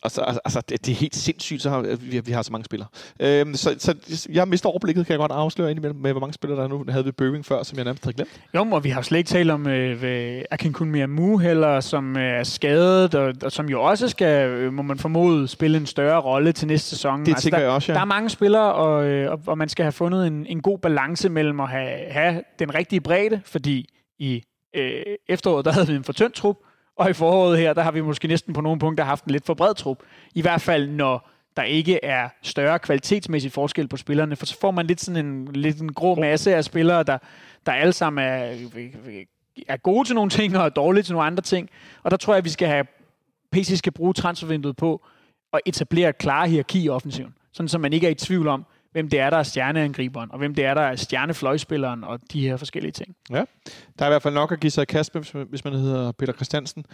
og 0.03 0.11
så, 0.11 0.21
altså, 0.21 0.41
altså, 0.45 0.61
det, 0.61 0.87
det 0.87 0.93
er 0.93 0.97
helt 0.97 1.17
sindssygt, 1.17 1.63
så 1.63 1.71
har, 1.71 1.81
vi, 1.81 2.21
vi 2.21 2.33
har 2.33 2.43
så 2.43 2.53
mange 2.53 2.65
spillere. 2.65 2.89
Øhm, 3.21 3.55
så, 3.55 3.77
så 3.79 4.29
jeg 4.33 4.49
mister 4.49 4.69
overblikket, 4.69 5.07
kan 5.07 5.13
jeg 5.13 5.19
godt 5.19 5.33
afsløre 5.33 5.71
indimellem, 5.71 6.01
med 6.01 6.13
hvor 6.13 6.21
mange 6.21 6.35
spillere 6.35 6.59
der 6.59 6.65
er 6.65 6.69
nu. 6.69 6.85
havde 6.89 7.05
vi 7.05 7.13
Bøving 7.13 7.47
før, 7.47 7.63
som 7.63 7.77
jeg 7.77 7.85
nærmest 7.85 8.05
havde 8.05 8.17
glemt. 8.17 8.41
Jo, 8.55 8.67
og 8.71 8.85
vi 8.85 8.91
har 8.91 9.01
jo 9.01 9.03
slet 9.03 9.19
ikke 9.19 9.29
talt 9.29 9.51
om 9.51 9.67
øh, 9.67 10.03
ved 10.03 10.43
Akin 10.51 10.75
Miamu 10.81 11.39
heller, 11.39 11.81
som 11.81 12.17
øh, 12.17 12.23
er 12.23 12.45
skadet, 12.45 13.15
og, 13.15 13.35
og 13.43 13.53
som 13.53 13.69
jo 13.69 13.83
også 13.83 14.09
skal, 14.09 14.49
øh, 14.49 14.73
må 14.73 14.83
man 14.83 14.99
formode, 14.99 15.49
spille 15.49 15.79
en 15.79 15.87
større 15.87 16.21
rolle 16.21 16.53
til 16.53 16.69
næste 16.69 16.89
sæson. 16.89 17.27
Det 17.27 17.37
tænker 17.37 17.59
der, 17.59 17.65
jeg 17.65 17.75
også, 17.75 17.93
ja. 17.93 17.95
Der 17.95 18.01
er 18.01 18.05
mange 18.05 18.31
spillere, 18.31 18.75
og, 18.75 19.05
øh, 19.05 19.33
og, 19.33 19.41
og 19.47 19.59
man 19.59 19.69
skal 19.69 19.85
have 19.85 19.93
fundet 19.93 20.27
en, 20.27 20.47
en 20.47 20.61
god 20.61 20.79
balance 20.79 21.29
mellem 21.29 21.61
at 21.61 21.69
have, 21.69 21.99
have 22.11 22.43
den 22.59 22.75
rigtige 22.75 23.01
bredde, 23.01 23.41
fordi 23.45 23.89
i 24.19 24.43
øh, 24.77 25.03
efteråret, 25.29 25.65
der 25.65 25.73
havde 25.73 25.87
vi 25.87 25.95
en 25.95 26.05
for 26.05 26.13
tynd 26.13 26.33
trup, 26.33 26.57
og 26.99 27.11
i 27.11 27.13
foråret 27.13 27.59
her, 27.59 27.73
der 27.73 27.83
har 27.83 27.91
vi 27.91 28.01
måske 28.01 28.29
næsten 28.29 28.55
på 28.55 28.61
nogle 28.61 28.79
punkter 28.79 29.05
haft 29.05 29.25
en 29.25 29.31
lidt 29.31 29.47
for 29.47 29.55
bred 29.55 29.75
trup. 29.75 29.99
I 30.35 30.43
hvert 30.43 30.61
fald, 30.61 30.89
når 30.89 31.31
der 31.57 31.63
ikke 31.63 32.05
er 32.05 32.29
større 32.43 32.79
kvalitetsmæssig 32.79 33.53
forskel 33.53 33.89
på 33.89 33.97
spillerne, 33.97 34.37
for 34.37 34.47
så 34.47 34.61
får 34.61 34.71
man 34.71 34.87
lidt 34.87 35.01
sådan 35.01 35.27
en, 35.27 35.53
lidt 35.53 35.81
en 35.81 35.93
grå 35.93 36.15
masse 36.15 36.55
af 36.55 36.65
spillere, 36.65 37.03
der, 37.03 37.19
der 37.67 37.73
alle 37.73 37.93
sammen 37.93 38.25
er 38.25 38.55
er 39.69 39.77
gode 39.77 40.09
til 40.09 40.15
nogle 40.15 40.31
ting 40.31 40.57
og 40.57 40.65
er 40.65 40.69
dårlige 40.69 41.03
til 41.03 41.13
nogle 41.13 41.27
andre 41.27 41.43
ting. 41.43 41.71
Og 42.03 42.11
der 42.11 42.17
tror 42.17 42.33
jeg, 42.33 42.39
at 42.39 42.45
vi 42.45 42.51
skal 42.51 42.69
have, 42.69 42.87
PC 43.53 43.79
skal 43.79 43.93
bruge 43.93 44.15
transfervinduet 44.15 44.77
på 44.77 45.07
at 45.53 45.61
etablere 45.67 46.09
et 46.09 46.19
klare 46.19 46.49
hierarki 46.49 46.83
i 46.83 46.89
offensiven. 46.89 47.35
Sådan, 47.53 47.69
så 47.69 47.79
man 47.79 47.93
ikke 47.93 48.07
er 48.07 48.11
i 48.11 48.15
tvivl 48.15 48.49
om, 48.49 48.65
hvem 48.93 49.09
det 49.11 49.21
er, 49.21 49.31
der 49.31 49.37
er 49.37 49.43
stjerneangriberen, 49.43 50.33
og 50.33 50.39
hvem 50.39 50.55
det 50.55 50.65
er, 50.65 50.75
der 50.75 50.83
er 50.83 50.97
stjernefløjspilleren, 50.97 52.05
og 52.05 52.21
de 52.33 52.41
her 52.41 52.57
forskellige 52.57 52.93
ting. 52.93 53.17
Der 53.31 53.45
er 53.99 54.07
i 54.07 54.11
hvert 54.11 54.23
fald 54.23 54.35
nok 54.35 54.53
at 54.53 54.61
give 54.61 54.71
sig 54.71 54.83
i 54.83 54.85
kast 54.85 55.15
med, 55.15 55.45
hvis 55.49 55.65
man- 55.65 55.73
hedder 55.75 56.13
Peter 56.13 56.33
Christiansen. 56.33 56.85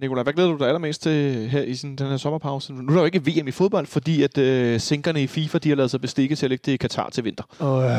Nikolaj, 0.00 0.22
hvad 0.22 0.32
glæder 0.32 0.50
du 0.50 0.56
dig 0.58 0.66
allermest 0.66 1.02
til 1.02 1.48
her 1.48 1.62
i 1.62 1.74
sådan, 1.74 1.96
den 1.96 2.06
her 2.06 2.16
sommerpause? 2.16 2.72
Nu 2.72 2.78
er 2.88 2.94
der 2.94 3.00
jo 3.00 3.04
ikke 3.04 3.22
VM 3.40 3.48
i 3.48 3.50
fodbold, 3.50 3.86
fordi 3.86 4.22
at 4.22 4.38
øh, 4.38 4.80
sænkerne 4.80 5.22
i 5.22 5.26
FIFA 5.26 5.58
de 5.58 5.68
har 5.68 5.76
lavet 5.76 5.90
sig 5.90 6.00
bestikke 6.00 6.36
til 6.36 6.46
at 6.46 6.50
lægge 6.50 6.62
det 6.66 6.72
i 6.72 6.76
Katar 6.76 7.10
til 7.10 7.24
vinter. 7.24 7.44
Og 7.58 7.82
øh, 7.84 7.90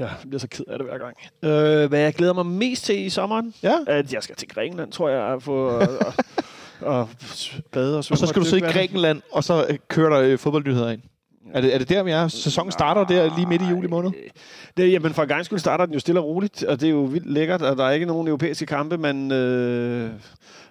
jeg 0.00 0.10
bliver 0.28 0.38
så 0.38 0.48
ked 0.48 0.64
af 0.68 0.78
det 0.78 0.86
hver 0.88 0.98
gang. 0.98 1.16
Øh, 1.42 1.88
hvad 1.88 2.00
jeg 2.00 2.14
glæder 2.14 2.32
mig 2.32 2.46
mest 2.46 2.84
til 2.84 2.98
i 3.06 3.10
sommeren, 3.10 3.54
Ja. 3.62 3.74
at 3.86 4.12
jeg 4.12 4.22
skal 4.22 4.36
til 4.36 4.48
Grækenland, 4.48 4.92
tror 4.92 5.08
jeg, 5.08 5.32
at 5.34 5.42
få 5.42 5.68
og, 5.68 5.86
og 6.80 7.08
bade 7.72 7.92
og 7.92 7.98
Og 7.98 8.04
svømme. 8.04 8.18
så 8.18 8.26
skal 8.26 8.42
du 8.42 8.46
sidde 8.46 8.68
i. 8.68 8.72
Grækenland, 8.72 9.22
og 9.32 9.44
så 9.44 9.66
øh, 9.68 9.78
kører 9.88 10.10
der 10.10 10.20
øh, 10.32 10.38
fodboldnyheder 10.38 10.90
ind. 10.90 11.02
Er 11.54 11.60
det, 11.60 11.74
er 11.74 11.78
det 11.78 11.88
der, 11.88 12.02
vi 12.02 12.10
er? 12.10 12.28
Sæsonen 12.28 12.72
starter 12.72 13.04
der 13.04 13.36
lige 13.36 13.46
midt 13.46 13.62
i 13.62 13.64
juli 13.64 13.88
måned? 13.88 14.10
Det, 14.76 14.92
jamen, 14.92 15.14
for 15.14 15.22
en 15.22 15.28
gang 15.28 15.44
skyld 15.44 15.58
starter 15.58 15.84
den 15.86 15.94
jo 15.94 16.00
stille 16.00 16.20
og 16.20 16.26
roligt, 16.26 16.64
og 16.64 16.80
det 16.80 16.86
er 16.86 16.90
jo 16.90 17.00
vildt 17.00 17.32
lækkert, 17.32 17.62
og 17.62 17.76
der 17.76 17.84
er 17.84 17.90
ikke 17.90 18.06
nogen 18.06 18.28
europæiske 18.28 18.66
kampe, 18.66 18.98
man, 18.98 19.32
øh, 19.32 20.10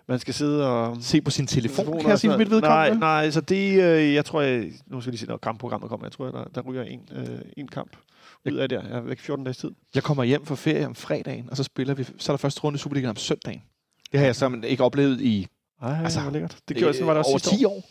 man 0.08 0.20
skal 0.20 0.34
sidde 0.34 0.70
og... 0.70 0.98
Se 1.02 1.22
på 1.22 1.32
sin 1.32 1.48
telefon, 1.48 1.76
telefoner 1.76 2.02
kan 2.02 2.10
jeg 2.10 2.20
sige 2.20 2.38
mit 2.38 2.49
noget. 2.49 2.52
vedkommende. 2.52 2.99
Nej, 2.99 3.22
nej, 3.24 3.32
så 3.32 3.41
det, 3.41 3.84
øh, 3.84 4.14
jeg 4.14 4.26
tror, 4.26 4.41
jeg, 4.41 4.72
nu 4.88 5.02
skal 5.02 5.10
jeg 5.10 5.12
lige 5.12 5.20
se, 5.20 5.28
når 5.28 5.38
kampprogrammet 5.38 5.90
kommer, 5.90 6.06
jeg 6.06 6.12
tror, 6.12 6.26
der, 6.26 6.44
der 6.56 6.62
ryger 6.62 6.84
en, 6.84 7.02
øh, 7.16 7.40
en 7.58 7.68
kamp 7.68 7.98
ud 8.52 8.58
af 8.58 8.70
der. 8.70 8.82
Jeg 8.90 8.98
er 8.98 9.02
væk 9.02 9.20
14 9.20 9.45
dages 9.45 9.58
tid. 9.58 9.72
Jeg 9.95 10.04
kommer 10.04 10.24
hjem 10.24 10.45
fra 10.45 10.56
ferie 10.56 10.86
om 10.86 10.95
fredagen, 10.95 11.48
og 11.52 11.58
så 11.58 11.64
spiller 11.64 11.94
vi, 11.94 12.04
så 12.04 12.32
er 12.32 12.36
der 12.36 12.38
første 12.38 12.62
runde 12.62 12.76
i 12.76 12.80
Superligaen 12.80 13.10
om 13.10 13.16
søndagen. 13.16 13.62
Det 14.12 14.20
har 14.20 14.26
jeg 14.28 14.36
så 14.36 14.62
ikke 14.64 14.84
oplevet 14.84 15.22
i 15.22 15.48
Ej, 15.82 16.04
Altså, 16.04 16.20
lækkert. 16.32 16.58
Det 16.68 16.78
gjorde 16.78 16.94
sådan, 16.94 17.08
var 17.08 17.14
der 17.14 17.20
også 17.20 17.32
over 17.32 17.38
sidste 17.40 17.58
10 17.58 17.66
år. 17.66 17.72
år. 17.72 17.84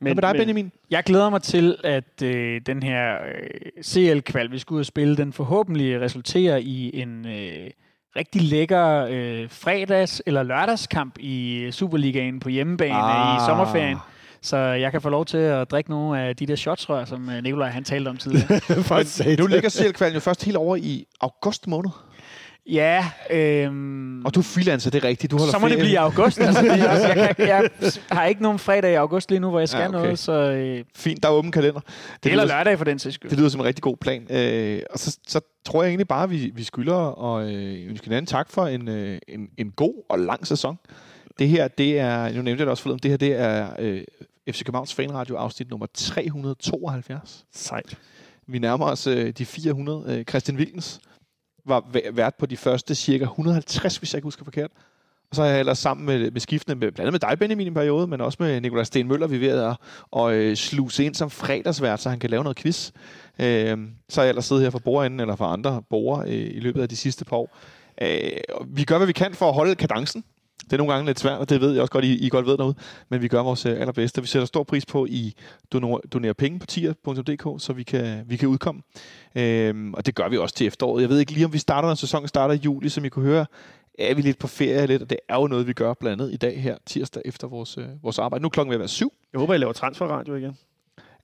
Men, 0.00 0.06
Hvad 0.06 0.14
med 0.14 0.22
dig, 0.22 0.40
Benjamin? 0.40 0.72
Jeg 0.90 1.02
glæder 1.04 1.30
mig 1.30 1.42
til, 1.42 1.76
at 1.84 2.22
øh, 2.22 2.60
den 2.66 2.82
her 2.82 3.14
øh, 3.14 3.82
CL-kval, 3.82 4.50
vi 4.52 4.58
skal 4.58 4.74
ud 4.74 4.80
og 4.80 4.86
spille, 4.86 5.16
den 5.16 5.32
forhåbentlig 5.32 6.00
resulterer 6.00 6.56
i 6.56 6.90
en 6.94 7.26
øh, 7.26 7.70
rigtig 8.16 8.42
lækker 8.42 9.06
øh, 9.10 9.48
fredags- 9.50 10.20
eller 10.26 10.42
lørdagskamp 10.42 11.18
i 11.20 11.68
Superligaen 11.70 12.40
på 12.40 12.48
hjemmebane 12.48 12.94
ah. 12.94 13.36
i 13.36 13.46
sommerferien. 13.46 13.98
Så 14.42 14.56
jeg 14.56 14.90
kan 14.90 15.00
få 15.00 15.08
lov 15.08 15.24
til 15.24 15.38
at 15.38 15.70
drikke 15.70 15.90
nogle 15.90 16.20
af 16.20 16.36
de 16.36 16.46
der 16.46 16.56
shotsrør, 16.56 17.04
som 17.04 17.30
øh, 17.30 17.42
Nikolaj 17.42 17.68
han 17.68 17.84
talte 17.84 18.08
om 18.08 18.16
tidligere. 18.16 18.60
Nu 19.38 19.46
ligger 19.46 19.68
CL-kvalen 19.68 20.14
jo 20.14 20.20
først 20.20 20.44
helt 20.44 20.56
over 20.56 20.76
i 20.76 21.06
august 21.20 21.66
måned. 21.66 21.90
Ja, 22.66 23.10
øhm, 23.30 24.24
Og 24.24 24.34
du 24.34 24.40
er 24.40 24.44
freelancer, 24.44 24.90
det 24.90 25.04
er 25.04 25.08
rigtigt. 25.08 25.30
Du 25.30 25.38
holder 25.38 25.52
så 25.52 25.58
må 25.58 25.68
det 25.68 25.72
ferie. 25.72 25.82
blive 25.84 25.92
i 25.92 25.96
august. 25.96 26.40
Altså, 26.40 26.62
det 26.62 26.68
jeg, 26.78 27.34
kan, 27.36 27.48
jeg 27.48 27.70
har 28.10 28.24
ikke 28.24 28.42
nogen 28.42 28.58
fredag 28.58 28.92
i 28.92 28.94
august 28.94 29.30
lige 29.30 29.40
nu, 29.40 29.50
hvor 29.50 29.58
jeg 29.58 29.68
skal 29.68 29.80
Ja, 29.80 29.88
okay. 29.88 29.98
noget, 29.98 30.18
så 30.18 30.32
øh, 30.32 30.84
Fint, 30.96 31.22
der 31.22 31.28
er 31.28 31.32
åben 31.32 31.52
kalender. 31.52 31.80
Det 32.22 32.30
eller 32.32 32.44
lyder, 32.44 32.56
lørdag 32.56 32.78
for 32.78 32.84
den 32.84 32.98
sags 32.98 33.14
skyld. 33.14 33.30
det 33.30 33.38
lyder 33.38 33.48
som 33.48 33.60
en 33.60 33.66
rigtig 33.66 33.82
god 33.82 33.96
plan. 33.96 34.26
Øh, 34.30 34.82
og 34.90 34.98
så, 34.98 35.18
så 35.28 35.40
tror 35.64 35.82
jeg 35.82 35.88
egentlig 35.90 36.08
bare, 36.08 36.22
at 36.22 36.30
vi, 36.30 36.52
vi 36.54 36.62
skylder 36.62 36.94
og 36.94 37.52
øh, 37.52 37.88
ønske 37.90 38.04
hinanden 38.06 38.26
tak 38.26 38.50
for 38.50 38.66
en, 38.66 38.88
øh, 38.88 39.18
en, 39.28 39.48
en 39.58 39.70
god 39.70 40.04
og 40.08 40.18
lang 40.18 40.46
sæson. 40.46 40.78
Det 41.38 41.48
her, 41.48 41.68
det 41.68 41.98
er, 41.98 42.24
nu 42.28 42.42
nævnte 42.42 42.50
jeg 42.50 42.58
det 42.58 42.68
også 42.68 42.82
forleden, 42.82 43.00
det 43.02 43.10
her, 43.10 43.16
det 43.18 43.32
er 43.40 43.68
øh, 43.78 44.02
FC 44.50 44.64
Københavns 44.64 44.94
Fanradio 44.94 45.36
afsnit 45.36 45.70
nummer 45.70 45.86
372. 45.94 47.44
Sejt. 47.54 47.98
Vi 48.46 48.58
nærmer 48.58 48.86
os 48.86 49.06
øh, 49.06 49.30
de 49.30 49.46
400. 49.46 50.04
Øh, 50.18 50.24
Christian 50.24 50.56
Wilkens 50.56 51.00
var 51.66 51.84
vært 52.12 52.34
på 52.34 52.46
de 52.46 52.56
første 52.56 52.94
cirka 52.94 53.24
150, 53.24 53.96
hvis 53.96 54.12
jeg 54.12 54.18
ikke 54.18 54.26
husker 54.26 54.44
forkert. 54.44 54.70
Og 55.30 55.36
så 55.36 55.42
er 55.42 55.46
jeg 55.46 55.60
ellers 55.60 55.78
sammen 55.78 56.06
med, 56.06 56.30
med 56.30 56.40
skiftende, 56.40 56.74
med, 56.74 56.92
blandt 56.92 57.00
andet 57.00 57.12
med 57.12 57.30
dig, 57.30 57.38
Benjamin, 57.38 57.66
i 57.66 57.68
en 57.68 57.74
periode, 57.74 58.06
men 58.06 58.20
også 58.20 58.36
med 58.40 58.60
Nikolaj 58.60 58.84
Sten 58.84 59.08
Møller, 59.08 59.26
vi 59.26 59.36
er 59.36 59.40
ved 59.40 59.48
at 59.48 59.76
og, 60.10 60.34
øh, 60.34 60.56
sluse 60.56 61.04
ind 61.04 61.14
som 61.14 61.30
fredagsvært, 61.30 62.00
så 62.00 62.10
han 62.10 62.18
kan 62.18 62.30
lave 62.30 62.42
noget 62.42 62.56
quiz. 62.56 62.90
Øh, 63.38 63.78
så 64.08 64.20
har 64.20 64.24
jeg 64.24 64.28
ellers 64.28 64.44
siddet 64.44 64.62
her 64.62 64.70
for 64.70 64.78
bordenden, 64.78 65.20
eller 65.20 65.36
for 65.36 65.44
andre 65.44 65.82
borgere 65.90 66.28
øh, 66.28 66.56
i 66.56 66.60
løbet 66.60 66.82
af 66.82 66.88
de 66.88 66.96
sidste 66.96 67.24
par 67.24 67.36
år. 67.36 67.56
Øh, 68.02 68.30
og 68.54 68.66
vi 68.68 68.84
gør, 68.84 68.96
hvad 68.96 69.06
vi 69.06 69.12
kan 69.12 69.34
for 69.34 69.48
at 69.48 69.54
holde 69.54 69.74
kadencen. 69.74 70.24
Det 70.64 70.72
er 70.72 70.76
nogle 70.76 70.92
gange 70.92 71.06
lidt 71.06 71.20
svært, 71.20 71.38
og 71.38 71.50
det 71.50 71.60
ved 71.60 71.72
jeg 71.72 71.80
også 71.80 71.92
godt, 71.92 72.04
I, 72.04 72.26
I 72.26 72.28
godt 72.28 72.46
ved 72.46 72.56
derude. 72.56 72.74
Men 73.08 73.22
vi 73.22 73.28
gør 73.28 73.42
vores 73.42 73.66
øh, 73.66 73.80
allerbedste. 73.80 74.20
Vi 74.20 74.26
sætter 74.26 74.46
stor 74.46 74.62
pris 74.62 74.86
på, 74.86 75.02
at 75.02 75.10
I 75.10 75.34
donerer, 75.72 75.98
donerer 76.12 76.32
penge 76.32 76.58
på 76.58 76.66
tier.dk, 76.66 77.62
så 77.62 77.72
vi 77.72 77.82
kan, 77.82 78.24
vi 78.26 78.36
kan 78.36 78.48
udkomme. 78.48 78.82
Øhm, 79.34 79.94
og 79.94 80.06
det 80.06 80.14
gør 80.14 80.28
vi 80.28 80.38
også 80.38 80.54
til 80.54 80.66
efteråret. 80.66 81.02
Jeg 81.02 81.10
ved 81.10 81.18
ikke 81.18 81.32
lige, 81.32 81.46
om 81.46 81.52
vi 81.52 81.58
starter, 81.58 81.88
når 81.88 81.94
sæsonen 81.94 82.28
starter 82.28 82.54
i 82.54 82.58
juli, 82.58 82.88
som 82.88 83.04
I 83.04 83.08
kunne 83.08 83.24
høre, 83.24 83.46
er 83.98 84.14
vi 84.14 84.22
lidt 84.22 84.38
på 84.38 84.46
ferie 84.46 84.86
lidt, 84.86 85.02
og 85.02 85.10
det 85.10 85.18
er 85.28 85.36
jo 85.36 85.46
noget, 85.46 85.66
vi 85.66 85.72
gør 85.72 85.94
blandt 85.94 86.22
andet 86.22 86.34
i 86.34 86.36
dag 86.36 86.62
her, 86.62 86.76
tirsdag 86.86 87.22
efter 87.24 87.48
vores, 87.48 87.78
øh, 87.78 87.84
vores 88.02 88.18
arbejde. 88.18 88.42
Nu 88.42 88.46
er 88.46 88.50
klokken 88.50 88.70
ved 88.70 88.76
at 88.76 88.80
være 88.80 88.88
syv. 88.88 89.12
Jeg 89.32 89.38
håber, 89.38 89.54
I 89.54 89.58
laver 89.58 89.72
transferradio 89.72 90.34
igen. 90.34 90.58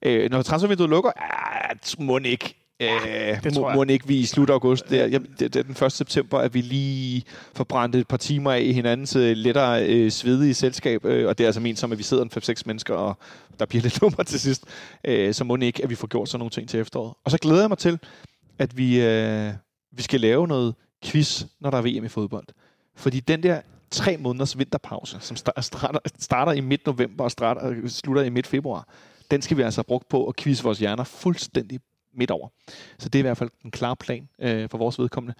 Øh, 0.01 0.31
når 0.31 0.41
transfervinduet 0.41 0.89
lukker, 0.89 1.11
ah, 1.15 1.75
må 1.99 2.17
ikke. 2.17 2.60
Ja, 2.81 3.39
det 3.43 3.53
tror 3.53 3.69
jeg. 3.69 3.75
må 3.75 3.83
ikke 3.83 4.07
vi 4.07 4.17
i 4.17 4.25
slut 4.25 4.49
august. 4.49 4.89
Det 4.89 5.01
er, 5.01 5.19
det, 5.39 5.55
er 5.55 5.63
den 5.63 5.85
1. 5.85 5.91
september, 5.91 6.39
at 6.39 6.53
vi 6.53 6.61
lige 6.61 7.23
får 7.55 7.63
brændt 7.63 7.95
et 7.95 8.07
par 8.07 8.17
timer 8.17 8.51
af 8.51 8.63
hinandens 8.63 9.15
øh, 9.15 9.37
lettere 9.37 9.85
øh, 9.85 10.11
svedige 10.11 10.53
selskab. 10.53 11.05
Øh, 11.05 11.27
og 11.27 11.37
det 11.37 11.43
er 11.43 11.47
altså 11.47 11.61
ment 11.61 11.79
som, 11.79 11.91
at 11.91 11.97
vi 11.97 12.03
sidder 12.03 12.23
en 12.23 12.31
5-6 12.37 12.61
mennesker, 12.65 12.95
og 12.95 13.17
der 13.59 13.65
bliver 13.65 13.81
lidt 13.81 14.01
nummer 14.01 14.23
til 14.23 14.39
sidst. 14.39 14.65
Øh, 15.05 15.33
så 15.33 15.43
må 15.43 15.55
ikke, 15.55 15.83
at 15.83 15.89
vi 15.89 15.95
får 15.95 16.07
gjort 16.07 16.29
sådan 16.29 16.39
nogle 16.39 16.49
ting 16.49 16.69
til 16.69 16.79
efteråret. 16.79 17.13
Og 17.25 17.31
så 17.31 17.37
glæder 17.37 17.59
jeg 17.59 17.69
mig 17.69 17.77
til, 17.77 17.99
at 18.59 18.77
vi, 18.77 19.01
øh, 19.01 19.51
vi 19.91 20.01
skal 20.03 20.21
lave 20.21 20.47
noget 20.47 20.75
quiz, 21.05 21.43
når 21.59 21.69
der 21.69 21.77
er 21.77 21.81
VM 21.81 22.05
i 22.05 22.07
fodbold. 22.07 22.47
Fordi 22.95 23.19
den 23.19 23.43
der 23.43 23.61
tre 23.91 24.17
måneders 24.17 24.57
vinterpause, 24.57 25.17
som 25.19 25.37
sta- 25.37 25.61
starter, 25.61 25.99
starter 26.19 26.51
i 26.51 26.61
midt 26.61 26.85
november 26.85 27.23
og 27.23 27.31
starter, 27.31 27.87
slutter 27.87 28.23
i 28.23 28.29
midt 28.29 28.47
februar, 28.47 28.87
den 29.31 29.41
skal 29.41 29.57
vi 29.57 29.61
altså 29.61 29.83
brugt 29.83 30.09
på 30.09 30.27
at 30.27 30.35
quizze 30.35 30.63
vores 30.63 30.79
hjerner 30.79 31.03
fuldstændig 31.03 31.79
midt 32.13 32.31
over. 32.31 32.47
Så 32.99 33.09
det 33.09 33.15
er 33.15 33.19
i 33.19 33.21
hvert 33.21 33.37
fald 33.37 33.49
en 33.65 33.71
klar 33.71 33.93
plan 33.93 34.29
øh, 34.41 34.69
for 34.69 34.77
vores 34.77 34.99
vedkommende. 34.99 35.35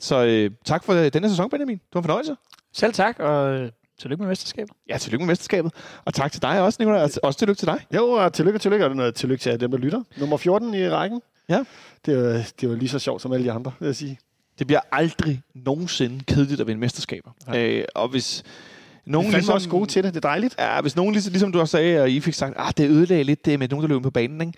Så 0.00 0.24
øh, 0.24 0.50
tak 0.64 0.84
for 0.84 0.94
øh, 0.94 1.12
denne 1.12 1.28
sæson, 1.30 1.50
Benjamin. 1.50 1.76
Du 1.76 1.82
var 1.92 2.00
en 2.00 2.04
fornøjelse. 2.04 2.36
Selv 2.72 2.92
tak, 2.92 3.18
og 3.18 3.52
øh, 3.54 3.70
tillykke 4.00 4.22
med 4.22 4.28
mesterskabet. 4.28 4.72
Ja, 4.88 4.98
tillykke 4.98 5.22
med 5.26 5.32
mesterskabet. 5.32 5.72
Og 6.04 6.14
tak 6.14 6.32
til 6.32 6.42
dig 6.42 6.62
også, 6.62 6.76
Nicolaj. 6.80 7.02
Og 7.02 7.10
også 7.22 7.38
tillykke 7.38 7.58
til 7.58 7.66
dig. 7.68 7.86
Jo, 7.94 8.06
og 8.10 8.32
tillykke, 8.32 8.58
tillykke, 8.58 8.84
og 8.86 8.96
noget 8.96 9.14
tillykke 9.14 9.42
til 9.42 9.60
dem, 9.60 9.70
der 9.70 9.78
lytter. 9.78 10.02
Nummer 10.16 10.36
14 10.36 10.74
i 10.74 10.88
rækken. 10.88 11.20
Ja. 11.48 11.64
Det 12.06 12.14
er, 12.14 12.36
jo- 12.38 12.42
det 12.60 12.68
var 12.68 12.74
lige 12.74 12.88
så 12.88 12.98
sjovt 12.98 13.22
som 13.22 13.32
alle 13.32 13.44
de 13.46 13.52
andre, 13.52 13.72
vil 13.80 13.86
jeg 13.86 13.96
sige. 13.96 14.18
Det 14.58 14.66
bliver 14.66 14.80
aldrig 14.92 15.42
nogensinde 15.54 16.24
kedeligt 16.24 16.60
at 16.60 16.66
vinde 16.66 16.80
mesterskaber. 16.80 17.30
Nej. 17.46 17.58
Øh, 17.64 17.84
og 17.94 18.08
hvis 18.08 18.42
Nogen 19.06 19.26
er 19.28 19.32
ligesom, 19.32 19.54
også 19.54 19.68
gode 19.68 19.86
til 19.86 20.04
det, 20.04 20.14
det 20.14 20.24
er 20.24 20.28
dejligt. 20.28 20.54
Ja, 20.58 20.80
hvis 20.80 20.96
nogen, 20.96 21.12
ligesom, 21.12 21.32
ligesom 21.32 21.52
du 21.52 21.60
også 21.60 21.72
sagde, 21.72 22.02
og 22.02 22.10
I 22.10 22.20
fik 22.20 22.34
sagt, 22.34 22.54
ah, 22.56 22.72
det 22.76 22.90
ødelagde 22.90 23.24
lidt 23.24 23.44
det 23.44 23.58
med 23.58 23.68
nogen, 23.68 23.82
der 23.82 23.88
løber 23.88 24.00
på 24.00 24.10
banen, 24.10 24.40
ikke? 24.40 24.52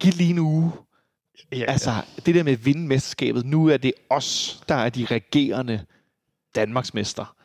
Giv 0.00 0.12
lige 0.16 0.30
en 0.30 0.38
uge. 0.38 0.72
Ja, 1.52 1.64
Altså, 1.68 1.90
det 2.26 2.34
der 2.34 2.42
med 2.42 2.52
at 2.52 2.66
vinde 2.66 2.86
mesterskabet, 2.86 3.46
nu 3.46 3.66
er 3.68 3.76
det 3.76 3.92
os, 4.10 4.62
der 4.68 4.74
er 4.74 4.88
de 4.88 5.04
regerende 5.04 5.84
Danmarksmester. 6.54 7.36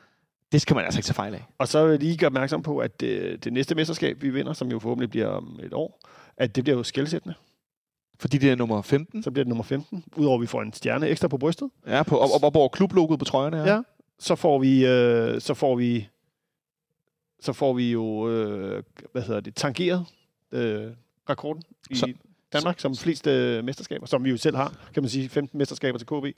Det 0.51 0.61
skal 0.61 0.75
man 0.75 0.85
altså 0.85 0.99
ikke 0.99 1.05
tage 1.07 1.13
fejl 1.15 1.33
af. 1.33 1.45
Og 1.57 1.67
så 1.67 1.83
vil 1.83 1.91
jeg 1.91 1.99
lige 1.99 2.17
gøre 2.17 2.27
opmærksom 2.27 2.61
på, 2.63 2.77
at 2.77 2.99
det, 2.99 3.43
det 3.43 3.53
næste 3.53 3.75
mesterskab, 3.75 4.21
vi 4.21 4.29
vinder, 4.29 4.53
som 4.53 4.71
jo 4.71 4.79
forhåbentlig 4.79 5.09
bliver 5.09 5.27
om 5.27 5.59
et 5.63 5.73
år, 5.73 5.99
at 6.37 6.55
det 6.55 6.63
bliver 6.63 6.77
jo 6.77 6.83
skældsættende. 6.83 7.35
Fordi 8.19 8.37
det 8.37 8.51
er 8.51 8.55
nummer 8.55 8.81
15. 8.81 9.23
Så 9.23 9.31
bliver 9.31 9.43
det 9.43 9.49
nummer 9.49 9.63
15. 9.63 10.03
Udover 10.17 10.35
at 10.37 10.41
vi 10.41 10.45
får 10.47 10.61
en 10.61 10.73
stjerne 10.73 11.07
ekstra 11.07 11.27
på 11.27 11.37
brystet, 11.37 11.69
Ja, 11.87 12.03
på, 12.03 12.17
op, 12.17 12.29
op, 12.35 12.43
op 12.43 12.55
over 12.55 12.69
klublogoet 12.69 13.19
på 13.19 13.25
trøjerne. 13.25 13.57
Ja. 13.57 13.73
ja. 13.75 13.81
så 14.19 14.35
får 14.35 14.59
vi, 14.59 14.85
øh, 14.85 15.41
så 15.41 15.53
får 15.53 15.75
vi, 15.75 16.07
så 17.39 17.53
får 17.53 17.73
vi 17.73 17.91
jo, 17.91 18.29
øh, 18.29 18.83
hvad 19.11 19.21
hedder 19.21 19.41
det, 19.41 19.55
tangeret 19.55 20.05
øh, 20.51 20.87
rekorden 21.29 21.63
i 21.89 21.95
Så- 21.95 22.13
Danmark 22.53 22.79
som 22.79 22.95
flest 22.95 23.27
øh, 23.27 23.63
mesterskaber, 23.63 24.05
som 24.05 24.23
vi 24.23 24.29
jo 24.29 24.37
selv 24.37 24.55
har, 24.55 24.73
kan 24.93 25.03
man 25.03 25.09
sige, 25.09 25.29
15 25.29 25.57
mesterskaber 25.57 25.97
til 25.97 26.07
KB. 26.07 26.37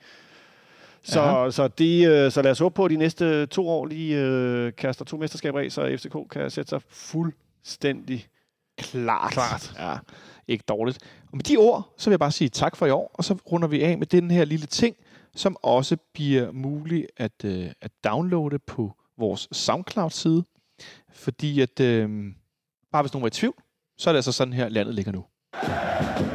Så, 1.03 1.47
så, 1.51 1.67
det, 1.67 2.07
øh, 2.07 2.31
så 2.31 2.41
lad 2.41 2.51
os 2.51 2.59
håbe 2.59 2.75
på, 2.75 2.85
at 2.85 2.91
de 2.91 2.95
næste 2.95 3.45
to 3.45 3.69
år 3.69 3.85
lige 3.85 4.17
øh, 4.17 4.73
kaster 4.77 5.05
to 5.05 5.17
mesterskaber 5.17 5.59
af, 5.59 5.71
så 5.71 5.97
FCK 5.97 6.15
kan 6.31 6.51
sætte 6.51 6.69
sig 6.69 6.81
fuldstændig 6.89 8.27
Klart. 8.77 9.31
Klart. 9.31 9.73
Ja, 9.79 9.97
ikke 10.47 10.63
dårligt. 10.67 10.99
Og 11.31 11.37
med 11.37 11.43
de 11.43 11.57
ord, 11.57 11.93
så 11.97 12.09
vil 12.09 12.13
jeg 12.13 12.19
bare 12.19 12.31
sige 12.31 12.49
tak 12.49 12.75
for 12.75 12.85
i 12.85 12.89
år, 12.89 13.11
og 13.13 13.23
så 13.23 13.33
runder 13.51 13.67
vi 13.67 13.83
af 13.83 13.97
med 13.97 14.07
den 14.07 14.31
her 14.31 14.45
lille 14.45 14.65
ting, 14.65 14.95
som 15.35 15.57
også 15.63 15.97
bliver 16.13 16.51
muligt 16.51 17.07
at, 17.17 17.45
øh, 17.45 17.71
at 17.81 17.91
downloade 18.03 18.59
på 18.59 18.95
vores 19.17 19.47
SoundCloud-side. 19.51 20.43
Fordi 21.09 21.61
at, 21.61 21.79
øh, 21.79 22.09
bare 22.91 23.03
hvis 23.03 23.13
nogen 23.13 23.21
var 23.21 23.27
i 23.27 23.31
tvivl, 23.31 23.55
så 23.97 24.09
er 24.09 24.13
det 24.13 24.17
altså 24.17 24.31
sådan 24.31 24.53
her, 24.53 24.69
landet 24.69 24.95
ligger 24.95 25.11
nu. 25.11 25.25
Thank 25.63 26.21
you. 26.21 26.30